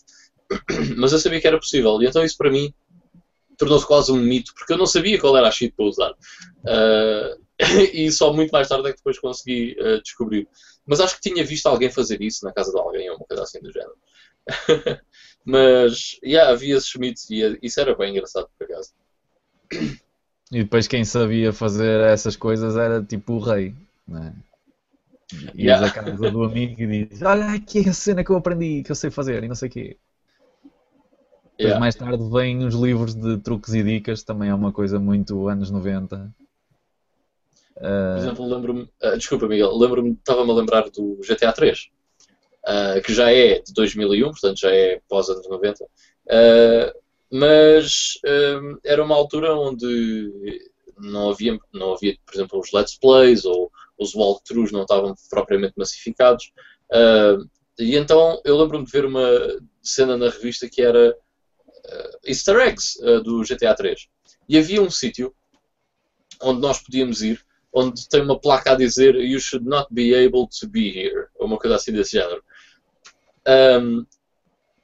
Mas 0.96 1.12
eu 1.12 1.18
sabia 1.18 1.42
que 1.42 1.48
era 1.48 1.58
possível. 1.58 2.00
E 2.04 2.06
então 2.06 2.24
isso 2.24 2.38
para 2.38 2.52
mim 2.52 2.72
tornou-se 3.58 3.88
quase 3.88 4.12
um 4.12 4.18
mito, 4.18 4.54
porque 4.54 4.74
eu 4.74 4.78
não 4.78 4.86
sabia 4.86 5.20
qual 5.20 5.36
era 5.36 5.48
a 5.48 5.52
cheat 5.52 5.74
para 5.76 5.86
usar. 5.86 6.12
Uh, 6.12 7.42
e 7.92 8.12
só 8.12 8.32
muito 8.32 8.52
mais 8.52 8.68
tarde 8.68 8.90
é 8.90 8.92
que 8.92 8.98
depois 8.98 9.18
consegui 9.18 9.76
uh, 9.80 10.00
descobrir. 10.04 10.48
Mas 10.86 11.00
acho 11.00 11.16
que 11.16 11.32
tinha 11.32 11.44
visto 11.44 11.66
alguém 11.66 11.90
fazer 11.90 12.22
isso 12.22 12.46
na 12.46 12.54
casa 12.54 12.72
de 12.72 12.78
alguém, 12.78 13.10
ou 13.10 13.18
uma 13.18 13.26
coisa 13.26 13.42
assim 13.42 13.60
do 13.60 13.74
género. 13.74 13.96
Mas, 15.44 16.20
yeah, 16.24 16.52
havia 16.52 16.78
esses 16.78 16.94
mitos 16.94 17.28
e 17.32 17.58
isso 17.64 17.80
era 17.80 17.96
bem 17.96 18.12
engraçado, 18.12 18.48
por 18.56 18.66
acaso. 18.66 18.92
E 20.52 20.62
depois 20.62 20.88
quem 20.88 21.04
sabia 21.04 21.52
fazer 21.52 22.02
essas 22.02 22.36
coisas 22.36 22.78
era 22.78 23.04
tipo 23.04 23.34
o 23.34 23.40
rei, 23.40 23.74
né? 24.08 24.34
Ias 25.34 25.82
yeah. 25.82 25.88
à 25.88 25.92
casa 25.92 26.32
do 26.32 26.44
amigo 26.44 26.82
e 26.82 27.06
dizes, 27.06 27.22
olha 27.22 27.52
aqui 27.52 27.88
a 27.88 27.94
cena 27.94 28.24
que 28.24 28.30
eu 28.30 28.38
aprendi, 28.38 28.82
que 28.84 28.92
eu 28.92 28.96
sei 28.96 29.10
fazer 29.10 29.44
e 29.44 29.48
não 29.48 29.56
sei 29.56 29.68
o 29.68 29.72
quê. 29.72 29.98
Depois 31.58 31.60
yeah. 31.60 31.80
mais 31.80 31.96
tarde 31.96 32.24
vêm 32.30 32.64
os 32.64 32.76
livros 32.76 33.14
de 33.14 33.38
truques 33.40 33.74
e 33.74 33.84
dicas, 33.84 34.24
também 34.24 34.50
é 34.50 34.54
uma 34.54 34.72
coisa 34.72 35.00
muito 35.00 35.48
anos 35.50 35.70
90. 35.70 36.16
Uh... 36.16 37.80
Por 37.80 37.86
ah, 37.86 38.18
exemplo, 38.20 38.46
lembro-me, 38.46 38.82
uh, 39.04 39.18
desculpa 39.18 39.48
Miguel, 39.48 39.76
lembro-me, 39.78 40.12
estava-me 40.12 40.52
a 40.52 40.54
lembrar 40.54 40.90
do 40.90 41.20
GTA 41.28 41.52
3, 41.52 41.80
uh, 41.80 41.88
ah, 42.66 43.02
que 43.04 43.14
já 43.14 43.30
é 43.32 43.60
de 43.60 43.74
2001, 43.74 44.30
portanto 44.30 44.60
já 44.60 44.72
é 44.72 45.02
pós 45.10 45.28
anos 45.30 45.48
90, 45.50 45.86
mas 47.30 48.14
era 48.86 49.04
uma 49.04 49.16
altura 49.16 49.54
onde 49.54 50.50
não 50.98 51.32
havia, 51.32 51.60
não 51.74 51.94
havia, 51.94 52.16
por 52.26 52.36
exemplo, 52.36 52.60
os 52.60 52.72
Let's 52.72 52.98
Plays 52.98 53.44
ou 53.44 53.72
os 53.98 54.14
walkthroughs 54.16 54.72
não 54.72 54.82
estavam 54.82 55.16
propriamente 55.30 55.74
massificados. 55.78 56.52
e 57.80 57.96
então 57.96 58.42
eu 58.44 58.58
lembro-me 58.58 58.86
de 58.86 58.92
ver 58.92 59.06
uma 59.06 59.28
cena 59.82 60.18
na 60.18 60.30
revista 60.30 60.70
que 60.70 60.82
era 60.82 61.12
uh, 61.12 62.20
easter 62.26 62.58
eggs 62.58 63.00
uh, 63.02 63.22
do 63.22 63.42
GTA 63.42 63.76
3. 63.76 64.08
E 64.50 64.58
havia 64.58 64.82
um 64.82 64.90
sítio 64.90 65.34
onde 66.42 66.62
nós 66.62 66.80
podíamos 66.80 67.22
ir, 67.22 67.44
onde 67.74 68.08
tem 68.08 68.22
uma 68.22 68.40
placa 68.40 68.72
a 68.72 68.76
dizer 68.76 69.16
You 69.16 69.40
should 69.40 69.68
not 69.68 69.88
be 69.92 70.14
able 70.14 70.48
to 70.60 70.68
be 70.68 70.90
here, 70.90 71.28
ou 71.36 71.48
uma 71.48 71.58
coisa 71.58 71.76
assim 71.76 71.92
desse 71.92 72.12
género. 72.12 72.44
Um, 73.48 74.06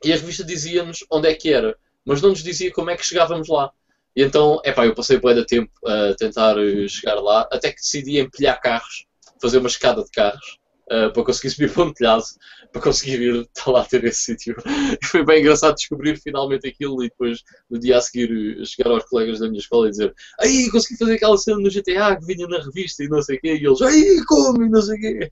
e 0.03 0.11
a 0.11 0.15
revista 0.15 0.43
dizia-nos 0.43 1.05
onde 1.09 1.29
é 1.29 1.35
que 1.35 1.51
era, 1.51 1.77
mas 2.05 2.21
não 2.21 2.29
nos 2.29 2.43
dizia 2.43 2.71
como 2.71 2.89
é 2.89 2.97
que 2.97 3.05
chegávamos 3.05 3.47
lá. 3.47 3.71
E 4.15 4.23
então, 4.23 4.61
epá, 4.63 4.85
eu 4.85 4.93
passei 4.93 5.19
bué 5.19 5.33
de 5.33 5.45
tempo 5.45 5.71
a 5.85 6.13
tentar 6.15 6.57
eh, 6.57 6.87
chegar 6.87 7.15
lá, 7.15 7.47
até 7.51 7.69
que 7.69 7.77
decidi 7.77 8.19
empilhar 8.19 8.61
carros, 8.61 9.05
fazer 9.41 9.57
uma 9.57 9.67
escada 9.67 10.03
de 10.03 10.11
carros, 10.11 10.59
uh, 10.91 11.11
para 11.11 11.23
conseguir 11.23 11.49
subir 11.49 11.73
para 11.73 11.83
um 11.83 11.93
telhado, 11.93 12.23
para 12.71 12.81
conseguir 12.81 13.21
ir 13.21 13.41
estar 13.41 13.71
lá 13.71 13.85
ter 13.85 14.03
esse 14.03 14.21
sítio. 14.37 14.55
E 15.01 15.05
foi 15.05 15.25
bem 15.25 15.41
engraçado 15.41 15.75
descobrir 15.75 16.17
finalmente 16.19 16.67
aquilo 16.67 17.03
e 17.03 17.09
depois 17.09 17.43
no 17.69 17.79
dia 17.79 17.97
a 17.97 18.01
seguir 18.01 18.59
eh, 18.61 18.65
chegar 18.65 18.91
aos 18.91 19.05
colegas 19.05 19.39
da 19.39 19.47
minha 19.47 19.59
escola 19.59 19.87
e 19.87 19.91
dizer 19.91 20.13
aí 20.39 20.69
consegui 20.71 20.97
fazer 20.97 21.15
aquela 21.15 21.37
cena 21.37 21.59
no 21.59 21.69
GTA 21.69 22.15
que 22.15 22.25
vinha 22.25 22.47
na 22.47 22.59
revista 22.59 23.03
e 23.03 23.07
não 23.07 23.21
sei 23.21 23.37
o 23.37 23.41
quê, 23.41 23.55
e 23.55 23.65
eles 23.65 23.81
aí 23.81 24.23
como 24.25 24.63
e 24.63 24.69
não 24.69 24.81
sei 24.81 24.97
o 24.97 25.01
quê. 25.01 25.31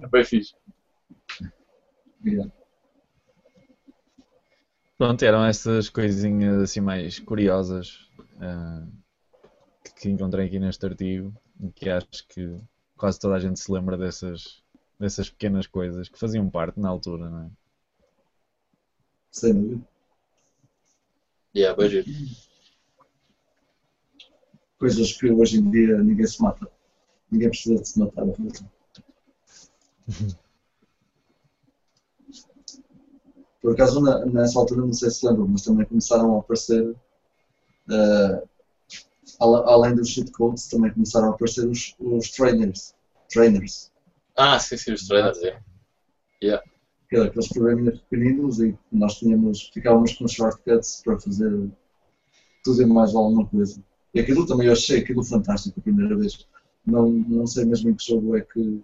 é 0.00 0.08
bem 0.08 0.24
fixe. 0.24 0.54
Pronto, 5.02 5.20
eram 5.24 5.44
essas 5.44 5.88
coisinhas 5.88 6.62
assim 6.62 6.80
mais 6.80 7.18
curiosas 7.18 8.08
uh, 8.36 8.88
que 9.96 10.08
encontrei 10.08 10.46
aqui 10.46 10.60
neste 10.60 10.86
artigo 10.86 11.34
que 11.74 11.90
acho 11.90 12.24
que 12.28 12.56
quase 12.96 13.18
toda 13.18 13.34
a 13.34 13.40
gente 13.40 13.58
se 13.58 13.72
lembra 13.72 13.98
dessas, 13.98 14.62
dessas 15.00 15.28
pequenas 15.28 15.66
coisas 15.66 16.08
que 16.08 16.16
faziam 16.16 16.48
parte 16.48 16.78
na 16.78 16.88
altura, 16.88 17.28
não 17.28 17.40
é? 17.40 17.50
Sem 19.32 19.54
dúvida. 19.54 19.88
Yeah, 21.52 21.76
bem 21.76 22.04
Coisas 24.78 25.12
que 25.14 25.32
hoje 25.32 25.58
em 25.58 25.68
dia 25.68 25.98
ninguém 25.98 26.28
se 26.28 26.40
mata. 26.40 26.70
Ninguém 27.28 27.48
precisa 27.48 27.82
de 27.82 27.88
se 27.88 27.98
matar. 27.98 28.22
Por 33.62 33.72
acaso, 33.72 34.00
nessa 34.26 34.58
altura, 34.58 34.80
não 34.80 34.92
sei 34.92 35.08
se 35.08 35.24
lembram, 35.24 35.46
mas 35.46 35.62
também 35.62 35.86
começaram 35.86 36.34
a 36.34 36.40
aparecer 36.40 36.84
uh, 36.84 38.48
além 39.38 39.94
dos 39.94 40.08
cheat 40.08 40.32
codes, 40.32 40.66
também 40.68 40.92
começaram 40.92 41.28
a 41.28 41.30
aparecer 41.30 41.66
os, 41.68 41.94
os 42.00 42.30
trainers. 42.32 42.92
trainers. 43.32 43.92
Ah, 44.36 44.58
sim, 44.58 44.76
sim, 44.76 44.92
os 44.92 45.06
trainers, 45.06 45.38
é. 45.42 45.60
Yeah. 46.42 46.62
Aqueles 47.12 47.48
programinhas 47.48 48.00
pequeninos 48.00 48.58
e 48.58 48.76
nós 48.90 49.14
tínhamos, 49.16 49.70
ficávamos 49.72 50.14
com 50.14 50.26
shortcuts 50.26 51.02
para 51.04 51.20
fazer 51.20 51.70
tudo 52.64 52.82
e 52.82 52.86
mais 52.86 53.14
alguma 53.14 53.46
coisa. 53.46 53.82
E 54.14 54.20
aquilo 54.20 54.46
também 54.46 54.66
eu 54.66 54.72
achei 54.72 55.00
aquilo 55.00 55.22
fantástico 55.22 55.78
a 55.78 55.82
primeira 55.82 56.16
vez. 56.16 56.46
Não, 56.86 57.10
não 57.10 57.46
sei 57.46 57.64
mesmo 57.64 57.90
em 57.90 57.94
que 57.94 58.06
jogo 58.06 58.36
é 58.36 58.40
que, 58.40 58.82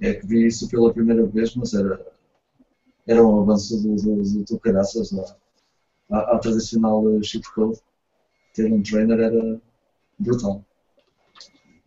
é 0.00 0.14
que 0.14 0.26
vi 0.26 0.46
isso 0.46 0.68
pela 0.68 0.92
primeira 0.92 1.24
vez, 1.26 1.54
mas 1.54 1.74
era, 1.74 2.04
era 3.06 3.24
um 3.24 3.42
avanço 3.42 3.80
do, 3.82 3.96
do, 3.96 4.22
do, 4.22 4.44
do 4.44 4.58
caraças 4.58 5.12
à, 5.12 5.36
à, 6.10 6.36
à 6.36 6.38
tradicional 6.38 7.04
cheat 7.22 7.44
code 7.52 7.78
ter 8.54 8.72
um 8.72 8.82
trainer 8.82 9.18
era 9.20 9.60
brutal. 10.18 10.64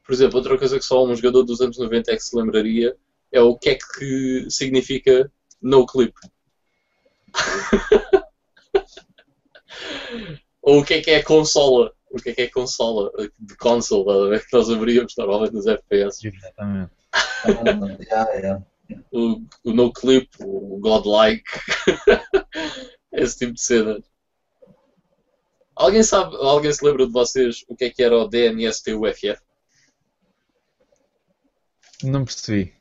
Por 0.06 0.14
exemplo, 0.14 0.38
outra 0.38 0.58
coisa 0.58 0.77
que 0.77 0.85
só 0.85 1.06
um 1.06 1.16
jogador 1.16 1.43
dos 1.43 1.61
anos 1.61 1.77
90 1.77 2.11
é 2.11 2.16
que 2.16 2.24
se 2.24 2.35
lembraria 2.35 2.95
é 3.32 3.42
o 3.42 3.58
que 3.58 3.69
é 3.69 3.75
que 3.75 4.48
significa 4.50 5.32
no 5.61 5.85
clip. 5.85 6.14
Ou 10.61 10.80
o 10.80 10.85
que 10.85 10.95
é 10.95 11.01
que 11.01 11.11
é 11.11 11.22
consola. 11.24 11.93
O 12.09 12.17
que 12.17 12.30
é 12.30 12.33
que 12.33 12.42
é 12.43 12.48
consola? 12.48 13.11
De 13.40 13.58
console, 13.58 14.40
que 14.40 14.56
nós 14.56 14.69
abríamos 14.69 15.14
normalmente 15.17 15.53
nos 15.53 15.66
FPS. 15.66 16.25
Exatamente. 16.25 16.92
Ah, 17.11 17.50
yeah, 18.00 18.32
yeah. 18.33 18.66
O, 19.12 19.42
o 19.64 19.74
no 19.74 19.92
clip, 19.92 20.30
o 20.42 20.80
godlike. 20.80 21.44
Esse 23.12 23.40
tipo 23.40 23.54
de 23.54 23.62
cenas. 23.62 24.04
Alguém 25.76 26.04
sabe, 26.04 26.36
alguém 26.36 26.72
se 26.72 26.86
lembra 26.86 27.06
de 27.06 27.12
vocês 27.12 27.64
o 27.68 27.76
que 27.76 27.86
é 27.86 27.90
que 27.90 28.04
era 28.04 28.16
o 28.16 28.28
DNSTUFF? 28.28 29.38
Não 32.04 32.26
percebi. 32.26 32.74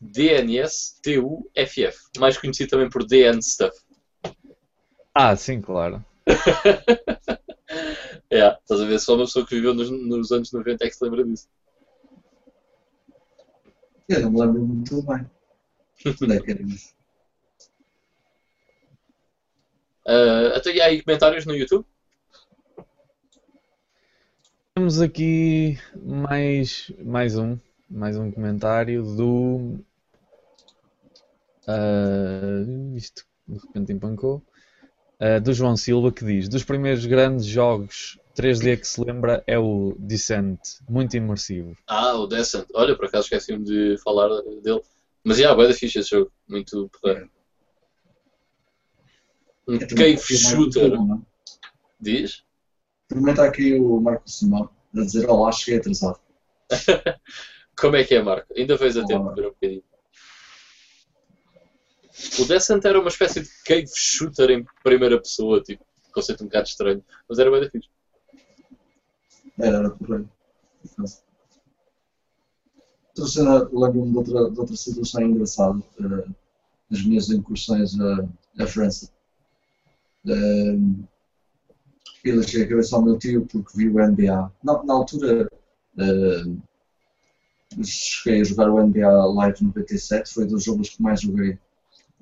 DNS-TUFF, 0.00 1.96
mais 2.18 2.36
conhecido 2.36 2.70
também 2.70 2.90
por 2.90 3.04
DN 3.04 3.42
Stuff. 3.42 3.76
Ah, 5.14 5.34
sim, 5.34 5.60
claro. 5.60 6.04
é, 8.30 8.48
estás 8.48 8.80
a 8.80 8.84
ver? 8.84 9.00
Só 9.00 9.14
uma 9.14 9.24
pessoa 9.24 9.46
que 9.46 9.54
viveu 9.54 9.72
nos, 9.72 9.90
nos 9.90 10.30
anos 10.30 10.52
90 10.52 10.84
é 10.84 10.88
que 10.88 10.94
se 10.94 11.02
lembra 11.02 11.24
disso. 11.24 11.48
Eu 14.08 14.20
não 14.20 14.30
me 14.30 14.40
lembro 14.40 14.66
muito 14.66 15.02
bem. 15.02 15.26
Uh, 20.06 20.54
até 20.54 20.70
aí 20.82 21.02
comentários 21.02 21.44
no 21.44 21.56
YouTube? 21.56 21.84
Temos 24.74 25.00
aqui 25.00 25.78
mais, 26.00 26.92
mais 27.04 27.36
um. 27.36 27.58
Mais 27.90 28.16
um 28.16 28.30
comentário 28.30 29.02
do. 29.02 29.80
Uh, 31.66 32.96
isto 32.96 33.24
de 33.48 33.58
repente 33.58 33.92
empancou. 33.92 34.42
Uh, 35.20 35.40
do 35.40 35.52
João 35.52 35.76
Silva 35.76 36.12
que 36.12 36.24
diz: 36.24 36.48
Dos 36.48 36.62
primeiros 36.62 37.04
grandes 37.06 37.46
jogos 37.46 38.18
3D 38.36 38.78
que 38.78 38.86
se 38.86 39.00
lembra 39.02 39.42
é 39.46 39.58
o 39.58 39.96
Descent, 39.98 40.60
muito 40.88 41.16
imersivo. 41.16 41.76
Ah, 41.86 42.14
o 42.14 42.26
Descent. 42.26 42.66
Olha, 42.74 42.94
por 42.94 43.06
acaso 43.06 43.24
esqueci-me 43.24 43.64
de 43.64 43.96
falar 44.04 44.28
dele. 44.62 44.82
Mas 45.26 45.40
yeah, 45.40 45.60
é 45.60 45.66
da 45.66 45.74
ficha 45.74 45.98
esse 45.98 46.10
jogo. 46.10 46.30
Muito 46.46 46.88
porreiro. 46.88 47.28
Um 49.66 49.74
É 49.74 49.84
cave 49.84 50.18
shooter. 50.18 50.92
Diz? 51.98 52.44
Também 53.08 53.32
está 53.32 53.44
aqui 53.44 53.74
o 53.74 54.00
Marco 54.00 54.30
Simão 54.30 54.70
a 54.94 55.00
dizer: 55.00 55.28
Olá, 55.28 55.50
cheguei 55.50 55.80
atrasado. 55.80 56.20
Como 57.76 57.96
é 57.96 58.04
que 58.04 58.14
é, 58.14 58.22
Marco? 58.22 58.54
Ainda 58.56 58.78
fez 58.78 58.96
a 58.96 59.04
tempo 59.04 59.28
de 59.30 59.40
ver 59.42 59.48
um 59.48 59.50
bocadinho. 59.50 59.84
O 62.38 62.44
Descent 62.44 62.84
era 62.84 63.00
uma 63.00 63.08
espécie 63.08 63.42
de 63.42 63.48
cave 63.64 63.90
shooter 63.96 64.50
em 64.52 64.64
primeira 64.84 65.20
pessoa, 65.20 65.60
tipo, 65.60 65.84
conceito 66.12 66.44
um 66.44 66.46
bocado 66.46 66.68
estranho, 66.68 67.04
mas 67.28 67.38
era 67.40 67.50
bem 67.50 67.62
da 67.62 67.70
fixe. 67.70 67.90
Era, 69.58 69.76
era. 69.78 69.88
Outra 69.88 70.24
cena, 73.24 73.68
lembro-me 73.72 74.10
de 74.10 74.18
outra, 74.18 74.50
de 74.50 74.60
outra 74.60 74.76
situação 74.76 75.22
engraçada, 75.22 75.78
uh, 75.78 76.34
nas 76.90 77.02
minhas 77.04 77.30
incursões 77.30 77.98
à, 77.98 78.28
à 78.58 78.66
França. 78.66 79.10
Uh, 80.24 81.06
eu 82.24 82.40
deixei 82.40 82.64
a 82.64 82.68
cabeça 82.68 82.96
ao 82.96 83.02
meu 83.02 83.18
tio 83.18 83.46
porque 83.46 83.76
vi 83.76 83.88
o 83.88 84.04
NBA. 84.04 84.52
Na, 84.62 84.82
na 84.82 84.94
altura, 84.94 85.48
uh, 85.96 86.62
cheguei 87.84 88.40
a 88.40 88.44
jogar 88.44 88.70
o 88.70 88.84
NBA 88.84 89.26
Live 89.26 89.64
no 89.64 89.72
PT7, 89.72 90.32
foi 90.32 90.46
dos 90.46 90.64
jogos 90.64 90.90
que 90.90 91.02
mais 91.02 91.20
joguei 91.20 91.52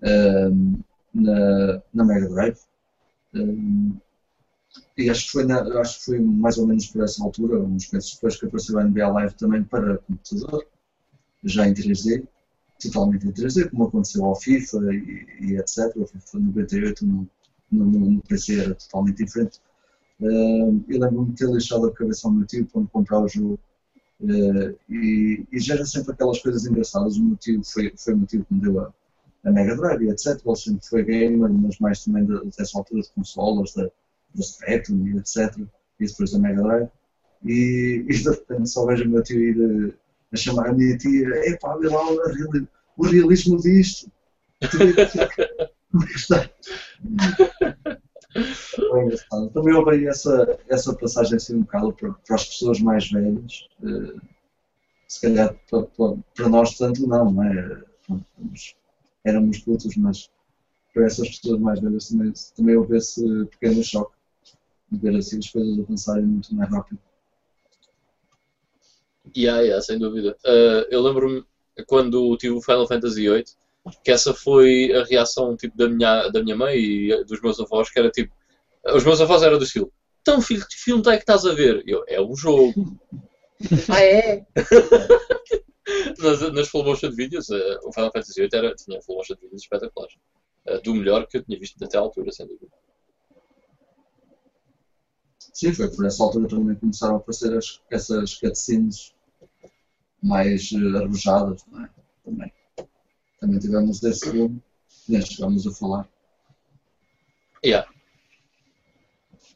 uh, 0.03 0.85
na, 1.15 1.83
na 1.93 2.05
Mega 2.05 2.29
Drive. 2.29 2.59
Uh, 3.35 3.97
e 4.97 5.11
acho 5.11 5.27
que, 5.27 5.33
foi 5.33 5.45
na, 5.45 5.61
acho 5.81 5.99
que 5.99 6.05
foi 6.05 6.21
mais 6.21 6.59
ou 6.59 6.67
menos 6.67 6.87
por 6.87 7.03
essa 7.03 7.23
altura, 7.23 7.59
uns 7.59 7.91
meses 7.91 8.15
depois 8.15 8.39
que 8.39 8.47
apareceu 8.47 8.77
o 8.77 8.83
NBA 8.83 9.09
Live 9.09 9.35
também 9.35 9.63
para 9.63 9.99
computador, 9.99 10.67
já 11.45 11.69
em 11.69 11.75
3D, 11.75 12.27
totalmente 12.81 13.27
em 13.27 13.33
3D, 13.33 13.71
como 13.71 13.85
aconteceu 13.85 14.25
ao 14.25 14.37
FIFA 14.37 14.79
e, 14.95 15.27
e 15.41 15.57
etc. 15.57 15.95
O 15.97 16.07
FIFA 16.07 16.39
98 16.39 17.07
no, 17.07 17.29
no, 17.71 17.85
no 17.85 18.23
PC 18.23 18.61
era 18.61 18.75
totalmente 18.75 19.25
diferente. 19.25 19.61
Uh, 20.21 20.85
eu 20.89 21.01
lembro-me 21.01 21.31
de 21.31 21.37
ter 21.37 21.51
deixado 21.51 21.87
a 21.87 21.93
cabeça 21.93 22.29
ao 22.29 22.33
meu 22.33 22.47
tio 22.47 22.69
quando 22.73 22.89
comprar 22.89 23.21
o 23.21 23.29
jogo. 23.29 23.59
Uh, 24.21 24.75
e, 24.89 25.45
e 25.53 25.59
gera 25.59 25.85
sempre 25.85 26.13
aquelas 26.13 26.41
coisas 26.41 26.65
engraçadas. 26.67 27.17
O 27.17 27.25
meu 27.25 27.37
tio 27.37 27.63
foi, 27.65 27.93
foi 27.97 28.15
o 28.15 28.19
motivo 28.19 28.45
que 28.45 28.55
me 28.55 28.61
deu 28.61 28.81
a, 28.81 28.93
a 29.45 29.51
Mega 29.51 29.77
Drive 29.77 30.09
etc. 30.09 30.41
Ele 30.45 30.57
sempre 30.57 30.87
foi 30.87 31.05
gamer, 31.05 31.53
mas 31.53 31.79
mais 31.79 32.05
também 32.05 32.25
de, 32.25 32.41
dessa 32.57 32.79
altura 32.79 33.03
de 33.03 33.11
consolas, 33.11 33.73
da, 33.75 33.85
da 34.35 34.43
Spectrum 34.43 35.19
etc. 35.19 35.59
E 36.01 36.07
depois 36.07 36.31
da 36.31 36.39
Mega 36.39 36.63
Drive. 36.63 36.89
E, 37.45 38.05
e 38.09 38.13
de 38.13 38.31
repente 38.31 38.71
só 38.71 38.87
vejo 38.87 39.05
o 39.05 39.09
meu 39.09 39.23
tio 39.23 39.41
ir 39.41 39.95
a, 40.35 40.37
chamar 40.37 40.69
a 40.69 40.73
minha 40.73 40.97
tia: 40.99 41.29
Epá, 41.49 41.77
vê 41.77 41.89
lá 41.89 42.11
o, 42.11 42.17
reali 42.27 42.69
o 42.97 43.07
realismo 43.07 43.61
disto. 43.61 44.11
Como 45.91 46.03
é 46.03 46.07
que 46.07 46.15
está? 46.15 46.51
Também 49.53 49.75
houve 49.75 50.07
essa, 50.07 50.59
essa 50.69 50.95
passagem 50.95 51.37
assim 51.37 51.57
um 51.57 51.61
bocado 51.61 51.93
para, 51.93 52.13
para 52.13 52.37
as 52.37 52.47
pessoas 52.47 52.81
mais 52.81 53.11
velhas. 53.11 53.69
Uh, 53.81 54.21
se 55.07 55.21
calhar 55.21 55.55
para, 55.71 55.87
para, 56.35 56.49
nós 56.49 56.77
tanto 56.77 57.07
não, 57.07 57.31
não 57.31 57.45
é? 57.45 57.85
Éramos, 58.09 58.77
éramos 59.25 59.59
putos, 59.59 59.97
mas 59.97 60.31
para 60.93 61.07
essas 61.07 61.39
pessoas 61.39 61.61
mais 61.61 61.81
velhas 61.81 62.09
também, 62.09 62.33
também 62.57 62.77
houve 62.77 62.97
esse 62.97 63.23
pequeno 63.47 63.83
choque 63.83 64.15
de 64.91 64.99
ver 64.99 65.17
assim 65.17 65.39
as 65.39 65.51
coisas 65.51 65.79
avançarem 65.79 66.25
muito 66.25 66.55
mais 66.55 66.71
rápido. 66.71 66.99
Yeah, 69.37 69.63
yeah, 69.63 69.81
sem 69.81 69.99
dúvida. 69.99 70.37
Uh, 70.45 70.87
eu 70.91 71.03
lembro-me 71.03 71.45
quando 71.87 72.37
tive 72.37 72.55
o 72.55 72.63
Final 72.63 72.87
Fantasy 72.87 73.29
VIII 73.29 73.45
que 74.03 74.11
essa 74.11 74.33
foi 74.33 74.93
a 74.95 75.05
reação 75.05 75.57
tipo, 75.57 75.77
da, 75.77 75.89
minha, 75.89 76.29
da 76.29 76.43
minha 76.43 76.57
mãe 76.57 76.77
e 76.77 77.25
dos 77.25 77.41
meus 77.41 77.61
avós, 77.61 77.91
que 77.91 77.99
era 77.99 78.11
tipo. 78.11 78.35
Os 78.95 79.05
meus 79.05 79.21
avós 79.21 79.43
eram 79.43 79.59
do 79.59 79.65
estilo. 79.65 79.93
Então, 80.21 80.41
filho, 80.41 80.67
que 80.67 80.77
filme 80.77 81.03
é 81.09 81.17
que 81.17 81.23
estás 81.23 81.45
a 81.45 81.53
ver? 81.53 81.83
Eu, 81.87 82.05
é 82.09 82.21
um 82.21 82.35
jogo. 82.35 82.99
ah, 83.91 84.03
é? 84.03 84.47
nas, 86.19 86.41
nas 86.53 86.69
full 86.69 86.85
motion 86.85 87.11
videos, 87.11 87.49
uh, 87.49 87.79
o 87.85 87.93
Final 87.93 88.11
Fantasy 88.13 88.41
VIII 88.41 88.49
era, 88.53 88.75
tinha 88.75 89.03
full 89.03 89.17
motion 89.17 89.37
videos 89.41 89.63
espetaculares. 89.63 90.15
Uh, 90.67 90.81
do 90.83 90.95
melhor 90.95 91.27
que 91.27 91.39
eu 91.39 91.45
tinha 91.45 91.59
visto 91.59 91.83
até 91.83 91.97
à 91.97 92.01
altura, 92.01 92.33
sem 92.33 92.47
dúvida. 92.47 92.73
Sim, 95.39 95.73
foi 95.73 95.89
por 95.89 96.05
essa 96.05 96.23
altura 96.23 96.49
também 96.49 96.75
começaram 96.75 97.15
a 97.15 97.19
aparecer 97.19 97.57
as, 97.57 97.81
essas 97.91 98.35
cutscenes 98.35 99.14
mais 100.25 100.73
uh, 100.73 100.97
arrojadas, 100.97 101.63
não 101.71 101.85
é? 101.85 101.91
Também. 102.25 102.53
Também 103.39 103.59
tivemos 103.59 104.01
desse 104.01 104.31
filme, 104.31 104.63
nem 105.07 105.21
chegámos 105.21 105.67
a 105.67 105.73
falar. 105.73 106.09
Yeah. 107.65 107.87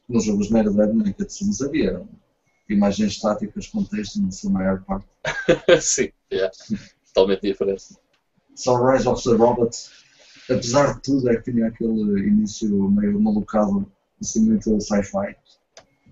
Nos 0.07 0.25
jogos 0.25 0.51
Mega 0.51 0.71
Drive 0.71 0.93
nem 0.93 1.11
cutscenes 1.11 1.61
havia, 1.61 2.03
imagens 2.69 3.13
estáticas 3.13 3.67
com 3.67 3.83
texto 3.83 4.21
na 4.21 4.31
sua 4.31 4.51
maior 4.51 4.83
parte. 4.83 5.07
Sim, 5.81 6.11
yeah. 6.31 6.55
totalmente 7.07 7.41
diferente. 7.41 7.95
Só 8.55 8.75
Rise 8.85 9.07
of 9.07 9.23
the 9.23 9.35
Robot, 9.35 9.75
apesar 10.49 10.93
de 10.93 11.01
tudo, 11.01 11.29
é 11.29 11.37
que 11.37 11.51
tinha 11.51 11.67
aquele 11.67 12.27
início 12.27 12.89
meio 12.91 13.19
malucado, 13.19 13.91
assim 14.21 14.45
muito 14.45 14.79
sci-fi. 14.79 15.35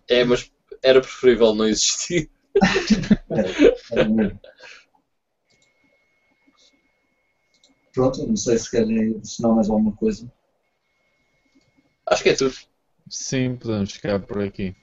É, 0.10 0.24
mas 0.24 0.52
era 0.82 1.02
preferível 1.02 1.54
não 1.54 1.68
existir. 1.68 2.30
Pronto, 7.94 8.28
não 8.28 8.36
sei 8.36 8.58
se 8.58 8.70
querem 8.70 9.16
adicionar 9.16 9.56
mais 9.56 9.70
alguma 9.70 9.92
coisa. 9.94 10.32
Acho 12.06 12.24
que 12.24 12.30
é 12.30 12.36
tudo. 12.36 12.54
Sim, 13.10 13.56
podemos 13.56 13.92
ficar 13.94 14.20
por 14.20 14.42
aqui. 14.44 14.76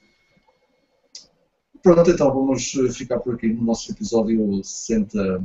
Pronto, 1.82 2.10
então 2.10 2.32
vamos 2.32 2.72
ficar 2.96 3.20
por 3.20 3.34
aqui 3.34 3.48
no 3.48 3.62
nosso 3.62 3.92
episódio 3.92 4.64
60, 4.64 5.44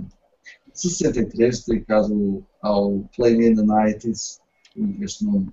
63, 0.74 1.66
dedicado 1.66 2.46
ao 2.62 3.02
Playing 3.16 3.52
in 3.52 3.56
the 3.56 3.62
90s, 3.62 4.40
este 5.02 5.26
nome 5.26 5.52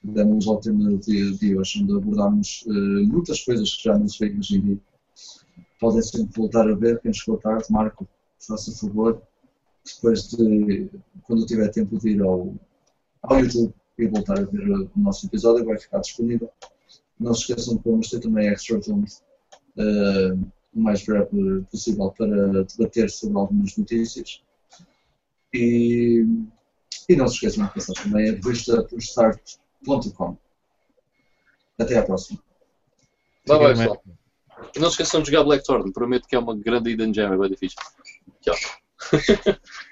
que 0.00 0.08
demos 0.08 0.46
ao 0.46 0.60
tema 0.60 0.96
de, 0.98 1.38
de 1.38 1.56
hoje, 1.56 1.82
onde 1.82 1.96
abordámos 1.96 2.64
uh, 2.66 3.06
muitas 3.06 3.40
coisas 3.44 3.74
que 3.74 3.84
já 3.84 3.98
não 3.98 4.08
se 4.08 4.18
vê 4.18 4.36
hoje 4.36 4.56
em 4.56 4.60
dia. 4.60 4.78
Podem 5.78 6.02
sempre 6.02 6.36
voltar 6.36 6.68
a 6.68 6.74
ver, 6.74 7.00
quem 7.00 7.12
chegou 7.12 7.38
tarde, 7.38 7.64
Marco, 7.70 8.06
faça 8.38 8.72
favor, 8.72 9.22
depois 9.84 10.28
de, 10.28 10.90
quando 11.22 11.46
tiver 11.46 11.68
tempo 11.70 11.98
de 11.98 12.10
ir 12.10 12.22
ao, 12.22 12.54
ao 13.22 13.40
YouTube 13.40 13.72
e 13.98 14.06
voltar 14.06 14.38
a 14.38 14.44
ver 14.44 14.70
o 14.70 14.90
nosso 14.96 15.26
episódio, 15.26 15.64
vai 15.64 15.78
ficar 15.78 16.00
disponível. 16.00 16.50
Não 17.18 17.34
se 17.34 17.40
esqueçam 17.40 17.78
que 17.78 17.88
vamos 17.88 18.10
ter 18.10 18.20
também 18.20 18.48
extra 18.48 18.80
filmes 18.80 19.22
uh, 19.76 20.34
o 20.74 20.80
mais 20.80 21.04
breve 21.04 21.62
possível 21.70 22.12
para 22.16 22.64
debater 22.64 23.10
sobre 23.10 23.38
algumas 23.38 23.76
notícias. 23.76 24.42
E, 25.52 26.24
e 27.08 27.16
não 27.16 27.26
se 27.26 27.34
esqueçam 27.34 27.66
de 27.66 27.74
passar 27.74 27.94
também 27.94 28.28
a 28.28 28.32
revista 28.32 28.82
por 28.84 28.98
start.com. 28.98 30.36
Até 31.78 31.98
à 31.98 32.02
próxima. 32.04 32.40
Bye 33.46 33.58
bye, 33.58 33.74
pessoal. 33.74 34.17
E 34.74 34.78
não 34.78 34.88
se 34.88 34.94
esqueçam 34.94 35.22
de 35.22 35.30
jogar 35.30 35.44
Blackthorn, 35.44 35.92
prometo 35.92 36.26
que 36.28 36.36
é 36.36 36.38
uma 36.38 36.56
grande 36.56 36.90
hidden 36.90 37.12
gem, 37.12 37.24
é 37.24 37.36
bem 37.36 37.50
difícil. 37.50 37.78
Tchau. 38.40 38.54